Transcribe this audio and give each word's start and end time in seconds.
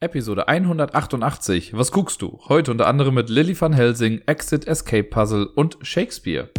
Episode 0.00 0.46
188. 0.46 1.76
Was 1.76 1.90
guckst 1.90 2.22
du? 2.22 2.38
Heute 2.48 2.70
unter 2.70 2.86
anderem 2.86 3.14
mit 3.14 3.28
Lily 3.28 3.60
van 3.60 3.72
Helsing, 3.72 4.22
Exit 4.26 4.64
Escape 4.64 5.02
Puzzle 5.02 5.46
und 5.46 5.76
Shakespeare. 5.82 6.50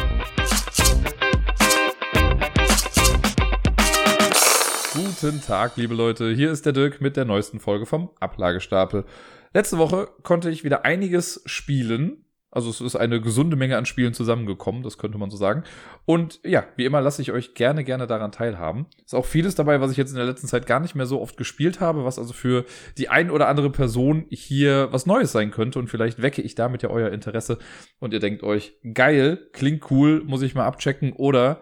Guten 4.93 5.41
Tag, 5.41 5.77
liebe 5.77 5.93
Leute. 5.93 6.33
Hier 6.33 6.51
ist 6.51 6.65
der 6.65 6.73
Dirk 6.73 6.99
mit 6.99 7.15
der 7.15 7.23
neuesten 7.23 7.61
Folge 7.61 7.85
vom 7.85 8.09
Ablagestapel. 8.19 9.05
Letzte 9.53 9.77
Woche 9.77 10.09
konnte 10.23 10.49
ich 10.49 10.65
wieder 10.65 10.83
einiges 10.83 11.41
spielen. 11.45 12.25
Also 12.51 12.71
es 12.71 12.81
ist 12.81 12.95
eine 12.95 13.21
gesunde 13.21 13.55
Menge 13.55 13.77
an 13.77 13.85
Spielen 13.85 14.13
zusammengekommen, 14.13 14.81
das 14.81 14.97
könnte 14.97 15.19
man 15.19 15.29
so 15.29 15.37
sagen. 15.37 15.63
Und 16.05 16.39
ja, 16.43 16.65
wie 16.77 16.85
immer 16.85 16.99
lasse 16.99 17.21
ich 17.21 17.31
euch 17.31 17.53
gerne, 17.53 17.83
gerne 17.83 18.07
daran 18.07 18.31
teilhaben. 18.31 18.87
Ist 19.05 19.13
auch 19.13 19.25
vieles 19.25 19.53
dabei, 19.53 19.81
was 19.81 19.91
ich 19.91 19.97
jetzt 19.97 20.09
in 20.09 20.17
der 20.17 20.25
letzten 20.25 20.47
Zeit 20.47 20.65
gar 20.65 20.79
nicht 20.79 20.95
mehr 20.95 21.05
so 21.05 21.21
oft 21.21 21.37
gespielt 21.37 21.79
habe, 21.79 22.05
was 22.05 22.17
also 22.17 22.33
für 22.33 22.65
die 22.97 23.09
ein 23.09 23.29
oder 23.29 23.47
andere 23.47 23.69
Person 23.69 24.25
hier 24.29 24.87
was 24.91 25.05
Neues 25.05 25.31
sein 25.31 25.51
könnte. 25.51 25.77
Und 25.77 25.89
vielleicht 25.89 26.23
wecke 26.23 26.41
ich 26.41 26.55
damit 26.55 26.81
ja 26.81 26.89
euer 26.89 27.11
Interesse 27.11 27.59
und 27.99 28.13
ihr 28.13 28.19
denkt 28.19 28.41
euch, 28.41 28.73
geil, 28.93 29.47
klingt 29.53 29.91
cool, 29.91 30.23
muss 30.25 30.41
ich 30.41 30.55
mal 30.55 30.65
abchecken 30.65 31.13
oder 31.13 31.61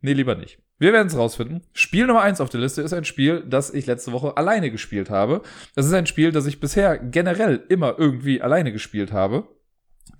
nee, 0.00 0.12
lieber 0.12 0.34
nicht. 0.34 0.58
Wir 0.78 0.92
werden 0.92 1.06
es 1.06 1.16
rausfinden. 1.16 1.62
Spiel 1.72 2.06
Nummer 2.06 2.20
eins 2.20 2.40
auf 2.40 2.50
der 2.50 2.60
Liste 2.60 2.82
ist 2.82 2.92
ein 2.92 3.06
Spiel, 3.06 3.42
das 3.46 3.72
ich 3.72 3.86
letzte 3.86 4.12
Woche 4.12 4.36
alleine 4.36 4.70
gespielt 4.70 5.08
habe. 5.08 5.42
Das 5.74 5.86
ist 5.86 5.94
ein 5.94 6.06
Spiel, 6.06 6.32
das 6.32 6.46
ich 6.46 6.60
bisher 6.60 6.98
generell 6.98 7.64
immer 7.68 7.98
irgendwie 7.98 8.42
alleine 8.42 8.72
gespielt 8.72 9.10
habe. 9.10 9.48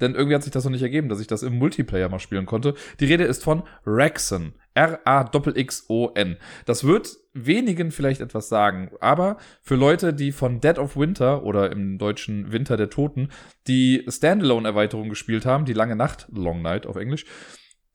Denn 0.00 0.14
irgendwie 0.14 0.34
hat 0.34 0.42
sich 0.42 0.52
das 0.52 0.64
noch 0.64 0.70
nicht 0.70 0.82
ergeben, 0.82 1.08
dass 1.08 1.20
ich 1.20 1.26
das 1.26 1.42
im 1.42 1.58
Multiplayer 1.58 2.08
mal 2.08 2.18
spielen 2.18 2.46
konnte. 2.46 2.74
Die 3.00 3.06
Rede 3.06 3.24
ist 3.24 3.42
von 3.42 3.62
Raxon. 3.84 4.54
R-A-X-O-N. 4.74 6.36
Das 6.66 6.84
wird 6.84 7.16
wenigen 7.32 7.90
vielleicht 7.90 8.20
etwas 8.20 8.48
sagen, 8.48 8.90
aber 9.00 9.38
für 9.62 9.74
Leute, 9.74 10.12
die 10.12 10.32
von 10.32 10.60
Dead 10.60 10.78
of 10.78 10.96
Winter 10.96 11.44
oder 11.44 11.72
im 11.72 11.96
deutschen 11.96 12.52
Winter 12.52 12.76
der 12.76 12.90
Toten 12.90 13.30
die 13.66 14.04
Standalone-Erweiterung 14.06 15.08
gespielt 15.08 15.46
haben, 15.46 15.64
die 15.64 15.72
lange 15.72 15.96
Nacht, 15.96 16.26
Long 16.30 16.60
Night 16.60 16.86
auf 16.86 16.96
Englisch, 16.96 17.24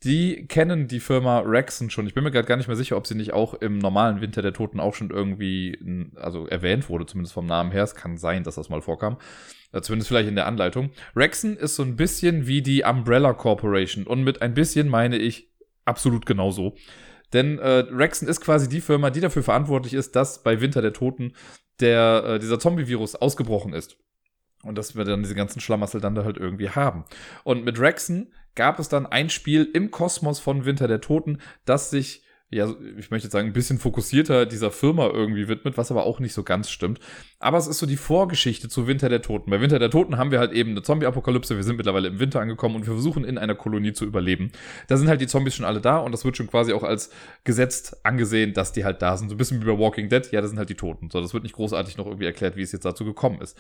die 0.03 0.47
kennen 0.47 0.87
die 0.87 0.99
Firma 0.99 1.43
Raxon 1.45 1.91
schon. 1.91 2.07
Ich 2.07 2.15
bin 2.15 2.23
mir 2.23 2.31
gerade 2.31 2.47
gar 2.47 2.57
nicht 2.57 2.67
mehr 2.67 2.75
sicher, 2.75 2.97
ob 2.97 3.05
sie 3.05 3.13
nicht 3.13 3.33
auch 3.33 3.53
im 3.53 3.77
normalen 3.77 4.19
Winter 4.19 4.41
der 4.41 4.53
Toten 4.53 4.79
auch 4.79 4.95
schon 4.95 5.11
irgendwie, 5.11 6.09
also 6.15 6.47
erwähnt 6.47 6.89
wurde, 6.89 7.05
zumindest 7.05 7.35
vom 7.35 7.45
Namen 7.45 7.71
her. 7.71 7.83
Es 7.83 7.93
kann 7.93 8.17
sein, 8.17 8.43
dass 8.43 8.55
das 8.55 8.69
mal 8.69 8.81
vorkam. 8.81 9.17
Äh, 9.73 9.81
zumindest 9.81 10.09
vielleicht 10.09 10.29
in 10.29 10.35
der 10.35 10.47
Anleitung. 10.47 10.91
Rexon 11.15 11.55
ist 11.57 11.75
so 11.75 11.83
ein 11.83 11.95
bisschen 11.95 12.47
wie 12.47 12.61
die 12.61 12.83
Umbrella 12.83 13.33
Corporation. 13.33 14.05
Und 14.05 14.23
mit 14.23 14.41
ein 14.41 14.53
bisschen 14.53 14.89
meine 14.89 15.17
ich 15.17 15.49
absolut 15.85 16.25
genauso. 16.25 16.75
Denn 17.33 17.59
äh, 17.59 17.85
Rexon 17.89 18.27
ist 18.27 18.41
quasi 18.41 18.67
die 18.67 18.81
Firma, 18.81 19.09
die 19.09 19.21
dafür 19.21 19.43
verantwortlich 19.43 19.93
ist, 19.93 20.15
dass 20.15 20.43
bei 20.43 20.59
Winter 20.59 20.81
der 20.81 20.93
Toten 20.93 21.33
der, 21.79 22.23
äh, 22.25 22.39
dieser 22.39 22.59
Zombie-Virus 22.59 23.15
ausgebrochen 23.15 23.73
ist. 23.73 23.97
Und 24.63 24.77
dass 24.77 24.95
wir 24.95 25.05
dann 25.05 25.23
diese 25.23 25.35
ganzen 25.35 25.59
Schlamassel 25.59 26.01
dann 26.01 26.13
da 26.13 26.23
halt 26.23 26.37
irgendwie 26.37 26.69
haben. 26.69 27.05
Und 27.43 27.63
mit 27.63 27.79
Rexon 27.79 28.31
gab 28.53 28.79
es 28.79 28.89
dann 28.89 29.05
ein 29.05 29.29
Spiel 29.29 29.67
im 29.73 29.89
Kosmos 29.89 30.39
von 30.39 30.65
Winter 30.65 30.87
der 30.87 31.01
Toten, 31.01 31.39
das 31.65 31.89
sich 31.89 32.23
ja, 32.53 32.69
ich 32.97 33.09
möchte 33.11 33.27
jetzt 33.27 33.31
sagen, 33.31 33.47
ein 33.47 33.53
bisschen 33.53 33.79
fokussierter 33.79 34.45
dieser 34.45 34.71
Firma 34.71 35.07
irgendwie 35.07 35.47
widmet, 35.47 35.77
was 35.77 35.89
aber 35.89 36.05
auch 36.05 36.19
nicht 36.19 36.33
so 36.33 36.43
ganz 36.43 36.69
stimmt. 36.69 36.99
Aber 37.39 37.57
es 37.57 37.65
ist 37.65 37.79
so 37.79 37.85
die 37.85 37.95
Vorgeschichte 37.95 38.67
zu 38.67 38.87
Winter 38.87 39.07
der 39.07 39.21
Toten. 39.21 39.49
Bei 39.49 39.61
Winter 39.61 39.79
der 39.79 39.89
Toten 39.89 40.17
haben 40.17 40.31
wir 40.31 40.39
halt 40.39 40.51
eben 40.51 40.71
eine 40.71 40.81
Zombie-Apokalypse. 40.81 41.55
Wir 41.55 41.63
sind 41.63 41.77
mittlerweile 41.77 42.09
im 42.09 42.19
Winter 42.19 42.41
angekommen 42.41 42.75
und 42.75 42.85
wir 42.85 42.93
versuchen 42.93 43.23
in 43.23 43.37
einer 43.37 43.55
Kolonie 43.55 43.93
zu 43.93 44.03
überleben. 44.03 44.51
Da 44.89 44.97
sind 44.97 45.07
halt 45.07 45.21
die 45.21 45.27
Zombies 45.27 45.55
schon 45.55 45.65
alle 45.65 45.79
da 45.79 45.99
und 45.99 46.11
das 46.11 46.25
wird 46.25 46.35
schon 46.35 46.47
quasi 46.47 46.73
auch 46.73 46.83
als 46.83 47.09
gesetzt 47.45 48.05
angesehen, 48.05 48.53
dass 48.53 48.73
die 48.73 48.83
halt 48.83 49.01
da 49.01 49.15
sind. 49.15 49.29
So 49.29 49.35
ein 49.35 49.37
bisschen 49.37 49.61
wie 49.61 49.65
bei 49.65 49.79
Walking 49.79 50.09
Dead. 50.09 50.29
Ja, 50.33 50.41
das 50.41 50.49
sind 50.49 50.59
halt 50.59 50.69
die 50.69 50.75
Toten. 50.75 51.09
So, 51.09 51.21
das 51.21 51.33
wird 51.33 51.43
nicht 51.43 51.55
großartig 51.55 51.95
noch 51.95 52.05
irgendwie 52.05 52.25
erklärt, 52.25 52.57
wie 52.57 52.63
es 52.63 52.73
jetzt 52.73 52.83
dazu 52.83 53.05
gekommen 53.05 53.39
ist. 53.39 53.57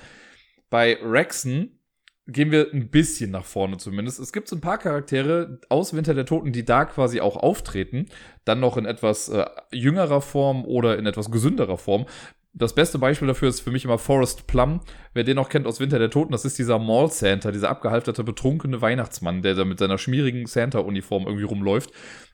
Bei 0.69 0.97
Rexen 1.01 1.80
gehen 2.27 2.51
wir 2.51 2.71
ein 2.71 2.89
bisschen 2.89 3.31
nach 3.31 3.45
vorne 3.45 3.77
zumindest. 3.77 4.19
Es 4.19 4.31
gibt 4.31 4.47
so 4.47 4.55
ein 4.55 4.61
paar 4.61 4.77
Charaktere 4.77 5.59
aus 5.69 5.93
Winter 5.93 6.13
der 6.13 6.25
Toten, 6.25 6.51
die 6.51 6.65
da 6.65 6.85
quasi 6.85 7.19
auch 7.19 7.35
auftreten. 7.35 8.07
Dann 8.45 8.59
noch 8.59 8.77
in 8.77 8.85
etwas 8.85 9.29
äh, 9.29 9.45
jüngerer 9.71 10.21
Form 10.21 10.65
oder 10.65 10.97
in 10.97 11.05
etwas 11.05 11.31
gesünderer 11.31 11.77
Form. 11.77 12.05
Das 12.53 12.75
beste 12.75 12.99
Beispiel 12.99 13.29
dafür 13.29 13.47
ist 13.47 13.61
für 13.61 13.71
mich 13.71 13.85
immer 13.85 13.97
Forrest 13.97 14.45
Plum. 14.45 14.81
Wer 15.13 15.23
den 15.23 15.37
noch 15.37 15.47
kennt 15.47 15.65
aus 15.65 15.79
Winter 15.79 15.99
der 15.99 16.09
Toten, 16.09 16.33
das 16.33 16.43
ist 16.43 16.59
dieser 16.59 16.79
Mall 16.79 17.09
Santa, 17.09 17.49
dieser 17.51 17.69
abgehalfterte, 17.69 18.25
betrunkene 18.25 18.81
Weihnachtsmann, 18.81 19.41
der 19.41 19.55
da 19.55 19.63
mit 19.63 19.79
seiner 19.79 19.97
schmierigen 19.97 20.45
Santa-Uniform 20.45 21.23
irgendwie 21.27 21.45
rumläuft. 21.45 21.91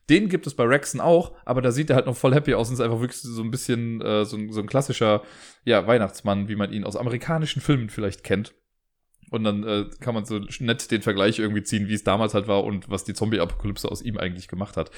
Den 0.10 0.28
gibt 0.28 0.48
es 0.48 0.56
bei 0.56 0.64
Rexen 0.64 1.02
auch, 1.02 1.34
aber 1.46 1.62
da 1.62 1.72
sieht 1.72 1.92
er 1.92 1.98
halt 1.98 2.08
noch 2.08 2.16
voll 2.16 2.34
happy 2.34 2.56
aus 2.56 2.70
und 2.70 2.76
ist 2.76 2.82
einfach 2.82 3.00
wirklich 3.00 3.22
so 3.22 3.44
ein 3.44 3.52
bisschen 3.52 4.02
äh, 4.02 4.26
so, 4.26 4.40
so 4.50 4.62
ein 4.62 4.68
klassischer 4.68 5.22
ja, 5.66 5.86
Weihnachtsmann, 5.86 6.48
wie 6.48 6.56
man 6.56 6.72
ihn 6.72 6.84
aus 6.84 6.96
amerikanischen 6.96 7.62
Filmen 7.62 7.90
vielleicht 7.90 8.24
kennt. 8.24 8.56
Und 9.30 9.44
dann 9.44 9.64
äh, 9.64 9.86
kann 10.00 10.14
man 10.14 10.26
so 10.26 10.40
nett 10.60 10.90
den 10.90 11.02
Vergleich 11.02 11.40
irgendwie 11.40 11.64
ziehen, 11.64 11.88
wie 11.88 11.94
es 11.94 12.04
damals 12.04 12.34
halt 12.34 12.48
war 12.48 12.64
und 12.64 12.90
was 12.90 13.04
die 13.04 13.14
Zombie-Apokalypse 13.14 13.90
aus 13.92 14.02
ihm 14.02 14.18
eigentlich 14.18 14.48
gemacht 14.48 14.78
hat. 14.78 14.92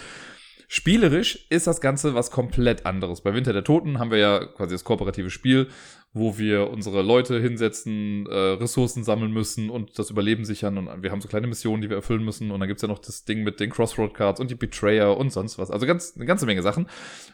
Spielerisch 0.71 1.47
ist 1.49 1.65
das 1.65 1.81
Ganze 1.81 2.13
was 2.13 2.29
komplett 2.29 2.85
anderes. 2.85 3.21
Bei 3.21 3.33
Winter 3.33 3.53
der 3.53 3.63
Toten 3.63 3.97
haben 3.97 4.11
wir 4.11 4.19
ja 4.19 4.45
quasi 4.45 4.75
das 4.75 4.83
kooperative 4.83 5.31
Spiel, 5.31 5.67
wo 6.13 6.37
wir 6.37 6.69
unsere 6.69 7.01
Leute 7.01 7.41
hinsetzen, 7.41 8.27
äh, 8.27 8.35
Ressourcen 8.35 9.03
sammeln 9.03 9.31
müssen 9.31 9.71
und 9.71 9.97
das 9.97 10.11
Überleben 10.11 10.45
sichern. 10.45 10.77
Und 10.77 11.01
wir 11.01 11.09
haben 11.09 11.21
so 11.21 11.27
kleine 11.27 11.47
Missionen, 11.47 11.81
die 11.81 11.89
wir 11.89 11.97
erfüllen 11.97 12.23
müssen. 12.23 12.51
Und 12.51 12.59
dann 12.59 12.67
gibt's 12.67 12.83
ja 12.83 12.87
noch 12.87 12.99
das 12.99 13.25
Ding 13.25 13.41
mit 13.43 13.59
den 13.59 13.71
Crossroad-Cards 13.71 14.39
und 14.39 14.51
die 14.51 14.55
Betrayer 14.55 15.17
und 15.17 15.31
sonst 15.31 15.57
was. 15.57 15.71
Also 15.71 15.87
ganz, 15.87 16.13
eine 16.15 16.27
ganze 16.27 16.45
Menge 16.45 16.61
Sachen. 16.61 16.87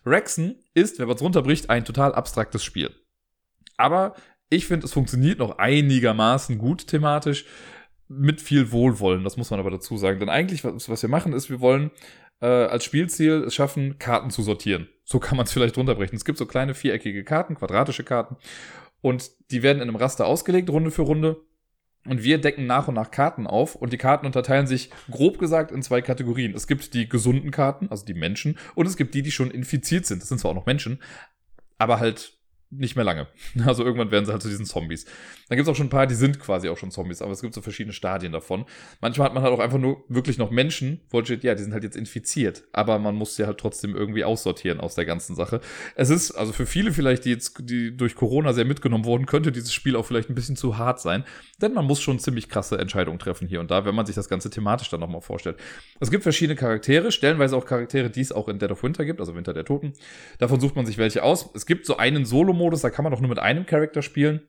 Rexen 0.05 0.63
ist, 0.73 0.99
wenn 0.99 1.07
man 1.07 1.17
es 1.17 1.21
runterbricht, 1.21 1.69
ein 1.69 1.83
total 1.83 2.15
abstraktes 2.15 2.63
Spiel. 2.63 2.89
Aber 3.75 4.15
ich 4.49 4.67
finde, 4.67 4.85
es 4.85 4.93
funktioniert 4.93 5.39
noch 5.39 5.57
einigermaßen 5.57 6.57
gut 6.57 6.87
thematisch 6.87 7.45
mit 8.07 8.41
viel 8.41 8.71
Wohlwollen. 8.71 9.23
Das 9.23 9.37
muss 9.37 9.49
man 9.49 9.59
aber 9.59 9.71
dazu 9.71 9.97
sagen. 9.97 10.19
Denn 10.19 10.29
eigentlich, 10.29 10.63
was, 10.63 10.89
was 10.89 11.01
wir 11.01 11.09
machen, 11.09 11.33
ist, 11.33 11.49
wir 11.49 11.59
wollen 11.59 11.91
äh, 12.41 12.45
als 12.45 12.83
Spielziel 12.85 13.43
es 13.45 13.55
schaffen, 13.55 13.97
Karten 13.97 14.29
zu 14.29 14.43
sortieren. 14.43 14.87
So 15.03 15.19
kann 15.19 15.37
man 15.37 15.45
es 15.45 15.51
vielleicht 15.53 15.77
runterbrechen. 15.77 16.15
Es 16.15 16.25
gibt 16.25 16.37
so 16.37 16.45
kleine 16.45 16.73
viereckige 16.73 17.23
Karten, 17.23 17.55
quadratische 17.55 18.03
Karten. 18.03 18.37
Und 19.01 19.31
die 19.51 19.63
werden 19.63 19.77
in 19.77 19.89
einem 19.89 19.95
Raster 19.97 20.25
ausgelegt, 20.25 20.69
Runde 20.69 20.91
für 20.91 21.03
Runde. 21.03 21.41
Und 22.07 22.23
wir 22.23 22.39
decken 22.39 22.67
nach 22.67 22.87
und 22.87 22.93
nach 22.93 23.09
Karten 23.09 23.47
auf 23.47 23.73
und 23.75 23.91
die 23.91 23.97
Karten 23.97 24.27
unterteilen 24.27 24.67
sich 24.67 24.91
grob 25.09 25.39
gesagt 25.39 25.71
in 25.71 25.81
zwei 25.81 26.01
Kategorien. 26.01 26.53
Es 26.53 26.67
gibt 26.67 26.93
die 26.93 27.09
gesunden 27.09 27.49
Karten, 27.49 27.89
also 27.89 28.05
die 28.05 28.13
Menschen, 28.13 28.59
und 28.75 28.85
es 28.85 28.95
gibt 28.95 29.15
die, 29.15 29.23
die 29.23 29.31
schon 29.31 29.49
infiziert 29.49 30.05
sind. 30.05 30.21
Das 30.21 30.29
sind 30.29 30.37
zwar 30.37 30.51
auch 30.51 30.55
noch 30.55 30.67
Menschen, 30.67 31.01
aber 31.79 31.99
halt 31.99 32.34
nicht 32.77 32.95
mehr 32.95 33.05
lange. 33.05 33.27
Also 33.65 33.83
irgendwann 33.83 34.11
werden 34.11 34.25
sie 34.25 34.31
halt 34.31 34.43
zu 34.43 34.47
diesen 34.47 34.65
Zombies. 34.65 35.05
Dann 35.49 35.57
gibt 35.57 35.67
es 35.67 35.71
auch 35.71 35.75
schon 35.75 35.87
ein 35.87 35.89
paar, 35.89 36.05
die 36.05 36.13
sind 36.13 36.39
quasi 36.39 36.69
auch 36.69 36.77
schon 36.77 36.91
Zombies, 36.91 37.21
aber 37.21 37.31
es 37.31 37.41
gibt 37.41 37.53
so 37.53 37.61
verschiedene 37.61 37.93
Stadien 37.93 38.31
davon. 38.31 38.65
Manchmal 39.01 39.25
hat 39.25 39.33
man 39.33 39.43
halt 39.43 39.53
auch 39.53 39.59
einfach 39.59 39.79
nur 39.79 40.03
wirklich 40.07 40.37
noch 40.37 40.51
Menschen, 40.51 41.01
wo 41.09 41.23
steht, 41.23 41.43
ja, 41.43 41.55
die 41.55 41.63
sind 41.63 41.73
halt 41.73 41.83
jetzt 41.83 41.95
infiziert, 41.95 42.63
aber 42.73 42.99
man 42.99 43.15
muss 43.15 43.35
sie 43.35 43.45
halt 43.45 43.57
trotzdem 43.57 43.95
irgendwie 43.95 44.23
aussortieren 44.23 44.79
aus 44.79 44.95
der 44.95 45.05
ganzen 45.05 45.35
Sache. 45.35 45.61
Es 45.95 46.09
ist, 46.09 46.31
also 46.31 46.53
für 46.53 46.65
viele 46.65 46.91
vielleicht, 46.91 47.25
die 47.25 47.31
jetzt, 47.31 47.57
die 47.59 47.95
durch 47.95 48.15
Corona 48.15 48.53
sehr 48.53 48.65
mitgenommen 48.65 49.05
wurden, 49.05 49.25
könnte 49.25 49.51
dieses 49.51 49.73
Spiel 49.73 49.95
auch 49.95 50.05
vielleicht 50.05 50.29
ein 50.29 50.35
bisschen 50.35 50.55
zu 50.55 50.77
hart 50.77 50.99
sein, 50.99 51.23
denn 51.61 51.73
man 51.73 51.85
muss 51.85 52.01
schon 52.01 52.19
ziemlich 52.19 52.49
krasse 52.49 52.77
Entscheidungen 52.77 53.19
treffen 53.19 53.47
hier 53.47 53.59
und 53.59 53.71
da, 53.71 53.85
wenn 53.85 53.95
man 53.95 54.05
sich 54.05 54.15
das 54.15 54.29
Ganze 54.29 54.49
thematisch 54.49 54.89
dann 54.89 54.99
nochmal 54.99 55.21
vorstellt. 55.21 55.57
Es 55.99 56.11
gibt 56.11 56.23
verschiedene 56.23 56.55
Charaktere, 56.55 57.11
stellenweise 57.11 57.55
auch 57.55 57.65
Charaktere, 57.65 58.09
die 58.09 58.21
es 58.21 58.31
auch 58.31 58.47
in 58.47 58.59
Dead 58.59 58.71
of 58.71 58.83
Winter 58.83 59.05
gibt, 59.05 59.19
also 59.19 59.35
Winter 59.35 59.53
der 59.53 59.65
Toten. 59.65 59.93
Davon 60.39 60.59
sucht 60.59 60.75
man 60.75 60.85
sich 60.85 60.97
welche 60.97 61.23
aus. 61.23 61.49
Es 61.53 61.65
gibt 61.65 61.85
so 61.85 61.97
einen 61.97 62.25
Solo-Modus, 62.65 62.81
da 62.81 62.89
kann 62.89 63.03
man 63.03 63.13
auch 63.13 63.19
nur 63.19 63.29
mit 63.29 63.39
einem 63.39 63.65
Charakter 63.65 64.01
spielen. 64.01 64.41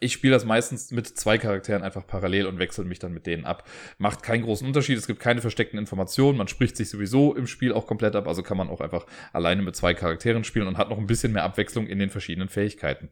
Ich 0.00 0.12
spiele 0.12 0.34
das 0.34 0.44
meistens 0.44 0.90
mit 0.90 1.06
zwei 1.06 1.38
Charakteren 1.38 1.82
einfach 1.82 2.06
parallel 2.06 2.46
und 2.46 2.58
wechsle 2.58 2.84
mich 2.84 2.98
dann 2.98 3.14
mit 3.14 3.26
denen 3.26 3.46
ab. 3.46 3.66
Macht 3.96 4.22
keinen 4.22 4.42
großen 4.42 4.66
Unterschied, 4.66 4.98
es 4.98 5.06
gibt 5.06 5.20
keine 5.20 5.40
versteckten 5.40 5.78
Informationen, 5.78 6.36
man 6.36 6.48
spricht 6.48 6.76
sich 6.76 6.90
sowieso 6.90 7.34
im 7.34 7.46
Spiel 7.46 7.72
auch 7.72 7.86
komplett 7.86 8.14
ab, 8.14 8.28
also 8.28 8.42
kann 8.42 8.58
man 8.58 8.68
auch 8.68 8.82
einfach 8.82 9.06
alleine 9.32 9.62
mit 9.62 9.74
zwei 9.74 9.94
Charakteren 9.94 10.44
spielen 10.44 10.66
und 10.66 10.76
hat 10.76 10.90
noch 10.90 10.98
ein 10.98 11.06
bisschen 11.06 11.32
mehr 11.32 11.44
Abwechslung 11.44 11.86
in 11.86 11.98
den 11.98 12.10
verschiedenen 12.10 12.50
Fähigkeiten. 12.50 13.08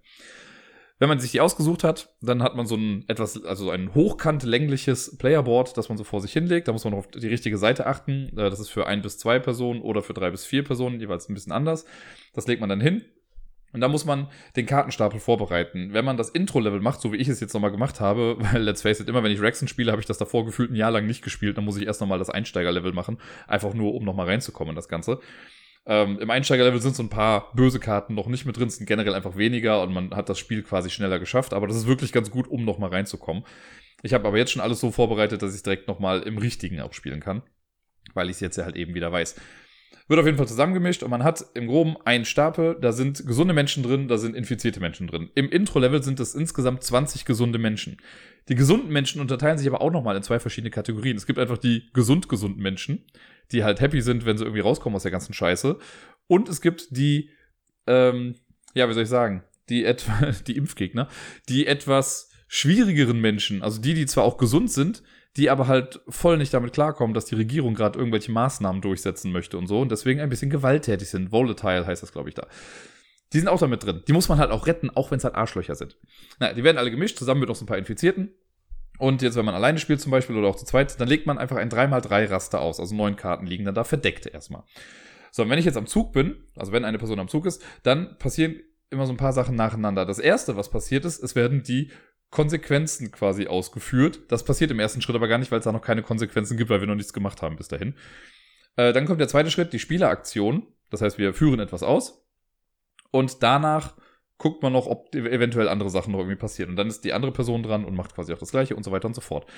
Wenn 0.99 1.09
man 1.09 1.19
sich 1.19 1.33
die 1.33 1.41
ausgesucht 1.41 1.85
hat, 1.85 2.15
dann 2.21 2.43
hat 2.43 2.55
man 2.55 2.67
so 2.67 2.77
ein 2.77 3.05
etwas, 3.09 3.43
also 3.45 3.71
ein 3.71 3.95
hochkant 3.95 4.43
längliches 4.43 5.17
Playerboard, 5.17 5.77
das 5.79 5.89
man 5.89 5.99
so 5.99 6.05
vor 6.05 6.21
sich 6.21 6.33
hinlegt. 6.33 6.69
Da 6.69 6.73
muss 6.73 6.85
man 6.85 6.95
auf 6.95 7.09
die 7.09 7.27
richtige 7.27 7.59
Seite 7.59 7.87
achten. 7.87 8.29
Äh, 8.39 8.49
das 8.49 8.61
ist 8.61 8.69
für 8.69 8.87
ein 8.87 9.03
bis 9.03 9.19
zwei 9.19 9.41
Personen 9.41 9.83
oder 9.83 10.03
für 10.03 10.15
drei 10.15 10.31
bis 10.31 10.45
vier 10.45 10.63
Personen 10.63 11.01
jeweils 11.01 11.29
ein 11.29 11.35
bisschen 11.35 11.53
anders. 11.53 11.85
Das 12.33 12.47
legt 12.47 12.61
man 12.61 12.69
dann 12.69 12.81
hin 12.81 13.05
und 13.75 13.81
da 13.81 13.89
muss 13.89 14.05
man 14.05 14.29
den 14.55 14.67
Kartenstapel 14.67 15.19
vorbereiten. 15.19 15.93
Wenn 15.93 16.05
man 16.05 16.17
das 16.17 16.31
Intro-Level 16.31 16.81
macht, 16.81 17.01
so 17.01 17.13
wie 17.13 17.17
ich 17.17 17.27
es 17.27 17.41
jetzt 17.41 17.53
nochmal 17.55 17.73
gemacht 17.73 18.01
habe, 18.01 18.37
weil 18.39 18.63
let's 18.63 18.83
face 18.83 19.01
it, 19.01 19.09
immer 19.09 19.25
wenn 19.25 19.33
ich 19.33 19.41
Rexen 19.41 19.67
spiele, 19.67 19.91
habe 19.91 20.01
ich 20.01 20.07
das 20.07 20.17
davor 20.17 20.47
gefühlt 20.47 20.71
ein 20.71 20.77
Jahr 20.77 20.93
lang 20.93 21.07
nicht 21.07 21.23
gespielt, 21.23 21.59
dann 21.59 21.65
muss 21.65 21.77
ich 21.77 21.85
erst 21.85 22.01
nochmal 22.01 22.21
das 22.21 22.31
Einsteiger-Level 22.31 22.93
machen, 22.93 23.19
einfach 23.49 23.75
nur, 23.75 23.95
um 23.95 24.05
nochmal 24.05 24.27
reinzukommen 24.27 24.71
in 24.71 24.77
das 24.77 24.89
Ganze. 24.89 25.19
Ähm, 25.87 26.21
Im 26.21 26.31
Einsteiger-Level 26.31 26.81
sind 26.81 26.95
so 26.95 27.03
ein 27.03 27.11
paar 27.11 27.53
böse 27.53 27.81
Karten 27.81 28.15
noch 28.15 28.29
nicht 28.29 28.47
mit 28.47 28.57
drin, 28.57 28.71
sind 28.71 28.87
generell 28.87 29.13
einfach 29.13 29.37
weniger 29.37 29.83
und 29.83 29.93
man 29.93 30.15
hat 30.15 30.29
das 30.29 30.39
Spiel 30.39 30.63
quasi 30.63 30.89
schneller 30.89 31.19
geschafft, 31.19 31.53
aber 31.53 31.67
das 31.67 31.77
ist 31.77 31.89
wirklich 31.89 32.13
ganz 32.13 32.31
gut, 32.31 32.47
um 32.47 32.65
nochmal 32.65 32.91
reinzukommen. 32.91 33.45
Ich 34.05 34.15
habe 34.15 34.29
aber 34.29 34.39
jetzt 34.39 34.53
schon 34.53 34.63
alles 34.63 34.79
so 34.79 34.93
vorbereitet, 34.93 35.43
dass 35.43 35.55
ich 35.55 35.65
direkt 35.65 35.89
nochmal 35.89 36.23
im 36.23 36.39
Richtigen 36.39 36.81
auch 36.81 36.93
spielen 36.93 37.21
kann, 37.21 37.43
weil 38.15 38.31
ich 38.31 38.37
es 38.37 38.41
jetzt 38.41 38.57
ja 38.57 38.65
halt 38.65 38.77
eben 38.77 38.95
wieder 38.95 39.11
weiß. 39.11 39.35
Wird 40.09 40.21
auf 40.21 40.27
jeden 40.27 40.39
Fall 40.39 40.49
zusammengemischt 40.49 41.03
und 41.03 41.11
man 41.11 41.25
hat 41.25 41.45
im 41.55 41.67
Groben 41.67 41.97
einen 42.05 42.25
Stapel, 42.25 42.77
da 42.81 42.93
sind 42.93 43.27
gesunde 43.27 43.55
Menschen 43.55 43.83
drin, 43.83 44.09
da 44.09 44.19
sind 44.19 44.37
infizierte 44.37 44.81
Menschen 44.81 45.07
drin. 45.07 45.31
Im 45.35 45.49
Intro-Level 45.51 46.03
sind 46.03 46.21
es 46.21 46.35
insgesamt 46.35 46.83
20 46.83 47.25
gesunde 47.25 47.59
Menschen. 47.59 47.97
Die 48.49 48.55
gesunden 48.55 48.93
Menschen 48.93 49.21
unterteilen 49.21 49.57
sich 49.57 49.67
aber 49.67 49.81
auch 49.81 49.91
nochmal 49.91 50.17
in 50.17 50.23
zwei 50.23 50.39
verschiedene 50.39 50.71
Kategorien. 50.71 51.17
Es 51.17 51.27
gibt 51.27 51.39
einfach 51.39 51.59
die 51.59 51.89
gesund-gesunden 51.95 52.63
Menschen, 52.63 53.07
die 53.53 53.65
halt 53.65 53.81
happy 53.81 54.03
sind, 54.03 54.27
wenn 54.27 54.37
sie 54.37 54.45
irgendwie 54.45 54.61
rauskommen 54.61 54.97
aus 54.97 55.03
der 55.03 55.13
ganzen 55.13 55.33
Scheiße. 55.33 55.79
Und 56.27 56.49
es 56.49 56.61
gibt 56.61 56.89
die, 56.91 57.31
ähm, 57.87 58.35
ja, 58.75 58.89
wie 58.89 58.93
soll 58.93 59.05
ich 59.05 59.09
sagen, 59.09 59.45
die 59.69 59.85
etwa, 59.85 60.33
die 60.47 60.57
Impfgegner, 60.57 61.09
die 61.49 61.67
etwas 61.67 62.31
schwierigeren 62.49 63.21
Menschen, 63.21 63.63
also 63.63 63.81
die, 63.81 63.95
die 63.95 64.07
zwar 64.07 64.25
auch 64.25 64.37
gesund 64.37 64.71
sind, 64.71 65.03
die 65.37 65.51
aber 65.51 65.67
halt 65.67 66.01
voll 66.09 66.39
nicht 66.39 66.55
damit 66.55 66.73
klarkommen, 66.73 67.15
dass 67.15 67.25
die 67.25 67.35
Regierung 67.35 67.75
gerade 67.75 67.99
irgendwelche 67.99 68.33
Maßnahmen 68.33 68.81
durchsetzen 68.81 69.33
möchte 69.33 69.59
und 69.59 69.67
so 69.67 69.81
und 69.81 69.91
deswegen 69.91 70.21
ein 70.21 70.29
bisschen 70.29 70.51
gewalttätig 70.51 71.09
sind. 71.09 71.33
Volatile 71.33 71.87
heißt 71.87 72.03
das, 72.03 72.13
glaube 72.13 72.29
ich, 72.29 72.35
da. 72.35 72.47
Die 73.33 73.39
sind 73.39 73.49
auch 73.49 73.59
damit 73.59 73.85
drin. 73.85 74.03
Die 74.07 74.13
muss 74.13 74.29
man 74.29 74.39
halt 74.39 74.53
auch 74.53 74.67
retten, 74.67 74.91
auch 74.91 75.11
wenn 75.11 75.19
es 75.19 75.25
halt 75.25 75.35
Arschlöcher 75.35 75.75
sind. 75.75 75.97
Naja, 76.39 76.53
die 76.53 76.63
werden 76.63 76.79
alle 76.79 76.91
gemischt, 76.91 77.19
zusammen 77.19 77.41
mit 77.41 77.49
noch 77.49 77.57
so 77.57 77.65
ein 77.65 77.67
paar 77.67 77.79
Infizierten. 77.79 78.33
Und 78.99 79.23
jetzt, 79.23 79.35
wenn 79.35 79.45
man 79.45 79.57
alleine 79.57 79.79
spielt 79.79 80.01
zum 80.01 80.13
Beispiel 80.13 80.37
oder 80.37 80.47
auch 80.47 80.55
zu 80.55 80.65
zweit, 80.65 81.01
dann 81.01 81.09
legt 81.09 81.27
man 81.27 81.39
einfach 81.39 81.57
ein 81.57 81.69
3x3-Raster 81.69 82.61
aus. 82.61 82.79
Also 82.79 82.95
neun 82.95 83.17
Karten 83.17 83.47
liegen 83.47 83.65
dann 83.65 83.75
da 83.75 83.83
verdeckt 83.83 84.27
erstmal. 84.27 84.63
So, 85.33 85.43
und 85.43 85.51
wenn 85.51 85.59
ich 85.59 85.65
jetzt 85.65 85.77
am 85.77 85.89
Zug 85.89 86.13
bin, 86.13 86.37
also 86.55 86.71
wenn 86.71 86.85
eine 86.85 86.99
Person 86.99 87.19
am 87.19 87.27
Zug 87.27 87.47
ist, 87.47 87.61
dann 87.83 88.17
passieren 88.19 88.61
immer 88.91 89.07
so 89.07 89.13
ein 89.13 89.17
paar 89.17 89.33
Sachen 89.33 89.57
nacheinander. 89.57 90.07
Das 90.07 90.21
erste, 90.21 90.57
was 90.57 90.71
passiert 90.71 91.05
ist, 91.05 91.21
es 91.21 91.35
werden 91.35 91.65
die 91.65 91.91
Konsequenzen 92.35 93.13
quasi 93.13 93.47
ausgeführt. 93.47 94.23
Das 94.27 94.45
passiert 94.45 94.73
im 94.73 94.81
ersten 94.81 95.01
Schritt 95.01 95.15
aber 95.15 95.29
gar 95.29 95.39
nicht, 95.39 95.53
weil 95.53 95.61
es 95.61 95.65
da 95.65 95.71
noch 95.71 95.81
keine 95.81 96.03
Konsequenzen 96.03 96.57
gibt, 96.57 96.69
weil 96.69 96.81
wir 96.81 96.89
noch 96.89 96.97
nichts 96.97 97.13
gemacht 97.13 97.43
haben 97.43 97.55
bis 97.55 97.69
dahin. 97.69 97.95
Äh, 98.75 98.93
dann 98.93 99.07
kommt 99.07 99.21
der 99.21 99.29
zweite 99.29 99.53
Schritt, 99.53 99.73
die 99.73 99.79
Spieleraktion. 99.79 100.67
Das 100.91 101.01
heißt, 101.01 101.17
wir 101.17 101.33
führen 101.33 101.61
etwas 101.61 101.85
aus 101.85 102.27
und 103.13 103.45
danach 103.45 103.95
guckt 104.37 104.65
man 104.65 104.73
noch, 104.73 104.89
ob 104.89 105.15
eventuell 105.15 105.69
andere 105.69 105.91
Sachen 105.91 106.11
noch 106.11 106.19
irgendwie 106.19 106.37
passieren. 106.37 106.71
Und 106.71 106.77
dann 106.77 106.89
ist 106.89 107.05
die 107.05 107.13
andere 107.13 107.31
Person 107.31 107.63
dran 107.63 107.85
und 107.85 107.95
macht 107.95 108.17
quasi 108.17 108.33
auch 108.33 108.39
das 108.39 108.51
gleiche 108.51 108.75
und 108.75 108.83
so 108.83 108.91
weiter 108.91 109.07
und 109.07 109.15
so 109.15 109.21
fort. 109.21 109.49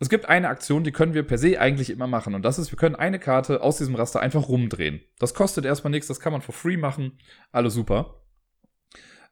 Es 0.00 0.08
gibt 0.08 0.26
eine 0.26 0.48
Aktion, 0.48 0.84
die 0.84 0.92
können 0.92 1.12
wir 1.12 1.22
per 1.22 1.36
se 1.36 1.60
eigentlich 1.60 1.90
immer 1.90 2.06
machen. 2.06 2.34
Und 2.34 2.46
das 2.46 2.58
ist, 2.58 2.72
wir 2.72 2.78
können 2.78 2.96
eine 2.96 3.18
Karte 3.18 3.60
aus 3.60 3.76
diesem 3.76 3.94
Raster 3.94 4.20
einfach 4.20 4.48
rumdrehen. 4.48 5.02
Das 5.18 5.34
kostet 5.34 5.66
erstmal 5.66 5.90
nichts, 5.90 6.06
das 6.08 6.20
kann 6.20 6.32
man 6.32 6.40
for 6.40 6.54
free 6.54 6.78
machen. 6.78 7.18
Alles 7.52 7.74
super. 7.74 8.22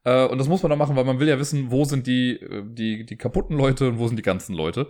Äh, 0.05 0.27
und 0.27 0.39
das 0.39 0.49
muss 0.49 0.63
man 0.63 0.73
auch 0.73 0.77
machen, 0.77 0.97
weil 0.97 1.05
man 1.05 1.19
will 1.19 1.29
ja 1.29 1.39
wissen, 1.39 1.71
wo 1.71 1.85
sind 1.85 2.07
die, 2.07 2.37
äh, 2.41 2.63
die, 2.65 3.05
die 3.05 3.17
kaputten 3.17 3.57
Leute 3.57 3.89
und 3.89 3.99
wo 3.99 4.07
sind 4.07 4.17
die 4.17 4.23
ganzen 4.23 4.55
Leute. 4.55 4.89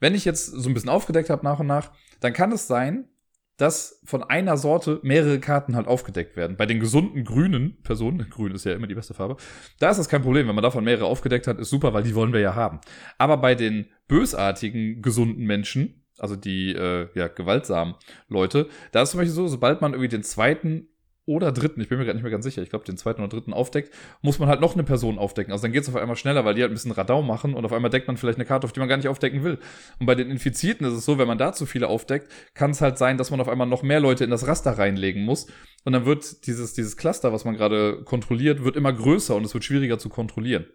Wenn 0.00 0.14
ich 0.14 0.24
jetzt 0.24 0.46
so 0.46 0.68
ein 0.68 0.74
bisschen 0.74 0.90
aufgedeckt 0.90 1.30
habe 1.30 1.44
nach 1.44 1.60
und 1.60 1.66
nach, 1.68 1.92
dann 2.20 2.32
kann 2.32 2.50
es 2.50 2.66
sein, 2.66 3.08
dass 3.56 4.00
von 4.04 4.24
einer 4.24 4.56
Sorte 4.56 4.98
mehrere 5.02 5.38
Karten 5.38 5.76
halt 5.76 5.86
aufgedeckt 5.86 6.36
werden. 6.36 6.56
Bei 6.56 6.66
den 6.66 6.80
gesunden 6.80 7.24
grünen 7.24 7.80
Personen, 7.82 8.18
grün 8.30 8.52
ist 8.52 8.64
ja 8.64 8.72
immer 8.72 8.86
die 8.86 8.94
beste 8.94 9.14
Farbe, 9.14 9.36
da 9.78 9.90
ist 9.90 9.98
das 9.98 10.08
kein 10.08 10.22
Problem. 10.22 10.48
Wenn 10.48 10.54
man 10.54 10.64
davon 10.64 10.84
mehrere 10.84 11.06
aufgedeckt 11.06 11.46
hat, 11.46 11.58
ist 11.58 11.70
super, 11.70 11.92
weil 11.94 12.02
die 12.02 12.14
wollen 12.14 12.32
wir 12.32 12.40
ja 12.40 12.54
haben. 12.54 12.80
Aber 13.18 13.36
bei 13.36 13.54
den 13.54 13.86
bösartigen, 14.08 15.02
gesunden 15.02 15.44
Menschen, 15.44 16.04
also 16.18 16.36
die 16.36 16.72
äh, 16.74 17.08
ja, 17.14 17.28
gewaltsamen 17.28 17.94
Leute, 18.28 18.68
da 18.90 19.02
ist 19.02 19.10
zum 19.10 19.18
Beispiel 19.18 19.34
so, 19.34 19.46
sobald 19.46 19.80
man 19.80 19.92
irgendwie 19.92 20.08
den 20.08 20.22
zweiten 20.22 20.88
oder 21.24 21.52
dritten, 21.52 21.80
ich 21.80 21.88
bin 21.88 21.98
mir 21.98 22.04
gerade 22.04 22.16
nicht 22.16 22.24
mehr 22.24 22.32
ganz 22.32 22.44
sicher, 22.44 22.62
ich 22.62 22.70
glaube 22.70 22.84
den 22.84 22.96
zweiten 22.96 23.20
oder 23.20 23.28
dritten 23.28 23.52
aufdeckt, 23.52 23.94
muss 24.22 24.40
man 24.40 24.48
halt 24.48 24.60
noch 24.60 24.74
eine 24.74 24.82
Person 24.82 25.18
aufdecken. 25.18 25.52
Also 25.52 25.62
dann 25.62 25.72
geht 25.72 25.82
es 25.82 25.88
auf 25.88 25.94
einmal 25.94 26.16
schneller, 26.16 26.44
weil 26.44 26.54
die 26.54 26.62
halt 26.62 26.72
ein 26.72 26.74
bisschen 26.74 26.90
Radau 26.90 27.22
machen 27.22 27.54
und 27.54 27.64
auf 27.64 27.72
einmal 27.72 27.90
deckt 27.90 28.08
man 28.08 28.16
vielleicht 28.16 28.38
eine 28.38 28.44
Karte, 28.44 28.64
auf 28.64 28.72
die 28.72 28.80
man 28.80 28.88
gar 28.88 28.96
nicht 28.96 29.06
aufdecken 29.06 29.44
will. 29.44 29.58
Und 30.00 30.06
bei 30.06 30.16
den 30.16 30.30
Infizierten 30.30 30.84
ist 30.84 30.94
es 30.94 31.04
so, 31.04 31.18
wenn 31.18 31.28
man 31.28 31.38
da 31.38 31.52
zu 31.52 31.64
viele 31.64 31.86
aufdeckt, 31.86 32.28
kann 32.54 32.72
es 32.72 32.80
halt 32.80 32.98
sein, 32.98 33.18
dass 33.18 33.30
man 33.30 33.40
auf 33.40 33.48
einmal 33.48 33.68
noch 33.68 33.84
mehr 33.84 34.00
Leute 34.00 34.24
in 34.24 34.30
das 34.30 34.48
Raster 34.48 34.72
reinlegen 34.72 35.24
muss. 35.24 35.46
Und 35.84 35.92
dann 35.92 36.06
wird 36.06 36.46
dieses, 36.46 36.74
dieses 36.74 36.96
Cluster, 36.96 37.32
was 37.32 37.44
man 37.44 37.54
gerade 37.54 38.02
kontrolliert, 38.02 38.64
wird 38.64 38.76
immer 38.76 38.92
größer 38.92 39.36
und 39.36 39.44
es 39.44 39.54
wird 39.54 39.64
schwieriger 39.64 39.98
zu 39.98 40.08
kontrollieren. 40.08 40.66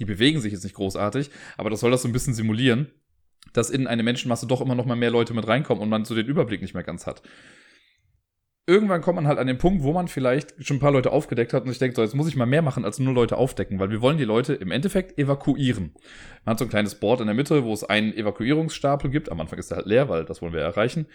Die 0.00 0.04
bewegen 0.04 0.40
sich 0.40 0.52
jetzt 0.52 0.64
nicht 0.64 0.76
großartig, 0.76 1.30
aber 1.56 1.70
das 1.70 1.80
soll 1.80 1.90
das 1.90 2.02
so 2.02 2.08
ein 2.08 2.12
bisschen 2.12 2.34
simulieren, 2.34 2.90
dass 3.52 3.70
in 3.70 3.86
eine 3.86 4.02
Menschenmasse 4.02 4.46
doch 4.46 4.60
immer 4.60 4.74
noch 4.74 4.86
mal 4.86 4.96
mehr 4.96 5.10
Leute 5.10 5.34
mit 5.34 5.46
reinkommen 5.46 5.82
und 5.82 5.88
man 5.88 6.04
so 6.04 6.14
den 6.14 6.26
Überblick 6.26 6.62
nicht 6.62 6.74
mehr 6.74 6.82
ganz 6.82 7.06
hat 7.06 7.22
irgendwann 8.68 9.00
kommt 9.00 9.16
man 9.16 9.26
halt 9.26 9.38
an 9.38 9.46
den 9.46 9.56
Punkt, 9.56 9.82
wo 9.82 9.92
man 9.94 10.08
vielleicht 10.08 10.54
schon 10.64 10.76
ein 10.76 10.80
paar 10.80 10.92
Leute 10.92 11.10
aufgedeckt 11.10 11.54
hat 11.54 11.64
und 11.64 11.70
ich 11.70 11.78
denke, 11.78 11.96
so, 11.96 12.02
jetzt 12.02 12.14
muss 12.14 12.28
ich 12.28 12.36
mal 12.36 12.44
mehr 12.44 12.60
machen 12.60 12.84
als 12.84 12.98
nur 12.98 13.14
Leute 13.14 13.38
aufdecken, 13.38 13.80
weil 13.80 13.90
wir 13.90 14.02
wollen 14.02 14.18
die 14.18 14.24
Leute 14.24 14.52
im 14.52 14.70
Endeffekt 14.70 15.18
evakuieren. 15.18 15.94
Man 16.44 16.52
hat 16.52 16.58
so 16.58 16.66
ein 16.66 16.68
kleines 16.68 16.96
Board 16.96 17.20
in 17.20 17.26
der 17.26 17.34
Mitte, 17.34 17.64
wo 17.64 17.72
es 17.72 17.82
einen 17.82 18.12
Evakuierungsstapel 18.12 19.10
gibt. 19.10 19.32
Am 19.32 19.40
Anfang 19.40 19.58
ist 19.58 19.70
der 19.70 19.78
halt 19.78 19.86
leer, 19.86 20.10
weil 20.10 20.26
das 20.26 20.42
wollen 20.42 20.52
wir 20.52 20.60
erreichen. 20.60 21.06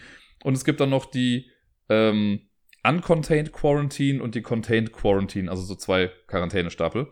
Und 0.43 0.55
es 0.55 0.65
gibt 0.65 0.79
dann 0.79 0.89
noch 0.89 1.05
die 1.05 1.51
ähm, 1.89 2.41
Uncontained 2.83 3.53
Quarantine 3.53 4.21
und 4.21 4.33
die 4.33 4.41
Contained 4.41 4.91
Quarantine, 4.91 5.49
also 5.49 5.61
so 5.61 5.75
zwei 5.75 6.09
Quarantänestapel. 6.25 7.07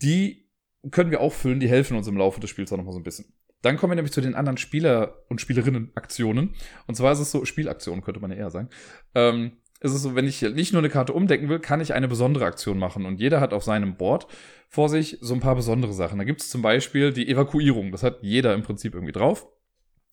Die 0.00 0.48
können 0.90 1.10
wir 1.10 1.20
auch 1.20 1.32
füllen, 1.32 1.60
die 1.60 1.68
helfen 1.68 1.96
uns 1.96 2.08
im 2.08 2.16
Laufe 2.16 2.40
des 2.40 2.48
Spiels 2.48 2.72
auch 2.72 2.78
nochmal 2.78 2.94
so 2.94 3.00
ein 3.00 3.04
bisschen. 3.04 3.35
Dann 3.66 3.78
kommen 3.78 3.90
wir 3.90 3.96
nämlich 3.96 4.12
zu 4.12 4.20
den 4.20 4.36
anderen 4.36 4.58
Spieler- 4.58 5.24
und 5.28 5.40
Spielerinnen-Aktionen. 5.40 6.54
Und 6.86 6.94
zwar 6.94 7.10
ist 7.10 7.18
es 7.18 7.32
so, 7.32 7.44
Spielaktionen 7.44 8.00
könnte 8.00 8.20
man 8.20 8.30
ja 8.30 8.36
eher 8.36 8.50
sagen. 8.50 8.68
Ähm, 9.16 9.56
ist 9.80 9.92
es 9.92 10.02
so, 10.02 10.14
wenn 10.14 10.24
ich 10.24 10.40
nicht 10.40 10.72
nur 10.72 10.80
eine 10.80 10.88
Karte 10.88 11.12
umdecken 11.12 11.48
will, 11.48 11.58
kann 11.58 11.80
ich 11.80 11.92
eine 11.92 12.06
besondere 12.06 12.44
Aktion 12.44 12.78
machen. 12.78 13.04
Und 13.04 13.18
jeder 13.18 13.40
hat 13.40 13.52
auf 13.52 13.64
seinem 13.64 13.96
Board 13.96 14.28
vor 14.68 14.88
sich 14.88 15.18
so 15.20 15.34
ein 15.34 15.40
paar 15.40 15.56
besondere 15.56 15.92
Sachen. 15.94 16.18
Da 16.18 16.24
gibt 16.24 16.42
es 16.42 16.48
zum 16.48 16.62
Beispiel 16.62 17.12
die 17.12 17.28
Evakuierung. 17.28 17.90
Das 17.90 18.04
hat 18.04 18.18
jeder 18.22 18.54
im 18.54 18.62
Prinzip 18.62 18.94
irgendwie 18.94 19.12
drauf. 19.12 19.48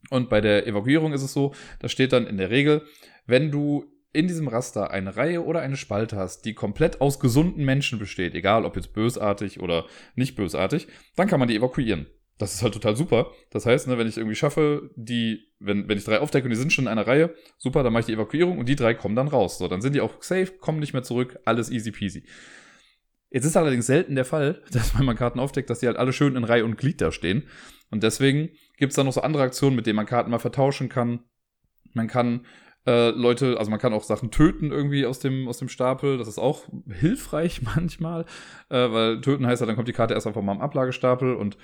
Und 0.09 0.31
bei 0.31 0.41
der 0.41 0.65
Evakuierung 0.65 1.13
ist 1.13 1.21
es 1.21 1.33
so, 1.33 1.53
da 1.79 1.89
steht 1.89 2.11
dann 2.11 2.25
in 2.25 2.37
der 2.37 2.49
Regel, 2.49 2.81
wenn 3.27 3.51
du 3.51 3.85
in 4.13 4.27
diesem 4.27 4.47
Raster 4.47 4.89
eine 4.89 5.15
Reihe 5.15 5.45
oder 5.45 5.61
eine 5.61 5.77
Spalte 5.77 6.17
hast, 6.17 6.45
die 6.45 6.55
komplett 6.55 7.01
aus 7.01 7.19
gesunden 7.19 7.63
Menschen 7.65 7.99
besteht, 7.99 8.33
egal 8.33 8.65
ob 8.65 8.75
jetzt 8.75 8.93
bösartig 8.93 9.59
oder 9.59 9.85
nicht 10.15 10.35
bösartig, 10.35 10.87
dann 11.15 11.27
kann 11.27 11.39
man 11.39 11.49
die 11.49 11.55
evakuieren. 11.55 12.07
Das 12.43 12.55
ist 12.55 12.61
halt 12.61 12.73
total 12.73 12.97
super. 12.97 13.31
Das 13.51 13.65
heißt, 13.65 13.87
ne, 13.87 13.97
wenn 13.97 14.05
ich 14.05 14.17
irgendwie 14.17 14.35
schaffe, 14.35 14.91
die, 14.97 15.47
wenn, 15.59 15.87
wenn 15.87 15.97
ich 15.97 16.03
drei 16.03 16.19
aufdecke 16.19 16.43
und 16.43 16.49
die 16.49 16.57
sind 16.57 16.73
schon 16.73 16.83
in 16.83 16.87
einer 16.89 17.07
Reihe, 17.07 17.33
super, 17.57 17.83
dann 17.83 17.93
mache 17.93 18.01
ich 18.01 18.05
die 18.07 18.13
Evakuierung 18.13 18.57
und 18.57 18.67
die 18.67 18.75
drei 18.75 18.93
kommen 18.93 19.15
dann 19.15 19.29
raus. 19.29 19.57
So, 19.57 19.69
dann 19.69 19.81
sind 19.81 19.95
die 19.95 20.01
auch 20.01 20.21
safe, 20.21 20.51
kommen 20.59 20.79
nicht 20.79 20.91
mehr 20.91 21.03
zurück, 21.03 21.39
alles 21.45 21.71
easy 21.71 21.93
peasy. 21.93 22.25
Jetzt 23.29 23.45
ist 23.45 23.55
allerdings 23.55 23.85
selten 23.85 24.15
der 24.15 24.25
Fall, 24.25 24.61
dass 24.71 24.99
wenn 24.99 25.05
man 25.05 25.15
Karten 25.15 25.39
aufdeckt, 25.39 25.69
dass 25.69 25.79
die 25.79 25.87
halt 25.87 25.95
alle 25.95 26.11
schön 26.11 26.35
in 26.35 26.43
Reihe 26.43 26.65
und 26.65 26.77
Glied 26.77 26.99
da 26.99 27.13
stehen. 27.13 27.47
Und 27.91 28.03
deswegen 28.03 28.49
gibt's 28.75 28.97
da 28.97 29.05
noch 29.05 29.13
so 29.13 29.21
andere 29.21 29.43
Aktionen, 29.43 29.77
mit 29.77 29.87
denen 29.87 29.95
man 29.95 30.05
Karten 30.05 30.29
mal 30.29 30.39
vertauschen 30.39 30.89
kann. 30.89 31.21
Man 31.93 32.07
kann 32.07 32.45
äh, 32.85 33.11
Leute, 33.11 33.57
also 33.57 33.71
man 33.71 33.79
kann 33.79 33.93
auch 33.93 34.03
Sachen 34.03 34.31
töten 34.31 34.71
irgendwie 34.71 35.05
aus 35.05 35.19
dem, 35.19 35.47
aus 35.47 35.59
dem 35.59 35.69
Stapel. 35.69 36.17
Das 36.17 36.27
ist 36.27 36.39
auch 36.39 36.63
hilfreich 36.91 37.61
manchmal, 37.75 38.25
äh, 38.67 38.91
weil 38.91 39.21
töten 39.21 39.47
heißt 39.47 39.61
ja, 39.61 39.65
dann 39.65 39.77
kommt 39.77 39.87
die 39.87 39.93
Karte 39.93 40.13
erst 40.13 40.27
einfach 40.27 40.41
mal 40.41 40.51
am 40.51 40.61
Ablagestapel 40.61 41.35
und 41.35 41.57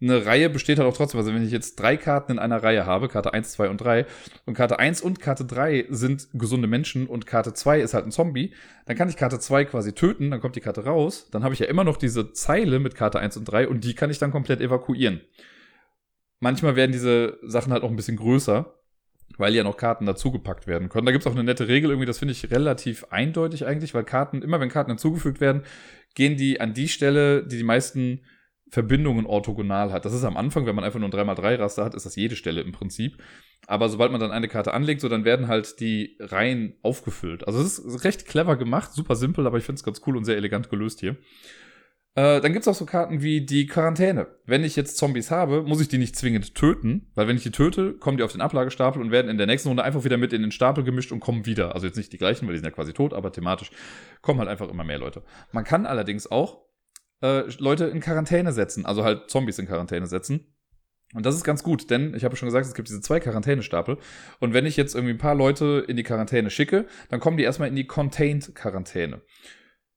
eine 0.00 0.26
Reihe 0.26 0.50
besteht 0.50 0.78
halt 0.78 0.88
auch 0.88 0.96
trotzdem. 0.96 1.18
Also 1.18 1.32
wenn 1.32 1.44
ich 1.44 1.50
jetzt 1.50 1.76
drei 1.76 1.96
Karten 1.96 2.32
in 2.32 2.38
einer 2.38 2.62
Reihe 2.62 2.84
habe, 2.84 3.08
Karte 3.08 3.32
1, 3.32 3.52
2 3.52 3.70
und 3.70 3.80
3, 3.80 4.06
und 4.44 4.54
Karte 4.54 4.78
1 4.78 5.00
und 5.00 5.20
Karte 5.20 5.44
3 5.44 5.86
sind 5.88 6.28
gesunde 6.34 6.68
Menschen 6.68 7.06
und 7.06 7.26
Karte 7.26 7.54
2 7.54 7.80
ist 7.80 7.94
halt 7.94 8.04
ein 8.04 8.10
Zombie, 8.10 8.52
dann 8.84 8.96
kann 8.96 9.08
ich 9.08 9.16
Karte 9.16 9.38
2 9.38 9.64
quasi 9.64 9.94
töten, 9.94 10.30
dann 10.30 10.40
kommt 10.40 10.56
die 10.56 10.60
Karte 10.60 10.84
raus, 10.84 11.28
dann 11.30 11.44
habe 11.44 11.54
ich 11.54 11.60
ja 11.60 11.66
immer 11.66 11.84
noch 11.84 11.96
diese 11.96 12.32
Zeile 12.32 12.78
mit 12.78 12.94
Karte 12.94 13.20
1 13.20 13.38
und 13.38 13.46
3 13.46 13.68
und 13.68 13.84
die 13.84 13.94
kann 13.94 14.10
ich 14.10 14.18
dann 14.18 14.32
komplett 14.32 14.60
evakuieren. 14.60 15.22
Manchmal 16.40 16.76
werden 16.76 16.92
diese 16.92 17.38
Sachen 17.42 17.72
halt 17.72 17.82
auch 17.82 17.90
ein 17.90 17.96
bisschen 17.96 18.18
größer, 18.18 18.74
weil 19.38 19.54
ja 19.54 19.64
noch 19.64 19.78
Karten 19.78 20.04
dazugepackt 20.04 20.66
werden 20.66 20.90
können. 20.90 21.06
Da 21.06 21.12
gibt 21.12 21.24
es 21.24 21.26
auch 21.26 21.34
eine 21.34 21.44
nette 21.44 21.68
Regel 21.68 21.90
irgendwie, 21.90 22.06
das 22.06 22.18
finde 22.18 22.32
ich 22.32 22.50
relativ 22.50 23.06
eindeutig 23.10 23.66
eigentlich, 23.66 23.94
weil 23.94 24.04
Karten, 24.04 24.42
immer 24.42 24.60
wenn 24.60 24.68
Karten 24.68 24.90
hinzugefügt 24.90 25.40
werden, 25.40 25.62
gehen 26.14 26.36
die 26.36 26.60
an 26.60 26.74
die 26.74 26.88
Stelle, 26.88 27.46
die 27.46 27.56
die 27.56 27.64
meisten 27.64 28.20
Verbindungen 28.68 29.26
orthogonal 29.26 29.92
hat. 29.92 30.04
Das 30.04 30.12
ist 30.12 30.24
am 30.24 30.36
Anfang, 30.36 30.66
wenn 30.66 30.74
man 30.74 30.84
einfach 30.84 30.98
nur 30.98 31.08
ein 31.08 31.12
3x3-Raster 31.12 31.84
hat, 31.84 31.94
ist 31.94 32.06
das 32.06 32.16
jede 32.16 32.36
Stelle 32.36 32.62
im 32.62 32.72
Prinzip. 32.72 33.22
Aber 33.66 33.88
sobald 33.88 34.12
man 34.12 34.20
dann 34.20 34.32
eine 34.32 34.48
Karte 34.48 34.74
anlegt, 34.74 35.00
so 35.00 35.08
dann 35.08 35.24
werden 35.24 35.48
halt 35.48 35.80
die 35.80 36.16
Reihen 36.20 36.74
aufgefüllt. 36.82 37.46
Also 37.46 37.60
es 37.60 37.78
ist 37.78 38.04
recht 38.04 38.26
clever 38.26 38.56
gemacht, 38.56 38.92
super 38.92 39.16
simpel, 39.16 39.46
aber 39.46 39.58
ich 39.58 39.64
finde 39.64 39.78
es 39.78 39.84
ganz 39.84 40.00
cool 40.06 40.16
und 40.16 40.24
sehr 40.24 40.36
elegant 40.36 40.68
gelöst 40.68 41.00
hier. 41.00 41.16
Äh, 42.16 42.40
dann 42.40 42.54
gibt's 42.54 42.66
auch 42.66 42.74
so 42.74 42.86
Karten 42.86 43.20
wie 43.20 43.44
die 43.44 43.66
Quarantäne. 43.66 44.26
Wenn 44.46 44.64
ich 44.64 44.74
jetzt 44.74 44.96
Zombies 44.96 45.30
habe, 45.30 45.62
muss 45.62 45.82
ich 45.82 45.88
die 45.88 45.98
nicht 45.98 46.16
zwingend 46.16 46.54
töten, 46.54 47.10
weil 47.14 47.28
wenn 47.28 47.36
ich 47.36 47.42
die 47.42 47.50
töte, 47.50 47.92
kommen 47.92 48.16
die 48.16 48.22
auf 48.22 48.32
den 48.32 48.40
Ablagestapel 48.40 49.02
und 49.02 49.10
werden 49.10 49.28
in 49.30 49.36
der 49.36 49.46
nächsten 49.46 49.68
Runde 49.68 49.84
einfach 49.84 50.02
wieder 50.04 50.16
mit 50.16 50.32
in 50.32 50.40
den 50.40 50.50
Stapel 50.50 50.82
gemischt 50.82 51.12
und 51.12 51.20
kommen 51.20 51.44
wieder. 51.44 51.74
Also 51.74 51.86
jetzt 51.86 51.96
nicht 51.96 52.12
die 52.14 52.18
gleichen, 52.18 52.46
weil 52.46 52.54
die 52.54 52.60
sind 52.60 52.64
ja 52.64 52.74
quasi 52.74 52.94
tot, 52.94 53.12
aber 53.12 53.32
thematisch 53.32 53.70
kommen 54.22 54.38
halt 54.38 54.48
einfach 54.48 54.70
immer 54.70 54.82
mehr 54.82 54.98
Leute. 54.98 55.22
Man 55.52 55.64
kann 55.64 55.84
allerdings 55.84 56.30
auch 56.30 56.65
äh, 57.22 57.42
Leute 57.58 57.86
in 57.86 58.00
Quarantäne 58.00 58.52
setzen, 58.52 58.86
also 58.86 59.04
halt 59.04 59.30
Zombies 59.30 59.58
in 59.58 59.66
Quarantäne 59.66 60.06
setzen. 60.06 60.52
Und 61.14 61.24
das 61.24 61.36
ist 61.36 61.44
ganz 61.44 61.62
gut, 61.62 61.88
denn 61.90 62.14
ich 62.14 62.24
habe 62.24 62.36
schon 62.36 62.48
gesagt, 62.48 62.66
es 62.66 62.74
gibt 62.74 62.88
diese 62.88 63.00
zwei 63.00 63.20
Quarantänestapel. 63.20 63.98
Und 64.40 64.54
wenn 64.54 64.66
ich 64.66 64.76
jetzt 64.76 64.94
irgendwie 64.94 65.14
ein 65.14 65.18
paar 65.18 65.36
Leute 65.36 65.84
in 65.86 65.96
die 65.96 66.02
Quarantäne 66.02 66.50
schicke, 66.50 66.86
dann 67.08 67.20
kommen 67.20 67.36
die 67.36 67.44
erstmal 67.44 67.68
in 67.68 67.76
die 67.76 67.86
Contained-Quarantäne. 67.86 69.22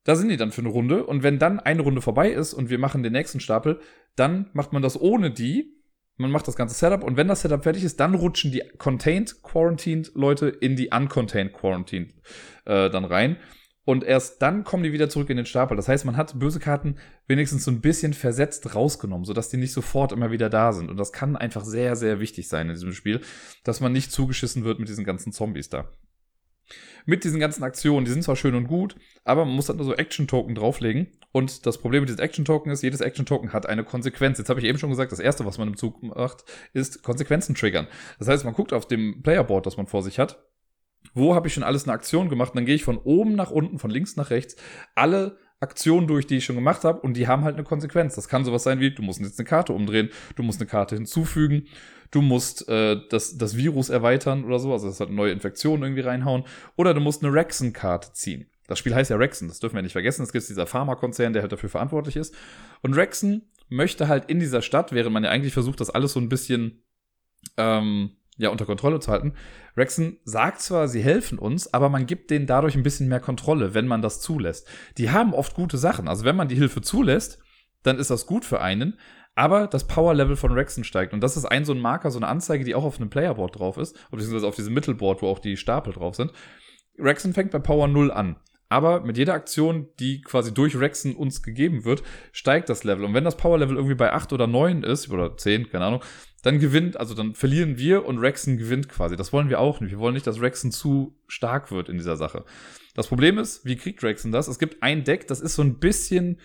Da 0.04 0.16
sind 0.16 0.30
die 0.30 0.38
dann 0.38 0.52
für 0.52 0.62
eine 0.62 0.70
Runde. 0.70 1.06
Und 1.06 1.24
wenn 1.24 1.40
dann 1.40 1.60
eine 1.60 1.82
Runde 1.82 2.02
vorbei 2.02 2.30
ist 2.30 2.54
und 2.54 2.70
wir 2.70 2.78
machen 2.78 3.02
den 3.02 3.14
nächsten 3.14 3.40
Stapel, 3.40 3.80
dann 4.16 4.50
macht 4.54 4.72
man 4.72 4.84
das 4.84 5.00
ohne 5.02 5.32
die 5.32 5.80
man 6.20 6.32
macht 6.32 6.48
das 6.50 6.58
ganze 6.58 6.76
Setup 6.76 7.04
und 7.04 7.16
wenn 7.16 7.30
das 7.30 7.42
Setup 7.42 7.64
fertig 7.64 7.84
ist, 7.86 8.00
dann 8.02 8.14
rutschen 8.14 8.52
die 8.52 8.62
Contained 8.78 9.42
Quarantined 9.42 10.12
Leute 10.16 10.48
in 10.50 10.76
die 10.76 10.90
Uncontained 10.90 11.54
Quarantined 11.54 12.14
äh, 12.66 12.90
dann 12.90 13.06
rein. 13.06 13.38
Und 13.86 14.04
erst 14.04 14.42
dann 14.42 14.64
kommen 14.64 14.84
die 14.84 14.94
wieder 14.94 15.10
zurück 15.10 15.30
in 15.30 15.38
den 15.38 15.46
Stapel. 15.46 15.76
Das 15.76 15.88
heißt, 15.88 16.06
man 16.06 16.18
hat 16.18 16.38
böse 16.38 16.60
Karten 16.60 16.98
wenigstens 17.28 17.64
so 17.64 17.72
ein 17.72 17.82
bisschen 17.82 18.14
versetzt 18.14 18.76
rausgenommen, 18.76 19.26
sodass 19.26 19.50
die 19.50 19.58
nicht 19.58 19.74
sofort 19.74 20.12
immer 20.12 20.32
wieder 20.32 20.50
da 20.50 20.74
sind. 20.74 20.90
Und 20.90 20.98
das 20.98 21.12
kann 21.12 21.36
einfach 21.36 21.64
sehr, 21.66 21.96
sehr 21.96 22.20
wichtig 22.20 22.48
sein 22.48 22.68
in 22.68 22.76
diesem 22.76 22.94
Spiel, 22.94 23.22
dass 23.64 23.80
man 23.80 23.92
nicht 23.92 24.12
zugeschissen 24.12 24.64
wird 24.64 24.80
mit 24.80 24.90
diesen 24.90 25.06
ganzen 25.06 25.32
Zombies 25.32 25.70
da. 25.70 25.90
Mit 27.06 27.24
diesen 27.24 27.40
ganzen 27.40 27.64
Aktionen, 27.64 28.06
die 28.06 28.12
sind 28.12 28.24
zwar 28.24 28.36
schön 28.36 28.54
und 28.54 28.68
gut, 28.68 28.96
aber 29.24 29.46
man 29.46 29.56
muss 29.56 29.66
dann 29.66 29.78
nur 29.78 29.86
so 29.86 29.96
Action-Token 29.96 30.54
drauflegen. 30.54 31.08
Und 31.32 31.66
das 31.66 31.80
Problem 31.80 32.02
mit 32.02 32.10
diesen 32.10 32.22
Action-Token 32.22 32.72
ist, 32.72 32.84
jedes 32.84 33.02
Action-Token 33.02 33.54
hat 33.54 33.66
eine 33.66 33.84
Konsequenz. 33.84 34.38
Jetzt 34.38 34.50
habe 34.50 34.60
ich 34.60 34.66
eben 34.66 34.78
schon 34.78 34.90
gesagt, 34.90 35.12
das 35.12 35.20
erste, 35.20 35.46
was 35.46 35.58
man 35.58 35.68
im 35.68 35.78
Zug 35.78 36.04
macht, 36.04 36.44
ist 36.74 37.02
Konsequenzen 37.02 37.56
triggern. 37.56 37.88
Das 38.20 38.28
heißt, 38.28 38.46
man 38.46 38.54
guckt 38.54 38.74
auf 38.74 38.88
dem 38.88 39.24
Playerboard, 39.24 39.66
das 39.66 39.78
man 39.78 39.88
vor 39.88 40.04
sich 40.04 40.20
hat, 40.20 40.44
wo 41.14 41.36
habe 41.36 41.48
ich 41.48 41.54
schon 41.54 41.64
alles 41.64 41.84
eine 41.84 41.94
Aktion 41.94 42.30
gemacht? 42.30 42.52
Und 42.52 42.58
dann 42.58 42.66
gehe 42.66 42.76
ich 42.76 42.84
von 42.84 42.98
oben 42.98 43.36
nach 43.36 43.52
unten, 43.52 43.80
von 43.80 43.90
links 43.90 44.16
nach 44.16 44.30
rechts, 44.30 44.56
alle 44.96 45.38
Aktionen 45.62 46.08
durch, 46.08 46.26
die 46.26 46.38
ich 46.38 46.46
schon 46.46 46.56
gemacht 46.56 46.84
habe, 46.84 47.02
und 47.02 47.16
die 47.16 47.28
haben 47.28 47.44
halt 47.44 47.56
eine 47.56 47.66
Konsequenz. 47.66 48.16
Das 48.16 48.30
kann 48.30 48.46
sowas 48.46 48.64
sein 48.64 48.80
wie, 48.80 48.92
du 48.92 49.02
musst 49.02 49.20
jetzt 49.20 49.40
eine 49.40 49.48
Karte 49.48 49.74
umdrehen, 49.74 50.10
du 50.36 50.44
musst 50.44 50.62
eine 50.62 50.70
Karte 50.70 50.96
hinzufügen, 50.96 51.68
du 52.12 52.22
musst 52.22 52.70
äh, 52.70 52.98
das, 53.10 53.38
das 53.38 53.58
Virus 53.58 53.90
erweitern 53.90 54.46
oder 54.46 54.60
so, 54.60 54.72
also 54.72 54.88
das 54.88 55.00
hat 55.00 55.10
neue 55.10 55.32
Infektion 55.34 55.84
irgendwie 55.84 56.02
reinhauen, 56.02 56.46
oder 56.78 56.94
du 56.94 57.02
musst 57.02 57.24
eine 57.24 57.34
Rexen-Karte 57.34 58.14
ziehen. 58.14 58.50
Das 58.68 58.80
Spiel 58.80 58.96
heißt 58.96 59.10
ja 59.10 59.18
Rexen, 59.18 59.48
das 59.48 59.60
dürfen 59.60 59.76
wir 59.76 59.82
nicht 59.82 59.94
vergessen. 59.94 60.22
Es 60.22 60.32
gibt 60.32 60.48
dieser 60.48 60.68
Pharmakonzern, 60.68 61.34
der 61.34 61.42
halt 61.42 61.52
dafür 61.52 61.70
verantwortlich 61.70 62.16
ist. 62.16 62.36
Und 62.82 62.94
Rexen 62.94 63.50
möchte 63.68 64.08
halt 64.08 64.30
in 64.30 64.40
dieser 64.40 64.62
Stadt, 64.62 64.92
während 64.92 65.12
man 65.12 65.24
ja 65.24 65.32
eigentlich 65.32 65.54
versucht, 65.54 65.82
das 65.82 65.90
alles 65.90 66.14
so 66.14 66.20
ein 66.20 66.30
bisschen 66.30 66.84
ähm, 67.58 68.12
ja, 68.40 68.50
unter 68.50 68.66
Kontrolle 68.66 69.00
zu 69.00 69.12
halten. 69.12 69.34
Rexen 69.76 70.18
sagt 70.24 70.62
zwar, 70.62 70.88
sie 70.88 71.02
helfen 71.02 71.38
uns, 71.38 71.74
aber 71.74 71.90
man 71.90 72.06
gibt 72.06 72.32
denen 72.32 72.48
dadurch 72.48 72.76
ein 72.76 72.84
bisschen 72.84 73.10
mehr 73.10 73.20
Kontrolle, 73.20 73.74
wenn 73.74 73.86
man 73.86 74.02
das 74.02 74.22
zulässt. 74.22 74.68
Die 74.98 75.12
haben 75.12 75.34
oft 75.34 75.54
gute 75.54 75.78
Sachen. 75.78 76.08
Also 76.08 76.24
wenn 76.24 76.38
man 76.38 76.48
die 76.48 76.56
Hilfe 76.56 76.82
zulässt, 76.82 77.40
dann 77.84 78.00
ist 78.00 78.10
das 78.10 78.26
gut 78.26 78.46
für 78.46 78.62
einen. 78.62 78.98
Aber 79.36 79.68
das 79.68 79.88
Power-Level 79.88 80.38
von 80.38 80.54
Rexen 80.54 80.84
steigt. 80.84 81.14
Und 81.14 81.22
das 81.22 81.38
ist 81.38 81.46
ein 81.46 81.66
so 81.66 81.74
ein 81.74 81.80
Marker, 81.80 82.12
so 82.12 82.20
eine 82.20 82.28
Anzeige, 82.28 82.64
die 82.64 82.76
auch 82.76 82.84
auf 82.86 82.98
einem 82.98 83.10
Playerboard 83.10 83.60
drauf 83.60 83.78
ist, 83.78 83.98
beziehungsweise 84.10 84.48
auf 84.48 84.56
diesem 84.56 84.74
Mittelboard, 84.74 85.22
wo 85.22 85.28
auch 85.28 85.40
die 85.40 85.58
Stapel 85.58 85.94
drauf 85.94 86.16
sind. 86.16 86.32
Rexen 86.98 87.34
fängt 87.34 87.52
bei 87.52 87.60
Power 87.60 87.88
0 87.88 88.12
an. 88.12 88.38
Aber 88.70 89.02
mit 89.02 89.18
jeder 89.18 89.34
Aktion, 89.34 89.88
die 90.00 90.22
quasi 90.22 90.54
durch 90.54 90.80
Rexen 90.80 91.16
uns 91.16 91.42
gegeben 91.42 91.86
wird, 91.86 92.04
steigt 92.32 92.70
das 92.70 92.84
Level. 92.84 93.04
Und 93.04 93.16
wenn 93.16 93.24
das 93.24 93.36
Power-Level 93.36 93.76
irgendwie 93.76 93.96
bei 93.96 94.14
8 94.14 94.32
oder 94.32 94.46
9 94.46 94.84
ist, 94.84 95.10
oder 95.10 95.36
10, 95.36 95.70
keine 95.70 95.86
Ahnung, 95.86 96.04
dann 96.44 96.60
gewinnt, 96.60 96.98
also 96.98 97.16
dann 97.16 97.34
verlieren 97.34 97.78
wir 97.78 98.06
und 98.06 98.20
Rexen 98.20 98.58
gewinnt 98.58 98.88
quasi. 98.88 99.16
Das 99.16 99.34
wollen 99.34 99.50
wir 99.50 99.60
auch 99.60 99.82
nicht. 99.82 99.92
Wir 99.92 100.00
wollen 100.00 100.14
nicht, 100.14 100.28
dass 100.28 100.40
Rexen 100.40 100.72
zu 100.72 101.18
stark 101.28 101.72
wird 101.72 101.90
in 101.90 101.98
dieser 101.98 102.16
Sache. 102.16 102.46
Das 102.94 103.08
Problem 103.08 103.40
ist, 103.40 103.66
wie 103.66 103.76
kriegt 103.76 104.04
Rexen 104.04 104.32
das? 104.32 104.48
Es 104.48 104.60
gibt 104.60 104.84
ein 104.84 105.04
Deck, 105.04 105.28
das 105.28 105.42
ist 105.42 105.56
so 105.56 105.64
ein 105.64 105.80
bisschen, 105.80 106.40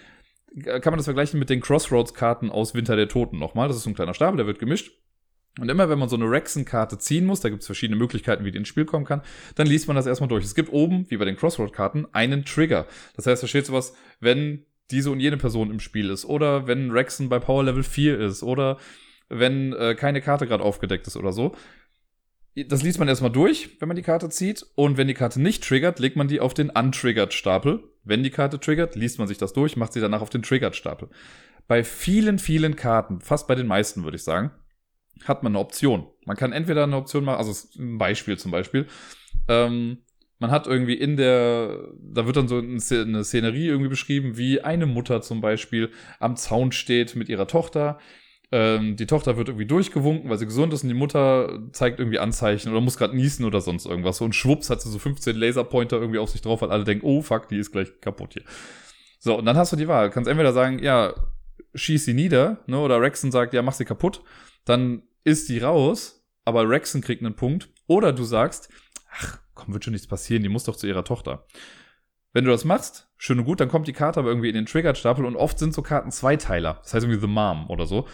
kann 0.62 0.92
man 0.92 0.96
das 0.96 1.04
vergleichen 1.04 1.38
mit 1.38 1.50
den 1.50 1.60
Crossroads-Karten 1.60 2.50
aus 2.50 2.74
Winter 2.74 2.96
der 2.96 3.08
Toten 3.08 3.38
nochmal. 3.38 3.68
Das 3.68 3.76
ist 3.76 3.82
so 3.82 3.90
ein 3.90 3.94
kleiner 3.94 4.14
Stapel, 4.14 4.38
der 4.38 4.46
wird 4.46 4.58
gemischt. 4.58 4.92
Und 5.60 5.68
immer 5.68 5.88
wenn 5.88 6.00
man 6.00 6.08
so 6.08 6.16
eine 6.16 6.28
Rexen-Karte 6.28 6.98
ziehen 6.98 7.26
muss, 7.26 7.40
da 7.40 7.48
gibt 7.48 7.60
es 7.60 7.66
verschiedene 7.66 7.98
Möglichkeiten, 7.98 8.44
wie 8.44 8.50
die 8.50 8.58
ins 8.58 8.68
Spiel 8.68 8.84
kommen 8.84 9.04
kann, 9.04 9.22
dann 9.54 9.68
liest 9.68 9.86
man 9.86 9.94
das 9.94 10.06
erstmal 10.06 10.28
durch. 10.28 10.44
Es 10.44 10.56
gibt 10.56 10.72
oben, 10.72 11.08
wie 11.10 11.16
bei 11.16 11.24
den 11.24 11.36
Crossroad-Karten, 11.36 12.06
einen 12.12 12.44
Trigger. 12.44 12.86
Das 13.14 13.26
heißt, 13.26 13.42
da 13.42 13.46
steht 13.46 13.66
sowas, 13.66 13.94
wenn 14.18 14.66
diese 14.90 15.10
und 15.10 15.20
jene 15.20 15.36
Person 15.36 15.70
im 15.70 15.80
Spiel 15.80 16.10
ist, 16.10 16.24
oder 16.24 16.66
wenn 16.66 16.90
Rexen 16.90 17.28
bei 17.28 17.38
Power 17.38 17.64
Level 17.64 17.84
4 17.84 18.18
ist, 18.18 18.42
oder 18.42 18.78
wenn 19.28 19.72
äh, 19.72 19.94
keine 19.94 20.20
Karte 20.20 20.46
gerade 20.46 20.64
aufgedeckt 20.64 21.06
ist 21.06 21.16
oder 21.16 21.32
so. 21.32 21.54
Das 22.56 22.82
liest 22.82 22.98
man 22.98 23.08
erstmal 23.08 23.32
durch, 23.32 23.80
wenn 23.80 23.88
man 23.88 23.96
die 23.96 24.02
Karte 24.02 24.28
zieht. 24.28 24.64
Und 24.76 24.96
wenn 24.96 25.08
die 25.08 25.14
Karte 25.14 25.40
nicht 25.40 25.64
triggert, 25.64 25.98
legt 25.98 26.16
man 26.16 26.28
die 26.28 26.40
auf 26.40 26.54
den 26.54 26.70
Untriggered-Stapel. 26.70 27.82
Wenn 28.04 28.22
die 28.22 28.30
Karte 28.30 28.60
triggert, 28.60 28.94
liest 28.94 29.18
man 29.18 29.26
sich 29.26 29.38
das 29.38 29.52
durch, 29.52 29.76
macht 29.76 29.92
sie 29.92 30.00
danach 30.00 30.20
auf 30.20 30.30
den 30.30 30.42
Triggered-Stapel. 30.42 31.08
Bei 31.66 31.82
vielen, 31.82 32.38
vielen 32.38 32.76
Karten, 32.76 33.20
fast 33.20 33.48
bei 33.48 33.54
den 33.54 33.66
meisten 33.66 34.04
würde 34.04 34.16
ich 34.16 34.22
sagen, 34.22 34.52
hat 35.24 35.42
man 35.42 35.52
eine 35.52 35.60
Option. 35.60 36.06
Man 36.24 36.36
kann 36.36 36.52
entweder 36.52 36.84
eine 36.84 36.96
Option 36.96 37.24
machen, 37.24 37.38
also 37.38 37.68
ein 37.78 37.98
Beispiel 37.98 38.38
zum 38.38 38.50
Beispiel. 38.50 38.86
Ähm, 39.48 39.98
man 40.38 40.50
hat 40.50 40.66
irgendwie 40.66 40.94
in 40.94 41.16
der, 41.16 41.88
da 42.00 42.26
wird 42.26 42.36
dann 42.36 42.48
so 42.48 42.58
eine 42.58 42.80
Szenerie 42.80 43.68
irgendwie 43.68 43.88
beschrieben, 43.88 44.36
wie 44.36 44.60
eine 44.60 44.86
Mutter 44.86 45.22
zum 45.22 45.40
Beispiel 45.40 45.90
am 46.18 46.36
Zaun 46.36 46.72
steht 46.72 47.16
mit 47.16 47.28
ihrer 47.28 47.46
Tochter 47.46 47.98
ähm, 48.54 48.94
die 48.94 49.06
Tochter 49.06 49.36
wird 49.36 49.48
irgendwie 49.48 49.66
durchgewunken, 49.66 50.30
weil 50.30 50.38
sie 50.38 50.44
gesund 50.44 50.72
ist 50.72 50.84
und 50.84 50.88
die 50.88 50.94
Mutter 50.94 51.58
zeigt 51.72 51.98
irgendwie 51.98 52.20
Anzeichen 52.20 52.70
oder 52.70 52.80
muss 52.80 52.96
gerade 52.96 53.16
niesen 53.16 53.44
oder 53.44 53.60
sonst 53.60 53.84
irgendwas. 53.84 54.20
Und 54.20 54.32
schwupps 54.36 54.70
hat 54.70 54.80
sie 54.80 54.90
so 54.90 55.00
15 55.00 55.34
Laserpointer 55.34 55.96
irgendwie 55.96 56.20
auf 56.20 56.30
sich 56.30 56.40
drauf, 56.40 56.62
weil 56.62 56.70
alle 56.70 56.84
denken, 56.84 57.04
oh 57.04 57.20
fuck, 57.20 57.48
die 57.48 57.58
ist 57.58 57.72
gleich 57.72 57.88
kaputt 58.00 58.34
hier. 58.34 58.44
So, 59.18 59.36
und 59.36 59.44
dann 59.44 59.56
hast 59.56 59.72
du 59.72 59.76
die 59.76 59.88
Wahl. 59.88 60.06
Du 60.06 60.14
kannst 60.14 60.30
entweder 60.30 60.52
sagen, 60.52 60.78
ja, 60.78 61.14
schieß 61.74 62.04
sie 62.04 62.14
nieder, 62.14 62.58
ne, 62.68 62.78
oder 62.78 63.00
Rexen 63.00 63.32
sagt, 63.32 63.54
ja, 63.54 63.62
mach 63.62 63.72
sie 63.72 63.84
kaputt. 63.84 64.22
Dann 64.64 65.02
ist 65.24 65.48
die 65.48 65.58
raus, 65.58 66.26
aber 66.44 66.68
Rexen 66.68 67.00
kriegt 67.00 67.22
einen 67.22 67.36
Punkt. 67.36 67.70
Oder 67.86 68.12
du 68.12 68.24
sagst, 68.24 68.68
ach, 69.10 69.38
komm, 69.54 69.72
wird 69.72 69.84
schon 69.84 69.92
nichts 69.92 70.06
passieren, 70.06 70.42
die 70.42 70.48
muss 70.48 70.64
doch 70.64 70.76
zu 70.76 70.86
ihrer 70.86 71.04
Tochter. 71.04 71.46
Wenn 72.32 72.44
du 72.44 72.50
das 72.50 72.64
machst, 72.64 73.08
schön 73.16 73.38
und 73.38 73.44
gut, 73.44 73.60
dann 73.60 73.68
kommt 73.68 73.86
die 73.86 73.92
Karte 73.92 74.18
aber 74.20 74.28
irgendwie 74.28 74.48
in 74.48 74.54
den 74.54 74.66
Triggered-Stapel 74.66 75.24
und 75.24 75.36
oft 75.36 75.58
sind 75.58 75.72
so 75.72 75.82
Karten 75.82 76.10
Zweiteiler. 76.10 76.80
Das 76.82 76.92
heißt 76.92 77.04
irgendwie 77.04 77.20
The 77.20 77.28
Mom 77.28 77.70
oder 77.70 77.86
so. 77.86 78.08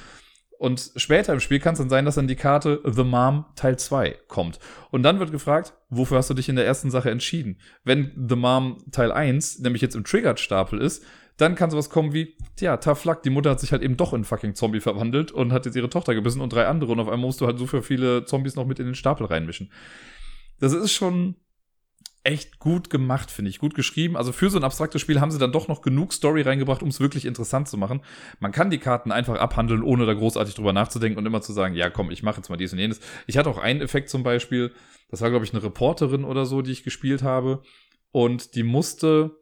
Und 0.59 0.93
später 0.97 1.33
im 1.33 1.41
Spiel 1.41 1.59
kann 1.59 1.73
es 1.73 1.79
dann 1.79 1.89
sein, 1.89 2.05
dass 2.05 2.17
dann 2.17 2.29
die 2.29 2.37
Karte 2.37 2.83
The 2.85 3.03
Mom 3.03 3.47
Teil 3.57 3.79
2 3.79 4.19
kommt. 4.29 4.59
Und 4.91 5.03
dann 5.05 5.19
wird 5.19 5.33
gefragt, 5.33 5.73
wofür 5.89 6.19
hast 6.19 6.29
du 6.29 6.35
dich 6.35 6.51
in 6.51 6.57
der 6.57 6.67
ersten 6.67 6.91
Sache 6.91 7.11
entschieden? 7.11 7.59
Wenn 7.83 8.27
The 8.29 8.37
Mom 8.37 8.77
Teil 8.93 9.11
1 9.11 9.61
nämlich 9.61 9.81
jetzt 9.81 9.97
im 9.97 10.05
Triggered-Stapel 10.05 10.79
ist, 10.79 11.03
dann 11.41 11.55
kann 11.55 11.71
sowas 11.71 11.91
kommen 11.91 12.13
wie, 12.13 12.37
tja, 12.57 12.77
tough 12.77 13.07
die 13.25 13.31
Mutter 13.31 13.51
hat 13.51 13.61
sich 13.61 13.73
halt 13.73 13.83
eben 13.83 13.97
doch 13.97 14.13
in 14.13 14.25
fucking 14.25 14.55
Zombie 14.55 14.81
verwandelt 14.81 15.33
und 15.33 15.53
hat 15.53 15.67
jetzt 15.67 15.77
ihre 15.77 15.91
Tochter 15.91 16.15
gebissen 16.15 16.41
und 16.41 16.53
drei 16.53 16.67
andere 16.67 16.93
und 16.93 17.01
auf 17.01 17.09
einmal 17.09 17.27
musst 17.27 17.41
du 17.41 17.47
halt 17.47 17.59
so 17.59 17.67
viele 17.67 18.25
Zombies 18.25 18.57
noch 18.57 18.67
mit 18.67 18.79
in 18.79 18.87
den 18.87 18.95
Stapel 18.95 19.27
reinmischen. 19.27 19.71
Das 20.59 20.73
ist 20.73 20.93
schon 20.93 21.37
echt 22.23 22.59
gut 22.59 22.91
gemacht, 22.91 23.31
finde 23.31 23.49
ich. 23.49 23.59
Gut 23.59 23.75
geschrieben. 23.75 24.17
Also 24.17 24.33
für 24.33 24.51
so 24.51 24.59
ein 24.59 24.65
abstraktes 24.65 25.01
Spiel 25.01 25.21
haben 25.21 25.31
sie 25.31 25.39
dann 25.39 25.53
doch 25.53 25.69
noch 25.69 25.81
genug 25.81 26.13
Story 26.13 26.43
reingebracht, 26.43 26.83
um 26.83 26.89
es 26.89 27.01
wirklich 27.01 27.25
interessant 27.25 27.69
zu 27.69 27.79
machen. 27.79 28.03
Man 28.41 28.53
kann 28.53 28.71
die 28.71 28.79
Karten 28.79 29.11
einfach 29.11 29.39
abhandeln, 29.39 29.83
ohne 29.83 30.05
da 30.05 30.13
großartig 30.13 30.55
drüber 30.55 30.73
nachzudenken 30.73 31.19
und 31.19 31.27
immer 31.27 31.41
zu 31.41 31.53
sagen, 31.53 31.75
ja 31.75 31.89
komm, 31.89 32.11
ich 32.11 32.23
mache 32.23 32.37
jetzt 32.37 32.51
mal 32.51 32.57
dies 32.57 32.73
und 32.73 32.79
jenes. 32.79 33.01
Ich 33.27 33.39
hatte 33.39 33.49
auch 33.49 33.59
einen 33.59 33.81
Effekt 33.81 34.11
zum 34.11 34.23
Beispiel, 34.23 34.73
das 35.09 35.23
war 35.23 35.31
glaube 35.31 35.45
ich 35.45 35.55
eine 35.55 35.63
Reporterin 35.63 36.25
oder 36.25 36.45
so, 36.45 36.61
die 36.61 36.73
ich 36.73 36.85
gespielt 36.85 37.23
habe. 37.23 37.63
Und 38.13 38.55
die 38.55 38.65
musste 38.65 39.40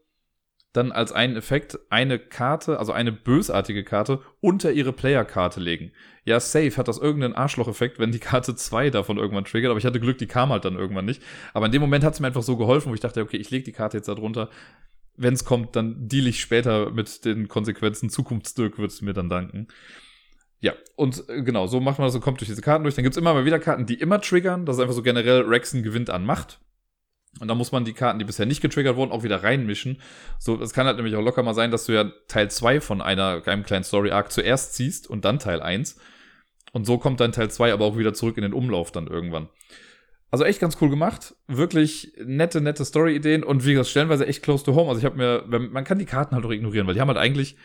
dann 0.79 0.93
als 0.93 1.13
einen 1.13 1.37
Effekt 1.37 1.79
eine 1.91 2.19
Karte, 2.19 2.79
also 2.79 2.93
eine 2.93 3.13
bösartige 3.13 3.83
Karte, 3.85 4.21
unter 4.41 4.71
ihre 4.71 4.93
Player-Karte 4.93 5.61
legen. 5.61 5.93
Ja, 6.25 6.39
safe 6.39 6.77
hat 6.77 6.89
das 6.89 6.99
irgendeinen 6.99 7.35
Arschloch-Effekt, 7.35 7.99
wenn 7.99 8.13
die 8.13 8.21
Karte 8.21 8.55
2 8.55 8.91
davon 8.91 9.19
irgendwann 9.19 9.45
triggert, 9.45 9.71
aber 9.71 9.79
ich 9.79 9.85
hatte 9.85 10.01
Glück, 10.01 10.19
die 10.19 10.27
kam 10.27 10.51
halt 10.51 10.65
dann 10.65 10.77
irgendwann 10.77 11.05
nicht. 11.05 11.21
Aber 11.53 11.67
in 11.67 11.73
dem 11.73 11.81
Moment 11.81 12.05
hat 12.05 12.15
es 12.15 12.21
mir 12.21 12.29
einfach 12.29 12.43
so 12.43 12.57
geholfen, 12.57 12.91
wo 12.91 12.95
ich 12.95 13.01
dachte, 13.01 13.21
okay, 13.23 13.37
ich 13.37 13.51
lege 13.51 13.65
die 13.65 13.73
Karte 13.73 13.97
jetzt 13.97 14.09
da 14.09 14.15
drunter. 14.15 14.51
Wenn 15.17 15.35
es 15.35 15.45
kommt, 15.45 15.75
dann 15.75 16.07
deal 16.07 16.29
ich 16.29 16.41
später 16.41 16.91
mit 16.91 17.25
den 17.25 17.49
Konsequenzen. 17.49 18.09
Zukunftsdirk 18.09 18.79
wird 18.79 18.93
es 18.93 19.03
mir 19.03 19.15
dann 19.15 19.29
danken. 19.29 19.67
Ja, 20.61 20.75
und 20.95 21.25
äh, 21.29 21.43
genau, 21.43 21.67
so 21.67 21.81
macht 21.81 21.99
man 21.99 22.07
das, 22.07 22.13
so 22.13 22.21
kommt 22.21 22.41
durch 22.41 22.49
diese 22.49 22.63
Karten 22.63 22.85
durch. 22.85 22.95
Dann 22.95 23.03
gibt's 23.03 23.19
immer 23.19 23.35
mal 23.35 23.45
wieder 23.45 23.59
Karten, 23.59 23.87
die 23.87 23.95
immer 23.95 24.21
triggern. 24.21 24.65
Das 24.65 24.77
ist 24.77 24.83
einfach 24.83 24.95
so 24.95 25.03
generell, 25.03 25.43
Rexen 25.43 25.83
gewinnt 25.83 26.11
an 26.11 26.25
Macht. 26.25 26.61
Und 27.41 27.49
da 27.49 27.55
muss 27.55 27.73
man 27.73 27.85
die 27.85 27.93
Karten, 27.93 28.19
die 28.19 28.25
bisher 28.25 28.47
nicht 28.47 28.61
getriggert 28.61 28.97
wurden, 28.97 29.13
auch 29.13 29.23
wieder 29.23 29.43
reinmischen. 29.43 30.01
So, 30.39 30.61
es 30.61 30.73
kann 30.73 30.87
halt 30.87 30.97
nämlich 30.97 31.17
auch 31.17 31.23
locker 31.23 31.43
mal 31.43 31.55
sein, 31.55 31.71
dass 31.71 31.87
du 31.87 31.93
ja 31.93 32.11
Teil 32.27 32.51
2 32.51 32.81
von 32.81 33.01
einer, 33.01 33.43
einem 33.47 33.65
kleinen 33.65 33.85
Story-Arc 33.85 34.33
zuerst 34.33 34.75
ziehst 34.75 35.09
und 35.09 35.25
dann 35.25 35.39
Teil 35.39 35.61
1. 35.61 35.99
Und 36.73 36.85
so 36.85 36.99
kommt 36.99 37.21
dann 37.21 37.33
Teil 37.33 37.51
2 37.51 37.73
aber 37.73 37.85
auch 37.85 37.97
wieder 37.97 38.15
zurück 38.15 38.37
in 38.37 38.43
den 38.43 38.53
Umlauf 38.53 38.91
dann 38.91 39.07
irgendwann. 39.07 39.49
Also 40.31 40.45
echt 40.45 40.61
ganz 40.61 40.77
cool 40.81 40.91
gemacht. 40.91 41.35
Wirklich 41.47 42.13
nette, 42.23 42.61
nette 42.61 42.85
Story-Ideen 42.85 43.43
und 43.43 43.65
wie 43.65 43.73
gesagt, 43.73 43.89
stellenweise 43.89 44.27
echt 44.27 44.43
close 44.43 44.65
to 44.65 44.75
home. 44.75 44.89
Also 44.89 44.99
ich 44.99 45.05
habe 45.05 45.17
mir, 45.17 45.45
man 45.59 45.85
kann 45.85 45.99
die 45.99 46.05
Karten 46.05 46.35
halt 46.35 46.45
auch 46.45 46.51
ignorieren, 46.51 46.87
weil 46.87 46.95
die 46.95 47.01
haben 47.01 47.09
halt 47.09 47.19
eigentlich 47.19 47.57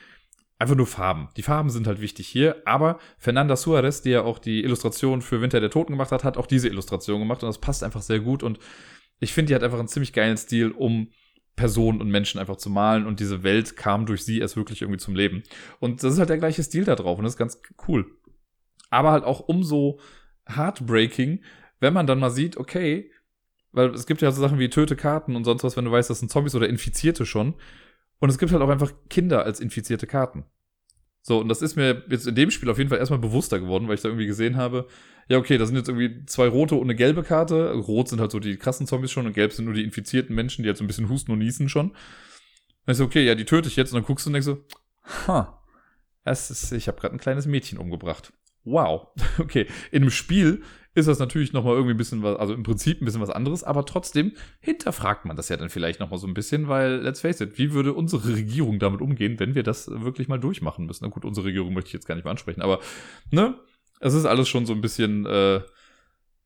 einfach 0.60 0.76
nur 0.76 0.88
Farben. 0.88 1.28
Die 1.36 1.44
Farben 1.44 1.70
sind 1.70 1.88
halt 1.88 2.00
wichtig 2.00 2.28
hier, 2.28 2.62
aber 2.66 3.00
Fernanda 3.18 3.58
Suarez, 3.58 4.02
die 4.02 4.12
ja 4.12 4.22
auch 4.22 4.40
die 4.40 4.64
Illustration 4.64 5.22
für 5.22 5.42
Winter 5.42 5.60
der 5.60 5.70
Toten 5.70 5.92
gemacht 5.92 6.12
hat, 6.12 6.24
hat 6.24 6.38
auch 6.38 6.48
diese 6.48 6.70
Illustration 6.70 7.20
gemacht 7.20 7.44
und 7.44 7.50
das 7.50 7.58
passt 7.58 7.84
einfach 7.84 8.02
sehr 8.02 8.22
gut 8.22 8.44
und 8.44 8.60
ich 9.24 9.34
finde, 9.34 9.50
die 9.50 9.56
hat 9.56 9.64
einfach 9.64 9.80
einen 9.80 9.88
ziemlich 9.88 10.14
geilen 10.14 10.38
Stil, 10.38 10.72
um 10.72 11.10
Personen 11.56 12.02
und 12.02 12.10
Menschen 12.10 12.40
einfach 12.40 12.58
zu 12.58 12.70
malen 12.70 13.06
und 13.06 13.20
diese 13.20 13.44
Welt 13.44 13.76
kam 13.76 14.06
durch 14.06 14.26
sie 14.26 14.40
erst 14.40 14.58
wirklich 14.58 14.82
irgendwie 14.82 15.00
zum 15.00 15.16
Leben. 15.16 15.44
Und 15.80 16.04
das 16.04 16.14
ist 16.14 16.20
halt 16.20 16.30
der 16.30 16.38
gleiche 16.38 16.64
Stil 16.64 16.84
da 16.84 16.96
drauf 16.96 17.18
und 17.18 17.24
das 17.24 17.34
ist 17.34 17.40
ganz 17.40 17.62
cool. 17.88 18.06
Aber 18.90 19.12
halt 19.12 19.24
auch 19.24 19.40
umso 19.40 20.00
heartbreaking, 20.48 21.44
wenn 21.80 21.94
man 21.94 22.08
dann 22.08 22.20
mal 22.20 22.32
sieht, 22.32 22.58
okay, 22.58 23.12
weil 23.72 23.90
es 23.90 24.06
gibt 24.06 24.22
ja 24.22 24.32
so 24.32 24.42
Sachen 24.42 24.60
wie 24.60 24.70
töte 24.70 24.96
Karten 24.96 25.36
und 25.36 25.44
sonst 25.44 25.64
was, 25.64 25.78
wenn 25.78 25.86
du 25.86 25.92
weißt, 25.92 26.10
das 26.10 26.20
sind 26.20 26.32
Zombies 26.32 26.56
oder 26.56 26.70
Infizierte 26.70 27.26
schon. 27.26 27.56
Und 28.20 28.30
es 28.30 28.38
gibt 28.38 28.52
halt 28.52 28.62
auch 28.62 28.70
einfach 28.70 28.94
Kinder 29.10 29.44
als 29.46 29.60
infizierte 29.60 30.08
Karten. 30.08 30.46
So, 31.26 31.40
und 31.40 31.48
das 31.48 31.62
ist 31.62 31.78
mir 31.78 32.04
jetzt 32.10 32.28
in 32.28 32.36
dem 32.36 32.52
Spiel 32.52 32.70
auf 32.70 32.78
jeden 32.78 32.90
Fall 32.90 33.00
erstmal 33.00 33.20
bewusster 33.20 33.58
geworden, 33.60 33.88
weil 33.88 33.96
ich 33.96 34.02
da 34.02 34.10
irgendwie 34.10 34.28
gesehen 34.28 34.58
habe, 34.58 34.88
ja, 35.30 35.38
okay, 35.38 35.58
da 35.58 35.66
sind 35.66 35.78
jetzt 35.78 35.88
irgendwie 35.88 36.26
zwei 36.26 36.50
rote 36.50 36.76
und 36.76 36.84
eine 36.84 36.96
gelbe 36.96 37.24
Karte. 37.24 37.72
Rot 37.74 38.10
sind 38.10 38.20
halt 38.20 38.32
so 38.32 38.40
die 38.40 38.58
krassen 38.58 38.88
Zombies 38.88 39.12
schon 39.12 39.26
und 39.26 39.34
gelb 39.34 39.54
sind 39.54 39.64
nur 39.64 39.74
die 39.74 39.86
infizierten 39.86 40.36
Menschen, 40.36 40.64
die 40.64 40.70
halt 40.70 40.78
so 40.78 40.84
ein 40.84 40.88
bisschen 40.88 41.08
husten 41.08 41.32
und 41.32 41.40
niesen 41.40 41.70
schon. 41.70 41.92
Und 41.92 42.92
ich 42.92 42.98
so, 42.98 43.06
okay, 43.06 43.26
ja, 43.26 43.36
die 43.36 43.46
töte 43.46 43.70
ich 43.70 43.78
jetzt. 43.78 43.94
Und 43.94 44.00
dann 44.00 44.06
guckst 44.06 44.26
du 44.26 44.30
und 44.30 44.34
denkst 44.34 44.46
so, 44.46 44.66
ha, 45.28 45.64
das 46.26 46.52
ist, 46.52 46.74
ich 46.74 46.90
habe 46.90 47.00
gerade 47.00 47.16
ein 47.16 47.20
kleines 47.20 47.46
Mädchen 47.46 47.78
umgebracht. 47.78 48.34
Wow. 48.66 49.08
Okay, 49.40 49.68
in 49.92 50.04
einem 50.04 50.12
Spiel 50.12 50.62
ist 50.96 51.08
das 51.08 51.20
natürlich 51.20 51.54
nochmal 51.54 51.74
irgendwie 51.74 51.94
ein 51.94 51.98
bisschen 51.98 52.22
was, 52.22 52.38
also 52.38 52.54
im 52.54 52.64
Prinzip 52.64 53.02
ein 53.02 53.06
bisschen 53.06 53.22
was 53.22 53.30
anderes, 53.30 53.64
aber 53.64 53.86
trotzdem 53.86 54.34
hinterfragt 54.60 55.26
man 55.26 55.36
das 55.36 55.50
ja 55.50 55.58
dann 55.58 55.70
vielleicht 55.70 56.00
nochmal 56.00 56.20
so 56.20 56.28
ein 56.28 56.34
bisschen, 56.34 56.68
weil, 56.68 57.02
let's 57.02 57.22
face 57.22 57.42
it, 57.42 57.58
wie 57.58 57.74
würde 57.74 57.94
unsere 57.94 58.34
Regierung 58.34 58.80
damit 58.80 59.02
umgehen, 59.02 59.40
wenn 59.40 59.56
wir 59.56 59.64
das 59.64 59.90
wirklich 59.90 60.28
mal 60.28 60.40
durchmachen 60.40 60.86
müssen? 60.86 61.04
Na 61.04 61.10
gut, 61.10 61.26
unsere 61.26 61.48
Regierung 61.48 61.74
möchte 61.74 61.88
ich 61.88 61.94
jetzt 61.94 62.08
gar 62.08 62.16
nicht 62.16 62.26
mehr 62.26 62.32
ansprechen, 62.32 62.62
aber, 62.62 62.80
ne? 63.32 63.56
Es 64.00 64.14
ist 64.14 64.26
alles 64.26 64.50
schon 64.50 64.66
so 64.66 64.74
ein 64.74 64.82
bisschen, 64.82 65.26
äh, 65.26 65.62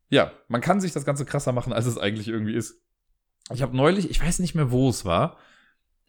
ja, 0.10 0.32
man 0.48 0.62
kann 0.62 0.80
sich 0.80 0.94
das 0.94 1.06
Ganze 1.06 1.26
krasser 1.26 1.52
machen, 1.52 1.74
als 1.74 1.88
es 1.88 1.98
eigentlich 1.98 2.28
irgendwie 2.28 2.54
ist. 2.54 2.82
Ich 3.52 3.62
habe 3.62 3.76
neulich, 3.76 4.10
ich 4.12 4.22
weiß 4.22 4.40
nicht 4.40 4.54
mehr, 4.54 4.72
wo 4.72 4.90
es 4.90 5.06
war, 5.06 5.38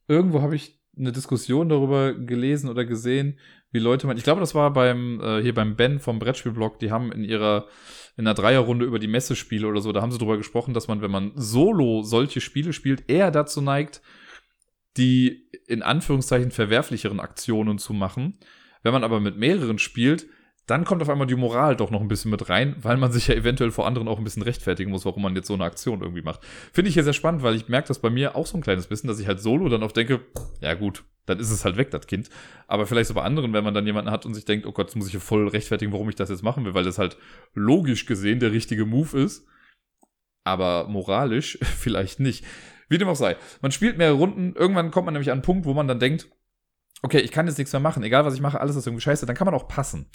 irgendwo 0.09 0.43
habe 0.43 0.57
ich 0.57 0.79
eine 0.97 1.13
Diskussion 1.13 1.69
darüber 1.69 2.13
gelesen 2.13 2.69
oder 2.69 2.85
gesehen, 2.85 3.39
wie 3.71 3.79
Leute 3.79 4.07
man, 4.07 4.17
ich 4.17 4.25
glaube, 4.25 4.41
das 4.41 4.55
war 4.55 4.73
beim 4.73 5.21
äh, 5.21 5.43
hier 5.43 5.55
beim 5.55 5.77
Ben 5.77 6.01
vom 6.01 6.19
Brettspielblog, 6.19 6.79
die 6.79 6.91
haben 6.91 7.13
in 7.13 7.25
ihrer 7.25 7.67
in 8.17 8.27
einer 8.27 8.35
Dreierrunde 8.35 8.85
über 8.85 8.99
die 8.99 9.07
Messespiele 9.07 9.67
oder 9.67 9.81
so, 9.81 9.93
da 9.93 10.03
haben 10.03 10.11
sie 10.11 10.19
darüber 10.19 10.37
gesprochen, 10.37 10.75
dass 10.75 10.89
man, 10.89 11.01
wenn 11.03 11.11
man 11.11 11.33
solo 11.37 12.03
solche 12.03 12.41
Spiele 12.41 12.73
spielt, 12.73 13.09
eher 13.09 13.31
dazu 13.31 13.61
neigt, 13.61 14.03
die 14.97 15.49
in 15.69 15.83
Anführungszeichen 15.83 16.51
verwerflicheren 16.51 17.21
Aktionen 17.21 17.79
zu 17.79 17.93
machen. 17.93 18.39
Wenn 18.83 18.93
man 18.93 19.05
aber 19.05 19.21
mit 19.21 19.37
mehreren 19.37 19.79
spielt, 19.79 20.27
dann 20.69 20.85
kommt 20.85 21.01
auf 21.01 21.09
einmal 21.09 21.27
die 21.27 21.35
Moral 21.35 21.77
doch 21.77 21.91
noch 21.91 22.03
ein 22.03 22.09
bisschen 22.09 22.31
mit 22.31 22.51
rein, 22.51 22.77
weil 22.83 22.99
man 22.99 23.11
sich 23.11 23.27
ja 23.29 23.35
eventuell 23.35 23.71
vor 23.71 23.87
anderen 23.87 24.07
auch 24.07 24.19
ein 24.19 24.25
bisschen 24.25 24.43
rechtfertigen 24.43 24.91
muss, 24.91 25.07
warum 25.07 25.23
man 25.23 25.35
jetzt 25.35 25.49
so 25.49 25.55
eine 25.55 25.65
Aktion 25.65 26.03
irgendwie 26.03 26.21
macht. 26.21 26.41
Finde 26.73 26.91
ich 26.91 26.95
hier 26.95 27.05
sehr 27.05 27.15
spannend, 27.15 27.43
weil 27.43 27.55
ich 27.55 27.69
merke 27.69 27.89
das 27.89 28.01
bei 28.01 28.11
mir 28.11 28.37
auch 28.37 28.47
so 28.47 28.59
ein 28.59 28.61
kleines 28.61 28.87
bisschen, 28.87 29.09
dass 29.09 29.19
ich 29.19 29.27
halt 29.27 29.41
solo 29.41 29.71
dann 29.71 29.83
auch 29.83 29.93
denke, 29.93 30.21
ja 30.61 30.75
gut, 30.75 31.05
dann 31.25 31.41
ist 31.41 31.51
es 31.51 31.65
halt 31.65 31.79
weg, 31.79 31.91
das 31.91 32.07
Kind. 32.07 32.29
Aber 32.67 32.87
vielleicht 32.87 33.09
so 33.09 33.15
bei 33.15 33.23
anderen, 33.23 33.55
wenn 33.55 33.65
man 33.65 33.73
dann 33.73 33.87
jemanden 33.87 34.11
hat 34.11 34.27
und 34.27 34.35
sich 34.35 34.45
denkt, 34.45 34.67
oh 34.67 34.73
Gott, 34.73 34.89
jetzt 34.89 34.97
muss 34.97 35.07
ich 35.07 35.13
hier 35.13 35.21
voll 35.21 35.49
rechtfertigen, 35.49 35.93
warum 35.93 36.11
ich 36.11 36.17
das 36.17 36.29
jetzt 36.29 36.43
machen 36.43 36.67
will, 36.67 36.75
weil 36.75 36.85
das 36.85 36.99
halt 36.99 37.17
logisch 37.55 38.05
gesehen 38.05 38.39
der 38.39 38.53
richtige 38.53 38.85
Move 38.85 39.19
ist, 39.19 39.47
aber 40.45 40.87
moralisch 40.87 41.59
vielleicht 41.63 42.21
nicht. 42.21 42.45
Wie 42.91 42.99
dem 42.99 43.09
auch 43.09 43.17
sei. 43.17 43.37
Man 43.63 43.73
spielt 43.73 43.97
mehrere 43.97 44.17
Runden, 44.17 44.55
irgendwann 44.55 44.91
kommt 44.91 45.07
man 45.07 45.15
nämlich 45.15 45.31
an 45.31 45.39
einen 45.39 45.43
Punkt, 45.43 45.65
wo 45.65 45.73
man 45.73 45.89
dann 45.89 46.01
denkt, 46.01 46.29
okay, 47.03 47.21
ich 47.21 47.31
kann 47.31 47.47
jetzt 47.47 47.59
nichts 47.59 47.73
mehr 47.73 47.81
machen, 47.81 48.03
egal 48.03 48.25
was 48.25 48.35
ich 48.35 48.41
mache, 48.41 48.61
alles 48.61 48.75
ist 48.75 48.87
irgendwie 48.87 49.03
scheiße, 49.03 49.25
dann 49.25 49.37
kann 49.37 49.45
man 49.45 49.55
auch 49.55 49.69
passen. 49.69 50.07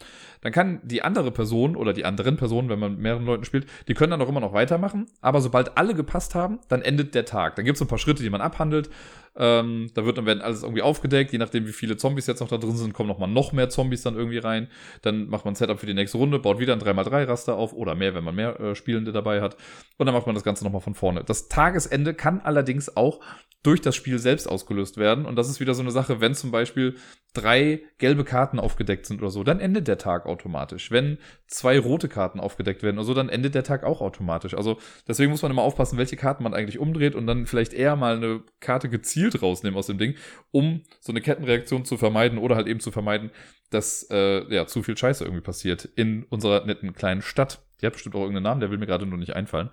Dann 0.41 0.51
kann 0.51 0.81
die 0.83 1.01
andere 1.01 1.31
Person 1.31 1.75
oder 1.75 1.93
die 1.93 2.03
anderen 2.03 2.35
Personen, 2.35 2.69
wenn 2.69 2.79
man 2.79 2.93
mit 2.93 3.01
mehreren 3.01 3.25
Leuten 3.25 3.45
spielt, 3.45 3.67
die 3.87 3.93
können 3.93 4.11
dann 4.11 4.21
auch 4.21 4.29
immer 4.29 4.41
noch 4.41 4.53
weitermachen, 4.53 5.07
aber 5.21 5.39
sobald 5.39 5.77
alle 5.77 5.95
gepasst 5.95 6.35
haben, 6.35 6.59
dann 6.67 6.81
endet 6.81 7.15
der 7.15 7.25
Tag. 7.25 7.55
Dann 7.55 7.65
gibt 7.65 7.77
es 7.77 7.81
ein 7.81 7.87
paar 7.87 7.97
Schritte, 7.97 8.23
die 8.23 8.29
man 8.29 8.41
abhandelt. 8.41 8.89
Ähm, 9.35 9.89
da 9.93 10.05
wird 10.05 10.17
dann 10.17 10.25
werden 10.25 10.41
alles 10.41 10.63
irgendwie 10.63 10.81
aufgedeckt, 10.81 11.31
je 11.31 11.39
nachdem, 11.39 11.65
wie 11.65 11.71
viele 11.71 11.97
Zombies 11.97 12.27
jetzt 12.27 12.39
noch 12.39 12.47
da 12.47 12.57
drin 12.57 12.75
sind, 12.75 12.93
kommen 12.93 13.09
nochmal 13.09 13.29
noch 13.29 13.51
mehr 13.51 13.69
Zombies 13.69 14.03
dann 14.03 14.15
irgendwie 14.15 14.37
rein. 14.37 14.67
Dann 15.01 15.27
macht 15.27 15.45
man 15.45 15.53
ein 15.53 15.55
Setup 15.55 15.79
für 15.79 15.85
die 15.85 15.93
nächste 15.93 16.17
Runde, 16.17 16.39
baut 16.39 16.59
wieder 16.59 16.73
ein 16.73 16.79
3x3-Raster 16.79 17.55
auf 17.55 17.73
oder 17.73 17.95
mehr, 17.95 18.13
wenn 18.13 18.23
man 18.23 18.35
mehr 18.35 18.59
äh, 18.59 18.75
Spielende 18.75 19.11
dabei 19.11 19.41
hat. 19.41 19.57
Und 19.97 20.05
dann 20.05 20.13
macht 20.13 20.25
man 20.25 20.35
das 20.35 20.43
Ganze 20.43 20.63
nochmal 20.63 20.81
von 20.81 20.95
vorne. 20.95 21.23
Das 21.23 21.47
Tagesende 21.47 22.13
kann 22.13 22.41
allerdings 22.41 22.95
auch 22.95 23.19
durch 23.63 23.79
das 23.79 23.95
Spiel 23.95 24.19
selbst 24.19 24.47
ausgelöst 24.47 24.97
werden. 24.97 25.25
Und 25.25 25.37
das 25.37 25.49
ist 25.49 25.61
wieder 25.61 25.73
so 25.73 25.81
eine 25.81 25.91
Sache, 25.91 26.19
wenn 26.19 26.35
zum 26.35 26.51
Beispiel 26.51 26.95
drei 27.33 27.81
gelbe 27.97 28.25
Karten 28.25 28.59
aufgedeckt 28.59 29.05
sind 29.05 29.21
oder 29.21 29.31
so, 29.31 29.43
dann 29.43 29.59
endet 29.59 29.87
der 29.87 29.97
Tag 29.97 30.25
automatisch. 30.25 30.91
Wenn 30.91 31.17
zwei 31.47 31.79
rote 31.79 32.09
Karten 32.09 32.39
aufgedeckt 32.39 32.83
werden 32.83 32.97
oder 32.97 33.05
so, 33.05 33.13
dann 33.13 33.29
endet 33.29 33.55
der 33.55 33.63
Tag 33.63 33.83
auch 33.83 34.01
automatisch. 34.01 34.53
Also 34.53 34.77
deswegen 35.07 35.31
muss 35.31 35.41
man 35.41 35.51
immer 35.51 35.63
aufpassen, 35.63 35.97
welche 35.97 36.17
Karten 36.17 36.43
man 36.43 36.53
eigentlich 36.53 36.77
umdreht 36.77 37.15
und 37.15 37.25
dann 37.25 37.47
vielleicht 37.47 37.73
eher 37.73 37.95
mal 37.95 38.17
eine 38.17 38.41
Karte 38.59 38.89
gezielt 38.89 39.22
rausnehmen 39.41 39.77
aus 39.77 39.87
dem 39.87 39.97
Ding, 39.97 40.15
um 40.51 40.83
so 40.99 41.11
eine 41.11 41.21
Kettenreaktion 41.21 41.85
zu 41.85 41.97
vermeiden 41.97 42.37
oder 42.37 42.55
halt 42.55 42.67
eben 42.67 42.79
zu 42.79 42.91
vermeiden, 42.91 43.31
dass 43.69 44.07
äh, 44.11 44.43
ja 44.53 44.67
zu 44.67 44.83
viel 44.83 44.97
Scheiße 44.97 45.23
irgendwie 45.23 45.41
passiert 45.41 45.85
in 45.95 46.23
unserer 46.23 46.65
netten 46.65 46.93
kleinen 46.93 47.21
Stadt. 47.21 47.63
Die 47.81 47.85
hat 47.85 47.93
bestimmt 47.93 48.15
auch 48.15 48.21
irgendeinen 48.21 48.43
Namen, 48.43 48.59
der 48.61 48.71
will 48.71 48.77
mir 48.77 48.85
gerade 48.85 49.05
nur 49.05 49.17
nicht 49.17 49.35
einfallen. 49.35 49.69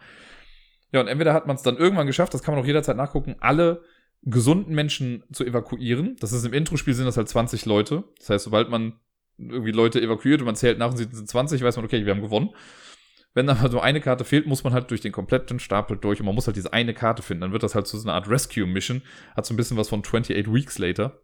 Ja, 0.93 1.01
und 1.01 1.09
entweder 1.09 1.35
hat 1.35 1.47
man 1.47 1.57
es 1.57 1.63
dann 1.63 1.77
irgendwann 1.77 2.07
geschafft, 2.07 2.35
das 2.35 2.43
kann 2.43 2.55
man 2.55 2.63
auch 2.63 2.67
jederzeit 2.67 2.97
nachgucken, 2.97 3.37
alle 3.41 3.83
gesunden 4.23 4.75
Menschen 4.75 5.25
zu 5.33 5.45
evakuieren. 5.45 6.17
Das 6.21 6.33
ist 6.33 6.45
im 6.45 6.53
Intro-Spiel 6.53 6.95
sind 6.95 7.07
das 7.07 7.17
halt 7.17 7.29
20 7.29 7.65
Leute. 7.67 8.05
Das 8.19 8.31
heißt, 8.31 8.45
sobald 8.45 8.69
man 8.69 8.95
irgendwie 9.39 9.71
Leute 9.71 10.01
evakuiert 10.01 10.41
und 10.41 10.47
man 10.47 10.57
zählt 10.57 10.79
nach 10.79 10.91
und 10.91 10.97
sieht, 10.97 11.15
sind 11.15 11.29
20, 11.29 11.63
weiß 11.63 11.77
man, 11.77 11.85
okay, 11.85 12.05
wir 12.05 12.13
haben 12.13 12.21
gewonnen. 12.21 12.51
Wenn 13.33 13.47
dann 13.47 13.61
halt 13.61 13.73
nur 13.73 13.85
eine 13.85 14.01
Karte 14.01 14.25
fehlt, 14.25 14.47
muss 14.47 14.65
man 14.65 14.73
halt 14.73 14.91
durch 14.91 15.01
den 15.01 15.13
kompletten 15.13 15.61
Stapel 15.61 15.97
durch 15.97 16.19
und 16.21 16.27
man 16.27 16.35
muss 16.35 16.47
halt 16.47 16.57
diese 16.57 16.73
eine 16.73 16.95
Karte 16.95 17.23
finden. 17.23 17.43
Dann 17.43 17.53
wird 17.53 17.63
das 17.63 17.75
halt 17.75 17.87
so 17.87 18.01
einer 18.03 18.15
Art 18.15 18.29
Rescue-Mission. 18.29 19.03
Hat 19.37 19.47
so 19.47 19.55
ein 19.55 19.57
bisschen 19.57 19.77
was 19.77 19.89
von 19.89 20.01
28 20.01 20.53
Weeks 20.53 20.79
Later. 20.79 21.21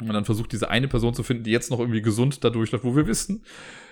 Und 0.00 0.12
dann 0.14 0.24
versucht, 0.24 0.52
diese 0.52 0.70
eine 0.70 0.88
Person 0.88 1.12
zu 1.12 1.22
finden, 1.22 1.44
die 1.44 1.50
jetzt 1.50 1.70
noch 1.70 1.80
irgendwie 1.80 2.02
gesund 2.02 2.42
da 2.42 2.50
durchläuft, 2.50 2.84
wo 2.84 2.96
wir 2.96 3.06
wissen, 3.06 3.44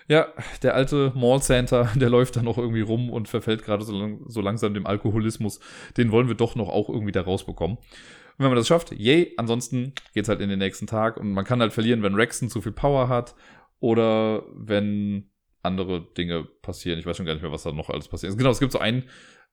ja, 0.09 0.29
der 0.63 0.75
alte 0.75 1.13
Mall 1.15 1.43
Santa, 1.43 1.91
der 1.97 2.09
läuft 2.09 2.37
da 2.37 2.43
noch 2.43 2.59
irgendwie 2.59 2.81
rum 2.81 3.11
und 3.11 3.29
verfällt 3.29 3.65
gerade 3.65 3.85
so, 3.85 3.93
lang, 3.93 4.21
so 4.27 4.41
langsam 4.41 4.73
dem 4.73 4.87
Alkoholismus. 4.87 5.61
Den 5.97 6.11
wollen 6.11 6.29
wir 6.29 6.35
doch 6.35 6.55
noch 6.55 6.69
auch 6.69 6.89
irgendwie 6.89 7.13
da 7.13 7.23
rausbekommen. 7.23 7.77
Und 7.77 8.45
wenn 8.45 8.49
man 8.49 8.57
das 8.57 8.69
schafft, 8.69 8.93
yay, 8.93 9.35
ansonsten 9.37 9.93
geht's 10.15 10.29
halt 10.29 10.41
in 10.41 10.49
den 10.49 10.61
nächsten 10.61 10.87
Tag 10.87 11.17
und 11.17 11.33
man 11.33 11.45
kann 11.45 11.61
halt 11.61 11.73
verlieren, 11.73 12.03
wenn 12.03 12.15
Rexen 12.15 12.49
zu 12.49 12.63
viel 12.63 12.73
Power 12.73 13.09
hat 13.09 13.35
oder 13.81 14.45
wenn 14.55 15.31
andere 15.63 16.07
Dinge 16.17 16.45
passieren. 16.63 16.99
Ich 16.99 17.07
weiß 17.07 17.17
schon 17.17 17.27
gar 17.27 17.35
nicht 17.35 17.43
mehr, 17.43 17.53
was 17.53 17.63
da 17.63 17.73
noch 17.73 17.91
alles 17.91 18.09
passiert. 18.09 18.37
Genau, 18.37 18.51
es 18.51 18.61
gibt 18.61 18.73
so 18.73 18.79
einen, 18.79 19.05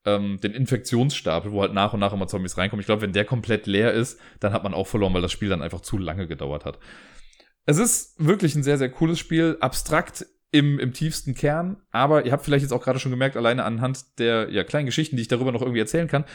ähm, 0.05 0.39
den 0.41 0.53
Infektionsstapel, 0.53 1.51
wo 1.51 1.61
halt 1.61 1.73
nach 1.73 1.93
und 1.93 1.99
nach 1.99 2.13
immer 2.13 2.27
Zombies 2.27 2.57
reinkommen. 2.57 2.81
Ich 2.81 2.85
glaube, 2.85 3.01
wenn 3.01 3.13
der 3.13 3.25
komplett 3.25 3.67
leer 3.67 3.93
ist, 3.93 4.19
dann 4.39 4.53
hat 4.53 4.63
man 4.63 4.73
auch 4.73 4.87
verloren, 4.87 5.13
weil 5.13 5.21
das 5.21 5.31
Spiel 5.31 5.49
dann 5.49 5.61
einfach 5.61 5.81
zu 5.81 5.97
lange 5.97 6.27
gedauert 6.27 6.65
hat. 6.65 6.79
Es 7.65 7.77
ist 7.77 8.15
wirklich 8.23 8.55
ein 8.55 8.63
sehr, 8.63 8.77
sehr 8.77 8.89
cooles 8.89 9.17
Spiel. 9.17 9.57
Abstrakt 9.59 10.25
im, 10.51 10.79
im 10.79 10.93
tiefsten 10.93 11.33
Kern. 11.33 11.81
Aber 11.91 12.25
ihr 12.25 12.31
habt 12.31 12.45
vielleicht 12.45 12.61
jetzt 12.61 12.71
auch 12.71 12.83
gerade 12.83 12.99
schon 12.99 13.11
gemerkt, 13.11 13.35
alleine 13.35 13.63
anhand 13.63 14.19
der 14.19 14.49
ja, 14.51 14.63
kleinen 14.63 14.85
Geschichten, 14.85 15.15
die 15.15 15.23
ich 15.23 15.27
darüber 15.27 15.51
noch 15.51 15.61
irgendwie 15.61 15.81
erzählen 15.81 16.07
kann, 16.07 16.25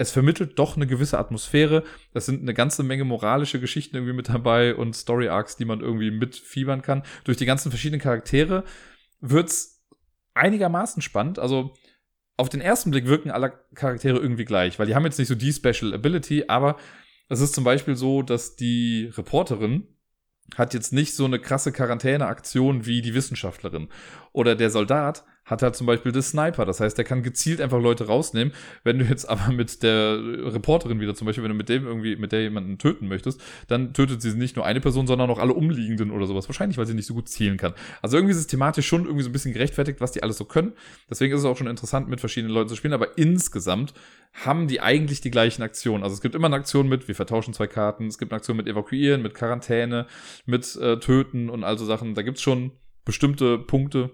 es 0.00 0.10
vermittelt 0.10 0.58
doch 0.58 0.76
eine 0.76 0.86
gewisse 0.86 1.18
Atmosphäre. 1.18 1.84
Es 2.14 2.24
sind 2.24 2.40
eine 2.40 2.54
ganze 2.54 2.82
Menge 2.82 3.04
moralische 3.04 3.60
Geschichten 3.60 3.96
irgendwie 3.96 4.14
mit 4.14 4.30
dabei 4.30 4.74
und 4.74 4.96
Story 4.96 5.28
Arcs, 5.28 5.56
die 5.56 5.66
man 5.66 5.80
irgendwie 5.80 6.10
mitfiebern 6.10 6.80
kann. 6.80 7.02
Durch 7.24 7.36
die 7.36 7.44
ganzen 7.44 7.70
verschiedenen 7.70 8.00
Charaktere 8.00 8.64
wird's 9.20 9.84
einigermaßen 10.34 11.02
spannend. 11.02 11.38
Also 11.38 11.74
auf 12.36 12.48
den 12.48 12.60
ersten 12.60 12.90
Blick 12.90 13.06
wirken 13.06 13.30
alle 13.30 13.52
Charaktere 13.74 14.18
irgendwie 14.18 14.44
gleich, 14.44 14.78
weil 14.78 14.86
die 14.86 14.94
haben 14.94 15.04
jetzt 15.04 15.18
nicht 15.18 15.28
so 15.28 15.34
die 15.34 15.52
Special 15.52 15.92
Ability, 15.92 16.44
aber 16.48 16.76
es 17.28 17.40
ist 17.40 17.54
zum 17.54 17.64
Beispiel 17.64 17.96
so, 17.96 18.22
dass 18.22 18.56
die 18.56 19.10
Reporterin 19.16 19.86
hat 20.56 20.74
jetzt 20.74 20.92
nicht 20.92 21.14
so 21.14 21.24
eine 21.24 21.38
krasse 21.38 21.70
Quarantäneaktion 21.70 22.86
wie 22.86 23.02
die 23.02 23.14
Wissenschaftlerin. 23.14 23.88
Oder 24.32 24.56
der 24.56 24.70
Soldat 24.70 25.24
hat 25.50 25.62
halt 25.62 25.74
zum 25.74 25.86
Beispiel 25.86 26.12
das 26.12 26.30
Sniper. 26.30 26.64
Das 26.64 26.80
heißt, 26.80 26.96
der 26.96 27.04
kann 27.04 27.22
gezielt 27.22 27.60
einfach 27.60 27.80
Leute 27.80 28.06
rausnehmen. 28.06 28.54
Wenn 28.84 28.98
du 28.98 29.04
jetzt 29.04 29.24
aber 29.28 29.52
mit 29.52 29.82
der 29.82 30.18
Reporterin 30.54 31.00
wieder 31.00 31.14
zum 31.14 31.26
Beispiel, 31.26 31.42
wenn 31.42 31.50
du 31.50 31.56
mit 31.56 31.68
dem 31.68 31.86
irgendwie, 31.86 32.16
mit 32.16 32.32
der 32.32 32.42
jemanden 32.42 32.78
töten 32.78 33.08
möchtest, 33.08 33.40
dann 33.68 33.92
tötet 33.92 34.22
sie 34.22 34.34
nicht 34.34 34.56
nur 34.56 34.64
eine 34.64 34.80
Person, 34.80 35.06
sondern 35.06 35.28
auch 35.30 35.38
alle 35.38 35.52
Umliegenden 35.52 36.10
oder 36.10 36.26
sowas. 36.26 36.48
Wahrscheinlich, 36.48 36.78
weil 36.78 36.86
sie 36.86 36.94
nicht 36.94 37.06
so 37.06 37.14
gut 37.14 37.28
zielen 37.28 37.56
kann. 37.56 37.74
Also 38.00 38.16
irgendwie 38.16 38.32
ist 38.32 38.38
es 38.38 38.46
thematisch 38.46 38.86
schon 38.86 39.04
irgendwie 39.04 39.24
so 39.24 39.28
ein 39.28 39.32
bisschen 39.32 39.52
gerechtfertigt, 39.52 40.00
was 40.00 40.12
die 40.12 40.22
alles 40.22 40.38
so 40.38 40.44
können. 40.44 40.72
Deswegen 41.10 41.34
ist 41.34 41.40
es 41.40 41.46
auch 41.46 41.56
schon 41.56 41.66
interessant, 41.66 42.08
mit 42.08 42.20
verschiedenen 42.20 42.54
Leuten 42.54 42.68
zu 42.68 42.76
spielen. 42.76 42.94
Aber 42.94 43.18
insgesamt 43.18 43.92
haben 44.32 44.68
die 44.68 44.80
eigentlich 44.80 45.20
die 45.20 45.30
gleichen 45.30 45.62
Aktionen. 45.62 46.04
Also 46.04 46.14
es 46.14 46.20
gibt 46.20 46.34
immer 46.34 46.46
eine 46.46 46.56
Aktion 46.56 46.88
mit, 46.88 47.08
wir 47.08 47.14
vertauschen 47.14 47.52
zwei 47.52 47.66
Karten. 47.66 48.06
Es 48.06 48.18
gibt 48.18 48.32
eine 48.32 48.36
Aktion 48.36 48.56
mit 48.56 48.68
Evakuieren, 48.68 49.22
mit 49.22 49.34
Quarantäne, 49.34 50.06
mit 50.46 50.76
äh, 50.76 50.98
Töten 51.00 51.50
und 51.50 51.64
all 51.64 51.76
so 51.78 51.84
Sachen. 51.84 52.14
Da 52.14 52.22
gibt's 52.22 52.42
schon 52.42 52.72
bestimmte 53.04 53.58
Punkte, 53.58 54.10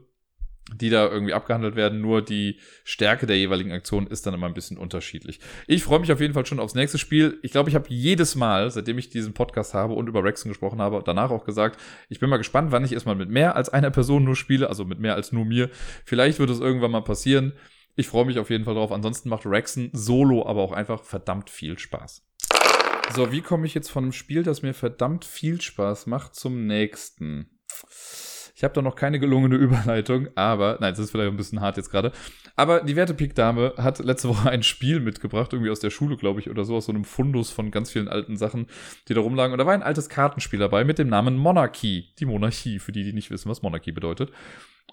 die 0.74 0.90
da 0.90 1.08
irgendwie 1.08 1.32
abgehandelt 1.32 1.76
werden. 1.76 2.00
Nur 2.00 2.22
die 2.22 2.58
Stärke 2.84 3.26
der 3.26 3.38
jeweiligen 3.38 3.72
Aktion 3.72 4.06
ist 4.06 4.26
dann 4.26 4.34
immer 4.34 4.46
ein 4.46 4.54
bisschen 4.54 4.78
unterschiedlich. 4.78 5.38
Ich 5.66 5.84
freue 5.84 6.00
mich 6.00 6.10
auf 6.12 6.20
jeden 6.20 6.34
Fall 6.34 6.46
schon 6.46 6.58
aufs 6.58 6.74
nächste 6.74 6.98
Spiel. 6.98 7.38
Ich 7.42 7.52
glaube, 7.52 7.68
ich 7.68 7.76
habe 7.76 7.86
jedes 7.88 8.34
Mal, 8.34 8.70
seitdem 8.70 8.98
ich 8.98 9.08
diesen 9.08 9.32
Podcast 9.32 9.74
habe 9.74 9.94
und 9.94 10.08
über 10.08 10.24
Rexen 10.24 10.48
gesprochen 10.48 10.80
habe, 10.80 11.02
danach 11.04 11.30
auch 11.30 11.44
gesagt, 11.44 11.80
ich 12.08 12.18
bin 12.18 12.28
mal 12.28 12.36
gespannt, 12.36 12.72
wann 12.72 12.84
ich 12.84 12.92
erstmal 12.92 13.14
mit 13.14 13.30
mehr 13.30 13.54
als 13.54 13.68
einer 13.68 13.90
Person 13.90 14.24
nur 14.24 14.36
spiele, 14.36 14.68
also 14.68 14.84
mit 14.84 14.98
mehr 14.98 15.14
als 15.14 15.32
nur 15.32 15.44
mir. 15.44 15.70
Vielleicht 16.04 16.38
wird 16.38 16.50
es 16.50 16.60
irgendwann 16.60 16.90
mal 16.90 17.02
passieren. 17.02 17.52
Ich 17.94 18.08
freue 18.08 18.26
mich 18.26 18.38
auf 18.38 18.50
jeden 18.50 18.64
Fall 18.64 18.74
drauf. 18.74 18.92
Ansonsten 18.92 19.28
macht 19.28 19.46
Rexen 19.46 19.90
solo 19.92 20.46
aber 20.46 20.62
auch 20.62 20.72
einfach 20.72 21.04
verdammt 21.04 21.48
viel 21.48 21.78
Spaß. 21.78 22.26
So, 23.14 23.30
wie 23.30 23.40
komme 23.40 23.66
ich 23.66 23.74
jetzt 23.74 23.88
von 23.88 24.04
einem 24.04 24.12
Spiel, 24.12 24.42
das 24.42 24.62
mir 24.62 24.74
verdammt 24.74 25.24
viel 25.24 25.60
Spaß 25.60 26.06
macht, 26.06 26.34
zum 26.34 26.66
nächsten? 26.66 27.50
Ich 28.56 28.64
habe 28.64 28.72
da 28.72 28.80
noch 28.80 28.96
keine 28.96 29.20
gelungene 29.20 29.54
Überleitung, 29.56 30.28
aber, 30.34 30.78
nein, 30.80 30.92
das 30.92 30.98
ist 30.98 31.10
vielleicht 31.10 31.30
ein 31.30 31.36
bisschen 31.36 31.60
hart 31.60 31.76
jetzt 31.76 31.90
gerade. 31.90 32.10
Aber 32.56 32.80
die 32.80 32.96
Werte 32.96 33.12
Peak 33.12 33.34
Dame 33.34 33.74
hat 33.76 33.98
letzte 33.98 34.30
Woche 34.30 34.48
ein 34.48 34.62
Spiel 34.62 35.00
mitgebracht, 35.00 35.52
irgendwie 35.52 35.70
aus 35.70 35.80
der 35.80 35.90
Schule, 35.90 36.16
glaube 36.16 36.40
ich, 36.40 36.48
oder 36.48 36.64
so, 36.64 36.74
aus 36.74 36.86
so 36.86 36.92
einem 36.92 37.04
Fundus 37.04 37.50
von 37.50 37.70
ganz 37.70 37.90
vielen 37.90 38.08
alten 38.08 38.38
Sachen, 38.38 38.66
die 39.08 39.14
da 39.14 39.20
rumlagen. 39.20 39.52
Und 39.52 39.58
da 39.58 39.66
war 39.66 39.74
ein 39.74 39.82
altes 39.82 40.08
Kartenspiel 40.08 40.58
dabei 40.58 40.84
mit 40.84 40.98
dem 40.98 41.08
Namen 41.08 41.36
Monarchy. 41.36 42.06
Die 42.18 42.24
Monarchie, 42.24 42.78
für 42.78 42.92
die, 42.92 43.04
die 43.04 43.12
nicht 43.12 43.30
wissen, 43.30 43.50
was 43.50 43.60
Monarchie 43.60 43.92
bedeutet. 43.92 44.32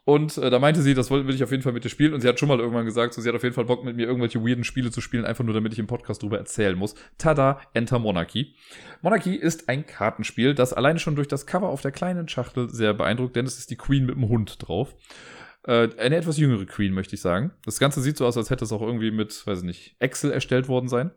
Und 0.05 0.37
äh, 0.37 0.49
da 0.49 0.59
meinte 0.59 0.81
sie, 0.81 0.93
das 0.93 1.09
will, 1.11 1.25
will 1.27 1.35
ich 1.35 1.43
auf 1.43 1.51
jeden 1.51 1.63
Fall 1.63 1.71
mit 1.71 1.85
dir 1.85 1.89
spielen. 1.89 2.13
Und 2.13 2.19
sie 2.19 2.27
hat 2.27 2.37
schon 2.37 2.49
mal 2.49 2.59
irgendwann 2.59 2.85
gesagt, 2.85 3.13
so, 3.13 3.21
sie 3.21 3.29
hat 3.29 3.35
auf 3.35 3.43
jeden 3.43 3.55
Fall 3.55 3.65
Bock, 3.65 3.85
mit 3.85 3.95
mir 3.95 4.05
irgendwelche 4.05 4.43
weirden 4.43 4.65
Spiele 4.65 4.91
zu 4.91 4.99
spielen, 4.99 5.23
einfach 5.23 5.45
nur 5.45 5.53
damit 5.53 5.71
ich 5.71 5.79
im 5.79 5.87
Podcast 5.87 6.21
drüber 6.21 6.37
erzählen 6.37 6.77
muss. 6.77 6.95
Tada, 7.17 7.61
Enter 7.73 7.99
Monarchy. 7.99 8.55
Monarchy 9.01 9.35
ist 9.35 9.69
ein 9.69 9.85
Kartenspiel, 9.85 10.55
das 10.55 10.73
alleine 10.73 10.99
schon 10.99 11.15
durch 11.15 11.29
das 11.29 11.45
Cover 11.45 11.69
auf 11.69 11.81
der 11.81 11.91
kleinen 11.91 12.27
Schachtel 12.27 12.69
sehr 12.69 12.93
beeindruckt, 12.93 13.35
denn 13.35 13.45
es 13.45 13.57
ist 13.57 13.71
die 13.71 13.77
Queen 13.77 14.05
mit 14.05 14.15
dem 14.15 14.27
Hund 14.27 14.57
drauf. 14.59 14.93
Äh, 15.65 15.89
eine 15.97 16.17
etwas 16.17 16.37
jüngere 16.37 16.65
Queen, 16.65 16.93
möchte 16.93 17.15
ich 17.15 17.21
sagen. 17.21 17.51
Das 17.63 17.79
Ganze 17.79 18.01
sieht 18.01 18.17
so 18.17 18.25
aus, 18.25 18.35
als 18.35 18.49
hätte 18.49 18.65
es 18.65 18.73
auch 18.73 18.81
irgendwie 18.81 19.11
mit, 19.11 19.47
weiß 19.47 19.59
ich 19.59 19.65
nicht, 19.65 19.95
Excel 19.99 20.31
erstellt 20.31 20.67
worden 20.67 20.89
sein. 20.89 21.11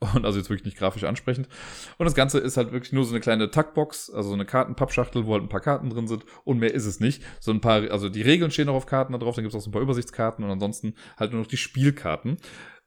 Und 0.00 0.24
also 0.24 0.38
jetzt 0.38 0.50
wirklich 0.50 0.66
nicht 0.66 0.76
grafisch 0.76 1.04
ansprechend. 1.04 1.48
Und 1.96 2.04
das 2.04 2.14
Ganze 2.14 2.38
ist 2.38 2.56
halt 2.56 2.72
wirklich 2.72 2.92
nur 2.92 3.04
so 3.04 3.12
eine 3.12 3.20
kleine 3.20 3.50
Tuckbox, 3.50 4.10
also 4.10 4.28
so 4.28 4.34
eine 4.34 4.44
Kartenpappschachtel, 4.44 5.26
wo 5.26 5.32
halt 5.32 5.42
ein 5.42 5.48
paar 5.48 5.60
Karten 5.60 5.90
drin 5.90 6.06
sind 6.06 6.24
und 6.44 6.58
mehr 6.58 6.74
ist 6.74 6.86
es 6.86 7.00
nicht. 7.00 7.22
So 7.40 7.52
ein 7.52 7.60
paar, 7.60 7.90
also 7.90 8.08
die 8.08 8.22
Regeln 8.22 8.50
stehen 8.50 8.66
noch 8.66 8.74
auf 8.74 8.86
Karten 8.86 9.12
da 9.12 9.18
drauf, 9.18 9.34
dann 9.34 9.44
gibt 9.44 9.54
es 9.54 9.58
auch 9.58 9.64
so 9.64 9.70
ein 9.70 9.72
paar 9.72 9.82
Übersichtskarten 9.82 10.44
und 10.44 10.50
ansonsten 10.50 10.94
halt 11.16 11.32
nur 11.32 11.40
noch 11.40 11.48
die 11.48 11.56
Spielkarten. 11.56 12.36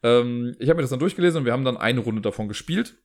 Ähm, 0.04 0.56
ich 0.60 0.70
habe 0.70 0.78
mir 0.78 0.84
das 0.84 0.92
dann 0.92 1.00
durchgelesen 1.00 1.40
und 1.40 1.46
wir 1.46 1.54
haben 1.54 1.66
dann 1.66 1.78
eine 1.78 2.00
Runde 2.00 2.22
davon 2.22 2.48
gespielt. 2.48 2.96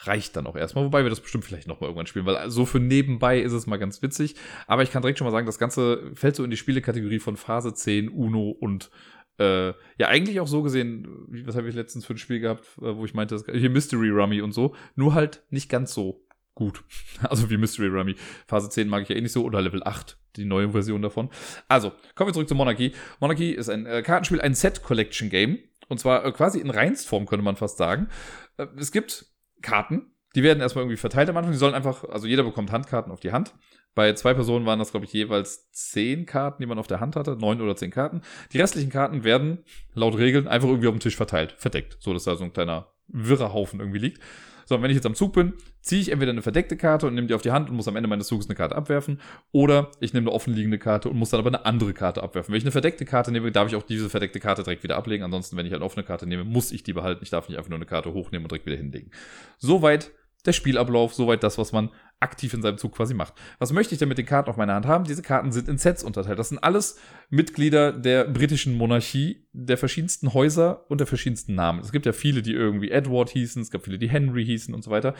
Reicht 0.00 0.36
dann 0.36 0.46
auch 0.46 0.56
erstmal, 0.56 0.84
wobei 0.84 1.02
wir 1.04 1.10
das 1.10 1.20
bestimmt 1.20 1.46
vielleicht 1.46 1.66
nochmal 1.68 1.88
irgendwann 1.88 2.06
spielen, 2.06 2.26
weil 2.26 2.50
so 2.50 2.66
für 2.66 2.78
nebenbei 2.78 3.40
ist 3.40 3.54
es 3.54 3.66
mal 3.66 3.78
ganz 3.78 4.02
witzig. 4.02 4.34
Aber 4.66 4.82
ich 4.82 4.90
kann 4.90 5.00
direkt 5.00 5.18
schon 5.18 5.24
mal 5.24 5.30
sagen, 5.30 5.46
das 5.46 5.58
Ganze 5.58 6.10
fällt 6.14 6.36
so 6.36 6.44
in 6.44 6.50
die 6.50 6.58
Spielekategorie 6.58 7.18
von 7.18 7.38
Phase 7.38 7.72
10, 7.72 8.10
Uno 8.10 8.50
und 8.50 8.90
äh, 9.38 9.68
ja, 9.98 10.08
eigentlich 10.08 10.40
auch 10.40 10.46
so 10.46 10.62
gesehen, 10.62 11.26
was 11.44 11.56
habe 11.56 11.68
ich 11.68 11.74
letztens 11.74 12.06
für 12.06 12.14
ein 12.14 12.18
Spiel 12.18 12.40
gehabt, 12.40 12.66
äh, 12.78 12.96
wo 12.96 13.04
ich 13.04 13.14
meinte, 13.14 13.42
hier 13.52 13.70
Mystery 13.70 14.10
Rummy 14.10 14.40
und 14.40 14.52
so, 14.52 14.74
nur 14.94 15.14
halt 15.14 15.42
nicht 15.50 15.68
ganz 15.68 15.92
so 15.92 16.26
gut. 16.54 16.82
Also 17.22 17.48
wie 17.50 17.56
Mystery 17.56 17.88
Rummy. 17.88 18.14
Phase 18.46 18.68
10 18.68 18.88
mag 18.88 19.02
ich 19.02 19.08
ja 19.08 19.16
eh 19.16 19.20
nicht 19.20 19.32
so, 19.32 19.44
oder 19.44 19.62
Level 19.62 19.82
8, 19.84 20.18
die 20.36 20.44
neue 20.44 20.70
Version 20.70 21.02
davon. 21.02 21.30
Also, 21.68 21.92
kommen 22.14 22.28
wir 22.28 22.34
zurück 22.34 22.48
zu 22.48 22.54
Monarchy. 22.54 22.92
Monarchy 23.20 23.52
ist 23.52 23.68
ein 23.68 23.86
äh, 23.86 24.02
Kartenspiel, 24.02 24.40
ein 24.40 24.54
Set-Collection-Game. 24.54 25.58
Und 25.88 25.98
zwar 25.98 26.24
äh, 26.24 26.32
quasi 26.32 26.58
in 26.58 26.70
Reinstform, 26.70 27.26
könnte 27.26 27.44
man 27.44 27.56
fast 27.56 27.78
sagen. 27.78 28.08
Äh, 28.56 28.66
es 28.76 28.92
gibt 28.92 29.26
Karten, 29.62 30.12
die 30.34 30.42
werden 30.42 30.60
erstmal 30.60 30.84
irgendwie 30.84 30.98
verteilt 30.98 31.28
am 31.28 31.36
Anfang. 31.36 31.52
Die 31.52 31.58
sollen 31.58 31.74
einfach, 31.74 32.04
also 32.04 32.26
jeder 32.26 32.42
bekommt 32.42 32.70
Handkarten 32.72 33.12
auf 33.12 33.20
die 33.20 33.32
Hand. 33.32 33.54
Bei 33.96 34.12
zwei 34.12 34.34
Personen 34.34 34.66
waren 34.66 34.78
das, 34.78 34.90
glaube 34.90 35.06
ich, 35.06 35.12
jeweils 35.14 35.72
zehn 35.72 36.26
Karten, 36.26 36.62
die 36.62 36.66
man 36.66 36.78
auf 36.78 36.86
der 36.86 37.00
Hand 37.00 37.16
hatte, 37.16 37.34
neun 37.36 37.62
oder 37.62 37.76
zehn 37.76 37.90
Karten. 37.90 38.20
Die 38.52 38.60
restlichen 38.60 38.90
Karten 38.90 39.24
werden 39.24 39.64
laut 39.94 40.18
Regeln 40.18 40.46
einfach 40.46 40.68
irgendwie 40.68 40.88
auf 40.88 40.94
dem 40.94 41.00
Tisch 41.00 41.16
verteilt, 41.16 41.54
verdeckt, 41.56 41.96
so 41.98 42.12
dass 42.12 42.24
da 42.24 42.36
so 42.36 42.44
ein 42.44 42.52
kleiner 42.52 42.92
wirrer 43.08 43.54
Haufen 43.54 43.80
irgendwie 43.80 43.98
liegt. 43.98 44.20
So, 44.66 44.74
und 44.74 44.82
wenn 44.82 44.90
ich 44.90 44.96
jetzt 44.96 45.06
am 45.06 45.14
Zug 45.14 45.32
bin, 45.32 45.54
ziehe 45.80 46.02
ich 46.02 46.12
entweder 46.12 46.32
eine 46.32 46.42
verdeckte 46.42 46.76
Karte 46.76 47.06
und 47.06 47.14
nehme 47.14 47.26
die 47.26 47.32
auf 47.32 47.40
die 47.40 47.52
Hand 47.52 47.70
und 47.70 47.76
muss 47.76 47.88
am 47.88 47.96
Ende 47.96 48.08
meines 48.08 48.26
Zuges 48.26 48.48
eine 48.48 48.54
Karte 48.54 48.76
abwerfen, 48.76 49.18
oder 49.50 49.90
ich 50.00 50.12
nehme 50.12 50.28
eine 50.28 50.34
offenliegende 50.34 50.78
Karte 50.78 51.08
und 51.08 51.16
muss 51.16 51.30
dann 51.30 51.40
aber 51.40 51.48
eine 51.48 51.64
andere 51.64 51.94
Karte 51.94 52.22
abwerfen. 52.22 52.52
Wenn 52.52 52.58
ich 52.58 52.64
eine 52.64 52.72
verdeckte 52.72 53.06
Karte 53.06 53.32
nehme, 53.32 53.50
darf 53.50 53.68
ich 53.68 53.76
auch 53.76 53.82
diese 53.82 54.10
verdeckte 54.10 54.40
Karte 54.40 54.62
direkt 54.62 54.82
wieder 54.82 54.98
ablegen. 54.98 55.24
Ansonsten, 55.24 55.56
wenn 55.56 55.64
ich 55.64 55.74
eine 55.74 55.84
offene 55.84 56.04
Karte 56.04 56.26
nehme, 56.26 56.44
muss 56.44 56.70
ich 56.70 56.82
die 56.82 56.92
behalten. 56.92 57.22
Ich 57.22 57.30
darf 57.30 57.48
nicht 57.48 57.56
einfach 57.56 57.70
nur 57.70 57.78
eine 57.78 57.86
Karte 57.86 58.12
hochnehmen 58.12 58.44
und 58.44 58.50
direkt 58.50 58.66
wieder 58.66 58.76
hinlegen. 58.76 59.10
Soweit 59.56 60.10
der 60.44 60.52
Spielablauf, 60.52 61.14
soweit 61.14 61.42
das, 61.42 61.58
was 61.58 61.72
man 61.72 61.90
aktiv 62.20 62.54
in 62.54 62.62
seinem 62.62 62.78
Zug 62.78 62.94
quasi 62.94 63.14
macht. 63.14 63.34
Was 63.58 63.72
möchte 63.72 63.94
ich 63.94 63.98
denn 63.98 64.08
mit 64.08 64.18
den 64.18 64.26
Karten 64.26 64.48
auf 64.48 64.56
meiner 64.56 64.74
Hand 64.74 64.86
haben? 64.86 65.04
Diese 65.04 65.22
Karten 65.22 65.52
sind 65.52 65.68
in 65.68 65.76
Sets 65.76 66.02
unterteilt. 66.02 66.38
Das 66.38 66.48
sind 66.48 66.58
alles 66.58 66.98
Mitglieder 67.28 67.92
der 67.92 68.24
britischen 68.24 68.74
Monarchie, 68.74 69.46
der 69.52 69.76
verschiedensten 69.76 70.32
Häuser 70.32 70.88
und 70.90 70.98
der 70.98 71.06
verschiedensten 71.06 71.54
Namen. 71.54 71.80
Es 71.80 71.92
gibt 71.92 72.06
ja 72.06 72.12
viele, 72.12 72.42
die 72.42 72.52
irgendwie 72.52 72.90
Edward 72.90 73.30
hießen, 73.30 73.60
es 73.60 73.70
gab 73.70 73.84
viele, 73.84 73.98
die 73.98 74.08
Henry 74.08 74.44
hießen 74.44 74.74
und 74.74 74.82
so 74.82 74.90
weiter. 74.90 75.14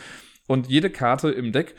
Und 0.47 0.69
jede 0.69 0.91
Karte 0.91 1.31
im 1.31 1.53
Deck 1.53 1.75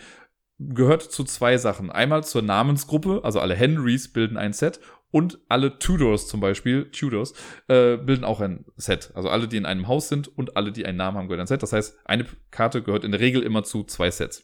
gehört 0.60 1.04
zu 1.04 1.23
zwei 1.23 1.58
Sachen. 1.58 1.91
Einmal 1.91 2.23
zur 2.23 2.41
Namensgruppe, 2.41 3.21
also 3.23 3.39
alle 3.39 3.56
Henrys 3.56 4.12
bilden 4.12 4.38
ein 4.38 4.54
Set 4.54 4.80
und 5.12 5.39
alle 5.48 5.80
Tudors 5.80 6.28
zum 6.28 6.39
Beispiel, 6.39 6.91
Tudors, 6.91 7.34
äh, 7.67 7.98
bilden 7.98 8.24
auch 8.24 8.41
ein 8.41 8.65
Set. 8.76 9.12
Also 9.15 9.30
alle, 9.30 9.48
die 9.48 9.58
in 9.58 9.65
einem 9.65 9.88
Haus 9.88 10.10
sind 10.10 10.28
und 10.28 10.58
alle, 10.58 10.72
die 10.72 10.86
einen 10.86 10.98
Namen 10.98 11.17
haben, 11.17 11.28
gehören 11.28 11.41
ein 11.41 11.48
Set. 11.48 11.63
Das 11.63 11.74
heißt, 11.74 11.98
eine 12.06 12.26
Karte 12.52 12.82
gehört 12.82 13.04
in 13.04 13.12
der 13.12 13.22
Regel 13.22 13.41
immer 13.43 13.63
zu 13.63 13.84
zwei 13.84 14.12
Sets. 14.12 14.43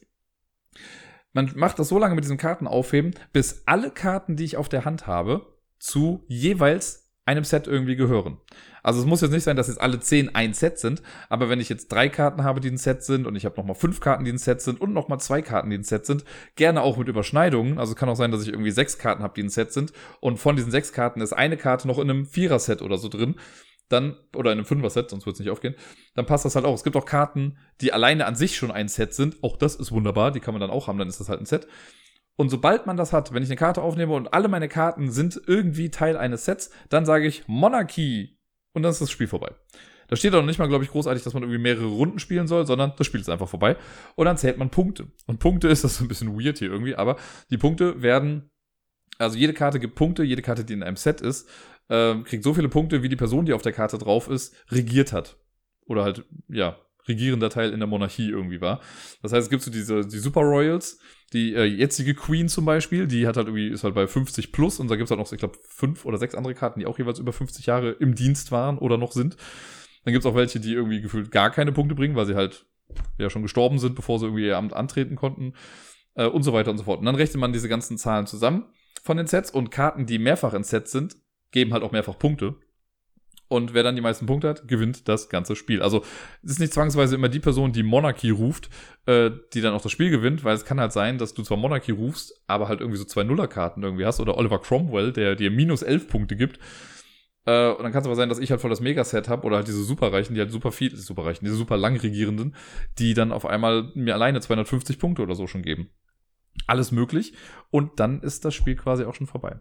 Man 1.34 1.52
macht 1.56 1.80
das 1.80 1.90
so 1.90 2.00
lange 2.00 2.16
mit 2.16 2.24
diesen 2.24 2.38
Karten 2.38 2.68
aufheben, 2.68 3.14
bis 3.34 3.64
alle 3.66 3.92
Karten, 3.92 4.36
die 4.36 4.46
ich 4.46 4.58
auf 4.58 4.70
der 4.70 4.86
Hand 4.86 5.08
habe, 5.08 5.54
zu 5.80 6.24
jeweils 6.28 7.03
einem 7.26 7.44
Set 7.44 7.68
irgendwie 7.68 7.96
gehören. 7.96 8.38
Also 8.82 9.00
es 9.00 9.06
muss 9.06 9.22
jetzt 9.22 9.32
nicht 9.32 9.44
sein, 9.44 9.56
dass 9.56 9.70
jetzt 9.70 9.80
alle 9.80 10.00
zehn 10.00 10.36
ein 10.36 10.54
Set 10.54 10.78
sind, 10.78 11.02
aber 11.30 11.50
wenn 11.50 11.62
ich 11.62 11.70
jetzt 11.70 11.88
drei 11.88 12.10
Karten 12.10 12.44
habe, 12.44 12.60
die 12.60 12.70
ein 12.70 12.78
Set 12.78 13.04
sind 13.04 13.26
und 13.26 13.36
ich 13.36 13.46
habe 13.46 13.56
nochmal 13.56 13.76
fünf 13.76 14.02
Karten, 14.02 14.26
die 14.26 14.32
ein 14.32 14.38
Set 14.38 14.62
sind 14.62 14.82
und 14.82 14.94
nochmal 14.94 15.20
zwei 15.22 15.42
Karten, 15.42 15.70
die 15.70 15.78
ein 15.78 15.84
Set 15.84 16.06
sind, 16.06 16.26
gerne 16.56 16.82
auch 16.82 16.98
mit 16.98 17.08
Überschneidungen. 17.08 17.80
Also 17.80 17.94
es 17.94 17.98
kann 17.98 18.10
auch 18.10 18.16
sein, 18.16 18.32
dass 18.32 18.42
ich 18.42 18.50
irgendwie 18.50 18.72
sechs 18.72 18.98
Karten 18.98 19.24
habe, 19.24 19.34
die 19.36 19.44
ein 19.44 19.50
Set 19.50 19.72
sind 19.72 19.94
und 20.20 20.38
von 20.38 20.56
diesen 20.58 20.72
sechs 20.72 20.92
Karten 20.92 21.22
ist 21.22 21.34
eine 21.34 21.56
Karte 21.56 21.88
noch 21.88 21.98
in 21.98 22.10
einem 22.10 22.26
Vierer-Set 22.26 22.82
oder 22.82 22.98
so 22.98 23.08
drin. 23.08 23.36
Dann, 23.90 24.16
oder 24.36 24.52
in 24.52 24.58
einem 24.58 24.66
Fünfer-Set, 24.66 25.10
sonst 25.10 25.26
wird 25.26 25.36
es 25.36 25.40
nicht 25.42 25.52
aufgehen, 25.52 25.76
dann 26.16 26.26
passt 26.26 26.46
das 26.46 26.56
halt 26.56 26.66
auch. 26.66 26.74
Es 26.74 26.84
gibt 26.84 26.96
auch 26.96 27.06
Karten, 27.06 27.58
die 27.82 27.94
alleine 27.94 28.26
an 28.26 28.36
sich 28.36 28.56
schon 28.56 28.72
ein 28.72 28.88
Set 28.88 29.14
sind. 29.14 29.44
Auch 29.44 29.56
das 29.58 29.76
ist 29.76 29.92
wunderbar, 29.92 30.32
die 30.32 30.40
kann 30.40 30.54
man 30.54 30.62
dann 30.62 30.72
auch 30.72 30.88
haben, 30.88 30.98
dann 30.98 31.10
ist 31.10 31.20
das 31.20 31.30
halt 31.30 31.42
ein 31.42 31.46
Set. 31.46 31.68
Und 32.36 32.50
sobald 32.50 32.88
man 32.88 32.98
das 32.98 33.14
hat, 33.14 33.34
wenn 33.34 33.44
ich 33.44 33.50
eine 33.50 33.58
Karte 33.58 33.82
aufnehme 33.82 34.14
und 34.14 34.34
alle 34.34 34.48
meine 34.48 34.68
Karten 34.68 35.12
sind 35.12 35.40
irgendwie 35.46 35.90
Teil 35.92 36.18
eines 36.18 36.46
Sets, 36.46 36.72
dann 36.90 37.06
sage 37.06 37.28
ich 37.28 37.48
Monarchy. 37.48 38.40
Und 38.74 38.84
dann 38.84 38.92
ist 38.92 39.02
das 39.02 39.12
Spiel 39.12 39.28
vorbei. 39.28 39.52
Da 40.08 40.16
steht 40.16 40.34
auch 40.34 40.44
nicht 40.44 40.60
mal, 40.60 40.68
glaube 40.68 40.84
ich, 40.84 40.92
großartig, 40.92 41.24
dass 41.24 41.34
man 41.34 41.44
irgendwie 41.44 41.62
mehrere 41.62 41.86
Runden 41.86 42.20
spielen 42.20 42.48
soll, 42.48 42.66
sondern 42.66 42.94
das 42.98 43.08
Spiel 43.08 43.22
ist 43.22 43.30
einfach 43.30 43.48
vorbei. 43.48 43.78
Und 44.16 44.26
dann 44.26 44.38
zählt 44.38 44.58
man 44.58 44.70
Punkte. 44.70 45.08
Und 45.28 45.40
Punkte 45.40 45.68
ist 45.70 45.84
das 45.84 45.94
ist 45.94 46.02
ein 46.02 46.08
bisschen 46.08 46.40
weird 46.40 46.58
hier 46.58 46.72
irgendwie, 46.72 46.96
aber 46.96 47.18
die 47.50 47.58
Punkte 47.58 48.02
werden, 48.02 48.50
also 49.18 49.38
jede 49.38 49.54
Karte 49.54 49.80
gibt 49.80 49.96
Punkte, 49.96 50.24
jede 50.24 50.42
Karte, 50.42 50.66
die 50.66 50.74
in 50.74 50.84
einem 50.84 50.98
Set 50.98 51.22
ist, 51.22 51.48
äh, 51.90 52.16
kriegt 52.24 52.44
so 52.44 52.54
viele 52.54 52.70
Punkte, 52.70 53.04
wie 53.04 53.10
die 53.10 53.16
Person, 53.16 53.46
die 53.46 53.54
auf 53.54 53.62
der 53.62 53.74
Karte 53.74 53.98
drauf 53.98 54.28
ist, 54.28 54.56
regiert 54.70 55.14
hat. 55.14 55.38
Oder 55.86 56.04
halt, 56.04 56.26
ja, 56.48 56.78
regierender 57.08 57.50
Teil 57.50 57.72
in 57.72 57.80
der 57.80 57.88
Monarchie 57.88 58.30
irgendwie 58.30 58.62
war. 58.62 58.82
Das 59.22 59.34
heißt, 59.34 59.44
es 59.44 59.50
gibt 59.50 59.62
so 59.62 59.72
diese 59.72 60.06
die 60.06 60.20
Super 60.20 60.42
Royals, 60.42 61.00
die 61.34 61.56
äh, 61.56 61.64
jetzige 61.64 62.14
Queen 62.14 62.48
zum 62.48 62.66
Beispiel, 62.66 63.08
die 63.08 63.28
hat 63.28 63.38
halt 63.38 63.48
irgendwie, 63.48 63.68
ist 63.68 63.84
halt 63.84 63.96
bei 63.96 64.08
50 64.08 64.52
plus 64.52 64.80
und 64.80 64.90
da 64.90 64.96
gibt 64.96 65.06
es 65.06 65.12
halt 65.12 65.20
noch, 65.20 65.32
ich 65.32 65.40
glaube, 65.40 65.58
fünf 65.68 66.06
oder 66.06 66.18
sechs 66.18 66.36
andere 66.36 66.54
Karten, 66.54 66.80
die 66.80 66.86
auch 66.86 67.00
jeweils 67.00 67.20
über 67.20 67.34
50 67.34 67.66
Jahre 67.66 67.92
im 67.92 68.16
Dienst 68.16 68.52
waren 68.52 68.78
oder 68.78 68.98
noch 68.98 69.12
sind. 69.12 69.36
Dann 70.06 70.14
gibt 70.14 70.26
es 70.26 70.32
auch 70.32 70.36
welche, 70.36 70.60
die 70.60 70.74
irgendwie 70.74 71.02
gefühlt 71.02 71.32
gar 71.32 71.50
keine 71.50 71.72
Punkte 71.72 71.96
bringen, 71.96 72.16
weil 72.16 72.26
sie 72.26 72.36
halt 72.36 72.66
ja 73.18 73.30
schon 73.30 73.42
gestorben 73.42 73.80
sind, 73.80 73.96
bevor 73.96 74.20
sie 74.20 74.26
irgendwie 74.26 74.46
ihr 74.46 74.58
Amt 74.58 74.74
antreten 74.74 75.16
konnten. 75.16 75.54
Äh, 76.16 76.28
und 76.28 76.44
so 76.44 76.54
weiter 76.54 76.72
und 76.72 76.78
so 76.78 76.84
fort. 76.84 77.00
Und 77.00 77.06
dann 77.06 77.16
rechnet 77.16 77.40
man 77.40 77.54
diese 77.54 77.70
ganzen 77.70 77.98
Zahlen 77.98 78.28
zusammen 78.28 78.66
von 79.04 79.18
den 79.18 79.28
Sets 79.28 79.52
und 79.52 79.72
Karten, 79.72 80.06
die 80.06 80.20
mehrfach 80.20 80.54
in 80.54 80.64
Sets 80.64 80.92
sind, 80.92 81.18
geben 81.52 81.74
halt 81.74 81.84
auch 81.84 81.92
mehrfach 81.92 82.18
Punkte. 82.18 82.56
Und 83.48 83.74
wer 83.74 83.84
dann 83.84 83.96
die 83.96 84.02
meisten 84.02 84.26
Punkte 84.26 84.50
hat, 84.50 84.68
gewinnt 84.68 85.08
das 85.08 85.30
ganze 85.30 85.56
Spiel. 85.56 85.82
Also 85.82 86.04
es 86.42 86.52
ist 86.52 86.60
nicht 86.60 86.74
zwangsweise 86.74 87.16
immer 87.16 87.30
die 87.30 87.40
Person, 87.40 87.72
die 87.72 87.84
Monarchy 87.84 88.32
ruft, 88.32 88.70
äh, 89.06 89.32
die 89.54 89.62
dann 89.62 89.74
auch 89.74 89.82
das 89.82 89.92
Spiel 89.92 90.10
gewinnt, 90.10 90.44
weil 90.44 90.56
es 90.56 90.66
kann 90.66 90.80
halt 90.80 90.92
sein, 90.92 91.18
dass 91.18 91.34
du 91.34 91.44
zwar 91.44 91.58
Monarchy 91.58 91.92
rufst, 91.92 92.42
aber 92.48 92.68
halt 92.68 92.80
irgendwie 92.80 92.98
so 92.98 93.06
zwei 93.06 93.24
Nullerkarten 93.24 93.84
irgendwie 93.84 94.06
hast 94.06 94.20
oder 94.20 94.38
Oliver 94.38 94.60
Cromwell, 94.60 95.14
der 95.14 95.36
dir 95.36 95.52
minus 95.52 95.84
elf 95.84 96.08
Punkte 96.08 96.36
gibt. 96.36 96.60
Äh, 97.46 97.72
und 97.72 97.84
dann 97.84 97.92
kann 97.92 98.02
es 98.02 98.08
aber 98.08 98.16
sein, 98.16 98.30
dass 98.30 98.40
ich 98.40 98.52
halt 98.52 98.62
voll 98.62 98.70
das 98.70 98.80
Megaset 98.80 99.28
habe 99.28 99.46
oder 99.46 99.58
halt 99.58 99.68
diese 99.68 99.84
Superreichen, 99.84 100.34
die 100.34 100.42
halt 100.42 100.52
super 100.52 100.72
viel, 100.72 100.96
Superreichen, 100.96 101.46
diese 101.46 101.58
super 101.58 101.78
lang 101.78 101.98
Regierenden, 101.98 102.56
die 102.98 103.14
dann 103.14 103.32
auf 103.32 103.46
einmal 103.46 103.92
mir 103.96 104.14
alleine 104.14 104.40
250 104.40 105.00
Punkte 105.00 105.22
oder 105.22 105.36
so 105.36 105.48
schon 105.48 105.62
geben. 105.62 105.90
Alles 106.68 106.92
möglich. 106.92 107.34
Und 107.70 108.00
dann 108.00 108.22
ist 108.22 108.46
das 108.46 108.56
Spiel 108.56 108.76
quasi 108.76 109.04
auch 109.04 109.16
schon 109.16 109.28
vorbei. 109.28 109.60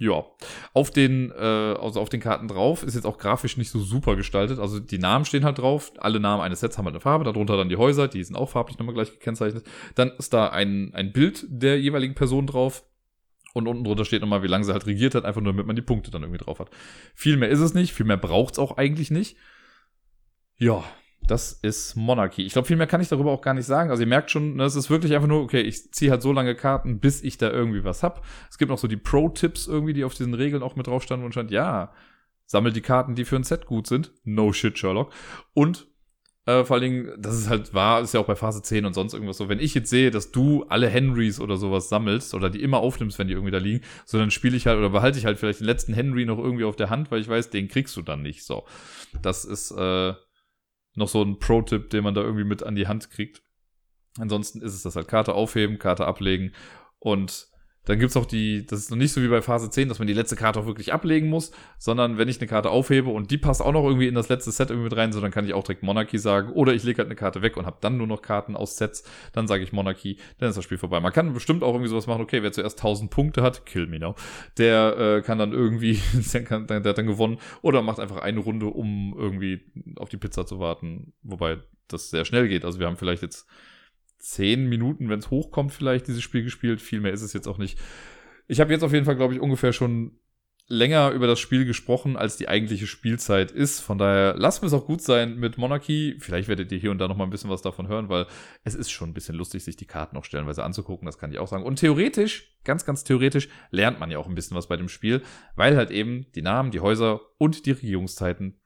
Ja, 0.00 0.24
auf 0.72 0.90
den, 0.90 1.30
äh, 1.30 1.34
also 1.34 2.00
auf 2.00 2.08
den 2.08 2.20
Karten 2.20 2.48
drauf 2.48 2.82
ist 2.82 2.94
jetzt 2.94 3.04
auch 3.04 3.16
grafisch 3.16 3.56
nicht 3.56 3.70
so 3.70 3.78
super 3.78 4.16
gestaltet. 4.16 4.58
Also 4.58 4.80
die 4.80 4.98
Namen 4.98 5.24
stehen 5.24 5.44
halt 5.44 5.58
drauf. 5.58 5.92
Alle 5.98 6.18
Namen 6.18 6.42
eines 6.42 6.60
Sets 6.60 6.78
haben 6.78 6.86
halt 6.86 6.94
eine 6.94 7.00
Farbe. 7.00 7.24
Darunter 7.24 7.56
dann 7.56 7.68
die 7.68 7.76
Häuser, 7.76 8.08
die 8.08 8.24
sind 8.24 8.34
auch 8.34 8.50
farblich 8.50 8.78
nochmal 8.78 8.94
gleich 8.94 9.12
gekennzeichnet. 9.12 9.64
Dann 9.94 10.10
ist 10.18 10.32
da 10.32 10.48
ein, 10.48 10.92
ein 10.94 11.12
Bild 11.12 11.46
der 11.48 11.80
jeweiligen 11.80 12.14
Person 12.14 12.48
drauf. 12.48 12.84
Und 13.52 13.68
unten 13.68 13.84
drunter 13.84 14.04
steht 14.04 14.20
nochmal, 14.20 14.42
wie 14.42 14.48
lange 14.48 14.64
sie 14.64 14.72
halt 14.72 14.86
regiert 14.86 15.14
hat, 15.14 15.24
einfach 15.24 15.40
nur 15.40 15.52
damit 15.52 15.66
man 15.66 15.76
die 15.76 15.82
Punkte 15.82 16.10
dann 16.10 16.22
irgendwie 16.22 16.44
drauf 16.44 16.58
hat. 16.58 16.70
Viel 17.14 17.36
mehr 17.36 17.50
ist 17.50 17.60
es 17.60 17.72
nicht, 17.72 17.92
viel 17.92 18.04
mehr 18.04 18.16
braucht's 18.16 18.58
auch 18.58 18.76
eigentlich 18.76 19.12
nicht. 19.12 19.36
Ja, 20.56 20.82
das 21.26 21.52
ist 21.52 21.96
Monarchy. 21.96 22.42
Ich 22.42 22.52
glaube, 22.52 22.66
viel 22.66 22.76
mehr 22.76 22.86
kann 22.86 23.00
ich 23.00 23.08
darüber 23.08 23.30
auch 23.32 23.40
gar 23.40 23.54
nicht 23.54 23.66
sagen. 23.66 23.90
Also 23.90 24.02
ihr 24.02 24.06
merkt 24.06 24.30
schon, 24.30 24.56
ne, 24.56 24.64
es 24.64 24.76
ist 24.76 24.90
wirklich 24.90 25.14
einfach 25.14 25.28
nur, 25.28 25.42
okay, 25.42 25.60
ich 25.60 25.92
ziehe 25.92 26.10
halt 26.10 26.22
so 26.22 26.32
lange 26.32 26.54
Karten, 26.54 27.00
bis 27.00 27.22
ich 27.22 27.38
da 27.38 27.50
irgendwie 27.50 27.84
was 27.84 28.02
hab. 28.02 28.24
Es 28.50 28.58
gibt 28.58 28.70
noch 28.70 28.78
so 28.78 28.88
die 28.88 28.96
Pro-Tipps 28.96 29.66
irgendwie, 29.66 29.94
die 29.94 30.04
auf 30.04 30.14
diesen 30.14 30.34
Regeln 30.34 30.62
auch 30.62 30.76
mit 30.76 30.86
drauf 30.86 31.02
standen 31.02 31.24
und 31.24 31.32
stand, 31.32 31.50
ja, 31.50 31.92
sammelt 32.46 32.76
die 32.76 32.82
Karten, 32.82 33.14
die 33.14 33.24
für 33.24 33.36
ein 33.36 33.44
Set 33.44 33.66
gut 33.66 33.86
sind. 33.86 34.12
No 34.24 34.52
shit, 34.52 34.78
Sherlock. 34.78 35.12
Und 35.54 35.86
Äh, 36.46 36.64
vor 36.64 36.74
allen 36.76 36.82
Dingen, 36.82 37.12
das 37.16 37.38
ist 37.38 37.48
halt 37.48 37.72
wahr, 37.72 38.02
ist 38.02 38.12
ja 38.12 38.20
auch 38.20 38.26
bei 38.26 38.36
Phase 38.36 38.60
10 38.60 38.84
und 38.84 38.92
sonst 38.92 39.14
irgendwas 39.14 39.38
so. 39.38 39.48
Wenn 39.48 39.60
ich 39.60 39.72
jetzt 39.74 39.88
sehe, 39.88 40.10
dass 40.10 40.30
du 40.30 40.64
alle 40.68 40.88
Henrys 40.90 41.40
oder 41.40 41.56
sowas 41.56 41.88
sammelst 41.88 42.34
oder 42.34 42.50
die 42.50 42.62
immer 42.62 42.80
aufnimmst, 42.80 43.18
wenn 43.18 43.28
die 43.28 43.32
irgendwie 43.32 43.50
da 43.50 43.56
liegen, 43.56 43.80
so 44.04 44.18
dann 44.18 44.30
spiele 44.30 44.54
ich 44.54 44.66
halt 44.66 44.76
oder 44.76 44.90
behalte 44.90 45.18
ich 45.18 45.24
halt 45.24 45.38
vielleicht 45.38 45.60
den 45.60 45.66
letzten 45.66 45.94
Henry 45.94 46.26
noch 46.26 46.36
irgendwie 46.36 46.64
auf 46.64 46.76
der 46.76 46.90
Hand, 46.90 47.10
weil 47.10 47.22
ich 47.22 47.28
weiß, 47.30 47.48
den 47.48 47.68
kriegst 47.68 47.96
du 47.96 48.02
dann 48.02 48.20
nicht. 48.20 48.44
So. 48.44 48.64
Das 49.22 49.46
ist 49.46 49.70
äh, 49.70 50.12
noch 50.94 51.08
so 51.08 51.22
ein 51.22 51.38
Pro-Tipp, 51.38 51.90
den 51.90 52.04
man 52.04 52.14
da 52.14 52.22
irgendwie 52.22 52.44
mit 52.44 52.62
an 52.62 52.74
die 52.74 52.86
Hand 52.86 53.10
kriegt. 53.10 53.42
Ansonsten 54.18 54.62
ist 54.62 54.74
es 54.74 54.82
das 54.82 54.96
halt 54.96 55.08
Karte 55.08 55.34
aufheben, 55.34 55.78
Karte 55.78 56.06
ablegen 56.06 56.52
und 56.98 57.48
dann 57.84 57.98
gibt's 57.98 58.16
auch 58.16 58.26
die, 58.26 58.66
das 58.66 58.80
ist 58.80 58.90
noch 58.90 58.96
nicht 58.96 59.12
so 59.12 59.22
wie 59.22 59.28
bei 59.28 59.42
Phase 59.42 59.70
10, 59.70 59.88
dass 59.88 59.98
man 59.98 60.08
die 60.08 60.14
letzte 60.14 60.36
Karte 60.36 60.60
auch 60.60 60.66
wirklich 60.66 60.92
ablegen 60.92 61.28
muss, 61.28 61.52
sondern 61.78 62.18
wenn 62.18 62.28
ich 62.28 62.40
eine 62.40 62.46
Karte 62.46 62.70
aufhebe 62.70 63.10
und 63.10 63.30
die 63.30 63.38
passt 63.38 63.60
auch 63.60 63.72
noch 63.72 63.84
irgendwie 63.84 64.08
in 64.08 64.14
das 64.14 64.28
letzte 64.28 64.52
Set 64.52 64.70
irgendwie 64.70 64.88
mit 64.88 64.96
rein, 64.96 65.12
so 65.12 65.20
dann 65.20 65.30
kann 65.30 65.44
ich 65.44 65.54
auch 65.54 65.64
direkt 65.64 65.82
Monarchy 65.82 66.18
sagen. 66.18 66.52
Oder 66.52 66.72
ich 66.72 66.82
lege 66.84 66.98
halt 66.98 67.08
eine 67.08 67.16
Karte 67.16 67.42
weg 67.42 67.56
und 67.56 67.66
habe 67.66 67.76
dann 67.80 67.96
nur 67.96 68.06
noch 68.06 68.22
Karten 68.22 68.56
aus 68.56 68.76
Sets, 68.76 69.04
dann 69.32 69.46
sage 69.46 69.62
ich 69.62 69.72
Monarchy, 69.72 70.18
dann 70.38 70.48
ist 70.48 70.56
das 70.56 70.64
Spiel 70.64 70.78
vorbei. 70.78 71.00
Man 71.00 71.12
kann 71.12 71.32
bestimmt 71.34 71.62
auch 71.62 71.74
irgendwie 71.74 71.90
sowas 71.90 72.06
machen, 72.06 72.22
okay, 72.22 72.42
wer 72.42 72.52
zuerst 72.52 72.78
1000 72.78 73.10
Punkte 73.10 73.42
hat, 73.42 73.66
kill 73.66 73.86
me 73.86 73.98
now, 73.98 74.14
der 74.56 74.96
äh, 74.98 75.22
kann 75.22 75.38
dann 75.38 75.52
irgendwie, 75.52 76.00
der, 76.32 76.48
hat 76.48 76.98
dann 76.98 77.06
gewonnen 77.06 77.38
oder 77.62 77.82
macht 77.82 78.00
einfach 78.00 78.18
eine 78.18 78.40
Runde, 78.40 78.66
um 78.66 79.14
irgendwie 79.18 79.60
auf 79.96 80.08
die 80.08 80.16
Pizza 80.16 80.46
zu 80.46 80.58
warten, 80.58 81.12
wobei 81.22 81.58
das 81.88 82.10
sehr 82.10 82.24
schnell 82.24 82.48
geht. 82.48 82.64
Also 82.64 82.78
wir 82.78 82.86
haben 82.86 82.96
vielleicht 82.96 83.22
jetzt 83.22 83.46
zehn 84.18 84.68
Minuten, 84.68 85.08
wenn 85.08 85.18
es 85.18 85.30
hochkommt, 85.30 85.72
vielleicht 85.72 86.06
dieses 86.06 86.22
Spiel 86.22 86.42
gespielt. 86.42 86.80
Viel 86.80 87.00
mehr 87.00 87.12
ist 87.12 87.22
es 87.22 87.32
jetzt 87.32 87.48
auch 87.48 87.58
nicht. 87.58 87.78
Ich 88.46 88.60
habe 88.60 88.72
jetzt 88.72 88.82
auf 88.82 88.92
jeden 88.92 89.04
Fall, 89.04 89.16
glaube 89.16 89.34
ich, 89.34 89.40
ungefähr 89.40 89.72
schon 89.72 90.18
länger 90.66 91.10
über 91.10 91.26
das 91.26 91.40
Spiel 91.40 91.66
gesprochen, 91.66 92.16
als 92.16 92.36
die 92.36 92.48
eigentliche 92.48 92.86
Spielzeit 92.86 93.50
ist. 93.50 93.80
Von 93.80 93.98
daher 93.98 94.34
lasst 94.34 94.62
mir 94.62 94.68
es 94.68 94.72
auch 94.72 94.86
gut 94.86 95.02
sein 95.02 95.36
mit 95.36 95.58
Monarchy. 95.58 96.16
Vielleicht 96.20 96.48
werdet 96.48 96.72
ihr 96.72 96.78
hier 96.78 96.90
und 96.90 96.98
da 96.98 97.06
noch 97.06 97.16
mal 97.16 97.24
ein 97.24 97.30
bisschen 97.30 97.50
was 97.50 97.60
davon 97.60 97.88
hören, 97.88 98.08
weil 98.08 98.26
es 98.64 98.74
ist 98.74 98.90
schon 98.90 99.10
ein 99.10 99.14
bisschen 99.14 99.34
lustig, 99.34 99.62
sich 99.62 99.76
die 99.76 99.86
Karten 99.86 100.16
auch 100.16 100.24
stellenweise 100.24 100.64
anzugucken. 100.64 101.04
Das 101.04 101.18
kann 101.18 101.30
ich 101.30 101.38
auch 101.38 101.48
sagen. 101.48 101.64
Und 101.64 101.80
theoretisch, 101.80 102.56
ganz, 102.64 102.86
ganz 102.86 103.04
theoretisch, 103.04 103.48
lernt 103.70 104.00
man 104.00 104.10
ja 104.10 104.18
auch 104.18 104.26
ein 104.26 104.34
bisschen 104.34 104.56
was 104.56 104.68
bei 104.68 104.76
dem 104.76 104.88
Spiel, 104.88 105.22
weil 105.54 105.76
halt 105.76 105.90
eben 105.90 106.26
die 106.34 106.42
Namen, 106.42 106.70
die 106.70 106.80
Häuser 106.80 107.20
und 107.36 107.66
die 107.66 107.72
Regierungszeiten 107.72 108.60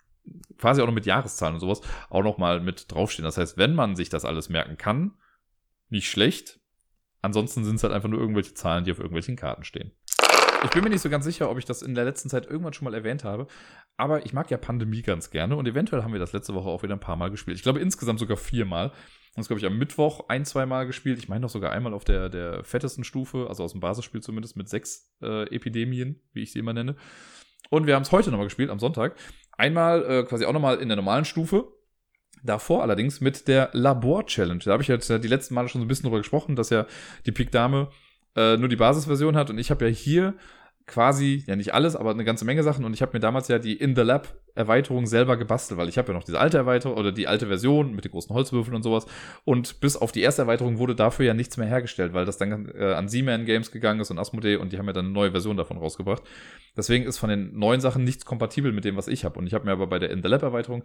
quasi 0.59 0.83
auch 0.83 0.87
noch 0.87 0.95
mit 0.95 1.07
Jahreszahlen 1.07 1.55
und 1.55 1.61
sowas 1.61 1.81
auch 2.11 2.23
noch 2.23 2.39
mal 2.39 2.61
mit 2.61 2.93
draufstehen. 2.93 3.25
Das 3.25 3.39
heißt, 3.39 3.57
wenn 3.57 3.75
man 3.75 3.97
sich 3.97 4.09
das 4.09 4.25
alles 4.25 4.49
merken 4.51 4.77
kann, 4.77 5.15
nicht 5.91 6.11
schlecht. 6.11 6.61
Ansonsten 7.23 7.65
sind 7.65 7.77
es 7.77 7.83
halt 7.83 7.93
einfach 7.93 8.09
nur 8.09 8.21
irgendwelche 8.21 8.55
Zahlen, 8.55 8.85
die 8.85 8.93
auf 8.93 8.99
irgendwelchen 8.99 9.37
Karten 9.37 9.65
stehen. 9.65 9.93
Ich 10.65 10.71
bin 10.71 10.83
mir 10.83 10.91
nicht 10.91 11.03
so 11.03 11.11
ganz 11.11 11.25
sicher, 11.25 11.51
ob 11.51 11.59
ich 11.59 11.65
das 11.65 11.83
in 11.83 11.95
der 11.95 12.05
letzten 12.05 12.29
Zeit 12.29 12.47
irgendwann 12.47 12.73
schon 12.73 12.85
mal 12.85 12.95
erwähnt 12.95 13.23
habe, 13.23 13.47
aber 13.97 14.27
ich 14.27 14.33
mag 14.33 14.51
ja 14.51 14.57
Pandemie 14.57 15.03
ganz 15.03 15.31
gerne 15.31 15.57
und 15.57 15.69
eventuell 15.69 16.03
haben 16.03 16.13
wir 16.13 16.19
das 16.19 16.33
letzte 16.33 16.55
Woche 16.55 16.69
auch 16.69 16.83
wieder 16.83 16.95
ein 16.95 17.01
paar 17.01 17.17
Mal 17.17 17.31
gespielt. 17.31 17.57
Ich 17.57 17.63
glaube 17.63 17.79
insgesamt 17.79 18.19
sogar 18.19 18.37
viermal. 18.37 18.93
Das 19.37 19.47
glaube 19.47 19.61
ich 19.61 19.67
am 19.67 19.79
Mittwoch 19.79 20.29
ein, 20.29 20.45
zwei 20.45 20.67
Mal 20.67 20.87
gespielt. 20.87 21.19
Ich 21.19 21.29
meine 21.29 21.43
noch 21.43 21.49
sogar 21.49 21.71
einmal 21.71 21.95
auf 21.95 22.05
der, 22.05 22.29
der 22.29 22.65
fettesten 22.65 23.05
Stufe, 23.05 23.47
also 23.49 23.63
aus 23.63 23.71
dem 23.71 23.81
Basisspiel 23.81 24.21
zumindest, 24.21 24.57
mit 24.57 24.69
sechs 24.69 25.15
äh, 25.23 25.45
Epidemien, 25.55 26.21
wie 26.33 26.43
ich 26.43 26.51
sie 26.51 26.59
immer 26.59 26.73
nenne. 26.73 26.97
Und 27.71 27.87
wir 27.87 27.95
haben 27.95 28.03
es 28.03 28.11
heute 28.11 28.31
nochmal 28.31 28.47
gespielt, 28.47 28.71
am 28.71 28.81
Sonntag. 28.81 29.15
Einmal 29.53 30.05
äh, 30.05 30.25
quasi 30.25 30.45
auch 30.45 30.53
nochmal 30.53 30.79
in 30.79 30.89
der 30.89 30.97
normalen 30.97 31.25
Stufe, 31.25 31.69
Davor 32.43 32.83
allerdings 32.83 33.21
mit 33.21 33.49
der 33.49 33.71
Labor-Challenge. 33.73 34.63
Da 34.65 34.73
habe 34.73 34.83
ich 34.83 34.89
jetzt 34.89 35.09
die 35.09 35.29
letzten 35.29 35.55
Male 35.55 35.69
schon 35.69 35.81
so 35.81 35.85
ein 35.85 35.89
bisschen 35.89 36.05
drüber 36.05 36.19
gesprochen, 36.19 36.57
dass 36.57 36.71
ja 36.71 36.87
die 37.27 37.33
Pik 37.33 37.51
Dame 37.51 37.89
äh, 38.37 38.57
nur 38.57 38.69
die 38.69 38.77
Basisversion 38.77 39.37
hat 39.37 39.51
und 39.51 39.59
ich 39.59 39.71
habe 39.71 39.87
ja 39.87 39.91
hier 39.91 40.35
quasi, 40.89 41.45
ja 41.47 41.55
nicht 41.55 41.75
alles, 41.75 41.95
aber 41.95 42.11
eine 42.11 42.25
ganze 42.25 42.45
Menge 42.45 42.63
Sachen 42.63 42.85
und 42.85 42.93
ich 42.95 43.03
habe 43.03 43.13
mir 43.13 43.21
damals 43.21 43.47
ja 43.49 43.59
die 43.59 43.77
In 43.77 43.95
the 43.95 44.03
Lab 44.03 44.35
Erweiterung 44.55 45.07
selber 45.07 45.37
gebastelt, 45.37 45.79
weil 45.79 45.89
ich 45.89 45.99
habe 45.99 46.09
ja 46.09 46.15
noch 46.15 46.25
diese 46.25 46.41
alte 46.41 46.57
Erweiterung 46.57 46.97
oder 46.97 47.13
die 47.13 47.29
alte 47.29 47.47
Version 47.47 47.95
mit 47.95 48.05
den 48.05 48.11
großen 48.11 48.35
Holzwürfeln 48.35 48.75
und 48.75 48.83
sowas 48.83 49.07
und 49.45 49.81
bis 49.81 49.97
auf 49.97 50.11
die 50.11 50.23
erste 50.23 50.43
Erweiterung 50.43 50.79
wurde 50.79 50.97
dafür 50.97 51.27
ja 51.27 51.35
nichts 51.35 51.57
mehr 51.57 51.69
hergestellt, 51.69 52.15
weil 52.15 52.25
das 52.25 52.39
dann 52.39 52.73
äh, 52.75 52.95
an 52.95 53.09
Z-Man 53.09 53.45
Games 53.45 53.71
gegangen 53.71 54.01
ist 54.01 54.11
und 54.11 54.19
Asmodee 54.19 54.57
und 54.57 54.73
die 54.73 54.79
haben 54.79 54.87
ja 54.87 54.93
dann 54.93 55.07
eine 55.07 55.15
neue 55.15 55.31
Version 55.31 55.57
davon 55.57 55.77
rausgebracht. 55.77 56.23
Deswegen 56.77 57.05
ist 57.05 57.19
von 57.19 57.29
den 57.29 57.57
neuen 57.57 57.81
Sachen 57.81 58.03
nichts 58.03 58.25
kompatibel 58.25 58.73
mit 58.73 58.85
dem, 58.85 58.97
was 58.97 59.07
ich 59.07 59.25
habe 59.25 59.39
und 59.39 59.47
ich 59.47 59.55
habe 59.55 59.67
mir 59.67 59.73
aber 59.73 59.87
bei 59.87 59.99
der 59.99 60.11
In 60.11 60.23
the 60.23 60.29
Lab 60.29 60.43
Erweiterung 60.43 60.83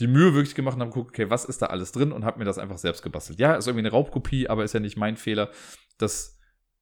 die 0.00 0.06
Mühe 0.06 0.34
wirklich 0.34 0.54
gemacht 0.54 0.76
und 0.76 0.82
habe 0.82 0.90
geguckt, 0.90 1.10
okay, 1.10 1.28
was 1.28 1.44
ist 1.44 1.62
da 1.62 1.66
alles 1.66 1.90
drin 1.92 2.12
und 2.12 2.24
habe 2.24 2.38
mir 2.38 2.44
das 2.44 2.58
einfach 2.58 2.78
selbst 2.78 3.02
gebastelt. 3.02 3.40
Ja, 3.40 3.54
ist 3.54 3.66
irgendwie 3.66 3.86
eine 3.86 3.90
Raubkopie, 3.90 4.48
aber 4.48 4.62
ist 4.62 4.74
ja 4.74 4.80
nicht 4.80 4.96
mein 4.96 5.16
Fehler, 5.16 5.50
dass 5.98 6.37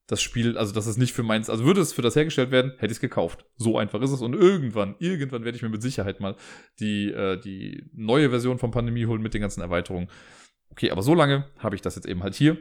das 0.07 0.23
Spiel, 0.23 0.57
also 0.57 0.73
das 0.73 0.87
ist 0.87 0.99
nicht 0.99 1.13
für 1.13 1.23
meins, 1.23 1.51
also 1.51 1.65
würde 1.65 1.81
es 1.81 1.93
für 1.93 2.03
das 2.03 2.15
hergestellt 2.15 2.51
werden, 2.51 2.73
hätte 2.79 2.87
ich 2.87 2.99
es 2.99 3.01
gekauft. 3.01 3.45
So 3.57 3.77
einfach 3.77 4.01
ist 4.03 4.13
es 4.13 4.23
und 4.23 4.35
irgendwann, 4.35 4.95
irgendwann 4.99 5.45
werde 5.45 5.57
ich 5.57 5.63
mir 5.63 5.69
mit 5.69 5.83
Sicherheit 5.83 6.21
mal 6.21 6.37
die, 6.79 7.11
äh, 7.11 7.41
die 7.41 7.91
neue 7.93 8.31
Version 8.31 8.59
von 8.59 8.71
Pandemie 8.71 9.07
holen 9.07 9.23
mit 9.23 9.35
den 9.35 9.41
ganzen 9.41 9.63
Erweiterungen. 9.63 10.09
Okay, 10.71 10.91
aber 10.91 11.03
so 11.03 11.15
lange 11.15 11.47
habe 11.59 11.75
ich 11.75 11.83
das 11.83 11.97
jetzt 11.97 12.07
eben 12.07 12.23
halt 12.23 12.35
hier. 12.35 12.57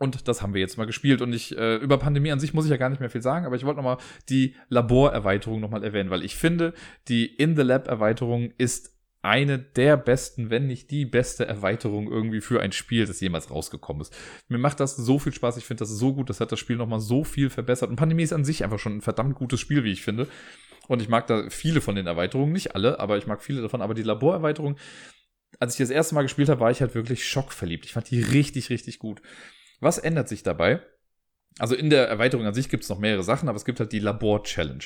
Und 0.00 0.26
das 0.26 0.42
haben 0.42 0.54
wir 0.54 0.60
jetzt 0.60 0.76
mal 0.76 0.86
gespielt. 0.86 1.22
Und 1.22 1.32
ich, 1.32 1.56
äh, 1.56 1.76
über 1.76 1.98
Pandemie 1.98 2.32
an 2.32 2.40
sich 2.40 2.52
muss 2.52 2.64
ich 2.64 2.70
ja 2.70 2.76
gar 2.76 2.88
nicht 2.88 3.00
mehr 3.00 3.10
viel 3.10 3.22
sagen, 3.22 3.46
aber 3.46 3.54
ich 3.54 3.64
wollte 3.64 3.76
nochmal 3.76 3.98
die 4.28 4.56
Laborerweiterung 4.68 5.60
nochmal 5.60 5.84
erwähnen, 5.84 6.10
weil 6.10 6.24
ich 6.24 6.34
finde, 6.34 6.74
die 7.06 7.26
In 7.26 7.54
the 7.54 7.62
Lab 7.62 7.86
Erweiterung 7.86 8.52
ist 8.58 8.94
eine 9.24 9.58
der 9.58 9.96
besten, 9.96 10.50
wenn 10.50 10.66
nicht 10.66 10.90
die 10.90 11.06
beste 11.06 11.46
Erweiterung 11.46 12.10
irgendwie 12.10 12.40
für 12.40 12.60
ein 12.60 12.72
Spiel, 12.72 13.06
das 13.06 13.20
jemals 13.20 13.50
rausgekommen 13.50 14.02
ist. 14.02 14.14
Mir 14.48 14.58
macht 14.58 14.80
das 14.80 14.96
so 14.96 15.18
viel 15.18 15.32
Spaß, 15.32 15.56
ich 15.56 15.64
finde 15.64 15.80
das 15.80 15.90
so 15.90 16.14
gut, 16.14 16.28
das 16.28 16.40
hat 16.40 16.52
das 16.52 16.58
Spiel 16.58 16.76
nochmal 16.76 17.00
so 17.00 17.24
viel 17.24 17.48
verbessert. 17.48 17.88
Und 17.88 17.96
Pandemie 17.96 18.22
ist 18.22 18.34
an 18.34 18.44
sich 18.44 18.62
einfach 18.62 18.78
schon 18.78 18.98
ein 18.98 19.00
verdammt 19.00 19.34
gutes 19.34 19.60
Spiel, 19.60 19.82
wie 19.82 19.92
ich 19.92 20.02
finde. 20.02 20.28
Und 20.88 21.00
ich 21.00 21.08
mag 21.08 21.26
da 21.26 21.48
viele 21.48 21.80
von 21.80 21.94
den 21.94 22.06
Erweiterungen, 22.06 22.52
nicht 22.52 22.74
alle, 22.74 23.00
aber 23.00 23.16
ich 23.16 23.26
mag 23.26 23.42
viele 23.42 23.62
davon. 23.62 23.80
Aber 23.80 23.94
die 23.94 24.02
Laborerweiterung, 24.02 24.76
als 25.58 25.74
ich 25.74 25.78
das 25.78 25.90
erste 25.90 26.14
Mal 26.14 26.22
gespielt 26.22 26.50
habe, 26.50 26.60
war 26.60 26.70
ich 26.70 26.82
halt 26.82 26.94
wirklich 26.94 27.26
schockverliebt. 27.26 27.86
Ich 27.86 27.94
fand 27.94 28.10
die 28.10 28.20
richtig, 28.20 28.68
richtig 28.68 28.98
gut. 28.98 29.22
Was 29.80 29.96
ändert 29.96 30.28
sich 30.28 30.42
dabei? 30.42 30.82
Also 31.58 31.74
in 31.74 31.88
der 31.88 32.08
Erweiterung 32.08 32.44
an 32.46 32.54
sich 32.54 32.68
gibt 32.68 32.82
es 32.82 32.90
noch 32.90 32.98
mehrere 32.98 33.22
Sachen, 33.22 33.48
aber 33.48 33.56
es 33.56 33.64
gibt 33.64 33.80
halt 33.80 33.92
die 33.92 34.00
Labor-Challenge. 34.00 34.84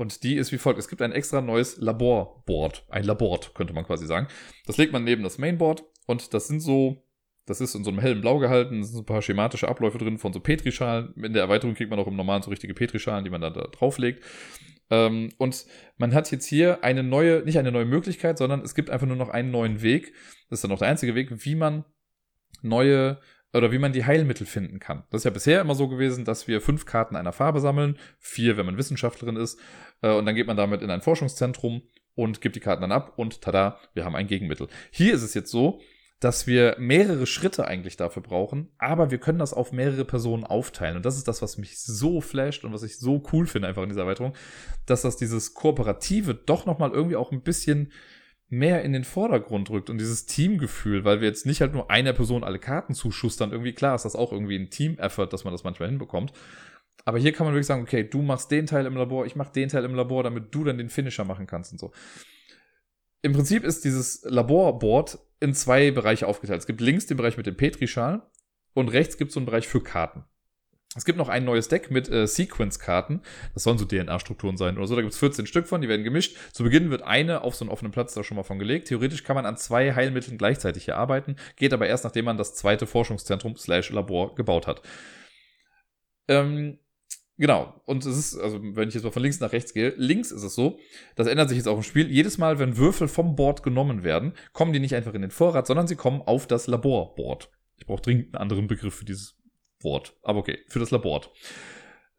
Und 0.00 0.22
die 0.22 0.36
ist 0.36 0.50
wie 0.50 0.56
folgt. 0.56 0.78
Es 0.78 0.88
gibt 0.88 1.02
ein 1.02 1.12
extra 1.12 1.42
neues 1.42 1.76
Laborboard. 1.76 2.86
Ein 2.88 3.04
Labort, 3.04 3.54
könnte 3.54 3.74
man 3.74 3.84
quasi 3.84 4.06
sagen. 4.06 4.28
Das 4.64 4.78
legt 4.78 4.94
man 4.94 5.04
neben 5.04 5.22
das 5.22 5.36
Mainboard 5.36 5.84
und 6.06 6.32
das 6.32 6.46
sind 6.46 6.60
so, 6.60 7.04
das 7.44 7.60
ist 7.60 7.74
in 7.74 7.84
so 7.84 7.90
einem 7.90 7.98
hellen 7.98 8.22
Blau 8.22 8.38
gehalten, 8.38 8.80
es 8.80 8.86
sind 8.86 8.96
so 8.96 9.02
ein 9.02 9.06
paar 9.06 9.20
schematische 9.20 9.68
Abläufe 9.68 9.98
drin 9.98 10.16
von 10.16 10.32
so 10.32 10.40
Petrischalen. 10.40 11.12
In 11.22 11.34
der 11.34 11.42
Erweiterung 11.42 11.74
kriegt 11.74 11.90
man 11.90 11.98
auch 11.98 12.06
im 12.06 12.16
Normalen 12.16 12.40
so 12.40 12.48
richtige 12.48 12.72
Petrischalen, 12.72 13.24
die 13.24 13.30
man 13.30 13.42
dann 13.42 13.52
da 13.52 13.66
drauflegt. 13.66 14.24
Ähm, 14.88 15.28
und 15.36 15.66
man 15.98 16.14
hat 16.14 16.30
jetzt 16.30 16.46
hier 16.46 16.82
eine 16.82 17.02
neue, 17.02 17.42
nicht 17.44 17.58
eine 17.58 17.70
neue 17.70 17.84
Möglichkeit, 17.84 18.38
sondern 18.38 18.62
es 18.62 18.74
gibt 18.74 18.88
einfach 18.88 19.06
nur 19.06 19.16
noch 19.16 19.28
einen 19.28 19.50
neuen 19.50 19.82
Weg. 19.82 20.14
Das 20.48 20.60
ist 20.60 20.64
dann 20.64 20.72
auch 20.72 20.78
der 20.78 20.88
einzige 20.88 21.14
Weg, 21.14 21.44
wie 21.44 21.56
man 21.56 21.84
neue 22.62 23.20
oder 23.52 23.72
wie 23.72 23.78
man 23.78 23.92
die 23.92 24.04
Heilmittel 24.04 24.46
finden 24.46 24.78
kann. 24.78 25.04
Das 25.10 25.20
ist 25.20 25.24
ja 25.24 25.30
bisher 25.30 25.60
immer 25.60 25.74
so 25.74 25.88
gewesen, 25.88 26.24
dass 26.24 26.46
wir 26.48 26.60
fünf 26.60 26.86
Karten 26.86 27.16
einer 27.16 27.32
Farbe 27.32 27.60
sammeln, 27.60 27.98
vier, 28.18 28.56
wenn 28.56 28.66
man 28.66 28.78
Wissenschaftlerin 28.78 29.36
ist, 29.36 29.58
äh, 30.02 30.12
und 30.12 30.26
dann 30.26 30.34
geht 30.34 30.46
man 30.46 30.56
damit 30.56 30.82
in 30.82 30.90
ein 30.90 31.00
Forschungszentrum 31.00 31.82
und 32.14 32.40
gibt 32.40 32.56
die 32.56 32.60
Karten 32.60 32.82
dann 32.82 32.92
ab 32.92 33.14
und 33.16 33.40
tada, 33.40 33.78
wir 33.94 34.04
haben 34.04 34.16
ein 34.16 34.26
Gegenmittel. 34.26 34.68
Hier 34.90 35.14
ist 35.14 35.22
es 35.22 35.34
jetzt 35.34 35.50
so, 35.50 35.80
dass 36.20 36.46
wir 36.46 36.76
mehrere 36.78 37.26
Schritte 37.26 37.66
eigentlich 37.66 37.96
dafür 37.96 38.22
brauchen, 38.22 38.68
aber 38.78 39.10
wir 39.10 39.18
können 39.18 39.38
das 39.38 39.54
auf 39.54 39.72
mehrere 39.72 40.04
Personen 40.04 40.44
aufteilen. 40.44 40.96
Und 40.96 41.06
das 41.06 41.16
ist 41.16 41.26
das, 41.26 41.40
was 41.40 41.56
mich 41.56 41.80
so 41.80 42.20
flasht 42.20 42.62
und 42.62 42.74
was 42.74 42.82
ich 42.82 42.98
so 42.98 43.22
cool 43.32 43.46
finde 43.46 43.68
einfach 43.68 43.82
in 43.82 43.88
dieser 43.88 44.02
Erweiterung, 44.02 44.34
dass 44.84 45.00
das 45.00 45.16
dieses 45.16 45.54
Kooperative 45.54 46.34
doch 46.34 46.66
nochmal 46.66 46.90
irgendwie 46.90 47.16
auch 47.16 47.32
ein 47.32 47.40
bisschen 47.40 47.90
mehr 48.50 48.82
in 48.82 48.92
den 48.92 49.04
Vordergrund 49.04 49.70
rückt 49.70 49.90
und 49.90 49.98
dieses 49.98 50.26
Teamgefühl, 50.26 51.04
weil 51.04 51.20
wir 51.20 51.28
jetzt 51.28 51.46
nicht 51.46 51.60
halt 51.60 51.72
nur 51.72 51.90
einer 51.90 52.12
Person 52.12 52.44
alle 52.44 52.58
Karten 52.58 52.94
zuschustern, 52.94 53.52
irgendwie 53.52 53.72
klar 53.72 53.94
ist 53.94 54.04
das 54.04 54.16
auch 54.16 54.32
irgendwie 54.32 54.56
ein 54.56 54.70
Team-Effort, 54.70 55.28
dass 55.28 55.44
man 55.44 55.52
das 55.52 55.64
manchmal 55.64 55.88
hinbekommt. 55.88 56.32
Aber 57.04 57.18
hier 57.18 57.32
kann 57.32 57.46
man 57.46 57.54
wirklich 57.54 57.68
sagen, 57.68 57.82
okay, 57.82 58.02
du 58.02 58.22
machst 58.22 58.50
den 58.50 58.66
Teil 58.66 58.86
im 58.86 58.96
Labor, 58.96 59.24
ich 59.24 59.36
mach 59.36 59.48
den 59.48 59.68
Teil 59.68 59.84
im 59.84 59.94
Labor, 59.94 60.24
damit 60.24 60.54
du 60.54 60.64
dann 60.64 60.78
den 60.78 60.90
Finisher 60.90 61.24
machen 61.24 61.46
kannst 61.46 61.72
und 61.72 61.78
so. 61.78 61.92
Im 63.22 63.32
Prinzip 63.32 63.64
ist 63.64 63.84
dieses 63.84 64.22
Laborboard 64.24 65.18
in 65.38 65.54
zwei 65.54 65.90
Bereiche 65.90 66.26
aufgeteilt. 66.26 66.60
Es 66.60 66.66
gibt 66.66 66.80
links 66.80 67.06
den 67.06 67.16
Bereich 67.16 67.36
mit 67.36 67.46
dem 67.46 67.56
Petrischal 67.56 68.28
und 68.74 68.88
rechts 68.88 69.16
gibt 69.16 69.28
es 69.28 69.34
so 69.34 69.40
einen 69.40 69.46
Bereich 69.46 69.68
für 69.68 69.82
Karten. 69.82 70.24
Es 70.96 71.04
gibt 71.04 71.18
noch 71.18 71.28
ein 71.28 71.44
neues 71.44 71.68
Deck 71.68 71.92
mit 71.92 72.08
äh, 72.08 72.26
Sequence-Karten. 72.26 73.20
Das 73.54 73.62
sollen 73.62 73.78
so 73.78 73.84
DNA-Strukturen 73.84 74.56
sein 74.56 74.76
oder 74.76 74.88
so. 74.88 74.96
Da 74.96 75.02
gibt 75.02 75.12
es 75.12 75.20
14 75.20 75.46
Stück 75.46 75.68
von, 75.68 75.80
die 75.80 75.88
werden 75.88 76.02
gemischt. 76.02 76.36
Zu 76.52 76.64
Beginn 76.64 76.90
wird 76.90 77.02
eine 77.02 77.42
auf 77.42 77.54
so 77.54 77.64
einen 77.64 77.70
offenen 77.70 77.92
Platz 77.92 78.12
da 78.14 78.24
schon 78.24 78.36
mal 78.36 78.42
von 78.42 78.58
gelegt. 78.58 78.88
Theoretisch 78.88 79.22
kann 79.22 79.36
man 79.36 79.46
an 79.46 79.56
zwei 79.56 79.94
Heilmitteln 79.94 80.36
gleichzeitig 80.36 80.86
hier 80.86 80.96
arbeiten, 80.96 81.36
geht 81.54 81.72
aber 81.72 81.86
erst, 81.86 82.02
nachdem 82.02 82.24
man 82.24 82.38
das 82.38 82.56
zweite 82.56 82.88
Forschungszentrum 82.88 83.56
slash 83.56 83.90
Labor 83.90 84.34
gebaut 84.34 84.66
hat. 84.66 84.82
Ähm, 86.26 86.78
Genau. 87.40 87.80
Und 87.86 88.04
es 88.04 88.18
ist, 88.18 88.38
also 88.38 88.60
wenn 88.62 88.90
ich 88.90 88.94
jetzt 88.94 89.02
mal 89.02 89.12
von 89.12 89.22
links 89.22 89.40
nach 89.40 89.52
rechts 89.52 89.72
gehe, 89.72 89.94
links 89.96 90.30
ist 90.30 90.42
es 90.42 90.54
so, 90.54 90.78
das 91.16 91.26
ändert 91.26 91.48
sich 91.48 91.56
jetzt 91.56 91.68
auch 91.68 91.78
im 91.78 91.82
Spiel. 91.82 92.10
Jedes 92.10 92.36
Mal, 92.36 92.58
wenn 92.58 92.76
Würfel 92.76 93.08
vom 93.08 93.34
Board 93.34 93.62
genommen 93.62 94.04
werden, 94.04 94.34
kommen 94.52 94.74
die 94.74 94.78
nicht 94.78 94.94
einfach 94.94 95.14
in 95.14 95.22
den 95.22 95.30
Vorrat, 95.30 95.66
sondern 95.66 95.88
sie 95.88 95.96
kommen 95.96 96.20
auf 96.20 96.46
das 96.46 96.66
Laborboard. 96.66 97.50
Ich 97.78 97.86
brauche 97.86 98.02
dringend 98.02 98.34
einen 98.34 98.42
anderen 98.42 98.66
Begriff 98.66 98.94
für 98.94 99.06
dieses 99.06 99.39
Wort. 99.82 100.16
Aber 100.22 100.40
okay, 100.40 100.58
für 100.68 100.78
das 100.78 100.90
Labor. 100.90 101.22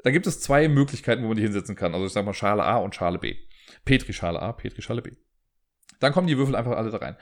Da 0.04 0.12
gibt 0.12 0.28
es 0.28 0.40
zwei 0.40 0.68
Möglichkeiten, 0.68 1.24
wo 1.24 1.28
man 1.28 1.38
die 1.38 1.44
hinsetzen 1.44 1.76
kann. 1.76 1.94
Also 1.94 2.06
ich 2.06 2.14
sag 2.14 2.26
mal 2.26 2.34
Schale 2.34 2.64
A 2.64 2.78
und 2.78 2.96
Schale 2.96 3.20
B. 3.20 3.36
Petri-Schale 3.86 4.42
A, 4.42 4.52
Petri-Schale 4.52 5.02
B. 5.02 5.12
Dann 6.00 6.14
kommen 6.14 6.28
die 6.28 6.38
Würfel 6.38 6.56
einfach 6.56 6.76
alle 6.76 6.90
da 6.90 6.98
rein. 6.98 7.18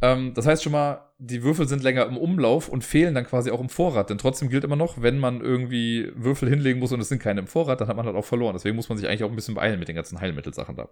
Ähm, 0.00 0.34
das 0.34 0.46
heißt 0.46 0.62
schon 0.62 0.72
mal, 0.72 1.12
die 1.18 1.42
Würfel 1.42 1.68
sind 1.68 1.82
länger 1.82 2.06
im 2.06 2.16
Umlauf 2.16 2.68
und 2.68 2.84
fehlen 2.84 3.14
dann 3.14 3.24
quasi 3.24 3.50
auch 3.50 3.60
im 3.60 3.68
Vorrat. 3.68 4.10
Denn 4.10 4.18
trotzdem 4.18 4.48
gilt 4.48 4.64
immer 4.64 4.76
noch, 4.76 5.00
wenn 5.00 5.18
man 5.18 5.40
irgendwie 5.40 6.10
Würfel 6.14 6.48
hinlegen 6.48 6.80
muss 6.80 6.92
und 6.92 7.00
es 7.00 7.08
sind 7.08 7.22
keine 7.22 7.40
im 7.40 7.46
Vorrat, 7.46 7.80
dann 7.80 7.88
hat 7.88 7.96
man 7.96 8.06
halt 8.06 8.16
auch 8.16 8.24
verloren. 8.24 8.54
Deswegen 8.54 8.76
muss 8.76 8.88
man 8.88 8.98
sich 8.98 9.08
eigentlich 9.08 9.24
auch 9.24 9.30
ein 9.30 9.36
bisschen 9.36 9.54
beeilen 9.54 9.78
mit 9.78 9.88
den 9.88 9.96
ganzen 9.96 10.20
Heilmittelsachen 10.20 10.76
da. 10.76 10.88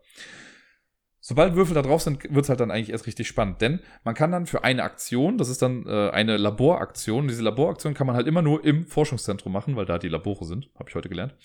Sobald 1.30 1.54
Würfel 1.54 1.74
da 1.74 1.82
drauf 1.82 2.02
sind, 2.02 2.24
wird 2.34 2.42
es 2.44 2.48
halt 2.48 2.58
dann 2.58 2.72
eigentlich 2.72 2.90
erst 2.90 3.06
richtig 3.06 3.28
spannend. 3.28 3.60
Denn 3.60 3.78
man 4.02 4.16
kann 4.16 4.32
dann 4.32 4.46
für 4.46 4.64
eine 4.64 4.82
Aktion, 4.82 5.38
das 5.38 5.48
ist 5.48 5.62
dann 5.62 5.86
äh, 5.86 6.10
eine 6.10 6.36
Laboraktion, 6.36 7.28
diese 7.28 7.44
Laboraktion 7.44 7.94
kann 7.94 8.08
man 8.08 8.16
halt 8.16 8.26
immer 8.26 8.42
nur 8.42 8.64
im 8.64 8.84
Forschungszentrum 8.84 9.52
machen, 9.52 9.76
weil 9.76 9.86
da 9.86 9.98
die 9.98 10.08
Labore 10.08 10.44
sind, 10.44 10.70
habe 10.76 10.88
ich 10.88 10.94
heute 10.96 11.08
gelernt. 11.08 11.36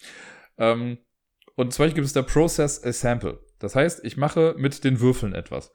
Ähm, 0.57 0.97
und 1.55 1.71
zwar 1.71 1.89
gibt 1.89 2.03
es 2.03 2.13
der 2.13 2.23
Process 2.23 2.83
a 2.83 2.91
Sample. 2.91 3.37
Das 3.59 3.75
heißt, 3.75 4.03
ich 4.03 4.17
mache 4.17 4.55
mit 4.57 4.83
den 4.83 5.01
Würfeln 5.01 5.35
etwas. 5.35 5.71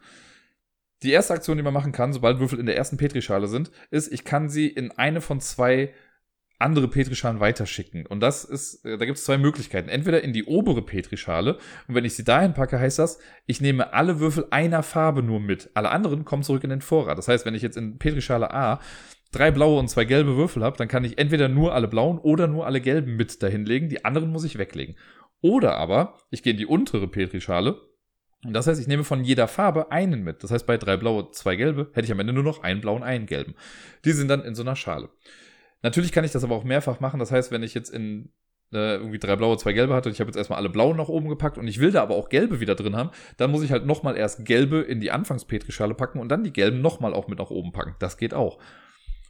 Die 1.05 1.13
erste 1.13 1.35
Aktion, 1.35 1.57
die 1.57 1.63
man 1.63 1.73
machen 1.73 1.93
kann, 1.93 2.13
sobald 2.13 2.41
Würfel 2.41 2.59
in 2.59 2.67
der 2.67 2.77
ersten 2.77 2.97
Petrischale 2.97 3.47
sind, 3.47 3.71
ist, 3.93 4.13
ich 4.13 4.25
kann 4.25 4.49
sie 4.49 4.67
in 4.67 4.91
eine 4.91 5.21
von 5.21 5.39
zwei 5.39 5.95
andere 6.61 6.89
Petrischalen 6.89 7.41
weiterschicken. 7.41 8.07
Und 8.07 8.21
das 8.21 8.45
ist, 8.45 8.85
äh, 8.85 8.99
da 8.99 9.05
gibt 9.05 9.19
es 9.19 9.25
zwei 9.25 9.39
Möglichkeiten. 9.39 9.89
Entweder 9.89 10.23
in 10.23 10.33
die 10.33 10.45
obere 10.45 10.83
Petrischale 10.83 11.59
und 11.89 11.95
wenn 11.95 12.05
ich 12.05 12.15
sie 12.15 12.25
dahin 12.25 12.55
packe, 12.55 12.79
heißt 12.79 12.99
das, 12.99 13.19
ich 13.47 13.61
nehme 13.61 13.93
alle 13.93 14.21
Würfel 14.21 14.47
einer 14.51 14.83
Farbe 14.83 15.23
nur 15.23 15.41
mit. 15.41 15.71
Alle 15.75 15.91
anderen 15.91 16.25
kommen 16.25 16.43
zurück 16.43 16.65
in 16.65 16.71
den 16.71 16.83
Vorrat. 16.83 17.19
Das 17.19 17.29
heißt, 17.29 17.47
wenn 17.47 17.55
ich 17.55 17.63
jetzt 17.63 17.77
in 17.77 17.99
Petrischale 17.99 18.53
A 18.53 18.81
drei 19.33 19.51
blaue 19.51 19.79
und 19.79 19.89
zwei 19.89 20.05
gelbe 20.05 20.37
Würfel 20.37 20.65
habe, 20.65 20.77
dann 20.77 20.89
kann 20.89 21.05
ich 21.05 21.19
entweder 21.19 21.49
nur 21.49 21.75
alle 21.75 21.89
blauen 21.89 22.19
oder 22.19 22.47
nur 22.47 22.67
alle 22.67 22.81
gelben 22.81 23.17
mit 23.17 23.43
dahinlegen. 23.43 23.89
Die 23.89 24.05
anderen 24.05 24.31
muss 24.31 24.45
ich 24.45 24.59
weglegen. 24.59 24.97
Oder 25.41 25.77
aber, 25.77 26.19
ich 26.31 26.43
gehe 26.43 26.53
in 26.53 26.59
die 26.59 26.67
untere 26.67 27.09
Petrischale 27.09 27.81
und 28.45 28.55
das 28.55 28.67
heißt, 28.67 28.81
ich 28.81 28.87
nehme 28.87 29.05
von 29.05 29.23
jeder 29.23 29.49
Farbe 29.49 29.93
einen 29.93 30.23
mit. 30.23 30.43
Das 30.43 30.51
heißt, 30.51 30.67
bei 30.67 30.79
drei 30.79 30.97
blaue, 30.97 31.31
zwei 31.31 31.57
gelbe 31.57 31.91
hätte 31.93 32.07
ich 32.07 32.13
am 32.13 32.21
Ende 32.21 32.33
nur 32.33 32.43
noch 32.43 32.63
einen 32.63 32.81
blauen, 32.81 33.03
einen 33.03 33.27
gelben. 33.27 33.55
Die 34.05 34.13
sind 34.13 34.29
dann 34.29 34.45
in 34.45 34.55
so 34.55 34.63
einer 34.63 34.77
Schale. 34.77 35.11
Natürlich 35.83 36.13
kann 36.13 36.25
ich 36.25 36.33
das 36.33 36.45
aber 36.45 36.55
auch 36.55 36.65
mehrfach 36.65 37.01
machen. 37.01 37.21
Das 37.21 37.33
heißt, 37.33 37.51
wenn 37.51 37.63
ich 37.63 37.75
jetzt 37.75 37.91
in 37.91 38.33
äh, 38.73 38.97
irgendwie 38.97 39.19
drei 39.19 39.37
blaue, 39.37 39.57
zwei 39.57 39.73
gelbe 39.73 39.95
hatte 39.95 40.09
und 40.09 40.13
ich 40.13 40.21
habe 40.21 40.29
jetzt 40.29 40.37
erstmal 40.37 40.59
alle 40.59 40.69
blauen 40.69 40.97
nach 40.97 41.09
oben 41.09 41.29
gepackt 41.29 41.59
und 41.59 41.67
ich 41.67 41.81
will 41.81 41.91
da 41.91 42.03
aber 42.03 42.15
auch 42.15 42.29
gelbe 42.29 42.61
wieder 42.61 42.75
drin 42.75 42.97
haben, 42.97 43.11
dann 43.37 43.51
muss 43.51 43.63
ich 43.63 43.73
halt 43.73 43.87
nochmal 43.87 44.17
erst 44.17 44.45
gelbe 44.45 44.81
in 44.81 45.01
die 45.01 45.11
Anfangspetrischale 45.11 45.95
packen 45.95 46.21
und 46.21 46.29
dann 46.29 46.45
die 46.45 46.53
gelben 46.53 46.81
nochmal 46.81 47.15
auch 47.15 47.29
mit 47.29 47.39
nach 47.39 47.51
oben 47.51 47.73
packen. 47.73 47.97
Das 47.99 48.17
geht 48.17 48.35
auch. 48.35 48.59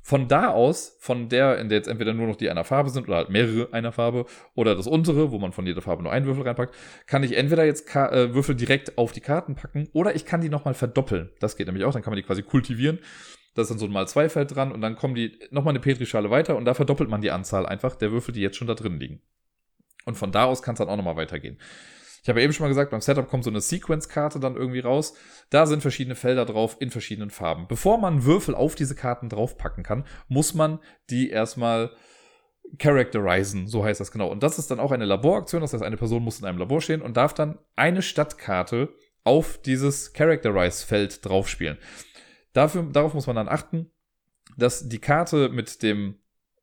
Von 0.02 0.28
da 0.28 0.48
aus, 0.48 0.96
von 1.00 1.28
der, 1.28 1.58
in 1.58 1.68
der 1.68 1.78
jetzt 1.78 1.88
entweder 1.88 2.14
nur 2.14 2.26
noch 2.26 2.36
die 2.36 2.48
einer 2.48 2.64
Farbe 2.64 2.88
sind 2.88 3.06
oder 3.06 3.18
halt 3.18 3.28
mehrere 3.28 3.72
einer 3.72 3.92
Farbe 3.92 4.24
oder 4.54 4.74
das 4.74 4.86
untere, 4.86 5.30
wo 5.30 5.38
man 5.38 5.52
von 5.52 5.66
jeder 5.66 5.82
Farbe 5.82 6.02
nur 6.02 6.10
einen 6.10 6.24
Würfel 6.24 6.42
reinpackt, 6.42 6.74
kann 7.06 7.22
ich 7.22 7.36
entweder 7.36 7.64
jetzt 7.64 7.86
Ka 7.86 8.10
äh, 8.10 8.34
Würfel 8.34 8.54
direkt 8.54 8.96
auf 8.96 9.12
die 9.12 9.20
Karten 9.20 9.56
packen 9.56 9.88
oder 9.92 10.14
ich 10.14 10.24
kann 10.24 10.40
die 10.40 10.48
nochmal 10.48 10.74
verdoppeln. 10.74 11.30
Das 11.38 11.56
geht 11.56 11.66
nämlich 11.66 11.84
auch, 11.84 11.92
dann 11.92 12.02
kann 12.02 12.12
man 12.12 12.16
die 12.16 12.22
quasi 12.22 12.42
kultivieren. 12.42 12.98
Da 13.54 13.62
ist 13.62 13.70
dann 13.70 13.78
so 13.78 13.86
ein 13.86 13.92
Mal-2-Feld 13.92 14.54
dran 14.54 14.72
und 14.72 14.80
dann 14.80 14.96
kommen 14.96 15.14
die 15.14 15.38
nochmal 15.50 15.72
eine 15.72 15.80
Petrischale 15.80 16.30
weiter 16.30 16.56
und 16.56 16.64
da 16.64 16.74
verdoppelt 16.74 17.10
man 17.10 17.20
die 17.20 17.30
Anzahl 17.30 17.66
einfach 17.66 17.96
der 17.96 18.12
Würfel, 18.12 18.32
die 18.32 18.40
jetzt 18.40 18.56
schon 18.56 18.68
da 18.68 18.74
drin 18.74 19.00
liegen. 19.00 19.22
Und 20.04 20.16
von 20.16 20.32
da 20.32 20.44
aus 20.44 20.62
kann 20.62 20.74
es 20.74 20.78
dann 20.78 20.88
auch 20.88 20.96
nochmal 20.96 21.16
weitergehen. 21.16 21.58
Ich 22.22 22.28
habe 22.28 22.42
eben 22.42 22.52
schon 22.52 22.64
mal 22.64 22.68
gesagt, 22.68 22.90
beim 22.90 23.00
Setup 23.00 23.28
kommt 23.28 23.44
so 23.44 23.50
eine 23.50 23.60
Sequence-Karte 23.60 24.40
dann 24.40 24.56
irgendwie 24.56 24.80
raus. 24.80 25.14
Da 25.48 25.66
sind 25.66 25.80
verschiedene 25.80 26.16
Felder 26.16 26.44
drauf 26.44 26.76
in 26.78 26.90
verschiedenen 26.90 27.30
Farben. 27.30 27.66
Bevor 27.66 27.98
man 27.98 28.24
Würfel 28.24 28.54
auf 28.54 28.74
diese 28.74 28.94
Karten 28.94 29.28
draufpacken 29.28 29.82
kann, 29.82 30.04
muss 30.28 30.54
man 30.54 30.80
die 31.08 31.30
erstmal 31.30 31.92
characterisen, 32.78 33.66
so 33.66 33.84
heißt 33.84 34.00
das 34.00 34.12
genau. 34.12 34.28
Und 34.28 34.42
das 34.42 34.58
ist 34.58 34.70
dann 34.70 34.80
auch 34.80 34.92
eine 34.92 35.06
Laboraktion, 35.06 35.60
das 35.60 35.72
heißt, 35.72 35.82
eine 35.82 35.96
Person 35.96 36.22
muss 36.22 36.38
in 36.38 36.46
einem 36.46 36.58
Labor 36.58 36.80
stehen 36.80 37.02
und 37.02 37.16
darf 37.16 37.34
dann 37.34 37.58
eine 37.74 38.02
Stadtkarte 38.02 38.90
auf 39.24 39.58
dieses 39.58 40.12
Characterize-Feld 40.12 41.24
draufspielen. 41.24 41.78
Dafür, 42.52 42.82
darauf 42.92 43.14
muss 43.14 43.26
man 43.26 43.36
dann 43.36 43.48
achten, 43.48 43.90
dass 44.56 44.88
die 44.88 44.98
Karte 44.98 45.48
mit 45.48 45.82
dem 45.82 46.16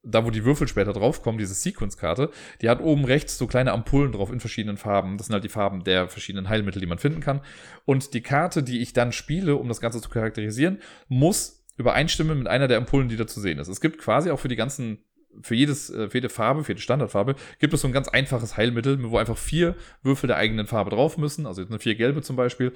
da 0.08 0.26
wo 0.26 0.32
die 0.32 0.45
Würfel 0.45 0.67
später 0.67 0.93
draufkommen, 0.93 1.38
diese 1.38 1.54
Sequence-Karte, 1.54 2.32
die 2.62 2.69
hat 2.69 2.82
oben 2.82 3.06
rechts 3.06 3.38
so 3.38 3.45
kleine 3.45 3.73
Ampullen 3.73 4.13
drauf 4.13 4.32
in 4.32 4.39
verschiedenen 4.39 4.78
Farben. 4.78 5.17
Das 5.17 5.28
sind 5.28 5.34
halt 5.34 5.43
die 5.43 5.50
Farben 5.50 5.84
der 5.84 6.08
verschiedenen 6.08 6.50
Heilmittel, 6.50 6.80
die 6.80 6.88
man 6.88 6.97
finden 6.97 7.19
kann. 7.19 7.41
Und 7.86 8.13
die 8.13 8.21
Karte, 8.21 8.63
die 8.63 8.80
ich 8.80 8.93
dann 8.93 9.12
spiele, 9.12 9.58
um 9.58 9.67
das 9.67 9.82
Ganze 9.82 10.02
zu 10.02 10.10
charakterisieren, 10.10 10.80
muss 11.08 11.65
übereinstimmen 11.78 12.38
mit 12.39 12.47
einer 12.47 12.67
der 12.67 12.78
Ampullen, 12.78 13.10
die 13.10 13.17
da 13.17 13.28
zu 13.28 13.39
sehen 13.39 13.60
ist. 13.60 13.67
Es 13.67 13.82
gibt 13.82 14.00
quasi 14.00 14.32
auch 14.32 14.39
für 14.39 14.47
die 14.47 14.56
ganzen 14.56 15.04
für 15.41 15.54
jedes, 15.54 15.91
äh, 15.91 16.10
für 16.10 16.17
jede 16.17 16.30
Farbe, 16.30 16.63
für 16.63 16.71
jede 16.71 16.82
Standardfarbe, 16.82 17.36
gibt 17.60 17.71
es 17.71 17.82
so 17.82 17.88
ein 17.88 17.93
ganz 17.93 18.08
einfaches 18.08 18.58
Heilmittel, 18.58 18.97
wo 19.12 19.17
einfach 19.19 19.38
vier 19.38 19.76
Würfel 20.02 20.26
der 20.26 20.38
eigenen 20.38 20.65
Farbe 20.65 20.89
drauf 20.89 21.17
müssen, 21.19 21.45
also 21.45 21.62
jetzt 21.62 21.69
eine 21.69 21.80
vier 21.80 21.93
gelbe 21.93 22.23
zum 22.23 22.36
Beispiel. 22.36 22.73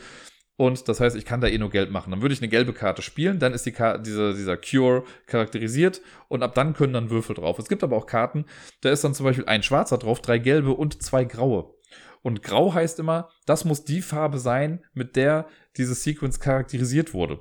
Und 0.62 0.88
das 0.88 1.00
heißt, 1.00 1.16
ich 1.16 1.26
kann 1.26 1.42
da 1.42 1.48
eh 1.48 1.58
nur 1.58 1.72
Geld 1.72 1.90
machen. 1.90 2.12
Dann 2.12 2.22
würde 2.22 2.36
ich 2.36 2.40
eine 2.40 2.48
gelbe 2.48 2.72
Karte 2.72 3.02
spielen, 3.02 3.40
dann 3.40 3.52
ist 3.52 3.66
die 3.66 3.72
Karte, 3.72 4.04
dieser, 4.04 4.36
dieser 4.36 4.58
Cure 4.58 5.06
charakterisiert 5.26 6.04
und 6.28 6.44
ab 6.44 6.54
dann 6.54 6.76
können 6.76 6.94
dann 6.94 7.10
Würfel 7.10 7.36
drauf. 7.36 7.58
Es 7.58 7.68
gibt 7.68 7.84
aber 7.84 7.98
auch 7.98 8.06
Karten, 8.06 8.46
da 8.82 8.92
ist 8.92 9.04
dann 9.04 9.16
zum 9.16 9.24
Beispiel 9.24 9.46
ein 9.46 9.64
schwarzer 9.64 9.98
drauf, 9.98 10.22
drei 10.22 10.38
gelbe 10.38 10.74
und 10.74 11.02
zwei 11.02 11.24
graue. 11.26 11.74
Und 12.22 12.44
grau 12.44 12.76
heißt 12.76 13.00
immer, 13.00 13.30
das 13.48 13.66
muss 13.66 13.86
die 13.86 14.04
Farbe 14.04 14.38
sein, 14.38 14.86
mit 14.94 15.16
der 15.16 15.48
diese 15.78 15.96
Sequence 15.96 16.40
charakterisiert 16.40 17.16
wurde. 17.16 17.40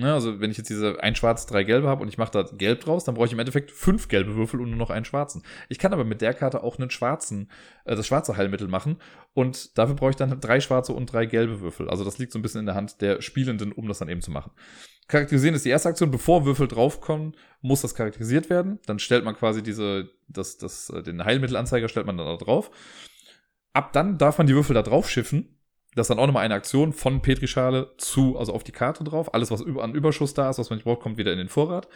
Ne, 0.00 0.14
also 0.14 0.40
wenn 0.40 0.52
ich 0.52 0.56
jetzt 0.58 0.70
diese 0.70 1.02
ein 1.02 1.16
schwarz, 1.16 1.44
drei 1.46 1.64
gelbe 1.64 1.88
habe 1.88 2.02
und 2.02 2.08
ich 2.08 2.18
mache 2.18 2.30
da 2.30 2.44
gelb 2.56 2.82
draus, 2.82 3.02
dann 3.02 3.16
brauche 3.16 3.26
ich 3.26 3.32
im 3.32 3.40
Endeffekt 3.40 3.72
fünf 3.72 4.06
gelbe 4.06 4.36
Würfel 4.36 4.60
und 4.60 4.70
nur 4.70 4.78
noch 4.78 4.90
einen 4.90 5.04
schwarzen. 5.04 5.42
Ich 5.68 5.80
kann 5.80 5.92
aber 5.92 6.04
mit 6.04 6.20
der 6.20 6.34
Karte 6.34 6.62
auch 6.62 6.78
einen 6.78 6.90
schwarzen, 6.90 7.50
äh, 7.84 7.96
das 7.96 8.06
schwarze 8.06 8.36
Heilmittel 8.36 8.68
machen 8.68 8.98
und 9.34 9.76
dafür 9.76 9.96
brauche 9.96 10.10
ich 10.10 10.16
dann 10.16 10.38
drei 10.38 10.60
schwarze 10.60 10.92
und 10.92 11.06
drei 11.12 11.26
gelbe 11.26 11.60
Würfel. 11.60 11.90
Also 11.90 12.04
das 12.04 12.16
liegt 12.18 12.30
so 12.30 12.38
ein 12.38 12.42
bisschen 12.42 12.60
in 12.60 12.66
der 12.66 12.76
Hand 12.76 13.00
der 13.00 13.20
Spielenden, 13.20 13.72
um 13.72 13.88
das 13.88 13.98
dann 13.98 14.08
eben 14.08 14.22
zu 14.22 14.30
machen. 14.30 14.52
Charakterisieren 15.08 15.56
ist 15.56 15.64
die 15.64 15.70
erste 15.70 15.88
Aktion. 15.88 16.12
Bevor 16.12 16.44
Würfel 16.44 16.68
draufkommen, 16.68 17.34
muss 17.60 17.80
das 17.80 17.96
charakterisiert 17.96 18.50
werden. 18.50 18.78
Dann 18.86 19.00
stellt 19.00 19.24
man 19.24 19.34
quasi 19.34 19.64
diese, 19.64 20.10
das, 20.28 20.58
das, 20.58 20.90
äh, 20.90 21.02
den 21.02 21.24
Heilmittelanzeiger 21.24 21.88
stellt 21.88 22.06
man 22.06 22.16
dann 22.16 22.26
da 22.28 22.36
drauf. 22.36 22.70
Ab 23.72 23.92
dann 23.92 24.16
darf 24.16 24.38
man 24.38 24.46
die 24.46 24.54
Würfel 24.54 24.74
da 24.74 24.82
drauf 24.82 25.10
schiffen 25.10 25.57
das 25.94 26.04
ist 26.04 26.10
dann 26.10 26.18
auch 26.18 26.26
nochmal 26.26 26.44
eine 26.44 26.54
Aktion 26.54 26.92
von 26.92 27.22
Petrischale 27.22 27.92
zu, 27.96 28.38
also 28.38 28.52
auf 28.52 28.64
die 28.64 28.72
Karte 28.72 29.04
drauf. 29.04 29.34
Alles, 29.34 29.50
was 29.50 29.62
an 29.62 29.94
Überschuss 29.94 30.34
da 30.34 30.50
ist, 30.50 30.58
was 30.58 30.70
man 30.70 30.76
nicht 30.76 30.84
braucht, 30.84 31.00
kommt 31.00 31.18
wieder 31.18 31.32
in 31.32 31.38
den 31.38 31.48
Vorrat. 31.48 31.88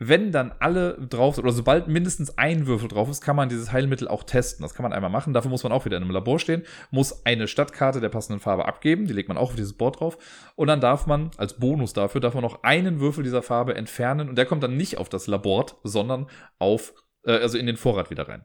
Wenn 0.00 0.30
dann 0.30 0.52
alle 0.60 0.94
drauf 1.08 1.34
sind, 1.34 1.44
oder 1.44 1.52
sobald 1.52 1.88
mindestens 1.88 2.38
ein 2.38 2.68
Würfel 2.68 2.88
drauf 2.88 3.08
ist, 3.08 3.20
kann 3.20 3.34
man 3.34 3.48
dieses 3.48 3.72
Heilmittel 3.72 4.06
auch 4.06 4.22
testen. 4.22 4.62
Das 4.62 4.74
kann 4.74 4.84
man 4.84 4.92
einmal 4.92 5.10
machen. 5.10 5.34
Dafür 5.34 5.50
muss 5.50 5.64
man 5.64 5.72
auch 5.72 5.84
wieder 5.84 5.96
in 5.96 6.04
einem 6.04 6.12
Labor 6.12 6.38
stehen, 6.38 6.62
muss 6.92 7.26
eine 7.26 7.48
Stadtkarte 7.48 8.00
der 8.00 8.08
passenden 8.08 8.40
Farbe 8.40 8.66
abgeben. 8.66 9.06
Die 9.06 9.12
legt 9.12 9.28
man 9.28 9.36
auch 9.36 9.50
auf 9.50 9.56
dieses 9.56 9.72
Board 9.72 9.98
drauf. 9.98 10.16
Und 10.54 10.68
dann 10.68 10.80
darf 10.80 11.06
man, 11.06 11.32
als 11.36 11.54
Bonus 11.54 11.94
dafür, 11.94 12.20
darf 12.20 12.34
man 12.34 12.44
noch 12.44 12.62
einen 12.62 13.00
Würfel 13.00 13.24
dieser 13.24 13.42
Farbe 13.42 13.74
entfernen. 13.74 14.28
Und 14.28 14.36
der 14.36 14.46
kommt 14.46 14.62
dann 14.62 14.76
nicht 14.76 14.98
auf 14.98 15.08
das 15.08 15.26
Labor, 15.26 15.66
sondern 15.82 16.28
auf, 16.60 16.94
äh, 17.24 17.32
also 17.32 17.58
in 17.58 17.66
den 17.66 17.76
Vorrat 17.76 18.10
wieder 18.10 18.28
rein. 18.28 18.44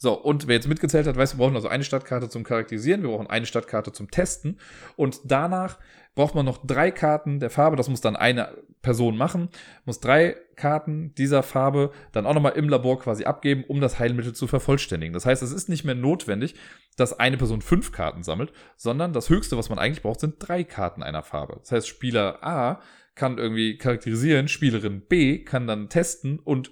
So, 0.00 0.14
und 0.14 0.46
wer 0.46 0.54
jetzt 0.54 0.68
mitgezählt 0.68 1.08
hat, 1.08 1.16
weiß, 1.16 1.34
wir 1.34 1.44
brauchen 1.44 1.56
also 1.56 1.66
eine 1.66 1.82
Stadtkarte 1.82 2.28
zum 2.28 2.44
Charakterisieren, 2.44 3.02
wir 3.02 3.10
brauchen 3.10 3.26
eine 3.26 3.46
Stadtkarte 3.46 3.92
zum 3.92 4.10
Testen 4.10 4.58
und 4.94 5.20
danach 5.24 5.78
braucht 6.14 6.36
man 6.36 6.46
noch 6.46 6.64
drei 6.64 6.92
Karten 6.92 7.40
der 7.40 7.50
Farbe, 7.50 7.76
das 7.76 7.88
muss 7.88 8.00
dann 8.00 8.14
eine 8.14 8.56
Person 8.80 9.16
machen, 9.16 9.48
muss 9.84 9.98
drei 9.98 10.36
Karten 10.54 11.14
dieser 11.16 11.42
Farbe 11.42 11.90
dann 12.12 12.26
auch 12.26 12.34
nochmal 12.34 12.52
im 12.52 12.68
Labor 12.68 13.00
quasi 13.00 13.24
abgeben, 13.24 13.64
um 13.66 13.80
das 13.80 13.98
Heilmittel 13.98 14.34
zu 14.34 14.46
vervollständigen. 14.46 15.12
Das 15.12 15.26
heißt, 15.26 15.42
es 15.42 15.52
ist 15.52 15.68
nicht 15.68 15.84
mehr 15.84 15.96
notwendig, 15.96 16.54
dass 16.96 17.18
eine 17.18 17.36
Person 17.36 17.60
fünf 17.60 17.90
Karten 17.90 18.22
sammelt, 18.22 18.52
sondern 18.76 19.12
das 19.12 19.30
Höchste, 19.30 19.56
was 19.56 19.68
man 19.68 19.80
eigentlich 19.80 20.02
braucht, 20.02 20.20
sind 20.20 20.36
drei 20.38 20.62
Karten 20.62 21.02
einer 21.02 21.22
Farbe. 21.24 21.56
Das 21.60 21.72
heißt, 21.72 21.88
Spieler 21.88 22.38
A 22.42 22.80
kann 23.16 23.38
irgendwie 23.38 23.78
charakterisieren, 23.78 24.46
Spielerin 24.46 25.00
B 25.00 25.42
kann 25.42 25.66
dann 25.66 25.88
testen 25.88 26.38
und 26.38 26.70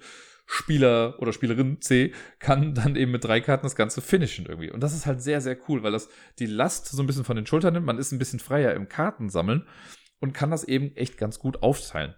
Spieler 0.49 1.15
oder 1.19 1.33
Spielerin 1.33 1.81
C 1.81 2.13
kann 2.39 2.73
dann 2.73 2.95
eben 2.95 3.11
mit 3.11 3.23
drei 3.23 3.41
Karten 3.41 3.65
das 3.65 3.75
Ganze 3.75 4.01
finishen 4.01 4.45
irgendwie. 4.45 4.71
Und 4.71 4.81
das 4.81 4.93
ist 4.93 5.05
halt 5.05 5.21
sehr, 5.21 5.41
sehr 5.41 5.57
cool, 5.67 5.83
weil 5.83 5.91
das 5.91 6.09
die 6.39 6.45
Last 6.45 6.87
so 6.87 7.03
ein 7.03 7.05
bisschen 7.05 7.25
von 7.25 7.35
den 7.35 7.45
Schultern 7.45 7.73
nimmt. 7.73 7.85
Man 7.85 7.99
ist 7.99 8.13
ein 8.13 8.19
bisschen 8.19 8.39
freier 8.39 8.73
im 8.73 8.87
Kartensammeln 8.87 9.67
und 10.19 10.33
kann 10.33 10.49
das 10.49 10.63
eben 10.63 10.95
echt 10.95 11.17
ganz 11.17 11.37
gut 11.37 11.61
aufteilen. 11.61 12.15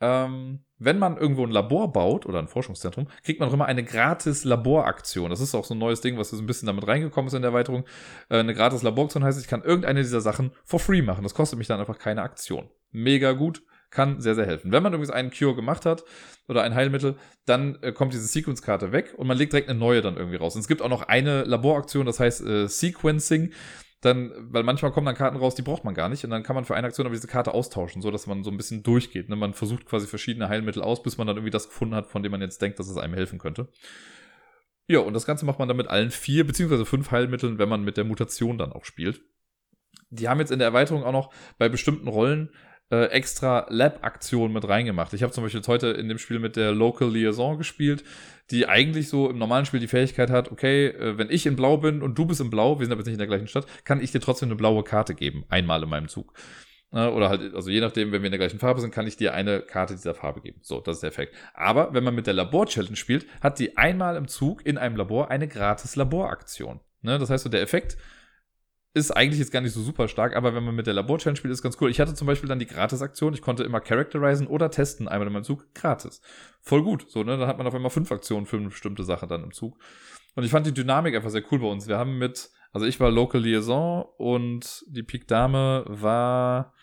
Ähm, 0.00 0.60
wenn 0.78 0.98
man 0.98 1.16
irgendwo 1.16 1.44
ein 1.44 1.50
Labor 1.50 1.92
baut 1.92 2.26
oder 2.26 2.38
ein 2.38 2.46
Forschungszentrum, 2.46 3.08
kriegt 3.24 3.40
man 3.40 3.48
auch 3.48 3.54
immer 3.54 3.64
eine 3.64 3.82
gratis 3.82 4.44
Laboraktion. 4.44 5.30
Das 5.30 5.40
ist 5.40 5.54
auch 5.54 5.64
so 5.64 5.74
ein 5.74 5.78
neues 5.78 6.02
Ding, 6.02 6.18
was 6.18 6.30
so 6.30 6.36
ein 6.36 6.46
bisschen 6.46 6.66
damit 6.66 6.86
reingekommen 6.86 7.28
ist 7.28 7.34
in 7.34 7.42
der 7.42 7.50
Erweiterung. 7.50 7.84
Äh, 8.28 8.38
eine 8.38 8.54
gratis 8.54 8.82
Laboraktion 8.82 9.24
heißt, 9.24 9.40
ich 9.40 9.48
kann 9.48 9.64
irgendeine 9.64 10.02
dieser 10.02 10.20
Sachen 10.20 10.52
for 10.64 10.78
free 10.78 11.02
machen. 11.02 11.24
Das 11.24 11.34
kostet 11.34 11.58
mich 11.58 11.68
dann 11.68 11.80
einfach 11.80 11.98
keine 11.98 12.22
Aktion. 12.22 12.68
Mega 12.92 13.32
gut 13.32 13.62
kann 13.90 14.20
sehr, 14.20 14.34
sehr 14.34 14.46
helfen. 14.46 14.72
Wenn 14.72 14.82
man 14.82 14.92
übrigens 14.92 15.10
einen 15.10 15.30
Cure 15.30 15.54
gemacht 15.54 15.86
hat 15.86 16.04
oder 16.46 16.62
ein 16.62 16.74
Heilmittel, 16.74 17.16
dann 17.46 17.78
äh, 17.82 17.92
kommt 17.92 18.12
diese 18.12 18.26
Sequence-Karte 18.26 18.92
weg 18.92 19.14
und 19.16 19.26
man 19.26 19.36
legt 19.36 19.52
direkt 19.52 19.68
eine 19.68 19.78
neue 19.78 20.02
dann 20.02 20.16
irgendwie 20.16 20.36
raus. 20.36 20.54
Und 20.54 20.60
es 20.60 20.68
gibt 20.68 20.82
auch 20.82 20.88
noch 20.88 21.02
eine 21.02 21.44
Laboraktion, 21.44 22.06
das 22.06 22.20
heißt 22.20 22.44
äh, 22.44 22.68
Sequencing. 22.68 23.52
Dann, 24.00 24.32
weil 24.52 24.62
manchmal 24.62 24.92
kommen 24.92 25.06
dann 25.06 25.16
Karten 25.16 25.38
raus, 25.38 25.56
die 25.56 25.62
braucht 25.62 25.82
man 25.82 25.94
gar 25.94 26.08
nicht. 26.08 26.22
Und 26.22 26.30
dann 26.30 26.44
kann 26.44 26.54
man 26.54 26.64
für 26.64 26.76
eine 26.76 26.86
Aktion 26.86 27.06
aber 27.06 27.16
diese 27.16 27.26
Karte 27.26 27.52
austauschen, 27.52 28.00
so 28.00 28.12
dass 28.12 28.28
man 28.28 28.44
so 28.44 28.50
ein 28.50 28.56
bisschen 28.56 28.84
durchgeht. 28.84 29.28
Ne? 29.28 29.34
Man 29.34 29.54
versucht 29.54 29.86
quasi 29.86 30.06
verschiedene 30.06 30.48
Heilmittel 30.48 30.82
aus, 30.82 31.02
bis 31.02 31.18
man 31.18 31.26
dann 31.26 31.36
irgendwie 31.36 31.50
das 31.50 31.68
gefunden 31.68 31.96
hat, 31.96 32.06
von 32.06 32.22
dem 32.22 32.30
man 32.30 32.40
jetzt 32.40 32.62
denkt, 32.62 32.78
dass 32.78 32.88
es 32.88 32.96
einem 32.96 33.14
helfen 33.14 33.40
könnte. 33.40 33.68
Ja, 34.86 35.00
und 35.00 35.14
das 35.14 35.26
Ganze 35.26 35.44
macht 35.44 35.58
man 35.58 35.66
dann 35.66 35.76
mit 35.76 35.88
allen 35.88 36.10
vier 36.10 36.46
beziehungsweise 36.46 36.86
fünf 36.86 37.10
Heilmitteln, 37.10 37.58
wenn 37.58 37.68
man 37.68 37.82
mit 37.82 37.96
der 37.96 38.04
Mutation 38.04 38.56
dann 38.56 38.72
auch 38.72 38.84
spielt. 38.84 39.20
Die 40.10 40.28
haben 40.28 40.40
jetzt 40.40 40.52
in 40.52 40.60
der 40.60 40.68
Erweiterung 40.68 41.04
auch 41.04 41.12
noch 41.12 41.32
bei 41.58 41.68
bestimmten 41.68 42.08
Rollen 42.08 42.50
äh, 42.90 43.06
extra 43.06 43.66
Lab-Aktionen 43.68 44.52
mit 44.52 44.66
reingemacht. 44.66 45.12
Ich 45.12 45.22
habe 45.22 45.32
zum 45.32 45.44
Beispiel 45.44 45.60
jetzt 45.60 45.68
heute 45.68 45.88
in 45.88 46.08
dem 46.08 46.18
Spiel 46.18 46.38
mit 46.38 46.56
der 46.56 46.72
Local 46.72 47.10
Liaison 47.10 47.58
gespielt, 47.58 48.04
die 48.50 48.66
eigentlich 48.66 49.08
so 49.08 49.28
im 49.28 49.38
normalen 49.38 49.66
Spiel 49.66 49.80
die 49.80 49.88
Fähigkeit 49.88 50.30
hat, 50.30 50.50
okay, 50.50 50.86
äh, 50.88 51.18
wenn 51.18 51.30
ich 51.30 51.46
in 51.46 51.56
Blau 51.56 51.76
bin 51.76 52.02
und 52.02 52.18
du 52.18 52.24
bist 52.24 52.40
in 52.40 52.50
Blau, 52.50 52.78
wir 52.78 52.86
sind 52.86 52.92
aber 52.92 53.00
jetzt 53.00 53.06
nicht 53.06 53.14
in 53.14 53.18
der 53.18 53.26
gleichen 53.26 53.48
Stadt, 53.48 53.66
kann 53.84 54.00
ich 54.00 54.12
dir 54.12 54.20
trotzdem 54.20 54.48
eine 54.48 54.56
blaue 54.56 54.84
Karte 54.84 55.14
geben, 55.14 55.44
einmal 55.48 55.82
in 55.82 55.88
meinem 55.88 56.08
Zug. 56.08 56.32
Äh, 56.92 57.06
oder 57.08 57.28
halt, 57.28 57.54
also 57.54 57.70
je 57.70 57.80
nachdem, 57.80 58.12
wenn 58.12 58.22
wir 58.22 58.26
in 58.26 58.32
der 58.32 58.38
gleichen 58.38 58.58
Farbe 58.58 58.80
sind, 58.80 58.92
kann 58.92 59.06
ich 59.06 59.16
dir 59.16 59.34
eine 59.34 59.60
Karte 59.60 59.94
dieser 59.94 60.14
Farbe 60.14 60.40
geben. 60.40 60.60
So, 60.62 60.80
das 60.80 60.96
ist 60.96 61.02
der 61.02 61.10
Effekt. 61.10 61.34
Aber 61.54 61.92
wenn 61.92 62.04
man 62.04 62.14
mit 62.14 62.26
der 62.26 62.34
Labor-Challenge 62.34 62.96
spielt, 62.96 63.26
hat 63.42 63.58
die 63.58 63.76
einmal 63.76 64.16
im 64.16 64.28
Zug 64.28 64.64
in 64.64 64.78
einem 64.78 64.96
Labor 64.96 65.30
eine 65.30 65.48
gratis 65.48 65.96
Laboraktion. 65.96 66.80
Ne? 67.02 67.18
Das 67.18 67.30
heißt, 67.30 67.44
so 67.44 67.50
der 67.50 67.62
Effekt 67.62 67.98
ist 68.98 69.10
eigentlich 69.10 69.38
jetzt 69.38 69.52
gar 69.52 69.60
nicht 69.60 69.72
so 69.72 69.80
super 69.80 70.08
stark, 70.08 70.36
aber 70.36 70.54
wenn 70.54 70.64
man 70.64 70.74
mit 70.74 70.86
der 70.86 70.94
Labor-Challenge 70.94 71.36
spielt, 71.36 71.52
ist 71.52 71.62
ganz 71.62 71.76
cool. 71.80 71.90
Ich 71.90 72.00
hatte 72.00 72.14
zum 72.14 72.26
Beispiel 72.26 72.48
dann 72.48 72.58
die 72.58 72.66
Gratis-Aktion, 72.66 73.34
ich 73.34 73.42
konnte 73.42 73.64
immer 73.64 73.80
characterisen 73.80 74.46
oder 74.46 74.70
testen, 74.70 75.08
einmal 75.08 75.26
in 75.26 75.32
meinem 75.32 75.44
Zug, 75.44 75.72
gratis. 75.74 76.20
Voll 76.60 76.82
gut. 76.82 77.06
So, 77.08 77.22
ne? 77.22 77.36
Dann 77.36 77.48
hat 77.48 77.58
man 77.58 77.66
auf 77.66 77.74
einmal 77.74 77.90
fünf 77.90 78.12
Aktionen 78.12 78.46
für 78.46 78.56
eine 78.56 78.68
bestimmte 78.68 79.04
Sache 79.04 79.26
dann 79.26 79.44
im 79.44 79.52
Zug. 79.52 79.78
Und 80.34 80.44
ich 80.44 80.50
fand 80.50 80.66
die 80.66 80.74
Dynamik 80.74 81.14
einfach 81.14 81.30
sehr 81.30 81.42
cool 81.50 81.58
bei 81.58 81.66
uns. 81.66 81.88
Wir 81.88 81.98
haben 81.98 82.18
mit, 82.18 82.50
also 82.72 82.86
ich 82.86 83.00
war 83.00 83.10
Local 83.10 83.40
Liaison 83.40 84.04
und 84.18 84.84
die 84.88 85.02
Pik 85.02 85.26
Dame 85.26 85.84
war 85.86 86.74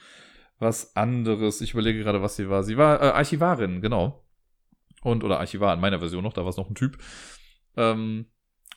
was 0.59 0.95
anderes. 0.95 1.61
Ich 1.61 1.74
überlege 1.74 1.99
gerade, 1.99 2.22
was 2.22 2.36
sie 2.36 2.49
war. 2.49 2.63
Sie 2.63 2.78
war 2.78 3.01
äh, 3.01 3.05
Archivarin, 3.07 3.82
genau. 3.82 4.26
Und, 5.03 5.24
oder 5.24 5.39
Archivar 5.39 5.74
in 5.74 5.80
meiner 5.80 5.99
Version 5.99 6.24
noch, 6.24 6.34
da 6.34 6.41
war 6.41 6.49
es 6.49 6.57
noch 6.57 6.70
ein 6.70 6.76
Typ. 6.76 6.97
Ähm, 7.78 8.26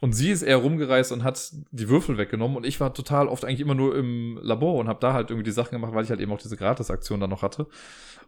und 0.01 0.13
sie 0.13 0.31
ist 0.31 0.43
eher 0.43 0.59
rumgereist 0.59 1.11
und 1.13 1.25
hat 1.25 1.53
die 1.71 1.89
Würfel 1.89 2.19
weggenommen 2.19 2.57
und 2.57 2.67
ich 2.67 2.79
war 2.81 2.95
total 2.95 3.27
oft 3.27 3.45
eigentlich 3.45 3.61
immer 3.61 3.75
nur 3.75 3.97
im 3.97 4.39
Labor 4.43 4.77
und 4.77 4.89
habe 4.89 5.01
da 5.01 5.13
halt 5.13 5.31
irgendwie 5.31 5.45
die 5.45 5.53
Sachen 5.53 5.73
gemacht, 5.73 5.93
weil 5.95 6.05
ich 6.05 6.11
halt 6.11 6.21
eben 6.21 6.33
auch 6.33 6.41
diese 6.41 6.57
Gratis-Aktion 6.57 7.21
dann 7.21 7.31
noch 7.31 7.43
hatte. 7.43 7.67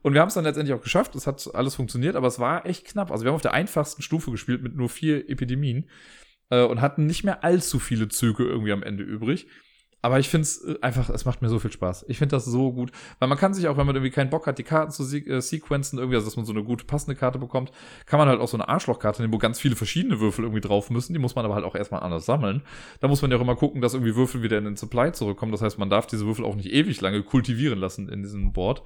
Und 0.03 0.15
wir 0.15 0.21
haben 0.21 0.29
es 0.29 0.35
dann 0.35 0.45
letztendlich 0.45 0.77
auch 0.77 0.83
geschafft, 0.83 1.15
es 1.15 1.27
hat 1.27 1.49
alles 1.55 1.75
funktioniert, 1.75 2.17
aber 2.17 2.27
es 2.27 2.39
war 2.39 2.67
echt 2.67 2.87
knapp. 2.87 3.11
Also 3.11 3.25
wir 3.25 3.31
haben 3.31 3.37
auf 3.37 3.43
der 3.43 3.55
einfachsten 3.55 4.03
Stufe 4.03 4.31
gespielt 4.31 4.63
mit 4.63 4.75
nur 4.75 4.89
vier 4.89 5.29
Epidemien 5.29 5.89
äh, 6.49 6.65
und 6.65 6.81
hatten 6.81 7.07
nicht 7.07 7.23
mehr 7.23 7.45
allzu 7.45 7.79
viele 7.79 8.09
Züge 8.09 8.45
irgendwie 8.45 8.73
am 8.73 8.83
Ende 8.83 9.05
übrig. 9.05 9.47
Aber 10.03 10.19
ich 10.19 10.29
finde 10.29 10.43
es 10.43 10.65
äh, 10.65 10.79
einfach, 10.81 11.11
es 11.11 11.25
macht 11.25 11.43
mir 11.43 11.49
so 11.49 11.59
viel 11.59 11.73
Spaß. 11.73 12.07
Ich 12.09 12.19
finde 12.19 12.37
das 12.37 12.45
so 12.47 12.73
gut. 12.73 12.91
Weil 13.19 13.29
man 13.29 13.37
kann 13.37 13.53
sich 13.53 13.69
auch, 13.69 13.77
wenn 13.77 13.87
man 13.87 13.95
irgendwie 13.95 14.11
keinen 14.11 14.31
Bock 14.31 14.47
hat, 14.47 14.59
die 14.59 14.63
Karten 14.63 14.91
zu 14.91 15.05
se 15.05 15.19
äh, 15.19 15.41
sequenzen, 15.41 15.99
irgendwie, 15.99 16.17
also 16.17 16.27
dass 16.27 16.37
man 16.37 16.47
so 16.47 16.53
eine 16.53 16.65
gute 16.65 16.85
passende 16.85 17.17
Karte 17.17 17.39
bekommt, 17.39 17.71
kann 18.07 18.19
man 18.19 18.29
halt 18.29 18.41
auch 18.41 18.49
so 18.49 18.57
eine 18.57 18.69
Arschlochkarte 18.69 19.21
nehmen, 19.23 19.35
wo 19.35 19.39
ganz 19.39 19.61
viele 19.61 19.77
verschiedene 19.77 20.21
Würfel 20.21 20.45
irgendwie 20.45 20.63
drauf 20.63 20.91
müssen. 20.91 21.13
Die 21.13 21.19
muss 21.19 21.35
man 21.35 21.45
aber 21.45 21.55
halt 21.55 21.65
auch 21.65 21.75
erstmal 21.75 22.03
anders 22.03 22.25
sammeln. 22.25 22.63
Da 23.01 23.09
muss 23.09 23.21
man 23.21 23.31
ja 23.31 23.37
auch 23.37 23.43
immer 23.43 23.57
gucken, 23.57 23.83
dass 23.83 23.95
irgendwie 23.95 24.17
Würfel 24.17 24.43
wieder 24.43 24.59
in 24.59 24.65
den 24.65 24.77
Supply 24.77 25.13
zurückkommen. 25.13 25.53
Das 25.53 25.63
heißt, 25.63 25.79
man 25.79 25.91
darf 25.91 26.07
diese 26.07 26.25
Würfel 26.27 26.45
auch 26.45 26.57
nicht 26.57 26.73
ewig 26.73 27.01
lange 27.01 27.23
kultivieren 27.23 27.79
lassen 27.79 28.09
in 28.09 28.23
diesem 28.23 28.53
Board. 28.53 28.83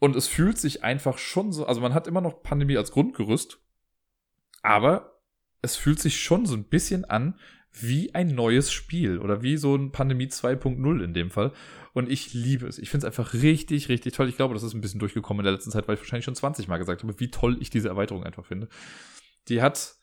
Und 0.00 0.16
es 0.16 0.26
fühlt 0.26 0.58
sich 0.58 0.84
einfach 0.84 1.18
schon 1.18 1.52
so, 1.52 1.66
also 1.66 1.80
man 1.80 1.94
hat 1.94 2.06
immer 2.06 2.20
noch 2.20 2.42
Pandemie 2.42 2.76
als 2.76 2.92
Grundgerüst, 2.92 3.60
aber 4.62 5.20
es 5.60 5.76
fühlt 5.76 5.98
sich 5.98 6.20
schon 6.20 6.46
so 6.46 6.54
ein 6.54 6.64
bisschen 6.64 7.04
an 7.04 7.38
wie 7.72 8.14
ein 8.14 8.28
neues 8.28 8.72
Spiel 8.72 9.18
oder 9.18 9.42
wie 9.42 9.56
so 9.56 9.74
ein 9.74 9.92
Pandemie 9.92 10.26
2.0 10.26 11.02
in 11.02 11.14
dem 11.14 11.30
Fall. 11.30 11.52
Und 11.92 12.10
ich 12.10 12.32
liebe 12.34 12.66
es. 12.66 12.78
Ich 12.78 12.90
finde 12.90 13.06
es 13.06 13.18
einfach 13.18 13.34
richtig, 13.34 13.88
richtig 13.88 14.14
toll. 14.14 14.28
Ich 14.28 14.36
glaube, 14.36 14.54
das 14.54 14.62
ist 14.62 14.74
ein 14.74 14.80
bisschen 14.80 15.00
durchgekommen 15.00 15.40
in 15.40 15.44
der 15.44 15.54
letzten 15.54 15.70
Zeit, 15.70 15.88
weil 15.88 15.94
ich 15.94 16.00
wahrscheinlich 16.00 16.24
schon 16.24 16.34
20 16.34 16.68
Mal 16.68 16.78
gesagt 16.78 17.02
habe, 17.02 17.18
wie 17.18 17.30
toll 17.30 17.56
ich 17.60 17.70
diese 17.70 17.88
Erweiterung 17.88 18.24
einfach 18.24 18.46
finde. 18.46 18.68
Die 19.48 19.62
hat, 19.62 19.96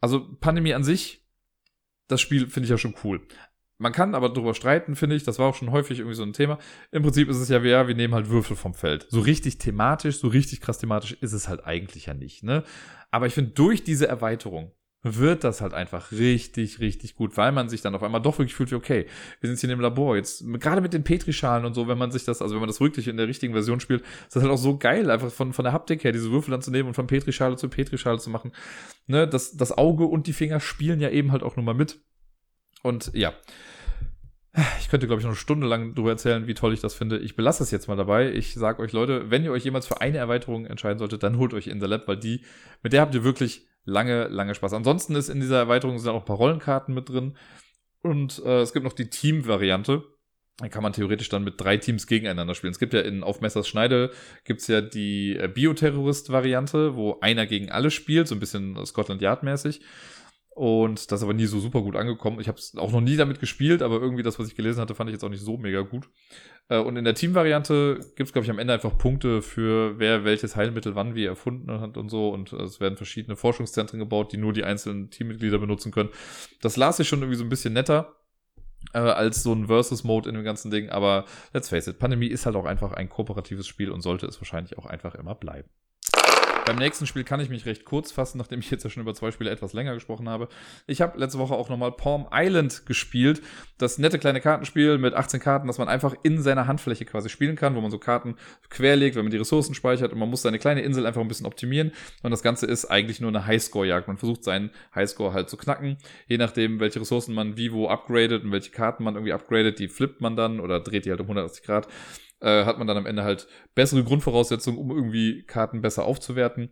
also 0.00 0.36
Pandemie 0.40 0.74
an 0.74 0.84
sich, 0.84 1.26
das 2.08 2.20
Spiel 2.20 2.48
finde 2.48 2.64
ich 2.64 2.70
ja 2.70 2.78
schon 2.78 2.94
cool. 3.04 3.20
Man 3.78 3.92
kann 3.92 4.14
aber 4.14 4.28
darüber 4.28 4.54
streiten, 4.54 4.94
finde 4.94 5.16
ich. 5.16 5.24
Das 5.24 5.38
war 5.38 5.46
auch 5.46 5.54
schon 5.54 5.70
häufig 5.70 6.00
irgendwie 6.00 6.16
so 6.16 6.22
ein 6.22 6.34
Thema. 6.34 6.58
Im 6.90 7.02
Prinzip 7.02 7.30
ist 7.30 7.38
es 7.38 7.48
ja, 7.48 7.60
ja, 7.62 7.88
wir 7.88 7.94
nehmen 7.94 8.14
halt 8.14 8.28
Würfel 8.28 8.54
vom 8.54 8.74
Feld. 8.74 9.06
So 9.08 9.20
richtig 9.20 9.56
thematisch, 9.56 10.18
so 10.18 10.28
richtig 10.28 10.60
krass 10.60 10.78
thematisch 10.78 11.12
ist 11.12 11.32
es 11.32 11.48
halt 11.48 11.64
eigentlich 11.64 12.06
ja 12.06 12.14
nicht, 12.14 12.42
ne? 12.42 12.62
Aber 13.10 13.26
ich 13.26 13.32
finde, 13.32 13.52
durch 13.52 13.82
diese 13.82 14.06
Erweiterung 14.06 14.72
wird 15.02 15.44
das 15.44 15.62
halt 15.62 15.72
einfach 15.72 16.12
richtig, 16.12 16.78
richtig 16.78 17.14
gut, 17.14 17.36
weil 17.38 17.52
man 17.52 17.70
sich 17.70 17.80
dann 17.80 17.94
auf 17.94 18.02
einmal 18.02 18.20
doch 18.20 18.38
wirklich 18.38 18.54
fühlt, 18.54 18.70
wie 18.70 18.74
okay, 18.74 19.06
wir 19.40 19.48
sind 19.48 19.58
hier 19.58 19.70
im 19.70 19.80
Labor. 19.80 20.16
Jetzt, 20.16 20.44
gerade 20.60 20.82
mit 20.82 20.92
den 20.92 21.04
Petrischalen 21.04 21.64
und 21.64 21.74
so, 21.74 21.88
wenn 21.88 21.96
man 21.96 22.10
sich 22.10 22.24
das, 22.24 22.42
also 22.42 22.54
wenn 22.54 22.60
man 22.60 22.68
das 22.68 22.80
wirklich 22.80 23.08
in 23.08 23.16
der 23.16 23.26
richtigen 23.26 23.54
Version 23.54 23.80
spielt, 23.80 24.02
ist 24.02 24.36
das 24.36 24.42
halt 24.42 24.52
auch 24.52 24.58
so 24.58 24.76
geil, 24.76 25.10
einfach 25.10 25.30
von, 25.30 25.54
von 25.54 25.64
der 25.64 25.72
Haptik 25.72 26.04
her, 26.04 26.12
diese 26.12 26.30
Würfel 26.30 26.50
dann 26.50 26.60
zu 26.60 26.70
nehmen 26.70 26.88
und 26.88 26.94
von 26.94 27.06
Petrischale 27.06 27.56
zu 27.56 27.70
Petrischale 27.70 28.18
zu 28.18 28.28
machen. 28.28 28.52
Ne, 29.06 29.26
das, 29.26 29.56
das 29.56 29.76
Auge 29.76 30.04
und 30.04 30.26
die 30.26 30.34
Finger 30.34 30.60
spielen 30.60 31.00
ja 31.00 31.08
eben 31.08 31.32
halt 31.32 31.42
auch 31.42 31.56
nur 31.56 31.64
mal 31.64 31.74
mit. 31.74 31.98
Und 32.82 33.10
ja. 33.14 33.32
Ich 34.80 34.90
könnte, 34.90 35.06
glaube 35.06 35.20
ich, 35.20 35.24
noch 35.24 35.30
eine 35.30 35.36
Stunde 35.36 35.68
lang 35.68 35.94
darüber 35.94 36.10
erzählen, 36.10 36.48
wie 36.48 36.54
toll 36.54 36.74
ich 36.74 36.80
das 36.80 36.92
finde. 36.92 37.18
Ich 37.18 37.36
belasse 37.36 37.62
es 37.62 37.70
jetzt 37.70 37.86
mal 37.86 37.96
dabei. 37.96 38.32
Ich 38.32 38.54
sage 38.54 38.82
euch, 38.82 38.90
Leute, 38.90 39.30
wenn 39.30 39.44
ihr 39.44 39.52
euch 39.52 39.64
jemals 39.64 39.86
für 39.86 40.00
eine 40.00 40.18
Erweiterung 40.18 40.66
entscheiden 40.66 40.98
solltet, 40.98 41.22
dann 41.22 41.38
holt 41.38 41.54
euch 41.54 41.68
In 41.68 41.80
the 41.80 41.86
Lab, 41.86 42.08
weil 42.08 42.16
die, 42.16 42.44
mit 42.82 42.92
der 42.92 43.02
habt 43.02 43.14
ihr 43.14 43.22
wirklich 43.22 43.69
lange, 43.84 44.28
lange 44.28 44.54
Spaß. 44.54 44.72
Ansonsten 44.72 45.14
ist 45.14 45.28
in 45.28 45.40
dieser 45.40 45.58
Erweiterung 45.58 45.98
sind 45.98 46.10
auch 46.10 46.20
ein 46.20 46.24
paar 46.24 46.36
Rollenkarten 46.36 46.94
mit 46.94 47.08
drin. 47.08 47.36
Und 48.02 48.42
äh, 48.44 48.60
es 48.60 48.72
gibt 48.72 48.84
noch 48.84 48.92
die 48.92 49.10
Team-Variante. 49.10 50.04
Da 50.58 50.68
kann 50.68 50.82
man 50.82 50.92
theoretisch 50.92 51.28
dann 51.30 51.44
mit 51.44 51.58
drei 51.58 51.78
Teams 51.78 52.06
gegeneinander 52.06 52.54
spielen. 52.54 52.72
Es 52.72 52.78
gibt 52.78 52.92
ja 52.92 53.00
in 53.00 53.22
Auf 53.22 53.40
Messers 53.40 53.66
Schneide 53.66 54.10
gibt's 54.44 54.66
ja 54.66 54.80
die 54.80 55.36
äh, 55.36 55.48
Bioterrorist-Variante, 55.48 56.96
wo 56.96 57.18
einer 57.20 57.46
gegen 57.46 57.70
alle 57.70 57.90
spielt, 57.90 58.28
so 58.28 58.34
ein 58.34 58.40
bisschen 58.40 58.84
Scotland 58.84 59.22
Yard-mäßig. 59.22 59.80
Und 60.52 61.10
das 61.10 61.20
ist 61.20 61.22
aber 61.22 61.32
nie 61.32 61.46
so 61.46 61.60
super 61.60 61.80
gut 61.80 61.96
angekommen. 61.96 62.40
Ich 62.40 62.48
habe 62.48 62.58
es 62.58 62.76
auch 62.76 62.90
noch 62.92 63.00
nie 63.00 63.16
damit 63.16 63.40
gespielt, 63.40 63.82
aber 63.82 64.00
irgendwie 64.00 64.22
das, 64.22 64.38
was 64.38 64.48
ich 64.48 64.56
gelesen 64.56 64.80
hatte, 64.80 64.94
fand 64.94 65.08
ich 65.08 65.14
jetzt 65.14 65.24
auch 65.24 65.30
nicht 65.30 65.44
so 65.44 65.56
mega 65.56 65.80
gut. 65.82 66.08
Äh, 66.68 66.78
und 66.78 66.96
in 66.96 67.04
der 67.04 67.14
Team-Variante 67.14 68.00
gibt 68.16 68.28
es, 68.28 68.32
glaube 68.32 68.44
ich, 68.44 68.50
am 68.50 68.58
Ende 68.58 68.74
einfach 68.74 68.98
Punkte 68.98 69.42
für 69.42 69.98
wer 69.98 70.24
welches 70.24 70.56
Heilmittel 70.56 70.94
wann 70.96 71.14
wie 71.14 71.24
erfunden 71.24 71.80
hat 71.80 71.96
und 71.96 72.08
so. 72.08 72.30
Und 72.30 72.52
es 72.52 72.80
werden 72.80 72.96
verschiedene 72.96 73.36
Forschungszentren 73.36 74.00
gebaut, 74.00 74.32
die 74.32 74.38
nur 74.38 74.52
die 74.52 74.64
einzelnen 74.64 75.10
Teammitglieder 75.10 75.58
benutzen 75.58 75.92
können. 75.92 76.10
Das 76.60 76.76
las 76.76 76.98
ich 76.98 77.08
schon 77.08 77.20
irgendwie 77.20 77.38
so 77.38 77.44
ein 77.44 77.48
bisschen 77.48 77.72
netter. 77.72 78.16
Äh, 78.92 78.98
als 78.98 79.42
so 79.42 79.52
ein 79.52 79.66
Versus-Mode 79.66 80.28
in 80.28 80.34
dem 80.34 80.44
ganzen 80.44 80.70
Ding, 80.70 80.88
aber 80.88 81.26
let's 81.52 81.68
face 81.68 81.86
it, 81.86 81.98
Pandemie 81.98 82.28
ist 82.28 82.46
halt 82.46 82.56
auch 82.56 82.64
einfach 82.64 82.92
ein 82.92 83.10
kooperatives 83.10 83.66
Spiel 83.66 83.90
und 83.90 84.00
sollte 84.00 84.26
es 84.26 84.40
wahrscheinlich 84.40 84.78
auch 84.78 84.86
einfach 84.86 85.14
immer 85.14 85.34
bleiben. 85.34 85.68
Beim 86.70 86.78
nächsten 86.78 87.04
Spiel 87.04 87.24
kann 87.24 87.40
ich 87.40 87.48
mich 87.48 87.66
recht 87.66 87.84
kurz 87.84 88.12
fassen, 88.12 88.38
nachdem 88.38 88.60
ich 88.60 88.70
jetzt 88.70 88.84
ja 88.84 88.90
schon 88.90 89.02
über 89.02 89.12
zwei 89.12 89.32
Spiele 89.32 89.50
etwas 89.50 89.72
länger 89.72 89.92
gesprochen 89.92 90.28
habe. 90.28 90.48
Ich 90.86 91.00
habe 91.00 91.18
letzte 91.18 91.40
Woche 91.40 91.54
auch 91.54 91.68
nochmal 91.68 91.90
Palm 91.90 92.28
Island 92.32 92.86
gespielt. 92.86 93.42
Das 93.76 93.98
nette 93.98 94.20
kleine 94.20 94.40
Kartenspiel 94.40 94.96
mit 94.96 95.12
18 95.12 95.40
Karten, 95.40 95.66
das 95.66 95.78
man 95.78 95.88
einfach 95.88 96.14
in 96.22 96.40
seiner 96.40 96.68
Handfläche 96.68 97.04
quasi 97.06 97.28
spielen 97.28 97.56
kann, 97.56 97.74
wo 97.74 97.80
man 97.80 97.90
so 97.90 97.98
Karten 97.98 98.36
querlegt, 98.68 99.16
wenn 99.16 99.24
man 99.24 99.32
die 99.32 99.38
Ressourcen 99.38 99.74
speichert 99.74 100.12
und 100.12 100.20
man 100.20 100.30
muss 100.30 100.42
seine 100.42 100.60
kleine 100.60 100.82
Insel 100.82 101.06
einfach 101.06 101.20
ein 101.20 101.26
bisschen 101.26 101.46
optimieren. 101.46 101.90
Und 102.22 102.30
das 102.30 102.44
Ganze 102.44 102.66
ist 102.66 102.84
eigentlich 102.84 103.20
nur 103.20 103.30
eine 103.30 103.46
Highscore-Jagd. 103.46 104.06
Man 104.06 104.18
versucht 104.18 104.44
seinen 104.44 104.70
Highscore 104.94 105.32
halt 105.32 105.50
zu 105.50 105.56
knacken. 105.56 105.96
Je 106.28 106.38
nachdem, 106.38 106.78
welche 106.78 107.00
Ressourcen 107.00 107.34
man 107.34 107.56
wie 107.56 107.72
wo 107.72 107.88
upgradet 107.88 108.44
und 108.44 108.52
welche 108.52 108.70
Karten 108.70 109.02
man 109.02 109.16
irgendwie 109.16 109.32
upgradet, 109.32 109.80
die 109.80 109.88
flippt 109.88 110.20
man 110.20 110.36
dann 110.36 110.60
oder 110.60 110.78
dreht 110.78 111.04
die 111.04 111.10
halt 111.10 111.20
um 111.20 111.26
180 111.26 111.64
Grad 111.64 111.88
äh, 112.40 112.64
hat 112.64 112.78
man 112.78 112.86
dann 112.86 112.96
am 112.96 113.06
Ende 113.06 113.22
halt 113.22 113.48
bessere 113.74 114.04
Grundvoraussetzungen, 114.04 114.78
um 114.78 114.90
irgendwie 114.90 115.42
Karten 115.44 115.80
besser 115.80 116.04
aufzuwerten. 116.04 116.70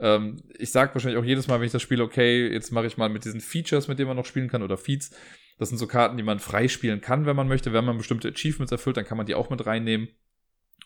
Ähm, 0.00 0.36
ich 0.58 0.70
sage 0.70 0.94
wahrscheinlich 0.94 1.18
auch 1.18 1.24
jedes 1.24 1.48
Mal, 1.48 1.58
wenn 1.58 1.66
ich 1.66 1.72
das 1.72 1.82
spiele, 1.82 2.04
okay, 2.04 2.48
jetzt 2.48 2.70
mache 2.70 2.86
ich 2.86 2.96
mal 2.96 3.08
mit 3.08 3.24
diesen 3.24 3.40
Features, 3.40 3.88
mit 3.88 3.98
denen 3.98 4.08
man 4.08 4.16
noch 4.16 4.26
spielen 4.26 4.48
kann, 4.48 4.62
oder 4.62 4.76
Feeds. 4.76 5.10
Das 5.58 5.70
sind 5.70 5.78
so 5.78 5.86
Karten, 5.86 6.16
die 6.16 6.22
man 6.22 6.38
freispielen 6.38 7.00
kann, 7.00 7.26
wenn 7.26 7.36
man 7.36 7.48
möchte. 7.48 7.72
Wenn 7.72 7.84
man 7.84 7.98
bestimmte 7.98 8.28
Achievements 8.28 8.70
erfüllt, 8.70 8.96
dann 8.96 9.04
kann 9.04 9.16
man 9.16 9.26
die 9.26 9.34
auch 9.34 9.50
mit 9.50 9.66
reinnehmen 9.66 10.08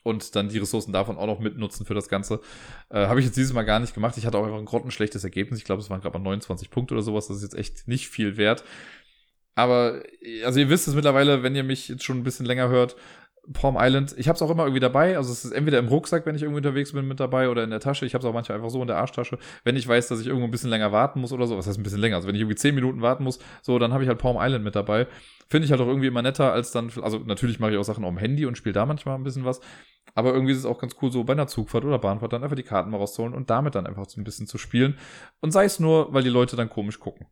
und 0.03 0.35
dann 0.35 0.49
die 0.49 0.59
Ressourcen 0.59 0.93
davon 0.93 1.17
auch 1.17 1.27
noch 1.27 1.41
mitnutzen 1.41 1.87
für 1.87 1.95
das 1.95 2.09
Ganze. 2.09 2.41
Äh, 2.89 3.07
Habe 3.07 3.21
ich 3.21 3.27
jetzt 3.27 3.37
dieses 3.37 3.53
Mal 3.53 3.65
gar 3.65 3.81
nicht 3.81 3.95
gemacht. 3.95 4.17
Ich 4.17 4.27
hatte 4.27 4.39
auch 4.39 4.45
einfach 4.45 4.59
ein 4.59 4.65
grottenschlechtes 4.65 5.25
Ergebnis. 5.25 5.59
Ich 5.59 5.65
glaube, 5.65 5.83
es 5.83 5.91
waren 5.91 6.01
gerade 6.01 6.19
mal 6.19 6.25
29 6.25 6.71
Punkte 6.71 6.95
oder 6.95 7.03
sowas. 7.03 7.29
Das 7.29 7.37
ist 7.37 7.43
jetzt 7.43 7.55
echt 7.55 7.87
nicht 7.87 8.09
viel 8.09 8.37
wert. 8.37 8.65
Aber, 9.55 10.03
also 10.45 10.59
ihr 10.59 10.71
wisst 10.71 10.89
es 10.89 10.95
mittlerweile, 10.95 11.43
wenn 11.43 11.55
ihr 11.55 11.63
mich 11.63 11.89
jetzt 11.89 12.05
schon 12.05 12.19
ein 12.19 12.25
bisschen 12.25 12.47
länger 12.47 12.71
hört, 12.71 12.97
Palm 13.53 13.77
Island, 13.79 14.15
ich 14.17 14.29
habe 14.29 14.37
es 14.37 14.43
auch 14.43 14.51
immer 14.51 14.63
irgendwie 14.65 14.81
dabei. 14.81 15.17
Also 15.17 15.33
es 15.33 15.45
ist 15.45 15.51
entweder 15.51 15.79
im 15.79 15.89
Rucksack, 15.89 16.27
wenn 16.27 16.37
ich 16.37 16.43
irgendwie 16.43 16.59
unterwegs 16.59 16.93
bin, 16.93 17.09
mit 17.09 17.19
dabei 17.19 17.49
oder 17.49 17.65
in 17.65 17.71
der 17.71 17.81
Tasche. 17.81 18.07
Ich 18.07 18.15
habe 18.15 18.23
es 18.23 18.29
auch 18.29 18.33
manchmal 18.33 18.59
einfach 18.59 18.71
so 18.71 18.81
in 18.81 18.87
der 18.87 18.99
Arschtasche. 18.99 19.39
Wenn 19.65 19.75
ich 19.75 19.87
weiß, 19.87 20.09
dass 20.09 20.21
ich 20.21 20.29
irgendwo 20.29 20.45
ein 20.45 20.53
bisschen 20.53 20.71
länger 20.71 20.93
warten 20.93 21.21
muss 21.21 21.33
oder 21.33 21.47
so, 21.47 21.59
was 21.59 21.67
heißt 21.67 21.79
ein 21.79 21.83
bisschen 21.83 22.01
länger? 22.01 22.17
Also 22.17 22.29
wenn 22.29 22.37
ich 22.37 22.41
irgendwie 22.41 22.57
zehn 22.57 22.75
Minuten 22.75 23.03
warten 23.03 23.25
muss, 23.25 23.41
so, 23.63 23.79
dann 23.81 23.93
habe 23.93 24.05
ich 24.05 24.09
halt 24.09 24.21
Palm 24.21 24.37
Island 24.39 24.65
mit 24.65 24.77
dabei. 24.77 25.09
Finde 25.49 25.65
ich 25.65 25.73
halt 25.73 25.81
auch 25.81 25.89
irgendwie 25.89 26.07
immer 26.07 26.23
netter 26.23 26.53
als 26.53 26.71
dann, 26.71 26.91
also 27.03 27.19
natürlich 27.19 27.59
mache 27.59 27.73
ich 27.73 27.79
auch 27.79 27.85
Sachen 27.85 28.05
auf 28.05 28.11
dem 28.11 28.19
Handy 28.19 28.47
und 28.47 28.57
spiele 28.57 28.75
da 28.75 28.87
manchmal 28.87 29.17
ein 29.17 29.25
bisschen 29.25 29.45
was. 29.45 29.61
Aber 30.15 30.33
irgendwie 30.33 30.53
ist 30.53 30.59
es 30.59 30.67
auch 30.67 30.79
ganz 30.79 30.95
cool, 31.03 31.11
so 31.11 31.25
bei 31.25 31.33
einer 31.33 31.49
Zugfahrt 31.49 31.85
oder 31.85 31.99
Bahnfahrt 31.99 32.33
dann 32.33 32.45
einfach 32.45 32.57
die 32.57 32.63
Karten 32.63 32.91
mal 32.91 32.99
rauszuholen 32.99 33.35
und 33.35 33.51
damit 33.51 33.75
dann 33.75 33.87
einfach 33.87 34.09
so 34.09 34.21
ein 34.21 34.25
bisschen 34.25 34.47
zu 34.47 34.57
spielen. 34.57 34.99
Und 35.41 35.51
sei 35.51 35.65
es 35.65 35.81
nur, 35.81 36.13
weil 36.15 36.23
die 36.23 36.31
Leute 36.31 36.55
dann 36.57 36.69
komisch 36.69 37.01
gucken 37.01 37.27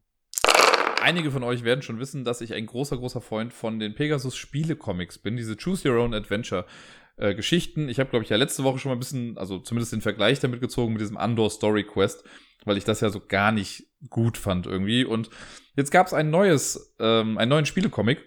einige 1.01 1.31
von 1.31 1.43
euch 1.43 1.65
werden 1.65 1.83
schon 1.83 1.99
wissen, 1.99 2.25
dass 2.25 2.41
ich 2.41 2.55
ein 2.55 2.67
großer, 2.67 2.97
großer 2.97 3.21
Freund 3.21 3.53
von 3.53 3.79
den 3.79 3.95
Pegasus 3.95 4.37
Spiele-Comics 4.37 5.19
bin. 5.19 5.37
Diese 5.37 5.57
Choose 5.57 5.89
Your 5.89 5.99
Own 6.03 6.15
Adventure. 6.15 6.67
Äh, 7.21 7.35
Geschichten. 7.35 7.91
Ich 7.91 8.01
habe, 8.01 8.09
glaube 8.09 8.25
ich, 8.25 8.31
ja 8.31 8.39
letzte 8.39 8.65
Woche 8.65 8.79
schon 8.79 8.89
mal 8.89 8.97
ein 8.97 9.01
bisschen, 9.01 9.37
also 9.37 9.59
zumindest 9.59 9.93
den 9.93 10.01
Vergleich 10.01 10.41
damit 10.41 10.63
gezogen 10.63 10.95
mit 10.95 11.03
diesem 11.03 11.19
Andor 11.19 11.51
Story 11.51 11.85
Quest, 11.85 12.25
weil 12.65 12.79
ich 12.79 12.85
das 12.85 13.03
ja 13.03 13.11
so 13.11 13.21
gar 13.21 13.53
nicht 13.53 13.89
gut 14.09 14.39
fand 14.39 14.67
irgendwie. 14.67 15.05
Und 15.05 15.29
jetzt 15.77 15.91
gab 15.91 16.07
es 16.07 16.15
ein 16.15 16.31
neues, 16.31 16.95
ähm, 16.99 17.37
einen 17.37 17.51
neuen 17.51 17.67
Spielecomic, 17.67 18.25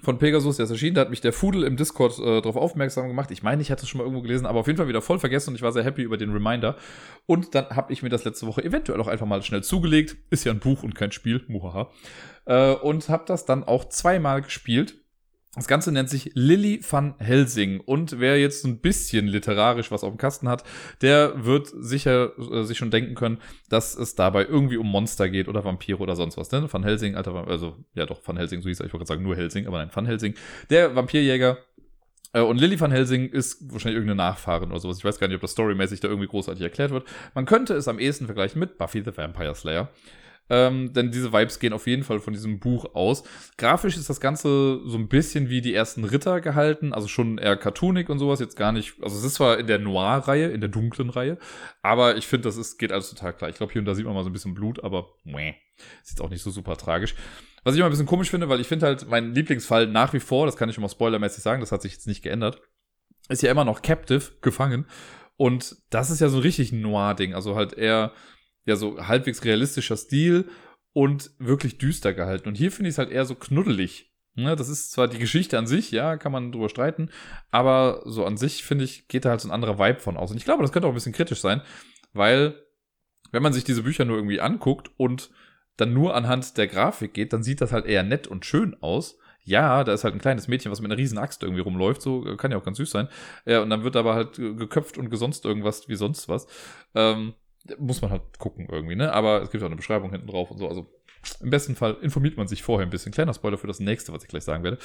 von 0.00 0.18
Pegasus, 0.18 0.56
der 0.56 0.64
ist 0.64 0.70
erschienen, 0.70 0.94
da 0.94 1.02
hat 1.02 1.10
mich 1.10 1.20
der 1.20 1.32
Fudel 1.32 1.64
im 1.64 1.76
Discord 1.76 2.18
äh, 2.18 2.40
darauf 2.40 2.56
aufmerksam 2.56 3.08
gemacht. 3.08 3.30
Ich 3.30 3.42
meine, 3.42 3.60
ich 3.60 3.70
hatte 3.70 3.82
es 3.82 3.88
schon 3.88 3.98
mal 3.98 4.04
irgendwo 4.04 4.22
gelesen, 4.22 4.46
aber 4.46 4.60
auf 4.60 4.66
jeden 4.66 4.78
Fall 4.78 4.88
wieder 4.88 5.02
voll 5.02 5.18
vergessen 5.18 5.50
und 5.50 5.56
ich 5.56 5.62
war 5.62 5.72
sehr 5.72 5.84
happy 5.84 6.02
über 6.02 6.16
den 6.16 6.32
Reminder. 6.32 6.76
Und 7.26 7.54
dann 7.54 7.68
habe 7.70 7.92
ich 7.92 8.02
mir 8.02 8.08
das 8.08 8.24
letzte 8.24 8.46
Woche 8.46 8.64
eventuell 8.64 9.00
auch 9.00 9.06
einfach 9.06 9.26
mal 9.26 9.42
schnell 9.42 9.62
zugelegt. 9.62 10.16
Ist 10.30 10.44
ja 10.44 10.52
ein 10.52 10.60
Buch 10.60 10.82
und 10.82 10.94
kein 10.94 11.12
Spiel, 11.12 11.44
muhaha. 11.46 11.90
Äh, 12.46 12.72
und 12.72 13.08
habe 13.10 13.24
das 13.26 13.44
dann 13.44 13.64
auch 13.64 13.84
zweimal 13.88 14.40
gespielt. 14.40 15.01
Das 15.54 15.68
Ganze 15.68 15.92
nennt 15.92 16.08
sich 16.08 16.30
Lily 16.32 16.80
van 16.88 17.14
Helsing 17.18 17.80
und 17.80 18.18
wer 18.18 18.40
jetzt 18.40 18.64
ein 18.64 18.80
bisschen 18.80 19.26
literarisch 19.26 19.90
was 19.90 20.02
auf 20.02 20.10
dem 20.10 20.16
Kasten 20.16 20.48
hat, 20.48 20.64
der 21.02 21.44
wird 21.44 21.70
sicher 21.78 22.32
äh, 22.38 22.64
sich 22.64 22.78
schon 22.78 22.90
denken 22.90 23.14
können, 23.14 23.38
dass 23.68 23.94
es 23.94 24.14
dabei 24.14 24.46
irgendwie 24.46 24.78
um 24.78 24.86
Monster 24.86 25.28
geht 25.28 25.48
oder 25.48 25.62
Vampire 25.62 25.98
oder 25.98 26.16
sonst 26.16 26.38
was. 26.38 26.50
Ne? 26.52 26.72
Van 26.72 26.84
Helsing, 26.84 27.16
alter, 27.16 27.46
also 27.46 27.76
ja 27.92 28.06
doch, 28.06 28.26
Van 28.26 28.38
Helsing, 28.38 28.62
so 28.62 28.70
hieß 28.70 28.80
er, 28.80 28.86
ich 28.86 28.94
wollte 28.94 29.04
gerade 29.04 29.18
sagen 29.18 29.22
nur 29.24 29.36
Helsing, 29.36 29.66
aber 29.66 29.76
nein, 29.76 29.90
Van 29.92 30.06
Helsing, 30.06 30.34
der 30.70 30.96
Vampirjäger. 30.96 31.58
Äh, 32.32 32.40
und 32.40 32.58
Lily 32.58 32.80
van 32.80 32.90
Helsing 32.90 33.28
ist 33.28 33.70
wahrscheinlich 33.70 33.96
irgendeine 33.96 34.30
Nachfahrin 34.30 34.70
oder 34.70 34.80
sowas. 34.80 34.96
Ich 34.96 35.04
weiß 35.04 35.18
gar 35.18 35.28
nicht, 35.28 35.36
ob 35.36 35.42
das 35.42 35.52
storymäßig 35.52 36.00
da 36.00 36.08
irgendwie 36.08 36.28
großartig 36.28 36.62
erklärt 36.62 36.92
wird. 36.92 37.06
Man 37.34 37.44
könnte 37.44 37.74
es 37.74 37.88
am 37.88 37.98
ehesten 37.98 38.24
vergleichen 38.24 38.58
mit 38.58 38.78
Buffy 38.78 39.02
the 39.04 39.14
Vampire 39.14 39.54
Slayer. 39.54 39.90
Ähm, 40.50 40.92
denn 40.92 41.10
diese 41.10 41.32
Vibes 41.32 41.60
gehen 41.60 41.72
auf 41.72 41.86
jeden 41.86 42.02
Fall 42.02 42.20
von 42.20 42.32
diesem 42.32 42.58
Buch 42.58 42.94
aus. 42.94 43.22
Grafisch 43.56 43.96
ist 43.96 44.10
das 44.10 44.20
Ganze 44.20 44.80
so 44.84 44.98
ein 44.98 45.08
bisschen 45.08 45.48
wie 45.48 45.60
die 45.60 45.74
ersten 45.74 46.04
Ritter 46.04 46.40
gehalten, 46.40 46.92
also 46.92 47.08
schon 47.08 47.38
eher 47.38 47.56
cartoonig 47.56 48.08
und 48.08 48.18
sowas, 48.18 48.40
jetzt 48.40 48.56
gar 48.56 48.72
nicht, 48.72 48.94
also 49.02 49.16
es 49.16 49.24
ist 49.24 49.34
zwar 49.34 49.58
in 49.58 49.66
der 49.66 49.78
Noir-Reihe, 49.78 50.48
in 50.48 50.60
der 50.60 50.68
dunklen 50.68 51.10
Reihe, 51.10 51.38
aber 51.80 52.16
ich 52.16 52.26
finde, 52.26 52.48
das 52.48 52.56
ist, 52.56 52.78
geht 52.78 52.92
alles 52.92 53.08
total 53.08 53.32
klar. 53.32 53.50
Ich 53.50 53.56
glaube, 53.56 53.72
hier 53.72 53.80
und 53.80 53.86
da 53.86 53.94
sieht 53.94 54.04
man 54.04 54.14
mal 54.14 54.24
so 54.24 54.30
ein 54.30 54.34
bisschen 54.34 54.54
Blut, 54.54 54.82
aber 54.84 55.14
meh, 55.24 55.54
ist 56.02 56.10
jetzt 56.10 56.20
auch 56.20 56.30
nicht 56.30 56.42
so 56.42 56.50
super 56.50 56.76
tragisch. 56.76 57.14
Was 57.64 57.74
ich 57.74 57.78
immer 57.78 57.88
ein 57.88 57.92
bisschen 57.92 58.06
komisch 58.06 58.30
finde, 58.30 58.48
weil 58.48 58.60
ich 58.60 58.66
finde 58.66 58.86
halt, 58.86 59.08
mein 59.08 59.34
Lieblingsfall 59.34 59.86
nach 59.86 60.12
wie 60.12 60.20
vor, 60.20 60.46
das 60.46 60.56
kann 60.56 60.68
ich 60.68 60.78
mal 60.78 60.88
spoilermäßig 60.88 61.42
sagen, 61.42 61.60
das 61.60 61.72
hat 61.72 61.82
sich 61.82 61.92
jetzt 61.92 62.08
nicht 62.08 62.22
geändert, 62.22 62.60
ist 63.28 63.42
ja 63.42 63.50
immer 63.50 63.64
noch 63.64 63.82
Captive, 63.82 64.32
gefangen. 64.40 64.86
Und 65.36 65.76
das 65.90 66.10
ist 66.10 66.20
ja 66.20 66.28
so 66.28 66.38
ein 66.38 66.42
richtig 66.42 66.72
Noir-Ding, 66.72 67.34
also 67.34 67.56
halt 67.56 67.72
eher 67.72 68.12
ja 68.64 68.76
so 68.76 69.06
halbwegs 69.06 69.44
realistischer 69.44 69.96
Stil 69.96 70.48
und 70.92 71.30
wirklich 71.38 71.78
düster 71.78 72.12
gehalten. 72.12 72.48
Und 72.48 72.56
hier 72.56 72.72
finde 72.72 72.88
ich 72.88 72.94
es 72.94 72.98
halt 72.98 73.10
eher 73.10 73.24
so 73.24 73.34
knuddelig. 73.34 74.12
Ne, 74.34 74.56
das 74.56 74.70
ist 74.70 74.92
zwar 74.92 75.08
die 75.08 75.18
Geschichte 75.18 75.58
an 75.58 75.66
sich, 75.66 75.90
ja, 75.90 76.16
kann 76.16 76.32
man 76.32 76.52
drüber 76.52 76.70
streiten, 76.70 77.10
aber 77.50 78.00
so 78.06 78.24
an 78.24 78.38
sich, 78.38 78.64
finde 78.64 78.84
ich, 78.84 79.06
geht 79.06 79.26
da 79.26 79.30
halt 79.30 79.42
so 79.42 79.48
ein 79.48 79.52
anderer 79.52 79.78
Vibe 79.78 80.00
von 80.00 80.16
aus. 80.16 80.30
Und 80.30 80.38
ich 80.38 80.46
glaube, 80.46 80.62
das 80.62 80.72
könnte 80.72 80.88
auch 80.88 80.92
ein 80.92 80.94
bisschen 80.94 81.12
kritisch 81.12 81.42
sein, 81.42 81.60
weil, 82.14 82.54
wenn 83.30 83.42
man 83.42 83.52
sich 83.52 83.64
diese 83.64 83.82
Bücher 83.82 84.06
nur 84.06 84.16
irgendwie 84.16 84.40
anguckt 84.40 84.90
und 84.96 85.30
dann 85.76 85.92
nur 85.92 86.14
anhand 86.14 86.56
der 86.56 86.66
Grafik 86.66 87.12
geht, 87.12 87.34
dann 87.34 87.42
sieht 87.42 87.60
das 87.60 87.72
halt 87.72 87.84
eher 87.84 88.02
nett 88.04 88.26
und 88.26 88.46
schön 88.46 88.74
aus. 88.80 89.18
Ja, 89.44 89.84
da 89.84 89.92
ist 89.92 90.04
halt 90.04 90.14
ein 90.14 90.20
kleines 90.20 90.48
Mädchen, 90.48 90.72
was 90.72 90.80
mit 90.80 90.90
einer 90.90 90.98
riesen 90.98 91.18
Axt 91.18 91.42
irgendwie 91.42 91.60
rumläuft, 91.60 92.00
so 92.00 92.22
kann 92.36 92.52
ja 92.52 92.56
auch 92.56 92.64
ganz 92.64 92.78
süß 92.78 92.90
sein. 92.90 93.08
Ja, 93.44 93.60
und 93.60 93.68
dann 93.68 93.84
wird 93.84 93.96
aber 93.96 94.14
halt 94.14 94.36
geköpft 94.36 94.96
und 94.96 95.10
gesonst 95.10 95.44
irgendwas 95.44 95.88
wie 95.88 95.96
sonst 95.96 96.30
was. 96.30 96.46
Ähm, 96.94 97.34
muss 97.78 98.02
man 98.02 98.10
halt 98.10 98.38
gucken 98.38 98.68
irgendwie, 98.70 98.96
ne? 98.96 99.12
Aber 99.12 99.42
es 99.42 99.50
gibt 99.50 99.62
auch 99.62 99.66
eine 99.68 99.76
Beschreibung 99.76 100.10
hinten 100.10 100.26
drauf 100.26 100.50
und 100.50 100.58
so. 100.58 100.68
Also 100.68 100.86
im 101.40 101.50
besten 101.50 101.76
Fall 101.76 101.96
informiert 102.02 102.36
man 102.36 102.48
sich 102.48 102.62
vorher 102.62 102.86
ein 102.86 102.90
bisschen. 102.90 103.12
Kleiner 103.12 103.34
Spoiler 103.34 103.58
für 103.58 103.66
das 103.66 103.80
nächste, 103.80 104.12
was 104.12 104.22
ich 104.22 104.28
gleich 104.28 104.44
sagen 104.44 104.64
werde. 104.64 104.78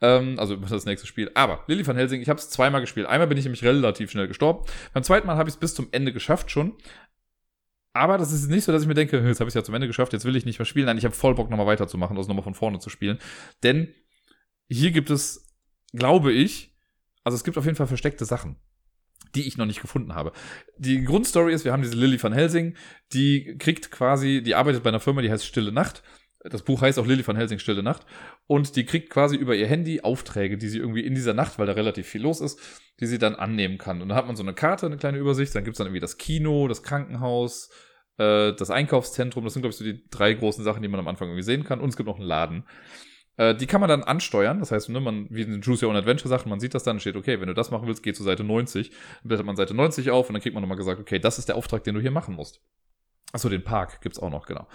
Ähm, 0.00 0.38
also 0.38 0.56
das 0.56 0.86
nächste 0.86 1.06
Spiel. 1.06 1.30
Aber 1.34 1.64
Lily 1.66 1.86
van 1.86 1.96
Helsing, 1.96 2.22
ich 2.22 2.28
habe 2.28 2.38
es 2.38 2.48
zweimal 2.48 2.80
gespielt. 2.80 3.06
Einmal 3.06 3.26
bin 3.26 3.36
ich 3.36 3.44
nämlich 3.44 3.62
relativ 3.62 4.10
schnell 4.10 4.28
gestorben. 4.28 4.64
Beim 4.94 5.02
zweiten 5.02 5.26
Mal 5.26 5.36
habe 5.36 5.48
ich 5.48 5.56
es 5.56 5.60
bis 5.60 5.74
zum 5.74 5.88
Ende 5.92 6.12
geschafft 6.12 6.50
schon. 6.50 6.74
Aber 7.92 8.16
das 8.16 8.32
ist 8.32 8.48
nicht 8.48 8.64
so, 8.64 8.72
dass 8.72 8.82
ich 8.82 8.88
mir 8.88 8.94
denke, 8.94 9.18
jetzt 9.18 9.40
habe 9.40 9.48
ich 9.48 9.52
es 9.52 9.54
ja 9.54 9.64
zum 9.64 9.74
Ende 9.74 9.86
geschafft, 9.86 10.14
jetzt 10.14 10.24
will 10.24 10.34
ich 10.34 10.46
nicht 10.46 10.58
mehr 10.58 10.64
spielen. 10.64 10.86
Nein, 10.86 10.96
ich 10.96 11.04
habe 11.04 11.14
voll 11.14 11.34
Bock, 11.34 11.50
nochmal 11.50 11.66
weiterzumachen, 11.66 12.16
also 12.16 12.28
nochmal 12.28 12.44
von 12.44 12.54
vorne 12.54 12.78
zu 12.78 12.88
spielen. 12.88 13.18
Denn 13.62 13.94
hier 14.68 14.92
gibt 14.92 15.10
es, 15.10 15.52
glaube 15.92 16.32
ich, 16.32 16.74
also 17.22 17.36
es 17.36 17.44
gibt 17.44 17.58
auf 17.58 17.66
jeden 17.66 17.76
Fall 17.76 17.86
versteckte 17.86 18.24
Sachen 18.24 18.56
die 19.34 19.46
ich 19.46 19.56
noch 19.56 19.66
nicht 19.66 19.80
gefunden 19.80 20.14
habe. 20.14 20.32
Die 20.78 21.02
Grundstory 21.04 21.52
ist, 21.52 21.64
wir 21.64 21.72
haben 21.72 21.82
diese 21.82 21.96
Lily 21.96 22.22
van 22.22 22.32
Helsing, 22.32 22.74
die 23.12 23.56
kriegt 23.58 23.90
quasi, 23.90 24.42
die 24.42 24.54
arbeitet 24.54 24.82
bei 24.82 24.90
einer 24.90 25.00
Firma, 25.00 25.22
die 25.22 25.30
heißt 25.30 25.46
Stille 25.46 25.72
Nacht. 25.72 26.02
Das 26.44 26.62
Buch 26.62 26.82
heißt 26.82 26.98
auch 26.98 27.06
Lily 27.06 27.26
van 27.26 27.36
Helsing 27.36 27.60
Stille 27.60 27.82
Nacht. 27.82 28.04
Und 28.46 28.74
die 28.76 28.84
kriegt 28.84 29.10
quasi 29.10 29.36
über 29.36 29.54
ihr 29.54 29.66
Handy 29.66 30.00
Aufträge, 30.00 30.58
die 30.58 30.68
sie 30.68 30.78
irgendwie 30.78 31.04
in 31.06 31.14
dieser 31.14 31.34
Nacht, 31.34 31.58
weil 31.58 31.66
da 31.66 31.72
relativ 31.72 32.08
viel 32.08 32.22
los 32.22 32.40
ist, 32.40 32.58
die 33.00 33.06
sie 33.06 33.18
dann 33.18 33.36
annehmen 33.36 33.78
kann. 33.78 34.02
Und 34.02 34.08
dann 34.08 34.18
hat 34.18 34.26
man 34.26 34.36
so 34.36 34.42
eine 34.42 34.54
Karte, 34.54 34.86
eine 34.86 34.96
kleine 34.96 35.18
Übersicht. 35.18 35.54
Dann 35.54 35.64
gibt's 35.64 35.78
dann 35.78 35.86
irgendwie 35.86 36.00
das 36.00 36.18
Kino, 36.18 36.66
das 36.66 36.82
Krankenhaus, 36.82 37.70
äh, 38.18 38.52
das 38.54 38.70
Einkaufszentrum. 38.70 39.44
Das 39.44 39.52
sind, 39.52 39.62
glaube 39.62 39.72
ich, 39.72 39.76
so 39.76 39.84
die 39.84 40.02
drei 40.10 40.34
großen 40.34 40.64
Sachen, 40.64 40.82
die 40.82 40.88
man 40.88 40.98
am 40.98 41.08
Anfang 41.08 41.28
irgendwie 41.28 41.44
sehen 41.44 41.62
kann. 41.62 41.80
Und 41.80 41.90
es 41.90 41.96
gibt 41.96 42.08
noch 42.08 42.18
einen 42.18 42.26
Laden. 42.26 42.64
Äh, 43.36 43.54
die 43.54 43.66
kann 43.66 43.80
man 43.80 43.88
dann 43.88 44.02
ansteuern. 44.02 44.60
Das 44.60 44.72
heißt, 44.72 44.88
ne, 44.90 45.00
man, 45.00 45.26
wie 45.30 45.42
in 45.42 45.50
den 45.50 45.62
Choose 45.62 45.84
Your 45.84 45.90
Own 45.90 45.96
Adventure 45.96 46.28
Sachen, 46.28 46.48
man 46.48 46.60
sieht 46.60 46.74
das 46.74 46.82
dann, 46.82 47.00
steht, 47.00 47.16
okay, 47.16 47.40
wenn 47.40 47.48
du 47.48 47.54
das 47.54 47.70
machen 47.70 47.86
willst, 47.86 48.02
geh 48.02 48.12
zu 48.12 48.22
Seite 48.22 48.44
90. 48.44 48.90
Dann 48.90 48.98
blättert 49.24 49.46
man 49.46 49.56
Seite 49.56 49.74
90 49.74 50.10
auf 50.10 50.28
und 50.28 50.34
dann 50.34 50.42
kriegt 50.42 50.54
man 50.54 50.62
nochmal 50.62 50.76
gesagt, 50.76 51.00
okay, 51.00 51.18
das 51.18 51.38
ist 51.38 51.48
der 51.48 51.56
Auftrag, 51.56 51.84
den 51.84 51.94
du 51.94 52.00
hier 52.00 52.10
machen 52.10 52.34
musst. 52.34 52.60
Achso, 53.32 53.48
den 53.48 53.64
Park 53.64 54.00
gibt's 54.02 54.18
auch 54.18 54.30
noch, 54.30 54.46
genau. 54.46 54.66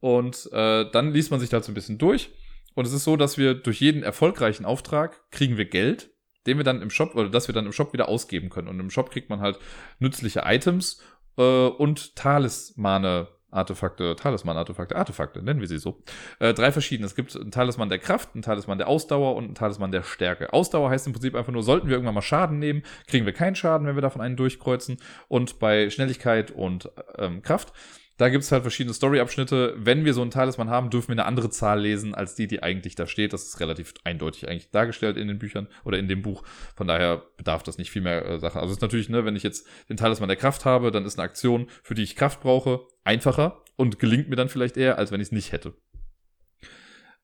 Und 0.00 0.48
äh, 0.52 0.90
dann 0.90 1.12
liest 1.12 1.30
man 1.30 1.40
sich 1.40 1.50
da 1.50 1.60
so 1.62 1.72
ein 1.72 1.74
bisschen 1.74 1.98
durch. 1.98 2.30
Und 2.74 2.86
es 2.86 2.92
ist 2.92 3.04
so, 3.04 3.16
dass 3.16 3.38
wir 3.38 3.54
durch 3.54 3.80
jeden 3.80 4.02
erfolgreichen 4.02 4.66
Auftrag 4.66 5.30
kriegen 5.30 5.56
wir 5.56 5.64
Geld, 5.64 6.10
den 6.46 6.58
wir 6.58 6.64
dann 6.64 6.82
im 6.82 6.90
Shop, 6.90 7.14
oder 7.14 7.30
das 7.30 7.48
wir 7.48 7.54
dann 7.54 7.66
im 7.66 7.72
Shop 7.72 7.92
wieder 7.92 8.08
ausgeben 8.08 8.50
können. 8.50 8.68
Und 8.68 8.78
im 8.78 8.90
Shop 8.90 9.10
kriegt 9.10 9.30
man 9.30 9.40
halt 9.40 9.58
nützliche 9.98 10.42
Items 10.44 11.00
äh, 11.38 11.42
und 11.42 12.14
Talismane 12.14 13.28
Artefakte, 13.50 14.16
Talisman-Artefakte, 14.16 14.96
Artefakte, 14.96 15.42
nennen 15.42 15.60
wir 15.60 15.68
sie 15.68 15.78
so. 15.78 16.02
Äh, 16.40 16.52
drei 16.52 16.72
verschiedene. 16.72 17.06
Es 17.06 17.14
gibt 17.14 17.34
einen 17.36 17.50
Talisman 17.50 17.88
der 17.88 17.98
Kraft, 17.98 18.30
einen 18.34 18.42
Talisman 18.42 18.78
der 18.78 18.88
Ausdauer 18.88 19.36
und 19.36 19.44
einen 19.44 19.54
Talisman 19.54 19.92
der 19.92 20.02
Stärke. 20.02 20.52
Ausdauer 20.52 20.90
heißt 20.90 21.06
im 21.06 21.12
Prinzip 21.12 21.34
einfach 21.34 21.52
nur, 21.52 21.62
sollten 21.62 21.86
wir 21.88 21.94
irgendwann 21.94 22.14
mal 22.14 22.22
Schaden 22.22 22.58
nehmen, 22.58 22.82
kriegen 23.06 23.24
wir 23.24 23.32
keinen 23.32 23.54
Schaden, 23.54 23.86
wenn 23.86 23.94
wir 23.94 24.02
davon 24.02 24.20
einen 24.20 24.36
durchkreuzen. 24.36 24.98
Und 25.28 25.58
bei 25.58 25.90
Schnelligkeit 25.90 26.50
und 26.50 26.90
ähm, 27.18 27.42
Kraft 27.42 27.72
da 28.16 28.30
gibt 28.30 28.44
es 28.44 28.52
halt 28.52 28.62
verschiedene 28.62 28.94
Story-Abschnitte. 28.94 29.74
Wenn 29.76 30.04
wir 30.04 30.14
so 30.14 30.22
einen 30.22 30.30
Talisman 30.30 30.70
haben, 30.70 30.90
dürfen 30.90 31.08
wir 31.08 31.14
eine 31.14 31.26
andere 31.26 31.50
Zahl 31.50 31.80
lesen, 31.80 32.14
als 32.14 32.34
die, 32.34 32.46
die 32.46 32.62
eigentlich 32.62 32.94
da 32.94 33.06
steht. 33.06 33.32
Das 33.32 33.44
ist 33.44 33.60
relativ 33.60 33.94
eindeutig 34.04 34.48
eigentlich 34.48 34.70
dargestellt 34.70 35.16
in 35.16 35.28
den 35.28 35.38
Büchern 35.38 35.68
oder 35.84 35.98
in 35.98 36.08
dem 36.08 36.22
Buch. 36.22 36.42
Von 36.74 36.86
daher 36.86 37.22
bedarf 37.36 37.62
das 37.62 37.76
nicht 37.78 37.90
viel 37.90 38.02
mehr 38.02 38.24
äh, 38.24 38.38
Sachen. 38.38 38.60
Also 38.60 38.72
ist 38.72 38.80
natürlich, 38.80 39.08
ne, 39.08 39.24
wenn 39.24 39.36
ich 39.36 39.42
jetzt 39.42 39.66
den 39.88 39.96
Talisman 39.96 40.28
der 40.28 40.36
Kraft 40.36 40.64
habe, 40.64 40.90
dann 40.90 41.04
ist 41.04 41.18
eine 41.18 41.24
Aktion, 41.24 41.68
für 41.82 41.94
die 41.94 42.02
ich 42.02 42.16
Kraft 42.16 42.40
brauche, 42.40 42.80
einfacher 43.04 43.62
und 43.76 43.98
gelingt 43.98 44.28
mir 44.28 44.36
dann 44.36 44.48
vielleicht 44.48 44.76
eher, 44.78 44.98
als 44.98 45.12
wenn 45.12 45.20
ich 45.20 45.28
es 45.28 45.32
nicht 45.32 45.52
hätte. 45.52 45.74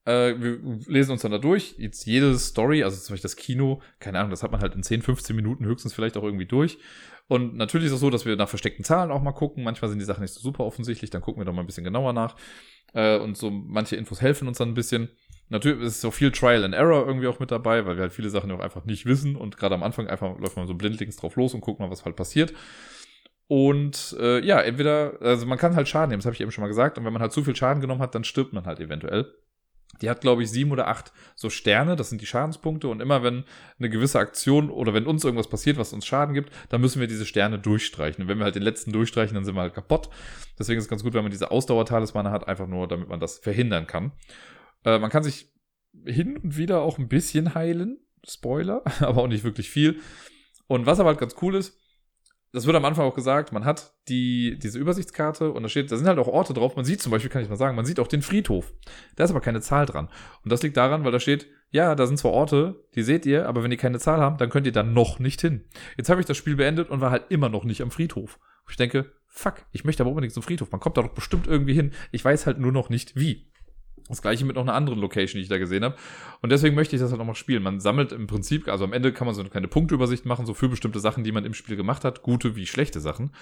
Äh, 0.05 0.35
wir 0.39 0.59
lesen 0.87 1.13
uns 1.13 1.23
dann 1.23 1.33
da 1.33 1.39
durch. 1.39 1.77
Jetzt 1.79 2.07
jede 2.07 2.37
Story, 2.39 2.83
also 2.83 2.97
zum 2.97 3.15
Beispiel 3.15 3.23
das 3.23 3.37
Kino, 3.37 3.81
keine 4.01 4.19
Ahnung, 4.19 4.31
das 4.31 4.43
hat 4.43 4.51
man 4.53 4.61
halt 4.61 4.75
in 4.75 4.83
10, 4.83 5.03
15 5.03 5.37
Minuten 5.37 5.65
höchstens 5.65 5.95
vielleicht 5.95 6.17
auch 6.17 6.25
irgendwie 6.25 6.47
durch. 6.47 6.79
Und 7.29 7.57
natürlich 7.57 7.87
ist 7.87 7.93
es 7.93 8.01
so, 8.01 8.11
dass 8.11 8.27
wir 8.27 8.37
nach 8.37 8.49
versteckten 8.49 8.85
Zahlen 8.85 9.11
auch 9.11 9.23
mal 9.23 9.33
gucken. 9.33 9.65
Manchmal 9.65 9.89
sind 9.89 10.01
die 10.01 10.05
Sachen 10.05 10.23
nicht 10.23 10.35
so 10.35 10.41
super 10.41 10.65
offensichtlich, 10.65 11.11
dann 11.11 11.23
gucken 11.23 11.41
wir 11.41 11.45
doch 11.45 11.53
mal 11.53 11.63
ein 11.63 11.67
bisschen 11.67 11.85
genauer 11.85 12.13
nach. 12.13 12.37
Äh, 12.95 13.19
und 13.19 13.37
so 13.37 13.51
manche 13.51 13.97
Infos 13.97 14.21
helfen 14.21 14.49
uns 14.49 14.59
dann 14.59 14.71
ein 14.71 14.75
bisschen. 14.75 15.09
Natürlich 15.49 15.83
ist 15.83 16.01
so 16.01 16.11
viel 16.11 16.33
Trial 16.33 16.65
and 16.65 16.75
Error 16.75 17.07
irgendwie 17.07 17.27
auch 17.27 17.39
mit 17.39 17.51
dabei, 17.51 17.85
weil 17.87 17.97
wir 17.97 18.03
halt 18.03 18.13
viele 18.13 18.31
Sachen 18.31 18.51
auch 18.51 18.61
einfach 18.61 18.85
nicht 18.85 19.07
wissen 19.07 19.37
und 19.37 19.57
gerade 19.59 19.75
am 19.75 19.83
Anfang 19.83 20.09
einfach 20.09 20.39
läuft 20.39 20.57
man 20.57 20.67
so 20.67 20.75
blindlings 20.75 21.17
drauf 21.17 21.37
los 21.37 21.55
und 21.55 21.61
guckt 21.61 21.79
mal, 21.79 21.91
was 21.91 22.05
halt 22.05 22.17
passiert. 22.17 22.55
Und 23.49 24.17
äh, 24.19 24.43
ja, 24.45 24.61
entweder, 24.61 25.19
also 25.21 25.45
man 25.45 25.59
kann 25.59 25.77
halt 25.77 25.89
Schaden 25.89 26.09
nehmen, 26.09 26.21
das 26.21 26.27
habe 26.27 26.35
ich 26.35 26.41
eben 26.41 26.51
schon 26.51 26.63
mal 26.63 26.69
gesagt, 26.69 26.97
und 26.97 27.05
wenn 27.05 27.13
man 27.13 27.21
halt 27.21 27.33
zu 27.33 27.45
viel 27.45 27.55
Schaden 27.55 27.83
genommen 27.83 28.01
hat, 28.01 28.15
dann 28.15 28.25
stirbt 28.25 28.55
man 28.55 28.65
halt 28.65 28.81
eventuell. 28.81 29.31
Die 30.01 30.11
hat, 30.11 30.21
glaube 30.21 30.43
ich, 30.43 30.51
sieben 30.51 30.73
oder 30.73 30.89
acht 30.89 31.13
so 31.35 31.51
Sterne, 31.51 31.97
das 31.97 32.09
sind 32.09 32.21
die 32.21 32.27
Schadenspunkte. 32.27 32.89
Und 32.89 33.01
immer 33.01 33.23
wenn 33.23 33.45
eine 33.79 33.91
gewisse 33.91 34.19
Aktion 34.19 34.71
oder 34.71 34.95
wenn 34.95 35.07
uns 35.07 35.25
irgendwas 35.25 35.49
passiert, 35.49 35.77
was 35.77 35.93
uns 35.93 36.07
Schaden 36.07 36.35
gibt, 36.35 36.53
dann 36.71 36.81
müssen 36.81 37.01
wir 37.01 37.07
diese 37.07 37.27
Sterne 37.27 37.59
durchstreichen. 37.59 38.23
Und 38.23 38.29
wenn 38.29 38.39
wir 38.39 38.45
halt 38.45 38.55
den 38.55 38.63
letzten 38.63 38.93
durchstreichen, 38.93 39.35
dann 39.35 39.45
sind 39.45 39.55
wir 39.55 39.61
halt 39.61 39.75
kaputt. 39.75 40.09
Deswegen 40.59 40.79
ist 40.79 40.85
es 40.85 40.91
ganz 40.91 41.03
gut, 41.03 41.15
wenn 41.15 41.23
man 41.23 41.31
diese 41.31 41.51
Ausdauertalismane 41.51 42.31
hat, 42.31 42.49
einfach 42.49 42.67
nur, 42.67 42.89
damit 42.89 43.09
man 43.09 43.21
das 43.21 43.39
verhindern 43.39 43.87
kann. 43.87 44.13
Äh, 44.85 44.99
man 44.99 45.11
kann 45.11 45.23
sich 45.23 45.53
hin 46.05 46.37
und 46.37 46.57
wieder 46.57 46.83
auch 46.83 46.99
ein 46.99 47.09
bisschen 47.09 47.55
heilen. 47.55 47.99
Spoiler, 48.27 48.83
aber 49.01 49.23
auch 49.23 49.29
nicht 49.29 49.45
wirklich 49.45 49.71
viel. 49.71 50.01
Und 50.67 50.87
was 50.87 51.01
aber 51.01 51.11
halt 51.11 51.21
ganz 51.21 51.37
cool 51.43 51.55
ist, 51.55 51.79
das 52.53 52.67
wird 52.67 52.77
am 52.77 52.85
Anfang 52.85 53.07
auch 53.07 53.15
gesagt, 53.15 53.53
man 53.53 53.65
hat 53.65 53.95
die, 54.09 54.59
diese 54.59 54.79
Übersichtskarte 54.79 55.51
und 55.53 55.63
da 55.63 55.69
steht, 55.71 55.91
da 55.91 55.97
sind 55.97 56.07
halt 56.07 56.19
auch 56.19 56.29
Orte 56.29 56.53
drauf. 56.53 56.77
Man 56.77 56.85
sieht 56.85 57.01
zum 57.01 57.11
Beispiel, 57.11 57.31
kann 57.31 57.43
ich 57.43 57.49
mal 57.49 57.57
sagen, 57.57 57.77
man 57.77 57.87
sieht 57.87 57.99
auch 57.99 58.09
den 58.09 58.21
Friedhof. 58.21 58.75
Da 59.17 59.25
ist 59.25 59.31
aber 59.31 59.41
keine 59.41 59.63
Zahl 59.63 59.87
dran. 59.87 60.09
Und 60.45 60.53
das 60.53 60.63
liegt 60.63 60.77
daran, 60.77 61.03
weil 61.05 61.13
da 61.13 61.21
steht, 61.21 61.47
ja, 61.71 61.95
da 61.95 62.07
sind 62.07 62.19
zwar 62.19 62.33
Orte, 62.33 62.85
die 62.95 63.03
seht 63.03 63.25
ihr, 63.25 63.49
aber 63.49 63.63
wenn 63.63 63.71
die 63.71 63.79
keine 63.79 63.99
Zahl 63.99 64.21
haben, 64.21 64.37
dann 64.37 64.51
könnt 64.51 64.67
ihr 64.67 64.73
da 64.73 64.83
noch 64.83 65.19
nicht 65.19 65.41
hin. 65.41 65.65
Jetzt 65.97 66.11
habe 66.11 66.21
ich 66.21 66.27
das 66.27 66.37
Spiel 66.37 66.57
beendet 66.57 66.91
und 66.91 67.01
war 67.01 67.11
halt 67.11 67.31
immer 67.31 67.49
noch 67.49 67.65
nicht 67.65 67.81
am 67.81 67.91
Friedhof. 67.91 68.39
Ich 68.69 68.77
denke, 68.77 69.11
fuck, 69.27 69.65
ich 69.73 69.85
möchte 69.85 70.03
aber 70.03 70.11
unbedingt 70.11 70.35
zum 70.35 70.43
Friedhof. 70.43 70.71
Man 70.71 70.81
kommt 70.81 70.99
da 70.99 71.03
doch 71.03 71.15
bestimmt 71.15 71.47
irgendwie 71.47 71.75
hin. 71.75 71.93
Ich 72.11 72.23
weiß 72.23 72.47
halt 72.47 72.59
nur 72.59 72.73
noch 72.73 72.91
nicht 72.91 73.17
wie. 73.17 73.51
Das 74.09 74.23
gleiche 74.23 74.45
mit 74.45 74.57
noch 74.57 74.63
einer 74.63 74.75
anderen 74.75 74.99
Location, 74.99 75.39
die 75.39 75.43
ich 75.43 75.49
da 75.49 75.59
gesehen 75.59 75.85
habe. 75.85 75.97
Und 76.41 76.53
deswegen 76.53 76.75
möchte 76.75 76.97
ich 76.97 77.03
das 77.03 77.11
halt 77.11 77.19
nochmal 77.19 77.35
spielen. 77.35 77.63
Man 77.63 77.81
sammelt 77.81 78.13
im 78.13 78.27
Prinzip, 78.27 78.69
also 78.69 78.85
am 78.85 78.93
Ende 78.93 79.13
kann 79.13 79.27
man 79.27 79.35
so 79.35 79.41
eine 79.41 79.51
kleine 79.51 79.69
Punktübersicht 79.69 80.27
machen, 80.27 80.47
so 80.47 80.55
für 80.55 80.69
bestimmte 80.69 81.01
Sachen, 81.01 81.25
die 81.25 81.33
man 81.33 81.45
im 81.45 81.55
Spiel 81.55 81.77
gemacht 81.77 82.05
hat, 82.05 82.23
gute 82.23 82.57
wie 82.57 82.67
schlechte 82.67 83.01
Sachen. 83.01 83.35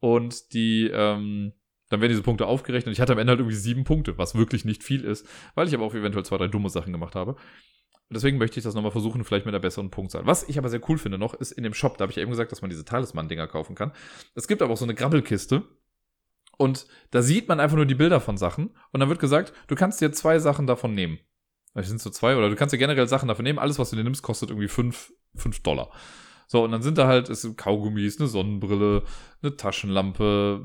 Und 0.00 0.52
die, 0.52 0.90
ähm, 0.92 1.52
dann 1.88 2.00
werden 2.00 2.10
diese 2.10 2.22
Punkte 2.22 2.46
aufgerechnet. 2.46 2.92
Ich 2.92 3.00
hatte 3.00 3.12
am 3.12 3.18
Ende 3.18 3.32
halt 3.32 3.40
irgendwie 3.40 3.56
sieben 3.56 3.84
Punkte, 3.84 4.16
was 4.18 4.34
wirklich 4.34 4.64
nicht 4.64 4.82
viel 4.82 5.04
ist, 5.04 5.26
weil 5.54 5.68
ich 5.68 5.74
aber 5.74 5.84
auch 5.84 5.94
eventuell 5.94 6.24
zwei, 6.24 6.38
drei 6.38 6.48
dumme 6.48 6.70
Sachen 6.70 6.92
gemacht 6.92 7.14
habe. 7.14 7.36
deswegen 8.10 8.38
möchte 8.38 8.58
ich 8.58 8.64
das 8.64 8.74
nochmal 8.74 8.90
versuchen, 8.90 9.24
vielleicht 9.24 9.46
mit 9.46 9.54
einer 9.54 9.62
besseren 9.62 9.90
Punktzahl. 9.90 10.26
Was 10.26 10.48
ich 10.48 10.58
aber 10.58 10.68
sehr 10.68 10.80
cool 10.88 10.98
finde 10.98 11.18
noch, 11.18 11.34
ist 11.34 11.52
in 11.52 11.64
dem 11.64 11.74
Shop, 11.74 11.96
da 11.96 12.02
habe 12.02 12.12
ich 12.12 12.18
eben 12.18 12.30
gesagt, 12.30 12.50
dass 12.52 12.60
man 12.62 12.70
diese 12.70 12.84
Talisman-Dinger 12.84 13.46
kaufen 13.46 13.74
kann. 13.74 13.92
Es 14.34 14.48
gibt 14.48 14.60
aber 14.62 14.72
auch 14.72 14.76
so 14.76 14.84
eine 14.84 14.94
Grabbelkiste. 14.94 15.62
Und 16.58 16.86
da 17.10 17.22
sieht 17.22 17.48
man 17.48 17.60
einfach 17.60 17.76
nur 17.76 17.86
die 17.86 17.94
Bilder 17.94 18.20
von 18.20 18.36
Sachen. 18.36 18.70
Und 18.92 19.00
dann 19.00 19.08
wird 19.08 19.18
gesagt, 19.18 19.52
du 19.68 19.74
kannst 19.74 20.00
dir 20.00 20.12
zwei 20.12 20.38
Sachen 20.38 20.66
davon 20.66 20.94
nehmen. 20.94 21.18
Das 21.74 21.88
sind 21.88 22.00
so 22.00 22.10
zwei, 22.10 22.36
oder 22.36 22.50
du 22.50 22.56
kannst 22.56 22.72
dir 22.72 22.78
generell 22.78 23.08
Sachen 23.08 23.28
davon 23.28 23.44
nehmen. 23.44 23.58
Alles, 23.58 23.78
was 23.78 23.90
du 23.90 23.96
dir 23.96 24.04
nimmst, 24.04 24.22
kostet 24.22 24.50
irgendwie 24.50 24.68
fünf, 24.68 25.12
fünf 25.34 25.60
Dollar. 25.60 25.90
So, 26.52 26.64
und 26.64 26.70
dann 26.70 26.82
sind 26.82 26.98
da 26.98 27.06
halt, 27.06 27.30
es 27.30 27.40
sind 27.40 27.56
Kaugummis, 27.56 28.20
eine 28.20 28.28
Sonnenbrille, 28.28 29.04
eine 29.42 29.56
Taschenlampe, 29.56 30.60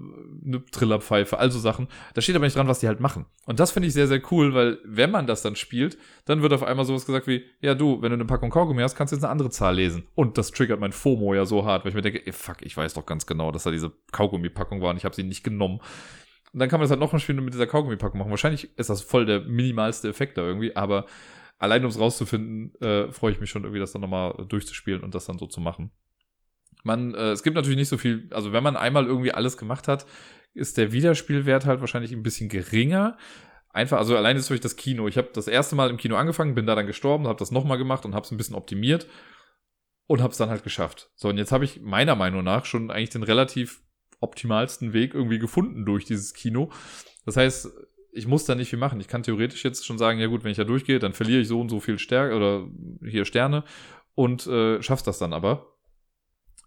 eine 0.46 0.66
Trillerpfeife, 0.66 1.40
also 1.40 1.60
Sachen. 1.60 1.88
Da 2.14 2.20
steht 2.20 2.36
aber 2.36 2.44
nicht 2.44 2.58
dran, 2.58 2.68
was 2.68 2.82
die 2.82 2.90
halt 2.90 3.00
machen. 3.00 3.26
Und 3.46 3.62
das 3.62 3.72
finde 3.72 3.88
ich 3.88 3.94
sehr, 3.94 4.08
sehr 4.08 4.22
cool, 4.30 4.54
weil 4.54 4.80
wenn 4.84 5.12
man 5.12 5.28
das 5.28 5.44
dann 5.44 5.56
spielt, 5.56 5.98
dann 6.26 6.42
wird 6.42 6.52
auf 6.52 6.64
einmal 6.64 6.84
sowas 6.84 7.06
gesagt 7.06 7.26
wie, 7.28 7.46
ja 7.62 7.74
du, 7.74 8.02
wenn 8.02 8.10
du 8.10 8.16
eine 8.16 8.26
Packung 8.26 8.50
Kaugummi 8.50 8.82
hast, 8.82 8.96
kannst 8.96 9.14
du 9.14 9.16
jetzt 9.16 9.24
eine 9.24 9.32
andere 9.32 9.50
Zahl 9.50 9.76
lesen. 9.76 10.04
Und 10.14 10.38
das 10.38 10.52
triggert 10.52 10.82
mein 10.82 10.92
FOMO 10.92 11.34
ja 11.34 11.46
so 11.46 11.64
hart, 11.64 11.86
weil 11.86 11.92
ich 11.92 11.96
mir 11.96 12.02
denke, 12.02 12.28
ey, 12.28 12.34
fuck, 12.34 12.58
ich 12.64 12.76
weiß 12.76 12.94
doch 12.96 13.06
ganz 13.06 13.26
genau, 13.26 13.54
dass 13.54 13.64
da 13.64 13.72
diese 13.72 13.94
Kaugummi-Packung 14.12 14.82
war 14.82 14.90
und 14.90 14.98
ich 14.98 15.06
habe 15.06 15.16
sie 15.16 15.24
nicht 15.24 15.46
genommen. 15.46 15.80
Und 16.52 16.60
dann 16.60 16.68
kann 16.68 16.82
man 16.82 16.84
das 16.84 16.92
halt 16.92 17.00
noch 17.00 17.14
mal 17.14 17.20
spielen 17.20 17.40
und 17.40 17.46
mit 17.46 17.54
dieser 17.54 17.66
Kaugummi-Packung 17.66 18.20
machen. 18.20 18.32
Wahrscheinlich 18.32 18.78
ist 18.78 18.90
das 18.90 19.02
voll 19.02 19.26
der 19.26 19.40
minimalste 19.40 20.10
Effekt 20.10 20.38
da 20.38 20.42
irgendwie, 20.42 20.76
aber 20.76 21.06
allein 21.58 21.84
um 21.84 21.90
es 21.90 22.00
rauszufinden, 22.00 22.74
äh, 22.82 23.12
freue 23.12 23.32
ich 23.32 23.40
mich 23.40 23.50
schon 23.50 23.64
irgendwie, 23.64 23.80
das 23.80 23.92
dann 23.92 24.02
nochmal 24.02 24.46
durchzuspielen 24.48 25.04
und 25.04 25.16
das 25.16 25.26
dann 25.26 25.38
so 25.38 25.48
zu 25.48 25.62
machen. 25.62 25.92
Man, 26.84 27.16
äh, 27.16 27.32
es 27.32 27.44
gibt 27.44 27.56
natürlich 27.56 27.78
nicht 27.78 27.90
so 27.90 27.98
viel, 27.98 28.30
also 28.32 28.54
wenn 28.54 28.64
man 28.64 28.78
einmal 28.78 29.06
irgendwie 29.06 29.32
alles 29.32 29.58
gemacht 29.58 29.88
hat, 29.88 30.06
ist 30.54 30.78
der 30.78 30.92
Wiederspielwert 30.92 31.66
halt 31.66 31.82
wahrscheinlich 31.82 32.12
ein 32.12 32.24
bisschen 32.24 32.50
geringer. 32.50 33.18
Einfach, 33.70 33.98
also 33.98 34.16
allein 34.16 34.38
ist 34.38 34.50
durch 34.50 34.62
das 34.62 34.76
Kino. 34.76 35.08
Ich 35.08 35.18
habe 35.18 35.30
das 35.34 35.48
erste 35.48 35.76
Mal 35.76 35.90
im 35.90 35.98
Kino 35.98 36.16
angefangen, 36.16 36.56
bin 36.56 36.66
da 36.66 36.76
dann 36.76 36.88
gestorben, 36.88 37.28
habe 37.28 37.40
das 37.40 37.52
nochmal 37.52 37.78
gemacht 37.78 38.06
und 38.06 38.16
habe 38.16 38.26
es 38.26 38.32
ein 38.32 38.38
bisschen 38.38 38.56
optimiert 38.56 39.08
und 40.08 40.22
habe 40.22 40.32
es 40.32 40.38
dann 40.38 40.50
halt 40.50 40.64
geschafft. 40.64 41.12
So, 41.16 41.30
und 41.30 41.38
jetzt 41.38 41.52
habe 41.52 41.66
ich 41.66 41.82
meiner 41.82 42.16
Meinung 42.16 42.44
nach 42.44 42.66
schon 42.66 42.90
eigentlich 42.90 43.10
den 43.10 43.24
relativ 43.24 43.82
optimalsten 44.20 44.94
Weg 44.94 45.14
irgendwie 45.14 45.38
gefunden 45.38 45.86
durch 45.86 46.06
dieses 46.06 46.34
Kino. 46.34 46.72
Das 47.26 47.38
heißt, 47.38 47.70
ich 48.12 48.28
muss 48.28 48.46
da 48.46 48.56
nicht 48.56 48.70
viel 48.70 48.80
machen. 48.80 49.00
Ich 49.00 49.08
kann 49.08 49.24
theoretisch 49.24 49.64
jetzt 49.64 49.86
schon 49.86 49.98
sagen, 49.98 50.20
ja 50.20 50.28
gut, 50.28 50.44
wenn 50.44 50.52
ich 50.52 50.58
da 50.58 50.64
durchgehe, 50.64 51.00
dann 51.00 51.14
verliere 51.14 51.42
ich 51.42 51.48
so 51.48 51.60
und 51.60 51.70
so 51.70 51.80
viel 51.80 52.00
Stärke 52.00 52.36
oder 52.36 52.68
hier 53.04 53.26
Sterne 53.26 53.64
und 54.16 54.48
äh, 54.48 54.82
schaff's 54.82 55.04
das 55.04 55.20
dann 55.20 55.34
aber. 55.34 55.74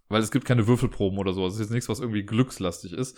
Weil 0.08 0.22
es 0.22 0.30
gibt 0.30 0.44
keine 0.44 0.66
Würfelproben 0.66 1.18
oder 1.18 1.32
so. 1.32 1.46
Es 1.46 1.54
ist 1.54 1.60
jetzt 1.60 1.70
nichts, 1.70 1.88
was 1.88 2.00
irgendwie 2.00 2.24
glückslastig 2.24 2.92
ist. 2.92 3.16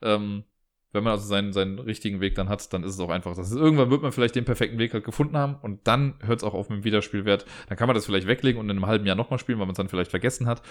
Ähm, 0.00 0.44
wenn 0.92 1.04
man 1.04 1.12
also 1.12 1.26
seinen, 1.26 1.52
seinen 1.52 1.78
richtigen 1.78 2.20
Weg 2.20 2.34
dann 2.34 2.48
hat, 2.48 2.72
dann 2.72 2.84
ist 2.84 2.94
es 2.94 3.00
auch 3.00 3.08
einfach. 3.08 3.34
Das 3.34 3.50
ist, 3.50 3.56
irgendwann 3.56 3.90
wird 3.90 4.02
man 4.02 4.12
vielleicht 4.12 4.34
den 4.34 4.44
perfekten 4.44 4.78
Weg 4.78 4.92
halt 4.92 5.04
gefunden 5.04 5.36
haben 5.36 5.56
und 5.62 5.86
dann 5.86 6.14
hört 6.20 6.40
es 6.40 6.44
auch 6.44 6.54
auf 6.54 6.68
mit 6.68 6.80
dem 6.80 6.84
Wiederspielwert. 6.84 7.46
Dann 7.68 7.78
kann 7.78 7.86
man 7.86 7.94
das 7.94 8.04
vielleicht 8.04 8.26
weglegen 8.26 8.60
und 8.60 8.68
in 8.68 8.76
einem 8.76 8.86
halben 8.86 9.06
Jahr 9.06 9.16
nochmal 9.16 9.38
spielen, 9.38 9.58
weil 9.58 9.66
man 9.66 9.72
es 9.72 9.78
dann 9.78 9.88
vielleicht 9.88 10.10
vergessen 10.10 10.46
hat. 10.46 10.62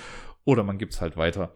Oder 0.45 0.63
man 0.63 0.77
gibt 0.77 0.93
es 0.93 1.01
halt 1.01 1.17
weiter. 1.17 1.53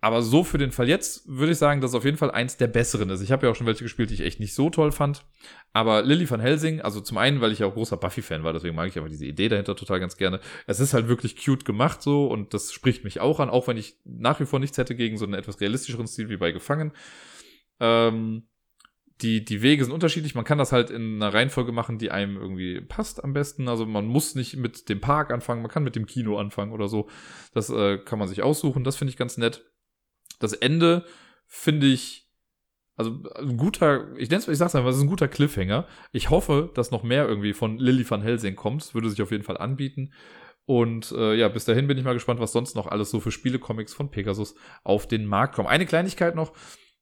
Aber 0.00 0.22
so 0.22 0.44
für 0.44 0.58
den 0.58 0.70
Fall 0.70 0.88
jetzt 0.88 1.26
würde 1.26 1.52
ich 1.52 1.58
sagen, 1.58 1.80
dass 1.80 1.90
es 1.90 1.96
auf 1.96 2.04
jeden 2.04 2.16
Fall 2.16 2.30
eins 2.30 2.56
der 2.56 2.68
besseren 2.68 3.10
ist. 3.10 3.20
Ich 3.20 3.32
habe 3.32 3.46
ja 3.46 3.52
auch 3.52 3.56
schon 3.56 3.66
welche 3.66 3.82
gespielt, 3.82 4.10
die 4.10 4.14
ich 4.14 4.20
echt 4.20 4.38
nicht 4.38 4.54
so 4.54 4.70
toll 4.70 4.92
fand. 4.92 5.24
Aber 5.72 6.02
Lily 6.02 6.30
van 6.30 6.40
Helsing, 6.40 6.80
also 6.80 7.00
zum 7.00 7.18
einen, 7.18 7.40
weil 7.40 7.50
ich 7.50 7.58
ja 7.60 7.66
auch 7.66 7.74
großer 7.74 7.96
Buffy-Fan 7.96 8.44
war, 8.44 8.52
deswegen 8.52 8.76
mag 8.76 8.88
ich 8.88 8.98
aber 8.98 9.08
diese 9.08 9.26
Idee 9.26 9.48
dahinter 9.48 9.74
total 9.74 9.98
ganz 9.98 10.16
gerne. 10.16 10.40
Es 10.66 10.78
ist 10.78 10.94
halt 10.94 11.08
wirklich 11.08 11.42
cute 11.44 11.64
gemacht 11.64 12.00
so 12.00 12.28
und 12.28 12.54
das 12.54 12.72
spricht 12.72 13.02
mich 13.02 13.20
auch 13.20 13.40
an, 13.40 13.50
auch 13.50 13.66
wenn 13.66 13.76
ich 13.76 13.96
nach 14.04 14.38
wie 14.38 14.46
vor 14.46 14.60
nichts 14.60 14.78
hätte 14.78 14.94
gegen 14.94 15.16
so 15.16 15.24
einen 15.24 15.34
etwas 15.34 15.60
realistischeren 15.60 16.06
Stil 16.06 16.28
wie 16.28 16.36
bei 16.36 16.52
Gefangen. 16.52 16.92
Ähm, 17.80 18.44
die, 19.20 19.44
die 19.44 19.62
Wege 19.62 19.84
sind 19.84 19.92
unterschiedlich. 19.92 20.36
Man 20.36 20.44
kann 20.44 20.58
das 20.58 20.70
halt 20.70 20.90
in 20.90 21.16
einer 21.16 21.34
Reihenfolge 21.34 21.72
machen, 21.72 21.98
die 21.98 22.12
einem 22.12 22.36
irgendwie 22.36 22.80
passt 22.80 23.24
am 23.24 23.32
besten. 23.32 23.68
Also 23.68 23.84
man 23.84 24.06
muss 24.06 24.36
nicht 24.36 24.56
mit 24.56 24.88
dem 24.88 25.00
Park 25.00 25.32
anfangen, 25.32 25.62
man 25.62 25.70
kann 25.70 25.82
mit 25.82 25.96
dem 25.96 26.06
Kino 26.06 26.38
anfangen 26.38 26.72
oder 26.72 26.88
so. 26.88 27.08
Das 27.52 27.68
äh, 27.68 27.98
kann 27.98 28.20
man 28.20 28.28
sich 28.28 28.42
aussuchen. 28.42 28.84
Das 28.84 28.96
finde 28.96 29.10
ich 29.10 29.16
ganz 29.16 29.36
nett. 29.36 29.64
Das 30.38 30.52
Ende 30.52 31.04
finde 31.46 31.86
ich, 31.86 32.28
also 32.96 33.22
ein 33.36 33.56
guter, 33.56 34.16
ich 34.16 34.28
nenne 34.28 34.40
es, 34.40 34.48
ich 34.48 34.58
sag's 34.58 34.74
einfach, 34.74 34.90
es 34.90 34.96
ist 34.96 35.02
ein 35.02 35.08
guter 35.08 35.28
Cliffhanger. 35.28 35.86
Ich 36.12 36.30
hoffe, 36.30 36.70
dass 36.74 36.90
noch 36.90 37.02
mehr 37.02 37.28
irgendwie 37.28 37.52
von 37.52 37.78
Lily 37.78 38.08
van 38.08 38.22
Helsing 38.22 38.56
kommt. 38.56 38.82
Das 38.82 38.94
würde 38.94 39.08
sich 39.08 39.22
auf 39.22 39.30
jeden 39.30 39.44
Fall 39.44 39.56
anbieten. 39.56 40.12
Und 40.66 41.12
äh, 41.12 41.34
ja, 41.34 41.48
bis 41.48 41.64
dahin 41.64 41.86
bin 41.86 41.96
ich 41.96 42.04
mal 42.04 42.12
gespannt, 42.12 42.40
was 42.40 42.52
sonst 42.52 42.74
noch 42.76 42.86
alles 42.86 43.10
so 43.10 43.20
für 43.20 43.30
Spiele-Comics 43.30 43.94
von 43.94 44.10
Pegasus 44.10 44.54
auf 44.84 45.06
den 45.06 45.26
Markt 45.26 45.54
kommen. 45.54 45.68
Eine 45.68 45.86
Kleinigkeit 45.86 46.34
noch, 46.34 46.52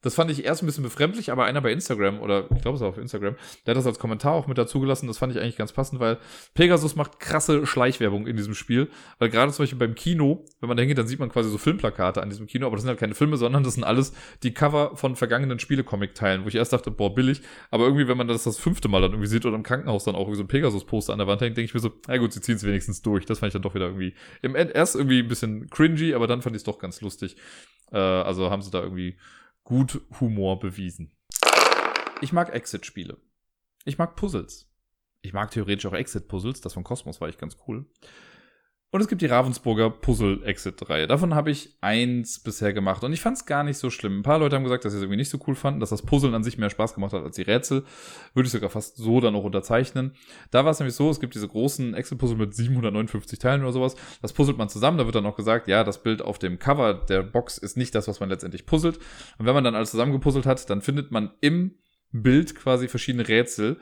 das 0.03 0.15
fand 0.15 0.31
ich 0.31 0.45
erst 0.45 0.63
ein 0.63 0.67
bisschen 0.67 0.85
befremdlich, 0.85 1.33
aber 1.33 1.45
einer 1.45 1.61
bei 1.61 1.73
Instagram, 1.73 2.21
oder 2.21 2.49
ich 2.55 2.63
glaube 2.63 2.77
es 2.77 2.81
war 2.81 2.89
auf 2.89 2.99
Instagram, 2.99 3.35
der 3.67 3.73
hat 3.73 3.79
das 3.79 3.87
als 3.87 3.99
Kommentar 3.99 4.35
auch 4.35 4.47
mit 4.47 4.59
dazu 4.59 4.79
gelassen. 4.79 5.07
Das 5.07 5.19
fand 5.19 5.35
ich 5.35 5.41
eigentlich 5.41 5.57
ganz 5.57 5.73
passend, 5.73 6.01
weil 6.01 6.19
Pegasus 6.55 6.95
macht 6.97 7.19
krasse 7.19 7.67
Schleichwerbung 7.67 8.27
in 8.27 8.37
diesem 8.37 8.55
Spiel. 8.55 8.89
Weil 9.19 9.31
gerade 9.31 9.51
zum 9.53 9.63
Beispiel 9.65 9.79
beim 9.79 9.95
Kino, 9.95 10.45
wenn 10.61 10.69
man 10.69 10.77
da 10.77 10.83
hingeht, 10.83 10.99
dann 10.99 11.09
sieht 11.09 11.19
man 11.19 11.29
quasi 11.29 11.51
so 11.51 11.59
Filmplakate 11.59 12.23
an 12.23 12.29
diesem 12.29 12.47
Kino, 12.47 12.67
aber 12.67 12.77
das 12.77 12.83
sind 12.83 12.91
halt 12.91 13.01
keine 13.01 13.15
Filme, 13.15 13.37
sondern 13.37 13.65
das 13.65 13.75
sind 13.75 13.85
alles 13.85 14.13
die 14.43 14.53
Cover 14.55 14.97
von 14.97 15.17
vergangenen 15.17 15.59
Spielecomic-Teilen, 15.59 16.45
wo 16.45 16.49
ich 16.49 16.55
erst 16.55 16.73
dachte, 16.73 16.91
boah, 16.91 17.15
billig. 17.15 17.43
Aber 17.71 17.85
irgendwie, 17.85 18.07
wenn 18.07 18.17
man 18.17 18.29
das 18.29 18.45
das 18.45 18.59
fünfte 18.59 18.89
Mal 18.89 19.01
dann 19.01 19.13
irgendwie 19.13 19.29
sieht 19.29 19.45
oder 19.45 19.57
im 19.57 19.63
Krankenhaus 19.63 20.05
dann 20.05 20.15
auch 20.15 20.31
wie 20.31 20.37
so 20.37 20.45
ein 20.45 20.49
Pegasus-Poster 20.49 21.13
an 21.13 21.19
der 21.19 21.27
Wand 21.27 21.41
hängt, 21.41 21.57
denke 21.57 21.67
ich 21.67 21.75
mir 21.75 21.81
so, 21.81 21.91
na 22.07 22.17
gut, 22.19 22.33
sie 22.33 22.41
ziehen 22.41 22.57
es 22.57 22.65
wenigstens 22.65 23.03
durch. 23.03 23.27
Das 23.27 23.41
fand 23.41 23.49
ich 23.49 23.55
dann 23.55 23.63
doch 23.63 23.75
wieder 23.75 23.87
irgendwie 23.87 24.15
im 24.43 24.55
End 24.55 24.73
erst 24.73 24.95
irgendwie 24.95 25.21
ein 25.21 25.29
bisschen 25.29 25.69
cringy, 25.71 26.15
aber 26.15 26.27
dann 26.27 26.43
fand 26.43 26.55
ich 26.55 26.61
es 26.61 26.65
doch 26.65 26.79
ganz 26.79 27.01
lustig. 27.01 27.37
Äh, 27.93 27.99
also 27.99 28.51
haben 28.51 28.63
sie 28.63 28.71
da 28.71 28.83
irgendwie 28.83 29.17
gut 29.67 30.01
Humor 30.21 30.59
bewiesen. 30.61 31.13
Ich 32.23 32.33
mag 32.33 32.55
Exit-Spiele. 32.55 33.19
Ich 33.85 33.99
mag 33.99 34.17
Puzzles. 34.17 34.71
Ich 35.21 35.35
mag 35.35 35.51
theoretisch 35.51 35.85
auch 35.87 35.93
Exit-Puzzles. 35.93 36.63
Das 36.63 36.73
von 36.73 36.85
Cosmos 36.85 37.21
war 37.21 37.29
ich 37.29 37.37
ganz 37.37 37.59
cool. 37.67 37.85
Und 38.97 39.03
es 39.03 39.09
gibt 39.09 39.21
die 39.21 39.27
Ravensburger 39.27 39.91
Puzzle-Exit-Reihe. 39.91 41.07
Davon 41.07 41.35
habe 41.35 41.51
ich 41.51 41.77
eins 41.83 42.39
bisher 42.39 42.73
gemacht 42.73 43.05
und 43.05 43.13
ich 43.13 43.21
fand 43.21 43.37
es 43.37 43.45
gar 43.45 43.63
nicht 43.63 43.77
so 43.77 43.91
schlimm. 43.91 44.21
Ein 44.21 44.23
paar 44.23 44.39
Leute 44.39 44.57
haben 44.57 44.63
gesagt, 44.63 44.87
dass 44.87 44.93
sie 44.93 44.97
es 44.97 45.03
irgendwie 45.03 45.19
nicht 45.19 45.29
so 45.29 45.39
cool 45.47 45.55
fanden, 45.55 45.81
dass 45.81 45.91
das 45.91 46.01
Puzzeln 46.01 46.35
an 46.35 46.43
sich 46.43 46.57
mehr 46.57 46.71
Spaß 46.71 46.95
gemacht 46.95 47.13
hat 47.13 47.23
als 47.23 47.37
die 47.37 47.43
Rätsel. 47.43 47.85
Würde 48.33 48.47
ich 48.47 48.53
sogar 48.53 48.71
fast 48.71 48.97
so 48.97 49.21
dann 49.21 49.35
auch 49.35 49.45
unterzeichnen. 49.45 50.15
Da 50.51 50.65
war 50.65 50.71
es 50.71 50.79
nämlich 50.79 50.95
so, 50.95 51.11
es 51.11 51.21
gibt 51.21 51.35
diese 51.35 51.47
großen 51.47 51.93
Exit-Puzzle 51.93 52.39
mit 52.39 52.55
759 52.55 53.39
Teilen 53.39 53.61
oder 53.61 53.73
sowas. 53.73 53.97
Das 54.23 54.33
puzzelt 54.33 54.57
man 54.57 54.71
zusammen, 54.71 54.97
da 54.97 55.05
wird 55.05 55.15
dann 55.15 55.27
auch 55.27 55.37
gesagt, 55.37 55.69
ja, 55.69 55.85
das 55.85 56.03
Bild 56.03 56.23
auf 56.23 56.39
dem 56.39 56.59
Cover 56.59 56.95
der 56.95 57.23
Box 57.23 57.59
ist 57.59 57.77
nicht 57.77 57.95
das, 57.95 58.09
was 58.09 58.21
man 58.21 58.31
letztendlich 58.31 58.65
puzzelt. 58.65 58.97
Und 59.37 59.45
wenn 59.45 59.53
man 59.53 59.65
dann 59.65 59.75
alles 59.75 59.91
zusammengepuzzelt 59.91 60.47
hat, 60.47 60.71
dann 60.71 60.81
findet 60.81 61.11
man 61.11 61.33
im 61.43 61.75
Bild 62.13 62.55
quasi 62.55 62.89
verschiedene 62.89 63.29
Rätsel 63.29 63.77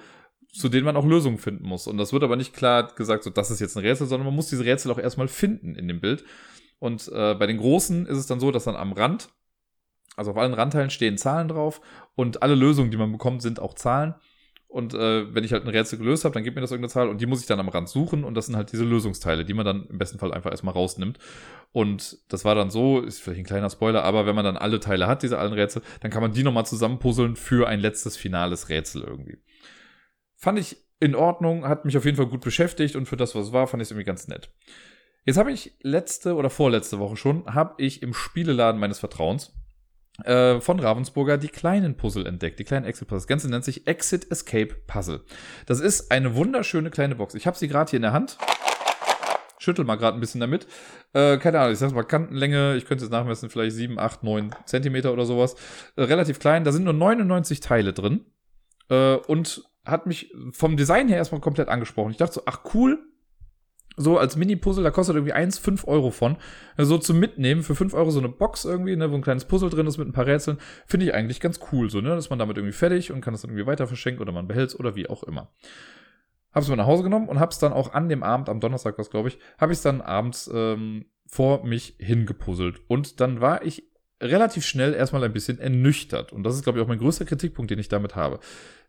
zu 0.55 0.69
denen 0.69 0.85
man 0.85 0.97
auch 0.97 1.05
Lösungen 1.05 1.39
finden 1.39 1.67
muss. 1.67 1.87
Und 1.87 1.99
das 1.99 2.13
wird 2.13 2.23
aber 2.23 2.37
nicht 2.37 2.55
klar 2.55 2.95
gesagt, 2.95 3.25
so 3.25 3.31
das 3.31 3.51
ist 3.51 3.61
jetzt 3.61 3.77
ein 3.77 3.85
Rätsel, 3.85 4.07
sondern 4.07 4.27
man 4.27 4.37
muss 4.37 4.49
diese 4.49 4.65
Rätsel 4.65 4.91
auch 4.93 4.99
erstmal 4.99 5.29
finden 5.29 5.75
in 5.75 5.89
dem 5.89 6.01
Bild. 6.01 6.25
Und 6.79 7.11
äh, 7.13 7.35
bei 7.35 7.47
den 7.47 7.59
großen 7.59 8.07
ist 8.07 8.19
es 8.19 8.27
dann 8.27 8.41
so, 8.41 8.51
dass 8.51 8.65
dann 8.65 8.77
am 8.77 8.93
Rand, 8.93 9.31
also 10.17 10.31
auf 10.31 10.37
allen 10.37 10.55
Randteilen 10.55 10.91
stehen 10.91 11.19
Zahlen 11.19 11.49
drauf 11.49 11.81
und 12.15 12.43
alle 12.43 12.55
Lösungen, 12.55 12.91
die 12.91 12.97
man 12.97 13.11
bekommt, 13.11 13.43
sind 13.43 13.59
auch 13.59 13.75
Zahlen. 13.75 14.15
Und 14.69 14.93
äh, 14.93 15.33
wenn 15.33 15.45
ich 15.45 15.53
halt 15.53 15.65
ein 15.65 15.69
Rätsel 15.69 15.99
gelöst 15.99 16.25
habe, 16.25 16.35
dann 16.35 16.43
gibt 16.43 16.57
mir 16.57 16.61
das 16.61 16.73
irgendeine 16.73 16.93
Zahl 16.93 17.09
und 17.09 17.21
die 17.21 17.27
muss 17.27 17.41
ich 17.41 17.47
dann 17.47 17.61
am 17.61 17.69
Rand 17.69 17.89
suchen 17.89 18.25
und 18.25 18.35
das 18.35 18.47
sind 18.47 18.57
halt 18.57 18.73
diese 18.73 18.85
Lösungsteile, 18.85 19.45
die 19.45 19.55
man 19.55 19.65
dann 19.65 19.87
im 19.87 19.99
besten 19.99 20.19
Fall 20.19 20.33
einfach 20.33 20.51
erstmal 20.51 20.75
rausnimmt. 20.75 21.19
Und 21.73 22.19
das 22.29 22.45
war 22.45 22.57
dann 22.57 22.71
so, 22.71 23.01
ist 23.01 23.21
vielleicht 23.21 23.41
ein 23.41 23.47
kleiner 23.47 23.71
Spoiler, 23.71 24.03
aber 24.03 24.27
wenn 24.27 24.35
man 24.35 24.45
dann 24.45 24.57
alle 24.57 24.81
Teile 24.81 25.07
hat, 25.07 25.23
diese 25.23 25.39
allen 25.39 25.53
Rätsel, 25.53 25.83
dann 26.01 26.11
kann 26.11 26.23
man 26.23 26.33
die 26.33 26.43
nochmal 26.43 26.67
zusammenpuzzeln 26.67 27.37
für 27.37 27.69
ein 27.69 27.79
letztes 27.79 28.17
finales 28.17 28.69
Rätsel 28.69 29.03
irgendwie. 29.03 29.39
Fand 30.45 30.59
ich 30.59 30.77
in 31.01 31.15
Ordnung, 31.15 31.67
hat 31.67 31.87
mich 31.87 31.97
auf 31.97 32.05
jeden 32.05 32.19
Fall 32.19 32.27
gut 32.27 32.43
beschäftigt 32.43 32.97
und 32.97 33.07
für 33.07 33.17
das, 33.17 33.35
was 33.35 33.47
es 33.47 33.53
war, 33.55 33.67
fand 33.67 33.81
ich 33.81 33.87
es 33.87 33.93
irgendwie 33.93 34.05
ganz 34.05 34.29
nett. 34.29 34.51
Jetzt 35.25 35.39
habe 35.39 35.51
ich 35.51 35.73
letzte 35.81 36.35
oder 36.35 36.51
vorletzte 36.51 36.99
Woche 36.99 37.17
schon, 37.17 37.47
habe 37.47 37.83
ich 37.83 38.03
im 38.03 38.13
Spieleladen 38.13 38.79
meines 38.79 38.99
Vertrauens 38.99 39.55
äh, 40.23 40.61
von 40.61 40.81
Ravensburger 40.81 41.39
die 41.39 41.49
kleinen 41.49 41.97
Puzzle 41.97 42.27
entdeckt, 42.27 42.59
die 42.59 42.65
kleinen 42.65 42.85
Exit-Puzzle. 42.85 43.21
Das 43.21 43.27
Ganze 43.27 43.49
nennt 43.49 43.65
sich 43.65 43.87
Exit 43.87 44.31
Escape 44.31 44.75
Puzzle. 44.87 45.25
Das 45.65 45.81
ist 45.81 46.11
eine 46.11 46.35
wunderschöne 46.35 46.91
kleine 46.91 47.15
Box. 47.15 47.35
Ich 47.35 47.47
habe 47.47 47.57
sie 47.57 47.69
gerade 47.69 47.89
hier 47.89 47.97
in 47.97 48.03
der 48.03 48.13
Hand. 48.13 48.37
Schüttel 49.59 49.87
mal 49.87 49.97
gerade 49.97 50.19
ein 50.19 50.21
bisschen 50.21 50.43
damit. 50.43 50.67
Äh, 51.15 51.39
keine 51.39 51.59
Ahnung, 51.59 51.73
ich 51.73 51.79
sag's 51.79 51.95
mal 51.95 52.03
Kantenlänge, 52.03 52.77
ich 52.77 52.85
könnte 52.85 53.03
es 53.03 53.11
nachmessen, 53.11 53.49
vielleicht 53.49 53.77
7, 53.77 53.99
8, 53.99 54.23
9 54.23 54.55
Zentimeter 54.67 55.11
oder 55.15 55.25
sowas. 55.25 55.57
Äh, 55.97 56.03
relativ 56.03 56.39
klein. 56.39 56.65
Da 56.65 56.73
sind 56.73 56.85
nur 56.85 56.93
99 56.93 57.61
Teile 57.61 57.95
drin. 57.95 58.27
Äh, 58.91 59.15
und 59.15 59.65
hat 59.85 60.07
mich 60.07 60.33
vom 60.53 60.77
Design 60.77 61.09
her 61.09 61.19
erstmal 61.19 61.41
komplett 61.41 61.69
angesprochen. 61.69 62.11
Ich 62.11 62.17
dachte 62.17 62.35
so, 62.35 62.43
ach 62.47 62.61
cool, 62.75 62.99
so 63.97 64.19
als 64.19 64.37
Mini-Puzzle, 64.37 64.83
da 64.83 64.91
kostet 64.91 65.17
irgendwie 65.17 65.33
1, 65.33 65.59
5 65.59 65.87
Euro 65.87 66.11
von. 66.11 66.37
So 66.77 66.99
zum 66.99 67.21
Mitnehmen 67.21 67.63
für 67.63 67.75
5 67.75 67.95
Euro 67.95 68.11
so 68.11 68.19
eine 68.19 68.29
Box 68.29 68.65
irgendwie, 68.65 68.97
ne, 68.97 69.11
wo 69.11 69.15
ein 69.15 69.23
kleines 69.23 69.45
Puzzle 69.45 69.71
drin 69.71 69.87
ist 69.87 69.99
mit 69.99 70.09
ein 70.09 70.13
paar 70.13 70.27
Rätseln, 70.27 70.59
finde 70.87 71.07
ich 71.07 71.15
eigentlich 71.15 71.41
ganz 71.41 71.61
cool, 71.73 71.91
so, 71.91 72.01
ne, 72.01 72.11
dass 72.11 72.31
man 72.31 72.39
damit 72.39 72.57
irgendwie 72.57 72.73
fertig 72.73 73.13
und 73.13 73.21
kann 73.21 73.35
es 73.35 73.43
dann 73.43 73.51
irgendwie 73.51 73.67
weiter 73.67 73.87
verschenken 73.87 74.23
oder 74.23 74.33
man 74.33 74.49
behält 74.49 74.75
oder 74.79 74.97
wie 74.97 75.09
auch 75.09 75.23
immer. 75.23 75.53
Hab's 76.53 76.69
mal 76.69 76.77
nach 76.77 76.87
Hause 76.87 77.03
genommen 77.03 77.29
und 77.29 77.41
hab's 77.41 77.59
dann 77.59 77.73
auch 77.73 77.93
an 77.95 78.09
dem 78.09 78.23
Abend, 78.23 78.49
am 78.49 78.61
Donnerstag 78.61 78.99
was 78.99 79.11
glaube 79.11 79.29
ich, 79.29 79.39
habe 79.59 79.73
ich 79.73 79.81
dann 79.81 80.01
abends 80.01 80.51
ähm, 80.53 81.07
vor 81.27 81.65
mich 81.65 81.97
hingepuzzelt. 81.99 82.81
Und 82.89 83.21
dann 83.21 83.41
war 83.41 83.65
ich 83.65 83.91
relativ 84.21 84.65
schnell 84.65 84.95
erstmal 84.95 85.25
ein 85.25 85.33
bisschen 85.33 85.59
ernüchtert. 85.59 86.33
Und 86.33 86.45
das 86.45 86.55
ist, 86.55 86.63
glaube 86.63 86.79
ich, 86.79 86.85
auch 86.85 86.89
mein 86.89 86.99
größter 86.99 87.25
Kritikpunkt, 87.25 87.71
den 87.71 87.79
ich 87.79 87.89
damit 87.89 88.17
habe. 88.17 88.41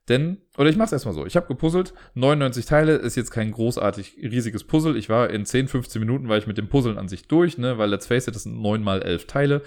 Denn, 0.08 0.38
oder 0.58 0.70
ich 0.70 0.78
mache 0.78 0.88
es 0.88 0.92
erstmal 0.92 1.16
so. 1.16 1.26
Ich 1.26 1.36
habe 1.36 1.48
gepuzzelt, 1.48 1.94
99 2.14 2.66
Teile, 2.66 2.94
ist 2.94 3.16
jetzt 3.16 3.32
kein 3.32 3.52
großartig 3.52 4.18
riesiges 4.22 4.64
Puzzle. 4.64 4.98
Ich 4.98 5.10
war 5.10 5.32
in 5.32 5.46
10, 5.46 5.68
15 5.68 6.00
Minuten, 6.00 6.30
war 6.30 6.38
ich 6.38 6.46
mit 6.46 6.58
dem 6.58 6.70
Puzzeln 6.70 7.00
an 7.00 7.08
sich 7.08 7.28
durch, 7.28 7.58
ne, 7.58 7.78
weil 7.80 7.90
let's 7.90 8.06
face 8.06 8.28
it, 8.28 8.36
das 8.36 8.44
sind 8.44 8.62
9 8.62 8.84
mal 8.84 9.02
11 9.02 9.26
Teile. 9.26 9.62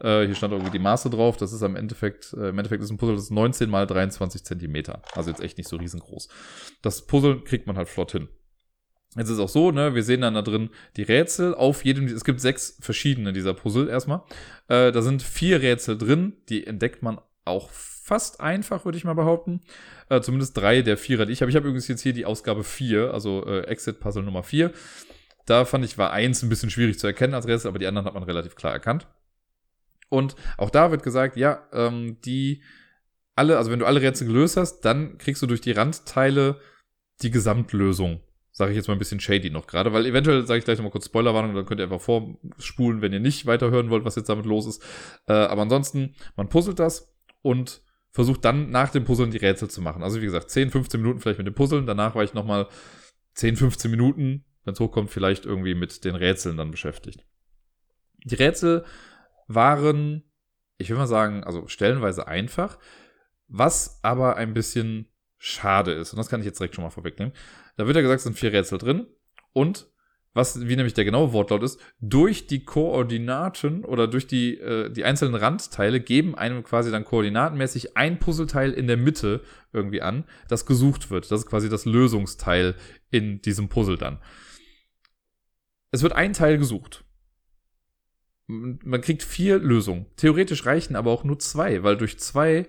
Äh, 0.00 0.24
hier 0.24 0.34
stand 0.34 0.52
irgendwie 0.52 0.72
die 0.72 0.78
Maße 0.78 1.10
drauf. 1.10 1.36
Das 1.36 1.52
ist 1.52 1.62
am 1.62 1.76
Endeffekt, 1.76 2.32
äh, 2.32 2.48
im 2.48 2.58
Endeffekt 2.58 2.82
ist 2.82 2.90
ein 2.90 2.96
Puzzle, 2.96 3.14
das 3.14 3.24
ist 3.24 3.30
19 3.30 3.68
mal 3.68 3.86
23 3.86 4.42
Zentimeter. 4.42 5.02
Also 5.12 5.30
jetzt 5.30 5.42
echt 5.42 5.58
nicht 5.58 5.68
so 5.68 5.76
riesengroß. 5.76 6.28
Das 6.80 7.06
Puzzle 7.06 7.42
kriegt 7.44 7.66
man 7.66 7.76
halt 7.76 7.88
flott 7.88 8.12
hin. 8.12 8.28
Jetzt 9.16 9.30
ist 9.30 9.38
auch 9.38 9.48
so, 9.48 9.70
ne, 9.70 9.94
wir 9.94 10.02
sehen 10.02 10.22
dann 10.22 10.34
da 10.34 10.42
drin 10.42 10.70
die 10.96 11.02
Rätsel 11.02 11.54
auf 11.54 11.84
jedem, 11.84 12.06
es 12.06 12.24
gibt 12.24 12.40
sechs 12.40 12.76
verschiedene 12.80 13.32
dieser 13.32 13.54
Puzzle 13.54 13.88
erstmal. 13.88 14.22
Äh, 14.68 14.90
da 14.90 15.02
sind 15.02 15.22
vier 15.22 15.62
Rätsel 15.62 15.96
drin, 15.96 16.34
die 16.48 16.66
entdeckt 16.66 17.02
man 17.02 17.20
auch 17.44 17.70
fast 17.70 18.40
einfach, 18.40 18.84
würde 18.84 18.98
ich 18.98 19.04
mal 19.04 19.14
behaupten. 19.14 19.60
Äh, 20.08 20.20
zumindest 20.20 20.56
drei 20.56 20.82
der 20.82 20.96
Vierer, 20.96 21.26
die 21.26 21.32
ich 21.32 21.40
habe. 21.40 21.50
Ich 21.50 21.56
habe 21.56 21.66
übrigens 21.66 21.88
jetzt 21.88 22.02
hier 22.02 22.12
die 22.12 22.26
Ausgabe 22.26 22.64
4, 22.64 23.14
also 23.14 23.46
äh, 23.46 23.62
Exit 23.62 24.00
Puzzle 24.00 24.22
Nummer 24.22 24.42
4. 24.42 24.72
Da 25.46 25.64
fand 25.64 25.84
ich, 25.84 25.96
war 25.96 26.12
eins 26.12 26.42
ein 26.42 26.48
bisschen 26.48 26.70
schwierig 26.70 26.98
zu 26.98 27.06
erkennen 27.06 27.34
als 27.34 27.46
Rätsel, 27.46 27.68
aber 27.68 27.78
die 27.78 27.86
anderen 27.86 28.06
hat 28.06 28.14
man 28.14 28.22
relativ 28.22 28.56
klar 28.56 28.72
erkannt. 28.72 29.06
Und 30.08 30.36
auch 30.58 30.70
da 30.70 30.90
wird 30.90 31.02
gesagt, 31.02 31.36
ja, 31.36 31.66
ähm, 31.72 32.18
die 32.24 32.62
alle, 33.36 33.58
also 33.58 33.70
wenn 33.70 33.78
du 33.78 33.86
alle 33.86 34.00
Rätsel 34.00 34.26
gelöst 34.26 34.56
hast, 34.56 34.80
dann 34.82 35.18
kriegst 35.18 35.42
du 35.42 35.46
durch 35.46 35.60
die 35.60 35.72
Randteile 35.72 36.60
die 37.22 37.30
Gesamtlösung. 37.30 38.20
Sage 38.56 38.70
ich 38.70 38.76
jetzt 38.76 38.86
mal 38.86 38.94
ein 38.94 39.00
bisschen 39.00 39.18
shady 39.18 39.50
noch 39.50 39.66
gerade, 39.66 39.92
weil 39.92 40.06
eventuell 40.06 40.46
sage 40.46 40.58
ich 40.58 40.64
gleich 40.64 40.78
nochmal 40.78 40.92
kurz 40.92 41.06
Spoilerwarnung, 41.06 41.56
dann 41.56 41.66
könnt 41.66 41.80
ihr 41.80 41.84
einfach 41.84 42.00
vorspulen, 42.00 43.02
wenn 43.02 43.12
ihr 43.12 43.18
nicht 43.18 43.46
weiterhören 43.46 43.90
wollt, 43.90 44.04
was 44.04 44.14
jetzt 44.14 44.28
damit 44.28 44.46
los 44.46 44.66
ist. 44.66 44.80
Äh, 45.26 45.32
aber 45.32 45.62
ansonsten, 45.62 46.14
man 46.36 46.48
puzzelt 46.48 46.78
das 46.78 47.12
und 47.42 47.82
versucht 48.12 48.44
dann 48.44 48.70
nach 48.70 48.90
dem 48.90 49.04
Puzzeln 49.04 49.32
die 49.32 49.38
Rätsel 49.38 49.68
zu 49.68 49.82
machen. 49.82 50.04
Also 50.04 50.20
wie 50.20 50.26
gesagt, 50.26 50.50
10, 50.50 50.70
15 50.70 51.00
Minuten 51.00 51.18
vielleicht 51.18 51.38
mit 51.38 51.48
dem 51.48 51.54
Puzzeln, 51.54 51.84
danach 51.84 52.14
war 52.14 52.22
ich 52.22 52.32
nochmal 52.32 52.68
10, 53.34 53.56
15 53.56 53.90
Minuten, 53.90 54.44
wenn 54.62 54.74
es 54.74 54.78
hochkommt, 54.78 55.10
vielleicht 55.10 55.46
irgendwie 55.46 55.74
mit 55.74 56.04
den 56.04 56.14
Rätseln 56.14 56.56
dann 56.56 56.70
beschäftigt. 56.70 57.26
Die 58.24 58.36
Rätsel 58.36 58.84
waren, 59.48 60.22
ich 60.78 60.90
will 60.90 60.96
mal 60.96 61.08
sagen, 61.08 61.42
also 61.42 61.66
stellenweise 61.66 62.28
einfach, 62.28 62.78
was 63.48 63.98
aber 64.04 64.36
ein 64.36 64.54
bisschen 64.54 65.08
schade 65.44 65.92
ist. 65.92 66.12
Und 66.12 66.18
das 66.18 66.28
kann 66.28 66.40
ich 66.40 66.46
jetzt 66.46 66.58
direkt 66.58 66.74
schon 66.74 66.84
mal 66.84 66.90
vorwegnehmen. 66.90 67.34
Da 67.76 67.86
wird 67.86 67.96
ja 67.96 68.02
gesagt, 68.02 68.18
es 68.18 68.24
sind 68.24 68.38
vier 68.38 68.52
Rätsel 68.52 68.78
drin. 68.78 69.06
Und 69.52 69.88
was, 70.32 70.66
wie 70.66 70.74
nämlich 70.74 70.94
der 70.94 71.04
genaue 71.04 71.32
Wortlaut 71.32 71.62
ist, 71.62 71.78
durch 72.00 72.46
die 72.46 72.64
Koordinaten 72.64 73.84
oder 73.84 74.08
durch 74.08 74.26
die, 74.26 74.58
äh, 74.58 74.90
die 74.90 75.04
einzelnen 75.04 75.34
Randteile 75.34 76.00
geben 76.00 76.34
einem 76.34 76.64
quasi 76.64 76.90
dann 76.90 77.04
koordinatenmäßig 77.04 77.96
ein 77.96 78.18
Puzzleteil 78.18 78.72
in 78.72 78.86
der 78.86 78.96
Mitte 78.96 79.42
irgendwie 79.72 80.02
an, 80.02 80.24
das 80.48 80.66
gesucht 80.66 81.10
wird. 81.10 81.30
Das 81.30 81.40
ist 81.40 81.46
quasi 81.46 81.68
das 81.68 81.84
Lösungsteil 81.84 82.74
in 83.10 83.42
diesem 83.42 83.68
Puzzle 83.68 83.98
dann. 83.98 84.18
Es 85.90 86.02
wird 86.02 86.14
ein 86.14 86.32
Teil 86.32 86.58
gesucht 86.58 87.04
man 88.46 89.00
kriegt 89.00 89.22
vier 89.22 89.58
Lösungen. 89.58 90.06
Theoretisch 90.16 90.66
reichen 90.66 90.96
aber 90.96 91.10
auch 91.10 91.24
nur 91.24 91.38
zwei, 91.38 91.82
weil 91.82 91.96
durch 91.96 92.18
zwei 92.18 92.68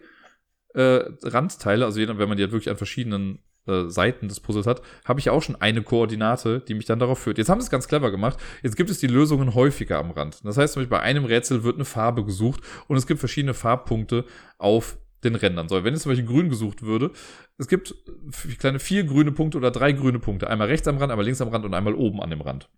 äh, 0.75 1.05
Randteile, 1.23 1.85
also 1.85 1.99
wenn 1.99 2.29
man 2.29 2.37
die 2.37 2.43
halt 2.43 2.51
wirklich 2.51 2.69
an 2.69 2.77
verschiedenen 2.77 3.39
äh, 3.67 3.89
Seiten 3.89 4.27
des 4.27 4.39
Puzzles 4.39 4.67
hat, 4.67 4.81
habe 5.05 5.19
ich 5.19 5.29
auch 5.29 5.41
schon 5.41 5.59
eine 5.59 5.81
Koordinate, 5.81 6.59
die 6.59 6.73
mich 6.73 6.85
dann 6.85 6.99
darauf 6.99 7.19
führt. 7.19 7.37
Jetzt 7.37 7.49
haben 7.49 7.59
sie 7.59 7.65
es 7.65 7.71
ganz 7.71 7.87
clever 7.87 8.11
gemacht. 8.11 8.37
Jetzt 8.61 8.75
gibt 8.75 8.89
es 8.89 8.99
die 8.99 9.07
Lösungen 9.07 9.55
häufiger 9.55 9.97
am 9.99 10.11
Rand. 10.11 10.43
Das 10.43 10.57
heißt 10.57 10.73
zum 10.73 10.87
bei 10.87 10.99
einem 10.99 11.25
Rätsel 11.25 11.63
wird 11.63 11.75
eine 11.75 11.85
Farbe 11.85 12.23
gesucht 12.23 12.61
und 12.87 12.97
es 12.97 13.07
gibt 13.07 13.19
verschiedene 13.19 13.53
Farbpunkte 13.53 14.25
auf 14.57 14.97
den 15.23 15.35
Rändern. 15.35 15.67
So, 15.67 15.83
wenn 15.83 15.93
jetzt 15.93 16.03
zum 16.03 16.11
Beispiel 16.11 16.27
grün 16.27 16.49
gesucht 16.49 16.83
würde, 16.83 17.11
es 17.57 17.67
gibt 17.67 17.95
kleine 18.59 18.79
vier 18.79 19.03
grüne 19.03 19.31
Punkte 19.31 19.57
oder 19.57 19.71
drei 19.71 19.91
grüne 19.93 20.19
Punkte. 20.19 20.49
Einmal 20.49 20.67
rechts 20.67 20.87
am 20.87 20.97
Rand, 20.97 21.11
einmal 21.11 21.25
links 21.25 21.41
am 21.41 21.49
Rand 21.49 21.65
und 21.65 21.73
einmal 21.73 21.95
oben 21.95 22.21
an 22.21 22.29
dem 22.29 22.41
Rand. 22.41 22.69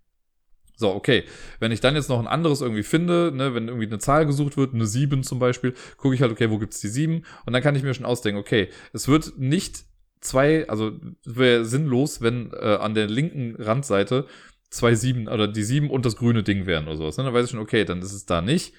So, 0.78 0.94
okay. 0.94 1.24
Wenn 1.60 1.72
ich 1.72 1.82
dann 1.82 1.96
jetzt 1.96 2.08
noch 2.08 2.20
ein 2.20 2.28
anderes 2.28 2.62
irgendwie 2.62 2.84
finde, 2.84 3.32
ne, 3.34 3.56
wenn 3.56 3.68
irgendwie 3.68 3.88
eine 3.88 3.98
Zahl 3.98 4.26
gesucht 4.28 4.58
wird, 4.58 4.74
eine 4.74 4.86
7 4.86 5.24
zum 5.24 5.40
Beispiel, 5.40 5.74
gucke 5.98 6.14
ich 6.14 6.22
halt, 6.22 6.32
okay, 6.32 6.52
wo 6.52 6.60
gibt's 6.60 6.80
die 6.80 6.88
7? 6.88 7.26
Und 7.46 7.54
dann 7.54 7.64
kann 7.64 7.76
ich 7.76 7.84
mir 7.84 7.94
schon 7.96 8.06
ausdenken, 8.06 8.40
okay, 8.40 8.70
es 8.94 9.08
wird 9.08 9.38
nicht 9.38 9.86
zwei, 10.22 10.70
also 10.70 10.92
wäre 11.26 11.66
sinnlos, 11.66 12.22
wenn 12.22 12.52
äh, 12.54 12.78
an 12.80 12.94
der 12.94 13.08
linken 13.08 13.56
Randseite 13.58 14.28
zwei 14.70 14.94
7 14.94 15.28
oder 15.28 15.48
die 15.48 15.64
7 15.64 15.90
und 15.90 16.06
das 16.06 16.16
grüne 16.16 16.44
Ding 16.44 16.68
wären 16.68 16.88
oder 16.88 16.98
sowas. 16.98 17.18
Ne? 17.18 17.24
Dann 17.24 17.34
weiß 17.34 17.46
ich 17.46 17.52
schon, 17.52 17.60
okay, 17.60 17.84
dann 17.84 18.02
ist 18.02 18.14
es 18.14 18.26
da 18.26 18.42
nicht. 18.42 18.74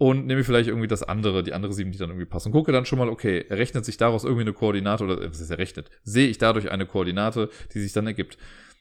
Und 0.00 0.26
nehme 0.26 0.44
vielleicht 0.44 0.68
irgendwie 0.68 0.86
das 0.86 1.02
andere, 1.02 1.42
die 1.42 1.52
andere 1.52 1.72
7, 1.72 1.90
die 1.90 1.98
dann 1.98 2.10
irgendwie 2.10 2.26
passen. 2.26 2.52
Gucke 2.52 2.70
dann 2.70 2.86
schon 2.86 3.00
mal, 3.00 3.08
okay, 3.08 3.44
errechnet 3.48 3.84
sich 3.84 3.96
daraus 3.96 4.22
irgendwie 4.22 4.42
eine 4.42 4.52
Koordinate 4.52 5.02
oder 5.02 5.28
was 5.28 5.40
ist 5.40 5.50
errechnet? 5.50 5.90
Sehe 6.04 6.28
ich 6.28 6.38
dadurch 6.38 6.70
eine 6.70 6.86
Koordinate, 6.86 7.50
die 7.74 7.80
sich 7.80 7.92
dann 7.92 8.06
ergibt. 8.06 8.38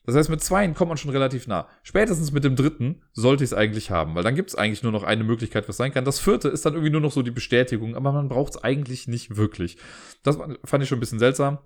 Das 0.07 0.15
heißt, 0.15 0.29
mit 0.29 0.41
zweien 0.41 0.73
kommt 0.73 0.87
man 0.87 0.97
schon 0.97 1.11
relativ 1.11 1.47
nah. 1.47 1.67
Spätestens 1.83 2.31
mit 2.31 2.45
dem 2.45 2.55
dritten 2.55 3.01
sollte 3.11 3.43
ich 3.43 3.49
es 3.49 3.53
eigentlich 3.53 3.91
haben, 3.91 4.15
weil 4.15 4.23
dann 4.23 4.35
gibt 4.35 4.49
es 4.49 4.55
eigentlich 4.55 4.81
nur 4.81 4.93
noch 4.93 5.03
eine 5.03 5.25
Möglichkeit, 5.25 5.67
was 5.67 5.75
sein 5.75 5.91
kann. 5.91 6.05
Das 6.05 6.21
vierte 6.21 6.47
ist 6.47 6.65
dann 6.65 6.73
irgendwie 6.75 6.91
nur 6.91 7.01
noch 7.01 7.11
so 7.11 7.21
die 7.23 7.31
Bestätigung, 7.31 7.93
aber 7.93 8.13
man 8.13 8.29
braucht 8.29 8.55
es 8.55 8.63
eigentlich 8.63 9.09
nicht 9.09 9.35
wirklich. 9.35 9.77
Das 10.23 10.37
fand 10.63 10.81
ich 10.81 10.87
schon 10.87 10.97
ein 10.97 11.01
bisschen 11.01 11.19
seltsam. 11.19 11.59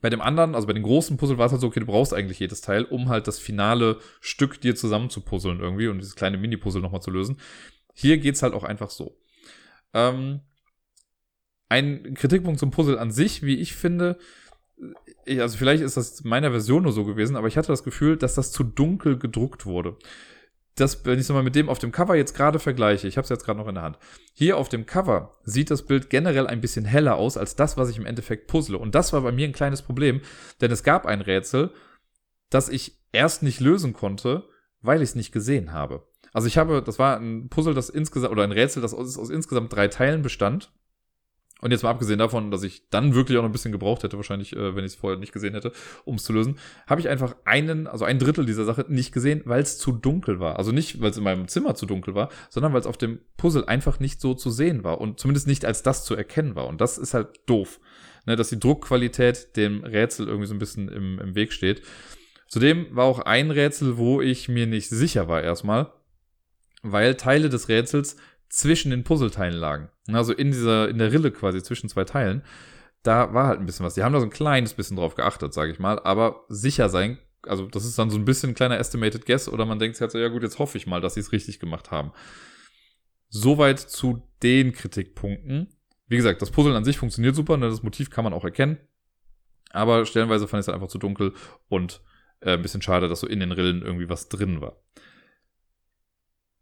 Bei 0.00 0.08
dem 0.08 0.22
anderen, 0.22 0.54
also 0.54 0.66
bei 0.66 0.72
den 0.72 0.84
großen 0.84 1.18
Puzzle 1.18 1.36
war 1.36 1.46
es 1.46 1.52
halt 1.52 1.60
so, 1.60 1.66
okay, 1.66 1.80
du 1.80 1.86
brauchst 1.86 2.14
eigentlich 2.14 2.38
jedes 2.38 2.62
Teil, 2.62 2.84
um 2.84 3.10
halt 3.10 3.28
das 3.28 3.38
finale 3.38 3.98
Stück 4.20 4.58
dir 4.58 4.74
zusammen 4.74 5.10
zu 5.10 5.20
puzzeln 5.20 5.60
irgendwie 5.60 5.88
und 5.88 5.98
dieses 5.98 6.16
kleine 6.16 6.38
Mini-Puzzle 6.38 6.80
nochmal 6.80 7.02
zu 7.02 7.10
lösen. 7.10 7.38
Hier 7.92 8.16
geht's 8.16 8.42
halt 8.42 8.54
auch 8.54 8.64
einfach 8.64 8.88
so. 8.88 9.18
Ähm, 9.92 10.40
ein 11.68 12.14
Kritikpunkt 12.14 12.58
zum 12.58 12.70
Puzzle 12.70 12.98
an 12.98 13.10
sich, 13.10 13.42
wie 13.42 13.56
ich 13.56 13.74
finde, 13.74 14.16
also 15.26 15.58
vielleicht 15.58 15.82
ist 15.82 15.96
das 15.96 16.24
meiner 16.24 16.50
Version 16.50 16.84
nur 16.84 16.92
so 16.92 17.04
gewesen, 17.04 17.36
aber 17.36 17.48
ich 17.48 17.56
hatte 17.56 17.68
das 17.68 17.84
Gefühl, 17.84 18.16
dass 18.16 18.34
das 18.34 18.52
zu 18.52 18.64
dunkel 18.64 19.18
gedruckt 19.18 19.66
wurde. 19.66 19.96
Das, 20.76 21.06
wenn 21.06 21.14
ich 21.14 21.20
es 21.20 21.28
mal 21.30 21.42
mit 21.42 21.56
dem 21.56 21.68
auf 21.68 21.78
dem 21.78 21.90
Cover 21.90 22.16
jetzt 22.16 22.34
gerade 22.34 22.58
vergleiche, 22.58 23.08
ich 23.08 23.16
habe 23.16 23.24
es 23.24 23.30
jetzt 23.30 23.44
gerade 23.44 23.58
noch 23.58 23.68
in 23.68 23.76
der 23.76 23.84
Hand. 23.84 23.98
Hier 24.34 24.58
auf 24.58 24.68
dem 24.68 24.84
Cover 24.84 25.34
sieht 25.42 25.70
das 25.70 25.86
Bild 25.86 26.10
generell 26.10 26.46
ein 26.46 26.60
bisschen 26.60 26.84
heller 26.84 27.16
aus 27.16 27.36
als 27.36 27.56
das, 27.56 27.76
was 27.78 27.88
ich 27.88 27.96
im 27.96 28.04
Endeffekt 28.04 28.46
puzzle. 28.46 28.76
Und 28.76 28.94
das 28.94 29.12
war 29.12 29.22
bei 29.22 29.32
mir 29.32 29.48
ein 29.48 29.54
kleines 29.54 29.80
Problem, 29.80 30.20
denn 30.60 30.70
es 30.70 30.82
gab 30.82 31.06
ein 31.06 31.22
Rätsel, 31.22 31.70
das 32.50 32.68
ich 32.68 32.98
erst 33.12 33.42
nicht 33.42 33.60
lösen 33.60 33.94
konnte, 33.94 34.44
weil 34.82 34.98
ich 35.00 35.10
es 35.10 35.14
nicht 35.14 35.32
gesehen 35.32 35.72
habe. 35.72 36.06
Also 36.32 36.48
ich 36.48 36.58
habe, 36.58 36.82
das 36.82 36.98
war 36.98 37.18
ein 37.18 37.48
Puzzle, 37.48 37.72
das 37.72 37.88
insgesamt, 37.88 38.32
oder 38.32 38.44
ein 38.44 38.52
Rätsel, 38.52 38.82
das 38.82 38.92
aus, 38.92 39.16
aus 39.16 39.30
insgesamt 39.30 39.72
drei 39.72 39.88
Teilen 39.88 40.20
bestand. 40.20 40.70
Und 41.62 41.70
jetzt 41.70 41.82
mal 41.82 41.90
abgesehen 41.90 42.18
davon, 42.18 42.50
dass 42.50 42.62
ich 42.62 42.90
dann 42.90 43.14
wirklich 43.14 43.38
auch 43.38 43.42
noch 43.42 43.48
ein 43.48 43.52
bisschen 43.52 43.72
gebraucht 43.72 44.02
hätte, 44.02 44.18
wahrscheinlich, 44.18 44.54
äh, 44.54 44.76
wenn 44.76 44.84
ich 44.84 44.92
es 44.92 44.94
vorher 44.94 45.18
nicht 45.18 45.32
gesehen 45.32 45.54
hätte, 45.54 45.72
um 46.04 46.16
es 46.16 46.24
zu 46.24 46.34
lösen, 46.34 46.58
habe 46.86 47.00
ich 47.00 47.08
einfach 47.08 47.34
einen, 47.46 47.86
also 47.86 48.04
ein 48.04 48.18
Drittel 48.18 48.44
dieser 48.44 48.66
Sache 48.66 48.84
nicht 48.88 49.12
gesehen, 49.12 49.40
weil 49.46 49.62
es 49.62 49.78
zu 49.78 49.92
dunkel 49.92 50.38
war. 50.38 50.58
Also 50.58 50.70
nicht, 50.70 51.00
weil 51.00 51.10
es 51.10 51.16
in 51.16 51.24
meinem 51.24 51.48
Zimmer 51.48 51.74
zu 51.74 51.86
dunkel 51.86 52.14
war, 52.14 52.28
sondern 52.50 52.74
weil 52.74 52.80
es 52.80 52.86
auf 52.86 52.98
dem 52.98 53.20
Puzzle 53.38 53.64
einfach 53.64 54.00
nicht 54.00 54.20
so 54.20 54.34
zu 54.34 54.50
sehen 54.50 54.84
war 54.84 55.00
und 55.00 55.18
zumindest 55.18 55.46
nicht 55.46 55.64
als 55.64 55.82
das 55.82 56.04
zu 56.04 56.14
erkennen 56.14 56.56
war. 56.56 56.66
Und 56.66 56.82
das 56.82 56.98
ist 56.98 57.14
halt 57.14 57.28
doof, 57.46 57.80
ne, 58.26 58.36
dass 58.36 58.50
die 58.50 58.60
Druckqualität 58.60 59.56
dem 59.56 59.82
Rätsel 59.82 60.28
irgendwie 60.28 60.48
so 60.48 60.54
ein 60.54 60.58
bisschen 60.58 60.88
im, 60.88 61.18
im 61.20 61.34
Weg 61.34 61.54
steht. 61.54 61.80
Zudem 62.48 62.86
war 62.94 63.06
auch 63.06 63.20
ein 63.20 63.50
Rätsel, 63.50 63.96
wo 63.96 64.20
ich 64.20 64.50
mir 64.50 64.66
nicht 64.66 64.90
sicher 64.90 65.26
war 65.26 65.42
erstmal, 65.42 65.90
weil 66.82 67.14
Teile 67.14 67.48
des 67.48 67.68
Rätsels 67.68 68.16
zwischen 68.48 68.90
den 68.90 69.04
Puzzleteilen 69.04 69.54
lagen. 69.54 69.90
Also 70.08 70.32
in 70.32 70.50
dieser, 70.50 70.88
in 70.88 70.98
der 70.98 71.12
Rille 71.12 71.30
quasi 71.30 71.62
zwischen 71.62 71.88
zwei 71.88 72.04
Teilen. 72.04 72.42
Da 73.02 73.34
war 73.34 73.46
halt 73.46 73.60
ein 73.60 73.66
bisschen 73.66 73.86
was. 73.86 73.94
Die 73.94 74.02
haben 74.02 74.12
da 74.12 74.20
so 74.20 74.26
ein 74.26 74.30
kleines 74.30 74.74
bisschen 74.74 74.96
drauf 74.96 75.14
geachtet, 75.14 75.54
sage 75.54 75.72
ich 75.72 75.78
mal. 75.78 76.00
Aber 76.00 76.44
sicher 76.48 76.88
sein, 76.88 77.18
also 77.42 77.66
das 77.66 77.84
ist 77.84 77.98
dann 77.98 78.10
so 78.10 78.18
ein 78.18 78.24
bisschen 78.24 78.50
ein 78.50 78.54
kleiner 78.54 78.78
Estimated 78.78 79.26
Guess 79.26 79.48
oder 79.48 79.64
man 79.64 79.78
denkt 79.78 79.96
sich 79.96 80.00
halt 80.00 80.10
so, 80.10 80.18
ja 80.18 80.28
gut, 80.28 80.42
jetzt 80.42 80.58
hoffe 80.58 80.78
ich 80.78 80.86
mal, 80.86 81.00
dass 81.00 81.14
sie 81.14 81.20
es 81.20 81.32
richtig 81.32 81.60
gemacht 81.60 81.90
haben. 81.90 82.12
Soweit 83.28 83.78
zu 83.78 84.22
den 84.42 84.72
Kritikpunkten. 84.72 85.68
Wie 86.08 86.16
gesagt, 86.16 86.42
das 86.42 86.50
Puzzle 86.50 86.76
an 86.76 86.84
sich 86.84 86.98
funktioniert 86.98 87.34
super, 87.34 87.56
ne? 87.56 87.68
das 87.68 87.82
Motiv 87.82 88.10
kann 88.10 88.24
man 88.24 88.32
auch 88.32 88.44
erkennen. 88.44 88.78
Aber 89.70 90.06
stellenweise 90.06 90.46
fand 90.46 90.60
ich 90.60 90.64
es 90.64 90.68
halt 90.68 90.76
einfach 90.76 90.88
zu 90.88 90.98
dunkel 90.98 91.34
und 91.68 92.00
äh, 92.40 92.52
ein 92.52 92.62
bisschen 92.62 92.82
schade, 92.82 93.08
dass 93.08 93.20
so 93.20 93.26
in 93.26 93.40
den 93.40 93.52
Rillen 93.52 93.82
irgendwie 93.82 94.08
was 94.08 94.28
drin 94.28 94.60
war 94.60 94.80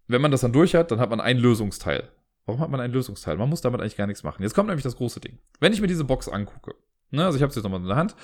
wenn 0.06 0.20
man 0.20 0.30
das 0.30 0.42
dann 0.42 0.52
durch 0.52 0.74
hat, 0.74 0.90
dann 0.90 1.00
hat 1.00 1.10
man 1.10 1.20
ein 1.20 1.38
Lösungsteil. 1.38 2.10
Warum 2.46 2.60
hat 2.60 2.70
man 2.70 2.80
ein 2.80 2.92
Lösungsteil? 2.92 3.36
Man 3.36 3.48
muss 3.48 3.62
damit 3.62 3.80
eigentlich 3.80 3.96
gar 3.96 4.06
nichts 4.06 4.22
machen. 4.22 4.42
Jetzt 4.42 4.54
kommt 4.54 4.68
nämlich 4.68 4.84
das 4.84 4.96
große 4.96 5.20
Ding. 5.20 5.38
Wenn 5.60 5.72
ich 5.72 5.80
mir 5.80 5.86
diese 5.86 6.04
Box 6.04 6.28
angucke, 6.28 6.74
ne, 7.10 7.24
also 7.24 7.36
ich 7.36 7.42
habe 7.42 7.50
es 7.50 7.56
jetzt 7.56 7.64
nochmal 7.64 7.80
in 7.80 7.86
der 7.86 7.96
Hand, 7.96 8.14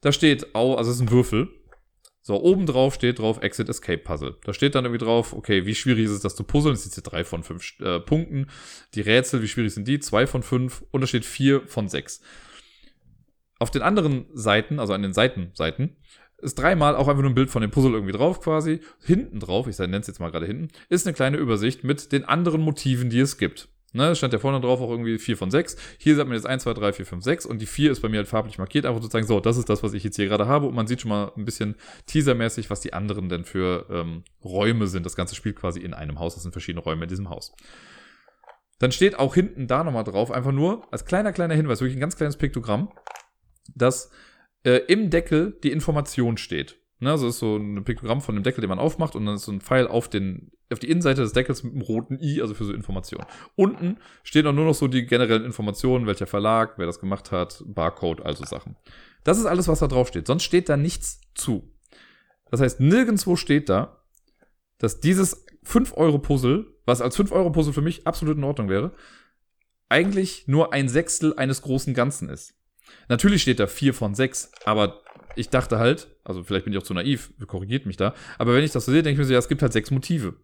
da 0.00 0.12
steht, 0.12 0.54
also 0.54 0.78
es 0.78 0.88
ist 0.88 1.00
ein 1.00 1.10
Würfel. 1.10 1.48
So, 2.20 2.40
oben 2.42 2.66
drauf 2.66 2.94
steht 2.94 3.20
drauf 3.20 3.42
Exit 3.42 3.68
Escape 3.68 3.98
Puzzle. 3.98 4.36
Da 4.44 4.52
steht 4.52 4.74
dann 4.74 4.84
irgendwie 4.84 5.04
drauf, 5.04 5.32
okay, 5.32 5.64
wie 5.66 5.74
schwierig 5.74 6.04
ist 6.04 6.10
es, 6.10 6.20
das 6.20 6.36
zu 6.36 6.44
puzzeln? 6.44 6.74
Das 6.74 6.84
ist 6.84 6.96
jetzt 6.96 7.04
drei 7.04 7.24
von 7.24 7.42
fünf 7.42 7.80
äh, 7.80 8.00
Punkten. 8.00 8.48
Die 8.94 9.00
Rätsel, 9.00 9.42
wie 9.42 9.48
schwierig 9.48 9.72
sind 9.72 9.88
die? 9.88 9.98
Zwei 9.98 10.26
von 10.26 10.42
fünf. 10.42 10.84
Und 10.90 11.00
da 11.00 11.06
steht 11.06 11.24
vier 11.24 11.66
von 11.66 11.88
sechs. 11.88 12.20
Auf 13.58 13.70
den 13.70 13.82
anderen 13.82 14.26
Seiten, 14.34 14.78
also 14.78 14.92
an 14.92 15.02
den 15.02 15.14
Seitenseiten, 15.14 15.96
ist 16.40 16.58
dreimal 16.58 16.94
auch 16.96 17.08
einfach 17.08 17.22
nur 17.22 17.30
ein 17.30 17.34
Bild 17.34 17.50
von 17.50 17.62
dem 17.62 17.70
Puzzle 17.70 17.92
irgendwie 17.92 18.12
drauf 18.12 18.40
quasi. 18.40 18.80
Hinten 19.04 19.40
drauf, 19.40 19.66
ich 19.66 19.78
nenne 19.78 19.98
es 19.98 20.06
jetzt 20.06 20.20
mal 20.20 20.30
gerade 20.30 20.46
hinten, 20.46 20.68
ist 20.88 21.06
eine 21.06 21.14
kleine 21.14 21.36
Übersicht 21.36 21.84
mit 21.84 22.12
den 22.12 22.24
anderen 22.24 22.60
Motiven, 22.60 23.10
die 23.10 23.20
es 23.20 23.38
gibt. 23.38 23.68
Ne, 23.94 24.14
stand 24.14 24.34
ja 24.34 24.38
vorne 24.38 24.60
drauf 24.60 24.82
auch 24.82 24.90
irgendwie 24.90 25.18
4 25.18 25.38
von 25.38 25.50
6. 25.50 25.76
Hier 25.96 26.14
sagt 26.14 26.28
man 26.28 26.36
jetzt 26.36 26.46
1, 26.46 26.62
2, 26.64 26.74
3, 26.74 26.92
4, 26.92 27.06
5, 27.06 27.24
6 27.24 27.46
und 27.46 27.62
die 27.62 27.66
4 27.66 27.90
ist 27.90 28.00
bei 28.00 28.10
mir 28.10 28.18
halt 28.18 28.28
farblich 28.28 28.58
markiert, 28.58 28.84
einfach 28.84 29.00
sozusagen 29.00 29.26
so, 29.26 29.40
das 29.40 29.56
ist 29.56 29.70
das, 29.70 29.82
was 29.82 29.94
ich 29.94 30.04
jetzt 30.04 30.16
hier 30.16 30.26
gerade 30.26 30.46
habe 30.46 30.66
und 30.66 30.74
man 30.74 30.86
sieht 30.86 31.00
schon 31.00 31.08
mal 31.08 31.32
ein 31.34 31.46
bisschen 31.46 31.74
teasermäßig, 32.04 32.68
was 32.68 32.80
die 32.80 32.92
anderen 32.92 33.30
denn 33.30 33.44
für 33.44 33.86
ähm, 33.90 34.24
Räume 34.44 34.88
sind. 34.88 35.06
Das 35.06 35.16
ganze 35.16 35.34
spielt 35.34 35.56
quasi 35.56 35.80
in 35.80 35.94
einem 35.94 36.18
Haus, 36.18 36.34
das 36.34 36.42
sind 36.42 36.52
verschiedene 36.52 36.82
Räume 36.84 37.04
in 37.04 37.08
diesem 37.08 37.30
Haus. 37.30 37.54
Dann 38.78 38.92
steht 38.92 39.18
auch 39.18 39.34
hinten 39.34 39.66
da 39.66 39.82
nochmal 39.82 40.04
drauf, 40.04 40.30
einfach 40.30 40.52
nur 40.52 40.86
als 40.92 41.06
kleiner, 41.06 41.32
kleiner 41.32 41.54
Hinweis, 41.54 41.80
wirklich 41.80 41.96
ein 41.96 42.00
ganz 42.00 42.16
kleines 42.16 42.36
Piktogramm, 42.36 42.92
dass 43.74 44.10
äh, 44.68 44.84
im 44.88 45.08
Deckel 45.08 45.58
die 45.62 45.72
Information 45.72 46.36
steht. 46.36 46.76
Ne, 47.00 47.12
also 47.12 47.28
ist 47.28 47.38
so 47.38 47.56
ein 47.56 47.84
Piktogramm 47.84 48.20
von 48.20 48.34
dem 48.34 48.42
Deckel, 48.42 48.60
den 48.60 48.68
man 48.68 48.80
aufmacht 48.80 49.14
und 49.14 49.24
dann 49.24 49.36
ist 49.36 49.44
so 49.44 49.52
ein 49.52 49.60
Pfeil 49.60 49.86
auf, 49.86 50.08
den, 50.08 50.50
auf 50.72 50.80
die 50.80 50.90
Innenseite 50.90 51.22
des 51.22 51.32
Deckels 51.32 51.62
mit 51.62 51.72
einem 51.72 51.82
roten 51.82 52.18
I, 52.20 52.42
also 52.42 52.54
für 52.54 52.64
so 52.64 52.72
Informationen. 52.72 53.24
Unten 53.54 53.98
stehen 54.24 54.46
auch 54.48 54.52
nur 54.52 54.64
noch 54.64 54.74
so 54.74 54.88
die 54.88 55.06
generellen 55.06 55.44
Informationen, 55.44 56.06
welcher 56.06 56.26
Verlag, 56.26 56.74
wer 56.76 56.86
das 56.86 56.98
gemacht 56.98 57.30
hat, 57.30 57.62
Barcode, 57.66 58.26
also 58.26 58.44
Sachen. 58.44 58.76
Das 59.22 59.38
ist 59.38 59.46
alles, 59.46 59.68
was 59.68 59.78
da 59.78 59.86
drauf 59.86 60.08
steht. 60.08 60.26
Sonst 60.26 60.42
steht 60.42 60.68
da 60.68 60.76
nichts 60.76 61.20
zu. 61.34 61.72
Das 62.50 62.60
heißt, 62.60 62.80
nirgendwo 62.80 63.36
steht 63.36 63.68
da, 63.68 64.02
dass 64.78 64.98
dieses 64.98 65.46
5-Euro-Puzzle, 65.64 66.66
was 66.84 67.00
als 67.00 67.16
5-Euro-Puzzle 67.16 67.72
für 67.72 67.82
mich 67.82 68.08
absolut 68.08 68.36
in 68.36 68.44
Ordnung 68.44 68.68
wäre, 68.68 68.92
eigentlich 69.88 70.48
nur 70.48 70.72
ein 70.72 70.88
Sechstel 70.88 71.34
eines 71.34 71.62
großen 71.62 71.94
Ganzen 71.94 72.28
ist. 72.28 72.57
Natürlich 73.08 73.42
steht 73.42 73.60
da 73.60 73.66
4 73.66 73.94
von 73.94 74.14
6, 74.14 74.52
aber 74.64 75.02
ich 75.36 75.50
dachte 75.50 75.78
halt, 75.78 76.08
also 76.24 76.42
vielleicht 76.42 76.64
bin 76.64 76.72
ich 76.72 76.78
auch 76.78 76.84
zu 76.84 76.94
naiv, 76.94 77.32
korrigiert 77.46 77.86
mich 77.86 77.96
da, 77.96 78.14
aber 78.38 78.54
wenn 78.54 78.64
ich 78.64 78.72
das 78.72 78.84
so 78.84 78.92
sehe, 78.92 79.02
denke 79.02 79.14
ich 79.14 79.18
mir 79.18 79.24
so, 79.24 79.32
ja, 79.32 79.38
es 79.38 79.48
gibt 79.48 79.62
halt 79.62 79.72
sechs 79.72 79.90
Motive. 79.90 80.34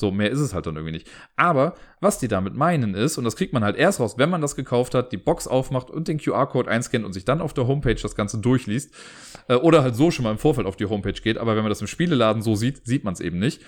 So, 0.00 0.10
mehr 0.10 0.30
ist 0.30 0.40
es 0.40 0.54
halt 0.54 0.66
dann 0.66 0.74
irgendwie 0.74 0.92
nicht. 0.92 1.08
Aber 1.36 1.76
was 2.00 2.18
die 2.18 2.26
damit 2.26 2.54
meinen 2.54 2.94
ist, 2.94 3.16
und 3.16 3.22
das 3.24 3.36
kriegt 3.36 3.52
man 3.52 3.62
halt 3.62 3.76
erst 3.76 4.00
raus, 4.00 4.18
wenn 4.18 4.28
man 4.28 4.40
das 4.40 4.56
gekauft 4.56 4.92
hat, 4.94 5.12
die 5.12 5.16
Box 5.16 5.46
aufmacht 5.46 5.88
und 5.88 6.08
den 6.08 6.18
QR-Code 6.18 6.68
einscannt 6.68 7.04
und 7.04 7.12
sich 7.12 7.24
dann 7.24 7.40
auf 7.40 7.54
der 7.54 7.68
Homepage 7.68 7.94
das 7.94 8.16
Ganze 8.16 8.38
durchliest, 8.38 8.92
äh, 9.48 9.54
oder 9.54 9.82
halt 9.82 9.94
so 9.94 10.10
schon 10.10 10.24
mal 10.24 10.32
im 10.32 10.38
Vorfeld 10.38 10.66
auf 10.66 10.76
die 10.76 10.86
Homepage 10.86 11.12
geht, 11.12 11.38
aber 11.38 11.54
wenn 11.54 11.62
man 11.62 11.70
das 11.70 11.80
im 11.80 11.86
Spieleladen 11.86 12.42
so 12.42 12.56
sieht, 12.56 12.84
sieht 12.84 13.04
man 13.04 13.14
es 13.14 13.20
eben 13.20 13.38
nicht. 13.38 13.62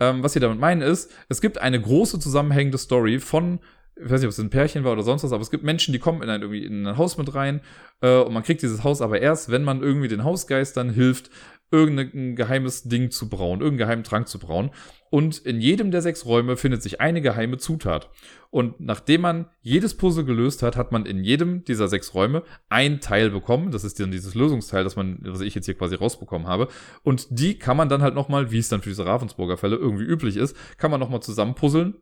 Ähm, 0.00 0.22
was 0.22 0.32
sie 0.32 0.40
damit 0.40 0.58
meinen 0.58 0.82
ist, 0.82 1.12
es 1.28 1.40
gibt 1.40 1.58
eine 1.58 1.80
große 1.80 2.18
zusammenhängende 2.18 2.78
Story 2.78 3.20
von 3.20 3.60
ich 3.96 4.10
weiß 4.10 4.20
nicht, 4.20 4.26
ob 4.26 4.30
es 4.30 4.38
ein 4.38 4.50
Pärchen 4.50 4.84
war 4.84 4.92
oder 4.92 5.02
sonst 5.02 5.24
was, 5.24 5.32
aber 5.32 5.42
es 5.42 5.50
gibt 5.50 5.64
Menschen, 5.64 5.92
die 5.92 5.98
kommen 5.98 6.22
in 6.22 6.28
ein, 6.28 6.42
irgendwie 6.42 6.64
in 6.64 6.86
ein 6.86 6.96
Haus 6.98 7.16
mit 7.16 7.34
rein 7.34 7.60
äh, 8.02 8.18
und 8.18 8.34
man 8.34 8.42
kriegt 8.42 8.62
dieses 8.62 8.84
Haus 8.84 9.00
aber 9.00 9.20
erst, 9.20 9.50
wenn 9.50 9.64
man 9.64 9.82
irgendwie 9.82 10.08
den 10.08 10.22
Hausgeistern 10.22 10.90
hilft, 10.90 11.30
irgendein 11.70 12.36
geheimes 12.36 12.84
Ding 12.84 13.10
zu 13.10 13.28
brauen, 13.28 13.60
irgendeinen 13.60 13.78
geheimen 13.88 14.04
Trank 14.04 14.28
zu 14.28 14.38
brauen. 14.38 14.70
Und 15.10 15.38
in 15.38 15.60
jedem 15.60 15.90
der 15.90 16.02
sechs 16.02 16.24
Räume 16.24 16.56
findet 16.56 16.82
sich 16.82 17.00
eine 17.00 17.22
geheime 17.22 17.58
Zutat. 17.58 18.10
Und 18.50 18.80
nachdem 18.80 19.22
man 19.22 19.46
jedes 19.62 19.96
Puzzle 19.96 20.24
gelöst 20.24 20.62
hat, 20.62 20.76
hat 20.76 20.92
man 20.92 21.06
in 21.06 21.24
jedem 21.24 21.64
dieser 21.64 21.88
sechs 21.88 22.14
Räume 22.14 22.44
ein 22.68 23.00
Teil 23.00 23.30
bekommen. 23.30 23.72
Das 23.72 23.82
ist 23.82 23.98
dann 23.98 24.10
dieses 24.10 24.34
Lösungsteil, 24.34 24.84
das 24.84 24.96
man, 24.96 25.18
was 25.22 25.40
ich 25.40 25.54
jetzt 25.54 25.66
hier 25.66 25.76
quasi 25.76 25.96
rausbekommen 25.96 26.46
habe. 26.46 26.68
Und 27.02 27.26
die 27.30 27.58
kann 27.58 27.76
man 27.76 27.88
dann 27.88 28.02
halt 28.02 28.14
nochmal, 28.14 28.52
wie 28.52 28.58
es 28.58 28.68
dann 28.68 28.82
für 28.82 28.90
diese 28.90 29.06
Ravensburger 29.06 29.56
Fälle 29.56 29.76
irgendwie 29.76 30.04
üblich 30.04 30.36
ist, 30.36 30.56
kann 30.78 30.90
man 30.90 31.00
nochmal 31.00 31.22
zusammenpuzzeln 31.22 31.94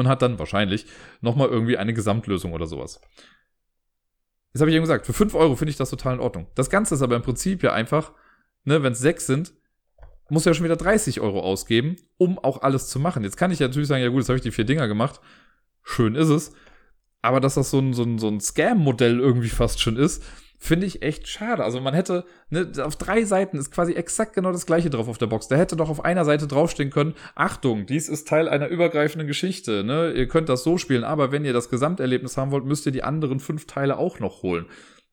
und 0.00 0.08
hat 0.08 0.22
dann 0.22 0.38
wahrscheinlich 0.38 0.86
nochmal 1.20 1.48
irgendwie 1.48 1.76
eine 1.76 1.94
Gesamtlösung 1.94 2.52
oder 2.52 2.66
sowas. 2.66 3.00
Jetzt 4.52 4.60
habe 4.60 4.70
ich 4.70 4.76
eben 4.76 4.82
gesagt, 4.82 5.06
für 5.06 5.12
5 5.12 5.34
Euro 5.34 5.54
finde 5.54 5.70
ich 5.70 5.76
das 5.76 5.90
total 5.90 6.14
in 6.14 6.20
Ordnung. 6.20 6.48
Das 6.56 6.70
Ganze 6.70 6.94
ist 6.94 7.02
aber 7.02 7.14
im 7.14 7.22
Prinzip 7.22 7.62
ja 7.62 7.72
einfach, 7.72 8.12
ne, 8.64 8.82
wenn 8.82 8.92
es 8.92 8.98
6 8.98 9.26
sind, 9.26 9.52
muss 10.28 10.44
ja 10.44 10.54
schon 10.54 10.64
wieder 10.64 10.76
30 10.76 11.20
Euro 11.20 11.40
ausgeben, 11.40 11.96
um 12.16 12.38
auch 12.38 12.62
alles 12.62 12.88
zu 12.88 12.98
machen. 12.98 13.22
Jetzt 13.22 13.36
kann 13.36 13.50
ich 13.50 13.58
ja 13.58 13.68
natürlich 13.68 13.88
sagen, 13.88 14.02
ja 14.02 14.08
gut, 14.08 14.20
jetzt 14.20 14.28
habe 14.28 14.36
ich 14.36 14.42
die 14.42 14.52
vier 14.52 14.64
Dinger 14.64 14.88
gemacht. 14.88 15.20
Schön 15.82 16.14
ist 16.14 16.28
es. 16.28 16.52
Aber 17.22 17.40
dass 17.40 17.54
das 17.54 17.70
so 17.70 17.78
ein, 17.78 17.92
so 17.92 18.02
ein, 18.02 18.18
so 18.18 18.28
ein 18.28 18.40
Scam-Modell 18.40 19.18
irgendwie 19.18 19.48
fast 19.48 19.80
schon 19.80 19.96
ist, 19.96 20.24
Finde 20.62 20.86
ich 20.86 21.02
echt 21.02 21.26
schade. 21.26 21.64
Also 21.64 21.80
man 21.80 21.94
hätte, 21.94 22.26
ne, 22.50 22.70
auf 22.84 22.94
drei 22.96 23.24
Seiten 23.24 23.56
ist 23.56 23.70
quasi 23.70 23.94
exakt 23.94 24.34
genau 24.34 24.52
das 24.52 24.66
gleiche 24.66 24.90
drauf 24.90 25.08
auf 25.08 25.16
der 25.16 25.26
Box. 25.26 25.48
Da 25.48 25.56
hätte 25.56 25.74
doch 25.74 25.88
auf 25.88 26.04
einer 26.04 26.26
Seite 26.26 26.46
draufstehen 26.46 26.90
können, 26.90 27.14
Achtung, 27.34 27.86
dies 27.86 28.10
ist 28.10 28.28
Teil 28.28 28.46
einer 28.46 28.68
übergreifenden 28.68 29.26
Geschichte, 29.26 29.82
ne? 29.84 30.12
Ihr 30.12 30.28
könnt 30.28 30.50
das 30.50 30.62
so 30.62 30.76
spielen, 30.76 31.02
aber 31.02 31.32
wenn 31.32 31.46
ihr 31.46 31.54
das 31.54 31.70
Gesamterlebnis 31.70 32.36
haben 32.36 32.50
wollt, 32.50 32.66
müsst 32.66 32.84
ihr 32.84 32.92
die 32.92 33.02
anderen 33.02 33.40
fünf 33.40 33.66
Teile 33.66 33.96
auch 33.96 34.20
noch 34.20 34.42
holen. 34.42 34.66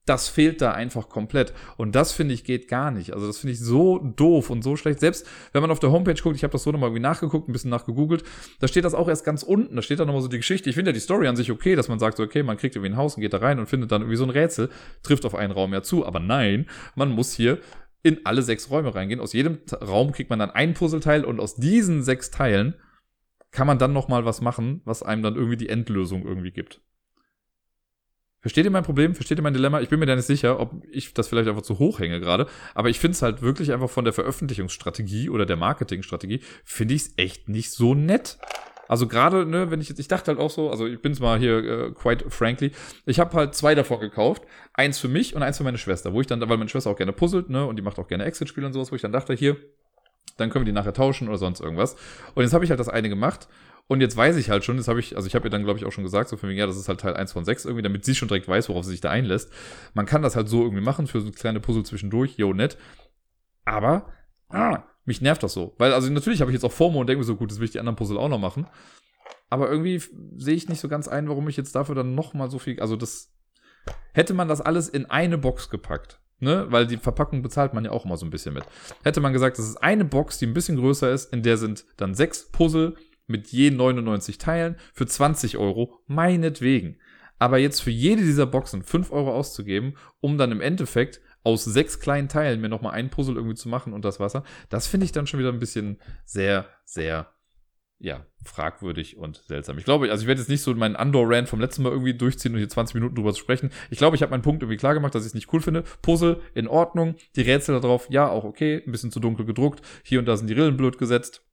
Das 0.07 0.27
fehlt 0.29 0.61
da 0.61 0.71
einfach 0.71 1.09
komplett. 1.09 1.53
Und 1.75 1.93
das 1.93 2.13
finde 2.13 2.33
ich 2.33 2.43
geht 2.43 2.67
gar 2.67 2.89
nicht. 2.89 3.13
Also 3.13 3.27
das 3.27 3.37
finde 3.37 3.53
ich 3.53 3.59
so 3.59 3.99
doof 3.99 4.49
und 4.49 4.63
so 4.63 4.75
schlecht. 4.75 4.99
Selbst 4.99 5.27
wenn 5.51 5.61
man 5.61 5.69
auf 5.69 5.79
der 5.79 5.91
Homepage 5.91 6.19
guckt, 6.19 6.35
ich 6.35 6.43
habe 6.43 6.53
das 6.53 6.63
so 6.63 6.71
nochmal 6.71 6.89
irgendwie 6.89 7.03
nachgeguckt, 7.03 7.47
ein 7.47 7.51
bisschen 7.51 7.69
nachgegoogelt, 7.69 8.23
da 8.59 8.67
steht 8.67 8.85
das 8.85 8.95
auch 8.95 9.09
erst 9.09 9.25
ganz 9.25 9.43
unten. 9.43 9.75
Da 9.75 9.81
steht 9.81 9.99
da 9.99 10.05
nochmal 10.05 10.21
so 10.23 10.29
die 10.29 10.37
Geschichte. 10.37 10.69
Ich 10.69 10.75
finde 10.75 10.89
ja 10.89 10.93
die 10.93 10.99
Story 11.01 11.27
an 11.27 11.35
sich 11.35 11.51
okay, 11.51 11.75
dass 11.75 11.89
man 11.89 11.99
sagt, 11.99 12.17
so, 12.17 12.23
okay, 12.23 12.41
man 12.41 12.57
kriegt 12.57 12.75
irgendwie 12.75 12.93
ein 12.93 12.97
Haus 12.97 13.15
und 13.15 13.21
geht 13.21 13.33
da 13.33 13.37
rein 13.37 13.59
und 13.59 13.67
findet 13.67 13.91
dann 13.91 14.01
irgendwie 14.01 14.17
so 14.17 14.23
ein 14.23 14.29
Rätsel, 14.31 14.69
trifft 15.03 15.25
auf 15.25 15.35
einen 15.35 15.51
Raum 15.51 15.73
ja 15.73 15.83
zu. 15.83 16.05
Aber 16.05 16.19
nein, 16.19 16.67
man 16.95 17.11
muss 17.11 17.33
hier 17.33 17.59
in 18.01 18.25
alle 18.25 18.41
sechs 18.41 18.69
Räume 18.69 18.95
reingehen. 18.95 19.19
Aus 19.19 19.33
jedem 19.33 19.59
Raum 19.81 20.13
kriegt 20.13 20.29
man 20.29 20.39
dann 20.39 20.51
ein 20.51 20.73
Puzzleteil 20.73 21.25
und 21.25 21.41
aus 21.41 21.55
diesen 21.55 22.01
sechs 22.01 22.31
Teilen 22.31 22.75
kann 23.51 23.67
man 23.67 23.79
dann 23.79 23.93
nochmal 23.93 24.23
was 24.23 24.41
machen, 24.41 24.81
was 24.85 25.03
einem 25.03 25.23
dann 25.23 25.35
irgendwie 25.35 25.57
die 25.57 25.69
Endlösung 25.69 26.25
irgendwie 26.25 26.51
gibt. 26.51 26.81
Versteht 28.47 28.63
ihr 28.63 28.71
mein 28.71 28.83
Problem? 28.83 29.13
Versteht 29.13 29.37
ihr 29.39 29.41
mein 29.41 29.53
Dilemma? 29.53 29.81
Ich 29.81 29.89
bin 29.89 29.99
mir 29.99 30.05
da 30.05 30.15
nicht 30.15 30.23
sicher, 30.23 30.57
ob 30.61 30.71
ich 30.89 31.13
das 31.13 31.27
vielleicht 31.27 31.49
einfach 31.49 31.63
zu 31.63 31.79
hoch 31.79 31.99
hänge 31.99 32.21
gerade. 32.21 32.47
Aber 32.75 32.87
ich 32.87 32.97
finde 32.97 33.11
es 33.11 33.21
halt 33.21 33.41
wirklich 33.41 33.73
einfach 33.73 33.89
von 33.89 34.05
der 34.05 34.13
Veröffentlichungsstrategie 34.13 35.29
oder 35.29 35.45
der 35.45 35.57
Marketingstrategie, 35.57 36.39
finde 36.63 36.93
ich 36.93 37.01
es 37.01 37.13
echt 37.17 37.49
nicht 37.49 37.71
so 37.71 37.93
nett. 37.93 38.37
Also 38.87 39.05
gerade, 39.05 39.45
ne, 39.45 39.69
wenn 39.69 39.81
ich 39.81 39.89
jetzt, 39.89 39.99
ich 39.99 40.07
dachte 40.07 40.31
halt 40.31 40.39
auch 40.39 40.49
so, 40.49 40.71
also 40.71 40.87
ich 40.87 41.01
bin's 41.01 41.19
mal 41.19 41.37
hier 41.37 41.57
äh, 41.57 41.91
quite 41.91 42.29
frankly, 42.29 42.71
ich 43.05 43.19
habe 43.19 43.35
halt 43.35 43.53
zwei 43.53 43.75
davon 43.75 43.99
gekauft, 43.99 44.43
eins 44.71 44.97
für 44.97 45.09
mich 45.09 45.35
und 45.35 45.43
eins 45.43 45.57
für 45.57 45.65
meine 45.65 45.77
Schwester, 45.77 46.13
wo 46.13 46.21
ich 46.21 46.27
dann, 46.27 46.39
weil 46.39 46.55
meine 46.55 46.69
Schwester 46.69 46.89
auch 46.89 46.95
gerne 46.95 47.11
puzzelt, 47.11 47.49
ne, 47.49 47.65
und 47.65 47.75
die 47.75 47.81
macht 47.81 47.99
auch 47.99 48.07
gerne 48.07 48.23
Exit-Spiele 48.23 48.65
und 48.65 48.71
sowas, 48.71 48.93
wo 48.93 48.95
ich 48.95 49.01
dann 49.01 49.11
dachte, 49.11 49.33
hier, 49.33 49.57
dann 50.37 50.49
können 50.51 50.63
wir 50.63 50.71
die 50.71 50.75
nachher 50.75 50.93
tauschen 50.93 51.27
oder 51.27 51.37
sonst 51.37 51.59
irgendwas. 51.59 51.97
Und 52.33 52.43
jetzt 52.43 52.53
habe 52.53 52.63
ich 52.63 52.69
halt 52.69 52.79
das 52.79 52.87
eine 52.87 53.09
gemacht 53.09 53.49
und 53.87 54.01
jetzt 54.01 54.17
weiß 54.17 54.35
ich 54.35 54.49
halt 54.49 54.65
schon, 54.65 54.77
das 54.77 54.87
habe 54.87 54.99
ich, 54.99 55.15
also 55.15 55.27
ich 55.27 55.35
habe 55.35 55.47
ihr 55.47 55.49
dann, 55.49 55.63
glaube 55.63 55.79
ich, 55.79 55.85
auch 55.85 55.91
schon 55.91 56.03
gesagt, 56.03 56.29
so 56.29 56.37
für 56.37 56.47
mich, 56.47 56.57
ja, 56.57 56.67
das 56.67 56.77
ist 56.77 56.89
halt 56.89 56.99
Teil 56.99 57.15
1 57.15 57.31
von 57.31 57.45
6 57.45 57.65
irgendwie, 57.65 57.83
damit 57.83 58.03
sie 58.03 58.15
schon 58.15 58.27
direkt 58.27 58.47
weiß, 58.47 58.69
worauf 58.69 58.83
sie 58.83 58.91
sich 58.91 59.01
da 59.01 59.09
einlässt. 59.09 59.51
Man 59.93 60.05
kann 60.05 60.21
das 60.21 60.35
halt 60.35 60.49
so 60.49 60.63
irgendwie 60.63 60.83
machen 60.83 61.07
für 61.07 61.21
so 61.21 61.31
kleine 61.31 61.59
Puzzle 61.59 61.83
zwischendurch, 61.83 62.37
yo, 62.37 62.53
nett. 62.53 62.77
Aber, 63.65 64.11
ah, 64.49 64.83
mich 65.05 65.21
nervt 65.21 65.43
das 65.43 65.53
so. 65.53 65.73
Weil, 65.77 65.93
also 65.93 66.11
natürlich 66.11 66.41
habe 66.41 66.51
ich 66.51 66.55
jetzt 66.55 66.65
auch 66.65 66.71
FOMO 66.71 66.99
und 66.99 67.07
denke 67.07 67.19
mir 67.19 67.25
so, 67.25 67.35
gut, 67.35 67.49
das 67.49 67.59
will 67.59 67.65
ich 67.65 67.71
die 67.71 67.79
anderen 67.79 67.95
Puzzle 67.95 68.17
auch 68.17 68.29
noch 68.29 68.39
machen. 68.39 68.67
Aber 69.49 69.69
irgendwie 69.69 70.01
sehe 70.35 70.55
ich 70.55 70.67
nicht 70.67 70.81
so 70.81 70.89
ganz 70.89 71.07
ein, 71.07 71.29
warum 71.29 71.47
ich 71.47 71.55
jetzt 71.55 71.73
dafür 71.73 71.95
dann 71.95 72.15
nochmal 72.15 72.49
so 72.49 72.59
viel, 72.59 72.79
also 72.81 72.97
das, 72.97 73.31
hätte 74.13 74.33
man 74.33 74.47
das 74.47 74.61
alles 74.61 74.89
in 74.89 75.05
eine 75.05 75.37
Box 75.37 75.69
gepackt, 75.69 76.19
ne, 76.39 76.65
weil 76.69 76.87
die 76.87 76.97
Verpackung 76.97 77.41
bezahlt 77.41 77.73
man 77.73 77.85
ja 77.85 77.91
auch 77.91 78.05
immer 78.05 78.17
so 78.17 78.25
ein 78.25 78.29
bisschen 78.29 78.53
mit. 78.53 78.63
Hätte 79.03 79.21
man 79.21 79.33
gesagt, 79.33 79.57
das 79.57 79.67
ist 79.67 79.77
eine 79.77 80.05
Box, 80.05 80.37
die 80.39 80.45
ein 80.45 80.53
bisschen 80.53 80.77
größer 80.77 81.11
ist, 81.11 81.31
in 81.33 81.43
der 81.43 81.57
sind 81.57 81.85
dann 81.97 82.13
sechs 82.13 82.51
Puzzle 82.51 82.95
mit 83.27 83.47
je 83.47 83.71
99 83.71 84.37
Teilen 84.37 84.77
für 84.93 85.05
20 85.05 85.57
Euro, 85.57 85.99
meinetwegen. 86.07 86.97
Aber 87.39 87.59
jetzt 87.59 87.81
für 87.81 87.91
jede 87.91 88.23
dieser 88.23 88.47
Boxen 88.47 88.83
5 88.83 89.11
Euro 89.11 89.33
auszugeben, 89.33 89.95
um 90.19 90.37
dann 90.37 90.51
im 90.51 90.61
Endeffekt 90.61 91.21
aus 91.43 91.63
sechs 91.63 91.99
kleinen 91.99 92.29
Teilen 92.29 92.59
mir 92.59 92.69
nochmal 92.69 92.93
ein 92.93 93.09
Puzzle 93.09 93.35
irgendwie 93.35 93.55
zu 93.55 93.69
machen 93.69 93.93
und 93.93 94.03
das 94.03 94.19
Wasser, 94.19 94.43
das 94.69 94.87
finde 94.87 95.05
ich 95.05 95.11
dann 95.11 95.27
schon 95.27 95.39
wieder 95.39 95.51
ein 95.51 95.59
bisschen 95.59 95.97
sehr, 96.25 96.65
sehr, 96.83 97.31
ja, 97.99 98.25
fragwürdig 98.43 99.17
und 99.17 99.37
seltsam. 99.47 99.77
Ich 99.77 99.85
glaube, 99.85 100.09
also 100.11 100.23
ich 100.23 100.27
werde 100.27 100.41
jetzt 100.41 100.49
nicht 100.49 100.61
so 100.61 100.73
meinen 100.75 100.95
Andor-Rant 100.95 101.47
vom 101.47 101.61
letzten 101.61 101.83
Mal 101.83 101.91
irgendwie 101.91 102.13
durchziehen 102.13 102.51
und 102.51 102.57
hier 102.57 102.69
20 102.69 102.95
Minuten 102.95 103.15
drüber 103.15 103.33
zu 103.33 103.39
sprechen. 103.39 103.71
Ich 103.89 103.97
glaube, 103.97 104.15
ich 104.15 104.23
habe 104.23 104.31
meinen 104.31 104.41
Punkt 104.41 104.61
irgendwie 104.61 104.77
klar 104.77 104.93
gemacht, 104.93 105.15
dass 105.15 105.23
ich 105.23 105.29
es 105.29 105.33
nicht 105.35 105.53
cool 105.53 105.61
finde. 105.61 105.83
Puzzle 106.01 106.41
in 106.53 106.67
Ordnung, 106.67 107.15
die 107.35 107.41
Rätsel 107.41 107.75
da 107.75 107.81
drauf, 107.81 108.07
ja, 108.09 108.27
auch 108.27 108.43
okay, 108.43 108.83
ein 108.85 108.91
bisschen 108.91 109.11
zu 109.11 109.19
dunkel 109.19 109.45
gedruckt. 109.45 109.81
Hier 110.03 110.19
und 110.19 110.25
da 110.25 110.35
sind 110.35 110.47
die 110.47 110.53
Rillen 110.53 110.75
blöd 110.75 110.97
gesetzt. 110.97 111.43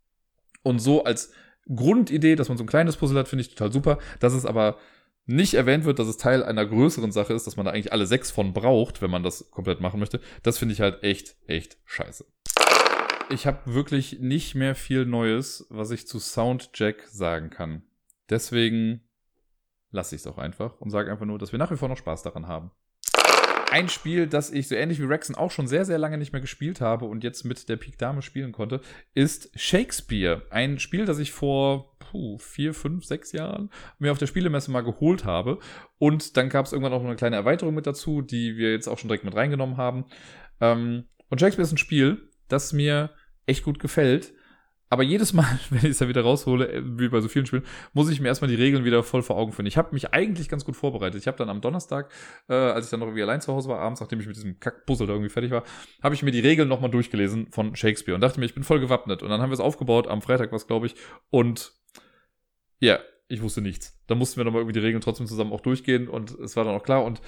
Und 0.62 0.81
so 0.81 1.05
als 1.05 1.33
Grundidee, 1.73 2.37
dass 2.37 2.49
man 2.49 2.59
so 2.59 2.65
ein 2.65 2.69
kleines 2.69 2.97
Puzzle 2.97 3.19
hat, 3.19 3.29
finde 3.29 3.43
ich 3.43 3.51
total 3.51 3.73
super. 3.73 3.99
Dass 4.21 4.35
es 4.35 4.47
aber 4.47 4.79
nicht 5.27 5.55
erwähnt 5.55 5.85
wird, 5.85 5.99
dass 5.99 6.09
es 6.09 6.19
Teil 6.19 6.43
einer 6.43 6.67
größeren 6.67 7.12
Sache 7.12 7.33
ist, 7.33 7.47
dass 7.47 7.57
man 7.57 7.67
da 7.67 7.73
eigentlich 7.73 7.93
alle 7.93 8.07
sechs 8.07 8.31
von 8.31 8.53
braucht, 8.53 9.01
wenn 9.01 9.11
man 9.11 9.23
das 9.23 9.51
komplett 9.51 9.81
machen 9.81 10.01
möchte, 10.01 10.21
das 10.43 10.59
finde 10.59 10.75
ich 10.75 10.81
halt 10.81 11.03
echt, 11.03 11.37
echt 11.47 11.79
scheiße. 11.85 12.27
Ich 13.31 13.47
habe 13.47 13.73
wirklich 13.73 14.21
nicht 14.21 14.55
mehr 14.55 14.75
viel 14.75 15.07
Neues, 15.07 15.67
was 15.71 15.91
ich 15.91 16.07
zu 16.07 16.19
Soundjack 16.19 17.09
sagen 17.09 17.49
kann. 17.49 17.83
Deswegen 18.29 19.01
lasse 19.91 20.15
ich 20.15 20.21
es 20.21 20.27
auch 20.27 20.37
einfach 20.37 20.79
und 20.81 20.91
sage 20.91 21.11
einfach 21.11 21.25
nur, 21.25 21.39
dass 21.39 21.53
wir 21.53 21.59
nach 21.59 21.71
wie 21.71 21.77
vor 21.77 21.89
noch 21.89 21.97
Spaß 21.97 22.23
daran 22.23 22.47
haben 22.47 22.71
ein 23.71 23.89
Spiel, 23.89 24.27
das 24.27 24.51
ich 24.51 24.69
so 24.69 24.75
ähnlich 24.75 25.01
wie 25.01 25.05
Rexen 25.05 25.35
auch 25.35 25.51
schon 25.51 25.67
sehr, 25.67 25.85
sehr 25.85 25.99
lange 25.99 26.19
nicht 26.19 26.33
mehr 26.33 26.41
gespielt 26.41 26.81
habe 26.81 27.05
und 27.05 27.25
jetzt 27.25 27.45
mit 27.45 27.69
der 27.69 27.77
Pik 27.77 27.99
Dame 27.99 28.23
spielen 28.23 28.53
konnte, 28.53 28.81
ist 29.15 29.51
Shakespeare. 29.59 30.43
Ein 30.51 30.79
Spiel, 30.79 31.05
das 31.05 31.19
ich 31.19 31.33
vor 31.33 31.97
puh, 31.99 32.39
vier, 32.39 32.75
fünf, 32.75 33.05
sechs 33.05 33.33
Jahren 33.33 33.71
mir 33.99 34.12
auf 34.12 34.19
der 34.19 34.27
Spielemesse 34.27 34.71
mal 34.71 34.83
geholt 34.83 35.25
habe. 35.25 35.59
Und 35.99 36.37
dann 36.37 36.49
gab 36.49 36.67
es 36.67 36.73
irgendwann 36.73 36.93
auch 36.93 37.05
eine 37.05 37.17
kleine 37.17 37.37
Erweiterung 37.37 37.75
mit 37.75 37.87
dazu, 37.87 38.23
die 38.23 38.57
wir 38.57 38.73
jetzt 38.73 38.89
auch 38.89 38.99
schon 38.99 39.09
direkt 39.09 39.25
mit 39.25 39.35
reingenommen 39.35 39.77
haben. 39.77 40.05
Ähm, 40.61 41.05
und 41.29 41.41
Shakespeare 41.41 41.67
ist 41.67 41.73
ein 41.73 41.79
Spiel, 41.79 42.31
das 42.49 42.73
mir 42.73 43.11
echt 43.47 43.65
gut 43.65 43.79
gefällt 43.79 44.33
Aber 44.95 45.03
jedes 45.03 45.32
Mal, 45.32 45.59
wenn 45.70 45.78
ich 45.78 45.86
es 45.86 45.99
dann 45.99 46.09
wieder 46.09 46.22
raushole, 46.22 46.70
äh, 46.70 46.80
wie 46.84 47.09
bei 47.09 47.20
so 47.20 47.26
vielen 47.26 47.47
Spielen, 47.47 47.64
muss 47.95 48.09
ich 48.09 48.20
mir 48.20 48.28
erstmal 48.28 48.49
die 48.49 48.55
Regeln 48.55 48.84
wieder 48.84 49.03
voll 49.03 49.24
vor 49.24 49.36
Augen 49.36 49.51
finden. 49.51 49.66
Ich 49.66 49.76
habe 49.76 49.88
mich 49.92 50.14
eigentlich 50.14 50.49
ganz 50.49 50.64
gut 50.64 50.76
vorbereitet. 50.76 51.20
Ich 51.20 51.26
habe 51.26 51.36
dann 51.36 51.51
am 51.51 51.61
Donnerstag, 51.61 52.12
äh, 52.49 52.55
als 52.55 52.86
ich 52.86 52.90
dann 52.92 53.01
noch 53.01 53.09
irgendwie 53.09 53.24
allein 53.24 53.40
zu 53.40 53.53
Hause 53.53 53.68
war, 53.68 53.80
abends, 53.80 54.01
nachdem 54.01 54.20
ich 54.20 54.28
mit 54.28 54.36
diesem 54.36 54.61
Kackpuzzle 54.61 55.09
da 55.09 55.14
irgendwie 55.14 55.30
fertig 55.30 55.51
war, 55.51 55.64
habe 56.01 56.14
ich 56.14 56.22
mir 56.22 56.30
die 56.30 56.38
Regeln 56.38 56.68
nochmal 56.68 56.90
durchgelesen 56.90 57.49
von 57.51 57.74
Shakespeare 57.74 58.14
und 58.14 58.20
dachte 58.20 58.38
mir, 58.38 58.47
ich 58.47 58.55
bin 58.55 58.62
voll 58.62 58.78
gewappnet. 58.78 59.24
Und 59.24 59.30
dann 59.30 59.42
haben 59.42 59.51
wir 59.51 59.55
es 59.55 59.61
aufgebaut, 59.61 60.07
am 60.07 60.22
Freitag 60.22 60.53
was 60.53 60.68
glaube 60.68 60.86
ich. 60.86 60.95
Und 61.28 61.72
ja, 62.78 63.01
ich 63.26 63.42
wusste 63.42 63.62
nichts. 63.62 63.99
Da 64.07 64.14
mussten 64.14 64.36
wir 64.36 64.45
nochmal 64.45 64.61
irgendwie 64.61 64.78
die 64.78 64.86
Regeln 64.86 65.01
trotzdem 65.01 65.26
zusammen 65.26 65.53
auch 65.53 65.61
durchgehen 65.61 66.09
und 66.09 66.30
es 66.38 66.57
war 66.57 66.64
dann 66.64 66.74
auch 66.74 66.84
klar 66.84 67.05
und 67.05 67.20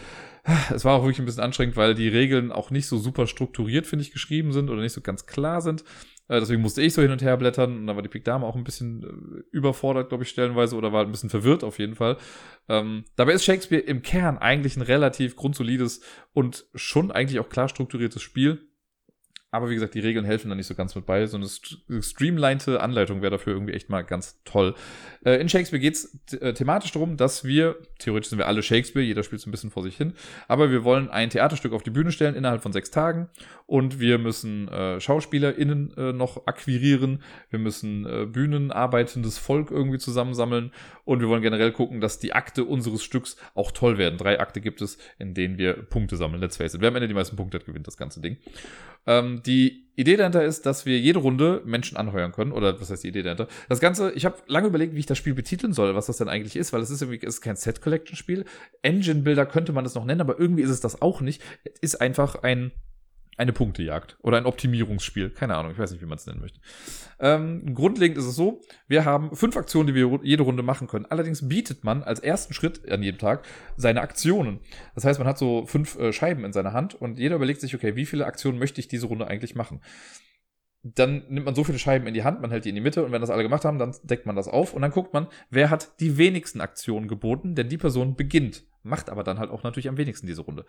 es 0.73 0.85
war 0.85 0.95
auch 0.95 1.03
wirklich 1.03 1.19
ein 1.19 1.25
bisschen 1.25 1.43
anstrengend, 1.43 1.77
weil 1.77 1.95
die 1.95 2.09
Regeln 2.09 2.53
auch 2.53 2.71
nicht 2.71 2.87
so 2.87 2.99
super 2.99 3.27
strukturiert, 3.27 3.87
finde 3.87 4.05
ich, 4.05 4.13
geschrieben 4.13 4.53
sind 4.53 4.71
oder 4.71 4.83
nicht 4.83 4.93
so 4.93 5.01
ganz 5.01 5.27
klar 5.27 5.61
sind. 5.63 5.83
Äh, 6.29 6.41
deswegen 6.41 6.63
musste 6.63 6.83
ich 6.83 6.95
so 6.95 7.03
hin 7.03 7.11
und 7.11 7.23
her 7.23 7.37
blättern 7.37 7.77
und 7.77 7.87
dann 7.87 7.97
war 7.97 8.03
die 8.03 8.09
Pik 8.09 8.25
Dame 8.25 8.47
auch 8.47 8.57
ein 8.57 8.65
bisschen 8.65 9.03
äh, 9.03 9.43
überfordert, 9.57 10.09
glaube 10.09 10.25
ich, 10.25 10.31
stellenweise 10.31 10.77
oder 10.77 10.93
war 10.93 11.05
ein 11.05 11.11
bisschen 11.11 11.31
verwirrt 11.31 11.65
auf 11.65 11.79
jeden 11.79 11.95
Fall. 11.95 12.17
Ähm, 12.69 13.05
dabei 13.17 13.33
ist 13.33 13.45
Shakespeare 13.45 13.83
im 13.83 14.03
Kern 14.03 14.39
eigentlich 14.39 14.77
ein 14.77 14.83
relativ 14.83 15.37
grundsolides 15.37 16.01
und 16.33 16.67
schon 16.75 17.11
eigentlich 17.11 17.41
auch 17.41 17.49
klar 17.49 17.69
strukturiertes 17.69 18.23
Spiel. 18.23 18.69
Aber 19.57 19.71
wie 19.71 19.75
gesagt, 19.75 19.95
die 19.95 20.01
Regeln 20.01 20.27
helfen 20.27 20.51
da 20.51 20.55
nicht 20.55 20.67
so 20.67 20.75
ganz 20.75 20.95
mit 20.95 21.07
bei. 21.07 21.27
So 21.27 21.39
eine 21.39 22.03
streamlinete 22.03 22.81
Anleitung 22.83 23.23
wäre 23.23 23.31
dafür 23.31 23.55
irgendwie 23.55 23.73
echt 23.73 23.89
mal 23.89 24.03
ganz 24.03 24.39
toll. 24.45 24.75
Äh, 25.25 25.41
in 25.41 25.49
Shakespeare 25.49 25.81
geht 25.81 25.95
es 25.95 26.35
äh, 26.35 26.53
thematisch 26.53 26.93
darum, 26.93 27.17
dass 27.17 27.45
wir, 27.45 27.77
theoretisch 27.99 28.29
sind 28.29 28.39
wir 28.39 28.47
alle 28.47 28.63
Shakespeare, 28.63 29.05
jeder 29.05 29.23
spielt 29.23 29.41
so 29.41 29.49
ein 29.49 29.51
bisschen 29.51 29.71
vor 29.71 29.83
sich 29.83 29.97
hin, 29.97 30.13
aber 30.47 30.71
wir 30.71 30.85
wollen 30.85 31.09
ein 31.09 31.31
Theaterstück 31.31 31.73
auf 31.73 31.83
die 31.83 31.91
Bühne 31.91 32.13
stellen 32.13 32.35
innerhalb 32.35 32.63
von 32.63 32.73
sechs 32.73 32.91
Tagen 32.91 33.29
und 33.65 33.99
wir 33.99 34.19
müssen 34.19 34.69
äh, 34.69 35.01
SchauspielerInnen 35.01 35.97
äh, 35.97 36.13
noch 36.13 36.47
akquirieren, 36.47 37.23
wir 37.49 37.59
müssen 37.59 38.05
äh, 38.05 38.27
bühnenarbeitendes 38.27 39.39
Volk 39.39 39.71
irgendwie 39.71 39.99
zusammensammeln 39.99 40.71
und 41.05 41.21
wir 41.21 41.29
wollen 41.29 41.43
generell 41.43 41.73
gucken, 41.73 42.01
dass 42.01 42.19
die 42.19 42.33
Akte 42.35 42.65
unseres 42.65 43.03
Stücks 43.03 43.37
auch 43.55 43.73
toll 43.73 43.97
werden. 43.97 44.19
Drei 44.19 44.39
Akte 44.39 44.61
gibt 44.61 44.83
es, 44.83 44.99
in 45.19 45.35
denen 45.35 45.57
wir 45.57 45.73
Punkte 45.73 46.17
sammeln. 46.17 46.43
Let's 46.43 46.57
face 46.57 46.75
it. 46.75 46.81
Wer 46.81 46.89
am 46.89 46.97
Ende 46.97 47.09
die 47.09 47.15
meisten 47.15 47.37
Punkte 47.37 47.59
hat, 47.59 47.65
gewinnt 47.65 47.87
das 47.87 47.97
ganze 47.97 48.21
Ding. 48.21 48.37
Ähm, 49.07 49.41
die 49.47 49.87
Idee 49.97 50.17
dahinter 50.17 50.45
ist, 50.45 50.67
dass 50.67 50.85
wir 50.85 50.99
jede 50.99 51.19
Runde 51.19 51.63
Menschen 51.65 51.97
anheuern 51.97 52.33
können. 52.33 52.53
Oder 52.53 52.79
was 52.81 52.91
heißt 52.91 53.03
die 53.03 53.09
Idee 53.09 53.23
dahinter? 53.23 53.49
Das 53.69 53.81
Ganze, 53.81 54.13
ich 54.13 54.27
habe 54.27 54.37
lange 54.47 54.69
überlegt, 54.69 54.95
wie 54.95 55.01
ich 55.01 55.07
das 55.07 55.17
Spiel 55.17 55.35
betiteln 55.35 55.73
soll, 55.73 55.95
was 55.95 56.07
das 56.07 56.19
denn 56.19 56.29
eigentlich 56.29 56.57
ist, 56.57 56.73
weil 56.73 56.83
es 56.83 56.91
ist 56.91 57.01
irgendwie 57.01 57.27
es 57.27 57.37
ist 57.37 57.41
kein 57.41 57.57
Set-Collection-Spiel. 57.57 58.45
Engine-Builder 58.83 59.47
könnte 59.47 59.73
man 59.73 59.85
das 59.85 59.95
noch 59.95 60.05
nennen, 60.05 60.21
aber 60.21 60.39
irgendwie 60.39 60.63
ist 60.63 60.71
es 60.71 60.81
das 60.81 61.01
auch 61.01 61.23
nicht. 61.23 61.43
Es 61.65 61.95
ist 61.95 62.01
einfach 62.03 62.43
ein 62.43 62.73
eine 63.37 63.53
Punktejagd 63.53 64.17
oder 64.23 64.39
ein 64.39 64.47
Optimierungsspiel. 64.47 65.31
Keine 65.31 65.57
Ahnung, 65.57 65.73
ich 65.73 65.79
weiß 65.79 65.91
nicht, 65.91 66.01
wie 66.01 66.07
man 66.07 66.17
es 66.17 66.27
nennen 66.27 66.41
möchte. 66.41 66.61
Ähm, 67.19 67.75
grundlegend 67.75 68.17
ist 68.19 68.25
es 68.25 68.35
so, 68.35 68.63
wir 68.89 69.05
haben 69.05 69.35
fünf 69.37 69.57
Aktionen, 69.57 69.89
die 69.89 69.95
wir 69.95 70.21
jede 70.23 70.43
Runde 70.43 70.63
machen 70.63 70.89
können. 70.89 71.07
Allerdings 71.07 71.49
bietet 71.49 71.85
man 71.85 72.03
als 72.03 72.21
ersten 72.21 72.55
Schritt 72.55 72.91
an 72.91 73.03
jedem 73.03 73.19
Tag 73.19 73.45
seine 73.77 74.01
Aktionen. 74.01 74.61
Das 74.95 75.05
heißt, 75.05 75.19
man 75.19 75.29
hat 75.29 75.39
so 75.39 75.67
fünf 75.67 75.99
äh, 75.99 76.13
Scheiben 76.13 76.45
in 76.45 76.53
seiner 76.53 76.73
Hand 76.73 76.95
und 76.95 77.19
jeder 77.19 77.37
überlegt 77.37 77.61
sich, 77.61 77.75
okay, 77.75 77.95
wie 77.95 78.07
viele 78.07 78.27
Aktionen 78.27 78.59
möchte 78.59 78.81
ich 78.81 78.89
diese 78.89 79.07
Runde 79.07 79.27
eigentlich 79.27 79.55
machen? 79.55 79.83
Dann 80.83 81.25
nimmt 81.29 81.47
man 81.47 81.55
so 81.55 81.65
viele 81.65 81.79
Scheiben 81.79 82.07
in 82.07 82.15
die 82.15 82.23
Hand, 82.23 82.41
man 82.41 82.51
hält 82.51 82.65
die 82.65 82.69
in 82.69 82.75
die 82.77 82.81
Mitte 82.81 83.05
und 83.05 83.13
wenn 83.13 83.21
das 83.21 83.31
alle 83.31 83.43
gemacht 83.43 83.65
haben, 83.65 83.79
dann 83.79 83.95
deckt 84.05 84.25
man 84.25 84.37
das 84.37 84.47
auf 84.47 84.73
und 84.73 84.83
dann 84.83 84.93
guckt 84.93 85.13
man, 85.13 85.27
wer 85.51 85.69
hat 85.69 86.01
die 86.01 86.17
wenigsten 86.17 86.61
Aktionen 86.61 87.09
geboten, 87.09 87.57
denn 87.57 87.69
die 87.69 87.79
Person 87.79 88.15
beginnt, 88.15 88.65
macht 88.85 89.11
aber 89.11 89.25
dann 89.25 89.41
halt 89.41 89.51
auch 89.51 89.65
natürlich 89.65 89.89
am 89.89 89.97
wenigsten 89.97 90.29
diese 90.29 90.43
Runde. 90.43 90.65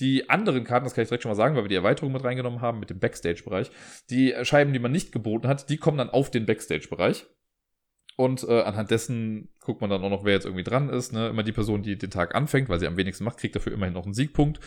Die 0.00 0.28
anderen 0.28 0.64
Karten, 0.64 0.84
das 0.84 0.94
kann 0.94 1.02
ich 1.02 1.08
direkt 1.08 1.22
schon 1.22 1.30
mal 1.30 1.36
sagen, 1.36 1.54
weil 1.54 1.64
wir 1.64 1.68
die 1.68 1.76
Erweiterung 1.76 2.12
mit 2.12 2.24
reingenommen 2.24 2.60
haben 2.60 2.80
mit 2.80 2.90
dem 2.90 2.98
Backstage-Bereich. 2.98 3.70
Die 4.10 4.34
Scheiben, 4.42 4.72
die 4.72 4.78
man 4.80 4.92
nicht 4.92 5.12
geboten 5.12 5.46
hat, 5.46 5.70
die 5.70 5.76
kommen 5.76 5.98
dann 5.98 6.10
auf 6.10 6.30
den 6.30 6.46
Backstage-Bereich. 6.46 7.26
Und 8.16 8.44
äh, 8.44 8.62
anhand 8.62 8.90
dessen 8.90 9.48
guckt 9.60 9.80
man 9.80 9.90
dann 9.90 10.02
auch 10.02 10.10
noch, 10.10 10.24
wer 10.24 10.34
jetzt 10.34 10.46
irgendwie 10.46 10.64
dran 10.64 10.88
ist. 10.88 11.12
Ne? 11.12 11.28
Immer 11.28 11.42
die 11.42 11.52
Person, 11.52 11.82
die 11.82 11.98
den 11.98 12.10
Tag 12.10 12.34
anfängt, 12.34 12.68
weil 12.68 12.78
sie 12.78 12.86
am 12.86 12.96
wenigsten 12.96 13.24
macht, 13.24 13.38
kriegt 13.38 13.56
dafür 13.56 13.72
immerhin 13.72 13.94
noch 13.94 14.04
einen 14.04 14.14
Siegpunkt. 14.14 14.60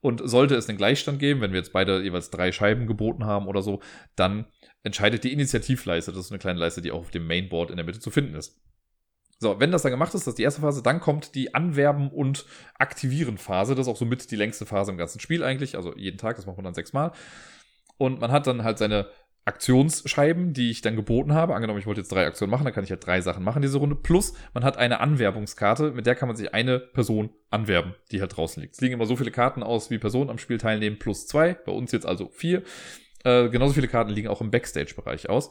Und 0.00 0.22
sollte 0.24 0.54
es 0.56 0.68
einen 0.68 0.78
Gleichstand 0.78 1.18
geben, 1.18 1.40
wenn 1.40 1.52
wir 1.52 1.58
jetzt 1.58 1.72
beide 1.72 2.02
jeweils 2.02 2.30
drei 2.30 2.52
Scheiben 2.52 2.86
geboten 2.86 3.24
haben 3.24 3.48
oder 3.48 3.62
so, 3.62 3.80
dann 4.14 4.46
entscheidet 4.82 5.24
die 5.24 5.32
Initiativleiste. 5.32 6.12
Das 6.12 6.26
ist 6.26 6.32
eine 6.32 6.38
kleine 6.38 6.58
Leiste, 6.58 6.82
die 6.82 6.92
auch 6.92 7.00
auf 7.00 7.10
dem 7.10 7.26
Mainboard 7.26 7.70
in 7.70 7.76
der 7.76 7.84
Mitte 7.84 8.00
zu 8.00 8.10
finden 8.10 8.34
ist. 8.34 8.60
So, 9.38 9.60
wenn 9.60 9.70
das 9.70 9.82
dann 9.82 9.92
gemacht 9.92 10.14
ist, 10.14 10.26
das 10.26 10.32
ist 10.32 10.38
die 10.38 10.44
erste 10.44 10.62
Phase, 10.62 10.82
dann 10.82 11.00
kommt 11.00 11.34
die 11.34 11.54
Anwerben- 11.54 12.10
und 12.10 12.46
Aktivieren-Phase. 12.78 13.74
Das 13.74 13.86
ist 13.86 13.92
auch 13.92 13.96
somit 13.96 14.30
die 14.30 14.36
längste 14.36 14.64
Phase 14.64 14.90
im 14.90 14.96
ganzen 14.96 15.20
Spiel 15.20 15.44
eigentlich. 15.44 15.76
Also 15.76 15.94
jeden 15.94 16.16
Tag, 16.16 16.36
das 16.36 16.46
macht 16.46 16.56
man 16.56 16.64
dann 16.64 16.74
sechsmal. 16.74 17.12
Und 17.98 18.20
man 18.20 18.32
hat 18.32 18.46
dann 18.46 18.64
halt 18.64 18.78
seine 18.78 19.08
Aktionsscheiben, 19.46 20.54
die 20.54 20.70
ich 20.70 20.80
dann 20.80 20.96
geboten 20.96 21.32
habe. 21.32 21.54
Angenommen, 21.54 21.78
ich 21.78 21.86
wollte 21.86 22.00
jetzt 22.00 22.10
drei 22.10 22.26
Aktionen 22.26 22.50
machen, 22.50 22.64
dann 22.64 22.72
kann 22.72 22.82
ich 22.82 22.90
halt 22.90 23.06
drei 23.06 23.20
Sachen 23.20 23.44
machen 23.44 23.62
diese 23.62 23.78
Runde. 23.78 23.94
Plus, 23.94 24.34
man 24.54 24.64
hat 24.64 24.76
eine 24.76 25.00
Anwerbungskarte, 25.00 25.92
mit 25.92 26.04
der 26.04 26.16
kann 26.16 26.28
man 26.28 26.36
sich 26.36 26.52
eine 26.52 26.80
Person 26.80 27.30
anwerben, 27.50 27.94
die 28.10 28.20
halt 28.20 28.36
draußen 28.36 28.60
liegt. 28.60 28.74
Es 28.74 28.80
liegen 28.80 28.94
immer 28.94 29.06
so 29.06 29.14
viele 29.16 29.30
Karten 29.30 29.62
aus, 29.62 29.88
wie 29.90 29.98
Personen 29.98 30.30
am 30.30 30.38
Spiel 30.38 30.58
teilnehmen, 30.58 30.98
plus 30.98 31.28
zwei. 31.28 31.54
Bei 31.54 31.70
uns 31.70 31.92
jetzt 31.92 32.06
also 32.06 32.28
vier. 32.28 32.64
Äh, 33.22 33.48
genauso 33.48 33.74
viele 33.74 33.88
Karten 33.88 34.10
liegen 34.10 34.28
auch 34.28 34.40
im 34.40 34.50
Backstage-Bereich 34.50 35.28
aus. 35.28 35.50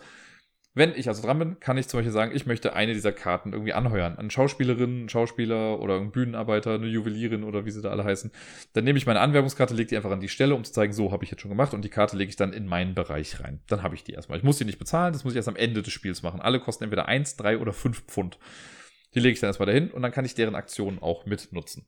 Wenn 0.78 0.94
ich 0.94 1.08
also 1.08 1.22
dran 1.22 1.40
bin, 1.40 1.60
kann 1.62 1.78
ich 1.78 1.88
zum 1.88 2.00
Beispiel 2.00 2.12
sagen, 2.12 2.36
ich 2.36 2.46
möchte 2.46 2.74
eine 2.74 2.94
dieser 2.94 3.14
Karten 3.14 3.54
irgendwie 3.54 3.72
anheuern. 3.72 4.18
Eine 4.20 4.30
Schauspielerin, 4.30 5.00
einen 5.00 5.10
Schauspieler 5.10 5.80
oder 5.80 5.96
einen 5.96 6.12
Bühnenarbeiter, 6.12 6.74
eine 6.74 6.88
Juwelierin 6.88 7.46
oder 7.46 7.66
wie 7.66 7.72
sie 7.72 7.82
da 7.82 7.92
alle 7.92 8.04
heißen. 8.04 8.30
Dann 8.74 8.84
nehme 8.84 8.98
ich 8.98 9.06
meine 9.06 9.22
Anwerbungskarte, 9.22 9.74
lege 9.74 9.88
die 9.88 9.96
einfach 9.96 10.12
an 10.12 10.20
die 10.20 10.28
Stelle, 10.28 10.54
um 10.54 10.66
zu 10.66 10.74
zeigen, 10.74 10.92
so 10.92 11.14
habe 11.14 11.24
ich 11.24 11.32
jetzt 11.32 11.40
schon 11.40 11.50
gemacht 11.50 11.74
und 11.74 11.86
die 11.86 11.90
Karte 11.90 12.18
lege 12.18 12.30
ich 12.30 12.36
dann 12.36 12.52
in 12.52 12.68
meinen 12.68 12.94
Bereich 12.94 13.40
rein. 13.40 13.62
Dann 13.68 13.84
habe 13.84 13.96
ich 13.96 14.04
die 14.04 14.12
erstmal. 14.12 14.38
Ich 14.38 14.44
muss 14.44 14.58
die 14.58 14.66
nicht 14.66 14.78
bezahlen, 14.78 15.14
das 15.14 15.24
muss 15.24 15.32
ich 15.32 15.38
erst 15.38 15.48
am 15.48 15.56
Ende 15.56 15.82
des 15.82 15.94
Spiels 15.94 16.24
machen. 16.24 16.42
Alle 16.42 16.60
kosten 16.60 16.84
entweder 16.84 17.08
eins, 17.08 17.38
drei 17.38 17.58
oder 17.58 17.72
fünf 17.72 18.04
Pfund. 18.08 18.38
Die 19.14 19.22
lege 19.22 19.32
ich 19.32 19.40
dann 19.40 19.48
erstmal 19.48 19.68
dahin 19.68 19.92
und 19.92 20.02
dann 20.02 20.12
kann 20.12 20.26
ich 20.26 20.36
deren 20.36 20.56
Aktionen 20.56 21.00
auch 21.00 21.26
mitnutzen. 21.26 21.88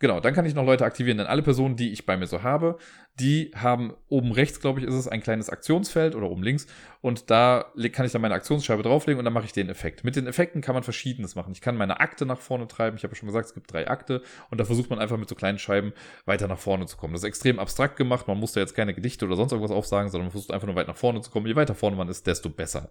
Genau, 0.00 0.18
dann 0.18 0.34
kann 0.34 0.44
ich 0.44 0.54
noch 0.54 0.66
Leute 0.66 0.84
aktivieren, 0.84 1.18
denn 1.18 1.28
alle 1.28 1.42
Personen, 1.42 1.76
die 1.76 1.92
ich 1.92 2.04
bei 2.04 2.16
mir 2.16 2.26
so 2.26 2.42
habe, 2.42 2.78
die 3.20 3.52
haben 3.54 3.94
oben 4.08 4.32
rechts, 4.32 4.60
glaube 4.60 4.80
ich, 4.80 4.86
ist 4.86 4.94
es 4.94 5.06
ein 5.06 5.22
kleines 5.22 5.48
Aktionsfeld 5.48 6.16
oder 6.16 6.28
oben 6.28 6.42
links 6.42 6.66
und 7.00 7.30
da 7.30 7.72
kann 7.92 8.04
ich 8.04 8.10
dann 8.10 8.20
meine 8.20 8.34
Aktionsscheibe 8.34 8.82
drauflegen 8.82 9.20
und 9.20 9.24
dann 9.24 9.32
mache 9.32 9.44
ich 9.44 9.52
den 9.52 9.68
Effekt. 9.68 10.02
Mit 10.02 10.16
den 10.16 10.26
Effekten 10.26 10.62
kann 10.62 10.74
man 10.74 10.82
verschiedenes 10.82 11.36
machen. 11.36 11.52
Ich 11.52 11.60
kann 11.60 11.76
meine 11.76 12.00
Akte 12.00 12.26
nach 12.26 12.40
vorne 12.40 12.66
treiben. 12.66 12.96
Ich 12.96 13.04
habe 13.04 13.14
ja 13.14 13.16
schon 13.16 13.28
gesagt, 13.28 13.46
es 13.46 13.54
gibt 13.54 13.72
drei 13.72 13.88
Akte 13.88 14.22
und 14.50 14.58
da 14.58 14.64
versucht 14.64 14.90
man 14.90 14.98
einfach 14.98 15.16
mit 15.16 15.28
so 15.28 15.36
kleinen 15.36 15.58
Scheiben 15.58 15.92
weiter 16.24 16.48
nach 16.48 16.58
vorne 16.58 16.86
zu 16.86 16.96
kommen. 16.96 17.12
Das 17.12 17.22
ist 17.22 17.28
extrem 17.28 17.60
abstrakt 17.60 17.96
gemacht. 17.96 18.26
Man 18.26 18.38
muss 18.38 18.52
da 18.52 18.60
jetzt 18.60 18.74
keine 18.74 18.94
Gedichte 18.94 19.24
oder 19.26 19.36
sonst 19.36 19.52
irgendwas 19.52 19.74
aufsagen, 19.74 20.10
sondern 20.10 20.26
man 20.26 20.32
versucht 20.32 20.52
einfach 20.52 20.66
nur 20.66 20.76
weit 20.76 20.88
nach 20.88 20.96
vorne 20.96 21.20
zu 21.20 21.30
kommen. 21.30 21.46
Je 21.46 21.54
weiter 21.54 21.76
vorne 21.76 21.96
man 21.96 22.08
ist, 22.08 22.26
desto 22.26 22.50
besser. 22.50 22.90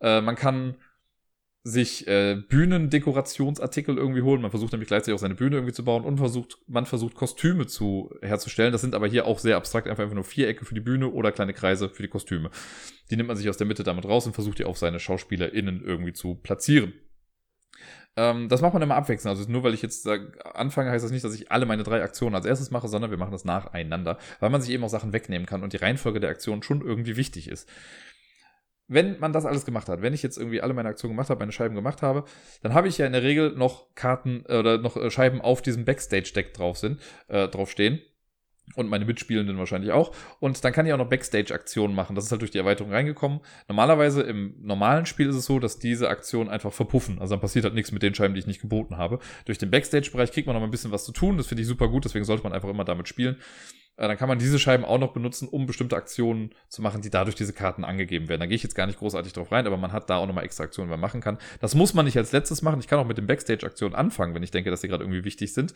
Äh, 0.00 0.20
man 0.20 0.34
kann 0.34 0.76
sich 1.66 2.06
äh, 2.06 2.36
Bühnendekorationsartikel 2.48 3.98
irgendwie 3.98 4.22
holen. 4.22 4.40
Man 4.40 4.52
versucht 4.52 4.70
nämlich 4.70 4.86
gleichzeitig 4.86 5.14
auch 5.14 5.20
seine 5.20 5.34
Bühne 5.34 5.56
irgendwie 5.56 5.72
zu 5.72 5.84
bauen 5.84 6.04
und 6.04 6.16
versucht, 6.16 6.58
man 6.68 6.86
versucht 6.86 7.16
Kostüme 7.16 7.66
zu 7.66 8.14
herzustellen. 8.22 8.70
Das 8.70 8.82
sind 8.82 8.94
aber 8.94 9.08
hier 9.08 9.26
auch 9.26 9.40
sehr 9.40 9.56
abstrakt, 9.56 9.88
einfach, 9.88 10.08
nur 10.12 10.22
Vierecke 10.22 10.64
für 10.64 10.74
die 10.74 10.80
Bühne 10.80 11.10
oder 11.10 11.32
kleine 11.32 11.54
Kreise 11.54 11.88
für 11.88 12.04
die 12.04 12.08
Kostüme. 12.08 12.50
Die 13.10 13.16
nimmt 13.16 13.26
man 13.26 13.36
sich 13.36 13.48
aus 13.48 13.56
der 13.56 13.66
Mitte 13.66 13.82
damit 13.82 14.04
raus 14.04 14.28
und 14.28 14.34
versucht 14.34 14.60
die 14.60 14.64
auf 14.64 14.78
seine 14.78 15.00
SchauspielerInnen 15.00 15.82
irgendwie 15.84 16.12
zu 16.12 16.36
platzieren. 16.36 16.92
Ähm, 18.14 18.48
das 18.48 18.62
macht 18.62 18.72
man 18.72 18.82
immer 18.82 18.94
abwechselnd. 18.94 19.36
Also 19.36 19.50
nur 19.50 19.64
weil 19.64 19.74
ich 19.74 19.82
jetzt 19.82 20.06
äh, 20.06 20.20
anfange, 20.54 20.92
heißt 20.92 21.04
das 21.04 21.10
nicht, 21.10 21.24
dass 21.24 21.34
ich 21.34 21.50
alle 21.50 21.66
meine 21.66 21.82
drei 21.82 22.00
Aktionen 22.00 22.36
als 22.36 22.46
erstes 22.46 22.70
mache, 22.70 22.86
sondern 22.86 23.10
wir 23.10 23.18
machen 23.18 23.32
das 23.32 23.44
nacheinander, 23.44 24.18
weil 24.38 24.50
man 24.50 24.62
sich 24.62 24.70
eben 24.70 24.84
auch 24.84 24.88
Sachen 24.88 25.12
wegnehmen 25.12 25.46
kann 25.46 25.64
und 25.64 25.72
die 25.72 25.78
Reihenfolge 25.78 26.20
der 26.20 26.30
Aktionen 26.30 26.62
schon 26.62 26.80
irgendwie 26.80 27.16
wichtig 27.16 27.48
ist 27.48 27.68
wenn 28.88 29.18
man 29.18 29.32
das 29.32 29.46
alles 29.46 29.64
gemacht 29.64 29.88
hat, 29.88 30.02
wenn 30.02 30.14
ich 30.14 30.22
jetzt 30.22 30.38
irgendwie 30.38 30.60
alle 30.60 30.74
meine 30.74 30.88
Aktionen 30.88 31.14
gemacht 31.14 31.30
habe, 31.30 31.40
meine 31.40 31.52
Scheiben 31.52 31.74
gemacht 31.74 32.02
habe, 32.02 32.24
dann 32.62 32.74
habe 32.74 32.88
ich 32.88 32.98
ja 32.98 33.06
in 33.06 33.12
der 33.12 33.22
Regel 33.22 33.52
noch 33.52 33.94
Karten 33.94 34.44
äh, 34.48 34.58
oder 34.58 34.78
noch 34.78 34.96
äh, 34.96 35.10
Scheiben 35.10 35.40
auf 35.40 35.62
diesem 35.62 35.84
Backstage-Deck 35.84 36.54
drauf 36.54 36.78
sind, 36.78 37.00
äh, 37.28 37.48
draufstehen. 37.48 38.00
Und 38.74 38.88
meine 38.88 39.04
Mitspielenden 39.04 39.58
wahrscheinlich 39.58 39.92
auch. 39.92 40.12
Und 40.40 40.64
dann 40.64 40.72
kann 40.72 40.86
ich 40.86 40.92
auch 40.92 40.98
noch 40.98 41.08
Backstage-Aktionen 41.08 41.94
machen. 41.94 42.16
Das 42.16 42.24
ist 42.24 42.32
halt 42.32 42.40
durch 42.42 42.50
die 42.50 42.58
Erweiterung 42.58 42.92
reingekommen. 42.92 43.40
Normalerweise 43.68 44.22
im 44.22 44.54
normalen 44.60 45.06
Spiel 45.06 45.28
ist 45.28 45.36
es 45.36 45.46
so, 45.46 45.60
dass 45.60 45.78
diese 45.78 46.08
Aktionen 46.08 46.50
einfach 46.50 46.72
verpuffen. 46.72 47.20
Also 47.20 47.34
dann 47.34 47.40
passiert 47.40 47.64
halt 47.64 47.74
nichts 47.74 47.92
mit 47.92 48.02
den 48.02 48.14
Scheiben, 48.14 48.34
die 48.34 48.40
ich 48.40 48.46
nicht 48.46 48.60
geboten 48.60 48.96
habe. 48.96 49.20
Durch 49.44 49.58
den 49.58 49.70
Backstage-Bereich 49.70 50.32
kriegt 50.32 50.46
man 50.46 50.54
noch 50.54 50.60
mal 50.60 50.66
ein 50.66 50.72
bisschen 50.72 50.90
was 50.90 51.04
zu 51.04 51.12
tun. 51.12 51.36
Das 51.36 51.46
finde 51.46 51.62
ich 51.62 51.68
super 51.68 51.88
gut. 51.88 52.04
Deswegen 52.04 52.24
sollte 52.24 52.42
man 52.42 52.52
einfach 52.52 52.68
immer 52.68 52.84
damit 52.84 53.06
spielen. 53.06 53.36
Äh, 53.96 54.08
dann 54.08 54.16
kann 54.16 54.28
man 54.28 54.38
diese 54.38 54.58
Scheiben 54.58 54.84
auch 54.84 54.98
noch 54.98 55.12
benutzen, 55.12 55.48
um 55.48 55.66
bestimmte 55.66 55.96
Aktionen 55.96 56.50
zu 56.68 56.82
machen, 56.82 57.00
die 57.02 57.10
dadurch 57.10 57.34
diese 57.34 57.52
Karten 57.52 57.84
angegeben 57.84 58.28
werden. 58.28 58.40
Da 58.40 58.46
gehe 58.46 58.56
ich 58.56 58.62
jetzt 58.62 58.74
gar 58.74 58.86
nicht 58.86 58.98
großartig 58.98 59.32
drauf 59.32 59.50
rein, 59.52 59.66
aber 59.66 59.76
man 59.76 59.92
hat 59.92 60.10
da 60.10 60.16
auch 60.18 60.26
nochmal 60.26 60.44
extra 60.44 60.64
Aktionen, 60.64 60.88
die 60.88 60.92
man 60.92 61.00
machen 61.00 61.20
kann. 61.20 61.38
Das 61.60 61.74
muss 61.74 61.94
man 61.94 62.04
nicht 62.04 62.16
als 62.16 62.32
letztes 62.32 62.62
machen. 62.62 62.80
Ich 62.80 62.88
kann 62.88 62.98
auch 62.98 63.06
mit 63.06 63.18
den 63.18 63.26
Backstage-Aktionen 63.26 63.94
anfangen, 63.94 64.34
wenn 64.34 64.42
ich 64.42 64.50
denke, 64.50 64.70
dass 64.70 64.82
die 64.82 64.88
gerade 64.88 65.04
irgendwie 65.04 65.24
wichtig 65.24 65.54
sind. 65.54 65.74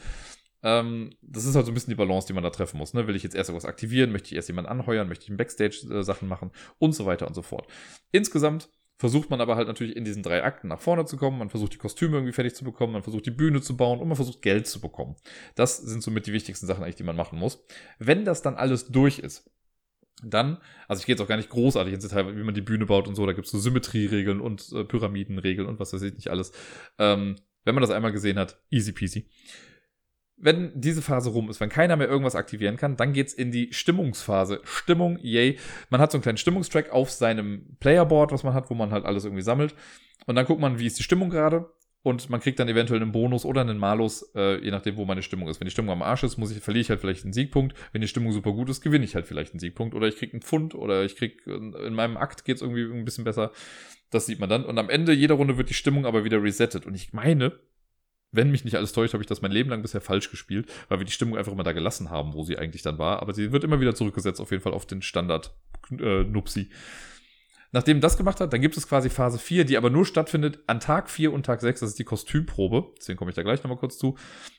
Ähm, 0.63 1.15
das 1.23 1.45
ist 1.45 1.55
halt 1.55 1.67
so 1.67 1.73
ein 1.73 1.75
bisschen 1.75 1.91
die 1.93 1.97
Balance, 1.97 2.27
die 2.27 2.33
man 2.33 2.45
da 2.45 2.51
treffen 2.51 2.79
muss. 2.79 2.95
Ne? 2.95 3.07
Will 3.07 3.17
ich 3.17 3.23
jetzt 3.23 3.35
erst 3.35 3.51
irgendwas 3.51 3.69
aktivieren? 3.69 4.13
Möchte 4.13 4.29
ich 4.29 4.35
erst 4.35 4.49
jemanden 4.49 4.71
anheuern? 4.71 5.09
Möchte 5.09 5.31
ich 5.31 5.37
Backstage-Sachen 5.37 6.29
machen? 6.29 6.51
Und 6.79 6.95
so 6.95 7.07
weiter 7.07 7.27
und 7.27 7.35
so 7.35 7.43
fort. 7.43 7.67
Insgesamt 8.13 8.69
versucht 8.99 9.31
man 9.31 9.41
aber 9.41 9.57
halt 9.57 9.69
natürlich 9.69 9.97
in 9.97 10.05
diesen 10.05 10.23
drei 10.23 10.45
Akten 10.45 10.69
nach 10.69 10.81
vorne 10.81 11.07
zu 11.07 11.17
kommen. 11.17 11.39
Man 11.39 11.49
versucht 11.49 11.73
die 11.73 11.79
Kostüme 11.79 12.17
irgendwie 12.17 12.35
fertig 12.35 12.55
zu 12.55 12.65
bekommen, 12.65 12.93
man 12.93 13.03
versucht 13.03 13.25
die 13.25 13.31
Bühne 13.31 13.63
zu 13.63 13.77
bauen 13.77 13.99
und 13.99 14.09
man 14.09 14.17
versucht 14.17 14.43
Geld 14.43 14.67
zu 14.67 14.81
bekommen. 14.81 15.17
Das 15.55 15.79
sind 15.79 16.03
somit 16.03 16.27
die 16.27 16.35
wichtigsten 16.35 16.67
Sachen 16.67 16.83
eigentlich, 16.83 16.97
die 16.97 17.05
man 17.05 17.17
machen 17.17 17.39
muss. 17.39 17.65
Wenn 17.99 18.27
das 18.27 18.43
dann 18.43 18.57
alles 18.57 18.89
durch 18.89 19.19
ist, 19.19 19.51
Dann, 20.23 20.59
also 20.87 21.01
ich 21.01 21.07
gehe 21.07 21.15
jetzt 21.15 21.23
auch 21.23 21.29
gar 21.29 21.39
nicht 21.39 21.49
großartig 21.49 21.95
ins 21.95 22.07
Detail, 22.07 22.37
wie 22.37 22.45
man 22.45 22.53
die 22.55 22.61
Bühne 22.61 22.85
baut 22.85 23.09
und 23.09 23.15
so, 23.15 23.25
da 23.25 23.33
gibt 23.33 23.47
es 23.47 23.53
so 23.53 23.59
Symmetrieregeln 23.59 24.39
und 24.39 24.71
äh, 24.73 24.85
Pyramidenregeln 24.85 25.67
und 25.67 25.81
was 25.81 25.95
weiß 25.95 26.03
ich 26.03 26.13
nicht 26.13 26.29
alles. 26.29 26.53
Ähm, 26.99 27.37
wenn 27.65 27.75
man 27.75 27.81
das 27.81 27.91
einmal 27.91 28.13
gesehen 28.13 28.39
hat, 28.39 28.61
easy 28.71 28.93
peasy. 28.93 29.31
Wenn 30.41 30.73
diese 30.75 31.03
Phase 31.03 31.31
rum 31.31 31.51
ist, 31.51 31.61
wenn 31.61 31.69
keiner 31.69 31.97
mehr 31.97 32.09
irgendwas 32.09 32.35
aktivieren 32.35 32.77
kann, 32.77 32.97
dann 32.97 33.13
geht's 33.13 33.35
in 33.35 33.53
die 33.53 33.73
Stimmungsphase. 33.73 34.61
Stimmung, 34.65 35.19
yay. 35.21 35.59
Man 35.91 36.01
hat 36.01 36.11
so 36.11 36.17
einen 36.17 36.23
kleinen 36.23 36.39
Stimmungstrack 36.39 36.91
auf 36.91 37.11
seinem 37.11 37.77
Playerboard, 37.79 38.33
was 38.33 38.43
man 38.43 38.55
hat, 38.55 38.71
wo 38.71 38.75
man 38.75 38.91
halt 38.93 39.05
alles 39.05 39.25
irgendwie 39.25 39.43
sammelt. 39.43 39.75
Und 40.27 40.37
dann 40.37 40.47
guckt 40.47 40.61
man, 40.61 40.79
wie 40.79 40.87
ist 40.87 40.99
die 40.99 41.03
Stimmung 41.03 41.31
gerade 41.31 41.71
und 42.03 42.31
man 42.31 42.41
kriegt 42.41 42.59
dann 42.59 42.69
eventuell 42.69 43.03
einen 43.03 43.13
Bonus 43.13 43.45
oder 43.45 43.61
einen 43.61 43.77
Malus, 43.77 44.23
äh, 44.35 44.63
je 44.65 44.71
nachdem, 44.71 44.97
wo 44.97 45.05
meine 45.05 45.23
Stimmung 45.23 45.49
ist. 45.49 45.61
Wenn 45.61 45.67
die 45.67 45.71
Stimmung 45.71 45.93
am 45.93 46.01
Arsch 46.01 46.23
ist, 46.23 46.39
muss 46.39 46.51
ich, 46.51 46.61
verliere 46.63 46.81
ich 46.81 46.89
halt 46.89 47.01
vielleicht 47.01 47.25
einen 47.25 47.35
Siegpunkt. 47.35 47.77
Wenn 47.93 48.01
die 48.01 48.09
Stimmung 48.09 48.33
super 48.33 48.53
gut 48.53 48.71
ist, 48.71 48.81
gewinne 48.81 49.05
ich 49.05 49.15
halt 49.15 49.27
vielleicht 49.27 49.53
einen 49.53 49.61
Siegpunkt. 49.61 49.95
Oder 49.95 50.09
ich 50.09 50.17
krieg 50.17 50.33
einen 50.33 50.41
Pfund 50.41 50.75
oder 50.75 51.05
ich 51.05 51.17
krieg, 51.17 51.47
in 51.47 51.95
meinem 51.95 52.17
Akt 52.17 52.47
geht's 52.47 52.63
irgendwie 52.63 52.85
ein 52.85 53.05
bisschen 53.05 53.25
besser. 53.25 53.53
Das 54.09 54.25
sieht 54.25 54.41
man 54.41 54.49
dann. 54.49 54.65
Und 54.65 54.79
am 54.79 54.89
Ende 54.89 55.13
jeder 55.13 55.35
Runde 55.35 55.59
wird 55.59 55.69
die 55.69 55.75
Stimmung 55.75 56.07
aber 56.07 56.25
wieder 56.25 56.43
resettet. 56.43 56.87
Und 56.87 56.95
ich 56.95 57.13
meine, 57.13 57.61
wenn 58.33 58.51
mich 58.51 58.65
nicht 58.65 58.77
alles 58.77 58.93
täuscht, 58.93 59.15
habe 59.15 59.23
ich 59.23 59.29
das 59.29 59.43
mein 59.43 59.53
Leben 59.53 59.71
lang 59.71 59.83
bisher 59.83 60.01
falsch 60.01 60.31
gespielt, 60.31 60.71
weil 60.89 60.99
wir 60.99 61.07
die 61.07 61.13
Stimmung 61.13 61.37
einfach 61.37 61.53
immer 61.53 61.65
da 61.65 61.73
gelassen 61.73 62.11
haben, 62.11 62.35
wo 62.35 62.45
sie 62.45 62.59
eigentlich 62.59 62.83
dann 62.83 62.99
war. 62.99 63.23
Aber 63.23 63.35
sie 63.35 63.53
wird 63.53 63.65
immer 63.65 63.81
wieder 63.81 63.95
zurückgesetzt, 63.95 64.41
auf 64.41 64.51
jeden 64.51 64.63
Fall 64.63 64.73
auf 64.73 64.87
den 64.87 65.03
Standard 65.03 65.55
äh, 65.91 66.25
Nupsi. 66.25 66.71
Nachdem 67.73 68.01
das 68.01 68.17
gemacht 68.17 68.41
hat, 68.41 68.53
dann 68.53 68.61
gibt 68.61 68.77
es 68.77 68.89
quasi 68.89 69.11
Phase 69.11 69.39
4, 69.39 69.65
die 69.65 69.77
aber 69.77 69.91
nur 69.91 70.05
stattfindet 70.05 70.59
an 70.67 70.81
Tag 70.81 71.09
4 71.09 71.33
und 71.33 71.47
Tag 71.47 71.61
6. 71.61 71.81
Das 71.81 71.91
ist 71.91 71.99
die 72.01 72.05
Kostümprobe. 72.05 72.93
Deswegen 72.99 73.17
komme 73.17 73.31
ich 73.31 73.37
da 73.37 73.43
gleich 73.43 73.63
nochmal 73.63 73.79
kurz 73.79 73.97
zu. 73.97 74.17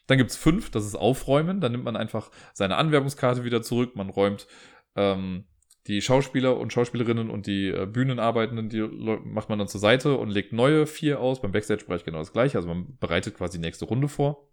Dann 0.07 0.17
gibt 0.17 0.31
es 0.31 0.37
5, 0.37 0.71
das 0.71 0.85
ist 0.85 0.95
Aufräumen. 0.95 1.59
Dann 1.59 1.73
nimmt 1.73 1.83
man 1.83 1.97
einfach 1.97 2.31
seine 2.53 2.77
Anwerbungskarte 2.77 3.43
wieder 3.43 3.61
zurück. 3.61 3.97
Man 3.97 4.09
räumt 4.09 4.47
ähm, 4.95 5.45
die 5.87 6.01
Schauspieler 6.01 6.57
und 6.57 6.71
Schauspielerinnen 6.71 7.29
und 7.29 7.47
die 7.47 7.69
äh, 7.69 7.85
Bühnenarbeitenden, 7.85 8.69
die 8.69 8.81
macht 8.81 9.49
man 9.49 9.59
dann 9.59 9.67
zur 9.67 9.81
Seite 9.81 10.17
und 10.17 10.29
legt 10.29 10.53
neue 10.53 10.85
vier 10.85 11.19
aus. 11.19 11.41
Beim 11.41 11.51
Backstage-Bereich 11.51 12.03
genau 12.03 12.19
das 12.19 12.33
gleiche. 12.33 12.57
Also 12.57 12.67
man 12.67 12.97
bereitet 12.99 13.35
quasi 13.35 13.57
die 13.57 13.65
nächste 13.65 13.85
Runde 13.85 14.07
vor. 14.07 14.47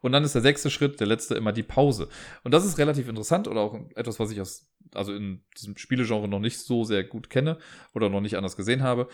Und 0.00 0.12
dann 0.12 0.24
ist 0.24 0.34
der 0.34 0.42
sechste 0.42 0.70
Schritt, 0.70 0.98
der 0.98 1.06
letzte, 1.06 1.34
immer 1.34 1.52
die 1.52 1.62
Pause. 1.62 2.08
Und 2.42 2.52
das 2.52 2.64
ist 2.64 2.78
relativ 2.78 3.08
interessant 3.08 3.46
oder 3.46 3.60
auch 3.60 3.78
etwas, 3.94 4.18
was 4.18 4.30
ich 4.32 4.40
aus 4.40 4.72
also 4.94 5.14
in 5.14 5.42
diesem 5.56 5.76
Spielegenre 5.76 6.28
noch 6.28 6.40
nicht 6.40 6.58
so 6.58 6.84
sehr 6.84 7.04
gut 7.04 7.30
kenne 7.30 7.58
oder 7.94 8.08
noch 8.08 8.20
nicht 8.20 8.36
anders 8.36 8.56
gesehen 8.56 8.82
habe. 8.82 9.08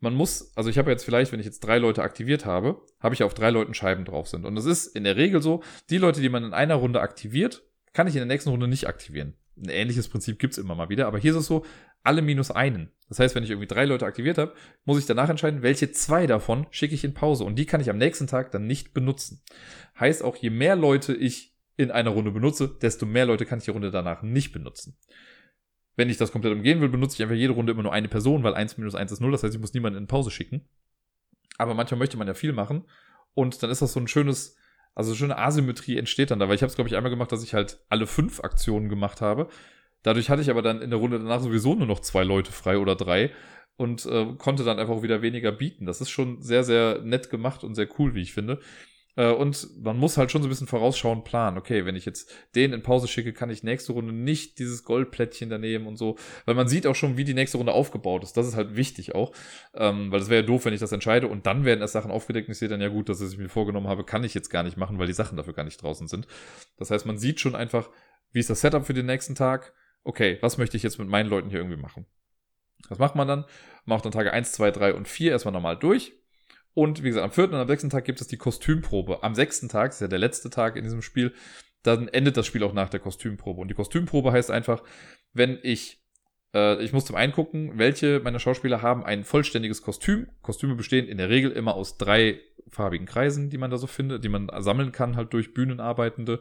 Man 0.00 0.14
muss, 0.14 0.56
also 0.56 0.70
ich 0.70 0.78
habe 0.78 0.90
jetzt 0.90 1.04
vielleicht, 1.04 1.32
wenn 1.32 1.40
ich 1.40 1.46
jetzt 1.46 1.60
drei 1.60 1.78
Leute 1.78 2.02
aktiviert 2.02 2.46
habe, 2.46 2.80
habe 3.00 3.14
ich 3.14 3.24
auf 3.24 3.34
drei 3.34 3.50
Leuten 3.50 3.74
Scheiben 3.74 4.04
drauf 4.04 4.28
sind. 4.28 4.44
Und 4.44 4.56
es 4.56 4.64
ist 4.64 4.94
in 4.94 5.04
der 5.04 5.16
Regel 5.16 5.42
so, 5.42 5.62
die 5.90 5.98
Leute, 5.98 6.20
die 6.20 6.28
man 6.28 6.44
in 6.44 6.54
einer 6.54 6.76
Runde 6.76 7.00
aktiviert, 7.00 7.64
kann 7.92 8.06
ich 8.06 8.14
in 8.14 8.20
der 8.20 8.26
nächsten 8.26 8.50
Runde 8.50 8.68
nicht 8.68 8.86
aktivieren. 8.86 9.34
Ein 9.62 9.70
ähnliches 9.70 10.08
Prinzip 10.08 10.38
gibt's 10.38 10.58
immer 10.58 10.74
mal 10.74 10.88
wieder, 10.88 11.06
aber 11.06 11.18
hier 11.18 11.32
ist 11.32 11.38
es 11.38 11.46
so, 11.46 11.64
alle 12.02 12.22
minus 12.22 12.50
einen. 12.50 12.90
Das 13.08 13.18
heißt, 13.18 13.34
wenn 13.34 13.42
ich 13.42 13.50
irgendwie 13.50 13.66
drei 13.66 13.84
Leute 13.84 14.06
aktiviert 14.06 14.38
habe, 14.38 14.54
muss 14.84 14.98
ich 14.98 15.06
danach 15.06 15.28
entscheiden, 15.28 15.62
welche 15.62 15.90
zwei 15.92 16.26
davon 16.26 16.66
schicke 16.70 16.94
ich 16.94 17.04
in 17.04 17.14
Pause. 17.14 17.44
Und 17.44 17.56
die 17.56 17.66
kann 17.66 17.80
ich 17.80 17.90
am 17.90 17.98
nächsten 17.98 18.26
Tag 18.26 18.50
dann 18.50 18.66
nicht 18.66 18.94
benutzen. 18.94 19.42
Heißt 19.98 20.22
auch, 20.22 20.36
je 20.36 20.50
mehr 20.50 20.76
Leute 20.76 21.14
ich 21.14 21.56
in 21.76 21.90
einer 21.90 22.10
Runde 22.10 22.32
benutze, 22.32 22.68
desto 22.68 23.06
mehr 23.06 23.24
Leute 23.24 23.46
kann 23.46 23.58
ich 23.58 23.64
die 23.64 23.70
Runde 23.70 23.90
danach 23.90 24.22
nicht 24.22 24.52
benutzen. 24.52 24.96
Wenn 25.96 26.10
ich 26.10 26.16
das 26.16 26.32
komplett 26.32 26.52
umgehen 26.52 26.80
will, 26.80 26.88
benutze 26.88 27.16
ich 27.16 27.22
einfach 27.22 27.36
jede 27.36 27.52
Runde 27.52 27.72
immer 27.72 27.82
nur 27.82 27.92
eine 27.92 28.08
Person, 28.08 28.42
weil 28.42 28.54
1 28.54 28.78
minus 28.78 28.94
1 28.94 29.12
ist 29.12 29.20
0, 29.20 29.32
das 29.32 29.42
heißt, 29.42 29.54
ich 29.54 29.60
muss 29.60 29.74
niemanden 29.74 29.98
in 29.98 30.06
Pause 30.06 30.30
schicken. 30.30 30.68
Aber 31.56 31.74
manchmal 31.74 31.98
möchte 31.98 32.16
man 32.16 32.28
ja 32.28 32.34
viel 32.34 32.52
machen 32.52 32.84
und 33.34 33.62
dann 33.62 33.70
ist 33.70 33.82
das 33.82 33.92
so 33.92 34.00
ein 34.00 34.08
schönes, 34.08 34.56
also 34.98 35.12
eine 35.12 35.16
schöne 35.16 35.38
Asymmetrie 35.38 35.96
entsteht 35.96 36.32
dann 36.32 36.40
da, 36.40 36.48
weil 36.48 36.56
ich 36.56 36.62
habe 36.62 36.70
es, 36.70 36.74
glaube 36.74 36.88
ich, 36.88 36.96
einmal 36.96 37.10
gemacht, 37.10 37.30
dass 37.30 37.44
ich 37.44 37.54
halt 37.54 37.78
alle 37.88 38.08
fünf 38.08 38.40
Aktionen 38.42 38.88
gemacht 38.88 39.20
habe. 39.20 39.48
Dadurch 40.02 40.28
hatte 40.28 40.42
ich 40.42 40.50
aber 40.50 40.60
dann 40.60 40.82
in 40.82 40.90
der 40.90 40.98
Runde 40.98 41.20
danach 41.20 41.40
sowieso 41.40 41.76
nur 41.76 41.86
noch 41.86 42.00
zwei 42.00 42.24
Leute 42.24 42.50
frei 42.50 42.78
oder 42.78 42.96
drei 42.96 43.30
und 43.76 44.06
äh, 44.06 44.34
konnte 44.38 44.64
dann 44.64 44.80
einfach 44.80 45.00
wieder 45.02 45.22
weniger 45.22 45.52
bieten. 45.52 45.86
Das 45.86 46.00
ist 46.00 46.10
schon 46.10 46.42
sehr, 46.42 46.64
sehr 46.64 47.00
nett 47.02 47.30
gemacht 47.30 47.62
und 47.62 47.76
sehr 47.76 47.88
cool, 48.00 48.16
wie 48.16 48.22
ich 48.22 48.32
finde. 48.32 48.58
Äh, 49.18 49.32
und 49.32 49.68
man 49.82 49.98
muss 49.98 50.16
halt 50.16 50.30
schon 50.30 50.42
so 50.42 50.46
ein 50.46 50.50
bisschen 50.50 50.68
vorausschauend 50.68 51.24
planen. 51.24 51.58
Okay, 51.58 51.84
wenn 51.84 51.96
ich 51.96 52.04
jetzt 52.04 52.32
den 52.54 52.72
in 52.72 52.82
Pause 52.82 53.08
schicke, 53.08 53.32
kann 53.32 53.50
ich 53.50 53.64
nächste 53.64 53.92
Runde 53.92 54.12
nicht 54.12 54.60
dieses 54.60 54.84
Goldplättchen 54.84 55.50
daneben 55.50 55.88
und 55.88 55.96
so. 55.96 56.16
Weil 56.46 56.54
man 56.54 56.68
sieht 56.68 56.86
auch 56.86 56.94
schon, 56.94 57.16
wie 57.16 57.24
die 57.24 57.34
nächste 57.34 57.58
Runde 57.58 57.72
aufgebaut 57.72 58.22
ist. 58.22 58.36
Das 58.36 58.46
ist 58.46 58.54
halt 58.54 58.76
wichtig 58.76 59.16
auch. 59.16 59.32
Ähm, 59.74 60.12
weil 60.12 60.20
es 60.20 60.30
wäre 60.30 60.42
ja 60.42 60.46
doof, 60.46 60.64
wenn 60.64 60.72
ich 60.72 60.78
das 60.78 60.92
entscheide 60.92 61.26
und 61.26 61.46
dann 61.46 61.64
werden 61.64 61.80
erst 61.80 61.94
Sachen 61.94 62.12
aufgedeckt 62.12 62.46
und 62.46 62.52
ich 62.52 62.58
sehe 62.58 62.68
dann 62.68 62.80
ja 62.80 62.88
gut, 62.88 63.08
dass 63.08 63.20
ich 63.20 63.36
mir 63.36 63.48
vorgenommen 63.48 63.88
habe, 63.88 64.04
kann 64.04 64.22
ich 64.22 64.34
jetzt 64.34 64.50
gar 64.50 64.62
nicht 64.62 64.76
machen, 64.76 65.00
weil 65.00 65.08
die 65.08 65.12
Sachen 65.12 65.36
dafür 65.36 65.52
gar 65.52 65.64
nicht 65.64 65.82
draußen 65.82 66.06
sind. 66.06 66.28
Das 66.76 66.92
heißt, 66.92 67.04
man 67.04 67.18
sieht 67.18 67.40
schon 67.40 67.56
einfach, 67.56 67.90
wie 68.30 68.38
ist 68.38 68.50
das 68.50 68.60
Setup 68.60 68.86
für 68.86 68.94
den 68.94 69.06
nächsten 69.06 69.34
Tag? 69.34 69.74
Okay, 70.04 70.38
was 70.42 70.58
möchte 70.58 70.76
ich 70.76 70.84
jetzt 70.84 70.98
mit 71.00 71.08
meinen 71.08 71.28
Leuten 71.28 71.50
hier 71.50 71.58
irgendwie 71.58 71.80
machen? 71.80 72.06
Was 72.88 73.00
macht 73.00 73.16
man 73.16 73.26
dann? 73.26 73.44
Macht 73.84 74.04
dann 74.04 74.12
Tage 74.12 74.32
1, 74.32 74.52
2, 74.52 74.70
3 74.70 74.94
und 74.94 75.08
4 75.08 75.32
erstmal 75.32 75.52
normal 75.52 75.76
durch 75.76 76.12
und 76.78 77.02
wie 77.02 77.08
gesagt, 77.08 77.24
am 77.24 77.32
vierten 77.32 77.54
und 77.54 77.60
am 77.60 77.66
sechsten 77.66 77.90
Tag 77.90 78.04
gibt 78.04 78.20
es 78.20 78.28
die 78.28 78.36
Kostümprobe. 78.36 79.24
Am 79.24 79.34
sechsten 79.34 79.68
Tag, 79.68 79.90
das 79.90 79.96
ist 79.96 80.02
ja 80.02 80.06
der 80.06 80.20
letzte 80.20 80.48
Tag 80.48 80.76
in 80.76 80.84
diesem 80.84 81.02
Spiel, 81.02 81.34
dann 81.82 82.06
endet 82.06 82.36
das 82.36 82.46
Spiel 82.46 82.62
auch 82.62 82.72
nach 82.72 82.88
der 82.88 83.00
Kostümprobe. 83.00 83.60
Und 83.60 83.66
die 83.66 83.74
Kostümprobe 83.74 84.30
heißt 84.30 84.52
einfach, 84.52 84.84
wenn 85.32 85.58
ich, 85.64 86.00
äh, 86.54 86.80
ich 86.80 86.92
muss 86.92 87.04
zum 87.04 87.16
einen 87.16 87.32
gucken, 87.32 87.72
welche 87.78 88.20
meiner 88.20 88.38
Schauspieler 88.38 88.80
haben 88.80 89.04
ein 89.04 89.24
vollständiges 89.24 89.82
Kostüm. 89.82 90.28
Kostüme 90.40 90.76
bestehen 90.76 91.08
in 91.08 91.18
der 91.18 91.30
Regel 91.30 91.50
immer 91.50 91.74
aus 91.74 91.98
drei 91.98 92.38
farbigen 92.70 93.08
Kreisen, 93.08 93.50
die 93.50 93.58
man 93.58 93.72
da 93.72 93.76
so 93.76 93.88
findet, 93.88 94.22
die 94.22 94.28
man 94.28 94.48
sammeln 94.58 94.92
kann, 94.92 95.16
halt 95.16 95.32
durch 95.32 95.54
Bühnenarbeitende. 95.54 96.38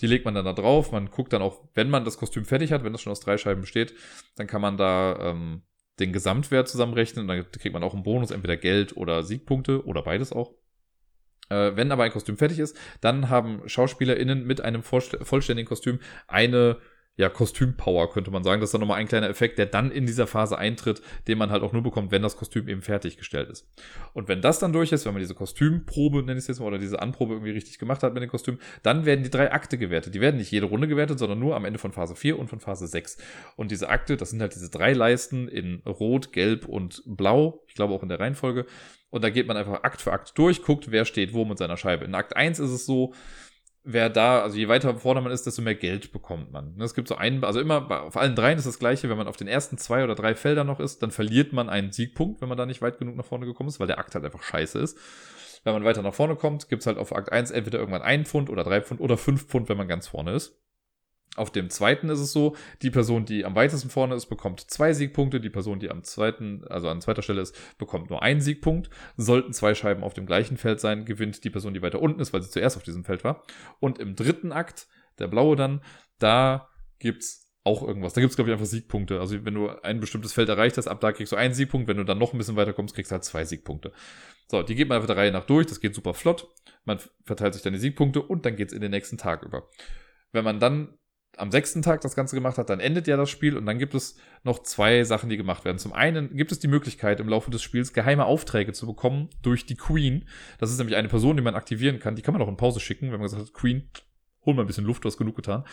Die 0.00 0.06
legt 0.06 0.24
man 0.24 0.36
dann 0.36 0.44
da 0.44 0.52
drauf. 0.52 0.92
Man 0.92 1.10
guckt 1.10 1.32
dann 1.32 1.42
auch, 1.42 1.64
wenn 1.74 1.90
man 1.90 2.04
das 2.04 2.16
Kostüm 2.16 2.44
fertig 2.44 2.70
hat, 2.70 2.84
wenn 2.84 2.92
das 2.92 3.02
schon 3.02 3.10
aus 3.10 3.18
drei 3.18 3.38
Scheiben 3.38 3.62
besteht, 3.62 3.92
dann 4.36 4.46
kann 4.46 4.60
man 4.60 4.76
da 4.76 5.32
ähm, 5.32 5.62
den 6.00 6.12
Gesamtwert 6.12 6.68
zusammenrechnen 6.68 7.22
und 7.22 7.28
dann 7.28 7.50
kriegt 7.52 7.72
man 7.72 7.82
auch 7.82 7.94
einen 7.94 8.02
Bonus, 8.02 8.30
entweder 8.30 8.56
Geld 8.56 8.96
oder 8.96 9.22
Siegpunkte 9.22 9.84
oder 9.86 10.02
beides 10.02 10.32
auch. 10.32 10.54
Äh, 11.50 11.72
wenn 11.76 11.92
aber 11.92 12.04
ein 12.04 12.12
Kostüm 12.12 12.36
fertig 12.36 12.58
ist, 12.58 12.76
dann 13.00 13.28
haben 13.28 13.62
SchauspielerInnen 13.68 14.46
mit 14.46 14.60
einem 14.60 14.82
vollständigen 14.82 15.68
Kostüm 15.68 16.00
eine 16.26 16.78
ja, 17.16 17.28
Kostümpower, 17.28 18.10
könnte 18.10 18.32
man 18.32 18.42
sagen. 18.42 18.60
Das 18.60 18.68
ist 18.68 18.74
dann 18.74 18.80
nochmal 18.80 18.98
ein 18.98 19.06
kleiner 19.06 19.28
Effekt, 19.28 19.58
der 19.58 19.66
dann 19.66 19.92
in 19.92 20.04
dieser 20.04 20.26
Phase 20.26 20.58
eintritt, 20.58 21.00
den 21.28 21.38
man 21.38 21.50
halt 21.50 21.62
auch 21.62 21.72
nur 21.72 21.82
bekommt, 21.82 22.10
wenn 22.10 22.22
das 22.22 22.36
Kostüm 22.36 22.68
eben 22.68 22.82
fertiggestellt 22.82 23.48
ist. 23.50 23.68
Und 24.14 24.26
wenn 24.26 24.40
das 24.40 24.58
dann 24.58 24.72
durch 24.72 24.90
ist, 24.90 25.06
wenn 25.06 25.12
man 25.12 25.20
diese 25.20 25.34
Kostümprobe, 25.34 26.22
nenne 26.22 26.32
ich 26.32 26.38
es 26.38 26.48
jetzt 26.48 26.58
mal, 26.58 26.66
oder 26.66 26.78
diese 26.78 27.00
Anprobe 27.00 27.34
irgendwie 27.34 27.52
richtig 27.52 27.78
gemacht 27.78 28.02
hat 28.02 28.14
mit 28.14 28.22
dem 28.22 28.30
Kostüm, 28.30 28.58
dann 28.82 29.04
werden 29.04 29.22
die 29.22 29.30
drei 29.30 29.52
Akte 29.52 29.78
gewertet. 29.78 30.14
Die 30.14 30.20
werden 30.20 30.38
nicht 30.38 30.50
jede 30.50 30.66
Runde 30.66 30.88
gewertet, 30.88 31.20
sondern 31.20 31.38
nur 31.38 31.54
am 31.54 31.64
Ende 31.64 31.78
von 31.78 31.92
Phase 31.92 32.16
4 32.16 32.36
und 32.36 32.48
von 32.48 32.58
Phase 32.58 32.88
6. 32.88 33.18
Und 33.54 33.70
diese 33.70 33.88
Akte, 33.90 34.16
das 34.16 34.30
sind 34.30 34.40
halt 34.40 34.54
diese 34.54 34.70
drei 34.70 34.92
Leisten 34.92 35.46
in 35.46 35.82
Rot, 35.86 36.32
Gelb 36.32 36.66
und 36.66 37.02
Blau. 37.06 37.62
Ich 37.68 37.74
glaube 37.74 37.94
auch 37.94 38.02
in 38.02 38.08
der 38.08 38.18
Reihenfolge. 38.18 38.66
Und 39.10 39.22
da 39.22 39.30
geht 39.30 39.46
man 39.46 39.56
einfach 39.56 39.84
Akt 39.84 40.02
für 40.02 40.12
Akt 40.12 40.36
durch, 40.36 40.62
guckt, 40.62 40.90
wer 40.90 41.04
steht 41.04 41.32
wo 41.32 41.44
mit 41.44 41.58
seiner 41.58 41.76
Scheibe. 41.76 42.04
In 42.04 42.16
Akt 42.16 42.34
1 42.34 42.58
ist 42.58 42.70
es 42.70 42.84
so, 42.84 43.14
wer 43.84 44.08
da, 44.08 44.42
also 44.42 44.56
je 44.56 44.68
weiter 44.68 44.96
vorne 44.96 45.20
man 45.20 45.30
ist, 45.30 45.44
desto 45.46 45.62
mehr 45.62 45.74
Geld 45.74 46.10
bekommt 46.10 46.50
man. 46.50 46.80
Es 46.80 46.94
gibt 46.94 47.06
so 47.06 47.16
einen, 47.16 47.44
also 47.44 47.60
immer 47.60 47.90
auf 48.04 48.16
allen 48.16 48.34
dreien 48.34 48.58
ist 48.58 48.66
das 48.66 48.78
gleiche, 48.78 49.08
wenn 49.10 49.18
man 49.18 49.28
auf 49.28 49.36
den 49.36 49.46
ersten 49.46 49.78
zwei 49.78 50.02
oder 50.02 50.14
drei 50.14 50.34
Feldern 50.34 50.66
noch 50.66 50.80
ist, 50.80 51.02
dann 51.02 51.10
verliert 51.10 51.52
man 51.52 51.68
einen 51.68 51.92
Siegpunkt, 51.92 52.40
wenn 52.40 52.48
man 52.48 52.58
da 52.58 52.66
nicht 52.66 52.82
weit 52.82 52.98
genug 52.98 53.16
nach 53.16 53.24
vorne 53.24 53.46
gekommen 53.46 53.68
ist, 53.68 53.80
weil 53.80 53.86
der 53.86 53.98
Akt 53.98 54.14
halt 54.14 54.24
einfach 54.24 54.42
scheiße 54.42 54.78
ist. 54.78 54.98
Wenn 55.64 55.74
man 55.74 55.84
weiter 55.84 56.02
nach 56.02 56.14
vorne 56.14 56.36
kommt, 56.36 56.68
gibt's 56.68 56.86
halt 56.86 56.98
auf 56.98 57.14
Akt 57.14 57.30
1 57.32 57.50
entweder 57.50 57.78
irgendwann 57.78 58.02
ein 58.02 58.24
Pfund 58.26 58.50
oder 58.50 58.64
drei 58.64 58.80
Pfund 58.80 59.00
oder 59.00 59.16
fünf 59.16 59.46
Pfund, 59.46 59.68
wenn 59.68 59.78
man 59.78 59.88
ganz 59.88 60.08
vorne 60.08 60.32
ist. 60.32 60.58
Auf 61.36 61.50
dem 61.50 61.68
zweiten 61.70 62.08
ist 62.08 62.20
es 62.20 62.32
so, 62.32 62.56
die 62.82 62.90
Person, 62.90 63.24
die 63.24 63.44
am 63.44 63.54
weitesten 63.54 63.90
vorne 63.90 64.14
ist, 64.14 64.26
bekommt 64.26 64.60
zwei 64.60 64.92
Siegpunkte. 64.92 65.40
Die 65.40 65.50
Person, 65.50 65.80
die 65.80 65.90
am 65.90 66.04
zweiten, 66.04 66.64
also 66.68 66.88
an 66.88 67.00
zweiter 67.00 67.22
Stelle 67.22 67.42
ist, 67.42 67.56
bekommt 67.78 68.10
nur 68.10 68.22
einen 68.22 68.40
Siegpunkt. 68.40 68.90
Sollten 69.16 69.52
zwei 69.52 69.74
Scheiben 69.74 70.04
auf 70.04 70.14
dem 70.14 70.26
gleichen 70.26 70.56
Feld 70.56 70.80
sein, 70.80 71.04
gewinnt 71.04 71.42
die 71.44 71.50
Person, 71.50 71.74
die 71.74 71.82
weiter 71.82 72.00
unten 72.00 72.20
ist, 72.20 72.32
weil 72.32 72.42
sie 72.42 72.50
zuerst 72.50 72.76
auf 72.76 72.84
diesem 72.84 73.04
Feld 73.04 73.24
war. 73.24 73.42
Und 73.80 73.98
im 73.98 74.14
dritten 74.14 74.52
Akt, 74.52 74.86
der 75.18 75.28
blaue 75.28 75.56
dann, 75.56 75.82
da 76.18 76.68
gibt's 76.98 77.44
auch 77.64 77.82
irgendwas. 77.82 78.12
Da 78.12 78.20
gibt's 78.20 78.36
glaube 78.36 78.50
ich, 78.50 78.52
einfach 78.52 78.66
Siegpunkte. 78.66 79.18
Also 79.18 79.44
wenn 79.44 79.54
du 79.54 79.70
ein 79.70 79.98
bestimmtes 79.98 80.34
Feld 80.34 80.48
erreicht 80.48 80.76
hast, 80.76 80.86
ab 80.86 81.00
da 81.00 81.12
kriegst 81.12 81.32
du 81.32 81.36
einen 81.36 81.54
Siegpunkt. 81.54 81.88
Wenn 81.88 81.96
du 81.96 82.04
dann 82.04 82.18
noch 82.18 82.32
ein 82.32 82.38
bisschen 82.38 82.56
weiter 82.56 82.74
kommst, 82.74 82.94
kriegst 82.94 83.10
du 83.10 83.14
halt 83.14 83.24
zwei 83.24 83.44
Siegpunkte. 83.44 83.92
So, 84.48 84.62
die 84.62 84.74
geht 84.74 84.88
man 84.88 84.96
einfach 84.96 85.06
der 85.06 85.16
Reihe 85.16 85.32
nach 85.32 85.46
durch. 85.46 85.66
Das 85.66 85.80
geht 85.80 85.94
super 85.94 86.14
flott. 86.14 86.46
Man 86.84 87.00
verteilt 87.24 87.54
sich 87.54 87.62
dann 87.62 87.72
die 87.72 87.78
Siegpunkte 87.78 88.22
und 88.22 88.44
dann 88.44 88.56
geht's 88.56 88.74
in 88.74 88.82
den 88.82 88.90
nächsten 88.90 89.16
Tag 89.16 89.42
über. 89.42 89.68
Wenn 90.32 90.44
man 90.44 90.60
dann 90.60 90.98
am 91.36 91.50
sechsten 91.50 91.82
Tag 91.82 92.00
das 92.00 92.14
Ganze 92.14 92.36
gemacht 92.36 92.58
hat, 92.58 92.70
dann 92.70 92.80
endet 92.80 93.06
ja 93.06 93.16
das 93.16 93.30
Spiel 93.30 93.56
und 93.56 93.66
dann 93.66 93.78
gibt 93.78 93.94
es 93.94 94.16
noch 94.42 94.62
zwei 94.62 95.04
Sachen, 95.04 95.28
die 95.28 95.36
gemacht 95.36 95.64
werden. 95.64 95.78
Zum 95.78 95.92
einen 95.92 96.36
gibt 96.36 96.52
es 96.52 96.58
die 96.58 96.68
Möglichkeit, 96.68 97.20
im 97.20 97.28
Laufe 97.28 97.50
des 97.50 97.62
Spiels 97.62 97.92
geheime 97.92 98.26
Aufträge 98.26 98.72
zu 98.72 98.86
bekommen 98.86 99.30
durch 99.42 99.66
die 99.66 99.76
Queen. 99.76 100.26
Das 100.58 100.70
ist 100.70 100.78
nämlich 100.78 100.96
eine 100.96 101.08
Person, 101.08 101.36
die 101.36 101.42
man 101.42 101.54
aktivieren 101.54 101.98
kann. 101.98 102.16
Die 102.16 102.22
kann 102.22 102.34
man 102.34 102.42
auch 102.42 102.48
in 102.48 102.56
Pause 102.56 102.80
schicken, 102.80 103.06
wenn 103.06 103.18
man 103.18 103.22
gesagt 103.22 103.42
hat, 103.42 103.54
Queen, 103.54 103.90
hol 104.44 104.54
mal 104.54 104.62
ein 104.62 104.66
bisschen 104.66 104.84
Luft, 104.84 105.04
du 105.04 105.08
hast 105.08 105.16
genug 105.16 105.36
getan. 105.36 105.64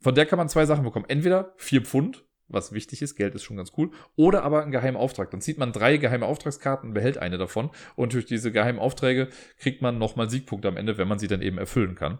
Von 0.00 0.14
der 0.14 0.26
kann 0.26 0.38
man 0.38 0.48
zwei 0.48 0.66
Sachen 0.66 0.84
bekommen. 0.84 1.06
Entweder 1.08 1.54
vier 1.56 1.82
Pfund, 1.82 2.24
was 2.48 2.72
wichtig 2.72 3.02
ist, 3.02 3.14
Geld 3.16 3.34
ist 3.34 3.44
schon 3.44 3.56
ganz 3.56 3.72
cool, 3.76 3.90
oder 4.16 4.42
aber 4.42 4.62
einen 4.62 4.72
geheimen 4.72 4.96
Auftrag. 4.96 5.30
Dann 5.30 5.40
zieht 5.40 5.58
man 5.58 5.72
drei 5.72 5.96
geheime 5.96 6.26
Auftragskarten, 6.26 6.92
behält 6.92 7.18
eine 7.18 7.38
davon 7.38 7.70
und 7.96 8.12
durch 8.12 8.26
diese 8.26 8.52
geheimen 8.52 8.80
Aufträge 8.80 9.28
kriegt 9.58 9.80
man 9.80 9.98
nochmal 9.98 10.28
Siegpunkte 10.28 10.68
am 10.68 10.76
Ende, 10.76 10.98
wenn 10.98 11.08
man 11.08 11.18
sie 11.18 11.28
dann 11.28 11.42
eben 11.42 11.58
erfüllen 11.58 11.94
kann. 11.94 12.18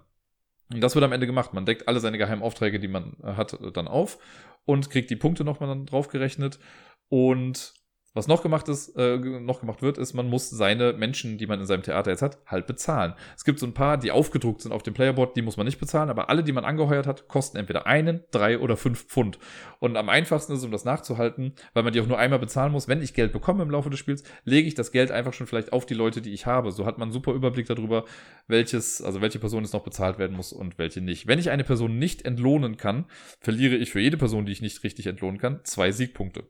Und 0.72 0.80
das 0.80 0.94
wird 0.94 1.04
am 1.04 1.12
Ende 1.12 1.26
gemacht. 1.26 1.54
Man 1.54 1.66
deckt 1.66 1.88
alle 1.88 2.00
seine 2.00 2.18
geheimen 2.18 2.42
Aufträge, 2.42 2.78
die 2.80 2.88
man 2.88 3.16
äh, 3.22 3.34
hat, 3.34 3.58
dann 3.74 3.88
auf 3.88 4.18
und 4.64 4.90
kriegt 4.90 5.10
die 5.10 5.16
Punkte 5.16 5.44
nochmal 5.44 5.68
dann 5.68 5.86
draufgerechnet. 5.86 6.58
Und 7.08 7.74
was 8.14 8.28
noch 8.28 8.42
gemacht 8.42 8.68
ist, 8.68 8.90
äh, 8.96 9.16
noch 9.16 9.60
gemacht 9.60 9.82
wird, 9.82 9.98
ist, 9.98 10.12
man 10.12 10.28
muss 10.28 10.50
seine 10.50 10.92
Menschen, 10.92 11.38
die 11.38 11.46
man 11.46 11.60
in 11.60 11.66
seinem 11.66 11.82
Theater 11.82 12.10
jetzt 12.10 12.22
hat, 12.22 12.38
halt 12.46 12.66
bezahlen. 12.66 13.14
Es 13.36 13.44
gibt 13.44 13.58
so 13.58 13.66
ein 13.66 13.74
paar, 13.74 13.96
die 13.96 14.10
aufgedruckt 14.10 14.60
sind 14.60 14.72
auf 14.72 14.82
dem 14.82 14.94
Playerboard, 14.94 15.36
die 15.36 15.42
muss 15.42 15.56
man 15.56 15.66
nicht 15.66 15.78
bezahlen, 15.78 16.10
aber 16.10 16.28
alle, 16.28 16.44
die 16.44 16.52
man 16.52 16.64
angeheuert 16.64 17.06
hat, 17.06 17.28
kosten 17.28 17.56
entweder 17.56 17.86
einen, 17.86 18.24
drei 18.30 18.58
oder 18.58 18.76
fünf 18.76 19.06
Pfund. 19.06 19.38
Und 19.78 19.96
am 19.96 20.08
einfachsten 20.08 20.52
ist 20.52 20.64
um 20.64 20.70
das 20.70 20.84
nachzuhalten, 20.84 21.54
weil 21.72 21.82
man 21.82 21.92
die 21.92 22.00
auch 22.00 22.06
nur 22.06 22.18
einmal 22.18 22.38
bezahlen 22.38 22.72
muss. 22.72 22.88
Wenn 22.88 23.02
ich 23.02 23.14
Geld 23.14 23.32
bekomme 23.32 23.62
im 23.62 23.70
Laufe 23.70 23.90
des 23.90 23.98
Spiels, 23.98 24.22
lege 24.44 24.68
ich 24.68 24.74
das 24.74 24.92
Geld 24.92 25.10
einfach 25.10 25.32
schon 25.32 25.46
vielleicht 25.46 25.72
auf 25.72 25.86
die 25.86 25.94
Leute, 25.94 26.20
die 26.20 26.32
ich 26.32 26.46
habe. 26.46 26.70
So 26.70 26.84
hat 26.86 26.98
man 26.98 27.06
einen 27.06 27.12
super 27.12 27.32
Überblick 27.32 27.66
darüber, 27.66 28.04
welches, 28.46 29.00
also 29.02 29.20
welche 29.20 29.38
Person 29.38 29.62
jetzt 29.62 29.72
noch 29.72 29.84
bezahlt 29.84 30.18
werden 30.18 30.36
muss 30.36 30.52
und 30.52 30.78
welche 30.78 31.00
nicht. 31.00 31.26
Wenn 31.26 31.38
ich 31.38 31.50
eine 31.50 31.64
Person 31.64 31.98
nicht 31.98 32.24
entlohnen 32.24 32.76
kann, 32.76 33.06
verliere 33.40 33.76
ich 33.76 33.90
für 33.90 34.00
jede 34.00 34.16
Person, 34.16 34.44
die 34.44 34.52
ich 34.52 34.62
nicht 34.62 34.82
richtig 34.84 35.06
entlohnen 35.06 35.38
kann, 35.38 35.60
zwei 35.64 35.92
Siegpunkte. 35.92 36.44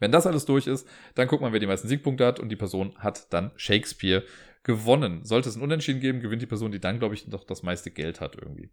Wenn 0.00 0.12
das 0.12 0.26
alles 0.26 0.44
durch 0.44 0.66
ist, 0.66 0.86
dann 1.14 1.28
guckt 1.28 1.42
man, 1.42 1.52
wer 1.52 1.60
die 1.60 1.66
meisten 1.66 1.88
Siegpunkte 1.88 2.26
hat 2.26 2.40
und 2.40 2.48
die 2.48 2.56
Person 2.56 2.94
hat 2.98 3.32
dann 3.32 3.52
Shakespeare 3.56 4.24
gewonnen. 4.62 5.24
Sollte 5.24 5.48
es 5.48 5.56
ein 5.56 5.62
Unentschieden 5.62 6.00
geben, 6.00 6.20
gewinnt 6.20 6.42
die 6.42 6.46
Person, 6.46 6.72
die 6.72 6.80
dann, 6.80 6.98
glaube 6.98 7.14
ich, 7.14 7.28
noch 7.28 7.44
das 7.44 7.62
meiste 7.62 7.90
Geld 7.90 8.20
hat 8.20 8.36
irgendwie. 8.36 8.70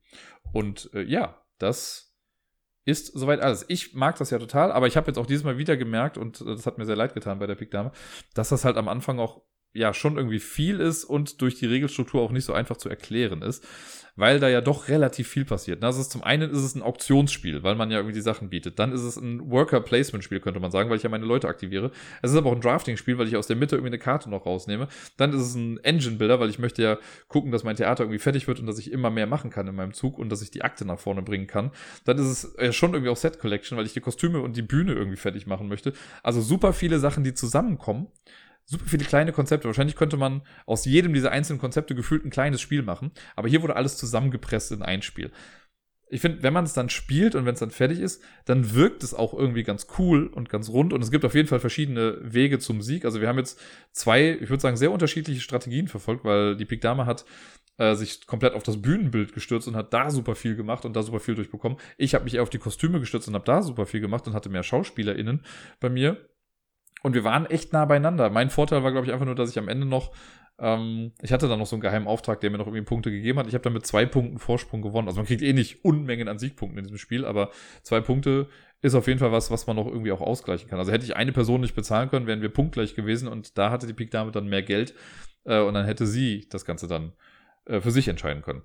Und 0.54 0.90
äh, 0.94 1.04
ja, 1.04 1.44
das 1.60 2.16
ist 2.86 3.08
soweit 3.08 3.42
alles. 3.42 3.66
Ich 3.68 3.94
mag 3.94 4.18
das 4.18 4.32
ja 4.32 4.40
total, 4.40 4.72
aber 4.72 4.88
ich 4.88 4.98
habe 4.98 5.08
jetzt 5.08 5.18
auch 5.18 5.26
dieses 5.26 5.44
Mal 5.44 5.58
wieder 5.58 5.78
gemerkt, 5.78 6.18
und 6.18 6.42
äh, 6.42 6.46
das 6.46 6.66
hat 6.66 6.78
mir 6.78 6.86
sehr 6.86 6.96
leid 6.96 7.14
getan 7.14 7.40
bei 7.40 7.48
der 7.48 7.56
Pick 7.56 7.72
Dame, 7.72 7.92
dass 8.34 8.50
das 8.50 8.66
halt 8.66 8.78
am 8.78 8.88
Anfang 8.88 9.20
auch 9.20 9.42
ja 9.74 9.94
schon 9.94 10.18
irgendwie 10.18 10.40
viel 10.40 10.80
ist 10.80 11.06
und 11.06 11.42
durch 11.42 11.56
die 11.56 11.66
Regelstruktur 11.66 12.22
auch 12.22 12.32
nicht 12.32 12.46
so 12.46 12.54
einfach 12.54 12.78
zu 12.78 12.90
erklären 12.90 13.42
ist 13.42 13.66
weil 14.16 14.40
da 14.40 14.50
ja 14.50 14.62
doch 14.62 14.88
relativ 14.88 15.28
viel 15.28 15.46
passiert. 15.46 15.84
Ist 15.84 16.12
zum 16.12 16.24
einen 16.24 16.50
ist 16.52 16.62
es 16.62 16.76
ein 16.76 16.82
Auktionsspiel, 16.82 17.64
weil 17.64 17.76
man 17.76 17.92
ja 17.92 17.98
irgendwie 17.98 18.14
die 18.14 18.22
Sachen 18.22 18.50
bietet. 18.50 18.80
Dann 18.80 18.92
ist 18.92 19.02
es 19.02 19.18
ein 19.18 19.50
Worker-Placement-Spiel, 19.50 20.40
könnte 20.40 20.60
man 20.60 20.72
sagen, 20.72 20.90
weil 20.90 20.98
ich 20.98 21.04
ja 21.04 21.10
meine 21.10 21.26
Leute 21.26 21.48
aktiviere. 21.48 21.92
Es 22.22 22.32
ist 22.32 22.38
aber 22.38 22.50
auch 22.50 22.56
ein 22.56 22.62
Drafting-Spiel, 22.62 23.18
weil 23.18 23.28
ich 23.28 23.36
aus 23.36 23.48
der 23.48 23.56
Mitte 23.56 23.76
irgendwie 23.76 23.90
eine 23.90 24.00
Karte 24.00 24.30
noch 24.30 24.46
rausnehme. 24.46 24.88
Dann 25.18 25.34
ist 25.34 25.42
es 25.42 25.56
ein 25.56 25.78
Engine-Builder, 25.84 26.40
weil 26.40 26.50
ich 26.50 26.60
möchte 26.60 26.82
ja 26.84 26.98
gucken, 27.28 27.52
dass 27.52 27.64
mein 27.64 27.76
Theater 27.76 28.04
irgendwie 28.04 28.20
fertig 28.20 28.48
wird 28.48 28.60
und 28.60 28.66
dass 28.66 28.80
ich 28.80 28.92
immer 28.92 29.10
mehr 29.10 29.28
machen 29.28 29.50
kann 29.50 29.68
in 29.68 29.76
meinem 29.76 29.94
Zug 29.94 30.18
und 30.18 30.30
dass 30.30 30.42
ich 30.42 30.52
die 30.52 30.64
Akte 30.64 30.86
nach 30.86 31.00
vorne 31.00 31.22
bringen 31.22 31.48
kann. 31.48 31.72
Dann 32.06 32.18
ist 32.18 32.26
es 32.28 32.56
äh, 32.56 32.74
schon 32.74 32.94
irgendwie 32.94 33.10
auch 33.10 33.18
Set-Collection, 33.18 33.78
weil 33.78 33.86
ich 33.86 33.94
die 33.94 34.02
Kostüme 34.02 34.42
und 34.42 34.58
die 34.58 34.62
Bühne 34.62 34.94
irgendwie 34.94 35.18
fertig 35.18 35.48
machen 35.48 35.68
möchte. 35.68 35.94
Also 36.24 36.42
super 36.42 36.74
viele 36.74 37.00
Sachen, 37.00 37.24
die 37.24 37.34
zusammenkommen 37.34 38.08
super 38.72 38.86
viele 38.88 39.04
kleine 39.04 39.34
Konzepte. 39.34 39.68
Wahrscheinlich 39.68 39.98
könnte 39.98 40.16
man 40.16 40.42
aus 40.66 40.86
jedem 40.86 41.14
dieser 41.14 41.32
einzelnen 41.32 41.60
Konzepte 41.60 41.94
gefühlt 41.94 42.26
ein 42.26 42.30
kleines 42.30 42.62
Spiel 42.62 42.84
machen. 42.84 43.12
Aber 43.36 43.50
hier 43.50 43.62
wurde 43.62 43.76
alles 43.76 43.98
zusammengepresst 43.98 44.72
in 44.72 44.82
ein 44.82 45.02
Spiel. 45.02 45.32
Ich 46.10 46.22
finde, 46.22 46.42
wenn 46.44 46.54
man 46.54 46.64
es 46.64 46.74
dann 46.74 46.90
spielt 46.90 47.36
und 47.36 47.46
wenn 47.46 47.54
es 47.54 47.60
dann 47.60 47.72
fertig 47.72 48.00
ist, 48.00 48.22
dann 48.46 48.74
wirkt 48.74 49.04
es 49.04 49.14
auch 49.14 49.34
irgendwie 49.34 49.64
ganz 49.64 49.88
cool 49.98 50.28
und 50.28 50.50
ganz 50.50 50.70
rund. 50.70 50.94
Und 50.94 51.02
es 51.02 51.12
gibt 51.12 51.26
auf 51.26 51.36
jeden 51.36 51.48
Fall 51.48 51.60
verschiedene 51.60 52.18
Wege 52.22 52.60
zum 52.60 52.82
Sieg. 52.82 53.06
Also 53.06 53.22
wir 53.22 53.28
haben 53.28 53.38
jetzt 53.38 53.60
zwei, 53.92 54.38
ich 54.42 54.50
würde 54.50 54.62
sagen, 54.62 54.78
sehr 54.78 54.92
unterschiedliche 54.92 55.42
Strategien 55.42 55.88
verfolgt, 55.88 56.24
weil 56.24 56.56
die 56.56 56.66
Pik 56.66 56.82
Dame 56.82 57.06
hat 57.06 57.26
äh, 57.78 57.96
sich 57.96 58.26
komplett 58.26 58.54
auf 58.54 58.64
das 58.64 58.82
Bühnenbild 58.82 59.34
gestürzt 59.34 59.68
und 59.68 59.76
hat 59.76 59.94
da 59.94 60.12
super 60.12 60.36
viel 60.36 60.56
gemacht 60.56 60.86
und 60.86 60.96
da 60.96 61.04
super 61.04 61.20
viel 61.20 61.36
durchbekommen. 61.36 61.78
Ich 61.98 62.14
habe 62.14 62.24
mich 62.24 62.36
eher 62.36 62.44
auf 62.44 62.50
die 62.50 62.58
Kostüme 62.58 63.00
gestürzt 63.00 63.28
und 63.28 63.34
habe 63.34 63.46
da 63.46 63.62
super 63.62 63.86
viel 63.86 64.02
gemacht 64.02 64.28
und 64.28 64.34
hatte 64.34 64.50
mehr 64.50 64.64
SchauspielerInnen 64.64 65.44
bei 65.80 65.90
mir. 65.90 66.31
Und 67.04 67.16
wir 67.16 67.24
waren 67.24 67.46
echt 67.46 67.74
nah 67.74 67.86
beieinander. 67.86 68.30
Mein 68.30 68.50
Vorteil 68.50 68.84
war, 68.84 68.92
glaube 68.92 69.08
ich, 69.08 69.14
einfach 69.14 69.26
nur, 69.26 69.36
dass 69.36 69.50
ich 69.50 69.58
am 69.58 69.68
Ende 69.68 69.88
noch, 69.88 70.12
ähm, 70.60 71.14
ich 71.22 71.32
hatte 71.34 71.48
dann 71.48 71.60
noch 71.60 71.66
so 71.66 71.76
einen 71.76 71.82
geheimen 71.82 72.08
Auftrag, 72.08 72.42
der 72.42 72.52
mir 72.52 72.58
noch 72.58 72.68
irgendwie 72.68 72.84
Punkte 72.84 73.12
gegeben 73.12 73.40
hat. 73.40 73.48
Ich 73.48 73.54
habe 73.54 73.64
dann 73.64 73.74
mit 73.74 73.86
zwei 73.86 74.06
Punkten 74.06 74.38
Vorsprung 74.38 74.82
gewonnen. 74.82 75.08
Also 75.08 75.18
man 75.18 75.26
kriegt 75.26 75.42
eh 75.42 75.54
nicht 75.54 75.84
Unmengen 75.84 76.28
an 76.28 76.38
Siegpunkten 76.38 76.78
in 76.78 76.84
diesem 76.86 77.00
Spiel, 77.00 77.26
aber 77.26 77.50
zwei 77.82 78.02
Punkte 78.02 78.48
ist 78.82 78.96
auf 78.96 79.08
jeden 79.08 79.20
Fall 79.20 79.32
was, 79.32 79.52
was 79.52 79.68
man 79.68 79.76
noch 79.76 79.88
irgendwie 79.88 80.12
auch 80.12 80.22
ausgleichen 80.22 80.70
kann. 80.70 80.80
Also 80.80 80.92
hätte 80.92 81.06
ich 81.06 81.16
eine 81.16 81.32
Person 81.32 81.62
nicht 81.62 81.76
bezahlen 81.76 82.10
können, 82.10 82.28
wären 82.28 82.42
wir 82.42 82.50
punktgleich 82.50 82.96
gewesen 82.96 83.28
und 83.28 83.58
da 83.58 83.72
hatte 83.72 83.88
die 83.88 83.94
Pik 83.94 84.12
Dame 84.12 84.32
dann 84.32 84.48
mehr 84.48 84.64
Geld 84.64 84.94
äh, 85.46 85.60
und 85.60 85.74
dann 85.74 85.86
hätte 85.86 86.06
sie 86.06 86.48
das 86.50 86.66
Ganze 86.66 86.88
dann 86.88 87.14
äh, 87.66 87.80
für 87.80 87.92
sich 87.92 88.08
entscheiden 88.08 88.42
können 88.42 88.64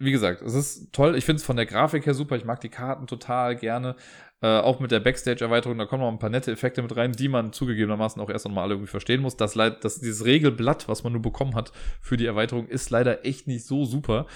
wie 0.00 0.12
gesagt, 0.12 0.40
es 0.40 0.54
ist 0.54 0.92
toll. 0.92 1.14
Ich 1.14 1.26
finde 1.26 1.40
es 1.40 1.44
von 1.44 1.56
der 1.56 1.66
Grafik 1.66 2.06
her 2.06 2.14
super. 2.14 2.34
Ich 2.34 2.46
mag 2.46 2.60
die 2.60 2.70
Karten 2.70 3.06
total 3.06 3.54
gerne. 3.54 3.96
Äh, 4.42 4.46
auch 4.46 4.80
mit 4.80 4.90
der 4.90 5.00
Backstage-Erweiterung, 5.00 5.76
da 5.76 5.84
kommen 5.84 6.02
noch 6.02 6.10
ein 6.10 6.18
paar 6.18 6.30
nette 6.30 6.50
Effekte 6.50 6.80
mit 6.80 6.96
rein, 6.96 7.12
die 7.12 7.28
man 7.28 7.52
zugegebenermaßen 7.52 8.22
auch 8.22 8.30
erst 8.30 8.46
noch 8.46 8.52
mal 8.52 8.62
alle 8.62 8.74
irgendwie 8.74 8.90
verstehen 8.90 9.20
muss. 9.20 9.36
Das, 9.36 9.52
das, 9.52 10.00
dieses 10.00 10.24
Regelblatt, 10.24 10.88
was 10.88 11.04
man 11.04 11.12
nur 11.12 11.20
bekommen 11.20 11.54
hat 11.54 11.72
für 12.00 12.16
die 12.16 12.24
Erweiterung, 12.24 12.66
ist 12.66 12.88
leider 12.88 13.26
echt 13.26 13.46
nicht 13.46 13.66
so 13.66 13.84
super. 13.84 14.26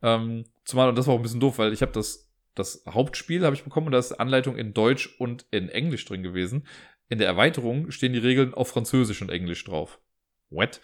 Ähm, 0.00 0.44
zumal, 0.64 0.88
und 0.88 0.96
das 0.96 1.08
war 1.08 1.14
auch 1.14 1.18
ein 1.18 1.24
bisschen 1.24 1.40
doof, 1.40 1.58
weil 1.58 1.72
ich 1.72 1.82
habe 1.82 1.90
das, 1.90 2.30
das 2.54 2.84
Hauptspiel 2.88 3.44
habe 3.44 3.56
ich 3.56 3.64
bekommen 3.64 3.86
und 3.86 3.92
da 3.92 3.98
ist 3.98 4.12
Anleitung 4.12 4.56
in 4.56 4.74
Deutsch 4.74 5.16
und 5.18 5.46
in 5.50 5.68
Englisch 5.68 6.04
drin 6.04 6.22
gewesen. 6.22 6.64
In 7.08 7.18
der 7.18 7.26
Erweiterung 7.26 7.90
stehen 7.90 8.12
die 8.12 8.20
Regeln 8.20 8.54
auf 8.54 8.68
Französisch 8.68 9.20
und 9.20 9.30
Englisch 9.30 9.64
drauf. 9.64 9.98
What? 10.50 10.80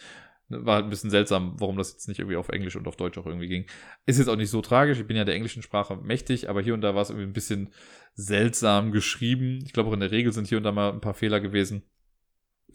War 0.48 0.76
halt 0.76 0.84
ein 0.84 0.90
bisschen 0.90 1.10
seltsam, 1.10 1.54
warum 1.58 1.76
das 1.76 1.92
jetzt 1.92 2.06
nicht 2.06 2.18
irgendwie 2.18 2.36
auf 2.36 2.50
Englisch 2.50 2.76
und 2.76 2.86
auf 2.86 2.96
Deutsch 2.96 3.16
auch 3.16 3.26
irgendwie 3.26 3.48
ging. 3.48 3.66
Ist 4.06 4.18
jetzt 4.18 4.28
auch 4.28 4.36
nicht 4.36 4.50
so 4.50 4.60
tragisch. 4.60 5.00
Ich 5.00 5.06
bin 5.06 5.16
ja 5.16 5.24
der 5.24 5.34
englischen 5.34 5.62
Sprache 5.62 5.96
mächtig, 5.96 6.50
aber 6.50 6.60
hier 6.60 6.74
und 6.74 6.82
da 6.82 6.94
war 6.94 7.02
es 7.02 7.10
irgendwie 7.10 7.26
ein 7.26 7.32
bisschen 7.32 7.70
seltsam 8.14 8.92
geschrieben. 8.92 9.60
Ich 9.64 9.72
glaube 9.72 9.88
auch 9.88 9.94
in 9.94 10.00
der 10.00 10.10
Regel 10.10 10.32
sind 10.32 10.46
hier 10.46 10.58
und 10.58 10.64
da 10.64 10.72
mal 10.72 10.92
ein 10.92 11.00
paar 11.00 11.14
Fehler 11.14 11.40
gewesen. 11.40 11.82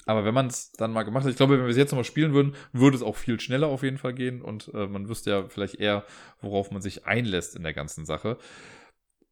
Aber 0.06 0.26
wenn 0.26 0.34
man 0.34 0.48
es 0.48 0.72
dann 0.72 0.91
mal 0.91 1.04
gemacht 1.04 1.26
hat, 1.26 1.32
ich 1.32 1.38
glaube, 1.38 1.58
wenn 1.58 1.66
wir 1.66 1.70
es 1.70 1.78
jetzt 1.78 1.91
nochmal 1.91 2.04
spielen 2.04 2.34
würden, 2.34 2.56
würde 2.74 2.98
es 2.98 3.04
auch 3.04 3.16
viel 3.16 3.40
schneller 3.40 3.68
auf 3.68 3.84
jeden 3.84 3.98
Fall 3.98 4.14
gehen 4.14 4.41
und 4.41 4.72
äh, 4.74 4.88
man 4.88 5.08
wüsste 5.08 5.30
ja 5.30 5.48
vielleicht 5.50 5.76
eher, 5.76 6.04
worauf 6.41 6.72
man 6.72 6.82
sich 6.82 7.06
einlässt 7.06 7.56
in 7.56 7.64
der 7.64 7.74
ganzen 7.74 8.06
Sache 8.06 8.38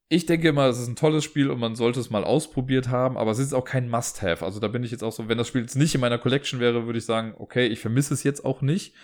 ich 0.10 0.26
denke 0.26 0.48
immer, 0.48 0.68
es 0.68 0.80
ist 0.80 0.88
ein 0.88 0.96
tolles 0.96 1.24
Spiel 1.24 1.50
und 1.50 1.60
man 1.60 1.76
sollte 1.76 2.00
es 2.00 2.10
mal 2.10 2.24
ausprobiert 2.24 2.88
haben, 2.88 3.18
aber 3.18 3.32
es 3.32 3.40
ist 3.40 3.54
auch 3.54 3.66
kein 3.66 3.90
Must-Have. 3.90 4.46
Also 4.46 4.60
da 4.60 4.70
bin 4.70 4.84
ich 4.84 4.92
jetzt 4.92 5.04
auch 5.04 5.12
so, 5.12 5.28
wenn 5.28 5.38
das 5.38 5.50
Spiel 5.50 5.62
jetzt 5.62 5.76
nicht 5.76 5.96
in 5.96 6.02
meiner 6.02 6.18
Collection 6.18 6.60
wäre, 6.60 6.86
würde 6.86 7.00
ich 7.00 7.06
sagen, 7.06 7.34
okay, 7.38 7.68
ich 7.68 7.80
vermisse 7.80 8.14
es 8.14 8.24
jetzt 8.24 8.46
auch 8.46 8.62
nicht. 8.62 8.96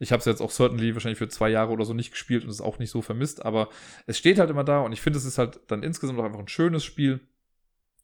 Ich 0.00 0.10
habe 0.12 0.20
es 0.20 0.26
jetzt 0.26 0.40
auch 0.40 0.50
certainly 0.50 0.94
wahrscheinlich 0.94 1.18
für 1.18 1.28
zwei 1.28 1.48
Jahre 1.48 1.72
oder 1.72 1.84
so 1.84 1.94
nicht 1.94 2.10
gespielt 2.10 2.44
und 2.44 2.50
es 2.50 2.60
auch 2.60 2.78
nicht 2.78 2.90
so 2.90 3.02
vermisst, 3.02 3.44
aber 3.44 3.68
es 4.06 4.18
steht 4.18 4.38
halt 4.38 4.50
immer 4.50 4.64
da 4.64 4.80
und 4.80 4.92
ich 4.92 5.00
finde, 5.00 5.18
es 5.18 5.24
ist 5.24 5.38
halt 5.38 5.60
dann 5.68 5.82
insgesamt 5.82 6.18
auch 6.18 6.24
einfach 6.24 6.38
ein 6.40 6.48
schönes 6.48 6.84
Spiel. 6.84 7.20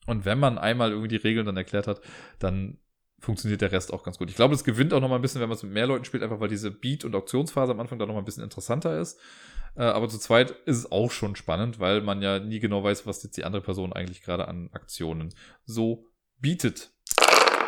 Und 0.07 0.25
wenn 0.25 0.39
man 0.39 0.59
einmal 0.59 0.91
irgendwie 0.91 1.09
die 1.09 1.17
Regeln 1.17 1.47
dann 1.47 1.57
erklärt 1.57 1.87
hat, 1.87 2.01
dann 2.39 2.79
funktioniert 3.25 3.61
der 3.61 3.73
Rest 3.73 3.93
auch 3.93 4.03
ganz 4.03 4.19
gut. 4.19 4.31
Ich 4.31 4.37
glaube, 4.37 4.55
es 4.55 4.65
gewinnt 4.65 4.93
auch 4.95 5.01
noch 5.01 5.09
mal 5.09 5.17
ein 5.17 5.23
bisschen, 5.23 5.41
wenn 5.41 5.49
man 5.49 5.57
es 5.57 5.63
mit 5.63 5.73
mehr 5.73 5.87
Leuten 5.87 6.05
spielt, 6.05 6.23
einfach 6.23 6.41
weil 6.41 6.49
diese 6.49 6.71
Beat- 6.71 7.05
und 7.05 7.15
Auktionsphase 7.15 7.73
am 7.73 7.81
Anfang 7.81 7.99
da 7.99 8.07
noch 8.07 8.15
mal 8.15 8.21
ein 8.21 8.25
bisschen 8.25 8.45
interessanter 8.45 9.01
ist. 9.01 9.19
Äh, 9.77 9.83
aber 9.83 10.09
zu 10.09 10.19
zweit 10.19 10.51
ist 10.67 10.79
es 10.79 10.93
auch 10.93 11.11
schon 11.11 11.35
spannend, 11.37 11.81
weil 11.81 12.01
man 12.01 12.23
ja 12.23 12.39
nie 12.39 12.61
genau 12.61 12.85
weiß, 12.85 13.07
was 13.07 13.23
jetzt 13.23 13.37
die 13.37 13.45
andere 13.45 13.63
Person 13.63 13.93
eigentlich 13.93 14.23
gerade 14.23 14.47
an 14.49 14.71
Aktionen 14.73 15.35
so 15.65 16.11
bietet. 16.39 16.94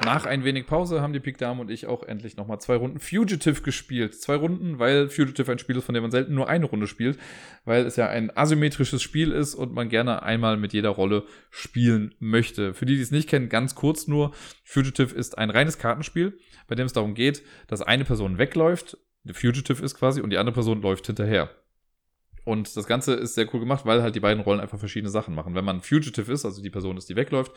Nach 0.05 0.27
ein 0.27 0.45
wenig 0.45 0.67
Pause 0.67 1.01
haben 1.01 1.13
die 1.13 1.21
Pik 1.21 1.39
Dame 1.39 1.61
und 1.61 1.71
ich 1.71 1.87
auch 1.87 2.03
endlich 2.03 2.37
nochmal 2.37 2.61
zwei 2.61 2.77
Runden 2.77 3.01
Fugitive 3.01 3.63
gespielt. 3.63 4.15
Zwei 4.15 4.37
Runden, 4.37 4.79
weil 4.79 5.09
Fugitive 5.09 5.51
ein 5.51 5.59
Spiel 5.59 5.77
ist, 5.77 5.85
von 5.85 5.95
dem 5.95 6.03
man 6.03 6.11
selten 6.11 6.35
nur 6.35 6.49
eine 6.49 6.67
Runde 6.67 6.87
spielt, 6.87 7.19
weil 7.65 7.87
es 7.87 7.97
ja 7.97 8.09
ein 8.09 8.31
asymmetrisches 8.37 9.03
Spiel 9.03 9.33
ist 9.33 9.55
und 9.55 9.73
man 9.73 9.89
gerne 9.89 10.23
einmal 10.23 10.57
mit 10.59 10.73
jeder 10.73 10.91
Rolle 10.91 11.25
spielen 11.51 12.15
möchte. 12.19 12.75
Für 12.75 12.87
die, 12.87 12.97
die 12.97 13.03
es 13.03 13.11
nicht 13.11 13.29
kennen, 13.29 13.49
ganz 13.49 13.75
kurz 13.75 14.07
nur. 14.07 14.33
Fugitive 14.65 15.15
ist 15.15 15.39
ein 15.39 15.51
reines 15.51 15.79
Kartenspiel, 15.79 16.39
bei 16.69 16.75
dem 16.75 16.87
es 16.87 16.93
darum 16.93 17.15
geht, 17.15 17.43
dass 17.67 17.83
eine 17.83 18.05
Person 18.05 18.39
wegläuft, 18.39 18.99
Fugitive 19.33 19.83
ist 19.83 19.97
quasi, 19.97 20.21
und 20.21 20.31
die 20.31 20.39
andere 20.39 20.55
Person 20.55 20.83
läuft 20.83 21.07
hinterher. 21.07 21.51
Und 22.47 22.77
das 22.77 22.87
Ganze 22.87 23.15
ist 23.15 23.35
sehr 23.35 23.53
cool 23.53 23.59
gemacht, 23.59 23.85
weil 23.87 24.03
halt 24.03 24.15
die 24.15 24.21
beiden 24.21 24.41
Rollen 24.41 24.61
einfach 24.61 24.79
verschiedene 24.79 25.11
Sachen 25.11 25.35
machen. 25.35 25.57
Wenn 25.57 25.65
man 25.65 25.81
Fugitive 25.81 26.33
ist, 26.33 26.45
also 26.45 26.63
die 26.63 26.71
Person 26.71 26.97
ist, 26.97 27.09
die 27.09 27.17
wegläuft, 27.17 27.51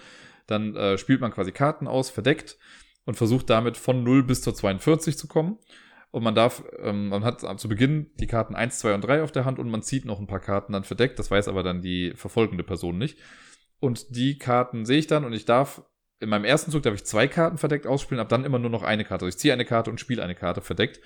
dann 0.48 0.76
äh, 0.76 0.98
spielt 0.98 1.22
man 1.22 1.32
quasi 1.32 1.52
Karten 1.52 1.88
aus, 1.88 2.10
verdeckt 2.10 2.58
und 3.06 3.14
versucht 3.14 3.52
damit 3.52 3.78
von 3.78 4.04
0 4.04 4.24
bis 4.24 4.42
zur 4.42 4.56
42 4.56 5.16
zu 5.16 5.28
kommen. 5.28 5.60
Und 6.10 6.24
man 6.24 6.34
darf, 6.34 6.64
ähm, 6.80 7.10
man 7.10 7.24
hat 7.24 7.42
zu 7.60 7.70
Beginn 7.70 8.10
die 8.20 8.26
Karten 8.26 8.56
1, 8.56 8.80
2 8.80 8.96
und 8.96 9.02
3 9.02 9.22
auf 9.22 9.32
der 9.32 9.46
Hand 9.46 9.60
und 9.60 9.70
man 9.70 9.84
zieht 9.84 10.06
noch 10.06 10.20
ein 10.20 10.26
paar 10.26 10.40
Karten 10.40 10.74
dann 10.74 10.84
verdeckt. 10.84 11.20
Das 11.20 11.30
weiß 11.30 11.50
aber 11.50 11.62
dann 11.62 11.84
die 11.84 12.14
verfolgende 12.16 12.64
Person 12.64 12.98
nicht. 12.98 13.20
Und 13.80 14.16
die 14.16 14.40
Karten 14.40 14.88
sehe 14.88 14.98
ich 14.98 15.06
dann 15.06 15.24
und 15.24 15.34
ich 15.34 15.46
darf, 15.46 15.84
in 16.20 16.30
meinem 16.30 16.46
ersten 16.46 16.72
Zug 16.72 16.82
darf 16.82 16.96
ich 16.96 17.06
zwei 17.06 17.28
Karten 17.28 17.60
verdeckt 17.60 17.86
ausspielen, 17.86 18.20
ab 18.20 18.30
dann 18.30 18.44
immer 18.44 18.58
nur 18.58 18.72
noch 18.72 18.82
eine 18.82 19.06
Karte. 19.06 19.26
Also 19.26 19.36
ich 19.36 19.40
ziehe 19.40 19.54
eine 19.54 19.66
Karte 19.66 19.92
und 19.92 20.00
spiele 20.00 20.24
eine 20.24 20.34
Karte 20.34 20.62
verdeckt. 20.62 21.00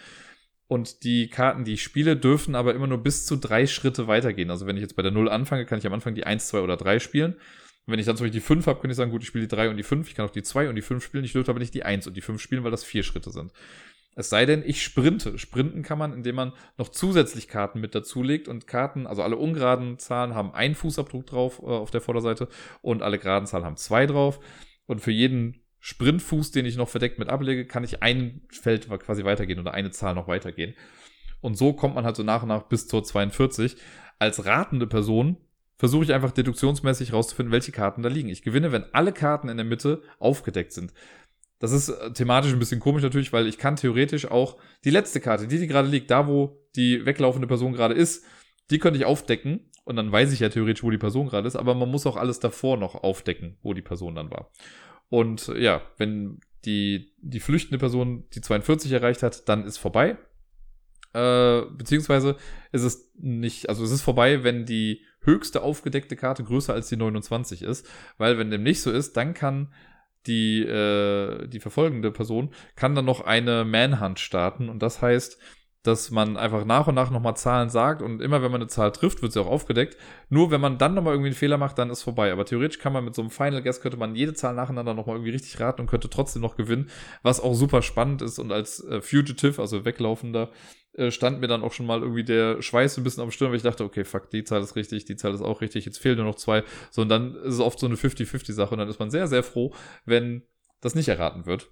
Und 0.68 1.03
die 1.03 1.30
Karten, 1.30 1.65
die 1.65 1.73
ich 1.73 1.84
spiele, 1.84 2.15
dürfen 2.15 2.56
aber 2.56 2.73
immer 2.73 2.88
nur 2.88 2.98
bis 2.98 3.26
zu 3.26 3.35
drei 3.35 3.68
Schritte 3.68 4.07
weitergehen. 4.07 4.49
Also 4.49 4.65
wenn 4.65 4.77
ich 4.77 4.81
jetzt 4.81 4.95
bei 4.95 5.03
der 5.03 5.11
0 5.11 5.30
anfange, 5.30 5.65
kann 5.65 5.77
ich 5.77 5.85
am 5.85 5.94
Anfang 5.94 6.15
die 6.15 6.26
1, 6.26 6.48
2 6.48 6.61
oder 6.61 6.77
3 6.77 6.99
spielen. 6.99 7.34
Und 7.34 7.91
wenn 7.91 7.99
ich 7.99 8.06
dann 8.06 8.15
zum 8.15 8.26
Beispiel 8.26 8.40
die 8.40 8.45
5 8.45 8.65
habe, 8.68 8.80
kann 8.81 8.90
ich 8.90 8.95
sagen, 8.95 9.11
gut, 9.11 9.22
ich 9.22 9.27
spiele 9.27 9.45
die 9.45 9.56
3 9.56 9.69
und 9.69 9.77
die 9.77 9.84
5, 9.84 10.07
ich 10.07 10.15
kann 10.15 10.26
auch 10.26 10.31
die 10.31 10.44
2 10.44 10.69
und 10.69 10.76
die 10.76 10.81
5 10.81 11.03
spielen, 11.03 11.26
ich 11.26 11.34
dürfte 11.34 11.52
aber 11.52 11.60
nicht 11.60 11.73
die 11.73 11.84
1 11.84 12.07
und 12.07 12.15
die 12.15 12.22
5 12.22 12.41
spielen, 12.41 12.64
weil 12.64 12.72
das 12.72 12.85
vier 12.85 13.03
Schritte 13.03 13.30
sind. 13.30 13.52
Es 14.15 14.30
sei 14.30 14.45
denn, 14.45 14.64
ich 14.65 14.84
sprinte. 14.84 15.38
Sprinten 15.40 15.81
kann 15.81 15.98
man, 15.98 16.14
indem 16.14 16.35
man 16.35 16.53
noch 16.77 16.90
zusätzlich 16.90 17.48
Karten 17.48 17.80
mit 17.81 17.95
dazulegt 17.95 18.48
und 18.48 18.68
Karten, 18.68 19.07
also 19.07 19.23
alle 19.23 19.38
ungeraden 19.38 19.98
Zahlen 19.98 20.35
haben 20.35 20.53
einen 20.53 20.76
Fußabdruck 20.76 21.26
drauf 21.26 21.60
äh, 21.60 21.65
auf 21.65 21.91
der 21.91 22.02
Vorderseite 22.02 22.48
und 22.81 23.02
alle 23.02 23.19
geraden 23.19 23.48
Zahlen 23.48 23.65
haben 23.65 23.77
zwei 23.77 24.06
drauf. 24.06 24.40
Und 24.85 25.02
für 25.02 25.11
jeden 25.11 25.62
Sprintfuß, 25.85 26.51
den 26.51 26.65
ich 26.65 26.77
noch 26.77 26.88
verdeckt 26.88 27.19
mit 27.19 27.27
ablege, 27.27 27.65
kann 27.65 27.84
ich 27.84 28.01
ein 28.01 28.39
Feld 28.49 28.88
quasi 28.88 29.26
weitergehen 29.26 29.60
oder 29.60 29.73
eine 29.73 29.91
Zahl 29.91 30.15
noch 30.15 30.30
weitergehen. 30.30 30.76
Und 31.41 31.57
so 31.57 31.73
kommt 31.73 31.93
man 31.93 32.05
halt 32.05 32.15
so 32.15 32.23
nach 32.23 32.43
und 32.43 32.47
nach 32.47 32.64
bis 32.64 32.88
zur 32.88 33.03
42. 33.03 33.76
Als 34.18 34.45
ratende 34.45 34.88
Person 34.88 35.35
versuche 35.77 36.05
ich 36.05 36.14
einfach 36.14 36.31
deduktionsmäßig 36.31 37.11
rauszufinden, 37.11 37.51
welche 37.51 37.73
Karten 37.73 38.01
da 38.01 38.07
liegen. 38.07 38.30
Ich 38.30 38.43
gewinne, 38.43 38.72
wenn 38.72 38.85
alle 38.93 39.11
Karten 39.11 39.49
in 39.49 39.57
der 39.57 39.65
Mitte 39.65 40.01
aufgedeckt 40.19 40.72
sind. 40.72 40.93
Das 41.60 41.73
ist 41.73 41.89
äh, 41.89 42.14
thematisch 42.14 42.53
ein 42.53 42.60
bisschen 42.60 42.80
komisch 42.80 43.03
natürlich, 43.03 43.34
weil 43.34 43.45
ich 43.45 43.57
kann 43.57 43.76
theoretisch 43.76 44.31
auch 44.31 44.55
die 44.85 44.89
letzte 44.89 45.19
Karte, 45.19 45.49
die, 45.49 45.60
die 45.60 45.68
gerade 45.68 45.89
liegt, 45.89 46.10
da 46.10 46.27
wo 46.27 46.61
die 46.77 47.05
weglaufende 47.05 47.47
Person 47.47 47.73
gerade 47.73 47.93
ist, 47.93 48.23
die 48.72 48.80
könnte 48.80 48.99
ich 48.99 49.05
aufdecken 49.05 49.69
und 49.84 49.97
dann 49.97 50.14
weiß 50.14 50.31
ich 50.31 50.39
ja 50.39 50.47
theoretisch, 50.47 50.84
wo 50.84 50.91
die 50.91 50.97
Person 50.97 51.27
gerade 51.27 51.45
ist, 51.45 51.57
aber 51.57 51.76
man 51.76 51.91
muss 51.91 52.07
auch 52.07 52.15
alles 52.15 52.39
davor 52.39 52.77
noch 52.77 52.95
aufdecken, 53.03 53.57
wo 53.64 53.73
die 53.73 53.81
Person 53.81 54.15
dann 54.15 54.31
war. 54.31 54.49
Und 55.09 55.49
äh, 55.49 55.61
ja, 55.61 55.81
wenn 55.97 56.39
die, 56.65 57.13
die 57.21 57.39
flüchtende 57.39 57.77
Person 57.77 58.25
die 58.34 58.41
42 58.41 58.91
erreicht 58.91 59.23
hat, 59.23 59.47
dann 59.49 59.65
ist 59.65 59.77
vorbei. 59.77 60.17
Äh, 61.13 61.61
beziehungsweise 61.77 62.38
ist 62.71 62.84
es 62.84 63.11
nicht, 63.15 63.69
also 63.69 63.84
es 63.84 63.91
ist 63.91 64.01
vorbei, 64.01 64.43
wenn 64.43 64.65
die 64.65 65.01
höchste 65.21 65.61
aufgedeckte 65.61 66.15
Karte 66.15 66.43
größer 66.43 66.73
als 66.73 66.89
die 66.89 66.97
29 66.97 67.61
ist, 67.61 67.88
weil 68.17 68.38
wenn 68.38 68.49
dem 68.49 68.63
nicht 68.63 68.81
so 68.81 68.91
ist, 68.91 69.15
dann 69.15 69.34
kann 69.34 69.71
die, 70.25 70.63
äh, 70.63 71.47
die 71.47 71.59
verfolgende 71.59 72.11
Person 72.11 72.53
kann 72.75 72.95
dann 72.95 73.05
noch 73.05 73.21
eine 73.21 73.63
Manhunt 73.63 74.19
starten 74.19 74.69
und 74.69 74.81
das 74.81 75.01
heißt, 75.01 75.38
dass 75.84 76.11
man 76.11 76.38
einfach 76.38 76.64
nach 76.64 76.88
und 76.88 76.95
nach 76.95 77.11
nochmal 77.11 77.35
Zahlen 77.35 77.69
sagt 77.69 78.01
und 78.01 78.22
immer 78.22 78.41
wenn 78.41 78.51
man 78.51 78.61
eine 78.61 78.69
Zahl 78.69 78.91
trifft, 78.91 79.22
wird 79.22 79.34
sie 79.34 79.41
auch 79.41 79.47
aufgedeckt. 79.47 79.97
Nur 80.30 80.49
wenn 80.49 80.61
man 80.61 80.77
dann 80.77 80.93
nochmal 80.93 81.14
irgendwie 81.14 81.27
einen 81.27 81.35
Fehler 81.35 81.57
macht, 81.57 81.77
dann 81.77 81.89
ist 81.89 82.03
vorbei. 82.03 82.31
Aber 82.31 82.45
theoretisch 82.45 82.80
kann 82.80 82.93
man 82.93 83.03
mit 83.03 83.14
so 83.15 83.22
einem 83.22 83.31
Final 83.31 83.61
Guess 83.61 83.81
könnte 83.81 83.97
man 83.97 84.15
jede 84.15 84.34
Zahl 84.34 84.55
nacheinander 84.55 84.93
nochmal 84.93 85.18
irgendwie 85.18 85.31
richtig 85.31 85.60
raten 85.60 85.81
und 85.81 85.88
könnte 85.88 86.10
trotzdem 86.10 86.41
noch 86.41 86.55
gewinnen, 86.55 86.89
was 87.22 87.41
auch 87.41 87.53
super 87.53 87.81
spannend 87.81 88.22
ist 88.22 88.39
und 88.39 88.53
als 88.53 88.81
äh, 88.85 89.01
Fugitive, 89.01 89.61
also 89.61 89.84
Weglaufender, 89.84 90.51
äh, 90.93 91.11
stand 91.11 91.41
mir 91.41 91.47
dann 91.47 91.64
auch 91.64 91.73
schon 91.73 91.85
mal 91.85 92.01
irgendwie 92.01 92.23
der 92.23 92.61
Schweiß 92.61 92.97
ein 92.97 93.03
bisschen 93.03 93.23
am 93.23 93.31
Stirn, 93.31 93.49
weil 93.49 93.57
ich 93.57 93.64
dachte, 93.64 93.84
okay, 93.84 94.05
fuck, 94.05 94.30
die 94.30 94.45
Zahl 94.45 94.61
ist 94.61 94.77
richtig, 94.77 95.03
die 95.03 95.18
Zahl 95.18 95.34
ist 95.34 95.41
auch 95.41 95.60
richtig, 95.60 95.85
jetzt 95.85 95.97
fehlen 95.97 96.18
nur 96.18 96.26
noch 96.26 96.35
zwei. 96.35 96.64
So, 96.91 97.01
und 97.01 97.10
dann 97.10 97.35
ist 97.35 97.55
es 97.55 97.60
oft 97.60 97.80
so 97.80 97.88
eine 97.88 97.95
50-50-Sache 97.95 98.72
und 98.72 98.77
dann 98.77 98.88
ist 98.88 98.99
man 98.99 99.11
sehr, 99.11 99.27
sehr 99.27 99.43
froh, 99.43 99.73
wenn 100.05 100.43
das 100.80 100.95
nicht 100.95 101.10
erraten 101.10 101.45
wird. 101.45 101.69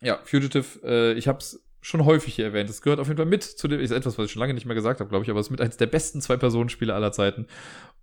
Ja, 0.00 0.18
Fugitive, 0.24 0.80
äh, 0.82 1.12
ich 1.12 1.28
habe 1.28 1.38
es 1.38 1.62
schon 1.80 2.04
häufig 2.04 2.34
hier 2.34 2.44
erwähnt. 2.44 2.68
Es 2.68 2.82
gehört 2.82 3.00
auf 3.00 3.08
jeden 3.08 3.16
Fall 3.16 3.26
mit 3.26 3.42
zu 3.42 3.66
dem, 3.68 3.80
ist 3.80 3.90
etwas, 3.90 4.18
was 4.18 4.26
ich 4.26 4.32
schon 4.32 4.40
lange 4.40 4.54
nicht 4.54 4.66
mehr 4.66 4.74
gesagt 4.74 5.00
habe, 5.00 5.08
glaube 5.08 5.24
ich, 5.24 5.30
aber 5.30 5.40
es 5.40 5.46
ist 5.46 5.50
mit 5.50 5.60
eins 5.60 5.76
der 5.76 5.86
besten 5.86 6.20
Zwei-Personen-Spiele 6.20 6.94
aller 6.94 7.12
Zeiten. 7.12 7.46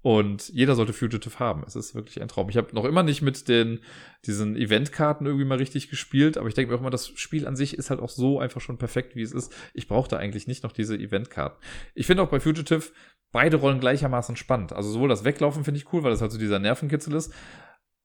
Und 0.01 0.49
jeder 0.49 0.75
sollte 0.75 0.93
Fugitive 0.93 1.39
haben. 1.39 1.63
Es 1.65 1.75
ist 1.75 1.93
wirklich 1.93 2.21
ein 2.21 2.27
Traum. 2.27 2.49
Ich 2.49 2.57
habe 2.57 2.73
noch 2.73 2.85
immer 2.85 3.03
nicht 3.03 3.21
mit 3.21 3.47
den, 3.47 3.79
diesen 4.25 4.55
Eventkarten 4.55 5.25
irgendwie 5.27 5.45
mal 5.45 5.57
richtig 5.57 5.89
gespielt, 5.89 6.37
aber 6.37 6.47
ich 6.47 6.53
denke 6.53 6.71
mir 6.71 6.77
auch 6.77 6.81
immer, 6.81 6.89
das 6.89 7.07
Spiel 7.07 7.47
an 7.47 7.55
sich 7.55 7.77
ist 7.77 7.89
halt 7.89 7.99
auch 7.99 8.09
so 8.09 8.39
einfach 8.39 8.61
schon 8.61 8.77
perfekt, 8.77 9.15
wie 9.15 9.21
es 9.21 9.31
ist. 9.31 9.53
Ich 9.73 9.87
brauche 9.87 10.09
da 10.09 10.17
eigentlich 10.17 10.47
nicht 10.47 10.63
noch 10.63 10.71
diese 10.71 10.95
Eventkarten. 10.95 11.59
Ich 11.93 12.07
finde 12.07 12.23
auch 12.23 12.29
bei 12.29 12.39
Fugitive 12.39 12.91
beide 13.31 13.57
Rollen 13.57 13.79
gleichermaßen 13.79 14.35
spannend. 14.35 14.73
Also 14.73 14.91
sowohl 14.91 15.09
das 15.09 15.23
Weglaufen 15.23 15.63
finde 15.63 15.79
ich 15.79 15.91
cool, 15.91 16.03
weil 16.03 16.11
das 16.11 16.21
halt 16.21 16.31
so 16.31 16.39
dieser 16.39 16.59
Nervenkitzel 16.59 17.13
ist, 17.13 17.33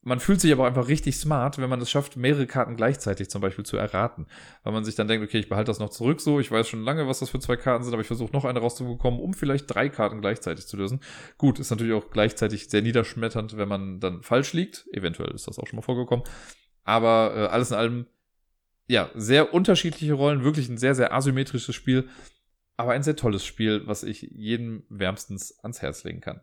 man 0.04 0.18
fühlt 0.18 0.40
sich 0.40 0.52
aber 0.52 0.66
einfach 0.66 0.88
richtig 0.88 1.16
smart, 1.16 1.58
wenn 1.58 1.70
man 1.70 1.80
es 1.80 1.90
schafft, 1.90 2.16
mehrere 2.16 2.46
Karten 2.46 2.76
gleichzeitig 2.76 3.30
zum 3.30 3.40
Beispiel 3.40 3.64
zu 3.64 3.76
erraten. 3.76 4.26
Weil 4.64 4.72
man 4.72 4.84
sich 4.84 4.96
dann 4.96 5.06
denkt, 5.06 5.24
okay, 5.24 5.38
ich 5.38 5.48
behalte 5.48 5.70
das 5.70 5.78
noch 5.78 5.90
zurück 5.90 6.20
so, 6.20 6.40
ich 6.40 6.50
weiß 6.50 6.68
schon 6.68 6.82
lange, 6.82 7.06
was 7.06 7.20
das 7.20 7.30
für 7.30 7.38
zwei 7.38 7.56
Karten 7.56 7.84
sind, 7.84 7.92
aber 7.92 8.00
ich 8.00 8.08
versuche 8.08 8.32
noch 8.32 8.44
eine 8.44 8.58
rauszubekommen, 8.58 9.20
um 9.20 9.32
vielleicht 9.32 9.72
drei 9.72 9.88
Karten 9.88 10.20
gleichzeitig 10.20 10.66
zu 10.66 10.76
lösen. 10.76 11.00
Gut, 11.38 11.60
ist 11.60 11.70
natürlich 11.70 11.94
auch 11.94 12.10
gleichzeitig 12.10 12.68
sehr 12.68 12.82
niederschmetternd, 12.82 13.56
wenn 13.56 13.68
man 13.68 14.00
dann 14.00 14.22
falsch 14.22 14.52
liegt. 14.52 14.88
Eventuell 14.92 15.30
ist 15.30 15.46
das 15.46 15.58
auch 15.58 15.68
schon 15.68 15.76
mal 15.76 15.82
vorgekommen. 15.82 16.24
Aber 16.82 17.32
äh, 17.36 17.46
alles 17.46 17.70
in 17.70 17.76
allem, 17.76 18.06
ja, 18.88 19.08
sehr 19.14 19.54
unterschiedliche 19.54 20.14
Rollen, 20.14 20.42
wirklich 20.42 20.68
ein 20.68 20.78
sehr, 20.78 20.96
sehr 20.96 21.14
asymmetrisches 21.14 21.76
Spiel, 21.76 22.08
aber 22.76 22.90
ein 22.90 23.04
sehr 23.04 23.14
tolles 23.14 23.44
Spiel, 23.44 23.82
was 23.86 24.02
ich 24.02 24.22
jedem 24.22 24.82
wärmstens 24.88 25.60
ans 25.60 25.80
Herz 25.80 26.02
legen 26.02 26.20
kann 26.20 26.40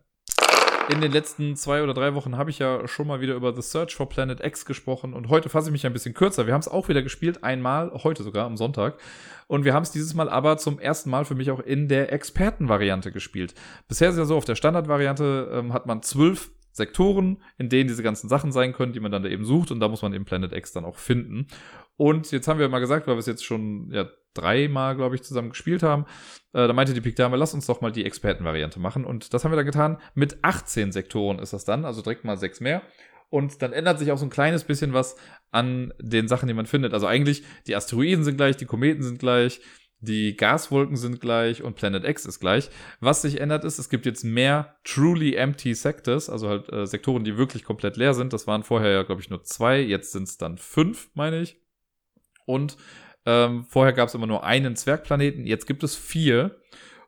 in 0.88 1.00
den 1.00 1.12
letzten 1.12 1.56
zwei 1.56 1.82
oder 1.82 1.94
drei 1.94 2.14
Wochen 2.14 2.36
habe 2.36 2.50
ich 2.50 2.58
ja 2.58 2.86
schon 2.88 3.06
mal 3.06 3.20
wieder 3.20 3.34
über 3.34 3.54
The 3.54 3.62
Search 3.62 3.94
for 3.94 4.08
Planet 4.08 4.44
X 4.44 4.64
gesprochen 4.64 5.14
und 5.14 5.28
heute 5.28 5.48
fasse 5.48 5.68
ich 5.68 5.72
mich 5.72 5.86
ein 5.86 5.92
bisschen 5.92 6.14
kürzer. 6.14 6.46
Wir 6.46 6.54
haben 6.54 6.60
es 6.60 6.68
auch 6.68 6.88
wieder 6.88 7.02
gespielt, 7.02 7.44
einmal, 7.44 7.92
heute 8.02 8.22
sogar 8.22 8.46
am 8.46 8.56
Sonntag. 8.56 8.98
Und 9.46 9.64
wir 9.64 9.74
haben 9.74 9.82
es 9.82 9.90
dieses 9.90 10.14
Mal 10.14 10.28
aber 10.28 10.56
zum 10.56 10.78
ersten 10.78 11.10
Mal 11.10 11.24
für 11.24 11.34
mich 11.34 11.50
auch 11.50 11.60
in 11.60 11.88
der 11.88 12.12
Expertenvariante 12.12 13.12
gespielt. 13.12 13.54
Bisher 13.88 14.10
ist 14.10 14.18
ja 14.18 14.24
so, 14.24 14.36
auf 14.36 14.44
der 14.44 14.54
Standardvariante 14.54 15.50
ähm, 15.52 15.72
hat 15.72 15.86
man 15.86 16.02
zwölf 16.02 16.50
Sektoren, 16.72 17.42
in 17.58 17.68
denen 17.68 17.88
diese 17.88 18.02
ganzen 18.02 18.28
Sachen 18.28 18.52
sein 18.52 18.72
können, 18.72 18.92
die 18.92 19.00
man 19.00 19.10
dann 19.10 19.22
da 19.22 19.28
eben 19.28 19.44
sucht 19.44 19.70
und 19.70 19.80
da 19.80 19.88
muss 19.88 20.02
man 20.02 20.14
eben 20.14 20.24
Planet 20.24 20.52
X 20.52 20.72
dann 20.72 20.84
auch 20.84 20.96
finden. 20.96 21.48
Und 21.96 22.30
jetzt 22.30 22.48
haben 22.48 22.58
wir 22.58 22.68
mal 22.68 22.78
gesagt, 22.78 23.06
weil 23.06 23.14
wir 23.14 23.20
es 23.20 23.26
jetzt 23.26 23.44
schon 23.44 23.90
ja, 23.92 24.08
dreimal, 24.34 24.96
glaube 24.96 25.14
ich, 25.14 25.22
zusammen 25.22 25.50
gespielt 25.50 25.82
haben, 25.82 26.06
äh, 26.52 26.66
da 26.66 26.72
meinte 26.72 26.94
die 26.94 27.00
Pikdame, 27.00 27.36
lass 27.36 27.54
uns 27.54 27.66
doch 27.66 27.80
mal 27.80 27.92
die 27.92 28.04
Expertenvariante 28.04 28.80
machen. 28.80 29.04
Und 29.04 29.32
das 29.34 29.44
haben 29.44 29.52
wir 29.52 29.56
dann 29.56 29.66
getan. 29.66 29.98
Mit 30.14 30.38
18 30.42 30.92
Sektoren 30.92 31.38
ist 31.38 31.52
das 31.52 31.64
dann, 31.64 31.84
also 31.84 32.02
direkt 32.02 32.24
mal 32.24 32.36
sechs 32.36 32.60
mehr. 32.60 32.82
Und 33.28 33.62
dann 33.62 33.72
ändert 33.72 34.00
sich 34.00 34.10
auch 34.10 34.18
so 34.18 34.26
ein 34.26 34.30
kleines 34.30 34.64
bisschen 34.64 34.92
was 34.92 35.16
an 35.52 35.94
den 36.00 36.26
Sachen, 36.26 36.48
die 36.48 36.54
man 36.54 36.66
findet. 36.66 36.92
Also 36.92 37.06
eigentlich, 37.06 37.44
die 37.66 37.76
Asteroiden 37.76 38.24
sind 38.24 38.36
gleich, 38.36 38.56
die 38.56 38.66
Kometen 38.66 39.04
sind 39.04 39.20
gleich, 39.20 39.60
die 40.00 40.36
Gaswolken 40.36 40.96
sind 40.96 41.20
gleich 41.20 41.62
und 41.62 41.76
Planet 41.76 42.04
X 42.04 42.24
ist 42.24 42.40
gleich. 42.40 42.70
Was 43.00 43.22
sich 43.22 43.40
ändert 43.40 43.64
ist, 43.64 43.78
es 43.78 43.88
gibt 43.88 44.06
jetzt 44.06 44.24
mehr 44.24 44.76
truly 44.82 45.34
empty 45.34 45.74
sectors, 45.74 46.28
also 46.28 46.48
halt 46.48 46.72
äh, 46.72 46.86
Sektoren, 46.86 47.22
die 47.22 47.36
wirklich 47.36 47.64
komplett 47.64 47.96
leer 47.96 48.14
sind. 48.14 48.32
Das 48.32 48.46
waren 48.46 48.64
vorher 48.64 48.90
ja, 48.90 49.02
glaube 49.04 49.20
ich, 49.20 49.30
nur 49.30 49.44
zwei, 49.44 49.80
jetzt 49.80 50.10
sind 50.12 50.24
es 50.24 50.38
dann 50.38 50.58
fünf, 50.58 51.10
meine 51.14 51.40
ich. 51.40 51.60
Und 52.46 52.78
ähm, 53.26 53.64
vorher 53.68 53.92
gab 53.92 54.08
es 54.08 54.14
immer 54.14 54.26
nur 54.26 54.44
einen 54.44 54.76
Zwergplaneten, 54.76 55.46
jetzt 55.46 55.66
gibt 55.66 55.82
es 55.82 55.96
vier. 55.96 56.56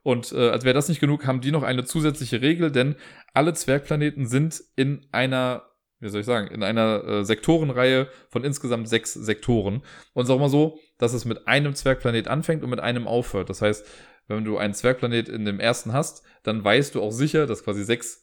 Und 0.03 0.33
äh, 0.33 0.51
als 0.51 0.65
wäre 0.65 0.75
das 0.75 0.89
nicht 0.89 1.01
genug, 1.01 1.27
haben 1.27 1.41
die 1.41 1.53
noch 1.53 1.63
eine 1.63 1.85
zusätzliche 1.85 2.43
Regel, 2.43 2.73
denn 2.73 2.97
alle 3.35 3.55
Zwergplaneten 3.55 4.27
sind 4.27 4.63
in 4.75 5.07
einer, 5.13 5.63
wie 6.01 6.09
soll 6.09 6.21
ich 6.21 6.27
sagen, 6.27 6.49
in 6.49 6.65
einer 6.65 7.05
äh, 7.05 7.25
Sektorenreihe 7.25 8.09
von 8.29 8.43
insgesamt 8.43 8.89
sechs 8.89 9.15
Sektoren. 9.15 9.83
Und 10.13 10.29
auch 10.29 10.41
mal 10.41 10.49
so, 10.49 10.79
dass 10.99 11.13
es 11.13 11.25
mit 11.25 11.47
einem 11.47 11.75
Zwergplanet 11.75 12.27
anfängt 12.27 12.65
und 12.65 12.71
mit 12.71 12.81
einem 12.81 13.07
aufhört. 13.07 13.49
Das 13.49 13.63
heißt, 13.63 13.87
wenn 14.27 14.45
du 14.45 14.59
einen 14.59 14.75
Zwergplanet 14.75 15.29
in 15.29 15.45
dem 15.45 15.61
ersten 15.61 15.93
hast, 15.93 16.25
dann 16.43 16.65
weißt 16.65 16.95
du 16.95 17.03
auch 17.03 17.13
sicher, 17.13 17.47
dass 17.47 17.65
quasi 17.65 17.85
sechs 17.85 18.22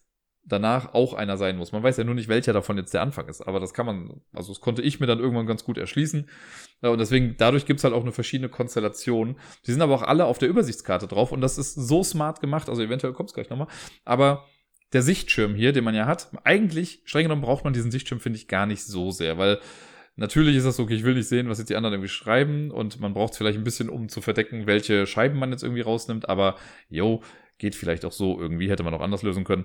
danach 0.49 0.93
auch 0.93 1.13
einer 1.13 1.37
sein 1.37 1.57
muss. 1.57 1.71
Man 1.71 1.83
weiß 1.83 1.97
ja 1.97 2.03
nur 2.03 2.15
nicht, 2.15 2.27
welcher 2.27 2.53
davon 2.53 2.77
jetzt 2.77 2.93
der 2.93 3.01
Anfang 3.01 3.27
ist, 3.27 3.41
aber 3.41 3.59
das 3.59 3.73
kann 3.73 3.85
man, 3.85 4.21
also 4.33 4.51
das 4.51 4.61
konnte 4.61 4.81
ich 4.81 4.99
mir 4.99 5.07
dann 5.07 5.19
irgendwann 5.19 5.45
ganz 5.45 5.63
gut 5.63 5.77
erschließen. 5.77 6.29
Und 6.81 6.99
deswegen, 6.99 7.35
dadurch 7.37 7.65
gibt's 7.65 7.83
halt 7.83 7.93
auch 7.93 8.01
eine 8.01 8.11
verschiedene 8.11 8.49
Konstellation. 8.49 9.37
Die 9.65 9.71
sind 9.71 9.81
aber 9.81 9.95
auch 9.95 10.01
alle 10.01 10.25
auf 10.25 10.37
der 10.37 10.49
Übersichtskarte 10.49 11.07
drauf 11.07 11.31
und 11.31 11.41
das 11.41 11.57
ist 11.57 11.75
so 11.75 12.03
smart 12.03 12.41
gemacht, 12.41 12.69
also 12.69 12.81
eventuell 12.81 13.13
kommt's 13.13 13.33
gleich 13.33 13.49
nochmal. 13.49 13.67
Aber 14.03 14.45
der 14.91 15.03
Sichtschirm 15.03 15.55
hier, 15.55 15.71
den 15.71 15.83
man 15.83 15.95
ja 15.95 16.07
hat, 16.07 16.31
eigentlich, 16.43 17.01
streng 17.05 17.23
genommen 17.23 17.43
braucht 17.43 17.63
man 17.63 17.73
diesen 17.73 17.91
Sichtschirm, 17.91 18.19
finde 18.19 18.37
ich, 18.37 18.47
gar 18.47 18.65
nicht 18.65 18.83
so 18.83 19.11
sehr, 19.11 19.37
weil 19.37 19.59
Natürlich 20.19 20.57
ist 20.57 20.65
das 20.65 20.75
so, 20.75 20.83
okay, 20.83 20.95
ich 20.95 21.05
will 21.05 21.15
nicht 21.15 21.29
sehen, 21.29 21.47
was 21.47 21.59
jetzt 21.59 21.69
die 21.69 21.77
anderen 21.77 21.93
irgendwie 21.93 22.09
schreiben 22.09 22.71
und 22.71 22.99
man 22.99 23.13
braucht 23.13 23.31
es 23.31 23.37
vielleicht 23.37 23.57
ein 23.57 23.63
bisschen, 23.63 23.87
um 23.87 24.09
zu 24.09 24.19
verdecken, 24.19 24.67
welche 24.67 25.07
Scheiben 25.07 25.39
man 25.39 25.51
jetzt 25.51 25.63
irgendwie 25.63 25.79
rausnimmt, 25.79 26.27
aber 26.27 26.57
jo, 26.89 27.23
geht 27.57 27.73
vielleicht 27.73 28.03
auch 28.03 28.11
so 28.11 28.37
irgendwie, 28.37 28.69
hätte 28.69 28.83
man 28.83 28.93
auch 28.93 28.99
anders 28.99 29.23
lösen 29.23 29.45
können. 29.45 29.63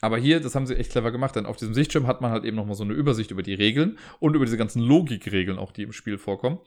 Aber 0.00 0.18
hier, 0.18 0.40
das 0.40 0.54
haben 0.54 0.66
sie 0.66 0.76
echt 0.76 0.90
clever 0.90 1.12
gemacht, 1.12 1.36
denn 1.36 1.46
auf 1.46 1.56
diesem 1.56 1.74
Sichtschirm 1.74 2.06
hat 2.06 2.20
man 2.20 2.30
halt 2.30 2.44
eben 2.44 2.56
nochmal 2.56 2.74
so 2.74 2.84
eine 2.84 2.92
Übersicht 2.92 3.30
über 3.30 3.42
die 3.42 3.54
Regeln 3.54 3.98
und 4.20 4.34
über 4.34 4.44
diese 4.44 4.58
ganzen 4.58 4.82
Logikregeln 4.82 5.58
auch, 5.58 5.72
die 5.72 5.82
im 5.82 5.92
Spiel 5.92 6.18
vorkommen. 6.18 6.58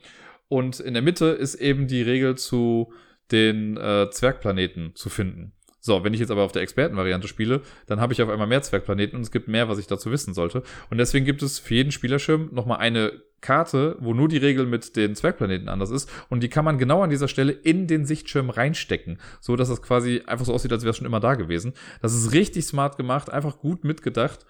Und 0.48 0.80
in 0.80 0.94
der 0.94 1.02
Mitte 1.02 1.26
ist 1.26 1.54
eben 1.54 1.86
die 1.86 2.02
Regel 2.02 2.36
zu 2.36 2.92
den 3.30 3.76
äh, 3.76 4.08
Zwergplaneten 4.10 4.94
zu 4.94 5.10
finden. 5.10 5.52
So, 5.88 6.04
wenn 6.04 6.12
ich 6.12 6.20
jetzt 6.20 6.30
aber 6.30 6.42
auf 6.42 6.52
der 6.52 6.60
Expertenvariante 6.60 7.28
spiele, 7.28 7.62
dann 7.86 7.98
habe 7.98 8.12
ich 8.12 8.20
auf 8.20 8.28
einmal 8.28 8.46
mehr 8.46 8.60
Zwergplaneten 8.60 9.16
und 9.16 9.22
es 9.22 9.30
gibt 9.30 9.48
mehr, 9.48 9.70
was 9.70 9.78
ich 9.78 9.86
dazu 9.86 10.10
wissen 10.10 10.34
sollte. 10.34 10.62
Und 10.90 10.98
deswegen 10.98 11.24
gibt 11.24 11.42
es 11.42 11.58
für 11.58 11.76
jeden 11.76 11.92
Spielerschirm 11.92 12.50
nochmal 12.52 12.76
eine 12.76 13.22
Karte, 13.40 13.96
wo 13.98 14.12
nur 14.12 14.28
die 14.28 14.36
Regel 14.36 14.66
mit 14.66 14.96
den 14.96 15.14
Zwergplaneten 15.14 15.70
anders 15.70 15.90
ist. 15.90 16.10
Und 16.28 16.42
die 16.42 16.50
kann 16.50 16.66
man 16.66 16.76
genau 16.76 17.00
an 17.00 17.08
dieser 17.08 17.26
Stelle 17.26 17.52
in 17.52 17.86
den 17.86 18.04
Sichtschirm 18.04 18.50
reinstecken. 18.50 19.18
So 19.40 19.56
dass 19.56 19.70
es 19.70 19.80
quasi 19.80 20.20
einfach 20.26 20.44
so 20.44 20.52
aussieht, 20.52 20.72
als 20.72 20.82
wäre 20.82 20.90
es 20.90 20.98
schon 20.98 21.06
immer 21.06 21.20
da 21.20 21.36
gewesen. 21.36 21.72
Das 22.02 22.12
ist 22.12 22.34
richtig 22.34 22.66
smart 22.66 22.98
gemacht, 22.98 23.30
einfach 23.30 23.58
gut 23.58 23.82
mitgedacht, 23.82 24.44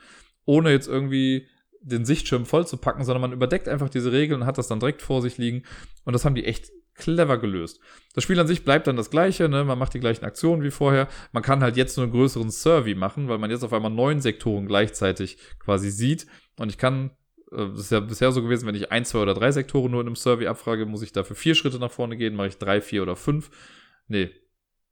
ohne 0.44 0.72
jetzt 0.72 0.88
irgendwie 0.88 1.46
den 1.80 2.04
Sichtschirm 2.04 2.46
voll 2.46 2.66
zu 2.66 2.78
packen, 2.78 3.04
sondern 3.04 3.20
man 3.20 3.32
überdeckt 3.32 3.68
einfach 3.68 3.90
diese 3.90 4.10
Regeln 4.10 4.40
und 4.40 4.46
hat 4.48 4.58
das 4.58 4.66
dann 4.66 4.80
direkt 4.80 5.02
vor 5.02 5.22
sich 5.22 5.38
liegen. 5.38 5.62
Und 6.04 6.14
das 6.14 6.24
haben 6.24 6.34
die 6.34 6.46
echt 6.46 6.72
clever 6.98 7.38
gelöst. 7.38 7.80
Das 8.14 8.24
Spiel 8.24 8.38
an 8.38 8.46
sich 8.46 8.64
bleibt 8.64 8.86
dann 8.86 8.96
das 8.96 9.10
gleiche, 9.10 9.48
ne? 9.48 9.64
man 9.64 9.78
macht 9.78 9.94
die 9.94 10.00
gleichen 10.00 10.24
Aktionen 10.24 10.62
wie 10.62 10.70
vorher. 10.70 11.08
Man 11.32 11.42
kann 11.42 11.62
halt 11.62 11.76
jetzt 11.76 11.96
nur 11.96 12.04
einen 12.04 12.12
größeren 12.12 12.50
Survey 12.50 12.94
machen, 12.94 13.28
weil 13.28 13.38
man 13.38 13.50
jetzt 13.50 13.62
auf 13.62 13.72
einmal 13.72 13.90
neun 13.90 14.20
Sektoren 14.20 14.66
gleichzeitig 14.66 15.38
quasi 15.58 15.90
sieht. 15.90 16.26
Und 16.58 16.68
ich 16.68 16.78
kann, 16.78 17.10
äh, 17.52 17.68
das 17.68 17.80
ist 17.80 17.92
ja 17.92 18.00
bisher 18.00 18.32
so 18.32 18.42
gewesen, 18.42 18.66
wenn 18.66 18.74
ich 18.74 18.92
ein, 18.92 19.04
zwei 19.04 19.20
oder 19.20 19.34
drei 19.34 19.52
Sektoren 19.52 19.90
nur 19.90 20.00
in 20.00 20.08
einem 20.08 20.16
Survey 20.16 20.46
abfrage, 20.46 20.84
muss 20.84 21.02
ich 21.02 21.12
dafür 21.12 21.36
vier 21.36 21.54
Schritte 21.54 21.78
nach 21.78 21.92
vorne 21.92 22.16
gehen, 22.16 22.34
mache 22.34 22.48
ich 22.48 22.58
drei, 22.58 22.80
vier 22.80 23.02
oder 23.02 23.16
fünf. 23.16 23.50
Nee, 24.08 24.30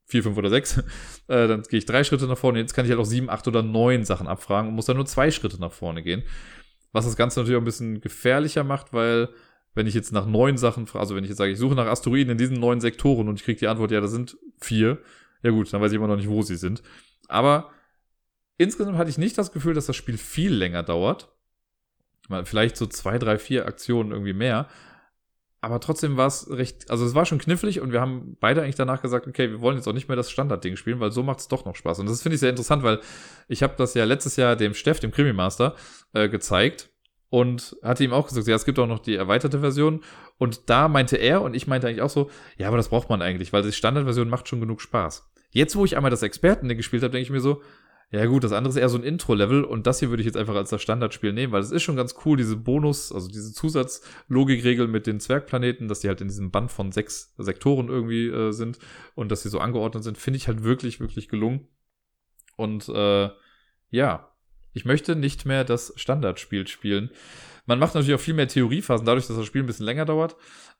vier, 0.06 0.22
fünf 0.22 0.38
oder 0.38 0.50
sechs, 0.50 0.78
äh, 1.28 1.48
dann 1.48 1.62
gehe 1.62 1.78
ich 1.78 1.86
drei 1.86 2.04
Schritte 2.04 2.26
nach 2.26 2.38
vorne. 2.38 2.60
Jetzt 2.60 2.74
kann 2.74 2.84
ich 2.84 2.90
halt 2.90 3.00
auch 3.00 3.04
sieben, 3.04 3.28
acht 3.28 3.46
oder 3.48 3.62
neun 3.62 4.04
Sachen 4.04 4.28
abfragen 4.28 4.68
und 4.70 4.76
muss 4.76 4.86
dann 4.86 4.96
nur 4.96 5.06
zwei 5.06 5.30
Schritte 5.30 5.60
nach 5.60 5.72
vorne 5.72 6.02
gehen. 6.02 6.22
Was 6.92 7.04
das 7.04 7.16
Ganze 7.16 7.40
natürlich 7.40 7.56
auch 7.56 7.62
ein 7.62 7.66
bisschen 7.66 8.00
gefährlicher 8.00 8.64
macht, 8.64 8.92
weil 8.92 9.28
wenn 9.77 9.86
ich 9.86 9.94
jetzt 9.94 10.11
nach 10.11 10.27
neun 10.27 10.57
Sachen, 10.57 10.89
also 10.94 11.15
wenn 11.15 11.23
ich 11.23 11.28
jetzt 11.28 11.39
sage, 11.39 11.53
ich 11.53 11.59
suche 11.59 11.74
nach 11.74 11.86
Asteroiden 11.86 12.31
in 12.31 12.39
diesen 12.39 12.59
neun 12.59 12.81
Sektoren 12.81 13.28
und 13.28 13.39
ich 13.39 13.44
kriege 13.44 13.59
die 13.59 13.69
Antwort, 13.69 13.90
ja, 13.90 14.01
da 14.01 14.09
sind 14.09 14.39
vier, 14.59 14.98
ja 15.43 15.51
gut, 15.51 15.70
dann 15.73 15.82
weiß 15.82 15.93
ich 15.93 15.97
immer 15.97 16.09
noch 16.09 16.16
nicht, 16.16 16.31
wo 16.31 16.40
sie 16.40 16.57
sind. 16.57 16.82
Aber 17.28 17.70
insgesamt 18.57 18.97
hatte 18.97 19.11
ich 19.11 19.19
nicht 19.19 19.36
das 19.36 19.53
Gefühl, 19.53 19.74
dass 19.74 19.85
das 19.85 19.94
Spiel 19.94 20.16
viel 20.16 20.53
länger 20.53 20.82
dauert. 20.82 21.31
Vielleicht 22.44 22.78
so 22.78 22.86
zwei, 22.86 23.19
drei, 23.19 23.39
vier 23.39 23.66
Aktionen 23.66 24.12
irgendwie 24.12 24.32
mehr. 24.32 24.66
Aber 25.61 25.78
trotzdem 25.78 26.16
war 26.16 26.27
es 26.27 26.51
recht, 26.51 26.90
also 26.90 27.05
es 27.05 27.15
war 27.15 27.27
schon 27.27 27.39
knifflig 27.39 27.81
und 27.81 27.93
wir 27.93 28.01
haben 28.01 28.39
beide 28.40 28.62
eigentlich 28.62 28.77
danach 28.77 29.03
gesagt, 29.03 29.27
okay, 29.27 29.51
wir 29.51 29.61
wollen 29.61 29.77
jetzt 29.77 29.86
auch 29.86 29.93
nicht 29.93 30.09
mehr 30.09 30.16
das 30.16 30.31
Standardding 30.31 30.77
spielen, 30.77 31.01
weil 31.01 31.12
so 31.12 31.23
macht 31.23 31.40
es 31.40 31.48
doch 31.48 31.66
noch 31.66 31.77
Spaß. 31.77 31.98
Und 31.98 32.09
das 32.09 32.23
finde 32.23 32.35
ich 32.35 32.40
sehr 32.40 32.51
interessant, 32.51 32.82
weil 32.82 33.01
ich 33.47 33.62
habe 33.62 33.74
das 33.77 33.93
ja 33.93 34.05
letztes 34.05 34.36
Jahr 34.36 34.57
dem 34.57 34.73
Steff, 34.73 35.01
dem 35.01 35.11
Krimi-Master, 35.11 35.77
äh, 36.15 36.31
gezeigt 36.31 36.90
und 37.28 37.77
hatte 37.82 38.05
ihm 38.05 38.12
auch 38.12 38.28
gesagt, 38.28 38.47
ja, 38.47 38.55
es 38.55 38.65
gibt 38.65 38.78
auch 38.78 38.86
noch 38.86 39.01
die 39.01 39.16
erweiterte 39.16 39.61
Version. 39.61 40.03
Und 40.39 40.69
da 40.70 40.89
meinte 40.89 41.16
er 41.16 41.43
und 41.43 41.55
ich 41.55 41.66
meinte 41.66 41.89
eigentlich 41.89 42.03
auch 42.03 42.11
so, 42.11 42.31
ja, 42.57 42.69
aber 42.69 42.77
das 42.77 42.89
braucht 42.89 43.09
man 43.09 43.23
eigentlich, 43.23 43.53
weil 43.53 43.62
die 43.62 43.73
Standardversion 43.73 44.28
macht 44.28 44.48
schon 44.48 44.61
genug 44.61 44.81
Spaß. 44.81 45.31
Jetzt, 45.51 45.77
wo 45.77 45.85
ich 45.85 45.97
einmal 45.97 46.11
das 46.11 46.23
Experten 46.23 46.69
gespielt 46.69 47.03
habe, 47.03 47.12
denke 47.12 47.24
ich 47.24 47.31
mir 47.31 47.40
so, 47.40 47.62
ja 48.12 48.24
gut, 48.27 48.44
das 48.44 48.53
andere 48.53 48.70
ist 48.70 48.77
eher 48.77 48.89
so 48.89 48.98
ein 48.98 49.03
Intro-Level 49.03 49.65
und 49.65 49.86
das 49.86 49.98
hier 49.98 50.11
würde 50.11 50.20
ich 50.20 50.27
jetzt 50.27 50.36
einfach 50.36 50.55
als 50.55 50.70
das 50.70 50.81
Standardspiel 50.81 51.32
nehmen, 51.32 51.53
weil 51.53 51.62
es 51.62 51.73
ist 51.73 51.82
schon 51.82 51.97
ganz 51.97 52.15
cool, 52.24 52.36
diese 52.36 52.57
Bonus, 52.57 53.11
also 53.11 53.27
diese 53.27 53.53
Zusatzlogikregel 53.53 54.86
mit 54.86 55.09
den 55.09 55.19
Zwergplaneten, 55.19 55.89
dass 55.89 56.01
die 56.01 56.09
halt 56.09 56.20
in 56.20 56.28
diesem 56.28 56.53
Band 56.53 56.70
von 56.70 56.93
sechs 56.93 57.35
Sektoren 57.36 57.89
irgendwie 57.89 58.28
äh, 58.28 58.53
sind 58.53 58.78
und 59.16 59.32
dass 59.32 59.43
sie 59.43 59.48
so 59.48 59.59
angeordnet 59.59 60.05
sind, 60.05 60.19
finde 60.19 60.36
ich 60.36 60.47
halt 60.47 60.62
wirklich, 60.62 61.01
wirklich 61.01 61.28
gelungen. 61.28 61.66
Und 62.57 62.89
äh, 62.89 63.31
ja, 63.90 64.31
ich 64.77 64.85
möchte 64.85 65.16
nicht 65.16 65.47
mehr 65.47 65.65
das 65.65 65.93
Standardspiel 65.97 66.66
spielen. 66.69 67.11
Man 67.66 67.78
macht 67.78 67.94
natürlich 67.94 68.15
auch 68.15 68.24
viel 68.24 68.35
mehr 68.35 68.47
Theoriephasen, 68.47 69.07
dadurch, 69.07 69.27
dass 69.27 69.36
das 69.36 69.47
Spiel 69.47 69.62
ein 69.62 69.66
bisschen 69.66 69.86
länger 69.86 70.05
dauert 70.05 70.36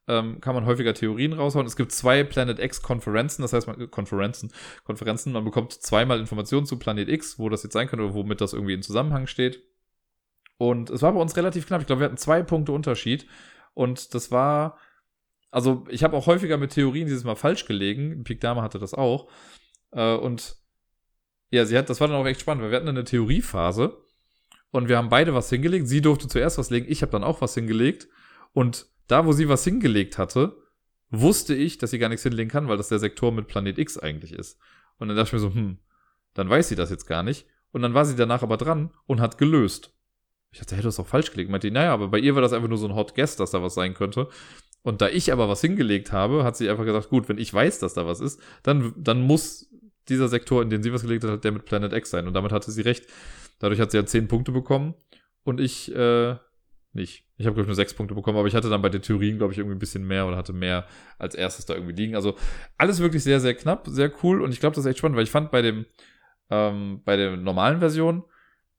ähm, 0.09 0.41
kann 0.41 0.55
man 0.55 0.67
häufiger 0.67 0.95
Theorien 0.95 1.33
raushauen. 1.33 1.67
Es 1.67 1.77
gibt 1.77 1.93
zwei 1.93 2.23
Planet 2.25 2.59
X 2.59 2.83
Konferenzen, 2.83 3.43
das 3.43 3.53
heißt 3.53 3.67
man, 3.67 3.91
Konferenzen, 3.91 4.53
Konferenzen, 4.85 5.33
man 5.33 5.45
bekommt 5.45 5.73
zweimal 5.73 6.21
Informationen 6.21 6.67
zu 6.67 6.79
Planet 6.79 7.09
X, 7.09 7.39
wo 7.39 7.49
das 7.49 7.63
jetzt 7.63 7.73
sein 7.73 7.89
könnte 7.89 8.05
oder 8.05 8.15
womit 8.15 8.41
das 8.41 8.53
irgendwie 8.53 8.75
in 8.75 8.83
Zusammenhang 8.83 9.27
steht. 9.27 9.63
Und 10.59 10.91
es 10.91 11.03
war 11.03 11.13
bei 11.13 11.21
uns 11.21 11.37
relativ 11.37 11.67
knapp. 11.67 11.81
Ich 11.81 11.87
glaube, 11.87 12.01
wir 12.01 12.07
hatten 12.07 12.17
zwei 12.17 12.43
Punkte 12.43 12.73
Unterschied. 12.73 13.27
Und 13.75 14.15
das 14.15 14.31
war, 14.31 14.79
also 15.51 15.85
ich 15.91 16.03
habe 16.03 16.17
auch 16.17 16.27
häufiger 16.27 16.57
mit 16.57 16.73
Theorien 16.73 17.07
dieses 17.07 17.25
Mal 17.25 17.37
falsch 17.37 17.67
gelegen. 17.67 18.25
Pik 18.25 18.41
Dame 18.41 18.63
hatte 18.63 18.79
das 18.79 18.95
auch. 18.95 19.29
Äh, 19.91 20.15
und 20.15 20.57
ja, 21.51 21.65
sie 21.65 21.77
hat, 21.77 21.89
das 21.91 22.01
war 22.01 22.09
dann 22.09 22.17
auch 22.17 22.27
echt 22.27 22.41
spannend, 22.41 22.63
weil 22.63 22.71
wir 22.71 22.77
hatten 22.77 22.89
eine 22.89 23.05
Theoriephase 23.05 23.97
und 24.71 24.89
wir 24.89 24.99
haben 24.99 25.09
beide 25.09 25.35
was 25.35 25.49
hingelegt. 25.49 25.89
Sie 25.89 26.03
durfte 26.03 26.29
zuerst 26.29 26.59
was 26.59 26.71
legen, 26.71 26.87
ich 26.89 27.03
habe 27.03 27.13
dann 27.13 27.25
auch 27.25 27.41
was 27.41 27.55
hingelegt. 27.55 28.09
Und 28.53 28.87
da, 29.07 29.27
wo 29.27 29.33
sie 29.33 29.49
was 29.49 29.65
hingelegt 29.65 30.19
hatte, 30.19 30.57
wusste 31.11 31.55
ich, 31.55 31.79
dass 31.79 31.91
sie 31.93 31.99
gar 31.99 32.09
nichts 32.09 32.25
hinlegen 32.25 32.51
kann, 32.51 32.69
weil 32.69 32.77
das 32.77 32.89
der 32.89 32.99
Sektor 32.99 33.33
mit 33.33 33.47
Planet 33.47 33.79
X 33.79 33.97
eigentlich 33.99 34.33
ist. 34.33 34.59
Und 34.99 35.09
dann 35.09 35.17
dachte 35.17 35.29
ich 35.29 35.33
mir 35.35 35.39
so, 35.39 35.55
hm, 35.55 35.79
dann 36.35 36.51
weiß 36.51 36.69
sie 36.69 36.77
das 36.77 36.91
jetzt 36.91 37.07
gar 37.07 37.23
nicht. 37.23 37.47
Und 37.73 37.83
dann 37.83 37.95
war 37.95 38.05
sie 38.05 38.17
danach 38.17 38.43
aber 38.43 38.57
dran 38.57 38.91
und 39.07 39.21
hat 39.21 39.39
gelöst. 39.39 39.93
Ich 40.51 40.59
dachte, 40.59 40.75
hey, 40.75 40.83
du 40.83 40.89
hast 40.89 40.99
auch 40.99 41.07
falsch 41.07 41.31
gelegt. 41.31 41.51
Meinte, 41.51 41.71
naja, 41.71 41.93
aber 41.93 42.09
bei 42.09 42.19
ihr 42.19 42.35
war 42.35 42.43
das 42.43 42.53
einfach 42.53 42.69
nur 42.69 42.79
so 42.79 42.87
ein 42.87 42.95
Hot 42.95 43.15
Guess, 43.15 43.37
dass 43.37 43.51
da 43.51 43.63
was 43.63 43.75
sein 43.75 43.95
könnte. 43.95 44.29
Und 44.83 45.01
da 45.01 45.09
ich 45.09 45.33
aber 45.33 45.49
was 45.49 45.61
hingelegt 45.61 46.13
habe, 46.13 46.45
hat 46.45 46.57
sie 46.57 46.71
einfach 46.71 46.85
gesagt, 46.85 47.09
gut, 47.09 47.29
wenn 47.29 47.39
ich 47.39 47.53
weiß, 47.53 47.79
dass 47.81 47.95
da 47.95 48.07
was 48.07 48.21
ist, 48.21 48.41
dann, 48.63 48.95
dann 48.97 49.21
muss 49.21 49.69
dieser 50.09 50.29
Sektor, 50.29 50.63
in 50.63 50.71
den 50.71 50.83
sie 50.83 50.93
was 50.93 51.03
gelegt 51.03 51.25
hat, 51.25 51.45
der 51.45 51.53
mit 51.53 51.65
Planet 51.65 51.93
X 51.93 52.11
sein. 52.11 52.27
Und 52.27 52.35
damit 52.35 52.53
hatte 52.53 52.71
sie 52.71 52.83
recht. 52.83 53.07
Dadurch 53.59 53.81
hat 53.81 53.91
sie 53.91 53.97
ja 53.97 54.07
zehn 54.07 54.29
Punkte 54.29 54.53
bekommen. 54.53 54.95
Und 55.45 55.61
ich, 55.61 55.95
äh, 55.95 56.37
nicht. 56.97 57.25
Ich 57.37 57.47
habe, 57.47 57.55
glaube 57.55 57.63
ich, 57.63 57.67
nur 57.69 57.77
sechs 57.77 57.95
Punkte 57.95 58.15
bekommen, 58.15 58.39
aber 58.39 58.49
ich 58.49 58.55
hatte 58.55 58.71
dann 58.71 58.83
bei 58.83 58.89
den 58.89 59.03
Theorien, 59.03 59.39
glaube 59.39 59.53
ich, 59.53 59.59
irgendwie 59.59 59.77
ein 59.77 59.81
bisschen 59.81 60.07
mehr 60.07 60.27
oder 60.27 60.37
hatte 60.37 60.53
mehr 60.53 60.87
als 61.19 61.35
erstes 61.35 61.67
da 61.67 61.75
irgendwie 61.75 61.93
liegen. 61.93 62.17
Also 62.17 62.35
alles 62.79 63.01
wirklich 63.01 63.23
sehr, 63.23 63.39
sehr 63.39 63.55
knapp, 63.55 63.87
sehr 63.87 64.11
cool 64.25 64.43
und 64.43 64.53
ich 64.53 64.59
glaube, 64.59 64.75
das 64.75 64.85
ist 64.85 64.91
echt 64.91 64.99
spannend, 64.99 65.17
weil 65.17 65.25
ich 65.25 65.31
fand 65.31 65.51
bei 65.51 65.63
dem, 65.63 65.87
ähm, 66.51 67.03
bei 67.05 67.17
der 67.17 67.37
normalen 67.37 67.79
Version, 67.79 68.25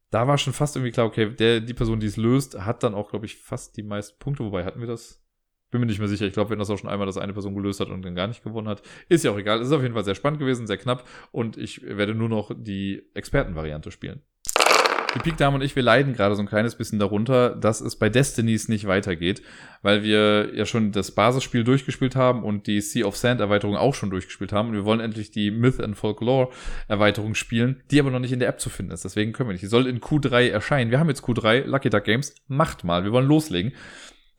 da 0.09 0.27
war 0.27 0.37
schon 0.37 0.53
fast 0.53 0.75
irgendwie 0.75 0.91
klar, 0.91 1.05
okay, 1.05 1.29
der, 1.29 1.61
die 1.61 1.73
Person, 1.73 1.99
die 1.99 2.07
es 2.07 2.17
löst, 2.17 2.59
hat 2.59 2.83
dann 2.83 2.95
auch, 2.95 3.09
glaube 3.09 3.25
ich, 3.25 3.37
fast 3.37 3.77
die 3.77 3.83
meisten 3.83 4.17
Punkte. 4.19 4.43
Wobei 4.43 4.65
hatten 4.65 4.79
wir 4.79 4.87
das? 4.87 5.23
Bin 5.71 5.81
mir 5.81 5.87
nicht 5.87 5.99
mehr 5.99 6.07
sicher. 6.07 6.25
Ich 6.25 6.33
glaube, 6.33 6.49
wenn 6.51 6.59
das 6.59 6.69
auch 6.69 6.77
schon 6.77 6.89
einmal 6.89 7.07
das 7.07 7.17
eine 7.17 7.33
Person 7.33 7.55
gelöst 7.55 7.79
hat 7.79 7.89
und 7.89 8.01
dann 8.03 8.15
gar 8.15 8.27
nicht 8.27 8.43
gewonnen 8.43 8.67
hat, 8.67 8.81
ist 9.09 9.23
ja 9.23 9.31
auch 9.31 9.37
egal. 9.37 9.61
Ist 9.61 9.71
auf 9.71 9.81
jeden 9.81 9.93
Fall 9.93 10.05
sehr 10.05 10.15
spannend 10.15 10.39
gewesen, 10.39 10.67
sehr 10.67 10.77
knapp 10.77 11.07
und 11.31 11.57
ich 11.57 11.81
werde 11.83 12.15
nur 12.15 12.29
noch 12.29 12.51
die 12.55 13.03
Expertenvariante 13.13 13.91
spielen. 13.91 14.21
Die 15.15 15.19
Peak 15.19 15.37
Dame 15.37 15.55
und 15.55 15.63
ich, 15.63 15.75
wir 15.75 15.83
leiden 15.83 16.13
gerade 16.13 16.35
so 16.35 16.41
ein 16.41 16.47
kleines 16.47 16.75
bisschen 16.75 16.99
darunter, 16.99 17.55
dass 17.55 17.81
es 17.81 17.95
bei 17.95 18.09
Destinies 18.09 18.67
nicht 18.67 18.85
weitergeht, 18.87 19.41
weil 19.81 20.03
wir 20.03 20.53
ja 20.53 20.65
schon 20.65 20.91
das 20.91 21.11
Basisspiel 21.11 21.63
durchgespielt 21.63 22.15
haben 22.15 22.43
und 22.43 22.67
die 22.67 22.81
Sea 22.81 23.05
of 23.05 23.15
Sand 23.15 23.39
Erweiterung 23.39 23.77
auch 23.77 23.95
schon 23.95 24.09
durchgespielt 24.09 24.51
haben 24.51 24.69
und 24.69 24.75
wir 24.75 24.85
wollen 24.85 24.99
endlich 24.99 25.31
die 25.31 25.49
Myth 25.49 25.79
and 25.79 25.97
Folklore 25.97 26.49
Erweiterung 26.87 27.35
spielen, 27.35 27.81
die 27.89 27.99
aber 27.99 28.11
noch 28.11 28.19
nicht 28.19 28.33
in 28.33 28.39
der 28.39 28.49
App 28.49 28.59
zu 28.59 28.69
finden 28.69 28.91
ist. 28.91 29.05
Deswegen 29.05 29.33
können 29.33 29.49
wir 29.49 29.53
nicht. 29.53 29.63
Die 29.63 29.67
soll 29.67 29.87
in 29.87 30.01
Q3 30.01 30.49
erscheinen. 30.49 30.91
Wir 30.91 30.99
haben 30.99 31.09
jetzt 31.09 31.23
Q3, 31.23 31.65
Lucky 31.65 31.89
Duck 31.89 32.03
Games, 32.03 32.35
macht 32.47 32.83
mal. 32.83 33.03
Wir 33.03 33.11
wollen 33.11 33.27
loslegen. 33.27 33.73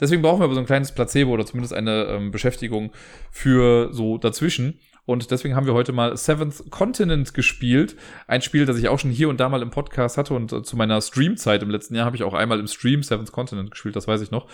Deswegen 0.00 0.22
brauchen 0.22 0.40
wir 0.40 0.44
aber 0.44 0.54
so 0.54 0.60
ein 0.60 0.66
kleines 0.66 0.92
Placebo 0.92 1.32
oder 1.32 1.44
zumindest 1.44 1.74
eine 1.74 2.04
ähm, 2.04 2.30
Beschäftigung 2.30 2.92
für 3.30 3.92
so 3.92 4.18
dazwischen. 4.18 4.78
Und 5.04 5.30
deswegen 5.30 5.56
haben 5.56 5.66
wir 5.66 5.74
heute 5.74 5.92
mal 5.92 6.16
Seventh 6.16 6.70
Continent 6.70 7.32
gespielt. 7.32 7.96
Ein 8.26 8.42
Spiel, 8.42 8.66
das 8.66 8.76
ich 8.78 8.88
auch 8.88 8.98
schon 8.98 9.10
hier 9.10 9.28
und 9.28 9.40
da 9.40 9.48
mal 9.48 9.62
im 9.62 9.70
Podcast 9.70 10.18
hatte. 10.18 10.34
Und 10.34 10.52
äh, 10.52 10.62
zu 10.62 10.76
meiner 10.76 11.00
Streamzeit 11.00 11.62
im 11.62 11.70
letzten 11.70 11.94
Jahr 11.94 12.04
habe 12.04 12.16
ich 12.16 12.22
auch 12.22 12.34
einmal 12.34 12.60
im 12.60 12.66
Stream 12.66 13.02
Seventh 13.02 13.32
Continent 13.32 13.70
gespielt, 13.70 13.96
das 13.96 14.06
weiß 14.06 14.20
ich 14.20 14.30
noch. 14.30 14.48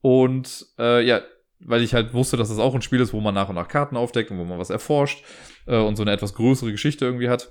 Und 0.00 0.66
äh, 0.78 1.06
ja, 1.06 1.22
weil 1.60 1.82
ich 1.82 1.94
halt 1.94 2.12
wusste, 2.12 2.36
dass 2.36 2.48
das 2.48 2.58
auch 2.58 2.74
ein 2.74 2.82
Spiel 2.82 3.00
ist, 3.00 3.12
wo 3.12 3.20
man 3.20 3.34
nach 3.34 3.48
und 3.48 3.54
nach 3.54 3.68
Karten 3.68 3.96
aufdeckt 3.96 4.30
und 4.30 4.38
wo 4.38 4.44
man 4.44 4.58
was 4.58 4.68
erforscht 4.68 5.24
äh, 5.66 5.78
und 5.78 5.96
so 5.96 6.02
eine 6.02 6.12
etwas 6.12 6.34
größere 6.34 6.72
Geschichte 6.72 7.06
irgendwie 7.06 7.28
hat 7.28 7.50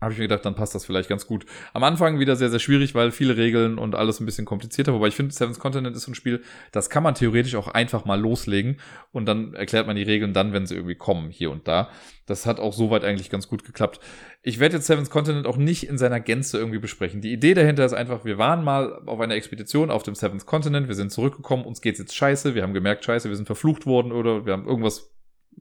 habe 0.00 0.12
ich 0.12 0.18
mir 0.18 0.28
gedacht, 0.28 0.44
dann 0.44 0.54
passt 0.54 0.74
das 0.74 0.84
vielleicht 0.84 1.08
ganz 1.08 1.26
gut. 1.26 1.44
Am 1.72 1.82
Anfang 1.82 2.20
wieder 2.20 2.36
sehr, 2.36 2.50
sehr 2.50 2.60
schwierig, 2.60 2.94
weil 2.94 3.10
viele 3.10 3.36
Regeln 3.36 3.78
und 3.78 3.96
alles 3.96 4.20
ein 4.20 4.26
bisschen 4.26 4.44
komplizierter. 4.44 4.94
Wobei 4.94 5.08
ich 5.08 5.16
finde, 5.16 5.34
Seven's 5.34 5.58
Continent 5.58 5.96
ist 5.96 6.04
so 6.04 6.12
ein 6.12 6.14
Spiel, 6.14 6.42
das 6.70 6.88
kann 6.88 7.02
man 7.02 7.14
theoretisch 7.14 7.56
auch 7.56 7.68
einfach 7.68 8.04
mal 8.04 8.20
loslegen 8.20 8.78
und 9.10 9.26
dann 9.26 9.54
erklärt 9.54 9.88
man 9.88 9.96
die 9.96 10.04
Regeln 10.04 10.32
dann, 10.32 10.52
wenn 10.52 10.66
sie 10.66 10.76
irgendwie 10.76 10.94
kommen, 10.94 11.30
hier 11.30 11.50
und 11.50 11.66
da. 11.66 11.90
Das 12.26 12.46
hat 12.46 12.60
auch 12.60 12.74
soweit 12.74 13.04
eigentlich 13.04 13.30
ganz 13.30 13.48
gut 13.48 13.64
geklappt. 13.64 13.98
Ich 14.42 14.60
werde 14.60 14.76
jetzt 14.76 14.86
Seven's 14.86 15.10
Continent 15.10 15.46
auch 15.46 15.56
nicht 15.56 15.88
in 15.88 15.98
seiner 15.98 16.20
Gänze 16.20 16.58
irgendwie 16.58 16.78
besprechen. 16.78 17.20
Die 17.20 17.32
Idee 17.32 17.54
dahinter 17.54 17.84
ist 17.84 17.94
einfach, 17.94 18.24
wir 18.24 18.38
waren 18.38 18.62
mal 18.62 19.02
auf 19.06 19.18
einer 19.18 19.34
Expedition 19.34 19.90
auf 19.90 20.04
dem 20.04 20.14
Seventh 20.14 20.46
Continent, 20.46 20.86
wir 20.86 20.94
sind 20.94 21.10
zurückgekommen, 21.10 21.64
uns 21.64 21.80
geht's 21.80 21.98
jetzt 21.98 22.14
scheiße, 22.14 22.54
wir 22.54 22.62
haben 22.62 22.74
gemerkt, 22.74 23.04
scheiße, 23.04 23.28
wir 23.28 23.36
sind 23.36 23.46
verflucht 23.46 23.84
worden 23.84 24.12
oder 24.12 24.46
wir 24.46 24.52
haben 24.52 24.66
irgendwas 24.66 25.10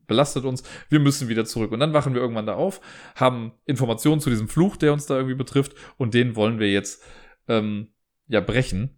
belastet 0.05 0.45
uns, 0.45 0.63
wir 0.89 0.99
müssen 0.99 1.29
wieder 1.29 1.45
zurück. 1.45 1.71
Und 1.71 1.79
dann 1.79 1.93
wachen 1.93 2.13
wir 2.13 2.21
irgendwann 2.21 2.45
da 2.45 2.55
auf, 2.55 2.81
haben 3.15 3.53
Informationen 3.65 4.21
zu 4.21 4.29
diesem 4.29 4.47
Fluch, 4.47 4.77
der 4.77 4.93
uns 4.93 5.05
da 5.05 5.15
irgendwie 5.15 5.35
betrifft, 5.35 5.73
und 5.97 6.13
den 6.13 6.35
wollen 6.35 6.59
wir 6.59 6.71
jetzt 6.71 7.03
ähm, 7.47 7.89
ja 8.27 8.41
brechen. 8.41 8.97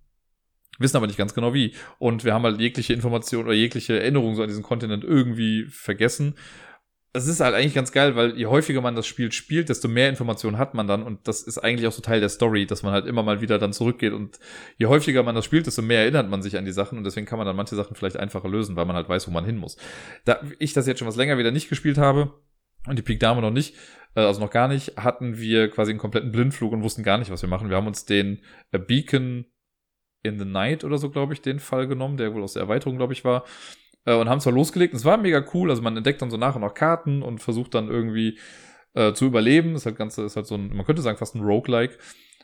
Wissen 0.79 0.97
aber 0.97 1.07
nicht 1.07 1.17
ganz 1.17 1.33
genau 1.33 1.53
wie. 1.53 1.75
Und 1.97 2.23
wir 2.23 2.33
haben 2.33 2.43
halt 2.43 2.59
jegliche 2.59 2.93
Information 2.93 3.45
oder 3.45 3.53
jegliche 3.53 3.99
Erinnerung 3.99 4.35
so 4.35 4.41
an 4.41 4.47
diesen 4.47 4.63
Kontinent 4.63 5.03
irgendwie 5.03 5.65
vergessen 5.65 6.35
es 7.11 7.27
ist 7.27 7.39
halt 7.39 7.55
eigentlich 7.55 7.73
ganz 7.73 7.91
geil, 7.91 8.15
weil 8.15 8.37
je 8.37 8.45
häufiger 8.45 8.81
man 8.81 8.95
das 8.95 9.07
Spiel 9.07 9.31
spielt, 9.31 9.69
desto 9.69 9.87
mehr 9.87 10.09
Informationen 10.09 10.59
hat 10.59 10.75
man 10.75 10.85
dann 10.85 11.01
und 11.01 11.27
das 11.27 11.41
ist 11.41 11.57
eigentlich 11.57 11.87
auch 11.87 11.91
so 11.91 12.01
Teil 12.01 12.19
der 12.19 12.29
Story, 12.29 12.67
dass 12.67 12.83
man 12.83 12.93
halt 12.93 13.07
immer 13.07 13.23
mal 13.23 13.41
wieder 13.41 13.57
dann 13.57 13.73
zurückgeht 13.73 14.13
und 14.13 14.39
je 14.77 14.85
häufiger 14.85 15.23
man 15.23 15.33
das 15.33 15.45
spielt, 15.45 15.65
desto 15.65 15.81
mehr 15.81 16.01
erinnert 16.01 16.29
man 16.29 16.43
sich 16.43 16.57
an 16.57 16.65
die 16.65 16.71
Sachen 16.71 16.99
und 16.99 17.03
deswegen 17.03 17.25
kann 17.25 17.39
man 17.39 17.47
dann 17.47 17.55
manche 17.55 17.75
Sachen 17.75 17.95
vielleicht 17.95 18.17
einfacher 18.17 18.47
lösen, 18.47 18.75
weil 18.75 18.85
man 18.85 18.95
halt 18.95 19.09
weiß, 19.09 19.27
wo 19.27 19.31
man 19.31 19.43
hin 19.43 19.57
muss. 19.57 19.77
Da 20.25 20.39
ich 20.59 20.73
das 20.73 20.85
jetzt 20.85 20.99
schon 20.99 21.07
was 21.07 21.15
länger 21.15 21.39
wieder 21.39 21.51
nicht 21.51 21.69
gespielt 21.69 21.97
habe 21.97 22.31
und 22.85 22.97
die 22.97 23.03
Peak 23.03 23.19
Dame 23.19 23.41
noch 23.41 23.51
nicht, 23.51 23.75
äh, 24.15 24.21
also 24.21 24.39
noch 24.39 24.51
gar 24.51 24.67
nicht, 24.67 24.97
hatten 24.97 25.39
wir 25.39 25.71
quasi 25.71 25.91
einen 25.91 25.99
kompletten 25.99 26.31
Blindflug 26.31 26.71
und 26.73 26.83
wussten 26.83 27.01
gar 27.01 27.17
nicht, 27.17 27.31
was 27.31 27.41
wir 27.41 27.49
machen. 27.49 27.69
Wir 27.69 27.77
haben 27.77 27.87
uns 27.87 28.05
den 28.05 28.43
äh, 28.71 28.77
Beacon 28.77 29.45
in 30.21 30.37
the 30.37 30.45
Night 30.45 30.83
oder 30.83 30.99
so, 30.99 31.09
glaube 31.09 31.33
ich, 31.33 31.41
den 31.41 31.59
Fall 31.59 31.87
genommen, 31.87 32.17
der 32.17 32.35
wohl 32.35 32.43
aus 32.43 32.53
der 32.53 32.63
Erweiterung, 32.63 32.97
glaube 32.97 33.13
ich, 33.13 33.25
war 33.25 33.45
äh, 34.05 34.15
und 34.15 34.29
haben 34.29 34.39
zwar 34.39 34.53
losgelegt. 34.53 34.93
Es 34.93 35.05
war 35.05 35.17
mega 35.17 35.43
cool. 35.53 35.69
Also 35.69 35.81
man 35.81 35.97
entdeckt 35.97 36.21
dann 36.21 36.31
so 36.31 36.37
nach 36.37 36.55
und 36.55 36.61
nach 36.61 36.73
Karten 36.73 37.21
und 37.21 37.39
versucht 37.39 37.73
dann 37.73 37.89
irgendwie 37.89 38.37
äh, 38.93 39.13
zu 39.13 39.25
überleben. 39.25 39.73
Das 39.73 39.85
halt 39.85 39.97
ganze, 39.97 40.23
ist 40.23 40.35
halt 40.35 40.47
so 40.47 40.55
ein, 40.55 40.75
man 40.75 40.85
könnte 40.85 41.01
sagen 41.01 41.17
fast 41.17 41.35
ein 41.35 41.43
Roguelike. 41.43 41.97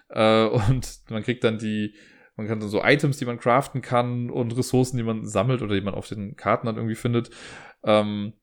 Äh, 0.10 0.46
und 0.70 1.00
man 1.10 1.24
kriegt 1.24 1.44
dann 1.44 1.58
die, 1.58 1.96
man 2.36 2.48
kann 2.48 2.60
dann 2.60 2.70
so 2.70 2.84
Items, 2.84 3.18
die 3.18 3.26
man 3.26 3.40
craften 3.40 3.82
kann 3.82 4.30
und 4.30 4.56
Ressourcen, 4.58 4.98
die 4.98 5.04
man 5.04 5.26
sammelt 5.26 5.62
oder 5.62 5.76
die 5.76 5.82
man 5.82 5.94
auf 5.94 6.08
den 6.08 6.36
Karten 6.36 6.68
dann 6.68 6.76
irgendwie 6.76 6.96
findet. 6.96 7.30
Ähm, 7.84 8.34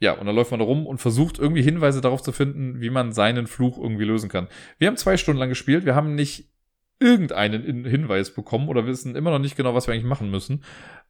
ja, 0.00 0.12
und 0.12 0.26
dann 0.26 0.34
läuft 0.34 0.50
man 0.50 0.60
da 0.60 0.66
rum 0.66 0.86
und 0.86 0.98
versucht 0.98 1.38
irgendwie 1.38 1.62
Hinweise 1.62 2.00
darauf 2.00 2.22
zu 2.22 2.32
finden, 2.32 2.80
wie 2.80 2.90
man 2.90 3.12
seinen 3.12 3.46
Fluch 3.46 3.78
irgendwie 3.78 4.04
lösen 4.04 4.28
kann. 4.28 4.48
Wir 4.78 4.88
haben 4.88 4.96
zwei 4.96 5.16
Stunden 5.16 5.38
lang 5.38 5.48
gespielt. 5.48 5.86
Wir 5.86 5.94
haben 5.94 6.14
nicht 6.14 6.52
irgendeinen 6.98 7.84
Hinweis 7.84 8.34
bekommen 8.34 8.68
oder 8.68 8.86
wissen 8.86 9.16
immer 9.16 9.30
noch 9.30 9.38
nicht 9.38 9.56
genau, 9.56 9.74
was 9.74 9.86
wir 9.86 9.94
eigentlich 9.94 10.04
machen 10.04 10.30
müssen. 10.30 10.64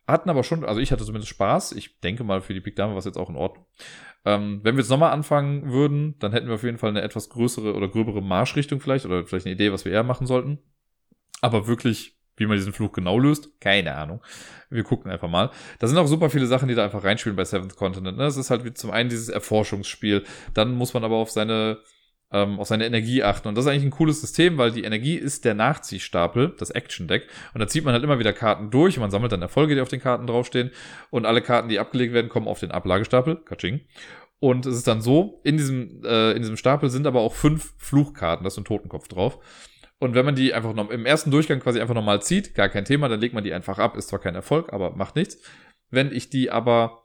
Hatten 0.07 0.29
aber 0.31 0.45
schon, 0.45 0.65
also 0.65 0.81
ich 0.81 0.93
hatte 0.93 1.05
zumindest 1.05 1.31
Spaß. 1.31 1.73
Ich 1.73 2.01
denke 2.01 2.25
mal, 2.25 2.41
für 2.41 2.55
die 2.55 2.61
Big 2.61 2.77
Dame 2.77 2.93
war 2.93 2.99
es 2.99 3.05
jetzt 3.07 3.19
auch 3.19 3.31
in 3.31 3.37
Ordnung. 3.37 3.67
Ähm, 4.25 4.61
wenn 4.63 4.77
wir 4.77 4.83
jetzt 4.83 4.91
nochmal 4.91 5.13
anfangen 5.13 5.71
würden, 5.71 6.19
dann 6.19 6.33
hätten 6.33 6.49
wir 6.49 6.55
auf 6.55 6.63
jeden 6.63 6.79
Fall 6.79 6.91
eine 6.91 7.03
etwas 7.03 7.29
größere 7.31 7.75
oder 7.75 7.89
gröbere 7.89 8.23
Marschrichtung 8.23 8.81
vielleicht 8.81 9.07
oder 9.07 9.27
vielleicht 9.27 9.47
eine 9.47 9.55
Idee, 9.55 9.73
was 9.73 9.85
wir 9.85 9.93
eher 9.93 10.03
machen 10.03 10.27
sollten. 10.27 10.59
Aber 11.41 11.67
wirklich 11.67 12.19
Wie 12.37 12.47
man 12.47 12.57
diesen 12.57 12.73
Fluch 12.73 12.91
genau 12.93 13.19
löst, 13.19 13.61
keine 13.61 13.95
Ahnung. 13.95 14.21
Wir 14.69 14.83
gucken 14.83 15.11
einfach 15.11 15.29
mal. 15.29 15.51
Da 15.79 15.87
sind 15.87 15.97
auch 15.99 16.07
super 16.09 16.31
viele 16.31 16.47
Sachen, 16.47 16.69
die 16.69 16.75
da 16.75 16.85
einfach 16.85 17.05
reinspielen 17.05 17.37
bei 17.37 17.45
Seventh 17.45 17.77
Continent. 17.77 18.19
Ne? 18.19 18.25
Das 18.25 18.37
ist 18.37 18.51
halt 18.51 18.65
wie 18.65 18.75
zum 18.75 18.91
einen 18.91 19.09
dieses 19.09 19.29
Erforschungsspiel. 19.29 20.25
Dann 20.53 20.75
muss 20.75 20.95
man 20.95 21.05
aber 21.05 21.15
auf 21.17 21.31
seine, 21.31 21.79
ähm, 22.35 22.59
auf 22.59 22.67
seine 22.67 22.85
Energie 22.85 23.23
achten. 23.23 23.49
Und 23.49 23.55
das 23.55 23.65
ist 23.65 23.71
eigentlich 23.71 23.85
ein 23.85 23.91
cooles 23.91 24.21
System, 24.21 24.59
weil 24.59 24.73
die 24.73 24.85
Energie 24.85 25.15
ist 25.15 25.45
der 25.45 25.55
Nachziehstapel, 25.55 26.55
das 26.59 26.71
Action 26.71 27.07
Deck. 27.07 27.29
Und 27.55 27.61
da 27.61 27.69
zieht 27.69 27.85
man 27.85 27.95
halt 27.95 28.03
immer 28.03 28.19
wieder 28.19 28.33
Karten 28.33 28.71
durch 28.71 28.97
und 28.97 29.03
man 29.03 29.11
sammelt 29.11 29.33
dann 29.33 29.41
Erfolge, 29.41 29.75
die 29.75 29.81
auf 29.81 29.89
den 29.89 30.01
Karten 30.01 30.27
draufstehen. 30.27 30.71
Und 31.11 31.25
alle 31.25 31.41
Karten, 31.41 31.69
die 31.69 31.79
abgelegt 31.79 32.13
werden, 32.13 32.29
kommen 32.29 32.49
auf 32.49 32.61
den 32.61 32.73
Ablagestapel. 32.73 33.37
Katsching. 33.37 33.83
Und 34.41 34.67
es 34.67 34.77
ist 34.77 34.89
dann 34.89 35.01
so, 35.01 35.41
in 35.45 35.57
diesem, 35.57 36.03
äh, 36.05 36.33
in 36.33 36.43
diesem 36.43 36.57
Stapel 36.57 36.91
sind 36.91 37.07
aber 37.07 37.21
auch 37.21 37.35
fünf 37.35 37.73
Fluchkarten, 37.79 38.45
da 38.45 38.49
ist 38.49 38.59
ein 38.59 38.65
Totenkopf 38.65 39.09
drauf. 39.09 39.39
Und 39.99 40.15
wenn 40.15 40.27
man 40.27 40.35
die 40.35 40.53
einfach 40.53 40.75
noch 40.75 40.91
im 40.91 41.07
ersten 41.07 41.31
Durchgang 41.31 41.61
quasi 41.61 41.81
einfach 41.81 41.95
nochmal 41.95 42.21
zieht, 42.21 42.55
gar 42.55 42.69
kein 42.69 42.85
Thema, 42.85 43.09
dann 43.09 43.21
legt 43.21 43.33
man 43.33 43.45
die 43.45 43.55
einfach 43.55 43.79
ab. 43.79 43.97
Ist 43.97 44.09
zwar 44.09 44.19
kein 44.19 44.35
Erfolg, 44.35 44.73
aber 44.73 44.97
macht 44.97 45.17
nichts. 45.17 45.39
Wenn 45.91 46.13
ich 46.13 46.29
die 46.29 46.51
aber, 46.51 47.04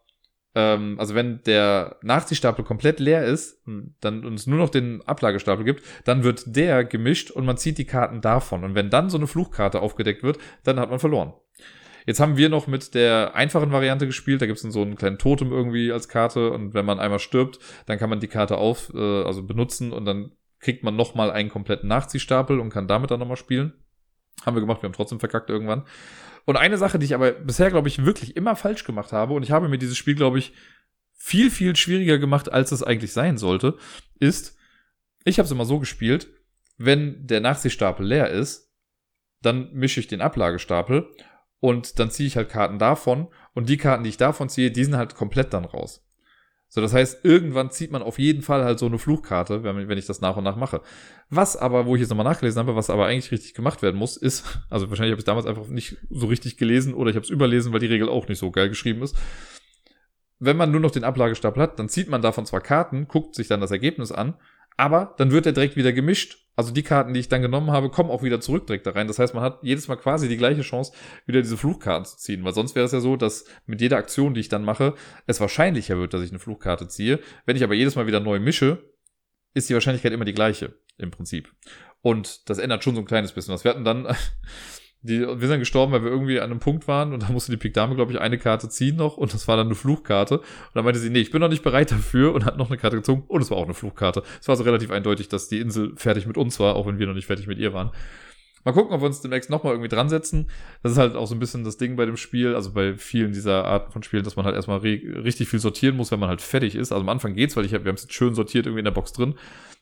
ähm, 0.56 0.96
also 1.00 1.16
wenn 1.16 1.42
der 1.44 1.98
Nachziehstapel 2.02 2.66
komplett 2.66 3.00
leer 3.00 3.26
ist, 3.26 3.62
hm, 3.66 3.96
dann 4.02 4.26
und 4.26 4.34
es 4.34 4.48
nur 4.48 4.58
noch 4.58 4.70
den 4.70 5.02
Ablagestapel 5.04 5.66
gibt, 5.66 5.84
dann 6.06 6.24
wird 6.24 6.44
der 6.56 6.84
gemischt 6.84 7.32
und 7.32 7.46
man 7.46 7.58
zieht 7.58 7.78
die 7.78 7.86
Karten 7.86 8.22
davon. 8.22 8.64
Und 8.64 8.76
wenn 8.76 8.90
dann 8.90 9.10
so 9.10 9.18
eine 9.18 9.28
Fluchkarte 9.28 9.82
aufgedeckt 9.82 10.24
wird, 10.24 10.40
dann 10.64 10.80
hat 10.80 10.90
man 10.90 11.00
verloren. 11.00 11.34
Jetzt 12.06 12.20
haben 12.20 12.38
wir 12.38 12.50
noch 12.50 12.66
mit 12.66 12.96
der 12.96 13.36
einfachen 13.36 13.72
Variante 13.72 14.08
gespielt. 14.08 14.42
Da 14.42 14.48
gibt 14.48 14.64
es 14.64 14.74
so 14.74 14.82
einen 14.82 14.96
kleinen 14.96 15.20
Totem 15.20 15.52
irgendwie 15.52 15.92
als 15.92 16.08
Karte 16.08 16.52
und 16.52 16.74
wenn 16.74 16.86
man 16.86 17.00
einmal 17.00 17.20
stirbt, 17.20 17.60
dann 17.86 18.00
kann 18.00 18.10
man 18.10 18.20
die 18.20 18.28
Karte 18.28 18.58
auf, 18.58 18.92
äh, 18.96 19.24
also 19.24 19.44
benutzen 19.44 19.92
und 19.92 20.06
dann 20.06 20.32
kriegt 20.60 20.84
man 20.84 20.96
nochmal 20.96 21.32
einen 21.32 21.50
kompletten 21.50 21.88
Nachziehstapel 21.88 22.60
und 22.60 22.70
kann 22.70 22.88
damit 22.88 23.12
dann 23.12 23.20
nochmal 23.20 23.38
spielen. 23.38 23.74
Haben 24.46 24.56
wir 24.56 24.62
gemacht, 24.62 24.82
wir 24.82 24.88
haben 24.88 24.94
trotzdem 24.94 25.20
verkackt 25.20 25.50
irgendwann. 25.50 25.84
Und 26.50 26.58
eine 26.58 26.80
Sache, 26.80 26.98
die 26.98 27.06
ich 27.06 27.14
aber 27.14 27.34
bisher, 27.34 27.70
glaube 27.70 27.90
ich, 27.90 28.06
wirklich 28.06 28.36
immer 28.36 28.56
falsch 28.56 28.84
gemacht 28.84 29.12
habe, 29.12 29.36
und 29.36 29.44
ich 29.44 29.52
habe 29.52 29.70
mir 29.70 29.78
dieses 29.78 30.00
Spiel, 30.00 30.16
glaube 30.16 30.40
ich, 30.40 30.52
viel, 31.14 31.52
viel 31.52 31.76
schwieriger 31.76 32.18
gemacht, 32.18 32.52
als 32.52 32.72
es 32.72 32.82
eigentlich 32.82 33.14
sein 33.14 33.38
sollte, 33.38 33.78
ist, 34.20 34.58
ich 35.26 35.38
habe 35.38 35.46
es 35.46 35.52
immer 35.52 35.66
so 35.66 35.78
gespielt, 35.78 36.28
wenn 36.76 37.28
der 37.28 37.40
Nachziehstapel 37.40 38.04
leer 38.04 38.32
ist, 38.32 38.74
dann 39.44 39.72
mische 39.74 40.00
ich 40.00 40.08
den 40.08 40.22
Ablagestapel 40.22 41.14
und 41.60 42.00
dann 42.00 42.10
ziehe 42.10 42.26
ich 42.26 42.36
halt 42.36 42.50
Karten 42.50 42.80
davon 42.80 43.28
und 43.54 43.70
die 43.70 43.78
Karten, 43.78 44.04
die 44.04 44.10
ich 44.10 44.18
davon 44.18 44.50
ziehe, 44.50 44.72
die 44.72 44.86
sind 44.86 44.98
halt 44.98 45.14
komplett 45.14 45.54
dann 45.54 45.66
raus. 45.66 46.04
So, 46.72 46.82
das 46.82 46.94
heißt, 46.94 47.26
irgendwann 47.26 47.72
zieht 47.72 47.92
man 47.92 48.04
auf 48.04 48.20
jeden 48.20 48.44
Fall 48.44 48.64
halt 48.64 48.78
so 48.78 48.86
eine 48.86 49.00
Fluchkarte, 49.00 49.64
wenn, 49.64 49.88
wenn 49.88 49.98
ich 49.98 50.06
das 50.06 50.22
nach 50.22 50.38
und 50.38 50.44
nach 50.44 50.56
mache. 50.56 50.82
Was 51.32 51.58
aber, 51.58 51.88
wo 51.88 51.96
ich 51.96 52.02
jetzt 52.02 52.10
nochmal 52.10 52.26
nachgelesen 52.26 52.60
habe, 52.60 52.76
was 52.76 52.92
aber 52.92 53.08
eigentlich 53.08 53.32
richtig 53.32 53.56
gemacht 53.56 53.82
werden 53.82 53.98
muss, 53.98 54.18
ist, 54.18 54.60
also 54.70 54.90
wahrscheinlich 54.90 55.12
habe 55.12 55.20
ich 55.20 55.26
damals 55.26 55.48
einfach 55.48 55.68
nicht 55.68 55.98
so 56.12 56.28
richtig 56.28 56.58
gelesen 56.58 56.94
oder 56.94 57.10
ich 57.10 57.16
habe 57.16 57.24
es 57.24 57.32
überlesen, 57.32 57.74
weil 57.74 57.80
die 57.80 57.88
Regel 57.88 58.08
auch 58.08 58.28
nicht 58.28 58.38
so 58.38 58.52
geil 58.52 58.70
geschrieben 58.70 59.02
ist. 59.02 59.18
Wenn 60.38 60.58
man 60.58 60.72
nur 60.72 60.80
noch 60.80 60.92
den 60.92 61.04
Ablagestapel 61.04 61.62
hat, 61.62 61.80
dann 61.80 61.90
zieht 61.90 62.08
man 62.08 62.22
davon 62.22 62.46
zwar 62.46 62.62
Karten, 62.62 63.08
guckt 63.08 63.36
sich 63.36 63.48
dann 63.48 63.62
das 63.62 63.72
Ergebnis 63.72 64.12
an, 64.12 64.36
aber 64.80 65.14
dann 65.18 65.32
wird 65.32 65.46
er 65.46 65.52
direkt 65.52 65.76
wieder 65.76 65.92
gemischt. 65.92 66.38
Also 66.56 66.72
die 66.72 66.84
Karten, 66.84 67.14
die 67.14 67.20
ich 67.20 67.28
dann 67.28 67.42
genommen 67.42 67.72
habe, 67.72 67.90
kommen 67.90 68.10
auch 68.10 68.24
wieder 68.24 68.40
zurück 68.40 68.66
direkt 68.66 68.88
da 68.88 68.92
rein. 68.92 69.08
Das 69.08 69.20
heißt, 69.20 69.34
man 69.34 69.44
hat 69.44 69.60
jedes 69.62 69.90
Mal 69.90 69.98
quasi 69.98 70.30
die 70.30 70.38
gleiche 70.38 70.62
Chance, 70.62 70.94
wieder 71.26 71.42
diese 71.42 71.58
Fluchkarten 71.58 72.06
zu 72.06 72.16
ziehen. 72.16 72.46
Weil 72.46 72.54
sonst 72.54 72.76
wäre 72.76 72.86
es 72.86 72.94
ja 72.94 73.02
so, 73.02 73.18
dass 73.18 73.44
mit 73.66 73.82
jeder 73.82 73.98
Aktion, 73.98 74.34
die 74.34 74.40
ich 74.40 74.48
dann 74.48 74.64
mache, 74.64 74.96
es 75.28 75.42
wahrscheinlicher 75.42 75.98
wird, 75.98 76.14
dass 76.14 76.22
ich 76.22 76.30
eine 76.30 76.40
Fluchkarte 76.40 76.88
ziehe. 76.88 77.20
Wenn 77.46 77.58
ich 77.58 77.64
aber 77.64 77.74
jedes 77.74 77.98
Mal 77.98 78.08
wieder 78.08 78.22
neu 78.22 78.40
mische, 78.40 78.82
ist 79.54 79.70
die 79.70 79.74
Wahrscheinlichkeit 79.74 80.14
immer 80.14 80.24
die 80.24 80.34
gleiche, 80.34 80.74
im 80.98 81.12
Prinzip. 81.12 81.54
Und 82.02 82.50
das 82.50 82.58
ändert 82.58 82.82
schon 82.82 82.96
so 82.96 83.02
ein 83.02 83.08
kleines 83.08 83.34
bisschen 83.34 83.54
was. 83.54 83.66
Wir 83.66 83.72
hatten 83.72 83.84
dann 83.84 84.08
die, 85.02 85.22
wir 85.22 85.48
sind 85.48 85.60
gestorben, 85.60 85.94
weil 85.94 86.04
wir 86.04 86.12
irgendwie 86.12 86.40
an 86.40 86.52
einem 86.52 86.60
Punkt 86.60 86.88
waren 86.88 87.14
und 87.14 87.24
da 87.24 87.30
musste 87.30 87.52
die 87.52 87.58
Pik 87.58 87.74
Dame, 87.74 87.96
glaube 87.96 88.12
ich, 88.12 88.20
eine 88.20 88.38
Karte 88.38 88.68
ziehen 88.68 88.98
noch 88.98 89.16
und 89.18 89.34
das 89.34 89.48
war 89.48 89.56
dann 89.56 89.68
eine 89.68 89.76
Fluchkarte. 89.76 90.40
Und 90.40 90.46
dann 90.74 90.84
meinte 90.84 91.00
sie, 91.00 91.10
nee, 91.10 91.20
ich 91.20 91.32
bin 91.32 91.40
noch 91.40 91.50
nicht 91.50 91.64
bereit 91.64 91.92
dafür 91.92 92.34
und 92.34 92.46
hat 92.46 92.58
noch 92.58 92.70
eine 92.70 92.78
Karte 92.78 92.98
gezogen 92.98 93.24
und 93.28 93.42
es 93.42 93.50
war 93.50 93.58
auch 93.58 93.66
eine 93.66 93.74
Fluchkarte. 93.74 94.24
Es 94.42 94.48
war 94.48 94.58
so 94.58 94.64
relativ 94.64 94.92
eindeutig, 94.92 95.30
dass 95.30 95.48
die 95.48 95.60
Insel 95.60 95.94
fertig 95.96 96.28
mit 96.28 96.38
uns 96.38 96.60
war, 96.60 96.76
auch 96.76 96.86
wenn 96.86 97.00
wir 97.00 97.08
noch 97.08 97.14
nicht 97.14 97.28
fertig 97.28 97.48
mit 97.48 97.60
ihr 97.60 97.74
waren. 97.74 97.92
Mal 98.66 98.74
gucken, 98.74 98.94
ob 98.94 99.02
wir 99.02 99.06
uns 99.06 99.22
demnächst 99.22 99.50
nochmal 99.50 99.74
irgendwie 99.74 99.88
dran 99.90 100.10
setzen. 100.10 100.50
Das 100.84 100.92
ist 100.92 100.98
halt 100.98 101.16
auch 101.16 101.28
so 101.28 101.36
ein 101.36 101.40
bisschen 101.40 101.64
das 101.64 101.78
Ding 101.78 101.96
bei 101.96 102.06
dem 102.06 102.18
Spiel, 102.18 102.56
also 102.56 102.74
bei 102.74 102.96
vielen 102.96 103.32
dieser 103.32 103.64
Arten 103.64 103.92
von 103.94 104.04
Spielen, 104.04 104.26
dass 104.26 104.36
man 104.36 104.46
halt 104.46 104.56
erstmal 104.56 104.80
richtig 104.80 105.48
viel 105.48 105.60
sortieren 105.60 105.96
muss, 105.96 106.12
wenn 106.12 106.20
man 106.20 106.28
halt 106.28 106.42
fertig 106.42 106.76
ist. 106.76 106.92
Also 106.92 107.02
am 107.02 107.10
Anfang 107.10 107.36
geht's, 107.36 107.56
weil 107.56 107.64
ich 107.64 107.74
hab, 107.74 107.86
wir 107.86 107.90
haben 107.90 107.96
es 107.96 108.08
schön 108.10 108.36
sortiert 108.36 108.66
irgendwie 108.66 108.80
in 108.80 108.86
der 108.86 108.92
Box 108.92 109.14
drin. 109.14 109.36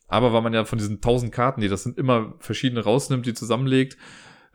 Aber 0.08 0.32
weil 0.32 0.44
man 0.44 0.54
ja 0.54 0.64
von 0.64 0.78
diesen 0.78 1.02
tausend 1.02 1.32
Karten, 1.32 1.62
die 1.62 1.70
das 1.70 1.84
sind, 1.84 1.98
immer 1.98 2.36
verschiedene 2.38 2.84
rausnimmt, 2.84 3.26
die 3.26 3.34
zusammenlegt, 3.34 3.98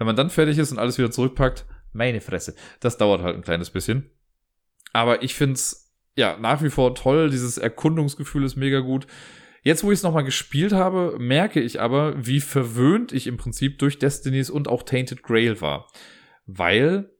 wenn 0.02 0.06
man 0.06 0.16
dann 0.16 0.30
fertig 0.30 0.58
ist 0.58 0.72
und 0.72 0.80
alles 0.80 0.98
wieder 0.98 1.12
zurückpackt, 1.12 1.64
meine 1.92 2.20
Fresse, 2.20 2.56
das 2.80 2.98
dauert 2.98 3.22
halt 3.22 3.36
ein 3.36 3.42
kleines 3.42 3.70
bisschen. 3.70 4.10
Aber 4.92 5.22
ich 5.22 5.36
find's 5.36 5.94
ja 6.16 6.36
nach 6.38 6.60
wie 6.60 6.70
vor 6.70 6.96
toll. 6.96 7.30
Dieses 7.30 7.56
Erkundungsgefühl 7.56 8.42
ist 8.42 8.56
mega 8.56 8.80
gut. 8.80 9.06
Jetzt, 9.62 9.84
wo 9.84 9.92
ich 9.92 10.00
es 10.00 10.02
nochmal 10.02 10.24
gespielt 10.24 10.72
habe, 10.72 11.16
merke 11.20 11.60
ich 11.60 11.80
aber, 11.80 12.14
wie 12.26 12.40
verwöhnt 12.40 13.12
ich 13.12 13.28
im 13.28 13.36
Prinzip 13.36 13.78
durch 13.78 14.00
Destinies 14.00 14.50
und 14.50 14.66
auch 14.66 14.82
Tainted 14.82 15.22
Grail 15.22 15.60
war. 15.60 15.86
Weil 16.46 17.12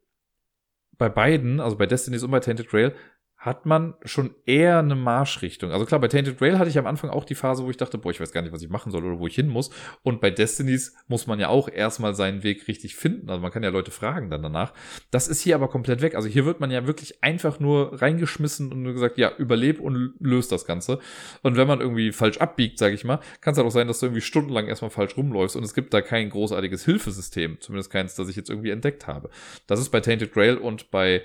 bei 0.99 1.09
beiden, 1.09 1.61
also 1.61 1.77
bei 1.77 1.87
Destinies 1.87 2.25
und 2.25 2.33
bei 2.33 2.41
Tainted 2.41 2.69
Grail, 2.69 2.97
hat 3.43 3.67
man 3.67 3.95
schon 4.05 4.37
eher 4.47 4.79
eine 4.79 4.95
Marschrichtung. 4.95 5.73
Also 5.73 5.85
klar, 5.85 6.01
bei 6.01 6.07
Tainted 6.07 6.39
Grail 6.39 6.61
hatte 6.61 6.71
ich 6.71 6.79
am 6.79 6.87
Anfang 6.87 7.11
auch 7.11 7.25
die 7.25 7.35
Phase, 7.35 7.65
wo 7.65 7.71
ich 7.71 7.77
dachte, 7.77 7.99
boah, 7.99 8.13
ich 8.13 8.21
weiß 8.21 8.31
gar 8.31 8.41
nicht, 8.41 8.53
was 8.53 8.63
ich 8.63 8.69
machen 8.69 8.93
soll 8.93 9.05
oder 9.05 9.19
wo 9.19 9.27
ich 9.27 9.35
hin 9.35 9.49
muss. 9.49 9.71
Und 10.05 10.21
bei 10.21 10.31
Destinies 10.31 10.95
muss 11.09 11.27
man 11.27 11.41
ja 11.41 11.49
auch 11.49 11.69
erstmal 11.69 12.15
seinen 12.15 12.45
Weg 12.45 12.69
richtig 12.69 12.95
finden. 12.95 13.29
Also 13.29 13.43
man 13.43 13.51
kann 13.51 13.65
ja 13.65 13.71
Leute 13.71 13.91
fragen 13.91 14.31
dann 14.31 14.45
danach. 14.45 14.73
Das 15.11 15.27
ist 15.27 15.41
hier 15.41 15.57
aber 15.57 15.67
komplett 15.67 16.03
weg. 16.03 16.15
Also 16.15 16.29
hier 16.29 16.47
wird 16.47 16.61
man 16.61 16.71
ja 16.71 16.87
wirklich 16.87 17.25
einfach 17.25 17.59
nur 17.59 18.01
reingeschmissen 18.01 18.71
und 18.71 18.85
nur 18.85 18.93
gesagt, 18.93 19.19
ja, 19.19 19.33
überleb 19.37 19.81
und 19.81 20.15
löst 20.21 20.53
das 20.53 20.65
Ganze. 20.65 21.01
Und 21.43 21.57
wenn 21.57 21.67
man 21.67 21.81
irgendwie 21.81 22.13
falsch 22.13 22.39
abbiegt, 22.39 22.79
sage 22.79 22.95
ich 22.95 23.03
mal, 23.03 23.19
kann 23.41 23.53
es 23.53 23.59
halt 23.59 23.67
auch 23.67 23.73
sein, 23.73 23.89
dass 23.89 23.99
du 23.99 24.07
irgendwie 24.07 24.21
stundenlang 24.21 24.69
erstmal 24.69 24.93
falsch 24.93 25.17
rumläufst 25.17 25.57
und 25.57 25.65
es 25.65 25.75
gibt 25.75 25.93
da 25.93 26.01
kein 26.01 26.31
großartiges 26.31 26.85
Hilfesystem. 26.85 27.59
Zumindest 27.59 27.91
keins, 27.91 28.15
das 28.15 28.29
ich 28.29 28.37
jetzt 28.37 28.51
irgendwie 28.51 28.71
entdeckt 28.71 29.09
habe. 29.09 29.31
Das 29.67 29.81
ist 29.81 29.89
bei 29.89 29.99
Tainted 29.99 30.33
Grail 30.33 30.59
und 30.59 30.93
bei 30.93 31.25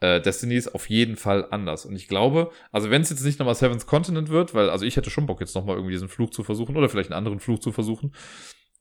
äh, 0.00 0.20
Destiny 0.20 0.54
ist 0.56 0.74
auf 0.74 0.90
jeden 0.90 1.16
Fall 1.16 1.46
anders. 1.50 1.86
Und 1.86 1.96
ich 1.96 2.08
glaube, 2.08 2.50
also 2.72 2.90
wenn 2.90 3.02
es 3.02 3.10
jetzt 3.10 3.24
nicht 3.24 3.38
nochmal 3.38 3.54
Seven's 3.54 3.86
Continent 3.86 4.28
wird, 4.28 4.54
weil, 4.54 4.70
also 4.70 4.84
ich 4.84 4.96
hätte 4.96 5.10
schon 5.10 5.26
Bock, 5.26 5.40
jetzt 5.40 5.54
nochmal 5.54 5.76
irgendwie 5.76 5.94
diesen 5.94 6.08
Flug 6.08 6.34
zu 6.34 6.44
versuchen 6.44 6.76
oder 6.76 6.88
vielleicht 6.88 7.10
einen 7.10 7.18
anderen 7.18 7.40
Flug 7.40 7.62
zu 7.62 7.72
versuchen. 7.72 8.14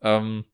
Ähm, 0.01 0.45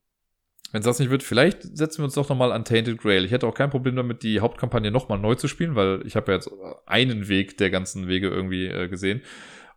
wenn 0.71 0.79
es 0.79 0.85
das 0.85 0.99
nicht 0.99 1.09
wird, 1.09 1.23
vielleicht 1.23 1.63
setzen 1.63 1.99
wir 1.99 2.05
uns 2.05 2.13
doch 2.13 2.29
nochmal 2.29 2.51
an 2.51 2.63
Tainted 2.63 2.97
Grail. 2.97 3.25
Ich 3.25 3.31
hätte 3.31 3.47
auch 3.47 3.53
kein 3.53 3.69
Problem 3.69 3.95
damit, 3.95 4.23
die 4.23 4.39
Hauptkampagne 4.39 4.91
nochmal 4.91 5.19
neu 5.19 5.35
zu 5.35 5.47
spielen, 5.47 5.75
weil 5.75 6.01
ich 6.05 6.15
habe 6.15 6.31
ja 6.31 6.37
jetzt 6.37 6.49
einen 6.85 7.27
Weg 7.27 7.57
der 7.57 7.69
ganzen 7.69 8.07
Wege 8.07 8.29
irgendwie 8.29 8.67
äh, 8.67 8.87
gesehen. 8.87 9.21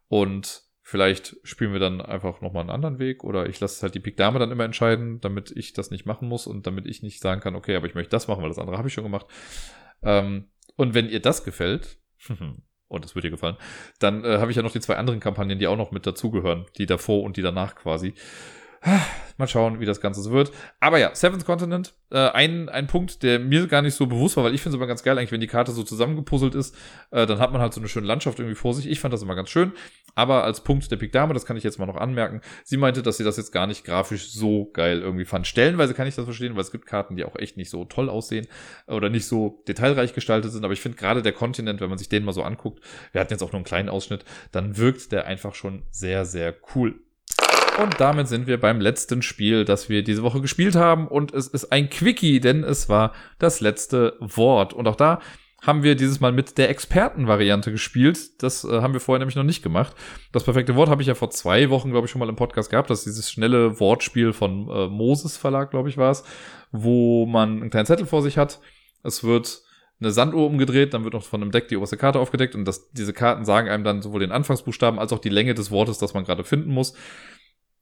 Und 0.09 0.62
vielleicht 0.82 1.36
spielen 1.43 1.73
wir 1.73 1.81
dann 1.81 2.01
einfach 2.01 2.43
nochmal 2.43 2.61
einen 2.61 2.70
anderen 2.70 2.98
Weg 2.98 3.24
oder 3.24 3.48
ich 3.48 3.59
lasse 3.59 3.82
halt 3.82 3.94
die 3.94 4.01
Pik 4.01 4.16
Dame 4.16 4.39
dann 4.39 4.52
immer 4.52 4.65
entscheiden, 4.65 5.20
damit 5.20 5.51
ich 5.56 5.73
das 5.73 5.90
nicht 5.90 6.06
machen 6.06 6.28
muss 6.28 6.47
und 6.47 6.66
damit 6.66 6.86
ich 6.86 7.02
nicht 7.02 7.20
sagen 7.20 7.40
kann, 7.40 7.56
okay, 7.56 7.74
aber 7.74 7.86
ich 7.86 7.94
möchte 7.94 8.11
das 8.11 8.28
machen, 8.28 8.43
weil 8.43 8.51
das 8.51 8.59
andere 8.59 8.78
habe 8.78 8.86
ich 8.86 8.94
schon 8.94 9.05
gemacht. 9.05 9.27
Ähm, 10.02 10.48
und 10.76 10.94
wenn 10.94 11.09
ihr 11.09 11.20
das 11.20 11.44
gefällt, 11.44 11.98
und 12.88 13.05
das 13.05 13.14
wird 13.14 13.24
dir 13.24 13.30
gefallen, 13.30 13.56
dann 13.98 14.24
äh, 14.24 14.38
habe 14.38 14.51
ich 14.51 14.56
ja 14.56 14.62
noch 14.62 14.72
die 14.72 14.80
zwei 14.80 14.96
anderen 14.96 15.20
Kampagnen, 15.20 15.59
die 15.59 15.66
auch 15.66 15.76
noch 15.76 15.90
mit 15.90 16.06
dazugehören, 16.06 16.66
die 16.78 16.86
davor 16.86 17.22
und 17.22 17.36
die 17.36 17.42
danach 17.42 17.74
quasi. 17.74 18.14
Mal 19.36 19.48
schauen, 19.48 19.81
wie 19.81 19.85
das 19.85 20.01
Ganze 20.01 20.23
so 20.23 20.31
wird. 20.31 20.52
Aber 20.78 20.98
ja, 20.98 21.12
Seventh 21.12 21.44
Continent, 21.44 21.94
äh, 22.11 22.28
ein, 22.28 22.69
ein 22.69 22.86
Punkt, 22.86 23.24
der 23.24 23.40
mir 23.40 23.66
gar 23.66 23.82
nicht 23.82 23.94
so 23.94 24.06
bewusst 24.06 24.36
war, 24.36 24.44
weil 24.44 24.55
ich 24.55 24.62
finde 24.62 24.77
es 24.77 24.78
immer 24.78 24.86
ganz 24.86 25.02
geil, 25.02 25.19
eigentlich, 25.19 25.32
wenn 25.32 25.40
die 25.40 25.48
Karte 25.48 25.73
so 25.73 25.82
zusammengepuzzelt 25.82 26.55
ist, 26.55 26.77
äh, 27.11 27.27
dann 27.27 27.40
hat 27.40 27.51
man 27.51 27.61
halt 27.61 27.74
so 27.74 27.81
eine 27.81 27.89
schöne 27.89 28.06
Landschaft 28.06 28.39
irgendwie 28.39 28.55
vor 28.55 28.74
sich. 28.74 28.89
Ich 28.89 29.01
fand 29.01 29.12
das 29.12 29.23
immer 29.23 29.35
ganz 29.35 29.51
schön. 29.51 29.73
Aber 30.15 30.44
als 30.44 30.62
Punkt 30.62 30.89
der 30.90 30.97
Big 30.97 31.11
Dame, 31.11 31.35
das 31.35 31.47
kann 31.47 31.56
ich 31.56 31.65
jetzt 31.65 31.81
mal 31.81 31.86
noch 31.86 31.97
anmerken, 31.97 32.43
sie 32.62 32.77
meinte, 32.77 33.02
dass 33.02 33.16
sie 33.16 33.24
das 33.24 33.36
jetzt 33.36 33.51
gar 33.51 33.66
nicht 33.66 33.85
grafisch 33.85 34.31
so 34.31 34.70
geil 34.73 35.01
irgendwie 35.01 35.24
fand. 35.24 35.48
Stellenweise 35.48 35.94
kann 35.94 36.06
ich 36.06 36.15
das 36.15 36.24
verstehen, 36.24 36.55
weil 36.55 36.62
es 36.62 36.70
gibt 36.70 36.86
Karten, 36.86 37.16
die 37.16 37.24
auch 37.24 37.35
echt 37.35 37.56
nicht 37.56 37.70
so 37.70 37.85
toll 37.85 38.09
aussehen 38.09 38.47
oder 38.86 39.09
nicht 39.09 39.27
so 39.27 39.65
detailreich 39.66 40.15
gestaltet 40.15 40.52
sind. 40.52 40.65
Aber 40.65 40.74
ich 40.74 40.81
finde 40.81 40.97
gerade 40.97 41.23
der 41.23 41.32
Kontinent, 41.32 41.81
wenn 41.81 41.89
man 41.89 41.98
sich 41.98 42.09
den 42.09 42.24
mal 42.24 42.32
so 42.32 42.44
anguckt, 42.44 42.85
wir 43.11 43.20
hatten 43.20 43.32
jetzt 43.32 43.43
auch 43.43 43.51
nur 43.51 43.59
einen 43.59 43.65
kleinen 43.65 43.89
Ausschnitt, 43.89 44.24
dann 44.52 44.77
wirkt 44.77 45.11
der 45.11 45.27
einfach 45.27 45.56
schon 45.56 45.82
sehr, 45.90 46.24
sehr 46.24 46.55
cool. 46.77 47.01
Und 47.82 47.98
damit 47.98 48.28
sind 48.28 48.46
wir 48.46 48.60
beim 48.60 48.80
letzten 48.80 49.20
Spiel, 49.20 49.64
das 49.64 49.88
wir 49.88 50.05
diese 50.05 50.22
Woche 50.22 50.40
gespielt 50.40 50.76
haben. 50.76 51.09
Und 51.09 51.34
es 51.34 51.48
ist 51.48 51.72
ein 51.72 51.90
Quickie, 51.90 52.38
denn 52.38 52.62
es 52.62 52.88
war 52.88 53.12
das 53.38 53.60
letzte 53.60 54.16
Wort. 54.20 54.72
Und 54.72 54.86
auch 54.86 54.94
da 54.94 55.20
haben 55.66 55.82
wir 55.82 55.96
dieses 55.96 56.20
Mal 56.20 56.30
mit 56.30 56.56
der 56.56 56.70
Expertenvariante 56.70 57.72
gespielt. 57.72 58.42
Das 58.42 58.64
äh, 58.64 58.80
haben 58.80 58.92
wir 58.92 59.01
vorher 59.01 59.18
nämlich 59.18 59.34
noch 59.34 59.42
nicht 59.42 59.62
gemacht. 59.62 59.96
Das 60.30 60.44
perfekte 60.44 60.76
Wort 60.76 60.88
habe 60.88 61.02
ich 61.02 61.09
ja 61.09 61.14
vor 61.14 61.30
zwei 61.30 61.70
Wochen, 61.70 61.90
glaube 61.90 62.05
ich, 62.05 62.10
schon 62.10 62.20
mal 62.20 62.28
im 62.28 62.36
Podcast 62.36 62.70
gehabt. 62.70 62.90
Das 62.90 63.01
ist 63.01 63.06
dieses 63.06 63.30
schnelle 63.30 63.80
Wortspiel 63.80 64.32
von 64.32 64.68
äh, 64.68 64.86
Moses 64.86 65.36
Verlag, 65.36 65.70
glaube 65.70 65.88
ich, 65.88 65.96
war 65.96 66.12
es, 66.12 66.22
wo 66.70 67.26
man 67.26 67.60
einen 67.60 67.70
kleinen 67.70 67.86
Zettel 67.86 68.06
vor 68.06 68.22
sich 68.22 68.38
hat. 68.38 68.60
Es 69.02 69.24
wird 69.24 69.62
eine 70.01 70.10
Sanduhr 70.10 70.46
umgedreht, 70.46 70.92
dann 70.92 71.05
wird 71.05 71.14
noch 71.14 71.24
von 71.24 71.42
einem 71.42 71.51
Deck 71.51 71.68
die 71.68 71.76
oberste 71.76 71.96
Karte 71.96 72.18
aufgedeckt 72.18 72.55
und 72.55 72.64
das, 72.66 72.90
diese 72.90 73.12
Karten 73.12 73.44
sagen 73.44 73.68
einem 73.68 73.84
dann 73.84 74.02
sowohl 74.02 74.20
den 74.20 74.32
Anfangsbuchstaben 74.32 74.98
als 74.98 75.12
auch 75.12 75.18
die 75.18 75.28
Länge 75.28 75.55
des 75.55 75.70
Wortes, 75.70 75.98
das 75.98 76.14
man 76.14 76.24
gerade 76.24 76.44
finden 76.44 76.72
muss. 76.72 76.94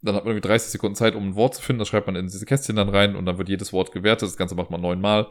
Dann 0.02 0.14
hat 0.16 0.24
man 0.24 0.32
irgendwie 0.32 0.48
30 0.48 0.72
Sekunden 0.72 0.96
Zeit, 0.96 1.14
um 1.14 1.28
ein 1.28 1.34
Wort 1.36 1.54
zu 1.54 1.62
finden. 1.62 1.78
Das 1.78 1.88
schreibt 1.88 2.06
man 2.06 2.16
in 2.16 2.26
diese 2.26 2.44
Kästchen 2.44 2.76
dann 2.76 2.88
rein 2.88 3.16
und 3.16 3.24
dann 3.24 3.38
wird 3.38 3.48
jedes 3.48 3.72
Wort 3.72 3.92
gewertet. 3.92 4.28
Das 4.28 4.36
Ganze 4.36 4.54
macht 4.54 4.70
man 4.70 4.80
neunmal 4.80 5.28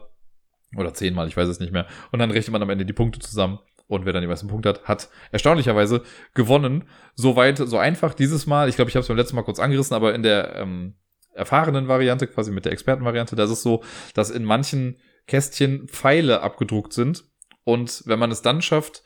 oder 0.76 0.94
zehnmal, 0.94 1.28
ich 1.28 1.36
weiß 1.36 1.48
es 1.48 1.60
nicht 1.60 1.72
mehr. 1.72 1.86
Und 2.10 2.18
dann 2.18 2.30
rechnet 2.30 2.52
man 2.52 2.62
am 2.62 2.70
Ende 2.70 2.86
die 2.86 2.92
Punkte 2.92 3.20
zusammen. 3.20 3.58
Und 3.86 4.06
wer 4.06 4.14
dann 4.14 4.22
die 4.22 4.28
meisten 4.28 4.48
Punkte 4.48 4.70
hat, 4.70 4.84
hat 4.84 5.10
erstaunlicherweise 5.32 6.02
gewonnen. 6.32 6.84
So 7.14 7.36
weit, 7.36 7.58
so 7.58 7.76
einfach 7.76 8.14
dieses 8.14 8.46
Mal. 8.46 8.70
Ich 8.70 8.76
glaube, 8.76 8.88
ich 8.88 8.94
habe 8.94 9.02
es 9.02 9.08
beim 9.08 9.18
letzten 9.18 9.36
Mal 9.36 9.42
kurz 9.42 9.58
angerissen, 9.58 9.94
aber 9.94 10.14
in 10.14 10.22
der 10.22 10.56
ähm, 10.56 10.94
erfahrenen 11.34 11.88
Variante, 11.88 12.26
quasi 12.26 12.52
mit 12.52 12.64
der 12.64 12.72
Expertenvariante, 12.72 13.36
da 13.36 13.44
ist 13.44 13.50
es 13.50 13.62
so, 13.62 13.82
dass 14.14 14.30
in 14.30 14.44
manchen 14.44 14.98
Kästchen 15.26 15.88
Pfeile 15.88 16.40
abgedruckt 16.40 16.94
sind. 16.94 17.24
Und 17.64 18.02
wenn 18.06 18.18
man 18.18 18.30
es 18.30 18.40
dann 18.40 18.62
schafft, 18.62 19.02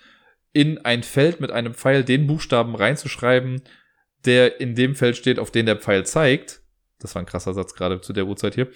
in 0.52 0.78
ein 0.78 1.02
Feld 1.02 1.40
mit 1.40 1.50
einem 1.50 1.74
Pfeil 1.74 2.04
den 2.04 2.26
Buchstaben 2.26 2.74
reinzuschreiben, 2.74 3.62
der 4.26 4.60
in 4.60 4.74
dem 4.74 4.94
Feld 4.94 5.16
steht, 5.16 5.38
auf 5.38 5.50
den 5.50 5.66
der 5.66 5.76
Pfeil 5.76 6.04
zeigt, 6.04 6.62
das 6.98 7.14
war 7.14 7.22
ein 7.22 7.26
krasser 7.26 7.54
Satz 7.54 7.74
gerade 7.74 8.00
zu 8.00 8.12
der 8.12 8.26
Uhrzeit 8.26 8.54
hier, 8.54 8.68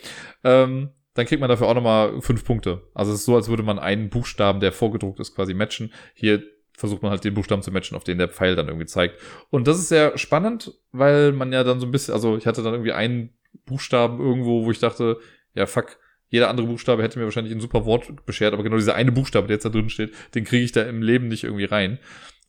ähm, 0.44 0.90
dann 1.14 1.26
kriegt 1.26 1.40
man 1.40 1.48
dafür 1.50 1.66
auch 1.66 1.74
nochmal 1.74 2.20
fünf 2.20 2.44
Punkte. 2.44 2.82
Also 2.94 3.12
es 3.12 3.20
ist 3.20 3.24
so, 3.26 3.34
als 3.34 3.48
würde 3.48 3.62
man 3.62 3.78
einen 3.78 4.10
Buchstaben, 4.10 4.60
der 4.60 4.72
vorgedruckt 4.72 5.18
ist, 5.20 5.34
quasi 5.34 5.54
matchen. 5.54 5.92
Hier 6.14 6.42
versucht 6.72 7.02
man 7.02 7.10
halt 7.10 7.24
den 7.24 7.34
Buchstaben 7.34 7.62
zu 7.62 7.72
matchen, 7.72 7.96
auf 7.96 8.04
den 8.04 8.18
der 8.18 8.28
Pfeil 8.28 8.56
dann 8.56 8.68
irgendwie 8.68 8.86
zeigt. 8.86 9.20
Und 9.50 9.66
das 9.66 9.78
ist 9.78 9.88
sehr 9.88 10.16
spannend, 10.16 10.72
weil 10.92 11.32
man 11.32 11.52
ja 11.52 11.64
dann 11.64 11.80
so 11.80 11.86
ein 11.86 11.90
bisschen, 11.90 12.14
also 12.14 12.36
ich 12.36 12.46
hatte 12.46 12.62
dann 12.62 12.74
irgendwie 12.74 12.92
einen 12.92 13.34
Buchstaben 13.66 14.20
irgendwo, 14.20 14.64
wo 14.64 14.70
ich 14.70 14.78
dachte, 14.78 15.18
ja 15.54 15.66
fuck, 15.66 15.98
jeder 16.28 16.48
andere 16.48 16.68
Buchstabe 16.68 17.02
hätte 17.02 17.18
mir 17.18 17.24
wahrscheinlich 17.24 17.52
ein 17.52 17.60
super 17.60 17.84
Wort 17.84 18.24
beschert, 18.24 18.54
aber 18.54 18.62
genau 18.62 18.76
dieser 18.76 18.94
eine 18.94 19.12
Buchstabe, 19.12 19.48
der 19.48 19.56
jetzt 19.56 19.64
da 19.64 19.68
drin 19.68 19.90
steht, 19.90 20.12
den 20.34 20.44
kriege 20.44 20.64
ich 20.64 20.72
da 20.72 20.82
im 20.82 21.02
Leben 21.02 21.28
nicht 21.28 21.44
irgendwie 21.44 21.64
rein. 21.64 21.98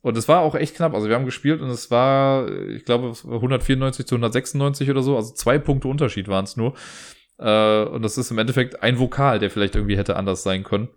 Und 0.02 0.16
es 0.16 0.28
war 0.28 0.40
auch 0.40 0.54
echt 0.54 0.74
knapp. 0.74 0.94
Also 0.94 1.08
wir 1.08 1.14
haben 1.14 1.24
gespielt 1.24 1.60
und 1.60 1.70
es 1.70 1.90
war, 1.90 2.50
ich 2.68 2.84
glaube, 2.84 3.14
194 3.24 4.06
zu 4.06 4.16
196 4.16 4.90
oder 4.90 5.02
so. 5.02 5.16
Also 5.16 5.32
zwei 5.32 5.58
Punkte 5.58 5.88
Unterschied 5.88 6.28
waren 6.28 6.44
es 6.44 6.56
nur. 6.56 6.74
Äh, 7.38 7.84
und 7.84 8.02
das 8.02 8.18
ist 8.18 8.30
im 8.30 8.38
Endeffekt 8.38 8.82
ein 8.82 8.98
Vokal, 8.98 9.38
der 9.38 9.50
vielleicht 9.50 9.76
irgendwie 9.76 9.96
hätte 9.96 10.16
anders 10.16 10.42
sein 10.42 10.64
können. 10.64 10.88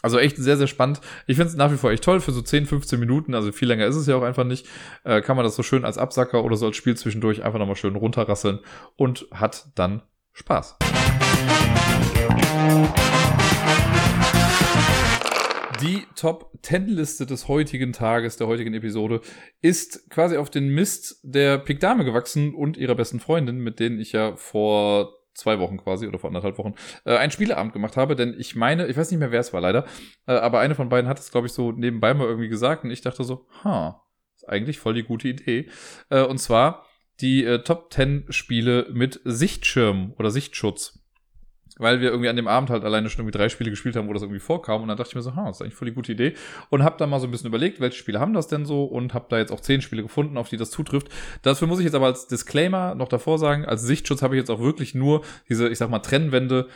Also 0.00 0.18
echt 0.18 0.36
sehr, 0.36 0.56
sehr 0.56 0.68
spannend. 0.68 1.00
Ich 1.26 1.36
finde 1.36 1.50
es 1.50 1.56
nach 1.56 1.72
wie 1.72 1.76
vor 1.76 1.90
echt 1.90 2.04
toll 2.04 2.20
für 2.20 2.30
so 2.30 2.40
10, 2.40 2.66
15 2.66 3.00
Minuten. 3.00 3.34
Also 3.34 3.50
viel 3.50 3.66
länger 3.66 3.86
ist 3.86 3.96
es 3.96 4.06
ja 4.06 4.14
auch 4.14 4.22
einfach 4.22 4.44
nicht. 4.44 4.66
Äh, 5.02 5.20
kann 5.20 5.36
man 5.36 5.44
das 5.44 5.56
so 5.56 5.64
schön 5.64 5.84
als 5.84 5.98
Absacker 5.98 6.44
oder 6.44 6.56
so 6.56 6.66
als 6.66 6.76
Spiel 6.76 6.96
zwischendurch 6.96 7.42
einfach 7.42 7.58
nochmal 7.58 7.76
schön 7.76 7.96
runterrasseln 7.96 8.60
und 8.96 9.26
hat 9.32 9.66
dann 9.74 10.02
Spaß. 10.32 10.76
Die 15.80 16.06
Top 16.16 16.50
10 16.62 16.88
Liste 16.88 17.24
des 17.24 17.46
heutigen 17.46 17.92
Tages, 17.92 18.36
der 18.36 18.48
heutigen 18.48 18.74
Episode, 18.74 19.20
ist 19.60 20.10
quasi 20.10 20.36
auf 20.36 20.50
den 20.50 20.70
Mist 20.70 21.20
der 21.22 21.58
Pikdame 21.58 22.04
gewachsen 22.04 22.52
und 22.52 22.76
ihrer 22.76 22.96
besten 22.96 23.20
Freundin, 23.20 23.58
mit 23.58 23.78
denen 23.78 24.00
ich 24.00 24.10
ja 24.10 24.34
vor 24.34 25.14
zwei 25.34 25.60
Wochen 25.60 25.76
quasi 25.76 26.08
oder 26.08 26.18
vor 26.18 26.28
anderthalb 26.28 26.58
Wochen 26.58 26.74
äh, 27.04 27.16
einen 27.16 27.30
Spieleabend 27.30 27.72
gemacht 27.72 27.96
habe, 27.96 28.16
denn 28.16 28.34
ich 28.36 28.56
meine, 28.56 28.88
ich 28.88 28.96
weiß 28.96 29.10
nicht 29.10 29.20
mehr, 29.20 29.30
wer 29.30 29.38
es 29.38 29.52
war 29.52 29.60
leider, 29.60 29.86
äh, 30.26 30.32
aber 30.32 30.58
eine 30.58 30.74
von 30.74 30.88
beiden 30.88 31.08
hat 31.08 31.20
es, 31.20 31.30
glaube 31.30 31.46
ich, 31.46 31.52
so 31.52 31.70
nebenbei 31.70 32.12
mal 32.12 32.26
irgendwie 32.26 32.48
gesagt 32.48 32.82
und 32.82 32.90
ich 32.90 33.02
dachte 33.02 33.22
so, 33.22 33.46
ha, 33.62 34.02
ist 34.34 34.48
eigentlich 34.48 34.80
voll 34.80 34.94
die 34.94 35.04
gute 35.04 35.28
Idee. 35.28 35.68
Äh, 36.10 36.22
und 36.22 36.38
zwar 36.38 36.86
die 37.20 37.44
äh, 37.44 37.62
Top 37.62 37.92
10 37.92 38.26
Spiele 38.30 38.88
mit 38.92 39.20
Sichtschirm 39.24 40.12
oder 40.18 40.32
Sichtschutz 40.32 40.98
weil 41.78 42.00
wir 42.00 42.10
irgendwie 42.10 42.28
an 42.28 42.36
dem 42.36 42.48
Abend 42.48 42.70
halt 42.70 42.84
alleine 42.84 43.08
schon 43.08 43.20
irgendwie 43.20 43.38
drei 43.38 43.48
Spiele 43.48 43.70
gespielt 43.70 43.96
haben, 43.96 44.08
wo 44.08 44.12
das 44.12 44.22
irgendwie 44.22 44.40
vorkam. 44.40 44.82
Und 44.82 44.88
dann 44.88 44.96
dachte 44.96 45.10
ich 45.10 45.14
mir 45.14 45.22
so, 45.22 45.34
ha, 45.34 45.46
das 45.46 45.56
ist 45.56 45.62
eigentlich 45.62 45.74
voll 45.74 45.88
die 45.88 45.94
gute 45.94 46.12
Idee. 46.12 46.34
Und 46.70 46.82
habe 46.82 46.96
dann 46.98 47.10
mal 47.10 47.20
so 47.20 47.26
ein 47.26 47.30
bisschen 47.30 47.48
überlegt, 47.48 47.80
welche 47.80 47.96
Spiele 47.96 48.20
haben 48.20 48.34
das 48.34 48.48
denn 48.48 48.66
so 48.66 48.84
und 48.84 49.14
habe 49.14 49.26
da 49.28 49.38
jetzt 49.38 49.52
auch 49.52 49.60
zehn 49.60 49.80
Spiele 49.80 50.02
gefunden, 50.02 50.36
auf 50.36 50.48
die 50.48 50.56
das 50.56 50.70
zutrifft. 50.70 51.08
Dafür 51.42 51.68
muss 51.68 51.78
ich 51.78 51.84
jetzt 51.84 51.94
aber 51.94 52.06
als 52.06 52.26
Disclaimer 52.26 52.94
noch 52.94 53.08
davor 53.08 53.38
sagen, 53.38 53.64
als 53.64 53.82
Sichtschutz 53.82 54.22
habe 54.22 54.34
ich 54.34 54.40
jetzt 54.40 54.50
auch 54.50 54.60
wirklich 54.60 54.94
nur 54.94 55.24
diese, 55.48 55.68
ich 55.68 55.78
sag 55.78 55.90
mal, 55.90 56.00
Trennwände 56.00 56.68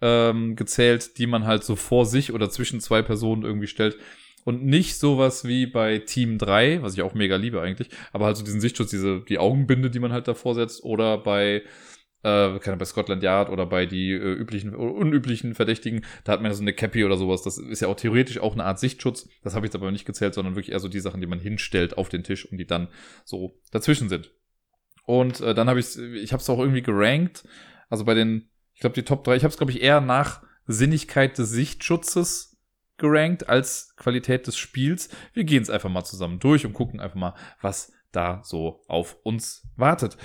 ähm, 0.00 0.56
gezählt, 0.56 1.18
die 1.18 1.26
man 1.26 1.46
halt 1.46 1.64
so 1.64 1.76
vor 1.76 2.06
sich 2.06 2.32
oder 2.32 2.50
zwischen 2.50 2.80
zwei 2.80 3.02
Personen 3.02 3.42
irgendwie 3.42 3.66
stellt. 3.66 3.96
Und 4.44 4.64
nicht 4.64 4.96
sowas 4.98 5.44
wie 5.44 5.66
bei 5.66 5.98
Team 5.98 6.38
3, 6.38 6.80
was 6.80 6.94
ich 6.94 7.02
auch 7.02 7.14
mega 7.14 7.34
liebe 7.34 7.60
eigentlich, 7.60 7.88
aber 8.12 8.26
halt 8.26 8.36
so 8.36 8.44
diesen 8.44 8.60
Sichtschutz, 8.60 8.90
diese, 8.90 9.20
die 9.22 9.38
Augenbinde, 9.38 9.90
die 9.90 9.98
man 9.98 10.12
halt 10.12 10.28
davor 10.28 10.54
setzt, 10.54 10.84
oder 10.84 11.18
bei 11.18 11.62
äh, 12.22 12.58
keine 12.58 12.76
bei 12.76 12.84
Scotland 12.84 13.22
Yard 13.22 13.50
oder 13.50 13.66
bei 13.66 13.86
die 13.86 14.12
äh, 14.12 14.32
üblichen 14.32 14.74
unüblichen 14.74 15.54
Verdächtigen, 15.54 16.04
da 16.24 16.32
hat 16.32 16.42
man 16.42 16.50
ja 16.50 16.54
so 16.56 16.62
eine 16.62 16.72
Cappy 16.72 17.04
oder 17.04 17.16
sowas. 17.16 17.42
Das 17.42 17.58
ist 17.58 17.80
ja 17.80 17.88
auch 17.88 17.96
theoretisch 17.96 18.38
auch 18.38 18.54
eine 18.54 18.64
Art 18.64 18.78
Sichtschutz. 18.78 19.28
Das 19.42 19.54
habe 19.54 19.66
ich 19.66 19.70
jetzt 19.70 19.76
aber 19.76 19.90
nicht 19.90 20.06
gezählt, 20.06 20.34
sondern 20.34 20.56
wirklich 20.56 20.72
eher 20.72 20.80
so 20.80 20.88
die 20.88 21.00
Sachen, 21.00 21.20
die 21.20 21.26
man 21.26 21.38
hinstellt 21.38 21.98
auf 21.98 22.08
den 22.08 22.24
Tisch 22.24 22.50
und 22.50 22.58
die 22.58 22.66
dann 22.66 22.88
so 23.24 23.60
dazwischen 23.70 24.08
sind. 24.08 24.32
Und 25.04 25.40
äh, 25.40 25.54
dann 25.54 25.68
habe 25.68 25.80
ich 25.80 25.96
ich 25.96 26.32
habe 26.32 26.40
es 26.40 26.50
auch 26.50 26.58
irgendwie 26.58 26.82
gerankt. 26.82 27.44
Also 27.88 28.04
bei 28.04 28.14
den, 28.14 28.50
ich 28.74 28.80
glaube 28.80 28.94
die 28.94 29.04
Top 29.04 29.22
3, 29.24 29.36
ich 29.36 29.44
habe 29.44 29.52
es 29.52 29.58
glaube 29.58 29.72
ich 29.72 29.82
eher 29.82 30.00
nach 30.00 30.42
Sinnigkeit 30.66 31.38
des 31.38 31.50
Sichtschutzes 31.50 32.56
gerankt 32.96 33.48
als 33.48 33.94
Qualität 33.96 34.46
des 34.46 34.56
Spiels. 34.56 35.10
Wir 35.32 35.44
gehen 35.44 35.62
es 35.62 35.70
einfach 35.70 35.90
mal 35.90 36.04
zusammen 36.04 36.38
durch 36.38 36.66
und 36.66 36.72
gucken 36.72 37.00
einfach 37.00 37.16
mal, 37.16 37.34
was 37.60 37.92
da 38.10 38.40
so 38.44 38.82
auf 38.88 39.16
uns 39.22 39.68
wartet. 39.76 40.16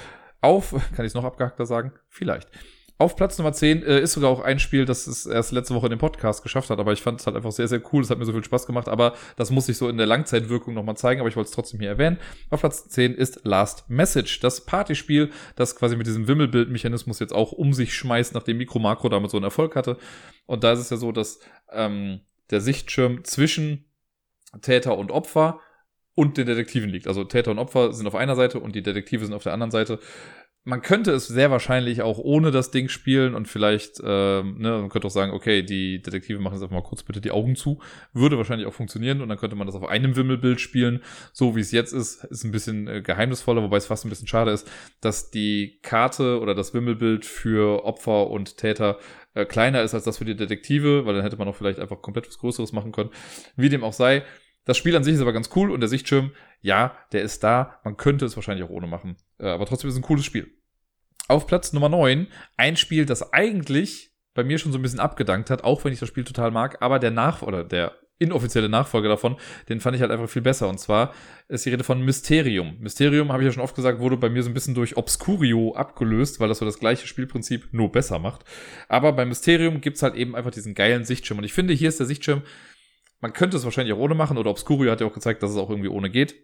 Auf, 0.42 0.72
kann 0.96 1.06
ich 1.06 1.12
es 1.12 1.14
noch 1.14 1.24
abgehackter 1.24 1.66
sagen? 1.66 1.94
Vielleicht. 2.10 2.50
Auf 3.02 3.16
Platz 3.16 3.36
Nummer 3.40 3.52
10 3.52 3.82
äh, 3.82 4.00
ist 4.00 4.14
sogar 4.14 4.30
auch 4.30 4.42
ein 4.42 4.60
Spiel, 4.60 4.86
das 4.86 5.08
es 5.08 5.26
erst 5.26 5.52
letzte 5.52 5.74
Woche 5.74 5.88
in 5.88 5.90
dem 5.90 5.98
Podcast 5.98 6.44
geschafft 6.44 6.70
hat, 6.70 6.78
aber 6.78 6.94
ich 6.94 7.02
fand 7.02 7.20
es 7.20 7.26
halt 7.26 7.36
einfach 7.36 7.52
sehr, 7.52 7.68
sehr 7.68 7.82
cool. 7.92 8.04
Es 8.04 8.12
hat 8.12 8.20
mir 8.20 8.26
so 8.26 8.32
viel 8.32 8.44
Spaß 8.44 8.68
gemacht, 8.68 8.88
aber 8.88 9.16
das 9.38 9.50
muss 9.50 9.68
ich 9.70 9.78
so 9.78 9.90
in 9.90 9.98
der 9.98 10.06
Langzeitwirkung 10.06 10.76
nochmal 10.76 10.96
zeigen, 10.98 11.20
aber 11.20 11.28
ich 11.28 11.36
wollte 11.36 11.48
es 11.48 11.56
trotzdem 11.56 11.80
hier 11.80 11.90
erwähnen. 11.90 12.20
Auf 12.52 12.60
Platz 12.60 12.90
10 12.90 13.16
ist 13.16 13.42
Last 13.44 13.90
Message, 13.90 14.40
das 14.42 14.66
Partyspiel, 14.66 15.32
das 15.56 15.76
quasi 15.76 15.96
mit 15.96 16.06
diesem 16.06 16.28
Wimmelbildmechanismus 16.28 17.18
jetzt 17.18 17.34
auch 17.34 17.54
um 17.54 17.74
sich 17.74 17.96
schmeißt, 17.96 18.36
nachdem 18.36 18.58
Mikro 18.58 18.78
Makro 18.78 19.10
damit 19.10 19.32
so 19.32 19.38
einen 19.38 19.46
Erfolg 19.46 19.76
hatte. 19.76 19.98
Und 20.46 20.64
da 20.64 20.74
ist 20.74 20.80
es 20.80 20.92
ja 20.92 20.98
so, 20.98 21.12
dass 21.12 21.40
ähm, 21.72 22.22
der 22.52 22.62
Sichtschirm 22.62 23.24
zwischen 23.24 23.86
Täter 24.62 24.96
und 24.96 25.12
Opfer 25.12 25.60
und 26.16 26.38
den 26.38 26.48
Detektiven 26.48 26.90
liegt. 26.90 27.08
Also 27.08 27.24
Täter 27.24 27.52
und 27.52 27.60
Opfer 27.60 27.94
sind 27.94 28.08
auf 28.08 28.16
einer 28.16 28.36
Seite 28.36 28.60
und 28.60 28.76
die 28.76 28.84
Detektive 28.84 29.26
sind 29.26 29.34
auf 29.34 29.44
der 29.44 29.54
anderen 29.54 29.72
Seite. 29.72 30.00
Man 30.64 30.84
könnte 30.84 31.12
es 31.12 31.28
sehr 31.28 31.50
wahrscheinlich 31.50 32.04
auch 32.04 32.20
ohne 32.20 32.52
das 32.52 32.70
Ding 32.70 32.88
spielen 32.88 33.34
und 33.34 33.48
vielleicht, 33.48 34.00
ähm, 34.06 34.60
ne, 34.60 34.70
man 34.70 34.90
könnte 34.90 35.08
auch 35.08 35.12
sagen, 35.12 35.32
okay, 35.32 35.64
die 35.64 36.04
Detektive 36.04 36.38
machen 36.38 36.54
jetzt 36.54 36.62
einfach 36.62 36.76
mal 36.76 36.84
kurz 36.84 37.02
bitte 37.02 37.20
die 37.20 37.32
Augen 37.32 37.56
zu. 37.56 37.82
Würde 38.14 38.38
wahrscheinlich 38.38 38.68
auch 38.68 38.74
funktionieren 38.74 39.22
und 39.22 39.30
dann 39.30 39.40
könnte 39.40 39.56
man 39.56 39.66
das 39.66 39.76
auf 39.76 39.88
einem 39.88 40.16
Wimmelbild 40.16 40.62
spielen. 40.62 41.02
So 41.34 41.56
wie 41.56 41.62
es 41.62 41.72
jetzt 41.72 41.94
ist, 41.94 42.26
ist 42.26 42.44
ein 42.44 42.52
bisschen 42.52 42.88
äh, 42.88 43.02
geheimnisvoller, 43.02 43.64
wobei 43.64 43.78
es 43.78 43.88
fast 43.88 44.06
ein 44.06 44.10
bisschen 44.10 44.28
schade 44.28 44.52
ist, 44.52 44.70
dass 45.00 45.32
die 45.32 45.80
Karte 45.82 46.40
oder 46.40 46.54
das 46.54 46.76
Wimmelbild 46.76 47.26
für 47.26 47.84
Opfer 47.84 48.30
und 48.30 48.58
Täter 48.58 49.00
äh, 49.34 49.46
kleiner 49.46 49.82
ist 49.82 49.94
als 49.96 50.04
das 50.04 50.20
für 50.20 50.26
die 50.26 50.36
Detektive, 50.36 51.08
weil 51.08 51.16
dann 51.16 51.24
hätte 51.24 51.38
man 51.38 51.48
auch 51.48 51.56
vielleicht 51.56 51.80
einfach 51.80 52.02
komplett 52.04 52.28
was 52.28 52.38
Größeres 52.38 52.72
machen 52.72 52.92
können. 52.92 53.10
Wie 53.56 53.70
dem 53.70 53.84
auch 53.84 53.94
sei, 53.94 54.24
das 54.66 54.78
Spiel 54.78 54.96
an 54.96 55.04
sich 55.04 55.16
ist 55.16 55.22
aber 55.22 55.34
ganz 55.34 55.50
cool 55.56 55.72
und 55.72 55.80
der 55.80 55.90
Sichtschirm, 55.90 56.32
ja, 56.62 56.96
der 57.12 57.22
ist 57.24 57.44
da. 57.44 57.80
Man 57.84 57.98
könnte 57.98 58.26
es 58.26 58.36
wahrscheinlich 58.36 58.66
auch 58.66 58.72
ohne 58.72 58.88
machen. 58.88 59.18
Äh, 59.40 59.48
aber 59.48 59.66
trotzdem 59.66 59.88
ist 59.88 59.96
es 59.96 60.00
ein 60.00 60.04
cooles 60.04 60.26
Spiel. 60.26 60.52
Auf 61.28 61.48
Platz 61.48 61.74
Nummer 61.74 61.90
9, 61.90 62.28
ein 62.58 62.76
Spiel, 62.76 63.06
das 63.06 63.34
eigentlich 63.34 64.12
bei 64.34 64.44
mir 64.44 64.58
schon 64.58 64.72
so 64.72 64.80
ein 64.80 64.82
bisschen 64.82 65.00
abgedankt 65.00 65.50
hat, 65.50 65.64
auch 65.64 65.84
wenn 65.84 65.94
ich 65.94 66.00
das 66.00 66.10
Spiel 66.10 66.24
total 66.24 66.52
mag, 66.52 66.82
aber 66.82 67.00
der 67.00 67.12
Nach 67.12 67.42
oder 67.42 67.64
der 67.64 67.96
inoffizielle 68.22 68.70
Nachfolger 68.70 69.10
davon, 69.10 69.36
den 69.68 69.82
fand 69.82 69.96
ich 69.96 70.02
halt 70.02 70.12
einfach 70.12 70.30
viel 70.30 70.44
besser. 70.44 70.70
Und 70.70 70.80
zwar 70.80 71.14
ist 71.48 71.66
die 71.66 71.72
Rede 71.72 71.84
von 71.84 72.02
Mysterium. 72.02 72.78
Mysterium, 72.80 73.32
habe 73.32 73.42
ich 73.42 73.48
ja 73.48 73.52
schon 73.52 73.64
oft 73.64 73.76
gesagt, 73.76 74.00
wurde 74.00 74.16
bei 74.16 74.30
mir 74.30 74.44
so 74.44 74.50
ein 74.50 74.54
bisschen 74.54 74.76
durch 74.76 74.96
Obscurio 74.96 75.74
abgelöst, 75.74 76.40
weil 76.40 76.48
das 76.48 76.60
so 76.60 76.66
das 76.66 76.78
gleiche 76.78 77.08
Spielprinzip 77.08 77.70
nur 77.72 77.92
besser 77.92 78.20
macht. 78.20 78.46
Aber 78.88 79.14
bei 79.14 79.26
Mysterium 79.26 79.82
gibt's 79.82 80.04
halt 80.04 80.16
eben 80.16 80.36
einfach 80.36 80.52
diesen 80.52 80.76
geilen 80.76 81.04
Sichtschirm. 81.04 81.40
Und 81.40 81.46
ich 81.46 81.54
finde, 81.54 81.74
hier 81.74 81.90
ist 81.90 82.00
der 82.00 82.06
Sichtschirm 82.06 82.44
man 83.22 83.34
könnte 83.34 83.56
es 83.56 83.64
wahrscheinlich 83.64 83.94
auch 83.94 84.00
ohne 84.00 84.16
machen, 84.16 84.38
oder 84.38 84.50
Obscurio 84.50 84.92
hat 84.92 85.00
ja 85.00 85.08
auch 85.08 85.14
gezeigt, 85.14 85.42
dass 85.44 85.52
es 85.52 85.58
auch 85.58 85.70
irgendwie 85.70 85.90
ohne 85.90 86.10
geht. 86.10 86.36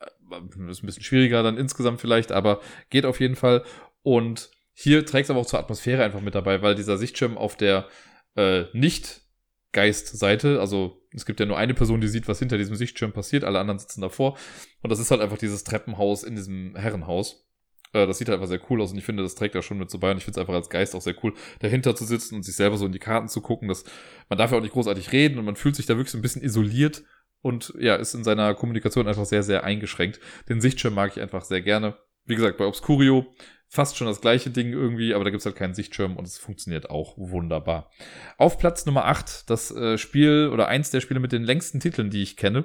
Äh, 0.00 0.70
ist 0.70 0.82
ein 0.82 0.86
bisschen 0.86 1.02
schwieriger 1.02 1.42
dann 1.42 1.58
insgesamt 1.58 2.00
vielleicht, 2.00 2.32
aber 2.32 2.60
geht 2.88 3.04
auf 3.04 3.20
jeden 3.20 3.36
Fall. 3.36 3.64
Und 4.02 4.50
hier 4.72 5.04
trägt 5.04 5.24
es 5.24 5.30
aber 5.30 5.40
auch 5.40 5.46
zur 5.46 5.58
Atmosphäre 5.58 6.04
einfach 6.04 6.20
mit 6.20 6.34
dabei, 6.34 6.62
weil 6.62 6.76
dieser 6.76 6.96
Sichtschirm 6.96 7.36
auf 7.36 7.56
der 7.56 7.88
äh, 8.36 8.64
Nicht-Geist-Seite, 8.72 10.60
also 10.60 11.02
es 11.12 11.26
gibt 11.26 11.40
ja 11.40 11.46
nur 11.46 11.58
eine 11.58 11.74
Person, 11.74 12.00
die 12.00 12.08
sieht, 12.08 12.28
was 12.28 12.38
hinter 12.38 12.58
diesem 12.58 12.76
Sichtschirm 12.76 13.12
passiert, 13.12 13.42
alle 13.42 13.58
anderen 13.58 13.80
sitzen 13.80 14.00
davor. 14.00 14.38
Und 14.82 14.90
das 14.90 15.00
ist 15.00 15.10
halt 15.10 15.20
einfach 15.20 15.38
dieses 15.38 15.64
Treppenhaus 15.64 16.22
in 16.22 16.36
diesem 16.36 16.76
Herrenhaus. 16.76 17.47
Äh, 17.92 18.06
das 18.06 18.18
sieht 18.18 18.28
halt 18.28 18.36
einfach 18.36 18.48
sehr 18.48 18.60
cool 18.70 18.80
aus 18.80 18.92
und 18.92 18.98
ich 18.98 19.04
finde, 19.04 19.22
das 19.22 19.34
trägt 19.34 19.54
da 19.54 19.62
schon 19.62 19.78
mit 19.78 19.90
so 19.90 19.98
bei 19.98 20.10
und 20.10 20.18
ich 20.18 20.24
finde 20.24 20.38
es 20.38 20.40
einfach 20.40 20.54
als 20.54 20.70
Geist 20.70 20.94
auch 20.94 21.02
sehr 21.02 21.14
cool, 21.22 21.34
dahinter 21.60 21.94
zu 21.94 22.04
sitzen 22.04 22.34
und 22.34 22.42
sich 22.42 22.56
selber 22.56 22.76
so 22.76 22.86
in 22.86 22.92
die 22.92 22.98
Karten 22.98 23.28
zu 23.28 23.40
gucken. 23.40 23.68
Dass 23.68 23.84
man 24.28 24.38
darf 24.38 24.50
ja 24.50 24.58
auch 24.58 24.62
nicht 24.62 24.72
großartig 24.72 25.12
reden 25.12 25.38
und 25.38 25.44
man 25.44 25.56
fühlt 25.56 25.76
sich 25.76 25.86
da 25.86 25.96
wirklich 25.96 26.12
so 26.12 26.18
ein 26.18 26.22
bisschen 26.22 26.42
isoliert 26.42 27.04
und 27.40 27.72
ja, 27.78 27.96
ist 27.96 28.14
in 28.14 28.24
seiner 28.24 28.54
Kommunikation 28.54 29.06
einfach 29.08 29.24
sehr, 29.24 29.42
sehr 29.42 29.64
eingeschränkt. 29.64 30.20
Den 30.48 30.60
Sichtschirm 30.60 30.94
mag 30.94 31.12
ich 31.12 31.22
einfach 31.22 31.44
sehr 31.44 31.62
gerne. 31.62 31.96
Wie 32.24 32.34
gesagt, 32.34 32.58
bei 32.58 32.66
Obscurio 32.66 33.26
fast 33.68 33.96
schon 33.96 34.06
das 34.06 34.20
gleiche 34.20 34.50
Ding 34.50 34.72
irgendwie, 34.72 35.14
aber 35.14 35.24
da 35.24 35.30
gibt's 35.30 35.46
halt 35.46 35.56
keinen 35.56 35.74
Sichtschirm 35.74 36.16
und 36.16 36.26
es 36.26 36.38
funktioniert 36.38 36.90
auch 36.90 37.16
wunderbar. 37.18 37.90
Auf 38.38 38.58
Platz 38.58 38.86
Nummer 38.86 39.04
8, 39.04 39.48
das 39.48 39.70
äh, 39.70 39.98
Spiel 39.98 40.50
oder 40.52 40.68
eins 40.68 40.90
der 40.90 41.00
Spiele 41.00 41.20
mit 41.20 41.32
den 41.32 41.42
längsten 41.42 41.80
Titeln, 41.80 42.10
die 42.10 42.22
ich 42.22 42.36
kenne. 42.36 42.64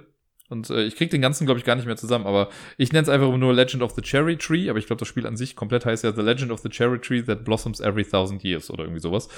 Und 0.50 0.70
äh, 0.70 0.84
ich 0.84 0.96
krieg 0.96 1.10
den 1.10 1.22
ganzen, 1.22 1.46
glaube 1.46 1.60
ich, 1.60 1.66
gar 1.66 1.76
nicht 1.76 1.86
mehr 1.86 1.96
zusammen. 1.96 2.26
Aber 2.26 2.50
ich 2.78 2.92
nenne 2.92 3.04
es 3.04 3.10
einfach 3.10 3.36
nur 3.36 3.54
Legend 3.54 3.82
of 3.82 3.92
the 3.92 4.02
Cherry 4.02 4.38
Tree. 4.38 4.70
Aber 4.70 4.80
ich 4.80 4.88
glaube, 4.88 5.00
das 5.00 5.08
Spiel 5.08 5.26
an 5.26 5.38
sich 5.38 5.56
komplett 5.56 5.86
heißt 5.86 6.04
ja 6.04 6.12
The 6.12 6.22
Legend 6.22 6.52
of 6.52 6.60
the 6.60 6.70
Cherry 6.70 7.00
Tree 7.00 7.24
that 7.24 7.44
blossoms 7.46 7.80
every 7.80 8.04
thousand 8.04 8.44
years 8.44 8.70
oder 8.70 8.84
irgendwie 8.84 9.02
sowas. 9.02 9.30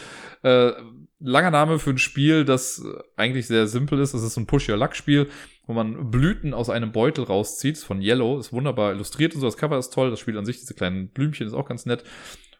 Äh, 0.41 0.71
langer 1.19 1.51
Name 1.51 1.79
für 1.79 1.91
ein 1.91 1.97
Spiel, 1.97 2.43
das 2.43 2.83
eigentlich 3.15 3.47
sehr 3.47 3.67
simpel 3.67 3.99
ist. 3.99 4.13
Es 4.13 4.23
ist 4.23 4.37
ein 4.37 4.47
Push-Your-Luck-Spiel, 4.47 5.29
wo 5.67 5.73
man 5.73 6.11
Blüten 6.11 6.53
aus 6.53 6.69
einem 6.69 6.91
Beutel 6.91 7.23
rauszieht. 7.23 7.77
Von 7.77 8.01
Yellow. 8.01 8.39
Ist 8.39 8.51
wunderbar 8.51 8.91
illustriert 8.91 9.35
und 9.35 9.41
so. 9.41 9.47
Das 9.47 9.57
Cover 9.57 9.77
ist 9.77 9.93
toll. 9.93 10.09
Das 10.09 10.19
Spiel 10.19 10.37
an 10.37 10.45
sich, 10.45 10.59
diese 10.59 10.73
kleinen 10.73 11.09
Blümchen, 11.09 11.47
ist 11.47 11.53
auch 11.53 11.67
ganz 11.67 11.85
nett. 11.85 12.03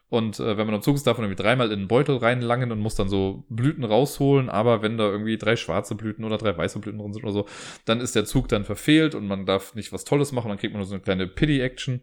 Und 0.08 0.38
äh, 0.38 0.56
wenn 0.56 0.66
man 0.66 0.76
am 0.76 0.82
Zug 0.82 0.94
ist, 0.94 1.06
darf 1.06 1.18
man 1.18 1.26
irgendwie 1.26 1.42
dreimal 1.42 1.66
in 1.72 1.80
einen 1.80 1.88
Beutel 1.88 2.16
reinlangen 2.16 2.70
und 2.70 2.78
muss 2.78 2.94
dann 2.94 3.08
so 3.08 3.44
Blüten 3.48 3.82
rausholen. 3.82 4.48
Aber 4.48 4.80
wenn 4.82 4.98
da 4.98 5.04
irgendwie 5.10 5.36
drei 5.36 5.56
schwarze 5.56 5.96
Blüten 5.96 6.24
oder 6.24 6.38
drei 6.38 6.56
weiße 6.56 6.78
Blüten 6.78 7.00
drin 7.00 7.12
sind 7.12 7.24
oder 7.24 7.32
so, 7.32 7.46
dann 7.86 8.00
ist 8.00 8.14
der 8.14 8.24
Zug 8.24 8.48
dann 8.48 8.64
verfehlt 8.64 9.14
und 9.16 9.26
man 9.26 9.46
darf 9.46 9.74
nicht 9.74 9.92
was 9.92 10.04
Tolles 10.04 10.30
machen. 10.30 10.48
Dann 10.48 10.58
kriegt 10.58 10.72
man 10.72 10.80
nur 10.80 10.86
so 10.86 10.94
eine 10.94 11.02
kleine 11.02 11.26
Pity-Action, 11.26 12.02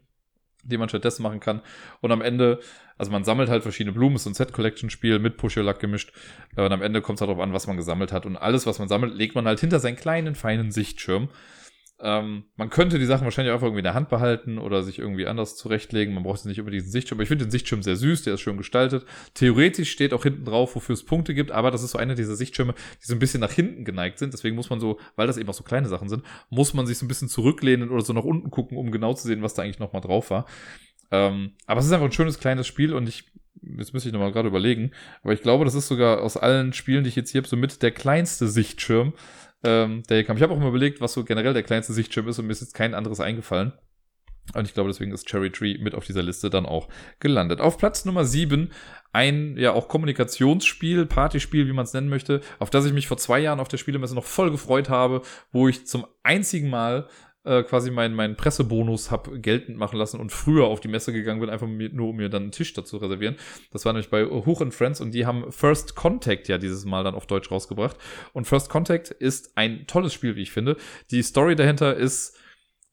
die 0.63 0.77
man 0.77 0.89
stattdessen 0.89 1.23
machen 1.23 1.39
kann. 1.39 1.61
Und 2.01 2.11
am 2.11 2.21
Ende, 2.21 2.59
also 2.97 3.09
man 3.09 3.23
sammelt 3.23 3.49
halt 3.49 3.63
verschiedene 3.63 3.93
Blumen, 3.93 4.17
ist 4.17 4.25
so 4.25 4.29
ein 4.29 4.33
Set-Collection-Spiel 4.33 5.19
mit 5.19 5.37
Push-Your-Luck 5.37 5.79
gemischt. 5.79 6.11
Und 6.57 6.73
am 6.73 6.81
Ende 6.81 7.01
kommt 7.01 7.17
es 7.17 7.21
halt 7.21 7.29
darauf 7.29 7.41
an, 7.41 7.53
was 7.53 7.67
man 7.67 7.77
gesammelt 7.77 8.11
hat. 8.11 8.25
Und 8.25 8.35
alles, 8.35 8.65
was 8.67 8.79
man 8.79 8.89
sammelt, 8.89 9.15
legt 9.15 9.33
man 9.33 9.45
halt 9.45 9.61
hinter 9.61 9.79
seinen 9.79 9.95
kleinen, 9.95 10.35
feinen 10.35 10.71
Sichtschirm. 10.71 11.29
Ähm, 12.05 12.43
man 12.57 12.69
könnte 12.69 12.99
die 12.99 13.05
Sachen 13.05 13.23
wahrscheinlich 13.23 13.53
einfach 13.53 13.65
irgendwie 13.65 13.79
in 13.79 13.85
der 13.85 13.93
Hand 13.93 14.09
behalten 14.09 14.57
oder 14.57 14.83
sich 14.83 14.99
irgendwie 14.99 15.25
anders 15.25 15.55
zurechtlegen. 15.55 16.13
Man 16.13 16.23
braucht 16.23 16.43
nicht 16.45 16.57
über 16.57 16.69
diesen 16.69 16.91
Sichtschirm. 16.91 17.15
Aber 17.15 17.23
ich 17.23 17.29
finde 17.29 17.45
den 17.45 17.51
Sichtschirm 17.51 17.81
sehr 17.81 17.95
süß, 17.95 18.23
der 18.23 18.33
ist 18.33 18.41
schön 18.41 18.57
gestaltet. 18.57 19.05
Theoretisch 19.35 19.89
steht 19.89 20.13
auch 20.13 20.23
hinten 20.23 20.43
drauf, 20.43 20.75
wofür 20.75 20.93
es 20.93 21.05
Punkte 21.05 21.33
gibt, 21.33 21.51
aber 21.51 21.71
das 21.71 21.81
ist 21.81 21.91
so 21.91 21.97
einer 21.97 22.15
dieser 22.15 22.35
Sichtschirme, 22.35 22.73
die 23.01 23.05
so 23.07 23.13
ein 23.13 23.19
bisschen 23.19 23.39
nach 23.39 23.53
hinten 23.53 23.85
geneigt 23.85 24.19
sind. 24.19 24.33
Deswegen 24.33 24.57
muss 24.57 24.69
man 24.69 24.81
so, 24.81 24.99
weil 25.15 25.27
das 25.27 25.37
eben 25.37 25.47
auch 25.47 25.53
so 25.53 25.63
kleine 25.63 25.87
Sachen 25.87 26.09
sind, 26.09 26.23
muss 26.49 26.73
man 26.73 26.85
sich 26.85 26.97
so 26.97 27.05
ein 27.05 27.07
bisschen 27.07 27.29
zurücklehnen 27.29 27.89
oder 27.89 28.01
so 28.01 28.11
nach 28.11 28.25
unten 28.25 28.51
gucken, 28.51 28.77
um 28.77 28.91
genau 28.91 29.13
zu 29.13 29.25
sehen, 29.25 29.41
was 29.41 29.53
da 29.53 29.61
eigentlich 29.61 29.79
nochmal 29.79 30.01
drauf 30.01 30.29
war. 30.29 30.45
Ähm, 31.09 31.53
aber 31.67 31.79
es 31.79 31.85
ist 31.85 31.93
einfach 31.93 32.07
ein 32.07 32.11
schönes 32.11 32.37
kleines 32.37 32.67
Spiel 32.67 32.93
und 32.93 33.07
ich 33.07 33.31
jetzt 33.77 33.93
müsste 33.93 34.09
ich 34.09 34.13
nochmal 34.13 34.31
gerade 34.31 34.49
überlegen, 34.49 34.91
aber 35.21 35.31
ich 35.31 35.41
glaube, 35.41 35.63
das 35.63 35.75
ist 35.75 35.87
sogar 35.87 36.21
aus 36.21 36.35
allen 36.35 36.73
Spielen, 36.73 37.03
die 37.03 37.09
ich 37.09 37.15
jetzt 37.15 37.31
hier 37.31 37.39
habe, 37.39 37.47
so 37.47 37.55
mit 37.55 37.81
der 37.81 37.91
kleinste 37.91 38.47
Sichtschirm, 38.47 39.13
ähm, 39.63 40.03
der 40.09 40.17
hier 40.17 40.25
kam. 40.25 40.37
Ich 40.37 40.43
habe 40.43 40.53
auch 40.53 40.59
mal 40.59 40.69
überlegt, 40.69 41.01
was 41.01 41.13
so 41.13 41.23
generell 41.23 41.53
der 41.53 41.63
kleinste 41.63 41.93
Sichtschirm 41.93 42.27
ist 42.27 42.39
und 42.39 42.47
mir 42.47 42.51
ist 42.51 42.61
jetzt 42.61 42.73
kein 42.73 42.93
anderes 42.93 43.19
eingefallen. 43.19 43.73
Und 44.53 44.67
ich 44.67 44.73
glaube, 44.73 44.89
deswegen 44.89 45.11
ist 45.11 45.27
Cherry 45.27 45.51
Tree 45.51 45.77
mit 45.77 45.95
auf 45.95 46.05
dieser 46.05 46.21
Liste 46.21 46.49
dann 46.49 46.65
auch 46.65 46.89
gelandet. 47.19 47.61
Auf 47.61 47.77
Platz 47.77 48.03
Nummer 48.03 48.25
7 48.25 48.71
ein 49.13 49.55
ja 49.57 49.71
auch 49.71 49.87
Kommunikationsspiel, 49.87 51.05
Partyspiel, 51.05 51.67
wie 51.67 51.73
man 51.73 51.85
es 51.85 51.93
nennen 51.93 52.09
möchte, 52.09 52.41
auf 52.59 52.69
das 52.69 52.85
ich 52.85 52.93
mich 52.93 53.07
vor 53.07 53.17
zwei 53.17 53.39
Jahren 53.39 53.59
auf 53.59 53.67
der 53.67 53.77
Spielemesse 53.77 54.15
noch 54.15 54.25
voll 54.25 54.51
gefreut 54.51 54.89
habe, 54.89 55.21
wo 55.51 55.67
ich 55.69 55.87
zum 55.87 56.05
einzigen 56.23 56.69
Mal 56.69 57.07
äh, 57.45 57.63
quasi 57.63 57.91
meinen 57.91 58.15
mein 58.15 58.35
Pressebonus 58.35 59.11
hab 59.11 59.29
geltend 59.41 59.77
machen 59.77 59.97
lassen 59.97 60.19
und 60.19 60.31
früher 60.31 60.65
auf 60.65 60.79
die 60.79 60.87
Messe 60.87 61.11
gegangen 61.13 61.39
bin, 61.39 61.49
einfach 61.49 61.67
nur 61.67 62.09
um 62.09 62.15
mir 62.15 62.29
dann 62.29 62.43
einen 62.43 62.51
Tisch 62.51 62.73
dazu 62.73 62.97
reservieren. 62.97 63.35
Das 63.71 63.85
war 63.85 63.93
nämlich 63.93 64.09
bei 64.09 64.25
Hoch 64.25 64.61
and 64.61 64.73
Friends 64.73 65.01
und 65.01 65.11
die 65.11 65.25
haben 65.25 65.51
First 65.51 65.95
Contact 65.95 66.47
ja 66.47 66.57
dieses 66.57 66.85
Mal 66.85 67.03
dann 67.03 67.15
auf 67.15 67.27
Deutsch 67.27 67.51
rausgebracht. 67.51 67.97
Und 68.33 68.45
First 68.45 68.69
Contact 68.69 69.09
ist 69.11 69.51
ein 69.55 69.87
tolles 69.87 70.13
Spiel, 70.13 70.35
wie 70.35 70.41
ich 70.41 70.51
finde. 70.51 70.77
Die 71.11 71.21
Story 71.21 71.55
dahinter 71.55 71.95
ist 71.95 72.37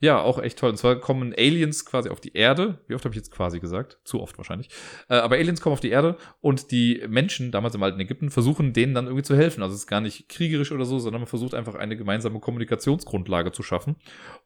ja, 0.03 0.19
auch 0.19 0.39
echt 0.39 0.59
toll. 0.59 0.71
Und 0.71 0.79
zwar 0.79 0.97
kommen 0.97 1.35
Aliens 1.37 1.85
quasi 1.85 2.09
auf 2.09 2.23
die 2.23 2.33
Erde. 2.33 2.81
Wie 2.89 2.95
oft 2.95 3.05
habe 3.05 3.13
ich 3.13 3.19
jetzt 3.19 3.31
quasi 3.31 3.61
gesagt? 3.61 3.99
Zu 4.05 4.23
oft 4.23 4.39
wahrscheinlich. 4.39 4.71
Äh, 5.11 5.17
aber 5.17 5.37
Aliens 5.37 5.61
kommen 5.61 5.75
auf 5.75 5.81
die 5.81 5.91
Erde 5.91 6.17
und 6.41 6.71
die 6.71 7.05
Menschen, 7.07 7.53
damals 7.53 7.75
im 7.75 7.83
alten 7.83 8.01
Ägypten, 8.01 8.31
versuchen 8.31 8.73
denen 8.73 8.95
dann 8.95 9.05
irgendwie 9.05 9.25
zu 9.25 9.37
helfen. 9.37 9.63
Also 9.63 9.75
es 9.75 9.83
ist 9.83 9.87
gar 9.87 10.01
nicht 10.01 10.31
kriegerisch 10.31 10.73
oder 10.73 10.87
so, 10.87 10.99
sondern 10.99 11.21
man 11.21 11.29
versucht 11.29 11.55
einfach 11.55 11.75
eine 11.75 11.99
gemeinsame 11.99 12.41
Kommunikationsgrundlage 12.41 13.53
zu 13.53 13.63
schaffen. 13.63 13.97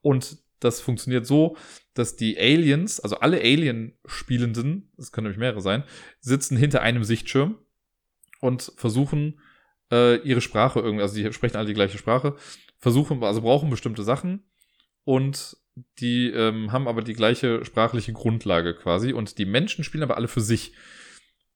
Und 0.03 0.39
das 0.59 0.81
funktioniert 0.81 1.25
so, 1.25 1.57
dass 1.95 2.17
die 2.17 2.37
Aliens, 2.37 2.99
also 2.99 3.21
alle 3.21 3.39
Alien-Spielenden, 3.39 4.91
es 4.99 5.13
können 5.13 5.27
nämlich 5.27 5.39
mehrere 5.39 5.61
sein, 5.61 5.85
sitzen 6.19 6.57
hinter 6.57 6.83
einem 6.83 7.05
Sichtschirm 7.05 7.59
und 8.41 8.73
versuchen 8.77 9.41
äh, 9.93 10.17
ihre 10.23 10.41
Sprache 10.41 10.81
irgendwie, 10.81 11.03
also 11.03 11.15
die 11.15 11.33
sprechen 11.33 11.59
alle 11.59 11.69
die 11.69 11.75
gleiche 11.75 11.99
Sprache, 11.99 12.35
versuchen, 12.79 13.23
also 13.23 13.41
brauchen 13.43 13.71
bestimmte 13.71 14.03
Sachen 14.03 14.43
und 15.05 15.57
die 15.99 16.31
ähm, 16.31 16.73
haben 16.73 16.89
aber 16.89 17.03
die 17.03 17.15
gleiche 17.15 17.65
sprachliche 17.65 18.13
Grundlage 18.13 18.75
quasi 18.75 19.13
und 19.13 19.39
die 19.39 19.45
Menschen 19.45 19.85
spielen 19.85 20.05
aber 20.05 20.17
alle 20.17 20.29
für 20.29 20.41
sich. 20.41 20.73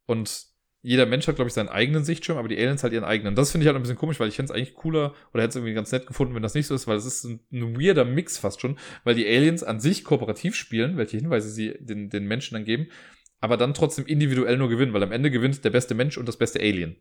Und 0.06 0.48
jeder 0.82 1.06
Mensch 1.06 1.26
hat, 1.26 1.36
glaube 1.36 1.48
ich, 1.48 1.54
seinen 1.54 1.68
eigenen 1.68 2.04
Sichtschirm, 2.04 2.38
aber 2.38 2.48
die 2.48 2.56
Aliens 2.56 2.82
halt 2.82 2.92
ihren 2.92 3.04
eigenen. 3.04 3.34
Das 3.34 3.50
finde 3.50 3.64
ich 3.64 3.66
halt 3.66 3.76
ein 3.76 3.82
bisschen 3.82 3.98
komisch, 3.98 4.20
weil 4.20 4.28
ich 4.28 4.36
fände 4.36 4.52
es 4.52 4.56
eigentlich 4.56 4.74
cooler 4.74 5.14
oder 5.32 5.42
hätte 5.42 5.50
es 5.50 5.56
irgendwie 5.56 5.74
ganz 5.74 5.90
nett 5.90 6.06
gefunden, 6.06 6.34
wenn 6.34 6.42
das 6.42 6.54
nicht 6.54 6.66
so 6.66 6.74
ist, 6.74 6.86
weil 6.86 6.96
es 6.96 7.04
ist 7.04 7.24
ein, 7.24 7.40
ein 7.52 7.80
weirder 7.80 8.04
Mix 8.04 8.38
fast 8.38 8.60
schon, 8.60 8.78
weil 9.04 9.14
die 9.14 9.26
Aliens 9.26 9.62
an 9.62 9.80
sich 9.80 10.04
kooperativ 10.04 10.54
spielen, 10.54 10.96
welche 10.96 11.16
Hinweise 11.16 11.50
sie 11.50 11.74
den, 11.80 12.10
den 12.10 12.26
Menschen 12.26 12.54
dann 12.54 12.64
geben, 12.64 12.88
aber 13.40 13.56
dann 13.56 13.74
trotzdem 13.74 14.06
individuell 14.06 14.56
nur 14.56 14.68
gewinnen, 14.68 14.92
weil 14.92 15.02
am 15.02 15.12
Ende 15.12 15.30
gewinnt 15.30 15.64
der 15.64 15.70
beste 15.70 15.94
Mensch 15.94 16.16
und 16.16 16.26
das 16.26 16.36
beste 16.36 16.60
Alien. 16.60 16.96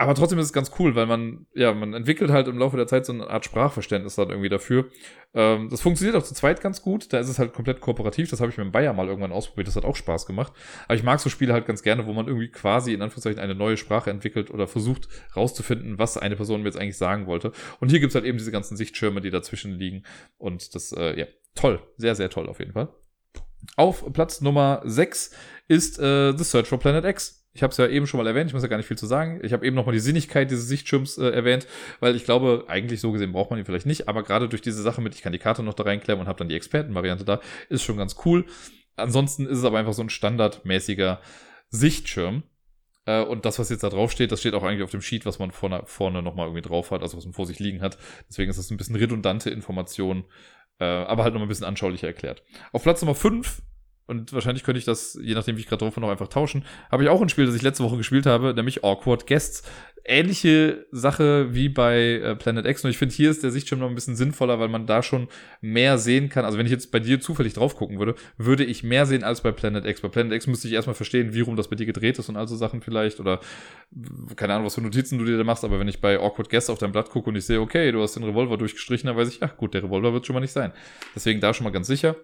Aber 0.00 0.14
trotzdem 0.14 0.38
ist 0.38 0.46
es 0.46 0.52
ganz 0.52 0.70
cool, 0.78 0.94
weil 0.94 1.06
man, 1.06 1.46
ja, 1.54 1.74
man 1.74 1.92
entwickelt 1.92 2.30
halt 2.30 2.46
im 2.46 2.56
Laufe 2.56 2.76
der 2.76 2.86
Zeit 2.86 3.04
so 3.04 3.12
eine 3.12 3.28
Art 3.28 3.44
Sprachverständnis 3.44 4.14
dann 4.14 4.30
irgendwie 4.30 4.48
dafür. 4.48 4.86
Ähm, 5.34 5.68
das 5.70 5.80
funktioniert 5.80 6.16
auch 6.16 6.22
zu 6.22 6.34
zweit 6.34 6.60
ganz 6.60 6.82
gut. 6.82 7.12
Da 7.12 7.18
ist 7.18 7.28
es 7.28 7.40
halt 7.40 7.52
komplett 7.52 7.80
kooperativ. 7.80 8.30
Das 8.30 8.40
habe 8.40 8.52
ich 8.52 8.56
mit 8.56 8.64
dem 8.64 8.70
Bayer 8.70 8.92
mal 8.92 9.08
irgendwann 9.08 9.32
ausprobiert. 9.32 9.66
Das 9.66 9.74
hat 9.74 9.84
auch 9.84 9.96
Spaß 9.96 10.26
gemacht. 10.26 10.52
Aber 10.84 10.94
ich 10.94 11.02
mag 11.02 11.18
so 11.18 11.28
Spiele 11.28 11.52
halt 11.52 11.66
ganz 11.66 11.82
gerne, 11.82 12.06
wo 12.06 12.12
man 12.12 12.28
irgendwie 12.28 12.48
quasi 12.48 12.94
in 12.94 13.02
Anführungszeichen 13.02 13.40
eine 13.40 13.56
neue 13.56 13.76
Sprache 13.76 14.10
entwickelt 14.10 14.52
oder 14.52 14.68
versucht 14.68 15.08
rauszufinden, 15.34 15.98
was 15.98 16.16
eine 16.16 16.36
Person 16.36 16.62
mir 16.62 16.68
jetzt 16.68 16.78
eigentlich 16.78 16.96
sagen 16.96 17.26
wollte. 17.26 17.50
Und 17.80 17.88
hier 17.88 17.98
gibt's 17.98 18.14
halt 18.14 18.24
eben 18.24 18.38
diese 18.38 18.52
ganzen 18.52 18.76
Sichtschirme, 18.76 19.20
die 19.20 19.30
dazwischen 19.30 19.72
liegen. 19.72 20.04
Und 20.36 20.76
das, 20.76 20.92
äh, 20.92 21.18
ja, 21.18 21.26
toll. 21.56 21.82
Sehr, 21.96 22.14
sehr 22.14 22.30
toll 22.30 22.48
auf 22.48 22.60
jeden 22.60 22.72
Fall. 22.72 22.88
Auf 23.76 24.12
Platz 24.12 24.40
Nummer 24.40 24.80
6 24.84 25.32
ist 25.66 25.98
äh, 25.98 26.36
The 26.36 26.44
Search 26.44 26.68
for 26.68 26.78
Planet 26.78 27.04
X. 27.04 27.37
Ich 27.52 27.62
habe 27.62 27.70
es 27.70 27.76
ja 27.76 27.86
eben 27.88 28.06
schon 28.06 28.18
mal 28.18 28.26
erwähnt, 28.26 28.50
ich 28.50 28.54
muss 28.54 28.62
ja 28.62 28.68
gar 28.68 28.76
nicht 28.76 28.86
viel 28.86 28.98
zu 28.98 29.06
sagen. 29.06 29.40
Ich 29.42 29.52
habe 29.52 29.66
eben 29.66 29.74
nochmal 29.74 29.94
die 29.94 30.00
Sinnigkeit 30.00 30.50
dieses 30.50 30.68
Sichtschirms 30.68 31.18
äh, 31.18 31.30
erwähnt, 31.30 31.66
weil 32.00 32.14
ich 32.14 32.24
glaube, 32.24 32.64
eigentlich 32.68 33.00
so 33.00 33.10
gesehen 33.10 33.32
braucht 33.32 33.50
man 33.50 33.58
ihn 33.58 33.64
vielleicht 33.64 33.86
nicht, 33.86 34.08
aber 34.08 34.22
gerade 34.22 34.48
durch 34.48 34.62
diese 34.62 34.82
Sache 34.82 35.00
mit, 35.00 35.14
ich 35.14 35.22
kann 35.22 35.32
die 35.32 35.38
Karte 35.38 35.62
noch 35.62 35.74
da 35.74 35.84
reinklemmen 35.84 36.22
und 36.22 36.28
habe 36.28 36.38
dann 36.38 36.48
die 36.48 36.54
Expertenvariante 36.54 37.24
da, 37.24 37.40
ist 37.68 37.82
schon 37.82 37.96
ganz 37.96 38.16
cool. 38.24 38.44
Ansonsten 38.96 39.46
ist 39.46 39.58
es 39.58 39.64
aber 39.64 39.78
einfach 39.78 39.92
so 39.92 40.02
ein 40.02 40.10
standardmäßiger 40.10 41.20
Sichtschirm. 41.70 42.42
Äh, 43.06 43.22
und 43.22 43.44
das, 43.44 43.58
was 43.58 43.70
jetzt 43.70 43.82
da 43.82 43.88
drauf 43.88 44.12
steht, 44.12 44.32
das 44.32 44.40
steht 44.40 44.54
auch 44.54 44.62
eigentlich 44.62 44.82
auf 44.82 44.90
dem 44.90 45.02
Sheet, 45.02 45.24
was 45.24 45.38
man 45.38 45.50
vorne, 45.50 45.82
vorne 45.86 46.22
nochmal 46.22 46.46
irgendwie 46.46 46.66
drauf 46.66 46.90
hat, 46.90 47.02
also 47.02 47.16
was 47.16 47.24
man 47.24 47.34
vor 47.34 47.46
sich 47.46 47.58
liegen 47.58 47.80
hat. 47.80 47.98
Deswegen 48.28 48.50
ist 48.50 48.58
das 48.58 48.70
ein 48.70 48.76
bisschen 48.76 48.96
redundante 48.96 49.50
Information, 49.50 50.24
äh, 50.78 50.84
aber 50.84 51.24
halt 51.24 51.32
nochmal 51.32 51.46
ein 51.46 51.48
bisschen 51.48 51.66
anschaulicher 51.66 52.06
erklärt. 52.06 52.42
Auf 52.72 52.82
Platz 52.82 53.00
Nummer 53.00 53.14
5 53.14 53.62
und 54.08 54.32
wahrscheinlich 54.32 54.64
könnte 54.64 54.78
ich 54.78 54.86
das, 54.86 55.18
je 55.22 55.34
nachdem 55.34 55.56
wie 55.56 55.60
ich 55.60 55.66
gerade 55.66 55.84
drauf 55.84 55.94
bin, 55.94 56.00
noch 56.00 56.10
einfach 56.10 56.28
tauschen, 56.28 56.64
habe 56.90 57.04
ich 57.04 57.10
auch 57.10 57.20
ein 57.20 57.28
Spiel, 57.28 57.44
das 57.44 57.54
ich 57.54 57.62
letzte 57.62 57.84
Woche 57.84 57.98
gespielt 57.98 58.24
habe, 58.24 58.54
nämlich 58.54 58.82
Awkward 58.82 59.26
Guests. 59.26 59.62
Ähnliche 60.10 60.86
Sache 60.90 61.54
wie 61.54 61.68
bei 61.68 62.14
äh, 62.14 62.34
Planet 62.34 62.64
X, 62.64 62.82
und 62.82 62.90
ich 62.90 62.96
finde, 62.96 63.14
hier 63.14 63.30
ist 63.30 63.42
der 63.42 63.50
Sichtschirm 63.50 63.80
noch 63.80 63.90
ein 63.90 63.94
bisschen 63.94 64.16
sinnvoller, 64.16 64.58
weil 64.58 64.68
man 64.68 64.86
da 64.86 65.02
schon 65.02 65.28
mehr 65.60 65.98
sehen 65.98 66.30
kann. 66.30 66.46
Also 66.46 66.56
wenn 66.56 66.64
ich 66.64 66.72
jetzt 66.72 66.90
bei 66.90 66.98
dir 66.98 67.20
zufällig 67.20 67.52
drauf 67.52 67.76
gucken 67.76 67.98
würde, 67.98 68.14
würde 68.38 68.64
ich 68.64 68.82
mehr 68.82 69.04
sehen 69.04 69.22
als 69.22 69.42
bei 69.42 69.52
Planet 69.52 69.84
X. 69.84 70.00
Bei 70.00 70.08
Planet 70.08 70.32
X 70.32 70.46
müsste 70.46 70.66
ich 70.66 70.72
erstmal 70.72 70.94
verstehen, 70.94 71.34
wie 71.34 71.42
rum 71.42 71.56
das 71.56 71.68
bei 71.68 71.76
dir 71.76 71.84
gedreht 71.84 72.18
ist 72.18 72.30
und 72.30 72.38
all 72.38 72.48
so 72.48 72.56
Sachen 72.56 72.80
vielleicht, 72.80 73.20
oder 73.20 73.40
keine 74.36 74.54
Ahnung, 74.54 74.64
was 74.64 74.76
für 74.76 74.80
Notizen 74.80 75.18
du 75.18 75.26
dir 75.26 75.36
da 75.36 75.44
machst, 75.44 75.64
aber 75.64 75.78
wenn 75.78 75.88
ich 75.88 76.00
bei 76.00 76.18
Awkward 76.18 76.48
Guests 76.48 76.70
auf 76.70 76.78
dein 76.78 76.92
Blatt 76.92 77.10
gucke 77.10 77.28
und 77.28 77.36
ich 77.36 77.44
sehe, 77.44 77.60
okay, 77.60 77.92
du 77.92 78.00
hast 78.00 78.14
den 78.14 78.24
Revolver 78.24 78.56
durchgestrichen, 78.56 79.08
dann 79.08 79.16
weiß 79.18 79.28
ich, 79.28 79.42
ach 79.42 79.58
gut, 79.58 79.74
der 79.74 79.82
Revolver 79.82 80.14
wird 80.14 80.24
schon 80.24 80.32
mal 80.32 80.40
nicht 80.40 80.52
sein. 80.52 80.72
Deswegen 81.14 81.42
da 81.42 81.52
schon 81.52 81.64
mal 81.64 81.70
ganz 81.70 81.86
sicher. 81.86 82.16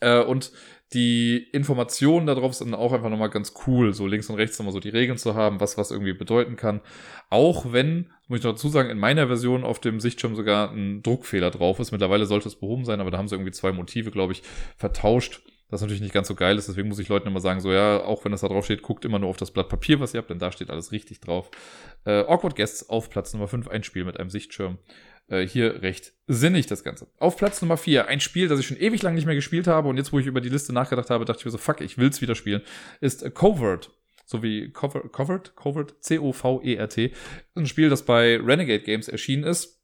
Äh, 0.00 0.22
und 0.22 0.52
die 0.92 1.36
Informationen 1.52 2.26
darauf 2.26 2.54
sind 2.54 2.74
auch 2.74 2.92
einfach 2.92 3.10
nochmal 3.10 3.30
ganz 3.30 3.54
cool, 3.66 3.94
so 3.94 4.08
links 4.08 4.28
und 4.28 4.36
rechts 4.36 4.58
nochmal 4.58 4.72
so 4.72 4.80
die 4.80 4.88
Regeln 4.88 5.18
zu 5.18 5.36
haben, 5.36 5.60
was 5.60 5.78
was 5.78 5.92
irgendwie 5.92 6.14
bedeuten 6.14 6.56
kann. 6.56 6.80
Auch 7.28 7.72
wenn, 7.72 8.10
muss 8.26 8.40
ich 8.40 8.44
noch 8.44 8.52
dazu 8.52 8.68
sagen, 8.68 8.90
in 8.90 8.98
meiner 8.98 9.28
Version 9.28 9.62
auf 9.62 9.78
dem 9.78 10.00
Sichtschirm 10.00 10.34
sogar 10.34 10.72
ein 10.72 11.02
Druckfehler 11.02 11.52
drauf 11.52 11.78
ist. 11.78 11.92
Mittlerweile 11.92 12.26
sollte 12.26 12.48
es 12.48 12.56
behoben 12.56 12.84
sein, 12.84 13.00
aber 13.00 13.12
da 13.12 13.18
haben 13.18 13.28
sie 13.28 13.36
irgendwie 13.36 13.52
zwei 13.52 13.70
Motive, 13.70 14.10
glaube 14.10 14.32
ich, 14.32 14.42
vertauscht. 14.76 15.42
Das 15.70 15.80
natürlich 15.80 16.02
nicht 16.02 16.14
ganz 16.14 16.26
so 16.26 16.34
geil 16.34 16.58
ist, 16.58 16.68
deswegen 16.68 16.88
muss 16.88 16.98
ich 16.98 17.08
Leuten 17.08 17.28
immer 17.28 17.38
sagen, 17.38 17.60
so 17.60 17.70
ja, 17.70 18.02
auch 18.02 18.24
wenn 18.24 18.32
das 18.32 18.40
da 18.40 18.48
drauf 18.48 18.64
steht, 18.64 18.82
guckt 18.82 19.04
immer 19.04 19.20
nur 19.20 19.28
auf 19.28 19.36
das 19.36 19.52
Blatt 19.52 19.68
Papier, 19.68 20.00
was 20.00 20.12
ihr 20.12 20.18
habt, 20.18 20.30
denn 20.30 20.40
da 20.40 20.50
steht 20.50 20.68
alles 20.68 20.90
richtig 20.90 21.20
drauf. 21.20 21.52
Äh, 22.04 22.24
Awkward 22.24 22.56
Guests 22.56 22.90
auf 22.90 23.08
Platz 23.08 23.32
Nummer 23.32 23.46
5, 23.46 23.68
ein 23.68 23.84
Spiel 23.84 24.04
mit 24.04 24.18
einem 24.18 24.30
Sichtschirm. 24.30 24.78
Äh, 25.30 25.46
hier 25.46 25.80
recht 25.82 26.12
sinnig 26.26 26.66
das 26.66 26.84
Ganze. 26.84 27.06
Auf 27.18 27.36
Platz 27.36 27.62
Nummer 27.62 27.76
4, 27.76 28.08
ein 28.08 28.20
Spiel, 28.20 28.48
das 28.48 28.60
ich 28.60 28.66
schon 28.66 28.76
ewig 28.76 29.00
lang 29.02 29.14
nicht 29.14 29.26
mehr 29.26 29.34
gespielt 29.34 29.66
habe 29.66 29.88
und 29.88 29.96
jetzt, 29.96 30.12
wo 30.12 30.18
ich 30.18 30.26
über 30.26 30.40
die 30.40 30.48
Liste 30.48 30.72
nachgedacht 30.72 31.08
habe, 31.08 31.24
dachte 31.24 31.38
ich 31.40 31.44
mir 31.44 31.52
so, 31.52 31.58
fuck, 31.58 31.80
ich 31.80 31.96
will's 31.96 32.20
wieder 32.20 32.34
spielen, 32.34 32.62
ist 33.00 33.22
äh, 33.22 33.30
Covert. 33.30 33.90
So 34.26 34.44
wie 34.44 34.70
Cover, 34.70 35.08
Covert, 35.08 35.56
Covert, 35.56 35.96
C-O-V-E-R-T. 36.04 37.12
Ein 37.56 37.66
Spiel, 37.66 37.88
das 37.88 38.04
bei 38.04 38.36
Renegade 38.36 38.84
Games 38.84 39.08
erschienen 39.08 39.42
ist 39.42 39.79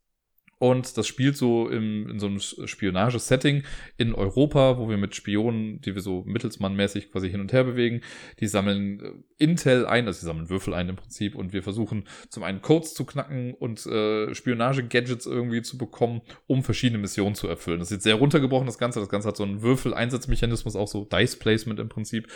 Und 0.59 0.97
das 0.97 1.07
spielt 1.07 1.37
so 1.37 1.69
im, 1.69 2.09
in 2.09 2.19
so 2.19 2.27
einem 2.27 2.41
Spionagesetting 2.41 3.65
in 3.99 4.15
Europa, 4.15 4.78
wo 4.78 4.89
wir 4.89 4.97
mit 4.97 5.15
Spionen, 5.15 5.83
die 5.83 5.95
wir 5.95 6.01
so 6.01 6.23
mittelsmannmäßig 6.27 7.12
quasi 7.12 7.31
hin 7.31 7.41
und 7.41 7.53
her 7.53 7.65
bewegen, 7.65 8.01
die 8.41 8.47
sammeln 8.47 9.01
äh, 9.01 9.12
Intel 9.45 9.85
ein, 9.85 10.07
also 10.07 10.20
die 10.20 10.24
sammeln 10.24 10.49
Würfel 10.49 10.73
ein 10.73 10.89
im 10.89 10.97
Prinzip 10.97 11.35
und 11.35 11.53
wir 11.53 11.62
versuchen 11.62 12.05
zum 12.31 12.43
einen 12.43 12.62
Codes 12.62 12.95
zu 12.95 13.05
knacken 13.05 13.53
und 13.53 13.85
äh, 13.85 14.35
Spionage-Gadgets 14.35 15.27
irgendwie 15.27 15.61
zu 15.61 15.77
bekommen, 15.77 16.23
um 16.47 16.62
verschiedene 16.62 16.99
Missionen 16.99 17.35
zu 17.35 17.49
erfüllen. 17.49 17.78
Das 17.78 17.89
ist 17.89 17.97
jetzt 17.97 18.05
sehr 18.05 18.15
runtergebrochen, 18.15 18.66
das 18.66 18.78
Ganze. 18.78 19.01
Das 19.01 19.11
Ganze 19.11 19.28
hat 19.28 19.37
so 19.37 19.45
einen 19.45 19.61
Würfel-Einsatzmechanismus, 19.61 20.74
auch 20.74 20.89
so 20.89 21.05
Dice-Placement 21.05 21.81
im 21.81 21.91
Prinzip. 21.91 22.28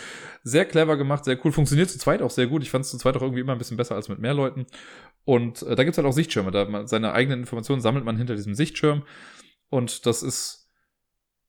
Sehr 0.43 0.67
clever 0.67 0.99
gemacht, 0.99 1.25
sehr 1.25 1.39
cool. 1.43 1.53
Funktioniert 1.53 1.89
zu 1.89 1.99
zweit 1.99 2.21
auch 2.21 2.31
sehr 2.31 2.49
gut. 2.49 2.63
Ich 2.63 2.71
fand 2.71 2.85
es 2.85 2.91
zu 2.91 2.99
zweit 2.99 3.17
auch 3.17 3.23
irgendwie 3.23 3.41
immer 3.41 3.53
ein 3.53 3.59
bisschen 3.59 3.79
besser 3.79 3.95
als 3.95 4.11
mit 4.11 4.19
mehr 4.19 4.35
Leuten. 4.35 4.67
Und 5.25 5.63
äh, 5.63 5.77
da 5.77 5.85
gibt's 5.85 5.99
halt 5.99 6.07
auch 6.07 6.13
Sichtschirme. 6.13 6.51
Da 6.51 6.65
man, 6.65 6.87
seine 6.87 7.13
eigenen 7.13 7.41
Informationen 7.41 7.81
sammelt 7.81 8.05
man 8.05 8.10
hinter 8.17 8.37
diesem 8.37 8.55
Sichtschirm. 8.55 9.05
Und 9.69 10.07
das 10.07 10.23
ist 10.23 10.71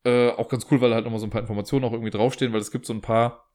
äh, 0.04 0.30
auch 0.30 0.48
ganz 0.48 0.66
cool, 0.70 0.80
weil 0.80 0.94
halt 0.94 1.04
nochmal 1.04 1.20
so 1.20 1.26
ein 1.26 1.30
paar 1.30 1.40
Informationen 1.40 1.84
auch 1.84 1.92
irgendwie 1.92 2.10
draufstehen, 2.10 2.52
weil 2.52 2.60
es 2.60 2.70
gibt 2.70 2.86
so 2.86 2.92
ein 2.92 3.00
paar 3.00 3.52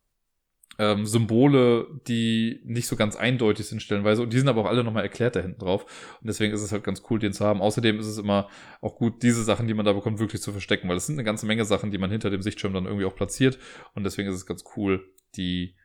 ähm, 0.80 1.06
Symbole, 1.06 1.88
die 2.08 2.62
nicht 2.64 2.88
so 2.88 2.96
ganz 2.96 3.16
eindeutig 3.16 3.66
sind 3.66 3.82
stellenweise. 3.82 4.22
Und 4.22 4.32
die 4.32 4.38
sind 4.38 4.48
aber 4.48 4.62
auch 4.62 4.68
alle 4.68 4.84
nochmal 4.84 5.04
erklärt 5.04 5.36
da 5.36 5.40
hinten 5.40 5.60
drauf. 5.60 5.84
Und 6.22 6.28
deswegen 6.28 6.54
ist 6.54 6.62
es 6.62 6.72
halt 6.72 6.84
ganz 6.84 7.02
cool, 7.10 7.20
den 7.20 7.34
zu 7.34 7.46
haben. 7.46 7.62
Außerdem 7.62 8.00
ist 8.00 8.08
es 8.08 8.18
immer 8.18 8.48
auch 8.82 8.96
gut, 8.96 9.24
diese 9.24 9.44
Sachen, 9.44 9.68
die 9.68 9.74
man 9.74 9.86
da 9.86 9.94
bekommt, 9.94 10.20
wirklich 10.20 10.42
zu 10.42 10.52
verstecken, 10.52 10.88
weil 10.88 10.98
es 10.98 11.08
sind 11.08 11.16
eine 11.16 11.24
ganze 11.24 11.46
Menge 11.46 11.66
Sachen, 11.66 11.92
die 11.92 11.98
man 11.98 12.12
hinter 12.12 12.30
dem 12.30 12.42
Sichtschirm 12.42 12.74
dann 12.74 12.86
irgendwie 12.86 13.06
auch 13.06 13.16
platziert. 13.16 13.58
Und 13.96 14.04
deswegen 14.04 14.30
ist 14.30 14.36
es 14.36 14.46
ganz 14.46 14.64
cool, 14.76 15.04
die 15.36 15.76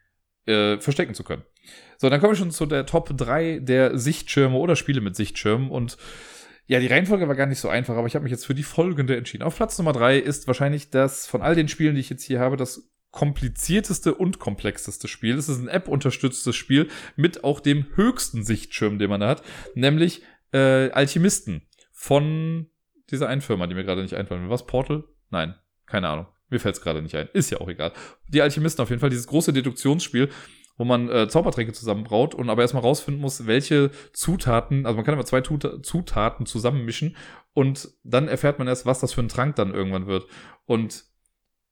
äh, 0.46 0.78
verstecken 0.78 1.14
zu 1.14 1.24
können. 1.24 1.42
So, 1.96 2.10
dann 2.10 2.20
kommen 2.20 2.32
wir 2.32 2.36
schon 2.36 2.50
zu 2.50 2.66
der 2.66 2.84
Top 2.84 3.16
3 3.16 3.60
der 3.60 3.96
Sichtschirme 3.96 4.58
oder 4.58 4.76
Spiele 4.76 5.00
mit 5.00 5.16
Sichtschirmen 5.16 5.70
und 5.70 5.96
ja, 6.66 6.80
die 6.80 6.86
Reihenfolge 6.86 7.28
war 7.28 7.34
gar 7.34 7.46
nicht 7.46 7.58
so 7.58 7.68
einfach, 7.68 7.96
aber 7.96 8.06
ich 8.06 8.14
habe 8.14 8.22
mich 8.22 8.30
jetzt 8.30 8.46
für 8.46 8.54
die 8.54 8.62
folgende 8.62 9.16
entschieden. 9.16 9.42
Auf 9.42 9.56
Platz 9.56 9.78
Nummer 9.78 9.92
3 9.92 10.18
ist 10.18 10.46
wahrscheinlich 10.46 10.90
das 10.90 11.26
von 11.26 11.42
all 11.42 11.54
den 11.54 11.68
Spielen, 11.68 11.94
die 11.94 12.00
ich 12.00 12.10
jetzt 12.10 12.24
hier 12.24 12.40
habe, 12.40 12.56
das 12.56 12.90
komplizierteste 13.10 14.14
und 14.14 14.38
komplexeste 14.38 15.06
Spiel. 15.06 15.36
Es 15.36 15.48
ist 15.48 15.58
ein 15.58 15.68
App-unterstütztes 15.68 16.56
Spiel 16.56 16.88
mit 17.14 17.44
auch 17.44 17.60
dem 17.60 17.86
höchsten 17.94 18.42
Sichtschirm, 18.42 18.98
den 18.98 19.10
man 19.10 19.20
da 19.20 19.28
hat, 19.28 19.42
nämlich 19.74 20.22
äh, 20.52 20.90
Alchemisten 20.90 21.62
von 21.90 22.70
dieser 23.10 23.28
einen 23.28 23.42
Firma, 23.42 23.66
die 23.66 23.74
mir 23.74 23.84
gerade 23.84 24.02
nicht 24.02 24.14
einfallen 24.14 24.42
will. 24.42 24.50
Was? 24.50 24.66
Portal? 24.66 25.04
Nein, 25.30 25.54
keine 25.86 26.08
Ahnung. 26.08 26.26
Mir 26.48 26.58
fällt 26.58 26.74
es 26.74 26.80
gerade 26.80 27.02
nicht 27.02 27.14
ein. 27.14 27.28
Ist 27.32 27.50
ja 27.50 27.60
auch 27.60 27.68
egal. 27.68 27.92
Die 28.28 28.42
Alchemisten 28.42 28.82
auf 28.82 28.90
jeden 28.90 29.00
Fall, 29.00 29.10
dieses 29.10 29.26
große 29.26 29.52
Deduktionsspiel, 29.52 30.30
wo 30.76 30.84
man 30.84 31.08
äh, 31.08 31.28
Zaubertränke 31.28 31.72
zusammenbraut 31.72 32.34
und 32.34 32.50
aber 32.50 32.62
erstmal 32.62 32.82
rausfinden 32.82 33.20
muss, 33.20 33.46
welche 33.46 33.90
Zutaten, 34.12 34.86
also 34.86 34.96
man 34.96 35.04
kann 35.04 35.14
immer 35.14 35.24
zwei 35.24 35.40
Zutaten 35.42 36.46
zusammenmischen 36.46 37.16
und 37.54 37.90
dann 38.04 38.28
erfährt 38.28 38.58
man 38.58 38.68
erst, 38.68 38.86
was 38.86 39.00
das 39.00 39.12
für 39.12 39.20
ein 39.20 39.28
Trank 39.28 39.56
dann 39.56 39.74
irgendwann 39.74 40.06
wird. 40.06 40.26
Und 40.64 41.04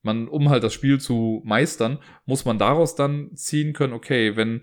man, 0.02 0.28
um 0.28 0.48
halt 0.48 0.62
das 0.62 0.74
Spiel 0.74 1.00
zu 1.00 1.42
meistern, 1.44 1.98
muss 2.24 2.44
man 2.44 2.58
daraus 2.58 2.94
dann 2.94 3.34
ziehen 3.34 3.72
können, 3.72 3.92
okay, 3.92 4.36
wenn, 4.36 4.62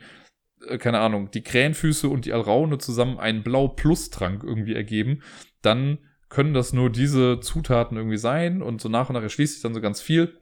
äh, 0.68 0.78
keine 0.78 1.00
Ahnung, 1.00 1.32
die 1.32 1.44
Krähenfüße 1.44 2.08
und 2.08 2.26
die 2.26 2.34
Alraune 2.34 2.78
zusammen 2.78 3.20
einen 3.20 3.44
Blau-Plus-Trank 3.44 4.44
irgendwie 4.44 4.76
ergeben, 4.76 5.22
dann 5.62 6.00
können 6.30 6.54
das 6.54 6.74
nur 6.74 6.90
diese 6.90 7.40
Zutaten 7.40 7.98
irgendwie 7.98 8.18
sein 8.18 8.62
und 8.62 8.82
so 8.82 8.90
nach 8.90 9.10
und 9.10 9.16
nach 9.16 9.24
erschließt 9.24 9.54
sich 9.54 9.64
dann 9.64 9.74
so 9.74 9.82
ganz 9.82 10.02
viel. 10.02 10.40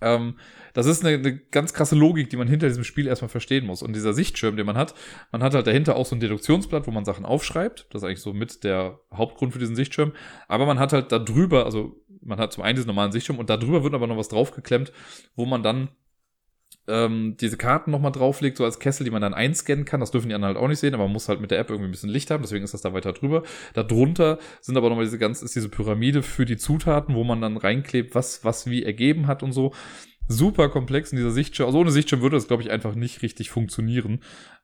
Ähm, 0.00 0.38
das 0.74 0.86
ist 0.86 1.04
eine, 1.04 1.16
eine 1.16 1.38
ganz 1.38 1.72
krasse 1.72 1.94
Logik, 1.94 2.28
die 2.28 2.36
man 2.36 2.48
hinter 2.48 2.68
diesem 2.68 2.84
Spiel 2.84 3.06
erstmal 3.06 3.30
verstehen 3.30 3.64
muss. 3.64 3.82
Und 3.82 3.94
dieser 3.94 4.12
Sichtschirm, 4.12 4.56
den 4.56 4.66
man 4.66 4.76
hat, 4.76 4.94
man 5.32 5.42
hat 5.42 5.54
halt 5.54 5.66
dahinter 5.66 5.96
auch 5.96 6.04
so 6.04 6.14
ein 6.14 6.20
Deduktionsblatt, 6.20 6.86
wo 6.86 6.90
man 6.90 7.04
Sachen 7.04 7.24
aufschreibt. 7.24 7.86
Das 7.90 8.02
ist 8.02 8.06
eigentlich 8.06 8.20
so 8.20 8.34
mit 8.34 8.64
der 8.64 9.00
Hauptgrund 9.12 9.52
für 9.52 9.58
diesen 9.58 9.76
Sichtschirm. 9.76 10.12
Aber 10.48 10.66
man 10.66 10.78
hat 10.78 10.92
halt 10.92 11.12
da 11.12 11.18
drüber, 11.18 11.64
also 11.64 12.04
man 12.20 12.38
hat 12.38 12.52
zum 12.52 12.64
einen 12.64 12.76
diesen 12.76 12.88
normalen 12.88 13.12
Sichtschirm 13.12 13.38
und 13.38 13.48
da 13.48 13.56
drüber 13.56 13.84
wird 13.84 13.94
aber 13.94 14.06
noch 14.06 14.16
was 14.16 14.28
draufgeklemmt, 14.28 14.92
wo 15.36 15.46
man 15.46 15.62
dann 15.62 15.88
ähm, 16.86 17.36
diese 17.40 17.56
Karten 17.56 17.90
nochmal 17.90 18.12
drauflegt, 18.12 18.58
so 18.58 18.64
als 18.64 18.78
Kessel, 18.78 19.04
die 19.04 19.10
man 19.10 19.22
dann 19.22 19.34
einscannen 19.34 19.84
kann. 19.84 20.00
Das 20.00 20.10
dürfen 20.10 20.28
die 20.28 20.34
anderen 20.34 20.54
halt 20.54 20.62
auch 20.62 20.68
nicht 20.68 20.80
sehen, 20.80 20.94
aber 20.94 21.04
man 21.04 21.12
muss 21.12 21.28
halt 21.28 21.40
mit 21.40 21.50
der 21.50 21.58
App 21.58 21.70
irgendwie 21.70 21.88
ein 21.88 21.92
bisschen 21.92 22.10
Licht 22.10 22.30
haben, 22.30 22.42
deswegen 22.42 22.64
ist 22.64 22.74
das 22.74 22.82
da 22.82 22.92
weiter 22.92 23.12
drüber. 23.12 23.42
Darunter 23.72 24.38
sind 24.60 24.76
aber 24.76 24.88
nochmal 24.88 25.04
diese 25.04 25.18
ganz, 25.18 25.42
ist 25.42 25.54
diese 25.54 25.68
Pyramide 25.68 26.22
für 26.22 26.44
die 26.44 26.56
Zutaten, 26.56 27.14
wo 27.14 27.24
man 27.24 27.40
dann 27.40 27.56
reinklebt, 27.56 28.14
was, 28.14 28.44
was 28.44 28.66
wie 28.66 28.82
ergeben 28.82 29.26
hat 29.26 29.42
und 29.42 29.52
so. 29.52 29.72
Super 30.28 30.68
komplex 30.68 31.12
in 31.12 31.16
dieser 31.16 31.30
Sichtschirm. 31.30 31.66
Also 31.66 31.78
ohne 31.78 31.90
Sichtschirm 31.90 32.22
würde 32.22 32.36
das, 32.36 32.48
glaube 32.48 32.62
ich, 32.62 32.70
einfach 32.70 32.94
nicht 32.94 33.22
richtig 33.22 33.50
funktionieren, 33.50 34.20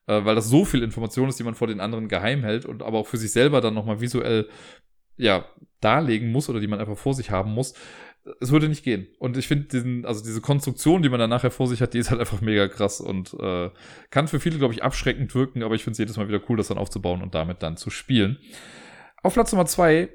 äh, 0.07 0.25
weil 0.25 0.35
das 0.35 0.49
so 0.49 0.65
viel 0.65 0.83
Information 0.83 1.29
ist, 1.29 1.39
die 1.39 1.45
man 1.45 1.55
vor 1.55 1.69
den 1.69 1.81
anderen 1.81 2.09
geheim 2.09 2.43
hält 2.43 2.65
und 2.65 2.83
aber 2.83 2.99
auch 2.99 3.07
für 3.07 3.19
sich 3.19 3.33
selber 3.33 3.61
dann 3.61 3.75
nochmal 3.75 4.01
visuell, 4.01 4.49
ja, 5.17 5.45
darlegen 5.81 6.33
muss 6.33 6.49
oder 6.49 6.61
die 6.61 6.67
man 6.67 6.81
einfach 6.81 6.97
vor 6.97 7.15
sich 7.15 7.31
haben 7.31 7.53
muss 7.53 7.75
es 8.41 8.51
würde 8.51 8.69
nicht 8.69 8.85
gehen. 8.85 9.09
Und 9.19 9.37
ich 9.37 9.49
finde 9.49 9.67
diesen, 9.69 10.05
also 10.05 10.23
diese 10.23 10.41
Konstruktion, 10.41 11.03
die 11.03 11.09
man 11.09 11.19
dann 11.19 11.31
nachher 11.31 11.51
vor 11.51 11.67
sich 11.69 11.81
hat, 11.81 11.95
die 11.95 11.99
ist 11.99 12.11
halt 12.11 12.21
einfach 12.21 12.41
mega 12.41 12.69
krass 12.69 13.01
und 13.01 13.35
äh, 13.41 13.71
kann 14.11 14.29
für 14.29 14.41
viele, 14.41 14.59
glaube 14.59 14.75
ich, 14.75 14.83
abschreckend 14.83 15.35
wirken, 15.35 15.63
aber 15.63 15.75
ich 15.75 15.85
finde 15.85 15.93
es 15.93 15.99
jedes 15.99 16.17
Mal 16.17 16.29
wieder 16.29 16.41
cool, 16.49 16.57
das 16.57 16.69
dann 16.69 16.79
aufzubauen 16.79 17.23
und 17.23 17.35
damit 17.35 17.63
dann 17.63 17.77
zu 17.77 17.91
spielen. 17.91 18.39
Auf 19.23 19.35
Platz 19.35 19.53
Nummer 19.53 19.67
zwei 19.67 20.11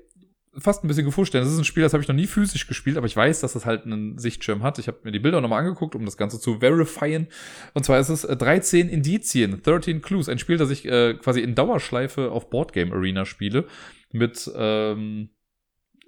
fast 0.58 0.84
ein 0.84 0.88
bisschen 0.88 1.06
gefuscht, 1.06 1.34
denn 1.34 1.42
das 1.42 1.52
ist 1.52 1.58
ein 1.58 1.66
Spiel, 1.66 1.84
das 1.84 1.94
habe 1.94 2.02
ich 2.02 2.08
noch 2.08 2.16
nie 2.16 2.28
physisch 2.28 2.68
gespielt, 2.68 2.98
aber 2.98 3.08
ich 3.08 3.16
weiß, 3.16 3.42
dass 3.42 3.54
das 3.54 3.66
halt 3.66 3.86
einen 3.86 4.18
Sichtschirm 4.18 4.64
hat. 4.64 4.80
Ich 4.80 4.88
habe 4.88 5.00
mir 5.04 5.12
die 5.12 5.20
Bilder 5.20 5.42
nochmal 5.42 5.60
angeguckt, 5.60 5.96
um 5.96 6.06
das 6.06 6.18
Ganze 6.18 6.40
zu 6.40 6.60
verifieren. 6.60 7.28
Und 7.74 7.86
zwar 7.86 8.00
ist 8.00 8.10
es 8.10 8.22
13 8.22 8.88
äh, 8.88 8.92
Indizien, 8.92 9.62
13 9.62 10.02
Clues, 10.02 10.30
ein 10.30 10.40
Spiel, 10.40 10.58
das 10.58 10.70
ich 10.70 10.86
äh, 10.86 11.16
quasi 11.16 11.42
in 11.42 11.56
Dauerschleife 11.56 12.32
auf 12.32 12.50
Boardgame 12.50 12.94
Arena 12.94 13.26
spiele. 13.26 13.66
Mit 14.12 14.50
ähm, 14.56 15.30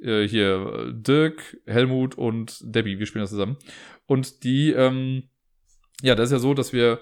äh, 0.02 0.28
hier 0.28 0.94
Dirk, 0.94 1.58
Helmut 1.66 2.18
und 2.18 2.60
Debbie, 2.64 3.00
wir 3.00 3.06
spielen 3.06 3.24
das 3.24 3.32
zusammen. 3.32 3.58
Und 4.06 4.44
die, 4.44 4.72
ähm, 4.72 5.24
ja, 6.02 6.16
das 6.16 6.30
ist 6.30 6.34
ja 6.34 6.40
so, 6.40 6.54
dass 6.54 6.72
wir 6.72 7.00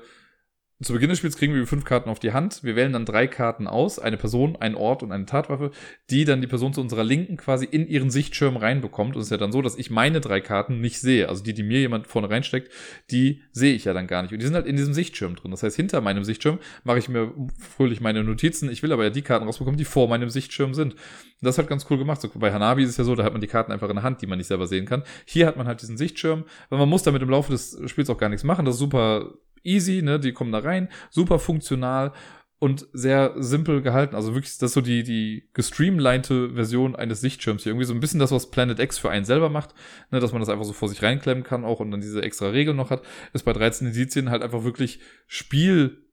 zu 0.84 0.92
Beginn 0.92 1.10
des 1.10 1.20
Spiels 1.20 1.38
kriegen 1.38 1.54
wir 1.54 1.66
fünf 1.66 1.86
Karten 1.86 2.10
auf 2.10 2.20
die 2.20 2.34
Hand. 2.34 2.62
Wir 2.64 2.76
wählen 2.76 2.92
dann 2.92 3.06
drei 3.06 3.28
Karten 3.28 3.66
aus, 3.66 3.98
eine 3.98 4.18
Person, 4.18 4.58
ein 4.58 4.76
Ort 4.76 5.04
und 5.04 5.14
eine 5.14 5.26
Tatwaffe, 5.26 5.72
die 6.10 6.26
dann 6.26 6.42
die 6.42 6.48
Person 6.48 6.74
zu 6.74 6.82
unserer 6.82 7.06
Linken 7.06 7.38
quasi 7.38 7.64
in 7.64 7.88
ihren 7.88 8.12
Sichtschirm 8.12 8.58
reinbekommt. 8.58 9.16
Und 9.16 9.22
es 9.22 9.28
ist 9.28 9.32
ja 9.32 9.38
dann 9.38 9.54
so, 9.54 9.62
dass 9.62 9.78
ich 9.78 9.90
meine 9.90 10.20
drei 10.20 10.42
Karten 10.42 10.82
nicht 10.82 11.00
sehe. 11.00 11.30
Also 11.30 11.44
die, 11.44 11.54
die 11.54 11.64
mir 11.64 11.80
jemand 11.80 12.08
vorne 12.08 12.30
reinsteckt, 12.30 12.74
die 13.10 13.42
sehe 13.54 13.74
ich 13.74 13.86
ja 13.86 13.94
dann 13.94 14.06
gar 14.06 14.22
nicht. 14.22 14.34
Und 14.34 14.40
die 14.40 14.46
sind 14.46 14.56
halt 14.56 14.66
in 14.66 14.76
diesem 14.76 14.94
Sichtschirm 14.94 15.38
drin. 15.38 15.52
Das 15.52 15.64
heißt, 15.64 15.78
hinter 15.78 16.02
meinem 16.02 16.26
Sichtschirm 16.26 16.60
mache 16.84 17.00
ich 17.00 17.08
mir 17.08 17.34
fröhlich 17.58 18.02
meine 18.02 18.26
Notizen. 18.26 18.70
Ich 18.70 18.84
will 18.84 18.92
aber 18.92 19.06
ja 19.06 19.12
die 19.12 19.22
Karten 19.22 19.46
rausbekommen, 19.46 19.78
die 19.78 19.86
vor 19.86 20.10
meinem 20.10 20.30
Sichtschirm 20.30 20.74
sind. 20.74 20.94
Und 20.94 21.00
das 21.40 21.58
hat 21.58 21.70
ganz 21.70 21.86
cool 21.90 21.98
gemacht. 21.98 22.20
So, 22.20 22.30
bei 22.36 22.52
Hanabi 22.52 22.84
ist 22.84 22.90
es 22.90 22.98
ja 22.98 23.06
so, 23.06 23.16
da 23.16 23.24
hat 23.24 23.32
man 23.32 23.40
die 23.42 23.48
Karten 23.48 23.72
einfach 23.72 23.88
in 23.88 23.96
der 23.96 24.04
Hand, 24.04 24.22
die 24.22 24.28
man 24.28 24.40
nicht 24.40 24.48
selber 24.48 24.68
sehen 24.68 24.86
kann. 24.86 25.04
Hier 25.24 25.48
hat 25.48 25.56
man 25.56 25.68
halt 25.68 25.82
diesen 25.82 25.96
Sichtschirm, 25.96 26.44
weil 26.68 26.80
man 26.80 26.90
muss 26.90 27.04
damit 27.04 27.22
im 27.22 27.30
Laufe 27.30 27.54
des 27.54 27.80
Spiels 27.86 28.10
auch 28.10 28.18
gar 28.18 28.28
nichts 28.28 28.44
machen. 28.44 28.66
Das 28.66 28.76
ist 28.76 28.80
super 28.80 29.36
easy, 29.66 30.02
ne? 30.02 30.20
Die 30.20 30.34
kommen 30.34 30.52
da 30.52 30.60
rein, 30.60 30.90
super 31.10 31.40
funktional 31.40 32.14
und 32.60 32.88
sehr 32.94 33.34
simpel 33.38 33.82
gehalten. 33.82 34.16
Also 34.16 34.34
wirklich, 34.34 34.58
das 34.58 34.72
ist 34.72 34.74
so 34.74 34.82
die, 34.82 35.04
die 35.04 35.50
gestreamlinete 35.54 36.54
Version 36.54 36.96
eines 36.96 37.22
Sichtschirms 37.22 37.64
hier. 37.64 37.72
Irgendwie 37.72 37.86
so 37.86 37.94
ein 37.94 38.00
bisschen 38.00 38.20
das, 38.20 38.32
was 38.32 38.50
Planet 38.50 38.80
X 38.80 38.98
für 38.98 39.10
einen 39.10 39.26
selber 39.26 39.50
macht, 39.50 39.76
ne, 40.12 40.20
dass 40.20 40.32
man 40.32 40.40
das 40.40 40.50
einfach 40.50 40.66
so 40.66 40.74
vor 40.74 40.90
sich 40.90 41.04
reinklemmen 41.04 41.44
kann 41.44 41.66
auch 41.66 41.80
und 41.80 41.92
dann 41.92 42.02
diese 42.02 42.24
extra 42.24 42.50
Regeln 42.50 42.78
noch 42.78 42.90
hat, 42.90 43.04
ist 43.34 43.44
bei 43.44 43.54
13 43.54 43.88
Indizien 43.88 44.30
halt 44.30 44.42
einfach 44.42 44.64
wirklich 44.64 45.00
Spiel, 45.28 46.06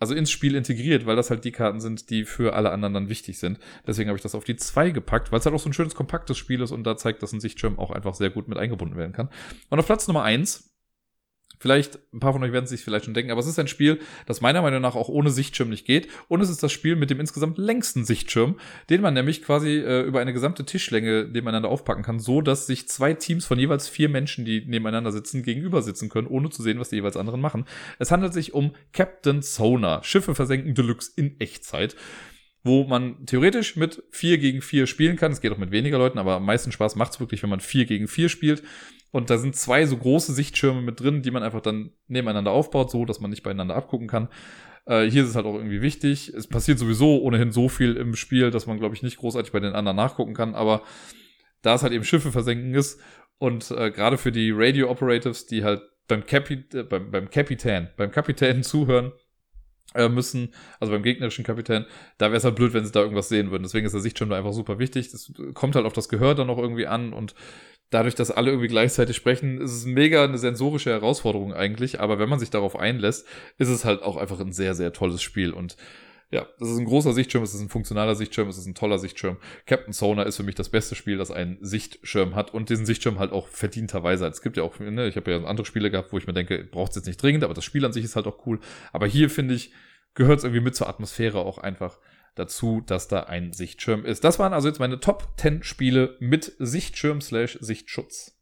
also 0.00 0.14
ins 0.14 0.32
Spiel 0.32 0.56
integriert, 0.56 1.06
weil 1.06 1.16
das 1.16 1.30
halt 1.30 1.44
die 1.44 1.52
Karten 1.52 1.80
sind, 1.80 2.10
die 2.10 2.24
für 2.24 2.54
alle 2.54 2.72
anderen 2.72 2.92
dann 2.92 3.08
wichtig 3.08 3.38
sind. 3.38 3.58
Deswegen 3.86 4.08
habe 4.08 4.16
ich 4.16 4.22
das 4.22 4.34
auf 4.34 4.44
die 4.44 4.56
2 4.56 4.90
gepackt, 4.90 5.30
weil 5.30 5.38
es 5.38 5.46
halt 5.46 5.54
auch 5.54 5.60
so 5.60 5.70
ein 5.70 5.74
schönes, 5.74 5.94
kompaktes 5.94 6.36
Spiel 6.36 6.60
ist 6.60 6.72
und 6.72 6.84
da 6.84 6.96
zeigt, 6.96 7.22
dass 7.22 7.32
ein 7.32 7.40
Sichtschirm 7.40 7.78
auch 7.78 7.92
einfach 7.92 8.14
sehr 8.14 8.30
gut 8.30 8.48
mit 8.48 8.58
eingebunden 8.58 8.96
werden 8.96 9.12
kann. 9.12 9.30
Und 9.70 9.78
auf 9.78 9.86
Platz 9.86 10.08
Nummer 10.08 10.24
1 10.24 10.73
Vielleicht, 11.58 11.98
ein 12.12 12.20
paar 12.20 12.32
von 12.32 12.42
euch 12.42 12.52
werden 12.52 12.64
es 12.64 12.70
sich 12.70 12.82
vielleicht 12.82 13.04
schon 13.04 13.14
denken, 13.14 13.30
aber 13.30 13.40
es 13.40 13.46
ist 13.46 13.58
ein 13.58 13.68
Spiel, 13.68 14.00
das 14.26 14.40
meiner 14.40 14.62
Meinung 14.62 14.80
nach 14.80 14.94
auch 14.94 15.08
ohne 15.08 15.30
Sichtschirm 15.30 15.68
nicht 15.68 15.86
geht. 15.86 16.08
Und 16.28 16.40
es 16.40 16.50
ist 16.50 16.62
das 16.62 16.72
Spiel 16.72 16.96
mit 16.96 17.10
dem 17.10 17.20
insgesamt 17.20 17.58
längsten 17.58 18.04
Sichtschirm, 18.04 18.56
den 18.90 19.00
man 19.00 19.14
nämlich 19.14 19.42
quasi 19.42 19.78
äh, 19.78 20.02
über 20.02 20.20
eine 20.20 20.32
gesamte 20.32 20.64
Tischlänge 20.64 21.24
nebeneinander 21.24 21.68
aufpacken 21.68 22.02
kann, 22.02 22.18
so 22.18 22.40
dass 22.40 22.66
sich 22.66 22.88
zwei 22.88 23.14
Teams 23.14 23.46
von 23.46 23.58
jeweils 23.58 23.88
vier 23.88 24.08
Menschen, 24.08 24.44
die 24.44 24.64
nebeneinander 24.66 25.12
sitzen, 25.12 25.42
gegenüber 25.42 25.82
sitzen 25.82 26.08
können, 26.08 26.26
ohne 26.26 26.50
zu 26.50 26.62
sehen, 26.62 26.80
was 26.80 26.90
die 26.90 26.96
jeweils 26.96 27.16
anderen 27.16 27.40
machen. 27.40 27.64
Es 27.98 28.10
handelt 28.10 28.34
sich 28.34 28.54
um 28.54 28.74
Captain 28.92 29.42
Sonar, 29.42 30.04
Schiffe 30.04 30.34
versenken 30.34 30.74
Deluxe 30.74 31.12
in 31.16 31.40
Echtzeit 31.40 31.96
wo 32.64 32.84
man 32.84 33.26
theoretisch 33.26 33.76
mit 33.76 34.02
vier 34.10 34.38
gegen 34.38 34.62
vier 34.62 34.86
spielen 34.86 35.16
kann. 35.16 35.30
Es 35.30 35.42
geht 35.42 35.52
auch 35.52 35.58
mit 35.58 35.70
weniger 35.70 35.98
Leuten, 35.98 36.18
aber 36.18 36.36
am 36.36 36.46
meisten 36.46 36.72
Spaß 36.72 36.96
macht 36.96 37.12
es 37.12 37.20
wirklich, 37.20 37.42
wenn 37.42 37.50
man 37.50 37.60
vier 37.60 37.84
gegen 37.84 38.08
vier 38.08 38.30
spielt. 38.30 38.62
Und 39.12 39.30
da 39.30 39.38
sind 39.38 39.54
zwei 39.54 39.86
so 39.86 39.96
große 39.96 40.32
Sichtschirme 40.32 40.80
mit 40.80 40.98
drin, 40.98 41.22
die 41.22 41.30
man 41.30 41.42
einfach 41.42 41.60
dann 41.60 41.92
nebeneinander 42.08 42.50
aufbaut, 42.50 42.90
so 42.90 43.04
dass 43.04 43.20
man 43.20 43.30
nicht 43.30 43.42
beieinander 43.42 43.76
abgucken 43.76 44.08
kann. 44.08 44.28
Äh, 44.86 45.04
hier 45.04 45.22
ist 45.22 45.28
es 45.28 45.36
halt 45.36 45.46
auch 45.46 45.54
irgendwie 45.54 45.82
wichtig. 45.82 46.30
Es 46.30 46.48
passiert 46.48 46.78
sowieso 46.78 47.20
ohnehin 47.22 47.52
so 47.52 47.68
viel 47.68 47.96
im 47.96 48.16
Spiel, 48.16 48.50
dass 48.50 48.66
man, 48.66 48.78
glaube 48.78 48.94
ich, 48.94 49.02
nicht 49.02 49.18
großartig 49.18 49.52
bei 49.52 49.60
den 49.60 49.74
anderen 49.74 49.96
nachgucken 49.96 50.34
kann. 50.34 50.54
Aber 50.54 50.82
da 51.62 51.74
es 51.74 51.82
halt 51.82 51.92
eben 51.92 52.04
Schiffe 52.04 52.32
versenken 52.32 52.74
ist 52.74 52.98
und 53.38 53.70
äh, 53.70 53.90
gerade 53.90 54.16
für 54.16 54.32
die 54.32 54.50
Radio 54.52 54.90
Operatives, 54.90 55.46
die 55.46 55.64
halt 55.64 55.82
beim, 56.08 56.24
Kapi 56.24 56.64
äh, 56.72 56.82
beim, 56.82 57.10
beim 57.10 57.30
Kapitän, 57.30 57.90
beim 57.96 58.10
Kapitän 58.10 58.62
zuhören, 58.62 59.12
äh, 59.94 60.08
müssen, 60.08 60.52
also 60.80 60.92
beim 60.92 61.02
gegnerischen 61.02 61.44
Kapitän, 61.44 61.86
da 62.18 62.26
wäre 62.26 62.36
es 62.36 62.44
halt 62.44 62.56
blöd, 62.56 62.72
wenn 62.74 62.84
sie 62.84 62.92
da 62.92 63.00
irgendwas 63.00 63.28
sehen 63.28 63.50
würden. 63.50 63.62
Deswegen 63.62 63.86
ist 63.86 63.92
der 63.92 64.00
Sichtschirm 64.00 64.30
da 64.30 64.36
einfach 64.36 64.52
super 64.52 64.78
wichtig. 64.78 65.10
Das 65.10 65.32
kommt 65.54 65.76
halt 65.76 65.86
auf 65.86 65.92
das 65.92 66.08
Gehör 66.08 66.34
dann 66.34 66.48
noch 66.48 66.58
irgendwie 66.58 66.86
an 66.86 67.12
und 67.12 67.34
dadurch, 67.90 68.14
dass 68.14 68.30
alle 68.30 68.50
irgendwie 68.50 68.68
gleichzeitig 68.68 69.16
sprechen, 69.16 69.60
ist 69.60 69.72
es 69.72 69.84
mega 69.84 70.24
eine 70.24 70.38
sensorische 70.38 70.90
Herausforderung 70.90 71.54
eigentlich. 71.54 72.00
Aber 72.00 72.18
wenn 72.18 72.28
man 72.28 72.40
sich 72.40 72.50
darauf 72.50 72.76
einlässt, 72.76 73.26
ist 73.58 73.68
es 73.68 73.84
halt 73.84 74.02
auch 74.02 74.16
einfach 74.16 74.40
ein 74.40 74.52
sehr, 74.52 74.74
sehr 74.74 74.92
tolles 74.92 75.22
Spiel 75.22 75.52
und 75.52 75.76
ja, 76.34 76.48
das 76.58 76.68
ist 76.68 76.78
ein 76.78 76.84
großer 76.84 77.12
Sichtschirm, 77.12 77.44
es 77.44 77.54
ist 77.54 77.60
ein 77.60 77.68
funktionaler 77.68 78.16
Sichtschirm, 78.16 78.48
es 78.48 78.58
ist 78.58 78.66
ein 78.66 78.74
toller 78.74 78.98
Sichtschirm. 78.98 79.36
Captain 79.66 79.92
Sonar 79.92 80.26
ist 80.26 80.36
für 80.36 80.42
mich 80.42 80.56
das 80.56 80.68
beste 80.68 80.96
Spiel, 80.96 81.16
das 81.16 81.30
einen 81.30 81.58
Sichtschirm 81.60 82.34
hat 82.34 82.52
und 82.52 82.70
diesen 82.70 82.86
Sichtschirm 82.86 83.20
halt 83.20 83.30
auch 83.30 83.46
verdienterweise. 83.46 84.26
Es 84.26 84.42
gibt 84.42 84.56
ja 84.56 84.64
auch, 84.64 84.80
ne, 84.80 85.06
ich 85.06 85.14
habe 85.14 85.30
ja 85.30 85.44
andere 85.44 85.64
Spiele 85.64 85.92
gehabt, 85.92 86.12
wo 86.12 86.18
ich 86.18 86.26
mir 86.26 86.32
denke, 86.32 86.64
braucht 86.64 86.90
es 86.90 86.96
jetzt 86.96 87.06
nicht 87.06 87.22
dringend, 87.22 87.44
aber 87.44 87.54
das 87.54 87.62
Spiel 87.62 87.84
an 87.84 87.92
sich 87.92 88.04
ist 88.04 88.16
halt 88.16 88.26
auch 88.26 88.44
cool. 88.46 88.58
Aber 88.92 89.06
hier 89.06 89.30
finde 89.30 89.54
ich, 89.54 89.72
gehört 90.14 90.38
es 90.38 90.44
irgendwie 90.44 90.60
mit 90.60 90.74
zur 90.74 90.88
Atmosphäre 90.88 91.38
auch 91.38 91.58
einfach 91.58 92.00
dazu, 92.34 92.82
dass 92.84 93.06
da 93.06 93.20
ein 93.20 93.52
Sichtschirm 93.52 94.04
ist. 94.04 94.24
Das 94.24 94.40
waren 94.40 94.52
also 94.52 94.66
jetzt 94.66 94.80
meine 94.80 94.98
Top 94.98 95.34
10 95.36 95.62
Spiele 95.62 96.16
mit 96.18 96.52
Sichtschirm 96.58 97.20
slash 97.20 97.58
Sichtschutz. 97.60 98.33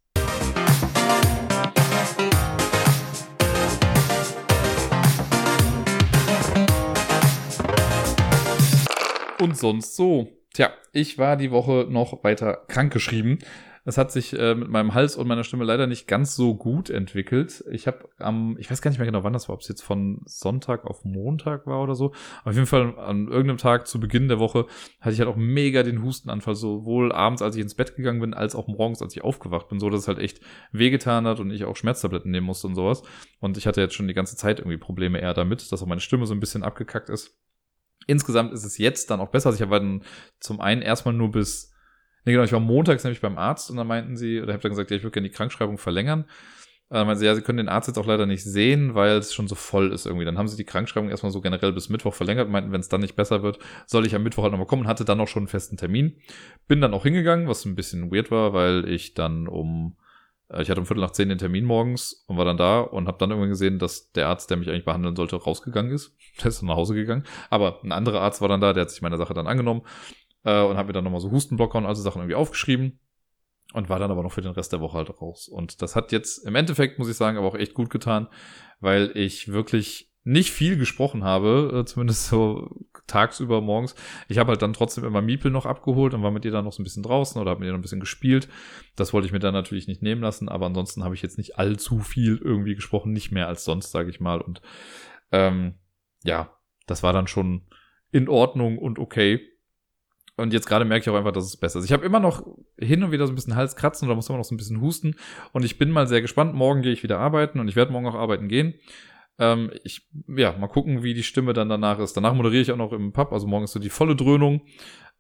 Und 9.43 9.57
sonst 9.57 9.97
so. 9.97 10.29
Tja, 10.55 10.71
ich 10.93 11.19
war 11.19 11.37
die 11.37 11.51
Woche 11.51 11.89
noch 11.91 12.23
weiter 12.23 12.63
krankgeschrieben. 12.69 13.41
Es 13.85 13.99
hat 13.99 14.13
sich 14.13 14.39
äh, 14.39 14.55
mit 14.55 14.69
meinem 14.69 14.95
Hals 14.95 15.17
und 15.17 15.27
meiner 15.27 15.43
Stimme 15.43 15.65
leider 15.65 15.89
nicht 15.89 16.07
ganz 16.07 16.37
so 16.37 16.55
gut 16.55 16.91
entwickelt. 16.91 17.65
Ich 17.73 17.89
habe 17.89 18.09
am, 18.19 18.57
ich 18.61 18.71
weiß 18.71 18.81
gar 18.81 18.93
nicht 18.93 18.99
mehr 18.99 19.07
genau, 19.07 19.25
wann 19.25 19.33
das 19.33 19.49
war, 19.49 19.55
ob 19.55 19.63
es 19.63 19.67
jetzt 19.67 19.83
von 19.83 20.21
Sonntag 20.27 20.85
auf 20.85 21.05
Montag 21.05 21.67
war 21.67 21.83
oder 21.83 21.97
so. 21.97 22.13
Auf 22.45 22.55
jeden 22.55 22.69
Fall 22.69 22.97
an 23.01 23.27
irgendeinem 23.27 23.57
Tag 23.57 23.89
zu 23.89 23.99
Beginn 23.99 24.29
der 24.29 24.39
Woche 24.39 24.67
hatte 25.01 25.15
ich 25.15 25.19
halt 25.19 25.29
auch 25.29 25.35
mega 25.35 25.83
den 25.83 26.05
Hustenanfall, 26.05 26.55
sowohl 26.55 27.11
abends, 27.11 27.43
als 27.43 27.57
ich 27.57 27.63
ins 27.63 27.75
Bett 27.75 27.97
gegangen 27.97 28.21
bin, 28.21 28.35
als 28.35 28.55
auch 28.55 28.69
morgens, 28.69 29.03
als 29.03 29.17
ich 29.17 29.25
aufgewacht 29.25 29.69
bin, 29.69 29.81
so 29.81 29.91
dass 29.91 30.03
es 30.03 30.09
halt 30.09 30.21
echt 30.21 30.41
wehgetan 30.71 31.27
hat 31.27 31.41
und 31.41 31.51
ich 31.51 31.65
auch 31.65 31.75
Schmerztabletten 31.75 32.31
nehmen 32.31 32.47
musste 32.47 32.69
und 32.69 32.77
sowas. 32.77 33.03
Und 33.41 33.59
ich 33.59 33.67
hatte 33.67 33.81
jetzt 33.81 33.95
schon 33.95 34.07
die 34.07 34.15
ganze 34.15 34.37
Zeit 34.37 34.61
irgendwie 34.61 34.79
Probleme 34.79 35.21
eher 35.21 35.35
damit, 35.35 35.73
dass 35.73 35.83
auch 35.83 35.89
meine 35.89 36.01
Stimme 36.01 36.27
so 36.27 36.35
ein 36.35 36.41
bisschen 36.41 36.63
abgekackt 36.63 37.11
ist. 37.11 37.37
Insgesamt 38.07 38.53
ist 38.53 38.65
es 38.65 38.79
jetzt 38.79 39.11
dann 39.11 39.21
auch 39.21 39.31
besser. 39.31 39.49
Also 39.49 39.57
ich 39.57 39.63
habe 39.63 39.79
dann 39.79 40.03
zum 40.41 40.61
einen 40.61 40.83
erstmal 40.83 41.15
nur 41.15 41.31
bis 41.31 41.73
Nee, 42.25 42.33
genau, 42.33 42.45
ich 42.45 42.53
war 42.53 42.61
montags 42.61 43.03
nämlich 43.03 43.21
beim 43.21 43.37
Arzt 43.37 43.71
und 43.71 43.77
dann 43.77 43.87
meinten 43.87 44.17
sie, 44.17 44.41
oder 44.41 44.51
ich 44.51 44.55
habe 44.55 44.63
dann 44.63 44.73
gesagt, 44.73 44.91
ja, 44.91 44.97
ich 44.97 45.03
würde 45.03 45.13
gerne 45.13 45.29
die 45.29 45.35
Krankschreibung 45.35 45.77
verlängern. 45.77 46.21
Und 46.89 46.99
dann 46.99 47.07
meinten 47.07 47.21
sie, 47.21 47.27
ja, 47.27 47.35
sie 47.35 47.43
können 47.43 47.57
den 47.57 47.69
Arzt 47.69 47.89
jetzt 47.89 47.99
auch 47.99 48.07
leider 48.07 48.27
nicht 48.27 48.45
sehen, 48.45 48.95
weil 48.95 49.17
es 49.17 49.33
schon 49.33 49.49
so 49.49 49.55
voll 49.55 49.93
ist 49.93 50.07
irgendwie. 50.07 50.25
Dann 50.25 50.39
haben 50.39 50.47
sie 50.47 50.57
die 50.57 50.65
Krankschreibung 50.65 51.09
erstmal 51.09 51.33
so 51.33 51.41
generell 51.41 51.73
bis 51.73 51.89
Mittwoch 51.89 52.15
verlängert 52.15 52.49
meinten, 52.49 52.71
wenn 52.71 52.81
es 52.81 52.89
dann 52.89 53.01
nicht 53.01 53.17
besser 53.17 53.43
wird, 53.43 53.59
soll 53.87 54.07
ich 54.07 54.15
am 54.15 54.23
Mittwoch 54.23 54.43
halt 54.43 54.53
nochmal 54.53 54.67
kommen 54.67 54.83
und 54.83 54.89
hatte 54.89 55.05
dann 55.05 55.21
auch 55.21 55.27
schon 55.27 55.43
einen 55.43 55.49
festen 55.49 55.77
Termin. 55.77 56.17
Bin 56.69 56.81
dann 56.81 56.95
auch 56.95 57.03
hingegangen, 57.05 57.49
was 57.49 57.65
ein 57.65 57.75
bisschen 57.75 58.13
weird 58.13 58.31
war, 58.31 58.53
weil 58.53 58.89
ich 58.89 59.15
dann 59.15 59.49
um, 59.49 59.97
äh, 59.99 60.02
ich 60.61 60.69
hatte 60.71 60.81
um 60.81 60.87
Viertel 60.87 61.01
nach 61.01 61.13
zehn 61.13 61.29
den 61.29 61.39
Termin 61.39 61.65
morgens 61.65 62.25
und 62.27 62.37
war 62.37 62.45
dann 62.45 62.57
da 62.57 62.81
und 62.81 63.07
habe 63.07 63.19
dann 63.19 63.31
irgendwann 63.31 63.51
gesehen, 63.51 63.79
dass 63.79 64.13
der 64.13 64.29
Arzt, 64.29 64.51
der 64.51 64.57
mich 64.57 64.69
eigentlich 64.69 64.85
behandeln 64.85 65.17
sollte, 65.17 65.37
rausgegangen 65.37 65.93
ist. 65.93 66.15
Der 66.41 66.49
ist 66.49 66.61
dann 66.61 66.69
nach 66.69 66.77
Hause 66.77 66.95
gegangen. 66.95 67.25
Aber 67.51 67.81
ein 67.83 67.93
anderer 67.93 68.21
Arzt 68.21 68.41
war 68.41 68.49
dann 68.49 68.61
da, 68.61 68.73
der 68.73 68.83
hat 68.83 68.91
sich 68.91 69.03
meine 69.03 69.19
Sache 69.19 69.35
dann 69.35 69.47
angenommen 69.47 69.83
äh, 70.45 70.63
und 70.63 70.77
habe 70.77 70.89
mir 70.89 70.93
dann 70.93 71.05
nochmal 71.05 71.21
so 71.21 71.31
Hustenblocker 71.31 71.79
und 71.79 71.87
also 71.87 72.03
Sachen 72.03 72.21
irgendwie 72.21 72.35
aufgeschrieben 72.35 72.99
und 73.73 73.89
war 73.89 73.99
dann 73.99 74.11
aber 74.11 74.23
noch 74.23 74.33
für 74.33 74.43
den 74.43 74.53
Rest 74.53 74.73
der 74.73 74.81
Woche 74.81 74.99
halt 74.99 75.21
raus. 75.21 75.49
Und 75.49 75.83
das 75.83 75.97
hat 75.97 76.13
jetzt 76.13 76.47
im 76.47 76.55
Endeffekt, 76.55 76.99
muss 76.99 77.09
ich 77.09 77.17
sagen, 77.17 77.39
aber 77.39 77.49
auch 77.49 77.55
echt 77.55 77.75
gut 77.75 77.91
getan, 77.91 78.29
weil 78.81 79.11
ich 79.15 79.49
wirklich 79.49 80.12
nicht 80.25 80.53
viel 80.53 80.77
gesprochen 80.77 81.25
habe, 81.25 81.81
äh, 81.81 81.85
zumindest 81.85 82.29
so 82.29 82.71
tagsüber 83.07 83.61
morgens. 83.61 83.95
Ich 84.29 84.39
habe 84.39 84.51
halt 84.51 84.63
dann 84.63 84.73
trotzdem 84.73 85.05
immer 85.05 85.21
Miepel 85.21 85.51
noch 85.51 85.67
abgeholt 85.67 86.15
und 86.15 86.23
war 86.23 86.31
mit 86.31 86.45
ihr 86.45 86.53
dann 86.53 86.65
noch 86.65 86.73
so 86.73 86.81
ein 86.81 86.85
bisschen 86.85 87.03
draußen 87.03 87.41
oder 87.41 87.51
habe 87.51 87.61
mit 87.61 87.69
ihr 87.69 87.73
noch 87.73 87.79
ein 87.79 87.83
bisschen 87.83 88.01
gespielt. 88.01 88.49
Das 88.97 89.13
wollte 89.13 89.27
ich 89.27 89.33
mir 89.33 89.41
dann 89.41 89.55
natürlich 89.55 89.89
nicht 89.89 90.03
nehmen 90.03 90.23
lassen, 90.23 90.49
aber 90.49 90.67
ansonsten 90.67 91.03
habe 91.03 91.15
ich 91.15 91.23
jetzt 91.23 91.39
nicht 91.39 91.59
allzu 91.59 91.99
viel 91.99 92.39
irgendwie 92.43 92.75
gesprochen, 92.75 93.13
nicht 93.13 93.33
mehr 93.33 93.49
als 93.49 93.65
sonst, 93.65 93.91
sage 93.91 94.11
ich 94.11 94.21
mal. 94.21 94.41
Und 94.41 94.63
ähm, 95.33 95.75
ja, 96.25 96.57
das 96.87 97.03
war 97.03 97.13
dann 97.13 97.27
schon 97.27 97.63
in 98.13 98.29
Ordnung 98.29 98.79
und 98.79 98.99
okay. 98.99 99.49
Und 100.37 100.53
jetzt 100.53 100.67
gerade 100.67 100.85
merke 100.85 101.03
ich 101.03 101.11
auch 101.11 101.19
einfach, 101.19 101.33
dass 101.33 101.45
es 101.45 101.57
besser 101.57 101.79
ist. 101.79 101.85
Ich 101.85 101.93
habe 101.93 102.07
immer 102.07 102.21
noch 102.21 102.47
hin 102.79 103.03
und 103.03 103.13
wieder 103.13 103.27
so 103.27 103.33
ein 103.33 103.35
bisschen 103.37 103.57
Halskratzen 103.57 104.09
oder 104.09 104.15
muss 104.15 104.29
immer 104.29 104.39
noch 104.39 104.45
so 104.45 104.55
ein 104.55 104.59
bisschen 104.59 104.81
husten. 104.81 105.15
Und 105.53 105.65
ich 105.65 105.79
bin 105.79 105.91
mal 105.91 106.07
sehr 106.07 106.23
gespannt. 106.23 106.55
Morgen 106.55 106.83
gehe 106.83 106.93
ich 106.93 107.03
wieder 107.03 107.19
arbeiten 107.19 107.61
und 107.61 107.69
ich 107.69 107.77
werde 107.77 107.93
morgen 107.93 108.07
auch 108.07 108.15
arbeiten 108.15 108.49
gehen. 108.49 108.75
Ähm, 109.39 109.71
ich, 109.85 110.09
ja, 110.29 110.53
mal 110.57 110.69
gucken, 110.69 111.03
wie 111.03 111.15
die 111.15 111.23
Stimme 111.23 111.53
dann 111.53 111.69
danach 111.69 111.99
ist. 111.99 112.17
Danach 112.17 112.35
moderiere 112.35 112.63
ich 112.63 112.73
auch 112.73 112.77
noch 112.77 112.93
im 112.93 113.13
Pub. 113.13 113.33
Also 113.33 113.47
morgen 113.47 113.65
ist 113.65 113.73
so 113.73 113.81
die 113.81 113.91
volle 113.91 114.15
Dröhnung, 114.15 114.63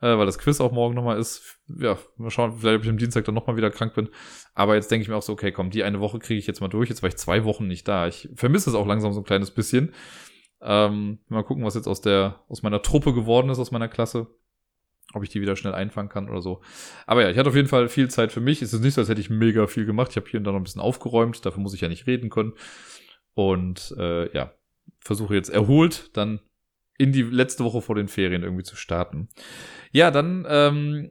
äh, 0.01 0.16
weil 0.16 0.26
das 0.26 0.39
Quiz 0.39 0.60
auch 0.60 0.72
morgen 0.72 0.94
nochmal 0.94 1.18
ist. 1.18 1.59
Ja, 1.68 1.98
mal 2.16 2.30
schauen, 2.30 2.59
vielleicht 2.59 2.76
ob 2.76 2.84
ich 2.84 2.90
am 2.90 2.98
Dienstag 2.98 3.24
dann 3.24 3.34
nochmal 3.34 3.56
wieder 3.56 3.70
krank 3.70 3.94
bin. 3.94 4.10
Aber 4.55 4.74
jetzt 4.74 4.90
denke 4.90 5.02
ich 5.02 5.09
mir 5.09 5.16
auch 5.16 5.22
so, 5.22 5.32
okay, 5.32 5.52
komm, 5.52 5.70
die 5.70 5.84
eine 5.84 6.01
Woche 6.01 6.18
kriege 6.18 6.39
ich 6.39 6.47
jetzt 6.47 6.60
mal 6.60 6.68
durch. 6.68 6.89
Jetzt 6.89 7.02
war 7.02 7.09
ich 7.09 7.16
zwei 7.16 7.44
Wochen 7.44 7.66
nicht 7.66 7.89
da. 7.89 8.06
Ich 8.06 8.28
vermisse 8.34 8.70
es 8.70 8.76
auch 8.76 8.86
langsam 8.86 9.12
so 9.12 9.20
ein 9.20 9.26
kleines 9.26 9.51
bisschen. 9.51 9.94
Ähm, 10.60 11.18
mal 11.28 11.43
gucken, 11.43 11.64
was 11.64 11.74
jetzt 11.74 11.89
aus 11.89 12.01
der, 12.01 12.44
aus 12.48 12.62
meiner 12.62 12.82
Truppe 12.82 13.14
geworden 13.14 13.51
ist, 13.51 13.59
aus 13.59 13.72
meiner 13.72 13.89
Klasse 13.89 14.28
ob 15.12 15.22
ich 15.22 15.28
die 15.28 15.40
wieder 15.40 15.56
schnell 15.56 15.74
einfangen 15.74 16.09
kann 16.09 16.28
oder 16.28 16.40
so. 16.40 16.60
Aber 17.06 17.22
ja, 17.22 17.30
ich 17.30 17.39
hatte 17.39 17.48
auf 17.48 17.56
jeden 17.56 17.68
Fall 17.68 17.89
viel 17.89 18.09
Zeit 18.09 18.32
für 18.32 18.40
mich. 18.40 18.62
Es 18.62 18.72
ist 18.72 18.80
nicht 18.80 18.94
so, 18.94 19.01
als 19.01 19.09
hätte 19.09 19.20
ich 19.20 19.30
mega 19.30 19.66
viel 19.66 19.84
gemacht. 19.84 20.10
Ich 20.10 20.16
habe 20.16 20.28
hier 20.28 20.39
und 20.39 20.44
da 20.44 20.52
noch 20.52 20.60
ein 20.60 20.64
bisschen 20.64 20.80
aufgeräumt. 20.80 21.44
Dafür 21.44 21.62
muss 21.62 21.74
ich 21.74 21.80
ja 21.80 21.89
nicht 21.89 22.06
reden 22.06 22.30
können. 22.30 22.55
Und 23.34 23.94
äh, 23.98 24.32
ja, 24.34 24.52
versuche 25.00 25.34
jetzt 25.34 25.48
erholt 25.48 26.16
dann 26.16 26.40
in 26.98 27.12
die 27.12 27.22
letzte 27.22 27.64
Woche 27.64 27.80
vor 27.80 27.94
den 27.94 28.09
Ferien 28.09 28.42
irgendwie 28.42 28.64
zu 28.64 28.76
starten. 28.76 29.28
Ja, 29.90 30.10
dann, 30.10 30.46
ähm, 30.48 31.10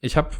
ich 0.00 0.16
habe 0.16 0.36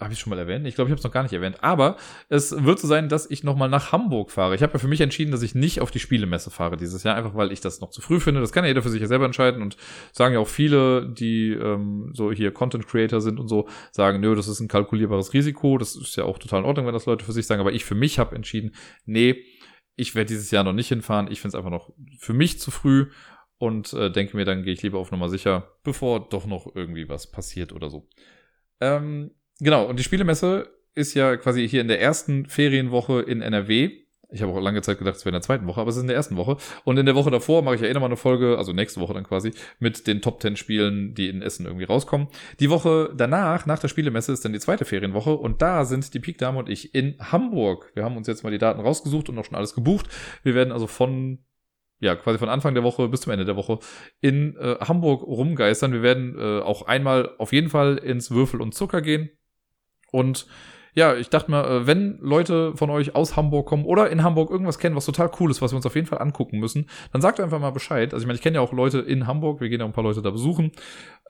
habe 0.00 0.12
ich 0.12 0.20
schon 0.20 0.30
mal 0.30 0.38
erwähnt? 0.38 0.64
Ich 0.64 0.76
glaube, 0.76 0.88
ich 0.88 0.92
habe 0.92 0.98
es 0.98 1.04
noch 1.04 1.10
gar 1.10 1.24
nicht 1.24 1.32
erwähnt. 1.32 1.56
Aber 1.60 1.96
es 2.28 2.64
wird 2.64 2.78
so 2.78 2.86
sein, 2.86 3.08
dass 3.08 3.28
ich 3.28 3.42
nochmal 3.42 3.68
nach 3.68 3.90
Hamburg 3.90 4.30
fahre. 4.30 4.54
Ich 4.54 4.62
habe 4.62 4.74
ja 4.74 4.78
für 4.78 4.86
mich 4.86 5.00
entschieden, 5.00 5.32
dass 5.32 5.42
ich 5.42 5.56
nicht 5.56 5.80
auf 5.80 5.90
die 5.90 5.98
Spielemesse 5.98 6.50
fahre 6.50 6.76
dieses 6.76 7.02
Jahr, 7.02 7.16
einfach 7.16 7.34
weil 7.34 7.50
ich 7.50 7.60
das 7.60 7.80
noch 7.80 7.90
zu 7.90 8.00
früh 8.00 8.20
finde. 8.20 8.40
Das 8.40 8.52
kann 8.52 8.64
ja 8.64 8.68
jeder 8.68 8.82
für 8.82 8.90
sich 8.90 9.00
ja 9.00 9.08
selber 9.08 9.24
entscheiden 9.24 9.60
und 9.60 9.76
sagen 10.12 10.34
ja 10.34 10.40
auch 10.40 10.46
viele, 10.46 11.08
die 11.08 11.50
ähm, 11.50 12.10
so 12.12 12.30
hier 12.30 12.52
Content 12.52 12.86
Creator 12.86 13.20
sind 13.20 13.40
und 13.40 13.48
so, 13.48 13.68
sagen, 13.90 14.20
nö, 14.20 14.36
das 14.36 14.46
ist 14.46 14.60
ein 14.60 14.68
kalkulierbares 14.68 15.34
Risiko. 15.34 15.78
Das 15.78 15.96
ist 15.96 16.14
ja 16.14 16.22
auch 16.22 16.38
total 16.38 16.60
in 16.60 16.66
Ordnung, 16.66 16.86
wenn 16.86 16.94
das 16.94 17.06
Leute 17.06 17.24
für 17.24 17.32
sich 17.32 17.46
sagen. 17.48 17.60
Aber 17.60 17.72
ich 17.72 17.84
für 17.84 17.96
mich 17.96 18.20
habe 18.20 18.36
entschieden, 18.36 18.76
nee, 19.04 19.44
ich 19.98 20.14
werde 20.14 20.28
dieses 20.28 20.50
Jahr 20.50 20.64
noch 20.64 20.72
nicht 20.72 20.88
hinfahren. 20.88 21.30
Ich 21.30 21.40
finde 21.40 21.56
es 21.56 21.58
einfach 21.58 21.70
noch 21.70 21.92
für 22.18 22.32
mich 22.32 22.58
zu 22.58 22.70
früh 22.70 23.10
und 23.58 23.92
äh, 23.92 24.10
denke 24.10 24.36
mir, 24.36 24.44
dann 24.44 24.62
gehe 24.62 24.72
ich 24.72 24.82
lieber 24.82 24.98
auf 24.98 25.10
Nummer 25.10 25.28
sicher, 25.28 25.72
bevor 25.82 26.28
doch 26.28 26.46
noch 26.46 26.74
irgendwie 26.74 27.08
was 27.08 27.30
passiert 27.30 27.72
oder 27.72 27.90
so. 27.90 28.08
Ähm, 28.80 29.32
Genau, 29.60 29.86
und 29.86 29.98
die 29.98 30.04
Spielemesse 30.04 30.72
ist 30.94 31.14
ja 31.14 31.36
quasi 31.36 31.68
hier 31.68 31.80
in 31.80 31.88
der 31.88 32.00
ersten 32.00 32.46
Ferienwoche 32.46 33.22
in 33.22 33.42
NRW. 33.42 34.04
Ich 34.30 34.42
habe 34.42 34.52
auch 34.52 34.60
lange 34.60 34.82
Zeit 34.82 34.98
gedacht, 34.98 35.16
es 35.16 35.24
wäre 35.24 35.30
in 35.30 35.40
der 35.40 35.42
zweiten 35.42 35.66
Woche, 35.66 35.80
aber 35.80 35.88
es 35.88 35.96
ist 35.96 36.02
in 36.02 36.08
der 36.08 36.16
ersten 36.16 36.36
Woche. 36.36 36.58
Und 36.84 36.98
in 36.98 37.06
der 37.06 37.14
Woche 37.14 37.30
davor 37.30 37.62
mache 37.62 37.76
ich 37.76 37.80
ja 37.80 37.86
eh 37.86 37.94
nochmal 37.94 38.10
eine 38.10 38.16
Folge, 38.16 38.58
also 38.58 38.74
nächste 38.74 39.00
Woche 39.00 39.14
dann 39.14 39.24
quasi, 39.24 39.52
mit 39.78 40.06
den 40.06 40.20
Top 40.20 40.42
10 40.42 40.56
Spielen, 40.56 41.14
die 41.14 41.28
in 41.28 41.40
Essen 41.40 41.64
irgendwie 41.64 41.84
rauskommen. 41.84 42.28
Die 42.60 42.68
Woche 42.68 43.10
danach, 43.16 43.64
nach 43.64 43.78
der 43.78 43.88
Spielemesse, 43.88 44.32
ist 44.32 44.44
dann 44.44 44.52
die 44.52 44.60
zweite 44.60 44.84
Ferienwoche 44.84 45.34
und 45.34 45.62
da 45.62 45.86
sind 45.86 46.12
die 46.12 46.20
Peak 46.20 46.36
Dame 46.36 46.58
und 46.58 46.68
ich 46.68 46.94
in 46.94 47.16
Hamburg. 47.18 47.90
Wir 47.94 48.04
haben 48.04 48.18
uns 48.18 48.26
jetzt 48.26 48.44
mal 48.44 48.50
die 48.50 48.58
Daten 48.58 48.80
rausgesucht 48.80 49.30
und 49.30 49.38
auch 49.38 49.46
schon 49.46 49.56
alles 49.56 49.74
gebucht. 49.74 50.08
Wir 50.42 50.54
werden 50.54 50.72
also 50.72 50.86
von 50.86 51.38
ja, 52.00 52.14
quasi 52.14 52.38
von 52.38 52.48
Anfang 52.48 52.74
der 52.74 52.84
Woche 52.84 53.08
bis 53.08 53.22
zum 53.22 53.32
Ende 53.32 53.44
der 53.44 53.56
Woche 53.56 53.78
in 54.20 54.56
äh, 54.56 54.76
Hamburg 54.80 55.22
rumgeistern. 55.22 55.92
Wir 55.92 56.02
werden 56.02 56.36
äh, 56.38 56.60
auch 56.60 56.82
einmal 56.82 57.34
auf 57.38 57.52
jeden 57.52 57.70
Fall 57.70 57.96
ins 57.96 58.30
Würfel 58.30 58.60
und 58.60 58.74
Zucker 58.74 59.02
gehen. 59.02 59.30
Und 60.12 60.46
ja, 60.98 61.14
ich 61.14 61.30
dachte 61.30 61.48
mir, 61.52 61.64
äh, 61.64 61.86
wenn 61.86 62.18
Leute 62.20 62.74
von 62.74 62.90
euch 62.90 63.14
aus 63.14 63.36
Hamburg 63.36 63.66
kommen 63.66 63.84
oder 63.84 64.10
in 64.10 64.24
Hamburg 64.24 64.50
irgendwas 64.50 64.80
kennen, 64.80 64.96
was 64.96 65.06
total 65.06 65.30
cool 65.38 65.48
ist, 65.48 65.62
was 65.62 65.70
wir 65.70 65.76
uns 65.76 65.86
auf 65.86 65.94
jeden 65.94 66.08
Fall 66.08 66.18
angucken 66.18 66.58
müssen, 66.58 66.90
dann 67.12 67.22
sagt 67.22 67.38
einfach 67.38 67.60
mal 67.60 67.70
Bescheid. 67.70 68.12
Also 68.12 68.24
ich 68.24 68.26
meine, 68.26 68.34
ich 68.36 68.42
kenne 68.42 68.56
ja 68.56 68.60
auch 68.60 68.72
Leute 68.72 68.98
in 68.98 69.28
Hamburg, 69.28 69.60
wir 69.60 69.68
gehen 69.68 69.78
ja 69.78 69.86
ein 69.86 69.92
paar 69.92 70.02
Leute 70.02 70.22
da 70.22 70.30
besuchen. 70.30 70.72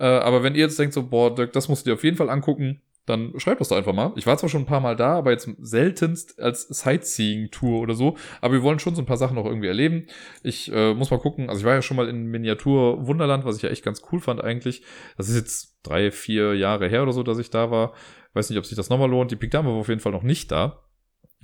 Äh, 0.01 0.07
aber 0.07 0.43
wenn 0.43 0.55
ihr 0.55 0.63
jetzt 0.63 0.79
denkt 0.79 0.95
so, 0.95 1.03
boah, 1.03 1.35
Dirk, 1.35 1.53
das 1.53 1.69
musst 1.69 1.85
du 1.85 1.91
dir 1.91 1.95
auf 1.95 2.03
jeden 2.03 2.17
Fall 2.17 2.31
angucken, 2.31 2.81
dann 3.05 3.39
schreibt 3.39 3.61
das 3.61 3.69
doch 3.69 3.77
einfach 3.77 3.93
mal. 3.93 4.13
Ich 4.17 4.27
war 4.27 4.39
zwar 4.39 4.49
schon 4.49 4.63
ein 4.63 4.67
paar 4.67 4.81
Mal 4.81 4.97
da, 4.97 5.19
aber 5.19 5.33
jetzt 5.33 5.51
seltenst 5.61 6.41
als 6.41 6.69
Sightseeing-Tour 6.69 7.81
oder 7.81 7.95
so. 7.95 8.17
Aber 8.41 8.55
wir 8.55 8.63
wollen 8.63 8.79
schon 8.79 8.95
so 8.95 9.03
ein 9.03 9.07
paar 9.07 9.17
Sachen 9.19 9.35
noch 9.35 9.47
irgendwie 9.47 9.69
erleben. 9.69 10.07
Ich 10.43 10.73
äh, 10.73 10.95
muss 10.95 11.11
mal 11.11 11.21
gucken. 11.21 11.49
Also 11.49 11.61
ich 11.61 11.67
war 11.67 11.75
ja 11.75 11.83
schon 11.83 11.97
mal 11.97 12.09
in 12.09 12.27
Miniatur 12.27 13.07
Wunderland, 13.07 13.45
was 13.45 13.57
ich 13.57 13.63
ja 13.63 13.71
echt 13.71 13.85
ganz 13.85 14.03
cool 14.13 14.21
fand 14.21 14.43
eigentlich. 14.43 14.83
Das 15.17 15.29
ist 15.29 15.37
jetzt 15.37 15.79
drei, 15.83 16.11
vier 16.11 16.55
Jahre 16.55 16.89
her 16.89 17.03
oder 17.03 17.13
so, 17.13 17.23
dass 17.23 17.39
ich 17.39 17.51
da 17.51 17.71
war. 17.71 17.93
Weiß 18.35 18.51
nicht, 18.51 18.59
ob 18.59 18.67
sich 18.67 18.77
das 18.77 18.91
nochmal 18.91 19.11
lohnt. 19.11 19.31
Die 19.31 19.37
Big 19.37 19.51
Dame 19.51 19.71
war 19.71 19.77
auf 19.77 19.89
jeden 19.89 20.01
Fall 20.01 20.13
noch 20.13 20.23
nicht 20.23 20.51
da. 20.51 20.85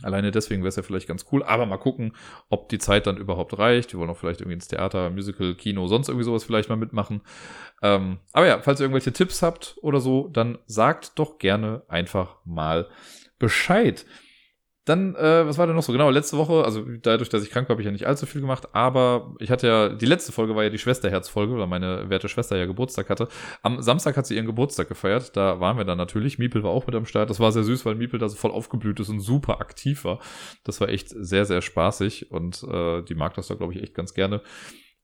Alleine 0.02 0.32
deswegen 0.32 0.62
wäre 0.62 0.70
es 0.70 0.76
ja 0.76 0.82
vielleicht 0.82 1.06
ganz 1.06 1.26
cool. 1.30 1.42
Aber 1.44 1.66
mal 1.66 1.78
gucken, 1.78 2.16
ob 2.48 2.68
die 2.68 2.78
Zeit 2.78 3.06
dann 3.06 3.16
überhaupt 3.16 3.56
reicht. 3.58 3.92
Wir 3.92 4.00
wollen 4.00 4.10
auch 4.10 4.16
vielleicht 4.16 4.40
irgendwie 4.40 4.54
ins 4.54 4.68
Theater, 4.68 5.10
Musical, 5.10 5.54
Kino, 5.54 5.86
sonst 5.86 6.08
irgendwie 6.08 6.24
sowas 6.24 6.44
vielleicht 6.44 6.68
mal 6.68 6.76
mitmachen. 6.76 7.22
Ähm, 7.82 8.18
aber 8.32 8.46
ja, 8.46 8.60
falls 8.60 8.80
ihr 8.80 8.84
irgendwelche 8.84 9.12
Tipps 9.12 9.42
habt 9.42 9.76
oder 9.82 10.00
so, 10.00 10.28
dann 10.28 10.58
sagt 10.66 11.18
doch 11.18 11.38
gerne 11.38 11.84
einfach 11.88 12.38
mal 12.44 12.88
Bescheid. 13.38 14.04
Dann, 14.84 15.14
äh, 15.14 15.46
was 15.46 15.56
war 15.56 15.66
denn 15.66 15.76
noch 15.76 15.82
so? 15.82 15.92
Genau, 15.92 16.10
letzte 16.10 16.36
Woche, 16.36 16.62
also 16.62 16.84
dadurch, 17.00 17.30
dass 17.30 17.42
ich 17.42 17.50
krank 17.50 17.68
war, 17.68 17.74
habe 17.74 17.80
ich 17.80 17.86
ja 17.86 17.92
nicht 17.92 18.06
allzu 18.06 18.26
viel 18.26 18.42
gemacht, 18.42 18.68
aber 18.74 19.34
ich 19.38 19.50
hatte 19.50 19.66
ja, 19.66 19.88
die 19.88 20.04
letzte 20.04 20.30
Folge 20.30 20.54
war 20.54 20.62
ja 20.62 20.68
die 20.68 20.78
Schwesterherz-Folge, 20.78 21.56
weil 21.56 21.66
meine 21.66 22.10
werte 22.10 22.28
Schwester 22.28 22.58
ja 22.58 22.66
Geburtstag 22.66 23.08
hatte. 23.08 23.28
Am 23.62 23.80
Samstag 23.80 24.16
hat 24.18 24.26
sie 24.26 24.34
ihren 24.34 24.44
Geburtstag 24.44 24.88
gefeiert, 24.88 25.36
da 25.38 25.58
waren 25.58 25.78
wir 25.78 25.86
dann 25.86 25.96
natürlich. 25.96 26.38
Miepel 26.38 26.62
war 26.62 26.70
auch 26.70 26.86
mit 26.86 26.94
am 26.94 27.06
Start. 27.06 27.30
Das 27.30 27.40
war 27.40 27.50
sehr 27.50 27.64
süß, 27.64 27.86
weil 27.86 27.94
Miepel 27.94 28.18
da 28.18 28.28
so 28.28 28.36
voll 28.36 28.50
aufgeblüht 28.50 29.00
ist 29.00 29.08
und 29.08 29.20
super 29.20 29.58
aktiv 29.60 30.04
war. 30.04 30.18
Das 30.64 30.82
war 30.82 30.90
echt 30.90 31.08
sehr, 31.08 31.46
sehr 31.46 31.62
spaßig 31.62 32.30
und 32.30 32.62
äh, 32.64 33.02
die 33.02 33.14
mag 33.14 33.32
das 33.34 33.46
da, 33.46 33.54
glaube 33.54 33.72
ich, 33.72 33.82
echt 33.82 33.94
ganz 33.94 34.12
gerne, 34.12 34.42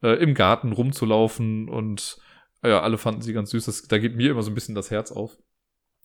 äh, 0.02 0.22
im 0.22 0.34
Garten 0.34 0.72
rumzulaufen 0.72 1.70
und 1.70 2.18
ja, 2.62 2.82
alle 2.82 2.98
fanden 2.98 3.22
sie 3.22 3.32
ganz 3.32 3.50
süß. 3.50 3.64
Das, 3.64 3.82
da 3.88 3.96
geht 3.96 4.14
mir 4.14 4.32
immer 4.32 4.42
so 4.42 4.50
ein 4.50 4.54
bisschen 4.54 4.74
das 4.74 4.90
Herz 4.90 5.10
auf. 5.10 5.38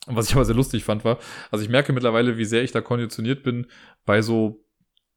Was 0.07 0.29
ich 0.29 0.35
aber 0.35 0.45
sehr 0.45 0.55
lustig 0.55 0.83
fand, 0.83 1.03
war, 1.03 1.17
also 1.49 1.63
ich 1.63 1.69
merke 1.69 1.91
mittlerweile, 1.91 2.37
wie 2.37 2.45
sehr 2.45 2.63
ich 2.63 2.71
da 2.71 2.81
konditioniert 2.81 3.43
bin 3.43 3.67
bei 4.05 4.21
so, 4.21 4.63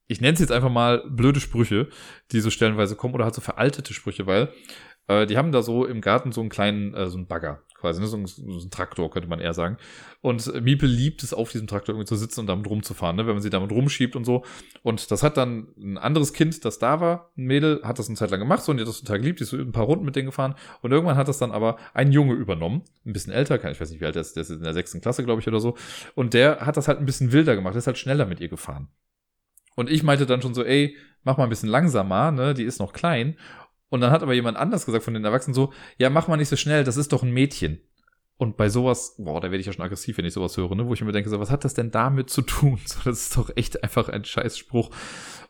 ich 0.06 0.20
nenne 0.20 0.32
es 0.32 0.40
jetzt 0.40 0.52
einfach 0.52 0.70
mal 0.70 1.05
blöde 1.10 1.40
Sprüche, 1.40 1.88
die 2.32 2.40
so 2.40 2.48
stellenweise 2.48 2.96
kommen 2.96 3.14
oder 3.14 3.24
halt 3.24 3.34
so 3.34 3.42
veraltete 3.42 3.92
Sprüche, 3.92 4.26
weil 4.26 4.52
äh, 5.09 5.26
die 5.26 5.36
haben 5.36 5.52
da 5.52 5.62
so 5.62 5.85
im 5.85 6.01
Garten 6.01 6.32
so 6.32 6.40
einen 6.40 6.51
kleinen, 6.51 6.94
äh, 6.94 7.09
so 7.09 7.16
einen 7.16 7.26
Bagger 7.26 7.62
quasi, 7.78 8.01
ne? 8.01 8.06
so, 8.06 8.16
ein, 8.16 8.26
so 8.26 8.43
ein 8.43 8.70
Traktor, 8.70 9.10
könnte 9.10 9.28
man 9.28 9.40
eher 9.40 9.55
sagen. 9.55 9.78
Und 10.20 10.62
Miepel 10.62 10.89
liebt 10.89 11.22
es, 11.22 11.32
auf 11.32 11.52
diesem 11.52 11.68
Traktor 11.68 11.94
irgendwie 11.94 12.09
zu 12.09 12.16
sitzen 12.16 12.40
und 12.40 12.47
damit 12.48 12.68
rumzufahren, 12.68 13.16
ne? 13.16 13.26
wenn 13.26 13.35
man 13.35 13.43
sie 13.43 13.51
damit 13.51 13.70
rumschiebt 13.70 14.16
und 14.16 14.24
so. 14.24 14.44
Und 14.82 15.10
das 15.10 15.22
hat 15.22 15.36
dann 15.36 15.68
ein 15.78 15.97
anderes 15.97 16.32
Kind, 16.32 16.64
das 16.64 16.78
da 16.78 17.01
war, 17.01 17.30
ein 17.36 17.44
Mädel, 17.44 17.80
hat 17.85 17.98
das 17.98 18.09
eine 18.09 18.16
Zeit 18.16 18.30
lang 18.30 18.40
gemacht, 18.40 18.62
so 18.62 18.72
und 18.72 18.78
die 18.78 18.82
hat 18.82 18.89
das 18.89 19.01
total 19.01 19.20
geliebt, 19.20 19.39
die 19.39 19.44
ist 19.44 19.51
so 19.51 19.56
ein 19.56 19.72
paar 19.72 19.85
Runden 19.85 20.05
mit 20.05 20.16
denen 20.16 20.26
gefahren. 20.26 20.56
Und 20.82 20.90
irgendwann 20.90 21.16
hat 21.16 21.28
das 21.28 21.39
dann 21.39 21.52
aber 21.52 21.76
ein 21.94 22.10
Junge 22.10 22.35
übernommen, 22.35 22.82
ein 23.06 23.12
bisschen 23.12 23.32
älter, 23.32 23.56
ich 23.70 23.80
weiß 23.80 23.90
nicht, 23.90 24.01
wie 24.01 24.06
alt 24.06 24.16
der 24.16 24.22
ist, 24.22 24.35
der 24.35 24.43
ist 24.43 24.51
in 24.51 24.62
der 24.62 24.74
sechsten 24.74 25.01
Klasse, 25.01 25.24
glaube 25.24 25.40
ich, 25.40 25.48
oder 25.48 25.60
so. 25.60 25.76
Und 26.14 26.35
der 26.35 26.66
hat 26.66 26.76
das 26.76 26.89
halt 26.89 26.98
ein 26.98 27.06
bisschen 27.06 27.32
wilder 27.32 27.55
gemacht, 27.55 27.74
der 27.74 27.78
ist 27.78 27.86
halt 27.86 27.98
schneller 27.98 28.26
mit 28.26 28.40
ihr 28.40 28.48
gefahren. 28.48 28.89
Und 29.76 29.89
ich 29.89 30.02
meinte 30.02 30.26
dann 30.26 30.43
schon 30.43 30.55
so, 30.55 30.64
ey, 30.64 30.97
mach 31.22 31.36
mal 31.36 31.44
ein 31.44 31.51
bisschen 31.51 31.68
langsamer, 31.68 32.32
ne, 32.32 32.52
die 32.52 32.64
ist 32.64 32.80
noch 32.80 32.93
klein. 32.93 33.36
Und 33.90 34.01
dann 34.01 34.10
hat 34.10 34.23
aber 34.23 34.35
jemand 34.35 34.56
anders 34.56 34.86
gesagt 34.86 35.05
von 35.05 35.15
den 35.15 35.24
Erwachsenen 35.24 35.55
so, 35.55 35.73
ja, 35.97 36.10
mach 36.10 36.28
mal 36.28 36.36
nicht 36.36 36.48
so 36.48 36.56
schnell, 36.56 36.85
das 36.85 36.97
ist 36.97 37.12
doch 37.12 37.23
ein 37.23 37.31
Mädchen. 37.31 37.81
Und 38.36 38.56
bei 38.56 38.69
sowas, 38.69 39.16
boah, 39.19 39.40
da 39.40 39.51
werde 39.51 39.59
ich 39.59 39.66
ja 39.66 39.73
schon 39.73 39.85
aggressiv, 39.85 40.16
wenn 40.16 40.24
ich 40.24 40.32
sowas 40.32 40.56
höre, 40.56 40.73
ne? 40.77 40.86
wo 40.86 40.94
ich 40.94 41.02
mir 41.02 41.10
denke, 41.10 41.28
so, 41.28 41.40
was 41.40 41.51
hat 41.51 41.65
das 41.65 41.74
denn 41.74 41.90
damit 41.90 42.31
zu 42.31 42.43
tun? 42.43 42.78
So, 42.86 43.01
das 43.05 43.23
ist 43.23 43.36
doch 43.36 43.51
echt 43.56 43.82
einfach 43.82 44.09
ein 44.09 44.24
Scheißspruch. 44.24 44.90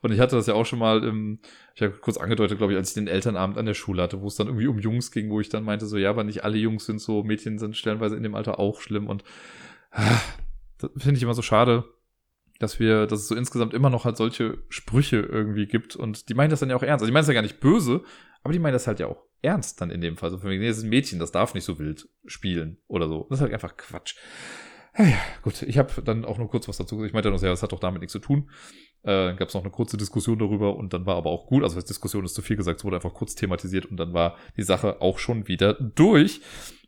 Und 0.01 0.13
ich 0.13 0.21
hatte 0.21 0.37
das 0.37 0.47
ja 0.47 0.55
auch 0.55 0.65
schon 0.65 0.79
mal 0.79 1.05
im, 1.05 1.41
ich 1.75 1.83
habe 1.83 1.93
kurz 1.99 2.17
angedeutet, 2.17 2.57
glaube 2.57 2.73
ich, 2.73 2.79
als 2.79 2.89
ich 2.89 2.95
den 2.95 3.07
Elternabend 3.09 3.59
an 3.59 3.67
der 3.67 3.75
Schule 3.75 4.03
hatte, 4.03 4.23
wo 4.23 4.27
es 4.27 4.37
dann 4.37 4.47
irgendwie 4.47 4.69
um 4.69 4.79
Jungs 4.79 5.11
ging, 5.11 5.29
wo 5.29 5.39
ich 5.39 5.51
dann 5.51 5.65
meinte, 5.65 5.87
so, 5.87 5.99
ja, 5.99 6.09
aber 6.09 6.25
nicht 6.25 6.45
alle 6.45 6.57
Jungs 6.57 6.87
sind 6.87 6.99
so, 7.01 7.23
Mädchen 7.23 7.59
sind 7.59 7.77
stellenweise 7.77 8.17
in 8.17 8.23
dem 8.23 8.35
Alter 8.35 8.59
auch 8.59 8.81
schlimm 8.81 9.07
und 9.07 9.23
ah, 9.91 10.21
das 10.79 10.91
finde 10.97 11.19
ich 11.19 11.23
immer 11.23 11.35
so 11.35 11.43
schade, 11.43 11.85
dass 12.59 12.81
wir, 12.81 13.07
dass 13.07 13.21
es 13.21 13.29
so 13.29 13.35
insgesamt 13.35 13.75
immer 13.75 13.91
noch 13.91 14.05
halt 14.05 14.17
solche 14.17 14.59
Sprüche 14.69 15.19
irgendwie 15.19 15.67
gibt 15.67 15.97
und 15.97 16.29
die 16.29 16.35
meinen 16.35 16.51
das 16.51 16.61
dann 16.61 16.71
ja 16.71 16.77
auch 16.77 16.83
ernst. 16.83 17.03
Also 17.03 17.07
die 17.07 17.13
meinen 17.13 17.23
es 17.23 17.29
ja 17.29 17.35
gar 17.35 17.43
nicht 17.43 17.61
böse, 17.61 18.03
aber 18.43 18.53
die 18.53 18.59
meinen 18.59 18.73
das 18.73 18.87
halt 18.87 19.01
ja 19.01 19.07
auch 19.07 19.23
ernst 19.43 19.81
dann 19.81 19.91
in 19.91 20.01
dem 20.01 20.17
Fall. 20.17 20.31
So 20.31 20.39
von 20.39 20.51
wegen, 20.51 20.61
nee, 20.61 20.69
das 20.69 20.79
ist 20.79 20.85
ein 20.85 20.91
Mädchen, 20.91 21.19
das 21.19 21.33
darf 21.33 21.55
nicht 21.55 21.65
so 21.65 21.79
wild 21.79 22.09
spielen 22.27 22.79
oder 22.89 23.09
so. 23.09 23.27
Das 23.31 23.39
ist 23.39 23.43
halt 23.43 23.53
einfach 23.53 23.77
Quatsch. 23.77 24.17
Ja, 24.97 25.17
gut, 25.43 25.63
ich 25.63 25.79
habe 25.79 26.03
dann 26.03 26.25
auch 26.25 26.39
nur 26.39 26.51
kurz 26.51 26.67
was 26.67 26.77
dazu 26.77 26.97
gesagt. 26.97 27.11
Ich 27.11 27.15
meinte 27.15 27.31
noch, 27.31 27.41
ja, 27.41 27.51
das 27.51 27.63
hat 27.63 27.71
doch 27.71 27.79
damit 27.79 28.01
nichts 28.01 28.13
zu 28.13 28.19
tun. 28.19 28.51
Äh, 29.05 29.35
gab 29.35 29.49
es 29.49 29.55
noch 29.55 29.63
eine 29.63 29.71
kurze 29.71 29.97
Diskussion 29.97 30.41
darüber 30.41 30.77
und 30.77 30.93
dann 30.93 31.07
war 31.07 31.17
aber 31.17 31.31
auch 31.31 31.47
gut. 31.47 31.63
Also 31.63 31.77
als 31.77 31.85
Diskussion 31.85 32.25
ist 32.25 32.35
zu 32.35 32.43
viel 32.43 32.57
gesagt, 32.57 32.81
es 32.81 32.85
wurde 32.85 32.97
einfach 32.97 33.15
kurz 33.15 33.37
thematisiert 33.37 33.87
und 33.87 33.97
dann 33.97 34.13
war 34.13 34.37
die 34.57 34.65
Sache 34.65 35.01
auch 35.01 35.21
schon 35.21 35.47
wieder 35.47 35.75
durch. 35.75 36.41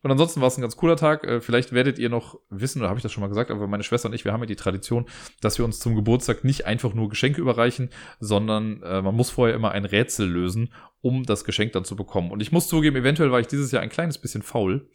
Und 0.02 0.10
ansonsten 0.10 0.40
war 0.40 0.48
es 0.48 0.56
ein 0.56 0.62
ganz 0.62 0.76
cooler 0.76 0.96
Tag. 0.96 1.24
Äh, 1.24 1.40
vielleicht 1.40 1.72
werdet 1.72 1.98
ihr 1.98 2.08
noch 2.08 2.38
wissen, 2.48 2.80
oder 2.80 2.88
habe 2.88 2.98
ich 2.98 3.02
das 3.02 3.12
schon 3.12 3.20
mal 3.20 3.28
gesagt, 3.28 3.50
aber 3.50 3.66
meine 3.66 3.82
Schwester 3.82 4.08
und 4.08 4.14
ich, 4.14 4.24
wir 4.24 4.32
haben 4.32 4.40
ja 4.40 4.46
die 4.46 4.56
Tradition, 4.56 5.06
dass 5.40 5.58
wir 5.58 5.64
uns 5.64 5.78
zum 5.78 5.94
Geburtstag 5.94 6.44
nicht 6.44 6.66
einfach 6.66 6.94
nur 6.94 7.08
Geschenke 7.08 7.40
überreichen, 7.40 7.90
sondern 8.18 8.82
äh, 8.82 9.02
man 9.02 9.14
muss 9.14 9.30
vorher 9.30 9.54
immer 9.54 9.72
ein 9.72 9.84
Rätsel 9.84 10.28
lösen, 10.28 10.72
um 11.02 11.24
das 11.24 11.44
Geschenk 11.44 11.72
dann 11.72 11.84
zu 11.84 11.96
bekommen. 11.96 12.30
Und 12.30 12.40
ich 12.40 12.52
muss 12.52 12.68
zugeben, 12.68 12.96
eventuell 12.96 13.30
war 13.30 13.40
ich 13.40 13.46
dieses 13.46 13.72
Jahr 13.72 13.82
ein 13.82 13.90
kleines 13.90 14.18
bisschen 14.18 14.42
faul, 14.42 14.88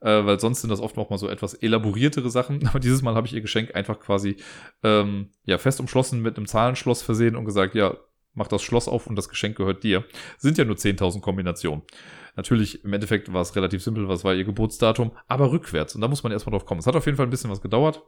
äh, 0.00 0.24
weil 0.24 0.38
sonst 0.38 0.60
sind 0.60 0.70
das 0.70 0.80
oft 0.80 0.96
noch 0.96 1.10
mal 1.10 1.18
so 1.18 1.28
etwas 1.28 1.54
elaboriertere 1.54 2.30
Sachen. 2.30 2.66
Aber 2.68 2.80
dieses 2.80 3.02
Mal 3.02 3.14
habe 3.14 3.26
ich 3.26 3.32
ihr 3.32 3.40
Geschenk 3.40 3.74
einfach 3.74 4.00
quasi 4.00 4.36
ähm, 4.82 5.30
ja 5.44 5.58
fest 5.58 5.80
umschlossen 5.80 6.20
mit 6.20 6.36
einem 6.36 6.46
Zahlenschloss 6.46 7.02
versehen 7.02 7.36
und 7.36 7.44
gesagt, 7.44 7.74
ja, 7.74 7.96
mach 8.34 8.48
das 8.48 8.62
Schloss 8.62 8.88
auf 8.88 9.06
und 9.06 9.16
das 9.16 9.28
Geschenk 9.28 9.56
gehört 9.56 9.82
dir. 9.82 10.04
Sind 10.38 10.58
ja 10.58 10.64
nur 10.64 10.76
10.000 10.76 11.20
Kombinationen. 11.20 11.82
Natürlich, 12.34 12.84
im 12.84 12.92
Endeffekt 12.92 13.32
war 13.32 13.42
es 13.42 13.54
relativ 13.56 13.82
simpel, 13.82 14.08
was 14.08 14.24
war 14.24 14.34
ihr 14.34 14.44
Geburtsdatum, 14.44 15.12
aber 15.28 15.52
rückwärts. 15.52 15.94
Und 15.94 16.00
da 16.00 16.08
muss 16.08 16.22
man 16.22 16.32
erstmal 16.32 16.52
drauf 16.52 16.66
kommen. 16.66 16.80
Es 16.80 16.86
hat 16.86 16.96
auf 16.96 17.06
jeden 17.06 17.16
Fall 17.16 17.26
ein 17.26 17.30
bisschen 17.30 17.50
was 17.50 17.60
gedauert. 17.60 18.02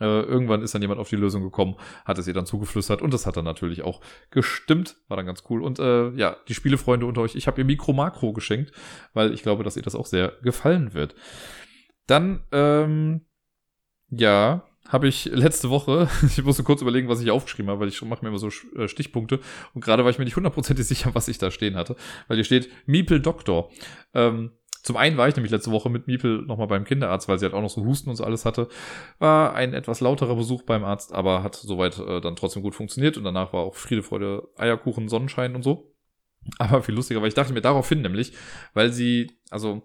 Äh, 0.00 0.04
irgendwann 0.04 0.62
ist 0.62 0.74
dann 0.74 0.82
jemand 0.82 1.00
auf 1.00 1.08
die 1.08 1.16
Lösung 1.16 1.42
gekommen, 1.42 1.76
hat 2.04 2.18
es 2.18 2.28
ihr 2.28 2.34
dann 2.34 2.46
zugeflüstert 2.46 3.02
und 3.02 3.12
das 3.12 3.26
hat 3.26 3.36
dann 3.36 3.44
natürlich 3.44 3.82
auch 3.82 4.00
gestimmt. 4.30 4.96
War 5.08 5.16
dann 5.16 5.26
ganz 5.26 5.42
cool. 5.50 5.62
Und 5.62 5.78
äh, 5.78 6.10
ja, 6.10 6.36
die 6.46 6.54
Spielefreunde 6.54 7.06
unter 7.06 7.20
euch, 7.20 7.34
ich 7.34 7.46
habe 7.46 7.60
ihr 7.60 7.64
Mikro 7.64 7.92
Makro 7.92 8.32
geschenkt, 8.32 8.72
weil 9.12 9.32
ich 9.32 9.42
glaube, 9.42 9.64
dass 9.64 9.76
ihr 9.76 9.82
das 9.82 9.94
auch 9.94 10.06
sehr 10.06 10.34
gefallen 10.42 10.94
wird. 10.94 11.14
Dann, 12.06 12.44
ähm, 12.52 13.26
ja, 14.08 14.67
habe 14.88 15.06
ich 15.06 15.26
letzte 15.26 15.70
Woche, 15.70 16.08
ich 16.26 16.42
musste 16.42 16.64
kurz 16.64 16.82
überlegen, 16.82 17.08
was 17.08 17.20
ich 17.20 17.30
aufgeschrieben 17.30 17.70
habe, 17.70 17.80
weil 17.80 17.88
ich 17.88 18.02
mache 18.02 18.22
mir 18.22 18.30
immer 18.30 18.38
so 18.38 18.48
äh, 18.76 18.88
Stichpunkte 18.88 19.40
und 19.74 19.84
gerade 19.84 20.02
war 20.02 20.10
ich 20.10 20.18
mir 20.18 20.24
nicht 20.24 20.36
hundertprozentig 20.36 20.86
sicher, 20.88 21.14
was 21.14 21.28
ich 21.28 21.38
da 21.38 21.50
stehen 21.50 21.76
hatte, 21.76 21.94
weil 22.26 22.36
hier 22.36 22.44
steht 22.44 22.70
Miepel 22.86 23.20
Doktor. 23.20 23.70
Ähm, 24.14 24.52
zum 24.82 24.96
einen 24.96 25.18
war 25.18 25.28
ich 25.28 25.36
nämlich 25.36 25.52
letzte 25.52 25.70
Woche 25.70 25.90
mit 25.90 26.06
Miepel 26.06 26.42
nochmal 26.42 26.68
beim 26.68 26.84
Kinderarzt, 26.84 27.28
weil 27.28 27.38
sie 27.38 27.44
halt 27.44 27.54
auch 27.54 27.60
noch 27.60 27.68
so 27.68 27.84
Husten 27.84 28.08
und 28.08 28.16
so 28.16 28.24
alles 28.24 28.44
hatte. 28.46 28.68
War 29.18 29.54
ein 29.54 29.74
etwas 29.74 30.00
lauterer 30.00 30.34
Besuch 30.34 30.62
beim 30.62 30.84
Arzt, 30.84 31.12
aber 31.12 31.42
hat 31.42 31.56
soweit 31.56 31.98
äh, 31.98 32.20
dann 32.20 32.36
trotzdem 32.36 32.62
gut 32.62 32.74
funktioniert 32.74 33.18
und 33.18 33.24
danach 33.24 33.52
war 33.52 33.60
auch 33.60 33.74
Friede, 33.74 34.02
Freude, 34.02 34.48
Eierkuchen, 34.56 35.08
Sonnenschein 35.08 35.54
und 35.54 35.62
so. 35.62 35.94
Aber 36.58 36.82
viel 36.82 36.94
lustiger, 36.94 37.20
weil 37.20 37.28
ich 37.28 37.34
dachte 37.34 37.52
mir 37.52 37.60
daraufhin 37.60 38.00
nämlich, 38.00 38.32
weil 38.72 38.92
sie, 38.92 39.30
also 39.50 39.82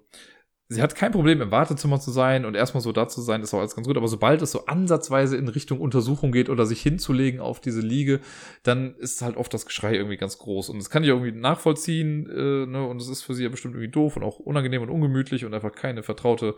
sie 0.73 0.81
hat 0.81 0.95
kein 0.95 1.11
Problem, 1.11 1.41
im 1.41 1.51
Wartezimmer 1.51 1.99
zu 1.99 2.11
sein 2.11 2.45
und 2.45 2.55
erstmal 2.55 2.81
so 2.81 2.91
da 2.91 3.07
zu 3.07 3.21
sein, 3.21 3.41
ist 3.41 3.53
auch 3.53 3.59
alles 3.59 3.75
ganz 3.75 3.87
gut. 3.87 3.97
Aber 3.97 4.07
sobald 4.07 4.41
es 4.41 4.51
so 4.51 4.65
ansatzweise 4.65 5.37
in 5.37 5.47
Richtung 5.47 5.79
Untersuchung 5.79 6.31
geht 6.31 6.49
oder 6.49 6.65
sich 6.65 6.81
hinzulegen 6.81 7.39
auf 7.39 7.59
diese 7.59 7.81
Liege, 7.81 8.19
dann 8.63 8.95
ist 8.95 9.21
halt 9.21 9.37
oft 9.37 9.53
das 9.53 9.65
Geschrei 9.65 9.95
irgendwie 9.95 10.17
ganz 10.17 10.37
groß. 10.37 10.69
Und 10.69 10.79
das 10.79 10.89
kann 10.89 11.03
ich 11.03 11.09
irgendwie 11.09 11.31
nachvollziehen, 11.31 12.29
äh, 12.29 12.65
ne? 12.65 12.85
Und 12.87 13.01
es 13.01 13.07
ist 13.07 13.21
für 13.21 13.33
sie 13.33 13.43
ja 13.43 13.49
bestimmt 13.49 13.75
irgendwie 13.75 13.91
doof 13.91 14.17
und 14.17 14.23
auch 14.23 14.39
unangenehm 14.39 14.81
und 14.81 14.89
ungemütlich 14.89 15.45
und 15.45 15.53
einfach 15.53 15.71
keine 15.71 16.03
vertraute 16.03 16.55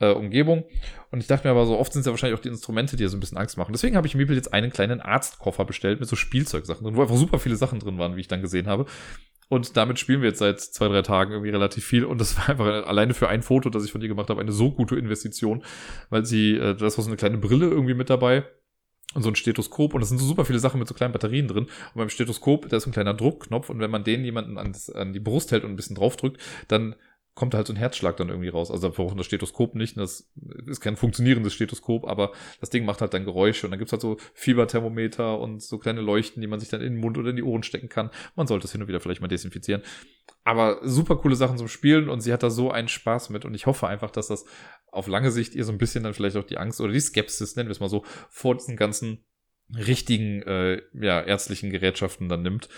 äh, 0.00 0.12
Umgebung. 0.12 0.64
Und 1.10 1.20
ich 1.20 1.26
dachte 1.26 1.46
mir 1.46 1.52
aber 1.52 1.66
so, 1.66 1.78
oft 1.78 1.92
sind 1.92 2.00
es 2.00 2.06
ja 2.06 2.12
wahrscheinlich 2.12 2.38
auch 2.38 2.42
die 2.42 2.48
Instrumente, 2.48 2.96
die 2.96 3.02
ja 3.02 3.08
so 3.08 3.16
ein 3.16 3.20
bisschen 3.20 3.38
Angst 3.38 3.56
machen. 3.56 3.72
Deswegen 3.72 3.96
habe 3.96 4.06
ich 4.06 4.14
Miepel 4.14 4.36
jetzt 4.36 4.52
einen 4.52 4.70
kleinen 4.70 5.00
Arztkoffer 5.00 5.64
bestellt 5.64 6.00
mit 6.00 6.08
so 6.08 6.16
Spielzeugsachen 6.16 6.84
drin, 6.84 6.96
wo 6.96 7.02
einfach 7.02 7.16
super 7.16 7.38
viele 7.38 7.56
Sachen 7.56 7.78
drin 7.78 7.98
waren, 7.98 8.16
wie 8.16 8.20
ich 8.20 8.28
dann 8.28 8.42
gesehen 8.42 8.66
habe. 8.66 8.86
Und 9.48 9.76
damit 9.76 9.98
spielen 9.98 10.22
wir 10.22 10.28
jetzt 10.28 10.38
seit 10.38 10.60
zwei, 10.60 10.88
drei 10.88 11.02
Tagen 11.02 11.32
irgendwie 11.32 11.50
relativ 11.50 11.84
viel. 11.84 12.04
Und 12.04 12.20
das 12.20 12.36
war 12.36 12.48
einfach 12.48 12.86
alleine 12.86 13.14
für 13.14 13.28
ein 13.28 13.42
Foto, 13.42 13.68
das 13.68 13.84
ich 13.84 13.92
von 13.92 14.00
ihr 14.00 14.08
gemacht 14.08 14.30
habe, 14.30 14.40
eine 14.40 14.52
so 14.52 14.70
gute 14.70 14.96
Investition, 14.96 15.62
weil 16.10 16.24
sie, 16.24 16.56
äh, 16.56 16.74
das 16.74 16.96
war 16.96 17.04
so 17.04 17.10
eine 17.10 17.16
kleine 17.16 17.38
Brille 17.38 17.68
irgendwie 17.68 17.94
mit 17.94 18.08
dabei 18.08 18.44
und 19.14 19.22
so 19.22 19.28
ein 19.28 19.36
Stethoskop 19.36 19.94
und 19.94 20.00
das 20.00 20.08
sind 20.08 20.18
so 20.18 20.26
super 20.26 20.44
viele 20.44 20.58
Sachen 20.58 20.78
mit 20.78 20.88
so 20.88 20.94
kleinen 20.94 21.12
Batterien 21.12 21.48
drin. 21.48 21.64
Und 21.64 21.94
beim 21.94 22.08
Stethoskop, 22.08 22.68
da 22.68 22.76
ist 22.76 22.86
ein 22.86 22.92
kleiner 22.92 23.14
Druckknopf 23.14 23.68
und 23.68 23.78
wenn 23.78 23.90
man 23.90 24.04
den 24.04 24.24
jemanden 24.24 24.58
an, 24.58 24.74
an 24.94 25.12
die 25.12 25.20
Brust 25.20 25.52
hält 25.52 25.64
und 25.64 25.70
ein 25.70 25.76
bisschen 25.76 25.96
draufdrückt, 25.96 26.40
dann 26.68 26.94
kommt 27.34 27.54
halt 27.54 27.66
so 27.66 27.72
ein 27.72 27.76
Herzschlag 27.76 28.16
dann 28.18 28.28
irgendwie 28.28 28.48
raus. 28.48 28.70
Also 28.70 28.88
wir 28.88 28.94
brauchen 28.94 29.16
das 29.16 29.26
Stethoskop 29.26 29.74
nicht. 29.74 29.96
Das 29.96 30.30
ist 30.66 30.80
kein 30.80 30.96
funktionierendes 30.96 31.54
Stethoskop, 31.54 32.06
aber 32.06 32.32
das 32.60 32.68
Ding 32.68 32.84
macht 32.84 33.00
halt 33.00 33.14
dann 33.14 33.24
Geräusche. 33.24 33.66
Und 33.66 33.70
dann 33.70 33.78
gibt's 33.78 33.92
halt 33.92 34.02
so 34.02 34.18
Fieberthermometer 34.34 35.40
und 35.40 35.62
so 35.62 35.78
kleine 35.78 36.02
Leuchten, 36.02 36.42
die 36.42 36.46
man 36.46 36.60
sich 36.60 36.68
dann 36.68 36.82
in 36.82 36.94
den 36.94 37.00
Mund 37.00 37.16
oder 37.16 37.30
in 37.30 37.36
die 37.36 37.42
Ohren 37.42 37.62
stecken 37.62 37.88
kann. 37.88 38.10
Man 38.36 38.46
sollte 38.46 38.66
es 38.66 38.72
hin 38.72 38.82
und 38.82 38.88
wieder 38.88 39.00
vielleicht 39.00 39.22
mal 39.22 39.28
desinfizieren. 39.28 39.82
Aber 40.44 40.80
super 40.82 41.16
coole 41.16 41.36
Sachen 41.36 41.56
zum 41.56 41.68
Spielen 41.68 42.10
und 42.10 42.20
sie 42.20 42.32
hat 42.32 42.42
da 42.42 42.50
so 42.50 42.70
einen 42.70 42.88
Spaß 42.88 43.30
mit. 43.30 43.46
Und 43.46 43.54
ich 43.54 43.64
hoffe 43.66 43.86
einfach, 43.86 44.10
dass 44.10 44.26
das 44.26 44.44
auf 44.88 45.06
lange 45.06 45.30
Sicht 45.30 45.54
ihr 45.54 45.64
so 45.64 45.72
ein 45.72 45.78
bisschen 45.78 46.04
dann 46.04 46.12
vielleicht 46.12 46.36
auch 46.36 46.44
die 46.44 46.58
Angst 46.58 46.80
oder 46.82 46.92
die 46.92 47.00
Skepsis, 47.00 47.56
nennen 47.56 47.68
wir 47.68 47.72
es 47.72 47.80
mal 47.80 47.88
so, 47.88 48.04
vor 48.28 48.54
diesen 48.56 48.76
ganzen 48.76 49.24
richtigen 49.74 50.42
äh, 50.42 50.82
ja, 50.92 51.22
ärztlichen 51.22 51.70
Gerätschaften 51.70 52.28
dann 52.28 52.42
nimmt. 52.42 52.68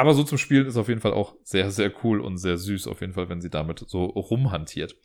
Aber 0.00 0.14
so 0.14 0.24
zum 0.24 0.38
Spielen 0.38 0.66
ist 0.66 0.78
auf 0.78 0.88
jeden 0.88 1.02
Fall 1.02 1.12
auch 1.12 1.34
sehr, 1.42 1.70
sehr 1.70 1.92
cool 2.02 2.22
und 2.22 2.38
sehr 2.38 2.56
süß, 2.56 2.86
auf 2.86 3.02
jeden 3.02 3.12
Fall, 3.12 3.28
wenn 3.28 3.42
sie 3.42 3.50
damit 3.50 3.84
so 3.86 4.06
rumhantiert. 4.06 4.96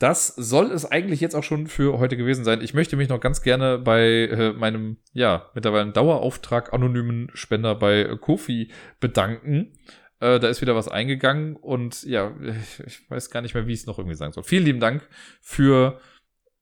Das 0.00 0.26
soll 0.26 0.72
es 0.72 0.84
eigentlich 0.84 1.20
jetzt 1.20 1.36
auch 1.36 1.44
schon 1.44 1.68
für 1.68 2.00
heute 2.00 2.16
gewesen 2.16 2.44
sein. 2.44 2.60
Ich 2.60 2.74
möchte 2.74 2.96
mich 2.96 3.08
noch 3.08 3.20
ganz 3.20 3.42
gerne 3.42 3.78
bei 3.78 4.02
äh, 4.02 4.52
meinem, 4.52 4.96
ja, 5.12 5.50
mittlerweile 5.54 5.92
Dauerauftrag 5.92 6.72
anonymen 6.72 7.30
Spender 7.32 7.76
bei 7.76 8.16
Kofi 8.20 8.72
bedanken. 8.98 9.78
Äh, 10.18 10.40
da 10.40 10.48
ist 10.48 10.60
wieder 10.60 10.74
was 10.74 10.88
eingegangen 10.88 11.54
und 11.54 12.02
ja, 12.02 12.34
ich 12.84 13.08
weiß 13.08 13.30
gar 13.30 13.40
nicht 13.40 13.54
mehr, 13.54 13.68
wie 13.68 13.72
ich 13.72 13.80
es 13.80 13.86
noch 13.86 13.98
irgendwie 13.98 14.16
sagen 14.16 14.32
soll. 14.32 14.42
Vielen 14.42 14.64
lieben 14.64 14.80
Dank 14.80 15.08
für 15.42 16.00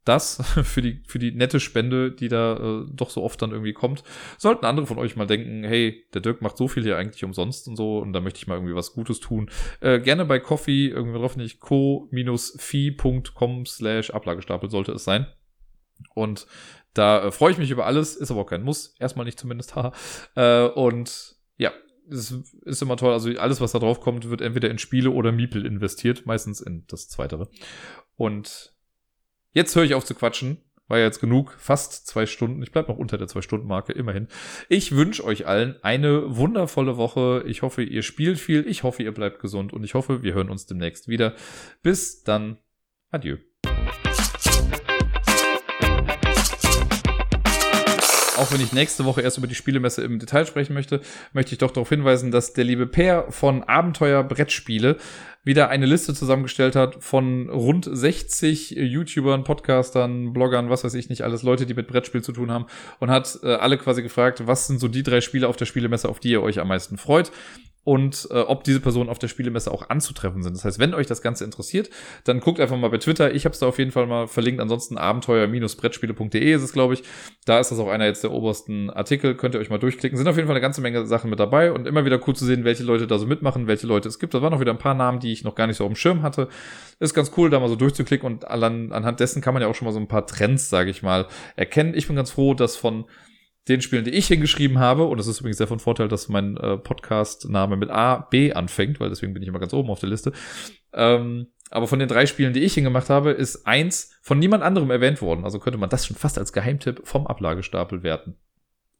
das 0.04 0.42
für 0.64 0.82
die, 0.82 1.02
für 1.06 1.18
die 1.18 1.32
nette 1.32 1.60
Spende, 1.60 2.12
die 2.12 2.28
da 2.28 2.56
äh, 2.56 2.86
doch 2.92 3.10
so 3.10 3.22
oft 3.22 3.40
dann 3.42 3.52
irgendwie 3.52 3.72
kommt. 3.72 4.02
Sollten 4.38 4.66
andere 4.66 4.86
von 4.86 4.98
euch 4.98 5.16
mal 5.16 5.26
denken, 5.26 5.64
hey, 5.64 6.04
der 6.14 6.20
Dirk 6.20 6.42
macht 6.42 6.56
so 6.56 6.68
viel 6.68 6.82
hier 6.82 6.96
eigentlich 6.96 7.24
umsonst 7.24 7.68
und 7.68 7.76
so 7.76 7.98
und 7.98 8.12
da 8.12 8.20
möchte 8.20 8.38
ich 8.38 8.46
mal 8.46 8.54
irgendwie 8.56 8.74
was 8.74 8.92
Gutes 8.92 9.20
tun. 9.20 9.50
Äh, 9.80 10.00
gerne 10.00 10.24
bei 10.24 10.38
Coffee, 10.40 10.88
irgendwie 10.88 11.18
drauf 11.18 11.36
nicht, 11.36 11.60
co-fi.com 11.60 12.06
slash 13.66 14.10
Ablagestapel 14.10 14.70
sollte 14.70 14.92
es 14.92 15.04
sein. 15.04 15.26
Und 16.14 16.46
Da 16.94 17.24
äh, 17.24 17.32
freue 17.32 17.52
ich 17.52 17.58
mich 17.58 17.70
über 17.70 17.86
alles, 17.86 18.16
ist 18.16 18.30
aber 18.30 18.42
auch 18.42 18.46
kein 18.46 18.62
Muss, 18.62 18.94
erstmal 18.98 19.24
nicht 19.24 19.38
zumindest, 19.38 19.74
haha. 19.76 19.92
Äh, 20.34 20.68
und 20.68 21.36
ja, 21.56 21.72
es 22.10 22.34
ist 22.64 22.82
immer 22.82 22.96
toll. 22.96 23.12
Also 23.12 23.30
alles, 23.38 23.60
was 23.60 23.72
da 23.72 23.78
drauf 23.78 24.00
kommt, 24.00 24.28
wird 24.28 24.40
entweder 24.40 24.70
in 24.70 24.78
Spiele 24.78 25.10
oder 25.10 25.32
Miepel 25.32 25.64
investiert, 25.64 26.26
meistens 26.26 26.60
in 26.60 26.84
das 26.88 27.08
Zweitere. 27.08 27.48
Und 28.16 28.74
jetzt 29.52 29.74
höre 29.76 29.84
ich 29.84 29.94
auf 29.94 30.04
zu 30.04 30.14
quatschen. 30.14 30.58
War 30.88 30.98
ja 30.98 31.04
jetzt 31.04 31.20
genug, 31.20 31.54
fast 31.58 32.06
zwei 32.06 32.26
Stunden. 32.26 32.62
Ich 32.62 32.70
bleibe 32.70 32.92
noch 32.92 32.98
unter 32.98 33.16
der 33.16 33.28
Zwei-Stunden-Marke, 33.28 33.92
immerhin. 33.92 34.28
Ich 34.68 34.92
wünsche 34.92 35.24
euch 35.24 35.46
allen 35.46 35.76
eine 35.82 36.36
wundervolle 36.36 36.98
Woche. 36.98 37.44
Ich 37.46 37.62
hoffe, 37.62 37.82
ihr 37.82 38.02
spielt 38.02 38.38
viel. 38.38 38.66
Ich 38.66 38.82
hoffe, 38.82 39.02
ihr 39.02 39.14
bleibt 39.14 39.40
gesund. 39.40 39.72
Und 39.72 39.84
ich 39.84 39.94
hoffe, 39.94 40.22
wir 40.22 40.34
hören 40.34 40.50
uns 40.50 40.66
demnächst 40.66 41.08
wieder. 41.08 41.34
Bis 41.82 42.24
dann. 42.24 42.58
Adieu. 43.10 43.38
Auch 48.38 48.52
wenn 48.52 48.60
ich 48.60 48.72
nächste 48.72 49.04
Woche 49.04 49.20
erst 49.20 49.38
über 49.38 49.46
die 49.46 49.54
Spielemesse 49.54 50.02
im 50.02 50.18
Detail 50.18 50.46
sprechen 50.46 50.74
möchte, 50.74 51.00
möchte 51.32 51.52
ich 51.52 51.58
doch 51.58 51.70
darauf 51.70 51.88
hinweisen, 51.88 52.30
dass 52.30 52.52
der 52.52 52.64
liebe 52.64 52.86
Per 52.86 53.30
von 53.30 53.62
Abenteuer 53.64 54.22
Brettspiele 54.24 54.96
wieder 55.44 55.68
eine 55.68 55.86
Liste 55.86 56.14
zusammengestellt 56.14 56.76
hat 56.76 57.02
von 57.02 57.50
rund 57.50 57.88
60 57.90 58.70
YouTubern, 58.70 59.44
Podcastern, 59.44 60.32
Bloggern, 60.32 60.70
was 60.70 60.84
weiß 60.84 60.94
ich 60.94 61.08
nicht, 61.08 61.22
alles 61.22 61.42
Leute, 61.42 61.66
die 61.66 61.74
mit 61.74 61.88
Brettspiel 61.88 62.22
zu 62.22 62.32
tun 62.32 62.50
haben 62.50 62.66
und 63.00 63.10
hat 63.10 63.38
äh, 63.42 63.54
alle 63.54 63.76
quasi 63.76 64.02
gefragt, 64.02 64.46
was 64.46 64.66
sind 64.66 64.78
so 64.78 64.88
die 64.88 65.02
drei 65.02 65.20
Spiele 65.20 65.48
auf 65.48 65.56
der 65.56 65.66
Spielemesse, 65.66 66.08
auf 66.08 66.20
die 66.20 66.30
ihr 66.30 66.42
euch 66.42 66.60
am 66.60 66.68
meisten 66.68 66.96
freut 66.96 67.32
und 67.84 68.28
äh, 68.30 68.40
ob 68.40 68.62
diese 68.62 68.80
Personen 68.80 69.10
auf 69.10 69.18
der 69.18 69.28
Spielemesse 69.28 69.72
auch 69.72 69.88
anzutreffen 69.88 70.42
sind. 70.42 70.56
Das 70.56 70.64
heißt, 70.64 70.78
wenn 70.78 70.94
euch 70.94 71.06
das 71.06 71.20
Ganze 71.20 71.44
interessiert, 71.44 71.90
dann 72.24 72.38
guckt 72.38 72.60
einfach 72.60 72.76
mal 72.76 72.90
bei 72.90 72.98
Twitter. 72.98 73.34
Ich 73.34 73.44
habe 73.44 73.54
es 73.54 73.58
da 73.58 73.66
auf 73.66 73.78
jeden 73.78 73.90
Fall 73.90 74.06
mal 74.06 74.28
verlinkt. 74.28 74.60
Ansonsten 74.60 74.96
abenteuer-brettspiele.de 74.98 76.52
ist 76.52 76.62
es, 76.62 76.72
glaube 76.72 76.94
ich. 76.94 77.02
Da 77.44 77.58
ist 77.58 77.72
das 77.72 77.80
auch 77.80 77.88
einer 77.88 78.06
jetzt 78.06 78.22
der 78.22 78.30
obersten 78.30 78.90
Artikel. 78.90 79.34
Könnt 79.34 79.54
ihr 79.54 79.60
euch 79.60 79.70
mal 79.70 79.78
durchklicken. 79.78 80.16
Sind 80.16 80.28
auf 80.28 80.36
jeden 80.36 80.46
Fall 80.46 80.54
eine 80.54 80.62
ganze 80.62 80.80
Menge 80.80 81.06
Sachen 81.06 81.28
mit 81.28 81.40
dabei 81.40 81.72
und 81.72 81.88
immer 81.88 82.04
wieder 82.04 82.20
cool 82.28 82.36
zu 82.36 82.44
sehen, 82.44 82.64
welche 82.64 82.84
Leute 82.84 83.08
da 83.08 83.18
so 83.18 83.26
mitmachen, 83.26 83.66
welche 83.66 83.88
Leute 83.88 84.08
es 84.08 84.20
gibt. 84.20 84.34
Da 84.34 84.42
waren 84.42 84.52
noch 84.52 84.60
wieder 84.60 84.72
ein 84.72 84.78
paar 84.78 84.94
Namen, 84.94 85.18
die 85.18 85.32
ich 85.32 85.42
noch 85.42 85.56
gar 85.56 85.66
nicht 85.66 85.76
so 85.76 85.84
auf 85.84 85.90
dem 85.90 85.96
Schirm 85.96 86.22
hatte. 86.22 86.48
Ist 87.00 87.14
ganz 87.14 87.32
cool, 87.36 87.50
da 87.50 87.58
mal 87.58 87.68
so 87.68 87.76
durchzuklicken 87.76 88.26
und 88.26 88.48
an, 88.48 88.92
anhand 88.92 89.18
dessen 89.18 89.42
kann 89.42 89.54
man 89.54 89.62
ja 89.62 89.68
auch 89.68 89.74
schon 89.74 89.86
mal 89.86 89.92
so 89.92 89.98
ein 89.98 90.08
paar 90.08 90.26
Trends, 90.26 90.68
sage 90.70 90.90
ich 90.90 91.02
mal, 91.02 91.26
erkennen. 91.56 91.94
Ich 91.96 92.06
bin 92.06 92.14
ganz 92.14 92.30
froh, 92.30 92.54
dass 92.54 92.76
von 92.76 93.06
den 93.68 93.80
Spielen, 93.80 94.04
die 94.04 94.10
ich 94.10 94.26
hingeschrieben 94.26 94.78
habe, 94.78 95.04
und 95.04 95.18
es 95.18 95.26
ist 95.26 95.40
übrigens 95.40 95.58
sehr 95.58 95.68
von 95.68 95.78
Vorteil, 95.78 96.08
dass 96.08 96.28
mein 96.28 96.56
äh, 96.56 96.76
Podcast-Name 96.76 97.76
mit 97.76 97.90
A, 97.90 98.26
B 98.30 98.52
anfängt, 98.52 98.98
weil 98.98 99.08
deswegen 99.08 99.34
bin 99.34 99.42
ich 99.42 99.48
immer 99.48 99.60
ganz 99.60 99.72
oben 99.72 99.90
auf 99.90 100.00
der 100.00 100.08
Liste. 100.08 100.32
Ähm, 100.92 101.48
aber 101.70 101.86
von 101.86 101.98
den 101.98 102.08
drei 102.08 102.26
Spielen, 102.26 102.52
die 102.52 102.60
ich 102.60 102.74
hingemacht 102.74 103.08
habe, 103.08 103.30
ist 103.30 103.66
eins 103.66 104.18
von 104.20 104.38
niemand 104.38 104.62
anderem 104.62 104.90
erwähnt 104.90 105.22
worden. 105.22 105.44
Also 105.44 105.58
könnte 105.58 105.78
man 105.78 105.88
das 105.88 106.06
schon 106.06 106.16
fast 106.16 106.38
als 106.38 106.52
Geheimtipp 106.52 107.00
vom 107.04 107.26
Ablagestapel 107.26 108.02
werten. 108.02 108.36